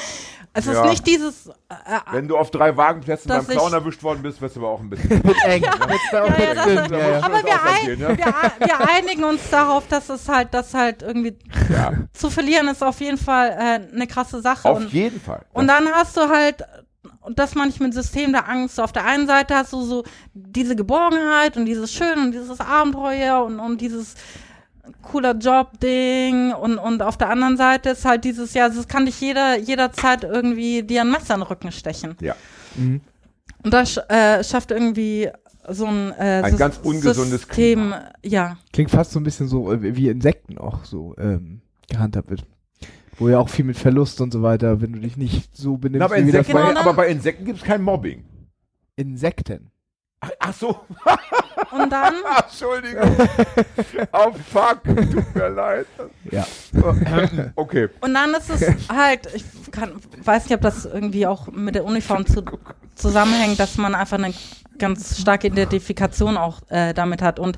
Es 0.52 0.66
ist 0.66 0.74
Ja. 0.78 0.90
nicht 0.90 1.06
dieses, 1.06 1.48
äh, 1.48 1.52
wenn 2.12 2.28
du 2.28 2.36
auf 2.36 2.50
drei 2.50 2.76
Wagenplätzen 2.76 3.30
beim 3.30 3.46
Clown 3.48 3.72
erwischt 3.72 4.02
worden 4.02 4.24
bist, 4.24 4.42
wirst 4.42 4.56
du 4.56 4.62
aber 4.62 4.70
auch 4.70 4.80
ein 4.80 4.90
bisschen. 4.90 5.12
Eng. 5.46 5.62
Ja, 5.64 5.72
ja, 5.72 6.54
das- 6.56 6.66
ja, 6.90 7.20
aber 7.22 7.36
das 7.36 7.44
wir, 7.46 7.64
ein, 7.64 8.00
ja? 8.00 8.10
wir, 8.18 8.68
wir 8.68 8.90
einigen 8.96 9.24
uns 9.26 9.48
darauf, 9.52 9.88
dass 9.88 10.10
es 10.10 10.28
halt, 10.28 10.52
dass 10.56 10.74
halt 10.74 11.04
irgendwie 11.04 11.38
ja, 11.72 11.94
zu 12.14 12.32
verlieren 12.32 12.68
ist 12.68 12.84
auf 12.84 13.00
jeden 13.00 13.18
Fall 13.20 13.50
äh, 13.52 13.96
eine 13.96 14.08
krasse 14.08 14.29
Sache. 14.30 14.70
auf 14.70 14.78
und, 14.78 14.94
jeden 14.94 15.20
Fall. 15.20 15.46
Und 15.54 15.68
dann 15.68 15.88
hast 15.88 16.16
du 16.18 16.22
halt, 16.22 16.64
und 17.22 17.40
das 17.40 17.56
meine 17.56 17.70
ich 17.70 17.80
mit 17.80 17.94
System 17.94 18.32
der 18.32 18.48
Angst, 18.48 18.76
so 18.76 18.84
auf 18.84 18.92
der 18.92 19.06
einen 19.06 19.28
Seite 19.28 19.56
hast 19.56 19.74
du 19.74 19.82
so 19.82 20.04
diese 20.34 20.76
Geborgenheit 20.76 21.58
und 21.58 21.66
dieses 21.66 21.92
Schön 21.92 22.18
und 22.18 22.32
dieses 22.32 22.60
Abenteuer 22.60 23.44
und, 23.44 23.60
und 23.60 23.82
dieses 23.82 24.16
cooler 25.02 25.34
Job-Ding 25.34 26.54
und, 26.54 26.78
und 26.78 27.02
auf 27.02 27.18
der 27.18 27.30
anderen 27.30 27.58
Seite 27.58 27.90
ist 27.90 28.06
halt 28.06 28.24
dieses, 28.24 28.54
ja, 28.54 28.68
es 28.68 28.88
kann 28.88 29.06
dich 29.06 29.20
jeder, 29.22 29.58
jederzeit 29.58 30.24
irgendwie 30.24 30.84
dir 30.84 31.02
ein 31.02 31.12
Messer 31.12 31.36
in 31.36 31.42
den 31.42 31.48
Rücken 31.48 31.72
stechen. 31.72 32.16
ja. 32.22 32.36
Mhm. 32.76 33.02
Und 33.62 33.74
das 33.74 33.98
äh, 33.98 34.42
schafft 34.44 34.72
irgendwie 34.72 35.30
so 35.68 35.86
ein, 35.86 36.12
äh, 36.14 36.42
Ein 36.44 36.58
ganz 36.58 36.80
ungesundes 36.82 37.42
System, 37.42 37.94
ja. 38.24 38.58
Klingt 38.72 38.92
fast 38.92 39.12
so 39.12 39.20
ein 39.20 39.24
bisschen 39.24 39.48
so 39.48 39.72
äh, 39.72 39.96
wie 39.96 40.08
Insekten 40.10 40.58
auch 40.58 40.86
so 40.86 41.16
ähm, 41.18 41.62
gehandhabt 41.90 42.30
wird. 42.30 42.46
Wo 43.20 43.30
ja 43.30 43.38
auch 43.38 43.50
viel 43.50 43.66
mit 43.66 43.78
Verlust 43.78 44.22
und 44.22 44.32
so 44.32 44.42
weiter, 44.42 44.82
wenn 44.82 44.94
du 44.94 45.00
dich 45.00 45.18
nicht 45.18 45.56
so 45.56 45.78
benimmst 45.78 46.00
Na, 46.00 46.06
aber, 46.06 46.18
Insekten, 46.18 46.54
bei 46.54 46.76
aber 46.76 46.94
bei 46.94 47.08
Insekten 47.10 47.46
gibt 47.46 47.60
es 47.60 47.64
kein 47.64 47.82
Mobbing. 47.82 48.24
Insekten. 48.96 49.72
Ach, 50.22 50.32
ach 50.40 50.54
so. 50.54 50.70
Und 51.72 51.92
dann, 51.92 52.16
Entschuldigung. 52.44 53.16
oh 54.12 54.32
fuck. 54.52 54.84
Tut 54.84 55.36
mir 55.36 55.50
leid. 55.50 55.88
Ja. 56.32 56.46
Okay. 57.56 57.90
Und 58.02 58.14
dann 58.14 58.34
ist 58.34 58.50
es 58.50 58.90
halt, 58.90 59.34
ich 59.34 59.44
kann, 59.72 59.94
weiß 60.24 60.46
nicht, 60.46 60.56
ob 60.56 60.62
das 60.62 60.86
irgendwie 60.86 61.28
auch 61.28 61.48
mit 61.48 61.76
der 61.76 61.86
Uniform 61.86 62.26
zu, 62.26 62.44
zusammenhängt, 62.96 63.60
dass 63.60 63.78
man 63.78 63.96
einfach 63.96 64.18
eine 64.18 64.34
ganz 64.78 65.20
starke 65.20 65.48
Identifikation 65.48 66.38
auch 66.38 66.62
äh, 66.70 66.94
damit 66.94 67.22
hat. 67.22 67.40
Und 67.40 67.58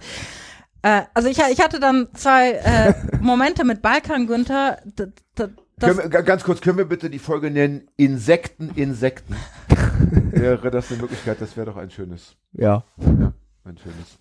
äh, 0.84 1.04
also 1.14 1.28
ich, 1.30 1.40
ich 1.40 1.60
hatte 1.62 1.80
dann 1.80 2.08
zwei 2.14 2.52
äh, 2.54 2.94
Momente 3.22 3.64
mit 3.64 3.82
Balkan 3.82 4.28
Günther. 4.28 4.80
wir, 4.96 5.94
ga- 6.10 6.22
ganz 6.22 6.44
kurz, 6.44 6.62
können 6.62 6.78
wir 6.78 6.86
bitte 6.86 7.10
die 7.10 7.20
Folge 7.20 7.52
nennen 7.52 7.88
Insekten, 7.98 8.72
Insekten? 8.76 9.36
wäre 10.32 10.72
das 10.72 10.92
eine 10.92 11.02
Möglichkeit? 11.02 11.42
Das 11.42 11.56
wäre 11.58 11.68
doch 11.68 11.78
ein 11.78 11.90
schönes, 11.92 12.36
Ja. 12.54 12.84
ja, 12.98 13.34
ein 13.66 13.78
schönes. 13.78 14.18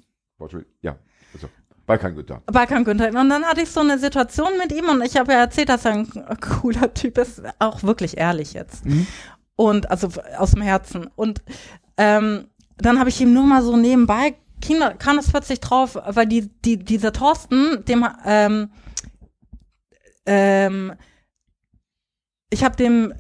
Ja, 0.81 0.97
also, 1.35 1.49
Balkangüter. 1.87 2.41
Balkan 2.47 2.85
Günther. 2.85 3.09
Und 3.09 3.29
dann 3.29 3.45
hatte 3.45 3.61
ich 3.63 3.71
so 3.71 3.81
eine 3.81 3.99
Situation 3.99 4.49
mit 4.59 4.73
ihm 4.73 4.89
und 4.89 5.03
ich 5.05 5.17
habe 5.19 5.33
ja 5.33 5.41
erzählt, 5.41 5.69
dass 5.69 5.85
er 5.85 5.93
ein 5.93 6.09
cooler 6.41 6.95
Typ 6.95 7.19
ist, 7.19 7.43
auch 7.59 7.83
wirklich 7.83 8.17
ehrlich 8.17 8.53
jetzt. 8.55 8.87
Mhm. 8.87 9.07
Und 9.57 9.91
also 9.91 10.09
aus 10.39 10.53
dem 10.53 10.63
Herzen. 10.63 11.09
Und 11.17 11.43
ähm, 11.99 12.47
dann 12.79 12.99
habe 12.99 13.11
ich 13.11 13.21
ihm 13.21 13.35
nur 13.35 13.45
mal 13.45 13.61
so 13.63 13.77
nebenbei, 13.77 14.35
Kinder, 14.61 14.95
kam 14.95 15.19
es 15.19 15.31
plötzlich 15.31 15.61
drauf, 15.61 15.99
weil 16.07 16.27
die, 16.27 16.49
die, 16.63 16.79
dieser 16.79 17.13
Thorsten, 17.13 17.85
dem, 17.87 18.07
ähm, 18.25 18.71
ähm, 20.27 20.95
ich 22.51 22.65
habe 22.65 22.77
dem 22.77 23.15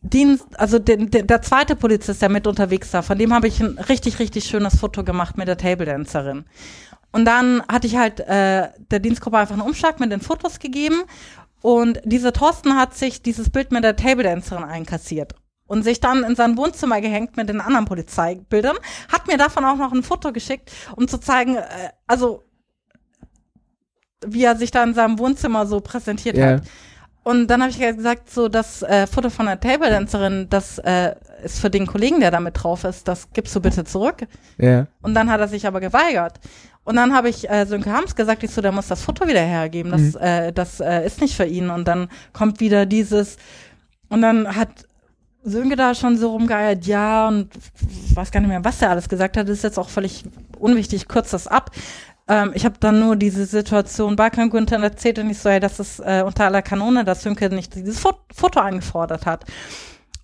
Dienst, 0.00 0.46
also 0.58 0.78
den, 0.78 1.10
den, 1.10 1.26
der 1.26 1.42
zweite 1.42 1.74
Polizist, 1.74 2.22
der 2.22 2.28
mit 2.28 2.46
unterwegs 2.46 2.92
war, 2.92 3.02
von 3.02 3.18
dem 3.18 3.34
habe 3.34 3.48
ich 3.48 3.60
ein 3.60 3.78
richtig, 3.78 4.18
richtig 4.18 4.44
schönes 4.44 4.78
Foto 4.78 5.02
gemacht 5.02 5.36
mit 5.36 5.48
der 5.48 5.58
Table 5.58 5.86
Dancerin. 5.86 6.44
Und 7.10 7.24
dann 7.24 7.62
hatte 7.68 7.86
ich 7.86 7.96
halt 7.96 8.20
äh, 8.20 8.68
der 8.90 9.00
Dienstgruppe 9.00 9.38
einfach 9.38 9.54
einen 9.54 9.66
Umschlag 9.66 9.98
mit 9.98 10.12
den 10.12 10.20
Fotos 10.20 10.58
gegeben 10.58 11.02
und 11.62 12.00
dieser 12.04 12.32
Thorsten 12.32 12.76
hat 12.76 12.94
sich 12.94 13.22
dieses 13.22 13.50
Bild 13.50 13.72
mit 13.72 13.82
der 13.82 13.96
Table 13.96 14.22
Dancerin 14.22 14.64
einkassiert 14.64 15.34
und 15.68 15.84
sich 15.84 16.00
dann 16.00 16.24
in 16.24 16.34
sein 16.34 16.56
Wohnzimmer 16.56 17.00
gehängt 17.00 17.36
mit 17.36 17.48
den 17.48 17.60
anderen 17.60 17.84
Polizeibildern, 17.84 18.76
hat 19.12 19.28
mir 19.28 19.38
davon 19.38 19.64
auch 19.64 19.76
noch 19.76 19.92
ein 19.92 20.02
Foto 20.02 20.32
geschickt, 20.32 20.72
um 20.96 21.06
zu 21.06 21.18
zeigen, 21.18 21.56
äh, 21.56 21.62
also 22.08 22.42
wie 24.26 24.42
er 24.42 24.56
sich 24.56 24.72
da 24.72 24.82
in 24.82 24.94
seinem 24.94 25.18
Wohnzimmer 25.20 25.66
so 25.66 25.80
präsentiert 25.80 26.36
Ja. 26.36 26.46
hat. 26.46 26.62
Und 27.22 27.46
dann 27.48 27.60
habe 27.60 27.70
ich 27.70 27.78
gesagt, 27.78 28.30
so 28.30 28.48
das 28.48 28.82
äh, 28.82 29.06
Foto 29.06 29.28
von 29.28 29.46
der 29.46 29.60
Table 29.60 29.90
Dancerin, 29.90 30.46
das 30.48 30.78
äh, 30.78 31.14
ist 31.44 31.60
für 31.60 31.68
den 31.68 31.86
Kollegen, 31.86 32.20
der 32.20 32.30
da 32.30 32.40
mit 32.40 32.62
drauf 32.62 32.84
ist, 32.84 33.06
das 33.06 33.30
gibst 33.32 33.54
du 33.54 33.60
bitte 33.60 33.84
zurück. 33.84 34.26
Ja. 34.56 34.86
Und 35.02 35.12
dann 35.14 35.30
hat 35.30 35.38
er 35.38 35.48
sich 35.48 35.66
aber 35.66 35.80
geweigert. 35.80 36.40
Und 36.84 36.96
dann 36.96 37.14
habe 37.14 37.28
ich 37.28 37.48
äh, 37.50 37.66
Sönke 37.66 37.92
Hams 37.92 38.16
gesagt, 38.16 38.42
ich 38.44 38.50
so, 38.50 38.62
der 38.62 38.72
muss 38.72 38.88
das 38.88 39.02
Foto 39.02 39.28
wieder 39.28 39.42
hergeben. 39.42 39.90
Das, 39.90 40.14
äh, 40.14 40.52
das 40.54 40.80
äh, 40.80 41.04
ist 41.04 41.20
nicht 41.20 41.36
für 41.36 41.44
ihn. 41.44 41.68
Und 41.68 41.86
dann 41.86 42.08
kommt 42.32 42.60
wieder 42.60 42.86
dieses, 42.86 43.36
und 44.08 44.22
dann 44.22 44.56
hat 44.56 44.87
Sönke 45.42 45.76
da 45.76 45.94
schon 45.94 46.16
so 46.16 46.30
rumgeeiert, 46.32 46.86
ja, 46.86 47.28
und 47.28 47.48
weiß 48.14 48.30
gar 48.30 48.40
nicht 48.40 48.48
mehr, 48.48 48.64
was 48.64 48.82
er 48.82 48.90
alles 48.90 49.08
gesagt 49.08 49.36
hat. 49.36 49.48
Ist 49.48 49.64
jetzt 49.64 49.78
auch 49.78 49.88
völlig 49.88 50.24
unwichtig, 50.58 51.08
kürzt 51.08 51.32
das 51.32 51.46
ab. 51.46 51.70
Ähm, 52.28 52.52
ich 52.54 52.64
habe 52.64 52.76
dann 52.78 53.00
nur 53.00 53.16
diese 53.16 53.46
Situation 53.46 54.16
Balkan 54.16 54.50
Günther 54.50 54.82
erzählt 54.82 55.18
und 55.18 55.30
ich 55.30 55.38
so, 55.38 55.50
hey, 55.50 55.60
das 55.60 55.80
ist 55.80 56.00
äh, 56.00 56.22
unter 56.24 56.44
aller 56.44 56.62
Kanone, 56.62 57.04
dass 57.04 57.22
Sönke 57.22 57.48
nicht 57.48 57.74
dieses 57.74 57.98
Fo 57.98 58.12
Foto 58.34 58.60
eingefordert 58.60 59.26
hat. 59.26 59.44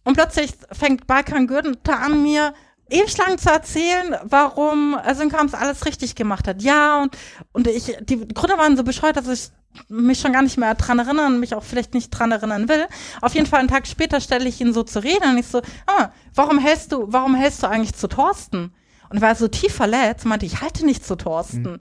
Und 0.05 0.15
plötzlich 0.15 0.53
fängt 0.71 1.07
Balkan 1.07 1.47
Günther 1.47 2.01
an, 2.01 2.23
mir 2.23 2.53
ewig 2.89 3.17
lang 3.19 3.39
zu 3.39 3.51
erzählen, 3.51 4.17
warum 4.25 4.97
Synkams 5.15 5.55
alles 5.55 5.87
richtig 5.87 6.15
gemacht 6.15 6.47
hat. 6.47 6.63
Ja, 6.63 7.03
und, 7.03 7.17
und 7.53 7.67
ich, 7.67 7.97
die 8.03 8.29
Gründe 8.29 8.59
waren 8.59 8.77
so 8.77 8.85
bescheuert, 8.85 9.17
dass 9.17 9.29
ich 9.29 9.51
mich 9.89 10.21
schon 10.21 10.33
gar 10.33 10.43
nicht 10.43 10.57
mehr 10.57 10.75
dran 10.75 10.99
erinnern 10.99 11.35
und 11.35 11.41
mich 11.41 11.55
auch 11.55 11.65
vielleicht 11.65 11.95
nicht 11.95 12.11
dran 12.11 12.31
erinnern 12.31 12.69
will. 12.69 12.87
Auf 13.21 13.35
jeden 13.35 13.47
Fall 13.47 13.61
einen 13.61 13.69
Tag 13.69 13.87
später 13.87 14.21
stelle 14.21 14.49
ich 14.49 14.61
ihn 14.61 14.73
so 14.73 14.83
zu 14.83 15.03
reden 15.03 15.31
und 15.31 15.39
ich 15.39 15.47
so, 15.47 15.63
ah, 15.87 16.11
warum 16.35 16.59
hältst 16.59 16.93
du, 16.93 17.07
warum 17.09 17.35
hältst 17.35 17.63
du 17.63 17.69
eigentlich 17.69 17.95
zu 17.95 18.07
Thorsten? 18.09 18.73
Und 19.11 19.17
er 19.19 19.23
war 19.23 19.35
so 19.35 19.49
tief 19.49 19.75
verletzt, 19.75 20.25
meinte, 20.27 20.47
ich 20.47 20.61
halte 20.61 20.87
nicht 20.87 21.05
zu 21.05 21.17
Thorsten. 21.17 21.63
Mhm. 21.63 21.81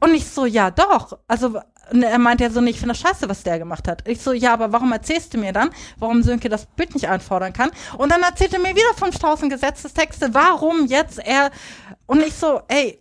Und 0.00 0.14
ich 0.14 0.26
so, 0.26 0.46
ja 0.46 0.70
doch. 0.70 1.18
Also 1.26 1.60
und 1.92 2.02
er 2.02 2.18
meinte 2.18 2.44
ja 2.44 2.50
so, 2.50 2.60
nee, 2.60 2.70
ich 2.70 2.78
finde 2.78 2.94
das 2.94 3.00
scheiße, 3.00 3.28
was 3.28 3.42
der 3.42 3.58
gemacht 3.58 3.88
hat. 3.88 4.06
Ich 4.06 4.20
so, 4.20 4.32
ja, 4.32 4.52
aber 4.52 4.72
warum 4.72 4.92
erzählst 4.92 5.34
du 5.34 5.38
mir 5.38 5.52
dann, 5.52 5.70
warum 5.98 6.22
Sönke 6.22 6.48
das 6.48 6.66
Bild 6.66 6.94
nicht 6.94 7.08
einfordern 7.08 7.52
kann? 7.52 7.70
Und 7.98 8.10
dann 8.10 8.22
erzählt 8.22 8.52
er 8.52 8.60
mir 8.60 8.70
wieder 8.70 8.94
5000 8.96 9.52
Gesetzestexte, 9.52 10.32
warum 10.32 10.86
jetzt 10.86 11.18
er, 11.18 11.50
und 12.06 12.20
ich 12.22 12.34
so, 12.34 12.60
ey, 12.68 13.00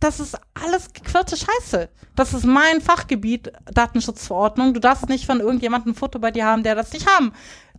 das 0.00 0.18
ist 0.18 0.36
alles 0.54 0.92
gequirlte 0.92 1.36
Scheiße. 1.36 1.88
Das 2.16 2.34
ist 2.34 2.44
mein 2.44 2.80
Fachgebiet, 2.80 3.52
Datenschutzverordnung. 3.72 4.74
Du 4.74 4.80
darfst 4.80 5.08
nicht 5.08 5.26
von 5.26 5.40
irgendjemandem 5.40 5.92
ein 5.92 5.94
Foto 5.94 6.18
bei 6.18 6.30
dir 6.30 6.44
haben, 6.44 6.62
der 6.62 6.74
das 6.74 6.92
nicht 6.92 7.06
haben, 7.08 7.32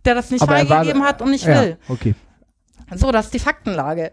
der 0.04 0.14
das 0.14 0.30
nicht 0.30 0.42
aber 0.42 0.56
freigegeben 0.56 1.04
hat 1.04 1.20
und 1.20 1.30
nicht 1.30 1.44
ja, 1.44 1.60
will. 1.60 1.78
Okay. 1.88 2.14
So, 2.94 3.10
das 3.10 3.26
ist 3.26 3.34
die 3.34 3.38
Faktenlage. 3.38 4.12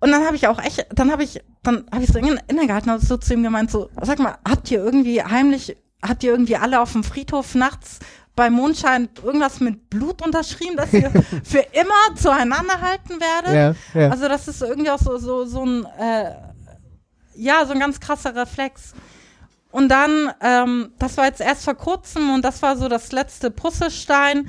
Und 0.00 0.10
dann 0.10 0.24
habe 0.24 0.36
ich 0.36 0.46
auch 0.48 0.62
echt, 0.62 0.86
dann 0.94 1.10
habe 1.10 1.24
ich, 1.24 1.42
dann 1.62 1.86
habe 1.92 2.04
ich 2.04 2.12
so 2.12 2.18
innegehalten 2.18 2.90
und 2.90 3.00
so 3.00 3.16
zu 3.16 3.34
ihm 3.34 3.42
gemeint, 3.42 3.70
so, 3.70 3.90
sag 4.00 4.18
mal, 4.18 4.36
habt 4.48 4.70
ihr 4.70 4.82
irgendwie 4.82 5.22
heimlich, 5.22 5.76
habt 6.02 6.22
ihr 6.22 6.32
irgendwie 6.32 6.56
alle 6.56 6.80
auf 6.80 6.92
dem 6.92 7.04
Friedhof 7.04 7.54
nachts 7.54 7.98
bei 8.34 8.48
Mondschein 8.48 9.08
irgendwas 9.22 9.60
mit 9.60 9.90
Blut 9.90 10.24
unterschrieben, 10.24 10.76
dass 10.76 10.92
ihr 10.92 11.10
für 11.44 11.64
immer 11.72 12.16
zueinander 12.16 12.80
halten 12.80 13.20
werdet? 13.20 13.76
Ja, 13.94 14.00
ja. 14.00 14.10
Also 14.10 14.28
das 14.28 14.48
ist 14.48 14.62
irgendwie 14.62 14.90
auch 14.90 14.98
so, 14.98 15.18
so, 15.18 15.44
so 15.44 15.64
ein, 15.64 15.86
äh, 15.98 16.30
ja, 17.34 17.64
so 17.66 17.72
ein 17.72 17.80
ganz 17.80 18.00
krasser 18.00 18.34
Reflex. 18.34 18.94
Und 19.70 19.88
dann, 19.88 20.30
ähm, 20.42 20.92
das 20.98 21.16
war 21.16 21.24
jetzt 21.24 21.40
erst 21.40 21.64
vor 21.64 21.74
kurzem 21.74 22.34
und 22.34 22.44
das 22.44 22.60
war 22.60 22.76
so 22.76 22.88
das 22.88 23.10
letzte 23.10 23.50
Puzzlestein 23.50 24.48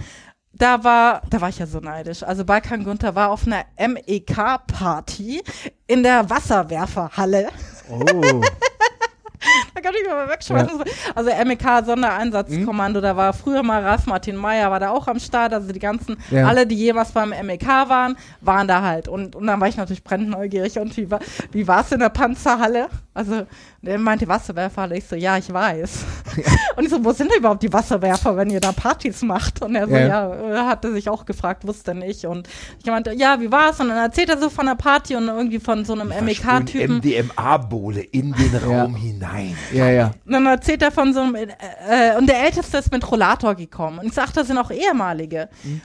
da 0.53 0.83
war, 0.83 1.21
da 1.29 1.41
war 1.41 1.49
ich 1.49 1.59
ja 1.59 1.65
so 1.65 1.79
neidisch. 1.79 2.23
Also 2.23 2.45
Balkan 2.45 2.83
Gunther 2.83 3.15
war 3.15 3.31
auf 3.31 3.45
einer 3.47 3.65
MEK-Party 3.77 5.41
in 5.87 6.03
der 6.03 6.29
Wasserwerferhalle. 6.29 7.49
Oh. 7.89 8.41
da 9.73 9.81
kann 9.81 9.93
ich 9.99 10.07
mal 10.07 10.29
wegschmeißen. 10.29 10.79
Ja. 10.79 10.85
Also 11.15 11.31
MEK 11.45 11.85
Sondereinsatzkommando, 11.85 12.99
mhm. 12.99 13.03
da 13.03 13.17
war 13.17 13.33
früher 13.33 13.63
mal 13.63 13.83
Ralf 13.83 14.05
Martin 14.05 14.35
Meyer, 14.35 14.69
war 14.71 14.79
da 14.79 14.91
auch 14.91 15.07
am 15.07 15.19
Start. 15.19 15.53
Also 15.53 15.71
die 15.71 15.79
ganzen, 15.79 16.17
ja. 16.29 16.47
alle, 16.47 16.67
die 16.67 16.75
jemals 16.75 17.11
beim 17.11 17.29
MEK 17.29 17.65
waren, 17.65 18.15
waren 18.41 18.67
da 18.67 18.81
halt. 18.81 19.07
Und, 19.07 19.35
und 19.35 19.47
dann 19.47 19.59
war 19.59 19.67
ich 19.67 19.77
natürlich 19.77 20.03
brennend 20.03 20.29
neugierig. 20.29 20.77
Und 20.77 20.95
wie 20.97 21.09
war, 21.09 21.19
wie 21.51 21.67
war 21.67 21.81
es 21.81 21.91
in 21.91 21.99
der 21.99 22.09
Panzerhalle? 22.09 22.89
Also 23.13 23.45
der 23.83 23.99
meinte 23.99 24.27
Wasserwerferhalle. 24.27 24.97
Ich 24.97 25.05
so, 25.05 25.15
ja, 25.15 25.37
ich 25.37 25.51
weiß. 25.51 26.05
Ja. 26.37 26.43
Und 26.75 26.85
ich 26.85 26.89
so, 26.89 27.03
wo 27.03 27.11
sind 27.11 27.29
denn 27.31 27.39
überhaupt 27.39 27.61
die 27.61 27.71
Wasserwerfer, 27.71 28.35
wenn 28.35 28.49
ihr 28.49 28.59
da 28.59 28.71
Partys 28.71 29.21
macht? 29.21 29.61
Und 29.61 29.75
er 29.75 29.87
so, 29.87 29.95
ja, 29.95 30.53
ja 30.53 30.67
hatte 30.67 30.91
sich 30.93 31.09
auch 31.09 31.25
gefragt, 31.25 31.67
wusste 31.67 31.93
nicht. 31.93 32.25
Und 32.25 32.47
ich 32.79 32.85
meinte, 32.85 33.13
ja, 33.13 33.39
wie 33.39 33.51
war's? 33.51 33.79
Und 33.79 33.89
dann 33.89 33.97
erzählt 33.97 34.29
er 34.29 34.37
so 34.37 34.49
von 34.49 34.65
der 34.65 34.75
Party 34.75 35.15
und 35.15 35.27
irgendwie 35.27 35.59
von 35.59 35.85
so 35.85 35.93
einem 35.93 36.09
MEK-Typen. 36.09 36.97
MDMA-Bohle 36.97 38.01
in 38.01 38.33
den 38.33 38.55
Raum 38.65 38.95
hinein. 38.95 39.55
Ja, 39.71 39.89
ja. 39.89 40.11
Und 40.25 40.31
dann 40.31 40.45
erzählt 40.45 40.81
er 40.81 40.91
von 40.91 41.13
so 41.13 41.21
einem, 41.21 41.35
äh, 41.35 41.47
äh, 41.89 42.17
und 42.17 42.27
der 42.27 42.43
Älteste 42.43 42.77
ist 42.77 42.91
mit 42.91 43.09
Rollator 43.09 43.55
gekommen. 43.55 43.99
Und 43.99 44.07
ich 44.07 44.13
sagte, 44.13 44.35
das 44.35 44.47
sind 44.47 44.57
auch 44.57 44.71
ehemalige. 44.71 45.49
Mhm. 45.63 45.81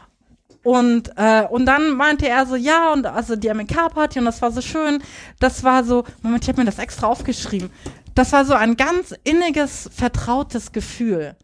Und, 0.65 1.13
äh, 1.17 1.47
und 1.49 1.67
dann 1.67 1.93
meinte 1.93 2.29
er 2.29 2.45
so, 2.47 2.57
ja, 2.57 2.93
und 2.93 3.07
also 3.07 3.37
die 3.37 3.49
MK-Party 3.49 4.19
und 4.19 4.25
das 4.25 4.43
war 4.43 4.51
so 4.51 4.61
schön. 4.61 5.03
Das 5.39 5.65
war 5.65 5.85
so, 5.85 6.05
Moment, 6.23 6.43
ich 6.45 6.49
habe 6.49 6.61
mir 6.61 6.67
das 6.67 6.79
extra 6.79 7.07
aufgeschrieben. 7.07 7.71
Das 8.15 8.33
war 8.33 8.45
so 8.45 8.55
ein 8.55 8.77
ganz 8.77 9.15
inniges, 9.25 9.89
vertrautes 9.95 10.73
Gefühl. 10.73 11.37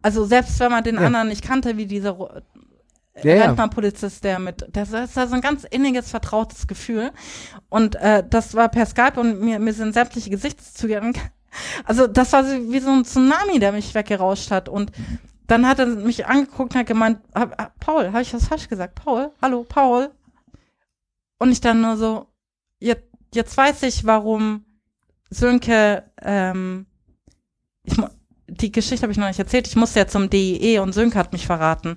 Also 0.00 0.24
selbst 0.24 0.58
wenn 0.60 0.70
man 0.70 0.82
den 0.82 0.96
ja. 0.96 1.02
anderen 1.02 1.28
nicht 1.28 1.42
kannte, 1.42 1.76
wie 1.76 1.86
dieser 1.86 2.16
ja, 3.22 3.44
Rentnerpolizist, 3.44 4.24
der 4.24 4.38
mit, 4.38 4.66
das 4.72 4.90
ist 4.92 5.14
so 5.14 5.20
ein 5.20 5.40
ganz 5.40 5.64
inniges, 5.64 6.10
vertrautes 6.10 6.66
Gefühl. 6.66 7.12
Und 7.68 7.96
äh, 7.96 8.24
das 8.28 8.54
war 8.54 8.68
per 8.68 8.86
Skype 8.86 9.20
und 9.20 9.40
mir, 9.40 9.58
mir 9.58 9.72
sind 9.72 9.94
sämtliche 9.94 10.30
Gesichtszüge. 10.30 11.00
Also 11.84 12.06
das 12.06 12.32
war 12.32 12.46
wie 12.46 12.78
so 12.78 12.88
ein 12.88 13.04
Tsunami, 13.04 13.58
der 13.58 13.72
mich 13.72 13.94
weggerauscht 13.94 14.50
hat. 14.50 14.70
Und 14.70 14.90
dann 15.46 15.66
hat 15.66 15.78
er 15.78 15.86
mich 15.86 16.26
angeguckt 16.26 16.74
und 16.74 16.80
hat 16.80 16.86
gemeint, 16.86 17.18
Paul, 17.80 18.12
habe 18.12 18.22
ich 18.22 18.32
was 18.32 18.46
falsch 18.46 18.68
gesagt? 18.68 18.94
Paul, 18.94 19.30
hallo, 19.40 19.64
Paul. 19.68 20.10
Und 21.38 21.50
ich 21.50 21.60
dann 21.60 21.80
nur 21.80 21.96
so, 21.96 22.26
jetzt, 22.78 23.04
jetzt 23.34 23.56
weiß 23.56 23.82
ich, 23.82 24.06
warum 24.06 24.64
Sönke, 25.30 26.04
ähm, 26.20 26.86
ich, 27.84 27.96
die 28.46 28.70
Geschichte 28.70 29.02
habe 29.02 29.12
ich 29.12 29.18
noch 29.18 29.26
nicht 29.26 29.38
erzählt, 29.38 29.66
ich 29.66 29.76
musste 29.76 30.00
ja 30.00 30.06
zum 30.06 30.30
DIE 30.30 30.78
und 30.78 30.92
Sönke 30.92 31.18
hat 31.18 31.32
mich 31.32 31.46
verraten. 31.46 31.96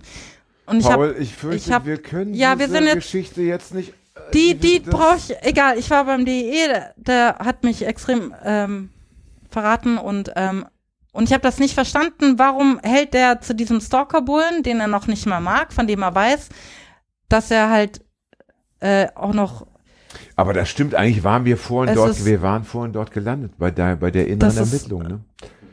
Und 0.65 0.79
ich 0.79 0.85
Paul, 0.85 1.09
hab, 1.09 1.19
ich 1.19 1.35
fürchte, 1.35 1.57
ich 1.57 1.71
hab, 1.71 1.85
wir 1.85 2.01
können 2.01 2.33
ja, 2.33 2.57
wir 2.57 2.67
sind 2.67 2.85
jetzt, 2.85 2.95
Geschichte 2.95 3.41
jetzt 3.41 3.73
nicht. 3.73 3.89
Äh, 4.15 4.31
die, 4.33 4.55
die 4.55 4.79
brauche 4.79 5.17
ich, 5.17 5.35
egal, 5.41 5.77
ich 5.77 5.89
war 5.89 6.05
beim 6.05 6.25
DIE, 6.25 6.67
der, 6.67 6.93
der 6.97 7.37
hat 7.39 7.63
mich 7.63 7.85
extrem 7.85 8.33
ähm, 8.43 8.89
verraten 9.49 9.97
und 9.97 10.31
ähm, 10.35 10.65
und 11.15 11.23
ich 11.23 11.33
habe 11.33 11.41
das 11.41 11.59
nicht 11.59 11.73
verstanden, 11.73 12.37
warum 12.37 12.79
hält 12.83 13.13
der 13.13 13.39
zu 13.41 13.55
diesem 13.55 13.79
Stalker-Bullen, 13.79 14.63
den 14.63 14.79
er 14.79 14.87
noch 14.87 15.07
nicht 15.07 15.25
mal 15.25 15.39
mag, 15.39 15.71
von 15.71 15.87
dem 15.87 16.01
er 16.01 16.13
weiß, 16.13 16.49
dass 17.29 17.51
er 17.51 17.69
halt 17.69 18.01
äh, 18.81 19.07
auch 19.15 19.33
noch 19.33 19.65
aber 20.37 20.53
das 20.53 20.69
stimmt, 20.69 20.95
eigentlich 20.95 21.23
waren 21.23 21.45
wir 21.45 21.57
vorhin 21.57 21.95
dort, 21.95 22.25
wir 22.25 22.41
waren 22.41 22.63
vorhin 22.63 22.93
dort 22.93 23.11
gelandet 23.11 23.53
bei 23.57 23.71
der, 23.71 23.95
bei 23.97 24.11
der 24.11 24.27
inneren 24.27 24.55
Ermittlung. 24.55 25.03
Ne? 25.03 25.19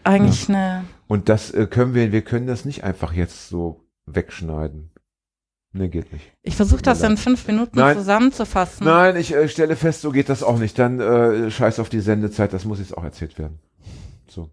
Eigentlich 0.05 0.49
ja. 0.49 0.55
eine. 0.55 0.85
Und 1.07 1.29
das 1.29 1.51
äh, 1.53 1.67
können 1.67 1.95
wir, 1.95 2.11
wir 2.11 2.23
können 2.23 2.47
das 2.47 2.65
nicht 2.65 2.83
einfach 2.83 3.13
jetzt 3.13 3.49
so 3.49 3.85
wegschneiden. 4.07 4.91
Ne, 5.73 5.89
geht 5.89 6.13
nicht. 6.13 6.33
Ich 6.43 6.57
versuche 6.57 6.83
das 6.83 7.03
in 7.03 7.17
fünf 7.17 7.47
Minuten 7.47 7.79
Nein. 7.79 7.97
zusammenzufassen. 7.97 8.85
Nein, 8.85 9.17
ich 9.17 9.35
äh, 9.35 9.49
stelle 9.49 9.75
fest, 9.75 10.03
so 10.03 10.11
geht 10.11 10.29
das 10.29 10.43
auch 10.43 10.59
nicht. 10.59 10.79
Dann 10.79 11.01
äh, 11.01 11.51
scheiß 11.51 11.79
auf 11.79 11.89
die 11.89 12.01
Sendezeit, 12.01 12.53
das 12.53 12.65
muss 12.65 12.79
jetzt 12.79 12.97
auch 12.97 13.05
erzählt 13.05 13.39
werden. 13.39 13.59
So. 14.29 14.51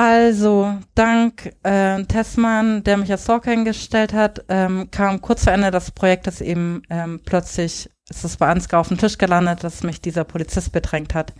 Also, 0.00 0.76
dank 0.94 1.56
äh, 1.64 2.04
Tessmann, 2.04 2.84
der 2.84 2.98
mich 2.98 3.10
als 3.10 3.24
Stalker 3.24 3.50
hingestellt 3.50 4.12
hat, 4.12 4.44
ähm, 4.48 4.88
kam 4.92 5.20
kurz 5.20 5.42
vor 5.42 5.52
Ende 5.52 5.72
des 5.72 5.90
Projektes 5.90 6.40
eben 6.40 6.82
ähm, 6.88 7.20
plötzlich, 7.24 7.90
ist 8.08 8.24
es 8.24 8.36
bei 8.36 8.46
Ansgar 8.46 8.78
auf 8.78 8.86
den 8.86 8.98
Tisch 8.98 9.18
gelandet, 9.18 9.64
dass 9.64 9.82
mich 9.82 10.00
dieser 10.00 10.22
Polizist 10.22 10.70
bedrängt 10.70 11.16
hat. 11.16 11.32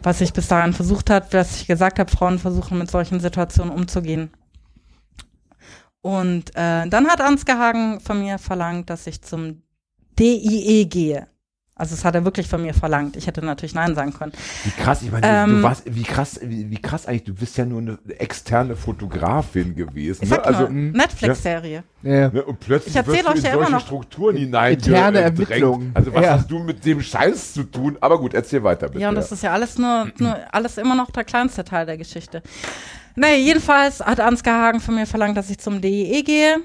Was 0.00 0.20
ich 0.20 0.32
bis 0.32 0.46
dahin 0.46 0.72
versucht 0.72 1.10
hat, 1.10 1.34
was 1.34 1.60
ich 1.62 1.66
gesagt 1.66 1.98
habe, 1.98 2.08
Frauen 2.08 2.38
versuchen 2.38 2.78
mit 2.78 2.88
solchen 2.88 3.18
Situationen 3.18 3.74
umzugehen. 3.74 4.30
Und 6.02 6.50
äh, 6.50 6.86
dann 6.86 7.08
hat 7.08 7.20
Ansgar 7.20 7.58
Hagen 7.58 7.98
von 7.98 8.20
mir 8.20 8.38
verlangt, 8.38 8.90
dass 8.90 9.08
ich 9.08 9.22
zum 9.22 9.64
DIE 10.20 10.84
gehe. 10.88 11.26
Also 11.80 11.94
es 11.94 12.04
hat 12.04 12.14
er 12.14 12.24
wirklich 12.26 12.46
von 12.46 12.60
mir 12.60 12.74
verlangt. 12.74 13.16
Ich 13.16 13.26
hätte 13.26 13.42
natürlich 13.42 13.74
Nein 13.74 13.94
sagen 13.94 14.12
können. 14.12 14.32
Wie 14.64 14.82
krass, 14.82 15.00
ich 15.00 15.10
meine, 15.10 15.26
ähm, 15.26 15.56
du 15.56 15.62
warst, 15.62 15.82
wie 15.86 16.02
krass, 16.02 16.38
wie, 16.42 16.70
wie, 16.70 16.76
krass 16.76 17.06
eigentlich, 17.06 17.24
du 17.24 17.34
bist 17.34 17.56
ja 17.56 17.64
nur 17.64 17.80
eine 17.80 17.98
externe 18.18 18.76
Fotografin 18.76 19.74
gewesen. 19.74 20.28
Ne? 20.28 20.44
Also 20.44 20.68
Netflix-Serie. 20.68 21.82
Ja. 22.02 22.10
Ja. 22.12 22.28
Ne, 22.28 22.44
und 22.44 22.60
plötzlich 22.60 22.94
ich 22.94 23.06
wirst 23.06 23.26
du 23.26 23.32
in 23.32 23.42
ja 23.42 23.52
solche 23.52 23.72
noch 23.72 23.80
Strukturen 23.80 24.36
hinein. 24.36 24.74
Interne 24.74 25.20
Ermittlungen. 25.20 25.92
Also 25.94 26.14
was 26.14 26.22
ja. 26.22 26.32
hast 26.32 26.50
du 26.50 26.58
mit 26.58 26.84
dem 26.84 27.00
Scheiß 27.00 27.54
zu 27.54 27.64
tun? 27.64 27.96
Aber 28.00 28.18
gut, 28.18 28.34
erzähl 28.34 28.62
weiter 28.62 28.88
bitte. 28.88 29.00
Ja, 29.00 29.08
und 29.08 29.14
das 29.14 29.32
ist 29.32 29.42
ja 29.42 29.52
alles 29.52 29.78
nur, 29.78 30.10
nur 30.18 30.36
alles 30.52 30.76
immer 30.76 30.94
noch 30.94 31.10
der 31.10 31.24
kleinste 31.24 31.64
Teil 31.64 31.86
der 31.86 31.96
Geschichte. 31.96 32.42
Naja, 33.16 33.36
jedenfalls 33.36 34.00
hat 34.00 34.20
Ansgar 34.20 34.66
Hagen 34.66 34.80
von 34.80 34.94
mir 34.94 35.06
verlangt, 35.06 35.36
dass 35.36 35.48
ich 35.48 35.58
zum 35.58 35.80
DEE 35.80 36.22
gehe. 36.22 36.58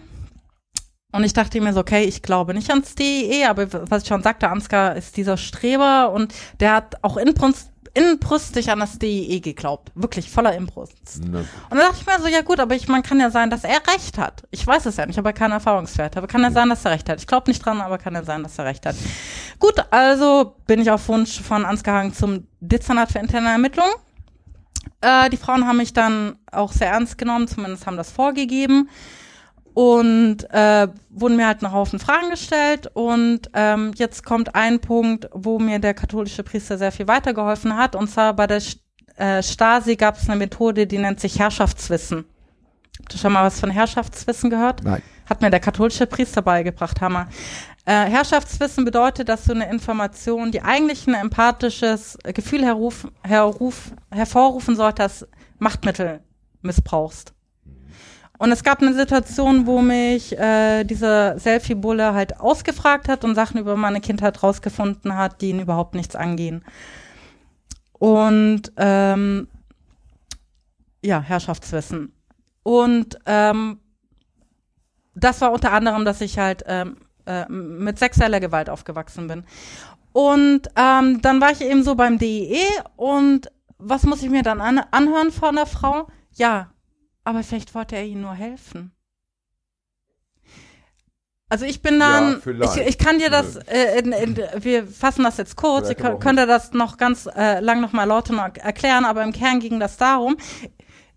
Und 1.15 1.23
ich 1.23 1.31
dachte 1.31 1.61
mir 1.61 1.71
so, 1.71 1.79
okay, 1.79 2.03
ich 2.03 2.21
glaube 2.21 2.53
nicht 2.53 2.69
ans 2.69 2.93
DEE, 2.93 3.45
aber 3.45 3.67
was 3.89 4.03
ich 4.03 4.09
schon 4.09 4.21
sagte, 4.21 4.49
Ansgar 4.49 4.97
ist 4.97 5.15
dieser 5.15 5.37
Streber 5.37 6.11
und 6.11 6.33
der 6.59 6.73
hat 6.73 7.01
auch 7.03 7.15
inbrunst, 7.15 7.71
inbrüstig 7.93 8.69
an 8.69 8.81
das 8.81 8.99
DEE 8.99 9.39
geglaubt. 9.39 9.93
Wirklich 9.95 10.29
voller 10.29 10.53
Inbrunst. 10.53 11.23
Ne. 11.23 11.45
Und 11.69 11.77
da 11.77 11.87
dachte 11.87 11.99
ich 12.01 12.05
mir 12.05 12.21
so, 12.21 12.27
ja 12.27 12.41
gut, 12.41 12.59
aber 12.59 12.75
ich, 12.75 12.89
man 12.89 13.01
kann 13.01 13.21
ja 13.21 13.31
sein, 13.31 13.49
dass 13.49 13.63
er 13.63 13.79
recht 13.93 14.17
hat. 14.17 14.43
Ich 14.51 14.67
weiß 14.67 14.85
es 14.87 14.97
ja 14.97 15.05
nicht, 15.05 15.17
aber 15.17 15.31
keine 15.31 15.53
Erfahrungswerte. 15.53 16.17
Aber 16.17 16.27
kann 16.27 16.41
ja 16.41 16.51
sein, 16.51 16.67
dass 16.67 16.83
er 16.83 16.91
recht 16.91 17.07
hat. 17.07 17.19
Ich 17.19 17.27
glaube 17.27 17.49
nicht 17.49 17.65
dran, 17.65 17.79
aber 17.79 17.97
kann 17.97 18.13
ja 18.13 18.23
sein, 18.23 18.43
dass 18.43 18.59
er 18.59 18.65
recht 18.65 18.85
hat. 18.85 18.97
Gut, 19.59 19.75
also 19.91 20.57
bin 20.67 20.81
ich 20.81 20.91
auf 20.91 21.07
Wunsch 21.07 21.39
von 21.39 21.63
Ansgar 21.63 21.99
Hagen 21.99 22.13
zum 22.13 22.45
Dezernat 22.59 23.13
für 23.13 23.19
interne 23.19 23.51
Ermittlungen. 23.51 23.93
Äh, 24.99 25.29
die 25.29 25.37
Frauen 25.37 25.65
haben 25.65 25.77
mich 25.77 25.93
dann 25.93 26.35
auch 26.51 26.73
sehr 26.73 26.89
ernst 26.89 27.17
genommen, 27.17 27.47
zumindest 27.47 27.87
haben 27.87 27.95
das 27.95 28.11
vorgegeben 28.11 28.89
und 29.75 30.49
äh, 30.51 30.87
wurden 31.09 31.35
mir 31.35 31.47
halt 31.47 31.61
einen 31.61 31.73
Haufen 31.73 31.99
Fragen 31.99 32.29
gestellt 32.29 32.89
und 32.93 33.41
ähm, 33.53 33.91
jetzt 33.95 34.23
kommt 34.23 34.55
ein 34.55 34.79
Punkt, 34.79 35.29
wo 35.33 35.59
mir 35.59 35.79
der 35.79 35.93
katholische 35.93 36.43
Priester 36.43 36.77
sehr 36.77 36.93
viel 36.93 37.09
weitergeholfen 37.09 37.75
hat 37.75 37.93
und 37.93 38.09
zwar 38.09 38.33
bei 38.33 38.47
der 38.47 38.61
äh, 39.17 39.43
Stasi 39.43 39.97
gab 39.97 40.15
es 40.15 40.29
eine 40.29 40.37
Methode, 40.37 40.87
die 40.87 40.97
nennt 40.97 41.19
sich 41.19 41.39
Herrschaftswissen. 41.39 42.23
Habt 42.99 43.13
ihr 43.13 43.19
schon 43.19 43.33
mal 43.33 43.43
was 43.43 43.59
von 43.59 43.69
Herrschaftswissen 43.69 44.49
gehört? 44.49 44.81
Nein. 44.81 45.01
Hat 45.29 45.41
mir 45.41 45.49
der 45.49 45.59
katholische 45.59 46.07
Priester 46.07 46.41
beigebracht, 46.41 47.01
Hammer. 47.01 47.27
Äh, 47.83 48.05
Herrschaftswissen 48.05 48.85
bedeutet, 48.85 49.27
dass 49.27 49.43
du 49.43 49.51
eine 49.51 49.69
Information, 49.69 50.53
die 50.53 50.61
eigentlich 50.61 51.05
ein 51.05 51.15
empathisches 51.15 52.17
Gefühl 52.23 52.63
herruf, 52.63 53.09
herruf, 53.23 53.91
hervorrufen 54.09 54.77
sollte, 54.77 55.03
als 55.03 55.27
Machtmittel 55.59 56.21
missbrauchst. 56.61 57.34
Und 58.37 58.51
es 58.51 58.63
gab 58.63 58.81
eine 58.81 58.93
Situation, 58.93 59.65
wo 59.65 59.81
mich 59.81 60.37
äh, 60.37 60.83
dieser 60.83 61.39
Selfie-Bulle 61.39 62.13
halt 62.13 62.39
ausgefragt 62.39 63.07
hat 63.07 63.23
und 63.23 63.35
Sachen 63.35 63.59
über 63.59 63.75
meine 63.75 64.01
Kindheit 64.01 64.43
rausgefunden 64.43 65.15
hat, 65.15 65.41
die 65.41 65.49
ihn 65.49 65.59
überhaupt 65.59 65.95
nichts 65.95 66.15
angehen. 66.15 66.63
Und 67.93 68.73
ähm, 68.77 69.47
ja, 71.01 71.21
Herrschaftswissen. 71.21 72.11
Und 72.63 73.17
ähm, 73.25 73.79
das 75.13 75.39
war 75.41 75.51
unter 75.51 75.71
anderem, 75.71 76.03
dass 76.03 76.19
ich 76.19 76.37
halt 76.37 76.63
ähm, 76.67 76.97
äh, 77.25 77.47
mit 77.49 77.99
sexueller 77.99 78.39
Gewalt 78.39 78.69
aufgewachsen 78.69 79.27
bin. 79.27 79.45
Und 80.11 80.67
ähm, 80.75 81.21
dann 81.21 81.41
war 81.41 81.51
ich 81.51 81.61
eben 81.61 81.83
so 81.83 81.95
beim 81.95 82.17
DEE 82.17 82.65
und 82.95 83.51
was 83.77 84.03
muss 84.03 84.23
ich 84.23 84.29
mir 84.29 84.43
dann 84.43 84.61
an 84.61 84.79
anhören 84.91 85.31
von 85.31 85.55
der 85.55 85.65
Frau? 85.65 86.07
Ja, 86.31 86.71
aber 87.25 87.43
vielleicht 87.43 87.75
wollte 87.75 87.95
er 87.95 88.05
ihnen 88.05 88.21
nur 88.21 88.35
helfen. 88.35 88.91
Also 91.47 91.65
ich 91.65 91.81
bin 91.81 91.99
dann, 91.99 92.41
Ja, 92.45 92.75
ich, 92.75 92.87
ich 92.87 92.97
kann 92.97 93.19
dir 93.19 93.29
das, 93.29 93.55
äh, 93.55 93.99
in, 93.99 94.11
in, 94.11 94.37
wir 94.57 94.87
fassen 94.87 95.23
das 95.23 95.37
jetzt 95.37 95.55
kurz, 95.55 95.87
Vielleicht 95.87 95.99
ihr 95.99 96.05
aber 96.05 96.09
könnt, 96.09 96.15
auch 96.15 96.25
könnt 96.25 96.39
ihr 96.39 96.47
das 96.47 96.73
noch 96.73 96.97
ganz 96.97 97.27
äh, 97.27 97.59
lang 97.59 97.81
nochmal 97.81 98.07
Leute 98.07 98.33
noch 98.33 98.55
erklären, 98.55 99.05
aber 99.05 99.23
im 99.23 99.31
Kern 99.31 99.59
ging 99.59 99.79
das 99.79 99.97
darum, 99.97 100.37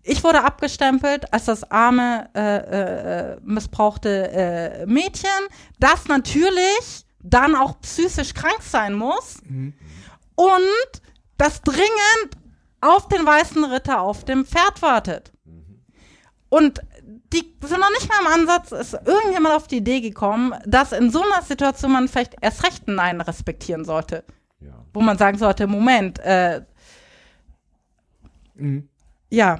ich 0.03 0.23
wurde 0.23 0.43
abgestempelt 0.43 1.33
als 1.33 1.45
das 1.45 1.69
arme, 1.69 2.29
äh, 2.35 3.33
äh, 3.33 3.37
missbrauchte 3.43 4.31
äh, 4.31 4.85
Mädchen, 4.85 5.29
das 5.79 6.07
natürlich 6.07 7.05
dann 7.21 7.55
auch 7.55 7.79
psychisch 7.81 8.33
krank 8.33 8.61
sein 8.61 8.93
muss 8.93 9.39
und 10.35 11.01
das 11.37 11.61
dringend 11.61 12.37
auf 12.81 13.07
den 13.09 13.25
weißen 13.25 13.63
Ritter 13.65 14.01
auf 14.01 14.23
dem 14.23 14.45
Pferd 14.45 14.81
wartet. 14.81 15.33
Und 16.49 16.81
die 17.31 17.55
sind 17.63 17.79
noch 17.79 17.91
nicht 17.91 18.09
mal 18.09 18.21
im 18.21 18.41
Ansatz, 18.41 18.71
ist 18.71 18.93
irgendjemand 19.05 19.55
auf 19.55 19.67
die 19.67 19.77
Idee 19.77 20.01
gekommen, 20.01 20.55
dass 20.65 20.91
in 20.91 21.11
so 21.11 21.21
einer 21.21 21.43
Situation 21.43 21.91
man 21.91 22.07
vielleicht 22.07 22.35
erst 22.41 22.63
recht 22.65 22.87
ein 22.87 22.95
Nein 22.95 23.21
respektieren 23.21 23.85
sollte. 23.85 24.23
Ja. 24.59 24.83
Wo 24.93 25.01
man 25.01 25.17
sagen 25.17 25.37
sollte, 25.37 25.67
Moment, 25.67 26.19
äh, 26.19 26.61
Mhm. 28.59 28.89
ja. 29.29 29.59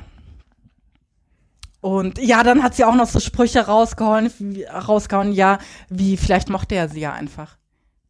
Und 1.82 2.20
ja, 2.20 2.44
dann 2.44 2.62
hat 2.62 2.76
sie 2.76 2.84
auch 2.84 2.96
noch 2.96 3.08
so 3.08 3.20
Sprüche 3.22 3.62
rausgehauen, 3.62 4.30
wie, 4.40 4.66
rausgehauen, 4.66 5.32
ja, 5.32 5.60
wie 5.88 6.18
vielleicht 6.18 6.50
mochte 6.50 6.76
er 6.76 6.90
sie 6.90 7.00
ja 7.00 7.14
einfach. 7.14 7.58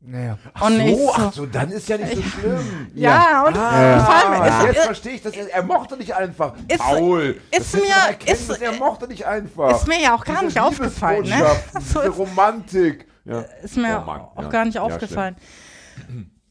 Naja. 0.02 0.38
Ach 0.54 0.62
Und 0.68 0.78
so, 0.78 0.82
ich 0.82 0.98
so- 0.98 1.12
ach 1.14 1.34
so, 1.34 1.46
dann 1.46 1.72
ist 1.72 1.90
ja 1.90 1.98
nicht 1.98 2.16
so 2.16 2.22
schlimm. 2.22 2.88
Ja, 2.96 3.44
und 3.46 3.58
Ah, 3.58 4.00
vor 4.00 4.16
allem, 4.34 4.44
es, 4.44 4.66
jetzt 4.76 4.86
verstehe 4.86 5.14
ich 5.14 5.22
das. 5.22 5.34
Er 5.36 5.64
mochte 5.64 5.98
nicht 5.98 6.14
einfach. 6.16 6.54
Ist- 6.70 6.80
Paul, 6.80 7.42
ist 7.52 7.76
mir- 7.76 8.32
ist- 8.34 8.50
er 8.62 8.72
mochte 8.74 9.08
nicht 9.08 9.26
einfach. 9.26 9.76
ist 9.76 9.88
mir 9.88 10.02
ja 10.02 10.16
auch 10.16 10.24
gar 10.24 10.36
Diese 10.36 10.46
nicht 10.46 10.60
aufgefallen, 10.62 11.24
ne? 11.28 11.44
Diese 11.78 12.00
ist- 12.04 12.18
Romantik. 12.18 13.08
Ja. 13.26 13.42
ist 13.62 13.76
mir 13.78 14.02
Oh 14.02 14.06
Mann, 14.06 14.22
auch 14.22 14.44
ja. 14.44 14.50
gar 14.50 14.66
nicht 14.66 14.76
Ja, 14.76 14.82
aufgefallen. 14.84 15.36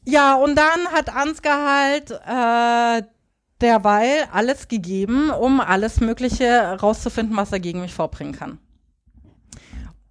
Ja, 0.05 0.35
und 0.35 0.55
dann 0.55 0.87
hat 0.93 1.13
Ansgar 1.13 1.81
halt 1.81 2.11
äh, 2.11 3.05
derweil 3.61 4.27
alles 4.31 4.67
gegeben, 4.67 5.31
um 5.31 5.59
alles 5.59 5.99
Mögliche 5.99 6.77
rauszufinden, 6.81 7.35
was 7.35 7.51
er 7.51 7.59
gegen 7.59 7.81
mich 7.81 7.93
vorbringen 7.93 8.33
kann. 8.33 8.59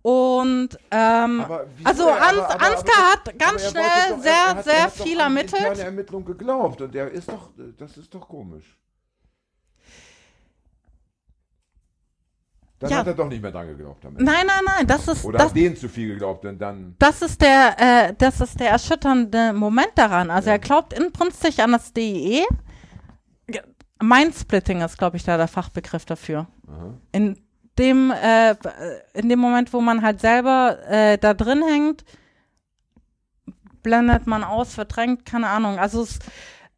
Und 0.09 0.71
ähm, 0.91 1.45
also 1.85 2.09
Aber- 2.09 2.23
Ans 2.23 2.39
aber- 2.39 2.55
aber- 2.55 2.65
Ansgar 2.65 3.13
hat 3.13 3.39
ganz 3.39 3.63
er 3.65 3.71
schnell 3.71 3.83
doch- 4.11 4.23
sehr, 4.23 4.33
er 4.33 4.49
hat- 4.49 4.65
sehr 4.65 4.75
er 4.75 4.83
hat 4.85 4.93
viel 4.93 5.21
ermittelt. 5.21 5.53
interne 5.61 5.83
Ermittlung 5.83 6.25
geglaubt 6.25 6.81
und 6.81 6.95
der 6.95 7.11
ist 7.11 7.29
doch, 7.31 7.51
das 7.77 7.97
ist 7.99 8.15
doch 8.15 8.27
komisch. 8.27 8.79
Dann 12.79 12.91
Ja. 12.91 12.99
hat 12.99 13.09
er 13.09 13.15
doch 13.15 13.29
nicht 13.29 13.43
mehr 13.43 13.51
dran 13.51 13.67
geglaubt 13.67 14.03
damit. 14.05 14.21
Nein, 14.23 14.47
nein, 14.47 14.63
nein, 14.65 14.87
das 14.87 15.09
ist 15.09 15.25
Oder 15.27 15.39
das, 15.39 15.49
hat 15.49 15.57
denen 15.57 15.77
zu 15.77 15.89
viel 15.89 16.09
geglaubt, 16.11 16.45
denn 16.45 16.59
dann. 16.59 16.95
das 16.99 17.21
ist 17.23 17.43
der 17.43 17.75
äh, 17.79 18.15
das 18.17 18.41
ist 18.41 18.59
der 18.61 18.71
erschütternde 18.71 19.53
Moment 19.53 19.91
daran. 19.97 20.31
Also 20.31 20.49
Ja. 20.49 20.55
er 20.55 20.59
glaubt 20.61 20.93
inbrünstig 20.93 21.61
an 21.63 21.73
das 21.73 21.93
DEE. 21.93 22.47
Mindsplitting 24.01 24.81
ist, 24.81 24.97
glaube 24.97 25.17
ich, 25.17 25.25
da 25.25 25.37
der 25.37 25.49
Fachbegriff 25.49 26.05
dafür. 26.07 26.47
Aha. 26.69 26.95
in 27.13 27.37
dem 27.79 28.11
äh, 28.11 28.57
in 29.15 29.29
dem 29.29 29.39
Moment, 29.39 29.73
wo 29.73 29.81
man 29.81 30.03
halt 30.03 30.21
selber 30.21 30.79
äh, 30.89 31.19
da 31.19 31.35
drin 31.35 31.63
hängt, 31.63 32.05
blendet 33.83 34.27
man 34.27 34.45
aus, 34.45 34.75
verdrängt, 34.75 35.25
keine 35.25 35.49
Ahnung. 35.49 35.79
Also 35.79 36.03
es, 36.03 36.19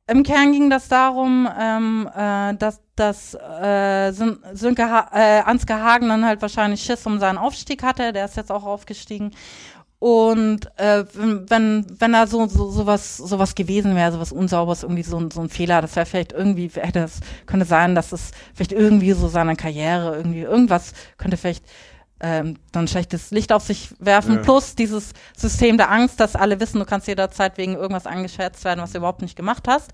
im 0.07 0.23
Kern 0.23 0.53
ging 0.53 0.71
das 0.71 0.89
darum, 0.89 1.49
ähm, 1.59 2.09
äh, 2.15 2.55
dass, 2.55 2.81
dass 2.97 3.35
äh, 3.35 4.13
Sönke 4.13 4.91
ha 4.91 5.09
äh, 5.13 5.41
Ansgar 5.41 5.83
Hagen 5.83 6.09
dann 6.09 6.25
halt 6.25 6.43
wahrscheinlich 6.43 6.83
Schiss 6.83 7.07
um 7.07 7.19
seinen 7.19 7.39
Aufstieg 7.39 7.83
hatte. 7.83 8.13
Der 8.13 8.25
ist 8.25 8.37
jetzt 8.37 8.51
auch 8.51 8.65
aufgestiegen. 8.65 9.31
Und 10.01 10.67
äh, 10.79 11.05
wenn, 11.13 11.85
wenn, 12.01 12.13
da 12.13 12.27
so, 12.27 12.47
so 12.47 12.71
sowas, 12.71 13.19
sowas 13.19 13.55
gewesen 13.55 13.95
wäre, 13.95 14.11
sowas 14.11 14.33
Unsauberes, 14.33 14.83
irgendwie 14.83 15.03
so, 15.03 15.19
ein- 15.19 15.31
so 15.31 15.43
ein 15.43 15.51
Fehler, 15.51 15.83
das 15.83 15.95
wäre 15.95 16.07
vielleicht 16.07 16.33
irgendwie, 16.33 16.71
hätte 16.75 17.01
es, 17.01 17.21
könnte 17.45 17.67
sein, 17.67 17.95
dass 17.95 18.11
es 18.13 18.31
vielleicht 18.55 18.73
irgendwie 18.73 19.13
so 19.13 19.29
seine 19.29 19.57
Karriere, 19.57 20.17
irgendwie 20.17 20.41
irgendwas 20.41 20.95
könnte 21.19 21.37
vielleicht 21.37 21.65
ähm, 22.23 22.57
dann 22.73 22.89
schlechtes 22.89 23.31
Licht 23.31 23.53
auf 23.53 23.63
sich 23.63 23.91
werfen, 23.99 24.37
Ja. 24.37 24.41
plus 24.41 24.75
dieses 24.75 25.13
System 25.37 25.77
der 25.77 25.91
Angst, 25.91 26.19
dass 26.19 26.35
alle 26.35 26.61
wissen, 26.61 26.79
du 26.79 26.87
kannst 26.87 27.07
jederzeit 27.07 27.59
wegen 27.59 27.75
irgendwas 27.77 28.07
angeschätzt 28.07 28.65
werden, 28.65 28.81
was 28.81 28.93
du 28.93 28.99
überhaupt 28.99 29.21
nicht 29.23 29.37
gemacht 29.37 29.69
hast. 29.69 29.91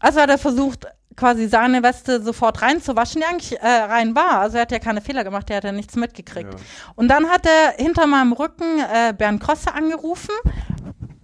Also 0.00 0.20
hat 0.20 0.28
er 0.30 0.38
versucht, 0.38 0.86
quasi 1.16 1.48
seine 1.48 1.82
Weste 1.82 2.22
sofort 2.22 2.62
reinzuwaschen, 2.62 3.20
die 3.20 3.26
eigentlich 3.26 3.60
äh, 3.60 3.66
rein 3.66 4.14
war. 4.14 4.40
Also 4.40 4.56
er 4.56 4.62
hat 4.62 4.72
ja 4.72 4.78
keine 4.78 5.00
Fehler 5.00 5.24
gemacht, 5.24 5.50
er 5.50 5.58
hat 5.58 5.64
ja 5.64 5.72
nichts 5.72 5.96
mitgekriegt. 5.96 6.52
Ja. 6.52 6.60
Und 6.94 7.08
dann 7.08 7.28
hat 7.28 7.46
er 7.46 7.82
hinter 7.82 8.06
meinem 8.06 8.32
Rücken 8.32 8.80
äh, 8.80 9.12
Bernd 9.12 9.42
Krosse 9.42 9.72
angerufen, 9.74 10.34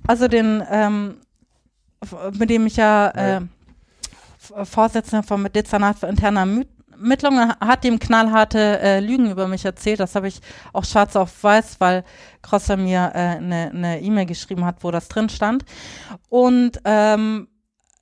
also 0.06 0.28
den, 0.28 0.62
ähm, 0.70 1.16
mit 2.32 2.50
dem 2.50 2.66
ich 2.66 2.76
ja 2.76 3.08
äh, 3.10 3.40
Vorsitzender 4.64 5.22
vom 5.22 5.50
Dezernat 5.52 5.98
für 5.98 6.06
interne 6.06 6.40
Ermittlungen, 7.00 7.52
hat 7.60 7.84
ihm 7.84 7.98
knallharte 7.98 8.80
äh, 8.80 9.00
Lügen 9.00 9.30
über 9.30 9.46
mich 9.46 9.64
erzählt. 9.64 10.00
Das 10.00 10.14
habe 10.14 10.28
ich 10.28 10.40
auch 10.72 10.84
schwarz 10.84 11.14
auf 11.16 11.42
weiß, 11.44 11.76
weil 11.78 12.04
Krosse 12.42 12.76
mir 12.76 13.14
eine 13.14 13.70
äh, 13.70 13.72
ne 13.72 14.02
E-Mail 14.02 14.26
geschrieben 14.26 14.64
hat, 14.64 14.82
wo 14.82 14.90
das 14.90 15.08
drin 15.08 15.28
stand. 15.28 15.64
Und 16.28 16.80
ähm, 16.84 17.48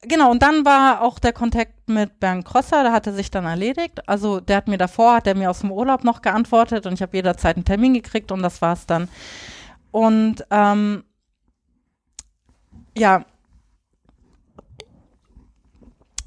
Genau, 0.03 0.31
und 0.31 0.43
dann 0.43 0.65
war 0.65 1.03
auch 1.03 1.19
der 1.19 1.33
Kontakt 1.33 1.89
mit 1.89 2.21
Bernd 2.21 2.45
Krosser, 2.45 2.85
der 2.85 2.93
hatte 2.93 3.13
sich 3.13 3.31
dann 3.33 3.47
erledigt. 3.47 4.09
Also 4.09 4.39
der 4.39 4.59
hat 4.59 4.69
mir 4.69 4.79
davor, 4.79 5.15
hat 5.15 5.27
er 5.27 5.35
mir 5.35 5.51
aus 5.51 5.61
dem 5.61 5.73
Urlaub 5.73 6.05
noch 6.05 6.23
geantwortet 6.23 6.87
und 6.87 6.93
ich 6.93 7.03
habe 7.03 7.17
jederzeit 7.17 7.57
einen 7.57 7.65
Termin 7.65 7.95
gekriegt 7.95 8.31
und 8.31 8.43
das 8.43 8.63
war's 8.63 8.87
dann. 8.87 9.09
Und 9.91 10.47
ähm, 10.51 11.03
ja, 12.97 13.25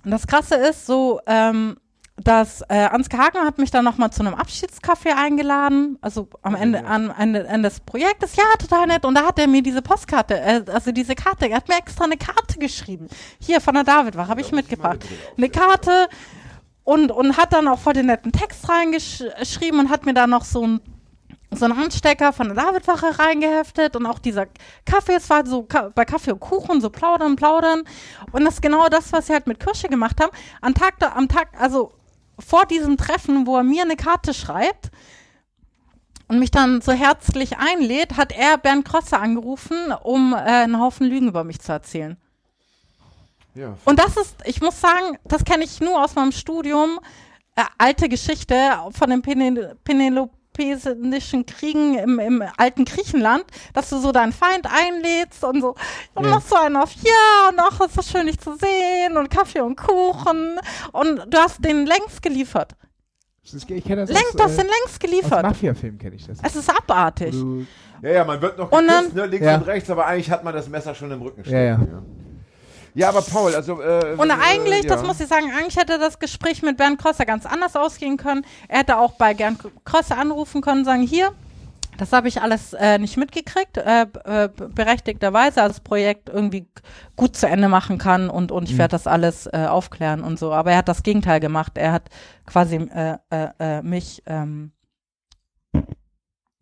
das 0.04 0.28
Krasse 0.28 0.56
ist 0.56 0.86
so, 0.86 1.22
ähm, 1.26 1.78
dass 2.24 2.62
äh, 2.70 2.86
Ansgar 2.86 3.22
Hagen 3.22 3.40
hat 3.40 3.58
mich 3.58 3.72
dann 3.72 3.86
nochmal 3.86 4.12
zu 4.12 4.22
einem 4.22 4.34
Abschiedskaffee 4.34 5.12
eingeladen, 5.12 5.98
also 6.02 6.28
am 6.42 6.56
Ende, 6.56 6.86
am 6.86 7.14
Ende, 7.18 7.46
Ende 7.48 7.70
des 7.70 7.80
Projektes. 7.80 8.36
Ja, 8.36 8.44
total 8.60 8.88
nett. 8.88 9.06
Und 9.06 9.16
da 9.16 9.26
hat 9.26 9.40
er 9.40 9.48
mir 9.48 9.62
diese 9.62 9.82
Postkarte, 9.82 10.40
äh, 10.40 10.64
also 10.72 10.92
diese 10.92 11.16
Karte, 11.16 11.50
er 11.50 11.58
hat 11.58 11.68
mir 11.68 11.78
extra 11.78 12.06
eine 12.06 12.18
Karte 12.18 12.60
geschrieben. 12.60 13.08
Hier 13.40 13.62
von 13.62 13.74
der 13.76 13.84
Davidwach, 13.84 14.28
habe 14.28 14.42
ich 14.42 14.52
mitgebracht. 14.52 15.00
Eine 15.38 15.50
Karte 15.50 16.10
und, 16.84 17.12
und 17.12 17.38
hat 17.38 17.54
dann 17.54 17.68
auch 17.68 17.80
voll 17.80 17.94
den 17.94 18.08
netten 18.08 18.32
Text 18.32 18.68
reingeschrieben 18.70 19.80
und 19.80 19.90
hat 19.90 20.06
mir 20.06 20.14
dann 20.14 20.30
noch 20.30 20.46
so 20.46 20.66
ein 20.66 20.82
so 21.54 21.66
einen 21.66 21.78
Anstecker 21.78 22.32
von 22.32 22.48
der 22.48 22.56
Davidwache 22.56 23.20
reingeheftet 23.20 23.98
und 23.98 24.06
auch 24.06 24.20
dieser 24.20 24.48
Kaffee, 24.86 25.16
es 25.16 25.30
war 25.30 25.46
so 25.46 25.64
Ka 25.64 25.92
bei 25.94 26.06
Kaffee 26.06 26.32
und 26.32 26.40
Kuchen, 26.40 26.80
so 26.80 26.90
plaudern, 26.90 27.36
plaudern. 27.36 27.84
Und 28.32 28.46
das 28.46 28.54
ist 28.54 28.62
genau 28.62 28.88
das, 28.88 29.12
was 29.12 29.28
sie 29.28 29.34
halt 29.34 29.48
mit 29.48 29.60
Kirsche 29.60 29.90
gemacht 29.90 30.22
haben. 30.22 30.32
Am 30.62 30.74
Tag, 30.74 30.98
da, 31.00 31.12
am 31.12 31.28
Tag, 31.28 31.50
also 31.60 31.92
vor 32.42 32.66
diesem 32.66 32.98
Treffen, 32.98 33.48
wo 33.48 33.58
er 33.58 33.64
mir 33.64 33.84
eine 33.84 33.96
Karte 33.96 34.34
schreibt 34.34 34.92
und 36.28 36.40
mich 36.40 36.52
dann 36.52 36.82
so 36.82 36.92
herzlich 36.92 37.58
einlädt, 37.58 38.18
hat 38.18 38.32
er 38.32 38.58
Bernd 38.58 38.86
Krosser 38.86 39.22
angerufen, 39.22 39.94
um 40.04 40.34
äh, 40.34 40.38
einen 40.38 40.80
Haufen 40.80 41.08
Lügen 41.08 41.28
über 41.28 41.44
mich 41.44 41.60
zu 41.60 41.72
erzählen. 41.72 42.18
Ja. 43.54 43.78
Und 43.86 44.00
das 44.00 44.16
ist, 44.16 44.36
ich 44.46 44.62
muss 44.62 44.80
sagen, 44.80 45.18
das 45.26 45.44
kenne 45.44 45.64
ich 45.64 45.82
nur 45.82 46.02
aus 46.04 46.16
meinem 46.16 46.32
Studium. 46.32 47.00
Äh, 47.56 47.64
alte 47.78 48.08
Geschichte 48.08 48.56
von 48.92 49.10
den 49.10 49.22
Penel 49.22 49.76
Peloponnesischen 50.66 51.46
Kriegen 51.46 51.98
im, 51.98 52.20
im 52.20 52.44
alten 52.58 52.86
Griechenland, 52.86 53.44
dass 53.74 53.90
du 53.90 53.98
so 54.00 54.12
deinen 54.12 54.32
Feind 54.34 54.66
einlädst 54.68 55.44
und 55.44 55.62
so, 55.62 55.76
und 56.14 56.24
Ja. 56.26 56.30
machst 56.32 56.50
so 56.50 56.56
einen 56.56 56.78
auf, 56.78 56.94
ja, 57.04 57.50
und 57.50 57.60
ach, 57.60 57.80
ist 57.82 57.96
so 57.96 58.02
schön, 58.02 58.28
dich 58.28 58.40
zu 58.40 58.56
sehen 58.56 59.18
und 59.18 59.30
Kaffee 59.30 59.62
und 59.62 59.76
Kuchen 59.76 60.60
und 60.92 61.18
du 61.34 61.38
hast 61.38 61.64
den 61.64 61.86
längst 61.86 62.22
geliefert. 62.22 62.74
Ist, 63.44 63.70
ich 63.70 63.84
kenne 63.84 64.02
das 64.06 64.10
Längst, 64.12 64.36
aus, 64.36 64.38
das 64.38 64.52
äh, 64.52 64.56
sind 64.58 64.68
längst 64.68 64.94
aus 64.94 65.00
geliefert. 65.00 65.44
Mafia-Filmen 65.44 65.98
kenne 65.98 66.16
ich 66.16 66.28
das. 66.28 66.38
Es 66.44 66.56
ist 66.56 66.70
abartig. 66.70 67.32
Du, 67.32 67.66
Ja, 68.04 68.10
ja, 68.12 68.24
man 68.24 68.42
wird 68.42 68.58
noch 68.58 68.72
Und 68.72 68.88
dann- 68.88 69.06
geküsst, 69.06 69.16
ne, 69.16 69.26
links 69.26 69.46
Ja. 69.46 69.56
und 69.56 69.64
rechts, 69.68 69.90
aber 69.90 70.06
eigentlich 70.06 70.30
hat 70.32 70.44
man 70.44 70.54
das 70.54 70.70
Messer 70.70 70.94
schon 70.96 71.12
im 71.12 71.22
Rücken 71.22 71.44
Ja, 71.46 71.60
ja. 71.60 71.80
Ja, 72.94 73.10
aber 73.10 73.22
Paul, 73.22 73.56
also. 73.56 73.82
Äh, 73.82 74.16
Und 74.18 74.30
äh, 74.30 74.34
eigentlich, 74.34 74.86
das 74.86 75.02
ja. 75.02 75.08
muss 75.08 75.20
ich 75.20 75.28
sagen, 75.28 75.52
eigentlich 75.52 75.78
hätte 75.78 75.98
das 75.98 76.20
Gespräch 76.20 76.62
mit 76.62 76.78
Bernd 76.78 77.00
Krosser 77.00 77.26
ganz 77.26 77.46
anders 77.46 77.76
ausgehen 77.76 78.18
können. 78.18 78.46
Er 78.68 78.80
hätte 78.80 78.98
auch 78.98 79.14
bei 79.14 79.34
Bernd 79.34 79.60
Krosser 79.86 80.18
anrufen 80.18 80.62
können 80.62 80.80
und 80.80 80.86
sagen, 80.86 81.04
hier, 81.04 81.32
das 81.98 82.14
habe 82.14 82.28
ich 82.28 82.42
alles 82.42 82.74
äh, 82.74 82.98
nicht 82.98 83.18
mitgekriegt, 83.18 83.78
äh, 83.78 84.08
äh, 84.26 84.50
berechtigterweise, 84.50 85.62
als 85.62 85.76
das 85.76 85.80
Projekt 85.82 86.30
irgendwie 86.30 86.68
gut 87.16 87.36
zu 87.36 87.48
Ende 87.48 87.70
machen 87.70 87.98
kann 87.98 88.30
und, 88.30 88.52
und 88.52 88.70
ich 88.70 88.78
werde 88.78 88.94
das 88.94 89.08
alles 89.08 89.46
äh, 89.48 89.68
aufklären 89.70 90.24
und 90.24 90.40
so. 90.40 90.52
Aber 90.52 90.72
er 90.72 90.78
hat 90.78 90.88
das 90.88 91.04
Gegenteil 91.04 91.40
gemacht. 91.40 91.74
Er 91.76 91.92
hat 91.92 92.10
quasi 92.46 92.78
äh, 92.78 93.18
äh, 93.30 93.50
äh, 93.60 93.82
mich 93.84 94.24
ähm, 94.26 94.72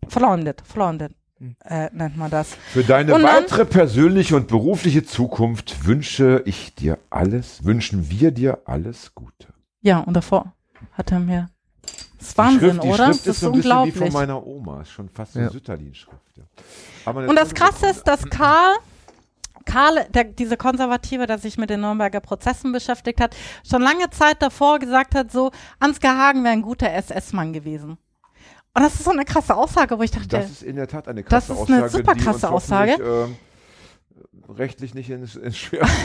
verleumdet, 0.07 0.61
verleumdet. 0.65 1.13
Äh, 1.63 1.89
nennt 1.93 2.17
man 2.17 2.29
das. 2.29 2.55
Für 2.73 2.83
deine 2.83 3.13
Und 3.15 3.21
dann- 3.23 3.35
weitere 3.43 3.65
persönliche 3.65 4.35
und 4.35 4.47
berufliche 4.47 5.03
Zukunft 5.05 5.85
wünsche 5.85 6.41
ich 6.45 6.75
dir 6.75 6.97
alles, 7.09 7.63
wünschen 7.63 8.09
wir 8.09 8.31
dir 8.31 8.59
alles 8.65 9.13
Gute. 9.15 9.47
Ja, 9.81 9.99
und 9.99 10.13
davor 10.15 10.53
hat 10.93 11.11
er 11.11 11.19
mir. 11.19 11.49
Das 12.17 12.29
ist 12.29 12.37
Wahnsinn, 12.37 12.59
Schrift, 12.71 12.83
die 12.83 12.87
oder? 12.87 12.95
Schrift 13.05 13.09
das 13.09 13.19
ist 13.19 13.27
ist 13.27 13.39
so 13.39 13.45
ein 13.47 13.51
bisschen 13.53 13.69
wie 13.71 13.73
unglaublich. 13.77 13.97
von 14.11 14.13
meiner 14.13 14.45
Oma. 14.45 14.81
Ist 14.81 14.89
schon 14.91 15.07
fast 15.09 15.35
Ja. 15.35 15.49
Sütterlin-Schrift. 15.49 16.17
Ja. 16.37 16.43
Eine 17.05 17.27
Und 17.29 17.35
das 17.37 17.53
Krasse 17.53 17.87
ist, 17.87 18.03
dass 18.03 18.25
Karl, 18.29 18.75
Karl, 19.65 20.05
der, 20.13 20.25
dieser 20.25 20.57
Konservative, 20.57 21.27
der 21.27 21.37
sich 21.37 21.57
mit 21.57 21.69
den 21.69 21.81
Nürnberger 21.81 22.19
Prozessen 22.19 22.71
beschäftigt 22.73 23.21
hat, 23.21 23.35
schon 23.69 23.81
lange 23.81 24.09
Zeit 24.09 24.41
davor 24.41 24.79
gesagt 24.79 25.15
hat, 25.15 25.31
so, 25.31 25.51
Ansgar 25.79 26.17
Hagen 26.17 26.43
wäre 26.43 26.53
ein 26.53 26.61
guter 26.61 26.91
SS-Mann 26.91 27.53
gewesen. 27.53 27.97
Und 28.73 28.83
das 28.83 28.95
ist 28.95 29.03
so 29.03 29.11
eine 29.11 29.25
krasse 29.25 29.55
Aussage, 29.55 29.97
wo 29.97 30.03
ich 30.03 30.11
dachte, 30.11 30.27
Das 30.27 30.49
ist 30.49 30.63
in 30.63 30.75
der 30.75 30.87
Tat 30.87 31.07
eine 31.07 31.23
Das 31.23 31.47
krasse 31.47 31.53
ist 31.61 31.69
eine 31.69 31.85
Aussage, 31.85 31.89
super 31.89 32.15
krasse 32.15 32.49
Aussage. 32.49 32.91
ähm, 33.03 33.35
rechtlich 34.55 34.93
nicht 34.93 35.09
ins, 35.09 35.35
ins. 35.35 35.57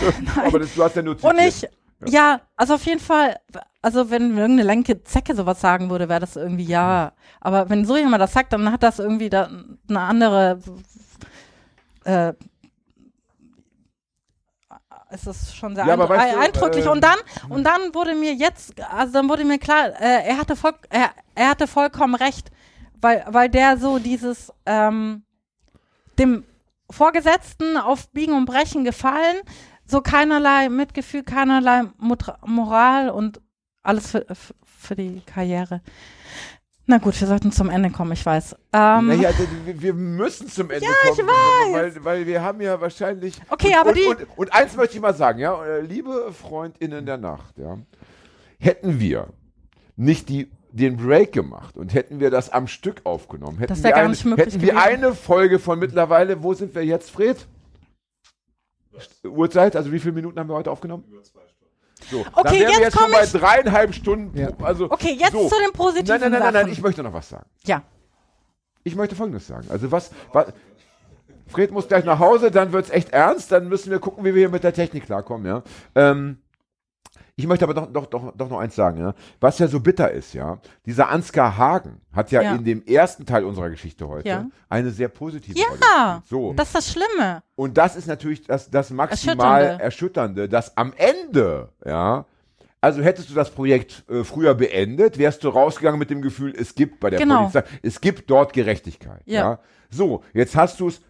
Aber 0.46 0.58
das, 0.58 0.74
du 0.74 0.82
hast 0.82 0.96
ja 0.96 1.02
nur 1.02 1.14
und 1.14 1.20
zitiert. 1.38 1.70
ich, 2.04 2.12
ja. 2.12 2.40
also 2.56 2.74
auf 2.74 2.84
jeden 2.86 3.00
Fall, 3.00 3.36
also 3.82 4.10
wenn 4.10 4.30
irgendeine 4.36 4.62
lenke 4.62 5.02
Zecke 5.04 5.34
sowas 5.34 5.60
sagen 5.60 5.90
würde, 5.90 6.08
wäre 6.08 6.20
das 6.20 6.36
irgendwie 6.36 6.64
ja. 6.64 7.12
Aber 7.40 7.68
wenn 7.70 7.84
so 7.84 7.96
jemand 7.96 8.20
das 8.22 8.32
sagt, 8.32 8.52
dann 8.52 8.72
hat 8.72 8.82
das 8.82 8.98
irgendwie 8.98 9.30
da 9.30 9.48
eine 9.88 10.00
andere, 10.00 10.58
äh, 12.04 12.32
es 15.14 15.26
ist 15.26 15.56
schon 15.56 15.74
sehr 15.74 15.86
Ja, 15.86 15.94
eindr 15.94 16.08
weißt 16.08 16.34
du, 16.34 16.38
eindrücklich. 16.40 16.84
äh, 16.86 16.88
und 16.88 17.02
dann, 17.02 17.16
und 17.48 17.64
dann 17.64 17.94
wurde 17.94 18.14
mir 18.14 18.34
jetzt, 18.34 18.74
also 18.90 19.12
dann 19.12 19.28
wurde 19.28 19.44
mir 19.44 19.58
klar, 19.58 19.88
äh, 20.00 20.26
er 20.28 20.38
hatte 20.38 20.56
voll, 20.56 20.74
er, 20.90 21.10
er 21.34 21.48
hatte 21.50 21.66
vollkommen 21.66 22.14
recht, 22.14 22.50
weil, 23.00 23.24
weil 23.28 23.48
der 23.48 23.76
so 23.78 23.98
dieses, 23.98 24.52
ähm, 24.66 25.22
dem 26.18 26.44
Vorgesetzten 26.90 27.76
auf 27.76 28.08
Biegen 28.10 28.34
und 28.34 28.44
Brechen 28.44 28.84
gefallen, 28.84 29.36
so 29.86 30.00
keinerlei 30.00 30.68
Mitgefühl, 30.68 31.22
keinerlei 31.22 31.82
Moral 32.46 33.10
und 33.10 33.40
alles 33.82 34.10
für- 34.10 34.26
für 34.64 34.94
die 34.96 35.20
Karriere. 35.26 35.80
Na 36.86 36.98
gut, 36.98 37.18
wir 37.18 37.26
sollten 37.26 37.50
zum 37.50 37.70
Ende 37.70 37.90
kommen, 37.90 38.12
ich 38.12 38.24
weiß. 38.26 38.52
Ähm, 38.74 39.06
Naja, 39.06 39.30
d- 39.32 39.80
wir- 39.80 39.94
müssen 39.94 40.48
zum 40.48 40.70
Ende 40.70 40.84
ich 40.86 41.16
kommen. 41.16 41.28
weiß. 41.28 41.72
Weil, 41.72 42.04
weil 42.04 42.26
wir 42.26 42.42
haben 42.42 42.60
ja 42.60 42.78
wahrscheinlich. 42.80 43.40
Okay, 43.48 43.68
und, 43.68 43.74
aber 43.78 43.88
und, 43.90 43.96
die- 43.96 44.04
Und, 44.04 44.26
und 44.38 44.52
eins 44.54 44.76
möchte 44.76 44.96
ich 44.96 45.00
mal 45.00 45.14
sagen, 45.14 45.38
ja, 45.38 45.64
äh, 45.64 45.80
liebe 45.80 46.30
FreundInnen 46.32 47.06
der 47.06 47.16
Nacht, 47.16 47.56
ja, 47.56 47.78
hätten 48.58 49.00
wir 49.00 49.28
nicht 49.96 50.28
die, 50.28 50.50
den 50.72 50.96
Break 50.98 51.32
gemacht 51.32 51.76
und 51.78 51.94
hätten 51.94 52.20
wir 52.20 52.30
das 52.30 52.50
am 52.50 52.66
Stück 52.66 53.00
aufgenommen, 53.04 53.58
hätten, 53.58 53.72
Das 53.72 53.82
wir, 53.82 53.96
eine, 53.96 54.08
nicht 54.10 54.24
möglich 54.26 54.46
hätten 54.54 54.60
wir 54.60 54.78
eine 54.78 55.14
Folge 55.14 55.58
von 55.58 55.78
mittlerweile, 55.78 56.42
wo 56.42 56.52
sind 56.52 56.74
wir 56.74 56.84
jetzt, 56.84 57.10
Fred? 57.10 57.46
Uhrzeit, 59.24 59.74
also 59.74 59.90
wie 59.90 59.98
viele 59.98 60.12
Minuten 60.14 60.38
haben 60.38 60.48
wir 60.48 60.54
heute 60.54 60.70
aufgenommen? 60.70 61.04
So, 62.10 62.22
dann 62.24 62.32
Okay, 62.34 62.60
wären 62.60 62.60
wir 62.60 62.68
jetzt 62.70 62.80
jetzt 62.80 62.98
schon 62.98 63.10
bei 63.10 63.26
dreieinhalb 63.26 63.94
Stunden. 63.94 64.38
Ja. 64.38 64.48
Also, 64.62 64.90
Okay, 64.90 65.16
jetzt 65.18 65.32
so. 65.32 65.48
zu 65.48 65.54
den 65.58 65.72
positiven 65.72 66.06
Nein, 66.08 66.20
nein, 66.20 66.30
nein, 66.32 66.52
nein, 66.52 66.64
nein, 66.64 66.72
ich 66.72 66.80
möchte 66.82 67.02
noch 67.02 67.12
was 67.12 67.28
sagen. 67.28 67.46
ja. 67.64 67.82
Ich 68.86 68.94
möchte 68.96 69.16
Folgendes 69.16 69.46
sagen. 69.46 69.66
Also 69.70 69.90
was, 69.90 70.10
was 70.34 70.48
Fred 71.46 71.70
muss 71.70 71.88
gleich 71.88 72.04
nach 72.04 72.18
Hause, 72.18 72.50
dann 72.50 72.70
wird 72.72 72.84
es 72.84 72.90
echt 72.90 73.10
ernst, 73.14 73.50
dann 73.50 73.68
müssen 73.68 73.90
wir 73.90 73.98
gucken, 73.98 74.22
wie 74.24 74.34
wir 74.34 74.40
hier 74.40 74.48
mit 74.50 74.62
der 74.62 74.74
Technik 74.74 75.06
klarkommen, 75.06 75.46
ja. 75.46 75.62
Ähm, 75.94 76.38
ich 77.36 77.46
möchte 77.46 77.64
aber 77.64 77.74
doch, 77.74 77.86
doch, 77.92 78.06
doch, 78.06 78.32
doch 78.36 78.48
noch 78.48 78.58
eins 78.60 78.74
sagen, 78.76 79.00
ja. 79.00 79.14
Was 79.40 79.58
ja 79.58 79.66
so 79.66 79.80
bitter 79.80 80.10
ist, 80.10 80.34
ja. 80.34 80.58
Dieser 80.86 81.08
Ansgar 81.08 81.56
Hagen 81.56 82.00
hat 82.12 82.30
ja, 82.30 82.42
Ja. 82.42 82.54
in 82.54 82.64
dem 82.64 82.84
ersten 82.86 83.26
Teil 83.26 83.44
unserer 83.44 83.70
Geschichte 83.70 84.06
heute 84.08 84.28
Ja. 84.28 84.46
eine 84.68 84.90
sehr 84.90 85.08
positive 85.08 85.58
Ja, 85.58 85.66
Rolle 85.66 85.78
gespielt. 85.80 86.22
So. 86.26 86.52
Das 86.54 86.68
ist 86.68 86.74
das 86.76 86.92
Schlimme. 86.92 87.42
Und 87.56 87.76
das 87.76 87.96
ist 87.96 88.06
natürlich 88.06 88.44
das, 88.46 88.70
das 88.70 88.90
maximal 88.90 89.62
Erschütternde. 89.62 89.82
Erschütternde, 89.84 90.48
dass 90.48 90.76
am 90.76 90.92
Ende, 90.96 91.70
ja, 91.84 92.24
also 92.80 93.02
hättest 93.02 93.30
du 93.30 93.34
das 93.34 93.50
Projekt 93.50 94.04
äh, 94.10 94.24
früher 94.24 94.54
beendet, 94.54 95.16
wärst 95.18 95.42
du 95.42 95.48
rausgegangen 95.48 95.98
mit 95.98 96.10
dem 96.10 96.20
Gefühl, 96.22 96.54
es 96.56 96.74
gibt 96.74 97.00
bei 97.00 97.10
der 97.10 97.18
Genau. 97.18 97.48
Polizei, 97.48 97.64
es 97.82 98.00
gibt 98.00 98.28
dort 98.30 98.52
Gerechtigkeit. 98.52 99.22
Ja. 99.24 99.40
Ja. 99.40 99.58
So, 99.90 100.22
jetzt 100.34 100.54
hast 100.54 100.78
du 100.80 100.88
es 100.88 101.00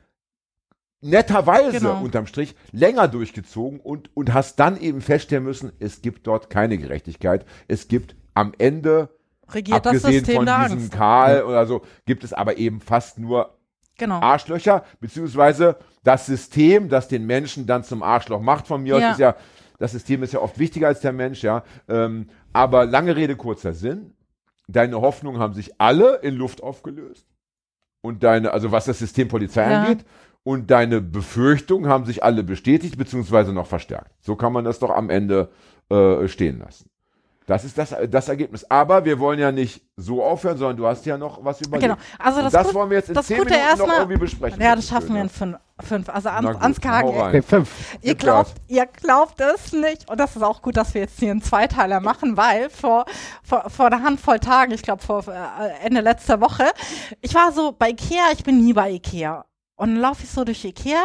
netterweise 1.05 1.79
Genau. 1.79 2.01
unterm 2.03 2.27
Strich 2.27 2.55
länger 2.73 3.09
durchgezogen 3.09 3.79
und, 3.81 4.11
und 4.17 4.33
hast 4.33 4.57
dann 4.59 4.81
eben 4.81 5.01
feststellen 5.01 5.45
müssen, 5.45 5.73
es 5.79 6.03
gibt 6.03 6.27
dort 6.27 6.51
keine 6.51 6.79
Gerechtigkeit. 6.79 7.45
Es 7.69 7.89
gibt 7.89 8.17
am 8.35 8.53
Ende, 8.59 9.11
Regiert 9.53 9.85
das 9.85 9.97
abgesehen 9.97 10.25
System 10.25 10.47
von 10.47 10.69
diesem. 10.77 10.91
Karl 10.91 11.43
oder 11.45 11.67
so, 11.67 11.83
gibt 12.07 12.25
es 12.25 12.33
aber 12.33 12.57
eben 12.57 12.81
fast 12.81 13.19
nur 13.19 13.59
Genau. 13.97 14.19
Arschlöcher, 14.21 14.83
beziehungsweise 14.99 15.77
das 16.03 16.27
System, 16.27 16.89
das 16.89 17.07
den 17.07 17.27
Menschen 17.27 17.65
dann 17.67 17.85
zum 17.85 18.03
Arschloch 18.03 18.41
macht 18.41 18.67
von 18.67 18.83
mir 18.83 18.97
aus, 18.97 19.03
Ja. 19.03 19.13
ist 19.13 19.19
ja, 19.21 19.37
das 19.79 19.93
System 19.93 20.23
ist 20.25 20.33
ja 20.33 20.41
oft 20.41 20.59
wichtiger 20.59 20.89
als 20.89 21.01
der 21.01 21.13
Mensch, 21.13 21.43
ja. 21.43 21.63
Ähm, 21.89 22.29
aber 22.53 22.87
lange 22.87 23.15
Rede, 23.15 23.37
kurzer 23.37 23.73
Sinn. 23.73 24.15
Deine 24.67 25.01
Hoffnungen 25.01 25.41
haben 25.41 25.55
sich 25.55 25.81
alle 25.81 26.17
in 26.23 26.35
Luft 26.35 26.63
aufgelöst. 26.63 27.27
Und 28.03 28.23
deine, 28.25 28.53
also 28.53 28.73
was 28.73 28.87
das 28.87 28.99
System 28.99 29.29
Polizei 29.29 29.71
Ja. 29.71 29.83
angeht, 29.83 30.05
und 30.45 30.71
deine 30.71 31.01
Befürchtungen 31.01 31.89
haben 31.91 32.05
sich 32.05 32.23
alle 32.23 32.45
bestätigt, 32.45 32.97
beziehungsweise 32.97 33.53
noch 33.53 33.67
verstärkt. 33.67 34.13
So 34.21 34.37
kann 34.37 34.53
man 34.53 34.65
das 34.65 34.79
doch 34.79 34.91
am 34.91 35.11
Ende 35.11 35.51
äh, 35.91 36.29
stehen 36.29 36.61
lassen. 36.61 36.89
Das 37.47 37.63
ist 37.63 37.77
das, 37.77 37.95
das 38.09 38.31
Ergebnis. 38.31 38.65
Aber 38.71 39.05
wir 39.05 39.19
wollen 39.19 39.39
ja 39.39 39.53
nicht 39.53 39.83
so 39.97 40.25
aufhören, 40.25 40.57
sondern 40.57 40.79
du 40.79 40.87
hast 40.87 41.05
ja 41.05 41.19
noch 41.19 41.45
was 41.45 41.61
überlegt. 41.61 41.83
Genau. 41.83 41.97
Also 42.19 42.41
das, 42.41 42.53
das 42.55 42.67
Gut- 42.69 42.75
wollen 42.75 42.89
wir 42.91 42.97
jetzt 42.97 43.11
in 43.11 43.23
zehn 43.23 43.37
Minuten 43.37 43.53
noch 43.55 43.61
erstmal- 43.69 43.99
irgendwie 43.99 44.19
besprechen. 44.19 44.63
Ja, 44.63 44.75
das 44.75 44.89
schaffen 44.89 45.11
wir 45.11 45.17
ja. 45.17 45.23
in 45.25 45.29
fünf. 45.29 45.59
fünf. 45.83 46.09
Also 46.09 46.31
Ans 46.31 46.81
gut, 46.81 46.91
Hagen, 46.91 47.09
rein. 47.11 47.29
okay, 47.29 47.43
fünf. 47.43 47.99
Ihr 48.01 48.15
glaubt, 48.15 48.55
ihr 48.67 48.87
glaubt 48.87 49.41
es 49.43 49.75
nicht. 49.75 50.09
Und 50.09 50.19
das 50.21 50.37
ist 50.37 50.43
auch 50.43 50.63
gut, 50.63 50.79
dass 50.79 50.95
wir 50.95 51.03
jetzt 51.03 51.19
hier 51.19 51.33
einen 51.33 51.43
Zweiteiler 51.43 52.01
machen, 52.01 52.39
weil 52.39 52.71
vor, 52.71 53.05
vor, 53.43 53.69
vor 53.69 53.87
einer 53.87 54.03
Handvoll 54.03 54.39
Tagen, 54.41 54.73
ich 54.73 54.83
glaube 54.83 55.03
vor 55.03 55.23
äh, 55.29 55.85
Ende 55.87 56.01
letzter 56.01 56.41
Woche, 56.41 56.65
ich 57.21 57.35
war 57.35 57.53
so 57.53 57.73
bei 57.79 57.91
Ikea, 57.91 58.25
ich 58.33 58.43
bin 58.43 58.65
nie 58.65 58.73
bei 58.73 58.91
Ikea. 58.91 59.45
Und 59.77 59.91
dann 59.91 60.01
laufe 60.01 60.23
ich 60.25 60.31
so 60.31 60.45
durch 60.45 60.65
Ikea 60.65 61.03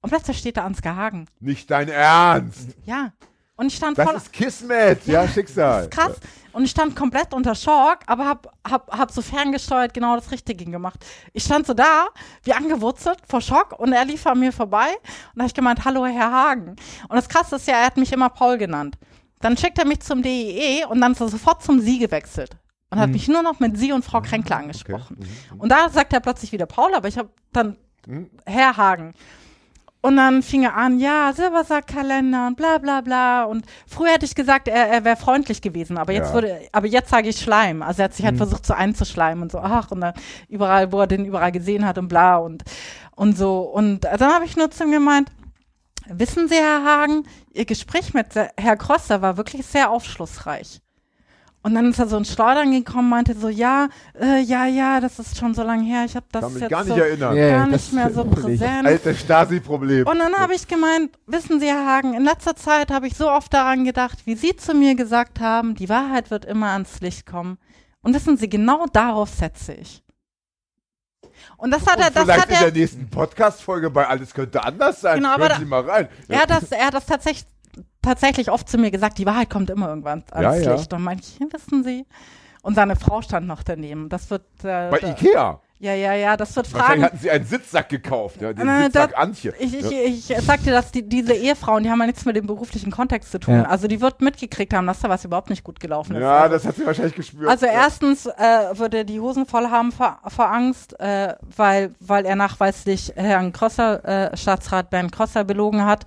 und 0.00 0.10
plötzlich 0.10 0.38
steht 0.38 0.56
da 0.56 0.64
Ansgar 0.64 0.96
Hagen. 0.96 1.26
Nicht 1.40 1.70
dein 1.70 1.88
Ernst. 1.88 2.70
Ja. 2.84 3.12
Und 3.56 3.66
ich 3.66 3.76
stand 3.76 3.98
Das 3.98 4.06
voll. 4.06 4.16
ist 4.16 4.32
Kismet. 4.32 5.04
Ja, 5.06 5.26
Schicksal. 5.26 5.88
Das 5.88 5.88
ist 5.88 5.90
krass. 5.90 6.20
Und 6.52 6.64
ich 6.64 6.70
stand 6.70 6.94
komplett 6.96 7.34
unter 7.34 7.54
Schock, 7.54 7.98
aber 8.06 8.26
hab, 8.26 8.52
hab, 8.68 8.96
hab 8.96 9.10
so 9.10 9.20
ferngesteuert 9.20 9.92
genau 9.92 10.14
das 10.14 10.30
Richtige 10.30 10.64
gemacht. 10.64 11.04
Ich 11.32 11.42
stand 11.44 11.66
so 11.66 11.74
da, 11.74 12.06
wie 12.44 12.52
angewurzelt, 12.52 13.18
vor 13.28 13.40
Schock, 13.40 13.78
und 13.78 13.92
er 13.92 14.04
lief 14.04 14.26
an 14.26 14.38
mir 14.38 14.52
vorbei. 14.52 14.86
Und 14.88 15.36
da 15.36 15.40
habe 15.40 15.46
ich 15.48 15.54
gemeint, 15.54 15.84
hallo, 15.84 16.06
Herr 16.06 16.32
Hagen. 16.32 16.70
Und 16.70 17.16
das 17.16 17.28
Krasse 17.28 17.56
ist 17.56 17.66
ja, 17.66 17.78
er 17.78 17.86
hat 17.86 17.96
mich 17.96 18.12
immer 18.12 18.28
Paul 18.28 18.58
genannt. 18.58 18.96
Dann 19.40 19.56
schickt 19.56 19.78
er 19.78 19.86
mich 19.86 20.00
zum 20.00 20.22
DEE 20.22 20.84
und 20.88 21.00
dann 21.00 21.12
ist 21.12 21.20
er 21.20 21.28
sofort 21.28 21.62
zum 21.62 21.80
Sie 21.80 21.98
gewechselt. 21.98 22.56
Und 22.90 22.98
hat 23.00 23.10
mich 23.10 23.28
nur 23.28 23.42
noch 23.42 23.60
mit 23.60 23.76
Sie 23.76 23.92
und 23.92 24.04
Frau 24.04 24.20
Kränkler 24.22 24.56
angesprochen. 24.56 25.18
Und 25.58 25.68
da 25.68 25.88
sagt 25.90 26.12
er 26.12 26.20
plötzlich 26.20 26.52
wieder 26.52 26.66
Paul, 26.66 26.94
aber 26.94 27.06
ich 27.08 27.18
habe 27.18 27.28
dann 27.52 27.76
Herr 28.46 28.76
Hagen. 28.76 29.14
Und 30.00 30.16
dann 30.16 30.42
fing 30.44 30.62
er 30.62 30.76
an, 30.76 31.00
ja, 31.00 31.32
Silbersackkalender 31.34 32.46
und 32.46 32.56
bla 32.56 32.78
bla 32.78 33.00
bla. 33.00 33.44
Und 33.44 33.66
früher 33.86 34.10
hätte 34.12 34.26
ich 34.26 34.34
gesagt, 34.36 34.68
er, 34.68 34.88
er 34.88 35.04
wäre 35.04 35.16
freundlich 35.16 35.60
gewesen, 35.60 35.98
aber 35.98 36.12
jetzt 36.12 36.28
Ja. 36.28 36.34
würde, 36.34 36.60
aber 36.72 36.86
jetzt 36.86 37.10
sage 37.10 37.28
ich 37.28 37.36
Schleim. 37.40 37.82
Also 37.82 38.02
er 38.02 38.04
hat 38.04 38.14
sich 38.14 38.24
halt 38.24 38.36
versucht, 38.36 38.64
so 38.64 38.74
einzuschleimen 38.74 39.42
und 39.42 39.50
so, 39.52 39.58
ach, 39.58 39.90
und 39.90 40.00
dann 40.00 40.14
überall, 40.48 40.92
wo 40.92 41.00
er 41.00 41.08
den 41.08 41.24
überall 41.24 41.50
gesehen 41.50 41.84
hat 41.84 41.98
und 41.98 42.06
bla 42.08 42.36
und, 42.36 42.62
und 43.16 43.36
so. 43.36 43.60
Und 43.62 44.04
dann 44.04 44.32
habe 44.32 44.44
ich 44.44 44.56
nur 44.56 44.70
zu 44.70 44.84
ihm 44.84 44.92
gemeint, 44.92 45.32
wissen 46.08 46.46
Sie, 46.48 46.54
Herr 46.54 46.84
Hagen, 46.84 47.24
Ihr 47.52 47.64
Gespräch 47.64 48.14
mit 48.14 48.28
Herr 48.56 48.76
Krosser 48.76 49.20
war 49.20 49.36
wirklich 49.36 49.66
sehr 49.66 49.90
aufschlussreich. 49.90 50.80
Und 51.68 51.74
dann 51.74 51.90
ist 51.90 51.98
er 51.98 52.08
so 52.08 52.16
ins 52.16 52.32
Schleudern 52.32 52.72
gekommen, 52.72 53.10
meinte 53.10 53.34
so, 53.34 53.50
ja, 53.50 53.88
äh, 54.18 54.40
ja, 54.40 54.64
ja, 54.64 55.00
das 55.00 55.18
ist 55.18 55.36
schon 55.36 55.52
so 55.52 55.62
lange 55.62 55.84
her, 55.84 56.06
ich 56.06 56.16
habe 56.16 56.24
das 56.32 56.42
Kann 56.42 56.52
mich 56.54 56.62
jetzt 56.62 56.70
gar 56.70 56.82
nicht 56.82 56.94
so 56.96 57.00
erinnern. 57.02 57.36
Ja, 57.36 57.50
gar 57.50 57.66
nicht 57.66 57.92
mehr 57.92 58.10
so 58.10 58.24
präsent. 58.24 58.86
Alter 58.86 59.14
Stasi-Problem. 59.14 60.06
Und 60.06 60.18
dann 60.18 60.34
habe 60.34 60.54
ich 60.54 60.66
gemeint, 60.66 61.10
wissen 61.26 61.60
Sie, 61.60 61.66
Herr 61.66 61.84
Hagen, 61.86 62.14
in 62.14 62.24
letzter 62.24 62.56
Zeit 62.56 62.90
habe 62.90 63.06
ich 63.06 63.16
so 63.18 63.30
oft 63.30 63.52
daran 63.52 63.84
gedacht, 63.84 64.20
wie 64.24 64.34
Sie 64.34 64.56
zu 64.56 64.72
mir 64.72 64.94
gesagt 64.94 65.40
haben, 65.40 65.74
die 65.74 65.90
Wahrheit 65.90 66.30
wird 66.30 66.46
immer 66.46 66.68
ans 66.68 67.02
Licht 67.02 67.26
kommen. 67.26 67.58
Und 68.00 68.14
wissen 68.14 68.38
Sie, 68.38 68.48
genau 68.48 68.86
darauf 68.90 69.28
setze 69.28 69.74
ich. 69.74 70.02
Und 71.58 71.70
das 71.70 71.86
hat 71.86 71.98
er, 72.00 72.06
Und 72.06 72.16
das 72.16 72.22
vielleicht 72.24 72.40
hat 72.40 72.48
in 72.48 72.54
er, 72.54 72.70
der 72.70 72.80
nächsten 72.80 73.10
Podcast-Folge 73.10 73.90
bei 73.90 74.06
Alles 74.06 74.32
könnte 74.32 74.64
anders 74.64 75.02
sein. 75.02 75.16
Genau, 75.16 75.34
aber 75.34 75.42
Hören 75.44 75.52
da- 75.52 75.58
Sie 75.58 75.64
mal 75.66 75.82
rein. 75.82 76.08
er 76.28 76.40
hat 76.40 76.50
das, 76.50 76.72
er 76.72 76.86
hat 76.86 76.94
das 76.94 77.04
tatsächlich, 77.04 77.46
tatsächlich 78.08 78.50
oft 78.50 78.68
zu 78.68 78.78
mir 78.78 78.90
gesagt, 78.90 79.18
die 79.18 79.26
Wahrheit 79.26 79.50
kommt 79.50 79.70
immer 79.70 79.88
irgendwann 79.88 80.24
ans 80.32 80.58
Ja, 80.64 80.70
ja. 80.72 80.74
Licht. 80.76 80.92
Und 80.92 81.02
meinte 81.02 81.22
ich, 81.24 81.38
wissen 81.52 81.84
Sie? 81.84 82.06
Und 82.62 82.74
seine 82.74 82.96
Frau 82.96 83.22
stand 83.22 83.46
noch 83.46 83.62
daneben. 83.62 84.08
Das 84.08 84.28
wird, 84.30 84.42
äh, 84.64 84.90
Bei 84.90 84.98
Ikea. 85.00 85.60
ja, 85.78 85.94
ja, 85.94 86.12
ja, 86.14 86.36
das 86.36 86.54
wird 86.56 86.70
Wahrscheinlich 86.74 86.88
Fragen. 86.88 87.02
hatten 87.04 87.18
Sie 87.18 87.30
einen 87.30 87.44
Sitzsack 87.46 87.88
gekauft. 87.88 88.42
Ja, 88.42 88.52
den 88.52 88.68
Äh, 88.68 88.84
Sitzsack 88.86 89.10
das- 89.12 89.18
Antje. 89.18 89.54
Ich, 89.60 89.74
ich, 89.78 90.28
ja. 90.28 90.36
ich 90.36 90.44
sag 90.44 90.62
dir, 90.64 90.72
dass 90.72 90.90
die, 90.90 91.08
diese 91.08 91.32
Ehefrauen, 91.34 91.84
die 91.84 91.90
haben 91.90 92.00
ja 92.00 92.06
nichts 92.06 92.24
mit 92.24 92.34
dem 92.34 92.46
beruflichen 92.48 92.90
Kontext 92.90 93.30
zu 93.30 93.38
tun. 93.38 93.54
Ja. 93.54 93.62
Also 93.62 93.86
die 93.86 94.00
wird 94.00 94.20
mitgekriegt 94.20 94.74
haben, 94.74 94.86
dass 94.88 94.98
da 95.00 95.08
was 95.08 95.24
überhaupt 95.24 95.50
nicht 95.50 95.62
gut 95.62 95.78
gelaufen 95.78 96.16
ist. 96.16 96.20
ja, 96.22 96.40
also, 96.40 96.56
das 96.56 96.66
hat 96.66 96.74
sie 96.76 96.84
wahrscheinlich 96.84 97.14
gespürt. 97.14 97.48
also 97.48 97.64
ja. 97.66 97.72
erstens 97.72 98.26
äh, 98.26 98.32
würde 98.76 98.98
er 98.98 99.04
die 99.04 99.20
Hosen 99.20 99.46
voll 99.46 99.68
haben 99.70 99.92
vor, 99.92 100.18
vor 100.26 100.50
Angst, 100.52 100.98
äh, 101.00 101.36
weil, 101.56 101.94
weil 102.00 102.26
er 102.26 102.34
nachweislich 102.36 103.12
Herrn 103.14 103.52
Krosser, 103.52 104.32
äh, 104.32 104.36
Staatsrat 104.36 104.90
Bernd 104.90 105.12
Krosser 105.12 105.44
belogen 105.44 105.84
hat, 105.86 106.04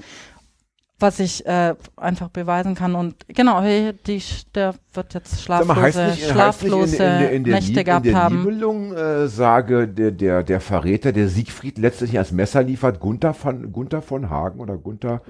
was 1.01 1.19
ich 1.19 1.45
äh, 1.45 1.75
einfach 1.97 2.29
beweisen 2.29 2.75
kann. 2.75 2.95
Und 2.95 3.15
genau, 3.27 3.61
hey, 3.61 3.93
die, 4.05 4.21
der 4.53 4.75
wird 4.93 5.13
jetzt 5.13 5.45
Sag 5.45 5.65
mal, 5.65 5.91
schlaflose, 5.91 6.31
schlaflose 6.31 7.03
in, 7.03 7.21
in, 7.21 7.29
in 7.29 7.43
der, 7.43 7.53
Nächte 7.55 7.71
Lieb, 7.73 7.85
gehabt 7.85 8.05
in 8.05 8.11
der 8.13 8.23
haben. 8.23 8.39
Nibelung 8.39 8.93
äh, 8.93 9.27
sage 9.27 9.87
der, 9.87 10.11
der, 10.11 10.43
der 10.43 10.61
Verräter, 10.61 11.11
der 11.11 11.27
Siegfried 11.27 11.77
letztlich 11.77 12.17
als 12.17 12.31
Messer 12.31 12.63
liefert, 12.63 12.99
Gunther 12.99 13.33
von, 13.33 13.71
Gunther 13.71 14.01
von 14.01 14.29
Hagen 14.29 14.59
oder 14.59 14.77
Gunther. 14.77 15.21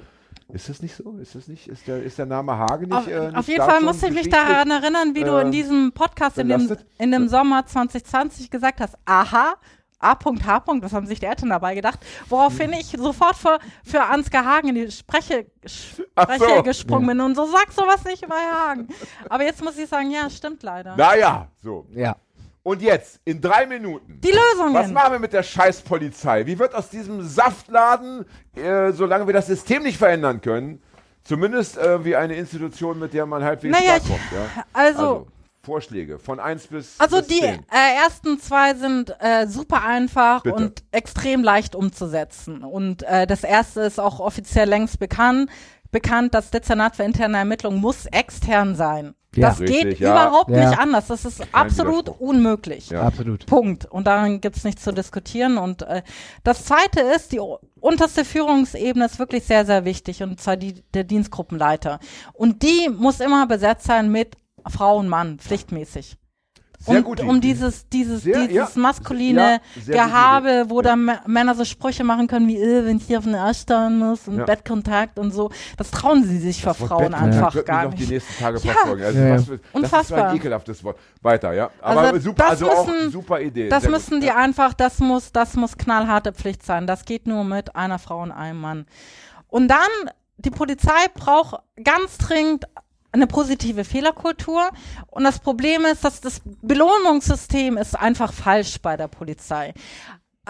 Ist 0.54 0.68
das 0.68 0.82
nicht 0.82 0.96
so? 0.96 1.18
Ist 1.22 1.36
das 1.36 1.48
nicht? 1.48 1.68
Ist 1.68 1.88
der, 1.88 2.04
ist 2.04 2.18
der 2.18 2.26
Name 2.26 2.58
Hagen 2.58 2.88
nicht? 2.88 2.94
Auf, 2.94 3.08
äh, 3.08 3.28
nicht 3.28 3.38
auf 3.38 3.48
jeden 3.48 3.64
Fall 3.64 3.82
muss 3.82 4.04
ich 4.04 4.12
mich 4.12 4.30
daran 4.30 4.70
erinnern, 4.70 5.16
wie 5.16 5.24
du 5.24 5.38
äh, 5.38 5.44
in 5.44 5.52
diesem 5.52 5.94
Podcast 5.94 6.38
in 6.38 6.50
dem, 6.50 6.78
in 6.98 7.12
dem 7.12 7.30
Sommer 7.30 7.66
2020 7.66 8.50
gesagt 8.50 8.82
hast, 8.82 8.96
aha, 9.06 9.56
A.H. 10.02 10.64
Was 10.82 10.94
haben 10.94 11.08
sich 11.08 11.20
die 11.20 11.26
Eltern 11.26 11.50
dabei 11.50 11.76
gedacht? 11.76 12.00
Woraufhin 12.30 12.74
ich 12.74 12.88
sofort 12.88 13.36
für, 13.36 13.60
für 13.84 14.04
Ansgar 14.04 14.46
Hagen 14.46 14.70
in 14.70 14.76
die 14.76 14.92
Spreche, 14.92 15.46
Spreche 15.66 16.56
so. 16.58 16.64
gesprungen 16.64 17.08
bin 17.08 17.22
und 17.22 17.36
so 17.36 17.46
sag 17.46 17.72
sowas 17.72 18.04
nicht 18.04 18.24
über 18.24 18.36
Hagen. 18.36 18.88
Aber 19.30 19.44
jetzt 19.44 19.64
muss 19.64 19.78
ich 19.78 19.88
sagen, 19.88 20.12
ja, 20.12 20.30
stimmt 20.30 20.64
leider. 20.64 20.96
Naja, 20.96 21.48
so. 21.62 21.86
Ja. 21.94 22.16
Und 22.64 22.82
jetzt, 22.82 23.20
in 23.26 23.42
drei 23.42 23.66
Minuten. 23.66 24.20
Die 24.22 24.30
Lösungen. 24.30 24.74
Was 24.74 24.92
machen 24.92 25.14
wir 25.14 25.20
mit 25.20 25.34
der 25.34 25.42
Scheißpolizei? 25.42 26.46
Wie 26.46 26.60
wird 26.60 26.76
aus 26.76 26.90
diesem 26.90 27.24
Saftladen, 27.24 28.26
äh, 28.56 28.92
solange 28.92 29.26
wir 29.26 29.34
das 29.34 29.48
System 29.48 29.82
nicht 29.82 29.98
verändern 29.98 30.42
können, 30.42 30.82
zumindest 31.24 31.78
äh, 31.78 32.06
wie 32.06 32.16
eine 32.16 32.36
Institution, 32.36 33.00
mit 33.00 33.14
der 33.14 33.26
man 33.26 33.44
halbwegs 33.44 33.76
Naja, 33.76 33.98
klarkommt? 34.00 34.32
Ja? 34.32 34.64
also, 34.74 35.28
Vorschläge 35.64 36.18
von 36.20 36.40
1 36.40 36.68
bis 36.68 37.00
Also 37.00 37.18
bis 37.18 37.28
die 37.28 37.40
10. 37.40 37.60
äh, 37.72 38.04
ersten 38.04 38.40
zwei 38.40 38.74
sind 38.74 39.16
äh, 39.20 39.48
super 39.48 39.84
einfach 39.84 40.42
Bitte. 40.44 40.56
und 40.56 40.84
extrem 40.92 41.44
leicht 41.44 41.76
umzusetzen. 41.76 42.64
Und 42.64 43.04
äh, 43.04 43.28
das 43.28 43.44
erste 43.44 43.82
ist 43.82 44.00
auch 44.00 44.20
offiziell 44.20 44.68
längst 44.68 45.00
bekannt, 45.00 45.50
bekannt, 45.92 46.34
das 46.34 46.52
Dezernat 46.52 46.96
für 46.96 47.04
interne 47.04 47.38
Ermittlungen 47.38 47.80
muss 47.80 48.06
extern 48.08 48.76
sein. 48.76 49.14
Ja. 49.34 49.50
das 49.50 49.62
Richtig, 49.62 49.82
geht 49.84 50.00
ja. 50.00 50.12
überhaupt 50.12 50.50
Ja. 50.50 50.68
nicht 50.70 50.78
anders. 50.80 51.08
Das 51.08 51.24
ist 51.24 51.42
absolut 51.54 52.08
Widerspruch. 52.08 52.20
unmöglich. 52.28 52.90
Ja. 52.90 53.04
Absolut. 53.04 53.46
Punkt. 53.46 53.86
Und 53.86 54.06
daran 54.06 54.42
gibt's 54.42 54.66
nichts 54.66 54.84
zu 54.84 54.92
diskutieren. 54.92 55.58
Und 55.58 55.84
äh, 55.84 56.02
das 56.44 56.66
Zweite 56.66 57.00
ist, 57.16 57.32
die 57.32 57.40
unterste 57.80 58.26
Führungsebene 58.26 59.06
ist 59.06 59.20
wirklich 59.20 59.46
sehr, 59.46 59.66
sehr 59.66 59.86
wichtig, 59.86 60.22
und 60.22 60.42
zwar 60.42 60.58
die 60.58 60.82
der 60.94 61.06
Dienstgruppenleiter. 61.06 62.00
Und 62.34 62.62
die 62.64 62.90
muss 62.90 63.22
immer 63.22 63.48
besetzt 63.48 63.86
sein 63.86 64.12
mit 64.12 64.36
Frau 64.70 64.98
und 64.98 65.08
Mann, 65.10 65.40
pflichtmäßig. 65.40 66.18
Sehr 66.84 66.98
um, 66.98 67.04
gute 67.04 67.22
um 67.26 67.36
Idee. 67.38 67.50
dieses, 67.50 67.88
dieses, 67.90 68.24
Sehr, 68.24 68.48
dieses 68.48 68.74
ja. 68.74 68.82
maskuline 68.82 69.62
Ja, 69.76 69.82
sehr 69.84 69.94
Gehabe, 70.04 70.66
wo 70.70 70.82
dann 70.82 71.08
M- 71.10 71.20
Männer 71.28 71.54
so 71.54 71.64
Sprüche 71.64 72.04
machen 72.04 72.26
können 72.26 72.48
wie, 72.48 72.58
äh, 72.58 72.84
wenn 72.88 72.98
ich 72.98 73.04
hier 73.04 73.20
auf 73.20 73.26
den 73.26 73.36
Arsch 73.36 73.60
starren 73.60 74.00
muss 74.00 74.28
und 74.28 74.40
Ja. 74.40 74.46
Bettkontakt 74.46 75.20
und 75.20 75.30
so. 75.30 75.52
Das 75.78 75.92
trauen 75.92 76.24
sie 76.24 76.40
sich 76.40 76.64
vor 76.64 76.74
Frauen 76.74 77.12
Bettkontakt 77.12 77.34
einfach 77.36 77.66
gar 77.66 77.84
noch 77.84 77.94
die 77.94 78.00
nicht. 78.00 78.10
nächsten 78.10 78.34
Tage 78.44 78.58
Ja. 78.64 78.74
verfolgen. 78.74 79.04
Also 79.04 79.20
Ja, 79.20 79.26
ja. 79.28 79.34
was, 79.36 79.46
das 79.46 79.56
ist 79.60 79.64
Unfassbar. 79.74 80.30
ein 80.30 80.36
ekelhaftes 80.38 80.84
Wort. 80.84 80.98
Weiter, 81.22 81.54
ja. 81.54 81.70
Aber 81.82 82.02
Also 82.02 82.20
super, 82.20 82.44
das 82.46 82.52
also 82.54 82.72
auch 82.72 82.88
müssen- 82.88 83.12
super 83.12 83.40
Idee. 83.42 83.70
Das 83.70 83.84
Sehr 83.84 83.92
gut. 83.92 84.00
müssen 84.00 84.20
die 84.22 84.28
ja. 84.28 84.38
einfach, 84.38 84.74
das 84.74 84.98
muss, 84.98 85.32
das 85.32 85.54
muss 85.54 85.78
knallharte 85.78 86.34
Pflicht 86.34 86.66
sein. 86.66 86.88
Das 86.88 87.06
geht 87.06 87.28
nur 87.28 87.44
mit 87.44 87.76
einer 87.76 88.00
Frau 88.00 88.24
und 88.24 88.32
einem 88.32 88.60
Mann. 88.60 88.86
Und 89.50 89.68
dann, 89.68 90.10
die 90.40 90.50
Polizei 90.50 90.98
braucht 91.14 91.60
ganz 91.84 92.18
dringend 92.18 92.66
eine 93.12 93.28
positive 93.28 93.84
Fehlerkultur. 93.84 94.70
Und 95.08 95.24
das 95.24 95.40
Problem 95.40 95.86
ist, 95.86 96.04
dass 96.04 96.22
das 96.22 96.42
Belohnungssystem 96.62 97.78
ist 97.78 97.98
einfach 97.98 98.34
falsch 98.34 98.80
bei 98.82 98.98
der 98.98 99.08
Polizei. 99.08 99.74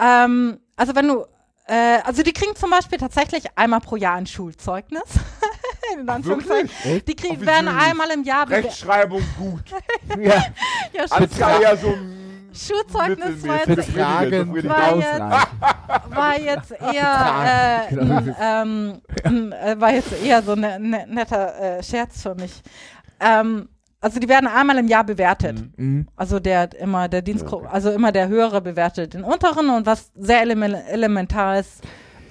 Ähm, 0.00 0.58
also 0.76 0.94
wenn 0.94 1.08
du, 1.08 1.26
äh, 1.66 1.98
also 2.04 2.22
die 2.22 2.32
kriegen 2.32 2.56
zum 2.56 2.70
Beispiel 2.70 2.98
tatsächlich 2.98 3.44
einmal 3.56 3.80
pro 3.80 3.96
Jahr 3.96 4.16
ein 4.16 4.26
Schulzeugnis. 4.26 5.02
In 5.98 6.08
Anführungszeichen. 6.08 6.70
Die 7.06 7.14
kriegen, 7.14 7.44
werden 7.44 7.68
einmal 7.68 8.10
im 8.12 8.22
Jahr 8.24 8.48
Rechtschreibung 8.48 9.22
gut. 9.38 9.64
Ja. 10.18 10.44
ja, 10.92 11.04
Ansgar 11.10 11.60
eher 11.60 11.76
so 11.76 11.94
Schulzeugnis 12.54 13.46
war 13.46 13.68
jetzt 13.68 13.96
war 13.96 14.92
ausreichend. 14.92 15.32
war 16.10 16.40
jetzt 16.40 16.70
eher, 16.94 17.86
äh, 17.90 17.94
Genau. 17.94 18.20
ähm, 18.40 19.00
äh, 19.24 19.80
war 19.80 19.92
jetzt 19.92 20.12
eher 20.24 20.42
so 20.42 20.52
ein 20.52 20.60
ne, 20.60 20.78
ne, 20.80 21.06
netter 21.08 21.78
äh, 21.78 21.82
Scherz 21.82 22.22
für 22.22 22.34
mich. 22.34 22.62
Ähm, 23.20 23.68
also 24.00 24.18
die 24.18 24.28
werden 24.28 24.48
einmal 24.48 24.78
im 24.78 24.88
Jahr 24.88 25.04
bewertet. 25.04 25.62
Mhm. 25.76 26.08
Also 26.16 26.40
der 26.40 26.74
immer 26.78 27.08
der 27.08 27.22
Dienstgruppe, 27.22 27.70
also 27.70 27.90
immer 27.90 28.10
der 28.12 28.28
höhere 28.28 28.60
bewertet 28.60 29.14
den 29.14 29.22
unteren 29.24 29.70
und 29.70 29.86
was 29.86 30.10
sehr 30.16 30.40
elemen 30.40 30.74
elementar 30.74 31.60
ist 31.60 31.82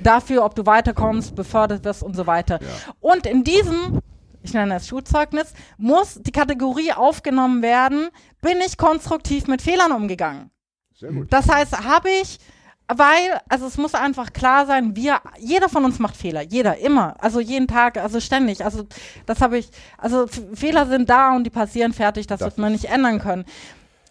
dafür, 0.03 0.43
ob 0.43 0.55
du 0.55 0.65
weiterkommst, 0.65 1.35
befördert 1.35 1.85
wirst 1.85 2.03
und 2.03 2.15
so 2.15 2.27
weiter. 2.27 2.59
Und 2.99 3.25
in 3.25 3.43
diesem 3.43 3.99
ich 4.43 4.53
nenne 4.53 4.73
das 4.73 4.87
Schulzeugnis, 4.87 5.53
muss 5.77 6.19
die 6.21 6.31
Kategorie 6.31 6.93
aufgenommen 6.93 7.61
werden, 7.61 8.09
bin 8.41 8.57
ich 8.65 8.77
konstruktiv 8.77 9.47
mit 9.47 9.61
Fehlern 9.61 9.91
umgegangen. 9.91 10.51
Sehr 10.95 11.11
gut. 11.11 11.27
Das 11.31 11.49
heißt, 11.49 11.83
habe 11.83 12.09
ich, 12.21 12.39
weil, 12.87 13.39
also 13.49 13.67
es 13.67 13.77
muss 13.77 13.93
einfach 13.93 14.33
klar 14.33 14.65
sein, 14.65 14.95
wir, 14.95 15.19
jeder 15.39 15.69
von 15.69 15.85
uns 15.85 15.99
macht 15.99 16.17
Fehler, 16.17 16.41
jeder, 16.41 16.77
immer, 16.77 17.15
also 17.23 17.39
jeden 17.39 17.67
Tag, 17.67 17.97
also 17.97 18.19
ständig, 18.19 18.63
also 18.63 18.85
das 19.25 19.41
habe 19.41 19.57
ich, 19.57 19.69
also 19.97 20.27
Fehler 20.27 20.87
sind 20.87 21.09
da 21.09 21.35
und 21.35 21.43
die 21.43 21.49
passieren 21.49 21.93
fertig, 21.93 22.27
das, 22.27 22.39
Das 22.39 22.47
wird 22.47 22.57
man 22.57 22.71
nicht 22.71 22.85
ändern 22.85 23.19
können. 23.19 23.45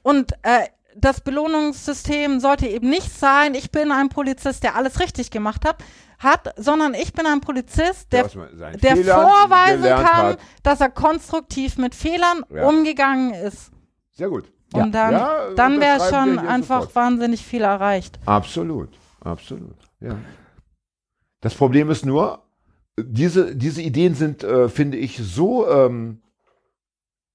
Und 0.03 0.33
äh, 0.43 0.67
das 0.97 1.21
Belohnungssystem 1.21 2.41
sollte 2.41 2.67
eben 2.67 2.89
nicht 2.89 3.13
sein, 3.13 3.55
ich 3.55 3.71
bin 3.71 3.93
ein 3.93 4.09
Polizist, 4.09 4.63
der 4.63 4.77
alles 4.77 5.01
richtig 5.01 5.31
gemacht 5.31 5.65
hat, 5.65 5.77
hat, 6.21 6.55
sondern 6.57 6.95
ich 6.95 7.13
bin 7.13 7.27
ein 7.27 7.41
Polizist, 7.41 8.13
der, 8.13 8.29
der 8.29 8.97
vorweisen 8.97 9.83
kann, 9.85 10.27
hat. 10.27 10.39
dass 10.63 10.81
er 10.81 10.91
konstruktiv 10.91 11.77
mit 11.79 11.95
Fehlern 11.95 12.45
Ja. 12.55 12.69
umgegangen 12.69 13.35
ist. 13.35 13.71
Sehr 14.13 14.29
gut. 14.29 14.53
Und 14.73 14.93
dann, 14.95 15.13
Ja, 15.13 15.51
dann 15.57 15.81
wäre 15.81 15.99
schon 16.09 16.39
einfach 16.39 16.83
sofort. 16.83 16.95
wahnsinnig 16.95 17.45
viel 17.45 17.63
erreicht. 17.63 18.21
Absolut, 18.27 18.91
absolut. 19.21 19.75
Ja. 20.01 20.17
Das 21.41 21.55
Problem 21.55 21.91
ist 21.91 22.07
nur, 22.07 22.45
diese, 22.99 23.57
diese 23.57 23.83
Ideen 23.83 24.15
sind, 24.15 24.45
äh, 24.45 24.69
finde 24.69 24.99
ich, 24.99 25.17
so 25.19 25.69
ähm, 25.69 26.21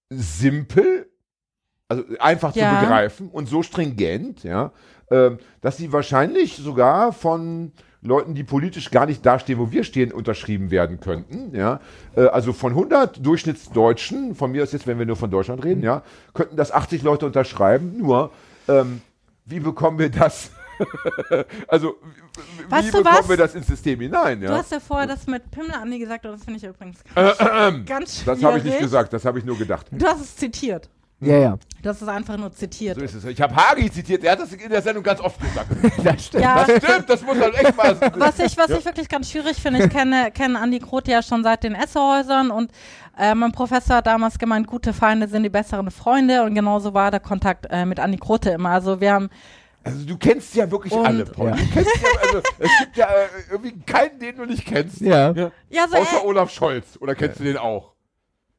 simpel, 0.10 1.10
also 1.88 2.04
einfach 2.20 2.56
Ja. 2.56 2.70
zu 2.76 2.80
begreifen 2.86 3.30
und 3.30 3.48
so 3.48 3.64
stringent, 3.64 4.44
ja, 4.44 4.72
ähm, 5.12 5.40
dass 5.62 5.78
sie 5.78 5.92
wahrscheinlich 5.92 6.56
sogar 6.58 7.14
von 7.14 7.74
Leuten, 8.06 8.36
die 8.36 8.44
politisch 8.44 8.92
gar 8.92 9.06
nicht 9.06 9.26
dastehen, 9.26 9.60
wo 9.60 9.72
wir 9.72 9.84
stehen, 9.84 10.12
unterschrieben 10.12 10.72
werden 10.72 11.00
könnten. 11.00 11.56
Ja? 11.56 11.80
Äh, 12.16 12.28
also 12.28 12.54
von 12.54 12.72
100 12.72 13.26
Durchschnittsdeutschen, 13.26 14.36
von 14.36 14.52
mir 14.52 14.64
aus 14.64 14.72
jetzt, 14.72 14.88
wenn 14.88 15.00
wir 15.00 15.06
nur 15.06 15.16
von 15.16 15.32
Deutschland 15.32 15.64
reden, 15.64 15.82
ja, 15.84 16.04
könnten 16.34 16.56
das 16.56 16.72
80 16.72 17.02
Leute 17.04 17.26
unterschreiben. 17.26 17.98
Nur, 17.98 18.32
ähm, 18.68 19.02
wie 19.46 19.60
bekommen 19.60 20.00
wir 20.00 20.10
das? 20.10 20.52
also, 21.68 21.96
wie 22.68 22.72
Weißt 22.72 22.94
du 22.94 22.98
bekommen 22.98 23.16
was? 23.20 23.30
wir 23.30 23.38
das 23.38 23.56
ins 23.56 23.68
System 23.68 24.00
hinein? 24.02 24.42
Du 24.42 24.48
Ja? 24.48 24.58
hast 24.58 24.72
ja 24.72 24.80
vorher 24.80 25.08
das 25.08 25.26
mit 25.26 25.50
Pimmel 25.52 25.72
Andi 25.72 26.00
gesagt 26.00 26.26
und 26.26 26.34
das 26.34 26.44
finde 26.44 26.58
ich 26.58 26.64
übrigens 26.66 27.00
ganz, 27.16 27.88
ganz 27.88 28.16
schwierig. 28.20 28.26
Das 28.26 28.44
habe 28.44 28.58
ich 28.58 28.64
nicht 28.66 28.80
gesagt, 28.80 29.14
das 29.14 29.26
habe 29.26 29.40
ich 29.40 29.46
nur 29.46 29.58
gedacht. 29.58 29.88
Du 29.92 30.06
hast 30.06 30.22
es 30.22 30.36
zitiert. 30.36 30.90
Ja, 31.22 31.38
ja. 31.38 31.58
Du 31.82 31.90
hast 31.90 32.02
es 32.02 32.08
einfach 32.08 32.36
nur 32.38 32.52
zitiert. 32.52 32.98
So 32.98 33.04
ist 33.04 33.14
es. 33.14 33.24
Ich 33.26 33.40
habe 33.42 33.56
Hagi 33.56 33.90
zitiert, 33.92 34.24
er 34.24 34.34
hat 34.34 34.40
das 34.42 34.52
in 34.52 34.70
der 34.70 34.82
Sendung 34.82 35.04
ganz 35.04 35.20
oft 35.22 35.40
gesagt. 35.40 35.68
Das 36.04 36.26
stimmt. 36.26 36.44
Ja, 36.44 36.64
Das 36.66 36.84
stimmt, 36.84 37.10
das 37.10 37.22
muss 37.22 37.38
man 37.38 37.54
echt 37.54 37.76
mal. 37.78 37.98
was 38.18 38.40
ich, 38.40 38.58
was 38.58 38.70
ich 38.72 38.84
wirklich 38.86 39.08
ganz 39.08 39.30
schwierig 39.32 39.58
finde, 39.58 39.86
ich 39.86 39.90
kenne, 39.90 40.30
kenne 40.32 40.60
Andi 40.60 40.80
Groth 40.80 41.08
ja 41.08 41.22
schon 41.24 41.44
seit 41.44 41.64
den 41.64 41.74
Essehäusern 41.76 42.52
und 42.52 42.72
äh, 43.18 43.34
mein 43.34 43.52
Professor 43.54 43.98
hat 43.98 44.08
damals 44.08 44.38
gemeint, 44.38 44.68
gute 44.68 44.92
Feinde 44.94 45.28
sind 45.28 45.44
die 45.44 45.50
besseren 45.50 45.90
Freunde 45.90 46.44
und 46.44 46.54
genauso 46.54 46.94
war 46.94 47.12
der 47.12 47.22
Kontakt 47.22 47.66
äh, 47.70 47.86
mit 47.86 48.00
Andi 48.00 48.18
Grote 48.18 48.50
immer. 48.52 48.72
Also 48.72 49.00
wir 49.00 49.14
haben 49.14 49.30
Also 49.84 50.06
du 50.06 50.18
kennst 50.18 50.54
ja 50.56 50.70
wirklich 50.70 50.92
Und- 50.92 51.06
alle, 51.06 51.26
Paul. 51.26 51.50
Ja. 51.50 51.56
Du 51.56 51.66
kennst 51.72 51.96
ja, 51.96 52.10
also 52.24 52.42
es 52.60 52.72
gibt 52.80 52.98
ja 52.98 53.06
äh, 53.06 53.52
irgendwie 53.52 53.74
keinen, 53.86 54.20
den 54.20 54.36
du 54.36 54.46
nicht 54.46 54.66
kennst. 54.66 55.00
Ja. 55.00 55.32
ja 55.70 55.88
so 55.88 55.96
Außer 55.98 56.24
äh, 56.24 56.26
Olaf 56.28 56.52
Scholz. 56.52 56.98
Oder 57.00 57.16
kennst 57.16 57.40
du 57.40 57.46
den 57.46 57.58
auch? 57.58 57.95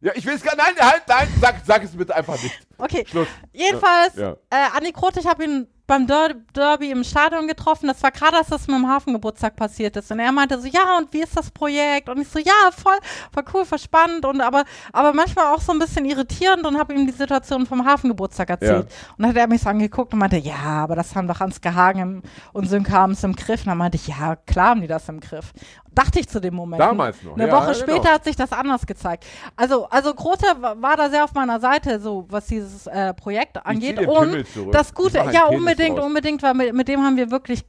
Ja, 0.00 0.12
ich 0.14 0.26
will 0.26 0.34
es 0.34 0.42
gar 0.42 0.54
Nein, 0.56 0.74
halt, 0.78 1.02
nein, 1.08 1.28
sag, 1.40 1.62
sag 1.64 1.82
es 1.82 1.96
bitte 1.96 2.14
einfach 2.14 2.40
nicht. 2.42 2.58
Okay. 2.78 3.04
Schluss. 3.08 3.28
Jedenfalls, 3.52 4.14
Ja. 4.16 4.36
Äh, 4.50 4.92
Kroth, 4.92 5.16
ich 5.16 5.26
habe 5.26 5.44
ihn 5.44 5.66
beim 5.86 6.06
Der 6.06 6.34
Derby 6.54 6.90
im 6.90 7.04
Stadion 7.04 7.46
getroffen. 7.46 7.86
Das 7.86 8.02
war 8.02 8.10
gerade, 8.10 8.38
als 8.38 8.48
das 8.48 8.66
mit 8.66 8.76
dem 8.76 8.88
Hafengeburtstag 8.88 9.54
passiert 9.54 9.96
ist. 9.96 10.10
Und 10.10 10.18
er 10.18 10.32
meinte 10.32 10.60
so, 10.60 10.66
ja, 10.66 10.98
und 10.98 11.12
wie 11.12 11.22
ist 11.22 11.36
das 11.36 11.50
Projekt? 11.50 12.08
Und 12.08 12.20
ich 12.20 12.28
so, 12.28 12.38
ja, 12.38 12.52
voll, 12.76 12.96
voll 13.32 13.44
cool, 13.54 13.64
voll 13.64 13.78
spannend. 13.78 14.24
Und 14.24 14.40
aber, 14.40 14.64
aber 14.92 15.12
manchmal 15.12 15.54
auch 15.54 15.60
so 15.60 15.72
ein 15.72 15.78
bisschen 15.78 16.04
irritierend 16.04 16.64
und 16.66 16.78
habe 16.78 16.92
ihm 16.94 17.06
die 17.06 17.12
Situation 17.12 17.66
vom 17.66 17.84
Hafengeburtstag 17.84 18.50
erzählt. 18.50 18.86
Und 19.16 19.22
dann 19.22 19.28
hat 19.28 19.36
er 19.36 19.46
mich 19.46 19.62
so 19.62 19.68
angeguckt 19.68 20.12
und 20.12 20.18
meinte, 20.18 20.38
ja, 20.38 20.56
aber 20.56 20.96
das 20.96 21.14
haben 21.14 21.28
doch 21.28 21.40
Ansgar 21.40 21.74
Hagen 21.74 22.00
im, 22.00 22.22
und 22.52 22.68
Sönke 22.68 22.92
haben 22.92 23.12
es 23.12 23.22
im 23.22 23.36
Griff. 23.36 23.60
Und 23.60 23.68
dann 23.68 23.78
meinte 23.78 23.96
ich, 23.96 24.08
ja, 24.08 24.36
klar 24.36 24.70
haben 24.70 24.80
die 24.80 24.86
das 24.88 25.08
im 25.08 25.20
Griff. 25.20 25.52
Dachte 25.92 26.20
ich 26.20 26.28
zu 26.28 26.42
dem 26.42 26.54
Moment. 26.54 26.80
Damals 26.82 27.22
noch, 27.22 27.34
Eine 27.38 27.46
ja, 27.48 27.52
Woche 27.54 27.72
genau. 27.72 27.78
später 27.78 28.12
hat 28.12 28.24
sich 28.24 28.36
das 28.36 28.52
anders 28.52 28.84
gezeigt. 28.84 29.24
Also, 29.56 29.86
also 29.88 30.12
Grote 30.12 30.44
wa- 30.60 30.76
war 30.78 30.94
da 30.96 31.08
sehr 31.08 31.24
auf 31.24 31.32
meiner 31.32 31.58
Seite, 31.58 32.00
so 32.00 32.26
was 32.28 32.46
dieses 32.46 32.86
äh, 32.86 33.14
Projekt 33.14 33.64
angeht. 33.64 34.06
Und 34.06 34.44
das 34.72 34.92
Gute, 34.92 35.16
ja, 35.32 35.46
Penis 35.48 35.75
unbedingt, 35.78 35.98
draus. 35.98 36.06
unbedingt, 36.06 36.42
weil 36.42 36.54
mit, 36.54 36.74
mit 36.74 36.88
dem 36.88 37.02
haben 37.02 37.16
wir 37.16 37.30
wirklich 37.30 37.64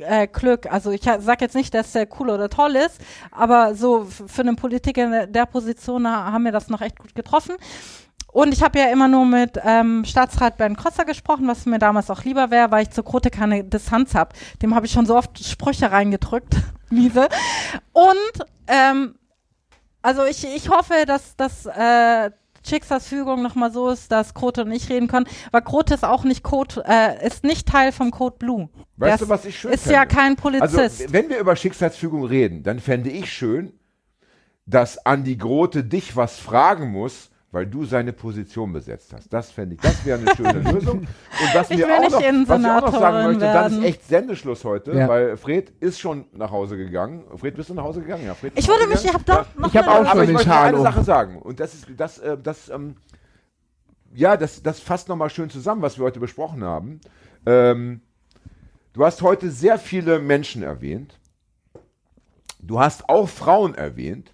äh, 0.00 0.26
Glück. 0.26 0.70
Also 0.70 0.90
ich 0.90 1.02
sag 1.02 1.40
jetzt 1.40 1.54
nicht, 1.54 1.72
dass 1.74 1.92
der 1.92 2.06
cool 2.20 2.30
oder 2.30 2.48
toll 2.50 2.76
ist, 2.76 3.00
aber 3.30 3.74
so 3.74 4.04
für 4.04 4.42
einen 4.42 4.56
Politiker 4.56 5.04
in 5.04 5.32
der- 5.32 5.46
Position 5.46 6.06
ha- 6.06 6.32
haben 6.32 6.44
wir 6.44 6.52
das 6.52 6.68
noch 6.68 6.80
echt 6.82 6.98
gut 6.98 7.14
getroffen. 7.14 7.56
Und 8.32 8.52
ich 8.52 8.62
habe 8.62 8.78
ja 8.78 8.90
immer 8.90 9.08
nur 9.08 9.24
mit 9.24 9.58
ähm, 9.64 10.04
Staatsrat 10.04 10.58
Bernd 10.58 10.76
Kosser 10.76 11.06
gesprochen, 11.06 11.48
was 11.48 11.64
mir 11.64 11.78
damals 11.78 12.10
auch 12.10 12.22
lieber 12.24 12.50
wäre, 12.50 12.70
weil 12.70 12.82
ich 12.82 12.90
zu 12.90 13.02
Grote 13.02 13.30
keine 13.30 13.64
Distanz 13.64 14.14
habe. 14.14 14.34
Dem 14.60 14.74
habe 14.74 14.84
ich 14.84 14.92
schon 14.92 15.06
so 15.06 15.16
oft 15.16 15.42
Sprüche 15.42 15.90
reingedrückt, 15.90 16.54
miese. 16.90 17.28
Und 17.94 18.46
ähm, 18.66 19.14
also 20.02 20.24
ich, 20.24 20.44
ich 20.44 20.68
hoffe, 20.68 21.04
dass 21.06 21.34
das 21.36 21.64
äh, 21.64 22.30
Schicksalsfügung 22.66 23.42
nochmal 23.42 23.70
so 23.72 23.88
ist, 23.88 24.10
dass 24.12 24.34
Krote 24.34 24.62
und 24.64 24.72
ich 24.72 24.88
reden 24.90 25.08
können, 25.08 25.26
weil 25.52 25.62
Krote 25.62 25.94
ist 25.94 26.04
auch 26.04 26.24
nicht 26.24 26.42
Code, 26.42 26.82
äh, 26.86 27.26
ist 27.26 27.44
nicht 27.44 27.68
Teil 27.68 27.92
vom 27.92 28.10
Code 28.10 28.36
Blue. 28.38 28.68
Weißt 28.96 29.20
du, 29.20 29.24
ist- 29.24 29.30
was 29.30 29.44
ich 29.44 29.58
schön 29.58 29.72
Ist 29.72 29.82
fände? 29.84 29.94
ja 29.94 30.06
kein 30.06 30.36
Polizist. 30.36 31.02
Also, 31.02 31.12
wenn 31.12 31.28
wir 31.28 31.38
über 31.38 31.54
Schicksalsfügung 31.56 32.24
reden, 32.24 32.62
dann 32.62 32.80
fände 32.80 33.10
ich 33.10 33.32
schön, 33.32 33.72
dass 34.66 35.04
Andi 35.06 35.36
Grote 35.36 35.84
dich 35.84 36.16
was 36.16 36.38
fragen 36.38 36.90
muss, 36.90 37.30
weil 37.52 37.66
du 37.66 37.84
seine 37.84 38.12
Position 38.12 38.72
besetzt 38.72 39.12
hast. 39.14 39.32
Das 39.32 39.50
fände 39.50 39.76
ich, 39.76 39.80
das 39.80 40.04
wäre 40.04 40.18
eine 40.18 40.34
schöne 40.36 40.60
Lösung. 40.72 41.00
Und 41.00 41.54
was 41.54 41.70
Ich 41.70 41.78
mir 41.78 41.86
will 41.86 41.92
auch 41.94 42.00
nicht 42.00 42.10
noch, 42.10 42.48
was 42.48 42.60
ich 42.60 42.66
auch 42.66 42.80
noch 42.92 42.98
sagen 43.00 43.26
möchte, 43.28 43.40
dann 43.40 43.66
ist 43.66 43.72
werden. 43.72 43.84
echt 43.84 44.04
Sendeschluss 44.06 44.64
heute, 44.64 44.92
Ja. 44.92 45.08
weil 45.08 45.36
Fred 45.36 45.70
ist 45.80 45.98
schon 46.00 46.26
nach 46.32 46.50
Hause 46.50 46.76
gegangen. 46.76 47.24
Fred, 47.36 47.54
bist 47.56 47.70
du 47.70 47.74
nach 47.74 47.84
Hause 47.84 48.02
gegangen? 48.02 48.26
Ja, 48.26 48.34
Fred 48.34 48.52
ist 48.54 48.58
ich 48.64 48.68
würde 48.68 48.86
mich, 48.88 49.04
ich 49.04 49.12
habe 49.14 49.24
doch 49.24 49.46
noch 49.56 49.68
Ich 49.68 49.76
hab 49.76 49.86
eine- 49.86 49.94
auch 49.94 49.98
schon 49.98 50.06
aber 50.08 50.24
ich 50.24 50.32
möchte 50.32 50.54
eine 50.54 50.76
um. 50.76 50.82
Sache 50.82 51.02
sagen. 51.04 51.38
Und 51.40 51.60
das 51.60 51.74
ist, 51.74 51.86
das, 51.96 52.18
äh, 52.18 52.36
das, 52.36 52.68
ähm, 52.68 52.96
ja, 54.12 54.36
das, 54.36 54.62
das 54.62 54.80
fasst 54.80 55.08
nochmal 55.08 55.30
schön 55.30 55.48
zusammen, 55.50 55.82
was 55.82 55.98
wir 55.98 56.04
heute 56.04 56.20
besprochen 56.20 56.64
haben. 56.64 57.00
Ähm, 57.46 58.00
du 58.92 59.04
hast 59.04 59.22
heute 59.22 59.50
sehr 59.50 59.78
viele 59.78 60.18
Menschen 60.18 60.62
erwähnt. 60.62 61.18
Du 62.60 62.80
hast 62.80 63.08
auch 63.08 63.28
Frauen 63.28 63.74
erwähnt. 63.74 64.32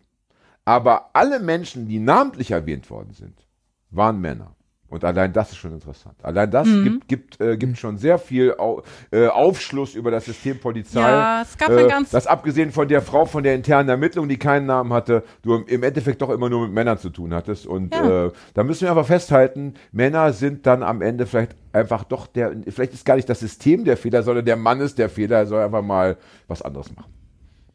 Aber 0.65 1.11
alle 1.13 1.41
Menschen, 1.41 1.89
die 1.89 1.99
namentlich 1.99 2.51
erwähnt 2.53 2.89
worden 2.91 3.13
sind, 3.13 3.47
waren 3.91 4.21
Männer. 4.21 4.55
Und 4.89 5.05
allein 5.07 5.33
das 5.33 5.51
ist 5.53 5.57
schon 5.57 5.73
interessant. 5.73 6.17
Allein 6.23 6.51
das 6.51 6.69
Mhm. 6.69 6.85
gibt, 6.85 7.09
gibt, 7.09 7.41
äh, 7.41 7.57
gibt 7.57 7.79
schon 7.79 7.97
sehr 7.97 8.19
viel 8.19 8.55
Au 8.59 8.83
äh, 9.11 9.27
Aufschluss 9.27 9.95
über 9.95 10.11
das 10.11 10.27
System 10.27 10.61
Polizei. 10.61 11.01
Ja, 11.01 11.41
es 11.41 11.57
gab 11.57 11.71
äh, 11.71 11.79
ein 11.85 11.89
ganz- 11.89 12.11
Das 12.11 12.27
abgesehen 12.27 12.71
von 12.73 12.87
der 12.89 13.01
Frau 13.01 13.25
von 13.25 13.43
der 13.43 13.55
internen 13.55 13.89
Ermittlung, 13.89 14.29
die 14.29 14.37
keinen 14.37 14.67
Namen 14.67 14.93
hatte, 14.93 15.25
du 15.41 15.55
im- 15.55 15.83
Endeffekt 15.83 16.21
doch 16.21 16.29
immer 16.29 16.51
nur 16.51 16.67
mit 16.67 16.73
Männern 16.73 16.99
zu 16.99 17.09
tun 17.09 17.33
hattest. 17.33 17.67
Und 17.67 17.95
Ja. 17.95 18.27
äh, 18.27 18.33
da 18.53 18.65
müssen 18.65 18.83
wir 18.83 18.91
aber 18.91 19.05
festhalten, 19.05 19.75
Männer 19.93 20.35
sind 20.35 20.67
dann 20.67 20.83
am 20.83 21.01
Ende 21.01 21.25
vielleicht 21.25 21.57
einfach 21.73 22.05
doch 22.05 22.27
der, 22.27 22.55
vielleicht 22.69 22.93
ist 22.93 23.07
gar 23.07 23.17
nicht 23.17 23.31
das 23.31 23.41
System 23.41 23.85
der 23.87 23.97
Fehler, 23.97 24.23
sondern 24.23 24.45
der 24.45 24.57
Mann 24.57 24.81
ist 24.83 24.99
der 24.99 25.09
Fehler, 25.09 25.39
er 25.39 25.47
soll 25.47 25.63
einfach 25.63 25.83
mal 25.83 26.19
was 26.49 26.61
anderes 26.61 26.95
machen. 26.95 27.11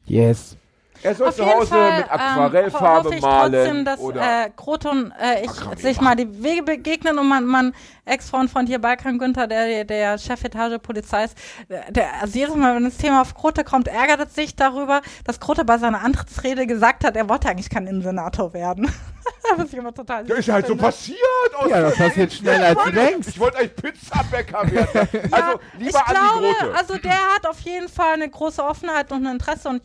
Yes. 0.05 0.55
Er 1.03 1.15
soll 1.15 1.27
Auf 1.27 1.35
zu 1.35 1.43
jeden 1.43 1.55
Hause 1.55 1.67
Fall, 1.67 1.97
mit 1.97 2.05
ähm, 2.05 2.11
Aquarellfarbe 2.11 3.05
hoffe 3.05 3.15
ich 3.15 3.21
malen. 3.21 3.53
trotzdem, 3.53 3.85
dass 3.85 3.99
oder 3.99 4.45
äh, 4.45 4.49
Krote 4.55 4.89
und 4.89 5.11
äh, 5.21 5.43
ich 5.45 5.51
Ach, 5.51 5.77
sich 5.77 6.01
mal 6.01 6.15
die 6.15 6.43
Wege 6.43 6.63
begegnen 6.63 7.19
und 7.19 7.27
mein, 7.27 7.45
mein 7.45 7.73
Ex-Freund 8.05 8.49
von 8.49 8.65
hier, 8.67 8.79
Balkan 8.79 9.19
Günther, 9.19 9.47
der, 9.47 9.83
der 9.85 10.17
Chefetage 10.17 10.79
Polizei 10.79 11.25
ist, 11.25 11.37
der, 11.67 12.21
also 12.21 12.37
jedes 12.37 12.55
Mal, 12.55 12.75
wenn 12.75 12.83
das 12.85 12.97
Thema 12.97 13.21
auf 13.21 13.35
Krote 13.35 13.63
kommt, 13.63 13.87
ärgert 13.87 14.27
es 14.29 14.35
sich 14.35 14.55
darüber, 14.55 15.01
dass 15.25 15.39
Krote 15.39 15.65
bei 15.65 15.77
seiner 15.77 16.01
Antrittsrede 16.03 16.65
gesagt 16.67 17.03
hat, 17.03 17.15
er 17.15 17.27
wollte 17.29 17.49
eigentlich 17.49 17.69
kein 17.69 17.85
Innensenator 17.87 18.53
werden. 18.53 18.91
Was 19.57 19.67
ich 19.67 19.73
immer 19.75 19.93
total 19.93 20.23
Der 20.25 20.37
süß 20.37 20.47
ist 20.47 20.53
halt 20.53 20.65
so 20.67 20.73
finde. 20.73 20.83
passiert. 20.85 21.19
aus 21.57 21.69
Ja, 21.69 21.81
das 21.81 21.95
passiert 21.95 22.33
schneller, 22.33 22.67
als 22.67 22.83
du 22.83 22.91
denkst. 22.91 23.27
Ich 23.29 23.39
wollte 23.39 23.57
eigentlich 23.59 23.75
Pizzabäcker 23.75 24.71
werden. 24.71 25.09
Ja, 25.31 25.37
also, 25.37 25.59
ich 25.77 25.85
lieber 25.85 25.99
Andi 26.07 26.19
glaube, 26.19 26.53
Grote. 26.59 26.75
also 26.77 26.97
der 26.97 27.11
hat 27.35 27.47
auf 27.47 27.59
jeden 27.61 27.89
Fall 27.89 28.13
eine 28.13 28.29
große 28.29 28.63
Offenheit 28.63 29.11
und 29.11 29.25
ein 29.25 29.33
Interesse 29.33 29.69
und 29.69 29.81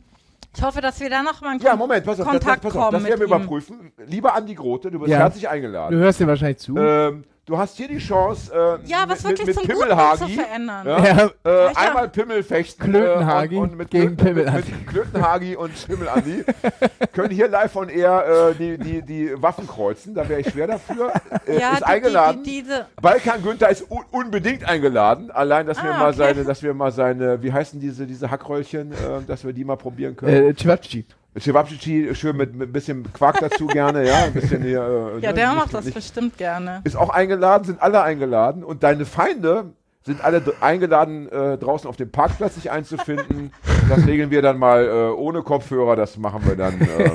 ich 0.55 0.63
hoffe, 0.63 0.81
dass 0.81 1.01
wir 1.01 1.09
da 1.11 1.23
noch 1.23 1.41
mal 1.41 1.55
in 1.57 1.61
ja, 1.63 1.75
Moment, 1.77 2.05
pass 2.05 2.21
auf, 2.21 2.27
das, 2.27 2.35
das, 2.35 2.41
Kontakt 2.43 2.63
pass 2.63 2.77
auf, 2.77 2.83
kommen 2.91 2.93
das 2.95 3.05
werden 3.05 3.21
wir 3.21 3.27
ihm. 3.27 3.43
überprüfen. 3.43 3.93
Lieber 4.07 4.35
Andi 4.35 4.55
Grote, 4.55 4.91
du 4.91 4.99
bist 4.99 5.11
Ja. 5.11 5.19
herzlich 5.19 5.45
Du 5.45 5.51
eingeladen. 5.51 5.99
hörst 5.99 6.21
dir 6.21 6.27
wahrscheinlich 6.27 6.59
zu. 6.59 6.77
Ähm, 6.77 7.25
du 7.53 7.59
hast 7.59 7.77
hier 7.77 7.89
die 7.89 7.99
Chance, 7.99 8.51
äh, 8.53 8.89
Ja, 8.89 9.05
was 9.07 9.23
mit, 9.23 9.33
wirklich 9.39 9.47
mit, 9.49 9.55
zum 9.57 9.67
mit 9.67 9.77
Guten 9.77 9.89
Pimmelhagi, 9.89 10.19
zu 10.19 10.29
verändern. 10.29 10.87
Ja, 10.87 11.05
Ja. 11.45 11.67
Äh, 11.69 11.75
einmal 11.75 12.09
Pimmel 12.09 12.43
fechten. 12.43 12.83
Klötenhagi 12.83 13.55
äh, 13.55 13.59
und, 13.59 13.71
und 13.73 13.77
mit 13.79 13.91
gegen 13.91 14.17
Klöten- 14.17 14.17
Pimmelhagi. 14.17 14.73
Mit 14.73 14.87
Klötenhagi 14.89 15.57
und 15.57 15.87
Pimmelandi 15.87 16.45
können 17.13 17.31
hier 17.31 17.49
live 17.49 17.77
on 17.77 17.89
air 17.91 18.25
äh, 18.51 18.55
die, 18.55 18.79
die, 18.79 19.03
die 19.03 19.43
Waffen 19.43 19.67
kreuzen. 19.67 20.15
Da 20.15 20.27
wäre 20.29 20.41
ich 20.41 20.49
schwer 20.51 20.67
dafür. 20.67 21.13
Äh, 21.47 21.59
Ja, 21.61 21.73
ist 21.73 21.81
die, 21.81 21.85
eingeladen. 21.85 22.43
Die, 22.45 22.51
die, 22.51 22.63
diese, 22.63 22.87
Balkan 23.01 23.43
Günther 23.43 23.69
ist 23.71 23.91
un 23.91 24.05
unbedingt 24.13 24.65
eingeladen. 24.69 25.31
Allein, 25.31 25.67
dass 25.67 25.83
wir 25.83 25.91
Ah, 25.93 25.99
mal 25.99 26.09
okay. 26.11 26.19
seine, 26.19 26.45
dass 26.45 26.63
wir 26.63 26.73
mal 26.73 26.93
seine, 26.93 27.43
wie 27.43 27.53
heißen 27.53 27.81
diese, 27.81 28.07
diese 28.07 28.31
Hackröllchen, 28.31 28.93
äh, 28.93 28.97
dass 29.27 29.45
wir 29.45 29.53
die 29.53 29.65
mal 29.65 29.77
probieren 29.77 30.17
können. 30.17 30.51
Äh. 30.51 30.55
Cevapcici, 31.39 32.15
schön 32.15 32.37
mit, 32.37 32.55
mit 32.55 32.69
ein 32.69 32.73
bisschen 32.73 33.11
Quark 33.13 33.41
dazu 33.41 33.67
gerne, 33.67 34.07
ja, 34.07 34.25
ein 34.25 34.33
bisschen 34.35 34.63
hier. 34.63 34.81
Äh, 35.17 35.21
ja, 35.21 35.31
ne, 35.31 35.35
der 35.35 35.49
nicht- 35.51 35.57
macht 35.59 35.75
das 35.75 35.85
nicht- 35.87 35.95
bestimmt 35.95 36.37
gerne. 36.37 36.83
Ist 36.85 36.97
auch 36.97 37.09
eingeladen, 37.11 37.65
sind 37.65 37.81
alle 37.81 38.03
eingeladen 38.03 38.63
und 38.65 38.83
deine 38.83 39.07
Feinde 39.07 39.73
sind 40.05 40.23
alle 40.23 40.43
eingeladen, 40.61 41.29
äh, 41.31 41.57
draußen 41.59 41.89
auf 41.89 41.97
dem 41.97 42.11
Parkplatz 42.11 42.57
sich 42.57 42.71
einzufinden. 42.71 43.53
das 43.89 44.05
regeln 44.07 44.31
wir 44.31 44.43
dann 44.43 44.59
mal 44.59 44.85
äh, 44.85 45.11
ohne 45.13 45.43
Kopfhörer, 45.43 45.97
das 45.97 46.17
machen 46.19 46.43
wir 46.47 46.57
dann 46.57 46.81
äh, 46.81 47.11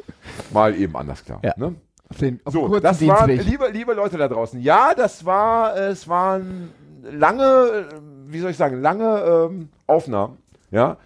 mal 0.52 0.74
eben 0.74 0.96
anders 0.96 1.24
klar. 1.24 1.40
Ja. 1.42 1.52
Ne? 1.56 1.74
Auf 2.10 2.18
den 2.18 2.40
auf 2.44 2.52
So, 2.52 2.78
das 2.78 3.06
waren, 3.06 3.28
Dienstweg. 3.28 3.50
liebe, 3.50 3.68
liebe 3.72 3.94
Leute 3.94 4.18
da 4.18 4.28
draußen, 4.28 4.60
ja, 4.60 4.92
das 4.94 5.24
war, 5.24 5.76
es 5.76 6.06
waren 6.08 6.70
lange, 7.10 7.42
äh, 7.44 7.84
wie 8.26 8.40
soll 8.40 8.50
ich 8.50 8.56
sagen, 8.56 8.82
lange 8.82 9.48
ähm, 9.50 9.68
Aufnahmen, 9.86 10.36
ja, 10.70 10.96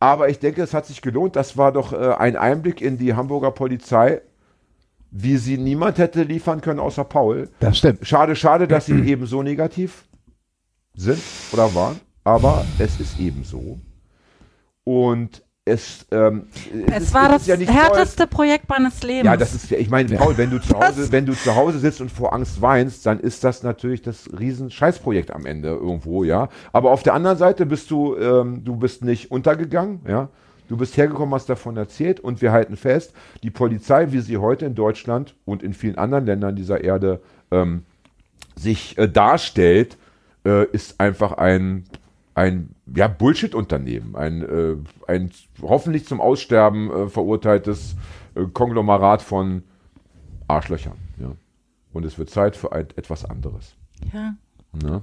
aber 0.00 0.30
ich 0.30 0.38
denke, 0.38 0.62
es 0.62 0.72
hat 0.72 0.86
sich 0.86 1.02
gelohnt, 1.02 1.36
das 1.36 1.56
war 1.58 1.72
doch 1.72 1.92
äh, 1.92 2.14
ein 2.14 2.36
Einblick 2.36 2.80
in 2.80 2.96
die 2.96 3.14
Hamburger 3.14 3.50
Polizei, 3.50 4.22
wie 5.10 5.36
sie 5.36 5.58
niemand 5.58 5.98
hätte 5.98 6.22
liefern 6.22 6.62
können 6.62 6.80
außer 6.80 7.04
Paul. 7.04 7.50
Das 7.60 7.78
stimmt. 7.78 8.06
Schade, 8.06 8.34
schade, 8.34 8.66
dass 8.66 8.86
sie 8.86 9.00
eben 9.04 9.26
so 9.26 9.42
negativ 9.42 10.04
sind 10.94 11.20
oder 11.52 11.74
waren, 11.74 12.00
aber 12.24 12.64
es 12.78 12.98
ist 12.98 13.20
eben 13.20 13.44
so. 13.44 13.78
Und 14.84 15.42
es, 15.70 16.06
ähm, 16.10 16.44
Es 16.88 17.04
ist- 17.04 17.14
war 17.14 17.34
es 17.34 17.46
das 17.46 17.58
ist 17.60 17.68
ja 17.68 17.72
härteste 17.72 18.26
Projekt 18.26 18.68
meines 18.68 19.02
Lebens. 19.02 19.24
Ja, 19.24 19.36
das 19.36 19.54
ist 19.54 19.70
ja, 19.70 19.78
ich 19.78 19.88
meine, 19.90 20.16
Paul, 20.16 20.36
wenn 20.36 20.50
du 20.50 20.60
zu 20.60 20.78
Hause, 20.78 21.10
wenn 21.12 21.26
du 21.26 21.32
zu 21.32 21.54
Hause 21.54 21.78
sitzt 21.78 22.00
und 22.00 22.10
vor 22.10 22.32
Angst 22.34 22.60
weinst, 22.60 23.06
dann 23.06 23.20
ist 23.20 23.44
das 23.44 23.62
natürlich 23.62 24.02
das 24.02 24.28
riesen 24.38 24.70
Scheißprojekt 24.70 25.30
am 25.32 25.46
Ende 25.46 25.68
irgendwo, 25.68 26.24
ja. 26.24 26.48
Aber 26.72 26.90
auf 26.90 27.02
der 27.02 27.14
anderen 27.14 27.38
Seite 27.38 27.66
bist 27.66 27.90
du, 27.90 28.16
ähm, 28.16 28.62
du 28.64 28.76
bist 28.76 29.04
nicht 29.04 29.30
untergegangen, 29.30 30.00
ja. 30.08 30.28
Du 30.68 30.76
bist 30.76 30.96
hergekommen, 30.96 31.34
hast 31.34 31.48
davon 31.48 31.76
erzählt 31.76 32.20
und 32.20 32.42
wir 32.42 32.52
halten 32.52 32.76
fest, 32.76 33.12
die 33.42 33.50
Polizei, 33.50 34.12
wie 34.12 34.20
sie 34.20 34.36
heute 34.38 34.66
in 34.66 34.76
Deutschland 34.76 35.34
und 35.44 35.64
in 35.64 35.74
vielen 35.74 35.98
anderen 35.98 36.26
Ländern 36.26 36.54
dieser 36.54 36.84
Erde 36.84 37.20
ähm, 37.50 37.82
sich 38.54 38.96
äh, 38.96 39.08
darstellt, 39.08 39.96
äh, 40.46 40.66
ist 40.66 41.00
einfach 41.00 41.32
ein, 41.32 41.84
ein 42.34 42.74
ja, 42.94 43.08
Bullshit-Unternehmen, 43.08 44.16
ein, 44.16 44.42
äh, 44.42 44.76
ein 45.06 45.30
hoffentlich 45.62 46.06
zum 46.06 46.20
Aussterben 46.20 46.90
äh, 46.90 47.08
verurteiltes 47.08 47.96
äh, 48.34 48.44
Konglomerat 48.52 49.22
von 49.22 49.62
Arschlöchern. 50.48 50.96
Ja. 51.18 51.32
Und 51.92 52.04
es 52.04 52.18
wird 52.18 52.30
Zeit 52.30 52.56
für 52.56 52.72
ein, 52.72 52.88
etwas 52.96 53.24
anderes. 53.24 53.74
ja. 54.12 54.34
Ne? 54.72 55.02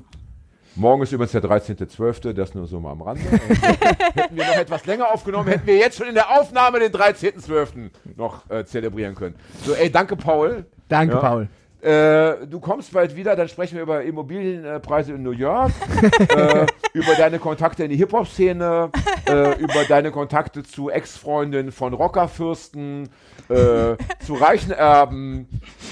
Morgen 0.76 1.02
ist 1.02 1.12
übrigens 1.12 1.32
der 1.32 1.41
13.12., 1.41 2.34
das 2.34 2.54
nur 2.54 2.68
so 2.68 2.80
mal 2.80 2.91
am 2.91 3.02
Rande. 3.02 3.22
hätten 4.14 4.36
wir 4.36 4.45
noch 4.45 4.56
etwas 4.58 4.86
länger 4.86 5.12
aufgenommen, 5.12 5.49
hätten 5.49 5.66
wir 5.66 5.76
jetzt 5.76 5.98
schon 5.98 6.08
in 6.08 6.14
der 6.14 6.40
Aufnahme 6.40 6.80
den 6.80 6.91
13.12. 6.91 7.90
noch 8.16 8.48
äh, 8.52 8.64
zelebrieren 8.64 9.16
können. 9.16 9.34
So, 9.64 9.74
ey, 9.74 9.91
danke 9.91 10.16
Paul. 10.16 10.68
Danke, 10.88 11.16
Ja. 11.16 11.20
Paul. 11.20 11.49
Äh, 11.88 12.48
du 12.48 12.60
kommst 12.60 12.92
bald 12.92 13.16
wieder, 13.16 13.36
dann 13.38 13.48
sprechen 13.48 13.76
wir 13.76 13.84
über 13.84 14.04
Immobilienpreise 14.04 15.14
in 15.14 15.24
New 15.24 15.32
York, 15.32 15.72
äh, 16.20 16.66
über 16.94 17.14
deine 17.18 17.40
Kontakte 17.40 17.86
in 17.86 17.90
die 17.92 17.96
Hip-Hop-Szene, 17.96 18.92
äh, 19.30 19.58
über 19.58 19.86
deine 19.88 20.12
Kontakte 20.12 20.64
zu 20.64 20.90
Ex-Freundinnen 20.90 21.72
von 21.72 21.94
Rockerfürsten, 21.94 23.08
äh, 23.48 23.96
zu 24.26 24.34
reichen 24.34 24.72
Erben. 24.72 25.48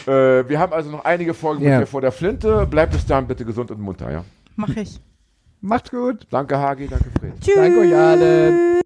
Äh, 0.05 0.11
wir 0.49 0.59
haben 0.59 0.73
also 0.73 0.89
noch 0.91 1.05
einige 1.05 1.33
Folgen 1.33 1.63
Ja. 1.63 1.71
mit 1.79 1.81
dir 1.83 1.87
vor 1.87 2.01
der 2.01 2.11
Flinte. 2.11 2.67
Bleib 2.69 2.91
bis 2.91 3.05
dahin 3.05 3.27
bitte 3.27 3.45
gesund 3.45 3.71
und 3.71 3.79
munter, 3.79 4.11
ja. 4.11 4.25
Mach 4.57 4.75
ich. 4.75 4.99
Macht's 5.61 5.91
gut. 5.91 6.27
Danke, 6.29 6.59
Hagi, 6.59 6.87
danke, 6.89 7.05
Fred. 7.19 7.33
Tschüss. 7.39 7.55
Danke 7.55 7.79
euch 7.79 7.95
allen. 7.95 8.81